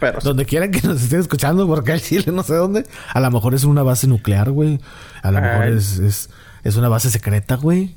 pero 0.00 0.20
Donde 0.20 0.44
quieran 0.44 0.70
que 0.70 0.86
nos 0.86 1.02
estén 1.02 1.20
escuchando, 1.20 1.66
porque 1.66 1.92
al 1.92 2.00
Chile 2.00 2.32
no 2.32 2.42
sé 2.42 2.54
dónde. 2.54 2.84
A 3.12 3.20
lo 3.20 3.30
mejor 3.30 3.54
es 3.54 3.64
una 3.64 3.82
base 3.82 4.06
nuclear, 4.06 4.50
güey. 4.50 4.80
A 5.22 5.30
lo 5.30 5.40
mejor 5.40 5.66
es, 5.68 5.98
es, 5.98 6.30
es 6.64 6.76
una 6.76 6.88
base 6.88 7.10
secreta, 7.10 7.56
güey. 7.56 7.95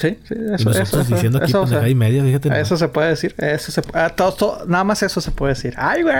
Sí, 0.00 0.18
sí, 0.24 0.34
eso, 0.54 0.70
eso, 0.72 1.04
diciendo 1.04 1.38
aquí 1.38 1.50
eso, 1.50 1.86
y 1.86 1.94
media, 1.94 2.24
fíjate. 2.24 2.60
Eso 2.60 2.76
se 2.76 2.88
puede 2.88 3.10
decir. 3.10 3.34
Eso 3.38 3.70
se, 3.70 3.80
ah, 3.94 4.10
todo, 4.10 4.64
nada 4.66 4.82
más 4.82 5.02
eso 5.04 5.20
se 5.20 5.30
puede 5.30 5.54
decir. 5.54 5.74
¡Ay, 5.76 6.02
güey! 6.02 6.16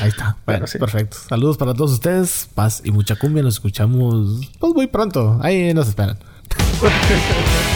ahí 0.00 0.08
está. 0.08 0.36
Bueno, 0.46 0.64
perfecto. 0.78 1.18
Saludos 1.28 1.58
para 1.58 1.74
todos 1.74 1.92
ustedes. 1.92 2.48
Paz 2.54 2.80
y 2.82 2.92
mucha 2.92 3.16
cumbia. 3.16 3.42
Nos 3.42 3.54
escuchamos 3.54 4.40
pues 4.58 4.72
muy 4.72 4.86
pronto. 4.86 5.38
Ahí 5.42 5.74
nos 5.74 5.88
esperan. 5.88 6.16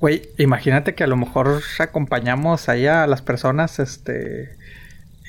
Güey, 0.00 0.30
imagínate 0.38 0.94
que 0.94 1.04
a 1.04 1.06
lo 1.06 1.16
mejor 1.16 1.62
acompañamos 1.78 2.68
ahí 2.68 2.86
a 2.86 3.06
las 3.06 3.22
personas, 3.22 3.78
este... 3.78 4.56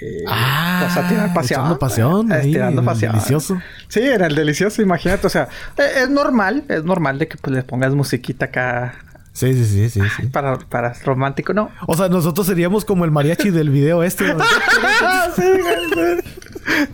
Eh, 0.02 0.24
ah, 0.28 0.84
pues 0.84 0.98
a 0.98 1.10
tirar 1.10 1.34
pasión. 1.34 1.78
pasión. 1.78 2.32
Ahí, 2.32 2.54
tirando 2.54 2.84
pasión. 2.86 3.12
Delicioso. 3.14 3.62
Sí, 3.90 4.00
en 4.00 4.22
el 4.24 4.34
delicioso, 4.34 4.82
imagínate. 4.82 5.28
O 5.28 5.30
sea, 5.30 5.50
e, 5.78 6.04
es, 6.04 6.10
normal, 6.10 6.64
es 6.70 6.86
normal 6.86 7.20
de 7.20 7.28
que 7.28 7.38
pues, 7.38 7.54
le 7.54 7.64
pongas 7.64 7.94
musiquita 7.94 8.46
acá. 8.46 8.96
Sí, 9.34 9.54
sí, 9.54 9.66
sí, 9.66 9.90
sí, 9.90 10.02
sí. 10.16 10.28
Para, 10.28 10.58
para 10.58 10.94
romántico, 11.04 11.54
¿no? 11.54 11.70
O 11.86 11.98
sea, 11.98 12.08
nosotros 12.08 12.48
seríamos 12.48 12.86
como 12.86 13.04
el 13.04 13.12
mariachi 13.12 13.50
del 13.50 13.70
video 13.70 14.04
este. 14.04 14.26
sí, 15.36 15.44
güey. 15.62 16.22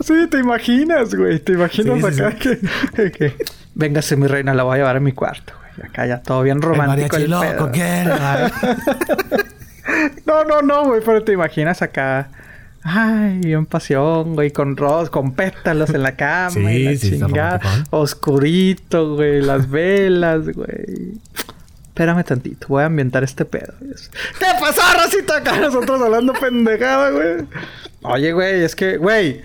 Sí, 0.00 0.26
te 0.28 0.38
imaginas, 0.38 1.14
güey. 1.14 1.38
Te 1.38 1.52
imaginas 1.52 2.02
acá 2.02 2.34
Que, 2.36 3.12
que, 3.12 3.36
Véngase, 3.74 4.16
mi 4.16 4.26
reina, 4.26 4.54
la 4.54 4.64
voy 4.64 4.74
a 4.74 4.78
llevar 4.78 4.96
a 4.96 5.00
mi 5.00 5.12
cuarto, 5.12 5.52
güey. 5.58 5.65
Acá 5.84 6.06
ya 6.06 6.22
todo 6.22 6.42
bien 6.42 6.62
romántico. 6.62 7.16
El 7.16 7.30
loco, 7.30 7.70
no, 10.26 10.44
no, 10.44 10.62
no, 10.62 10.86
güey, 10.86 11.02
pero 11.04 11.22
te 11.22 11.32
imaginas 11.32 11.82
acá. 11.82 12.28
Ay, 12.82 13.40
bien 13.40 13.66
pasión, 13.66 14.34
güey, 14.34 14.52
con 14.52 14.76
ros, 14.76 15.10
con 15.10 15.32
pétalos 15.32 15.90
en 15.90 16.04
la 16.04 16.14
cama 16.14 16.50
sí, 16.50 16.60
y 16.60 16.84
la 16.84 16.96
chingada. 16.96 17.60
Oscurito, 17.90 19.16
güey, 19.16 19.42
las 19.42 19.68
velas, 19.68 20.48
güey. 20.48 21.14
Espérame 21.88 22.24
tantito, 22.24 22.68
voy 22.68 22.82
a 22.82 22.86
ambientar 22.86 23.24
este 23.24 23.44
pedo. 23.44 23.74
¿Qué 23.80 24.46
pasó, 24.60 24.82
Rosita? 25.02 25.38
Acá 25.38 25.58
nosotros 25.58 26.00
hablando 26.00 26.32
pendejada, 26.34 27.10
güey. 27.10 27.44
Oye, 28.02 28.32
güey, 28.32 28.62
es 28.62 28.76
que, 28.76 28.98
güey, 28.98 29.42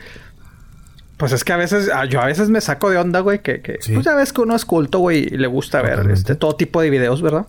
pues 1.22 1.34
es 1.34 1.44
que 1.44 1.54
a 1.54 1.58
veces, 1.58 1.88
ah, 1.94 2.06
yo 2.06 2.20
a 2.20 2.26
veces 2.26 2.50
me 2.50 2.60
saco 2.62 2.90
de 2.90 2.98
onda, 2.98 3.20
güey, 3.20 3.44
que, 3.44 3.62
que 3.62 3.78
pues 3.94 4.04
ya 4.04 4.16
ves 4.16 4.34
que 4.34 4.42
uno 4.42 4.56
es 4.56 4.66
culto, 4.66 4.98
güey, 4.98 5.20
y 5.20 5.38
le 5.38 5.46
gusta 5.46 5.80
ver 5.84 6.10
este, 6.10 6.34
todo 6.34 6.56
tipo 6.56 6.82
de 6.82 6.90
videos, 6.90 7.22
¿verdad? 7.22 7.46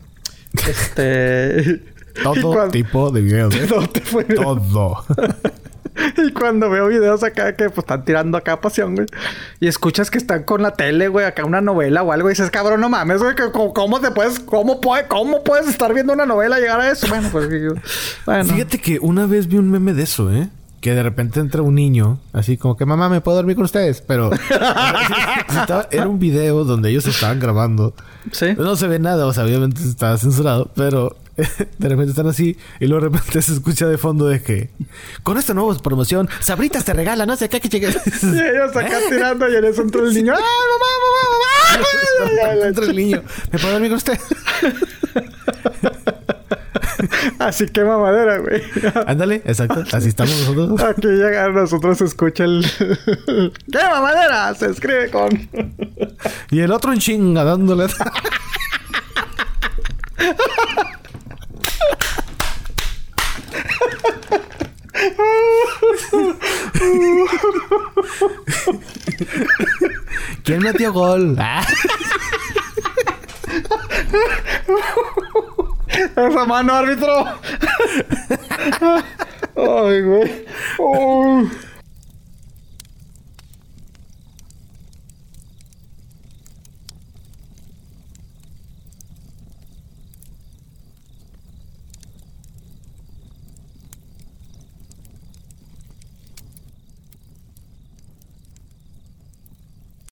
Este. 0.68 1.80
todo 2.22 2.68
tipo 2.68 3.10
de 3.10 3.22
videos. 3.22 3.54
¿eh? 3.54 3.66
todo. 4.34 5.06
y 6.18 6.32
cuando 6.32 6.68
veo 6.68 6.88
videos 6.88 7.22
acá 7.22 7.56
que 7.56 7.70
pues 7.70 7.78
están 7.78 8.04
tirando 8.04 8.36
acá 8.36 8.60
pasión, 8.60 8.94
güey. 8.94 9.06
Y 9.58 9.68
escuchas 9.68 10.10
que 10.10 10.18
están 10.18 10.42
con 10.42 10.60
la 10.60 10.72
tele, 10.74 11.08
güey, 11.08 11.24
acá 11.24 11.46
una 11.46 11.62
novela 11.62 12.02
o 12.02 12.12
algo. 12.12 12.28
Y 12.28 12.32
dices, 12.32 12.50
cabrón, 12.50 12.78
no 12.82 12.90
mames, 12.90 13.22
güey, 13.22 13.34
¿cómo 13.74 14.02
te 14.02 14.10
puedes, 14.10 14.38
cómo, 14.38 14.82
puede, 14.82 15.06
cómo 15.06 15.42
puedes 15.44 15.66
estar 15.66 15.94
viendo 15.94 16.12
una 16.12 16.26
novela 16.26 16.58
y 16.58 16.60
llegar 16.60 16.82
a 16.82 16.90
eso? 16.90 17.06
Bueno, 17.08 17.30
pues 17.32 17.48
bueno. 18.26 18.44
Fíjate 18.52 18.76
que 18.76 18.98
una 18.98 19.24
vez 19.24 19.46
vi 19.46 19.56
un 19.56 19.70
meme 19.70 19.94
de 19.94 20.02
eso, 20.02 20.30
¿eh? 20.30 20.50
Que 20.82 20.94
de 20.96 21.02
repente 21.04 21.38
entra 21.38 21.62
un 21.62 21.76
niño, 21.76 22.18
así 22.32 22.56
como 22.56 22.76
que 22.76 22.84
mamá, 22.84 23.08
¿me 23.08 23.20
puedo 23.20 23.36
dormir 23.36 23.54
con 23.54 23.64
ustedes? 23.64 24.02
Pero 24.02 24.30
era 25.92 26.08
un 26.08 26.18
video 26.18 26.64
donde 26.64 26.90
ellos 26.90 27.06
estaban 27.06 27.38
grabando. 27.38 27.94
Sí. 28.32 28.48
No 28.58 28.74
se 28.74 28.88
ve 28.88 28.98
nada, 28.98 29.26
o 29.26 29.32
sea, 29.32 29.44
obviamente 29.44 29.80
estaba 29.80 30.18
censurado, 30.18 30.72
pero 30.74 31.16
de 31.78 31.88
repente 31.88 32.10
están 32.10 32.26
así 32.26 32.58
y 32.80 32.86
luego 32.88 33.04
de 33.04 33.10
repente 33.16 33.40
se 33.42 33.52
escucha 33.52 33.86
de 33.86 33.96
fondo 33.96 34.26
de 34.26 34.42
que 34.42 34.70
con 35.22 35.38
esta 35.38 35.54
nueva 35.54 35.72
promoción, 35.78 36.28
Sabritas 36.40 36.84
te 36.84 36.92
regala, 36.92 37.26
no 37.26 37.36
sé 37.36 37.48
qué 37.48 37.60
que 37.60 37.68
llegue. 37.68 37.86
y 37.86 38.26
ellos 38.26 38.76
acá 38.76 38.98
tirando 39.08 39.48
y 39.48 39.54
en 39.54 39.64
eso 39.64 39.82
entra 39.82 40.02
el 40.02 40.12
niño. 40.12 40.34
¡Ah, 40.36 40.40
mamá, 40.72 41.84
mamá, 42.26 42.50
mamá! 42.50 42.66
entra 42.66 42.84
el 42.86 42.96
niño. 42.96 43.22
¿Me 43.52 43.58
puedo 43.60 43.72
dormir 43.72 43.90
con 43.90 43.98
usted? 43.98 44.18
Así 47.38 47.66
que 47.66 47.84
mamadera, 47.84 48.38
güey. 48.38 48.62
Ándale, 49.06 49.36
exacto. 49.44 49.84
Así 49.92 50.08
estamos 50.08 50.32
nosotros. 50.40 50.82
Aquí 50.96 51.08
llega 51.08 51.48
nosotros 51.48 51.98
se 51.98 52.04
escucha 52.04 52.44
el. 52.44 52.64
¡Qué 53.70 53.78
mamadera! 53.78 54.54
Se 54.54 54.70
escribe 54.70 55.10
con. 55.10 55.48
y 56.50 56.60
el 56.60 56.72
otro 56.72 56.92
en 56.92 56.98
chinga 56.98 57.44
dándole. 57.44 57.86
¿Quién 70.44 70.62
metió 70.62 70.92
gol? 70.92 71.36
Esa 76.16 76.46
mano, 76.46 76.72
árbitro. 76.74 77.24
Ay, 79.56 80.02
güey. 80.02 80.46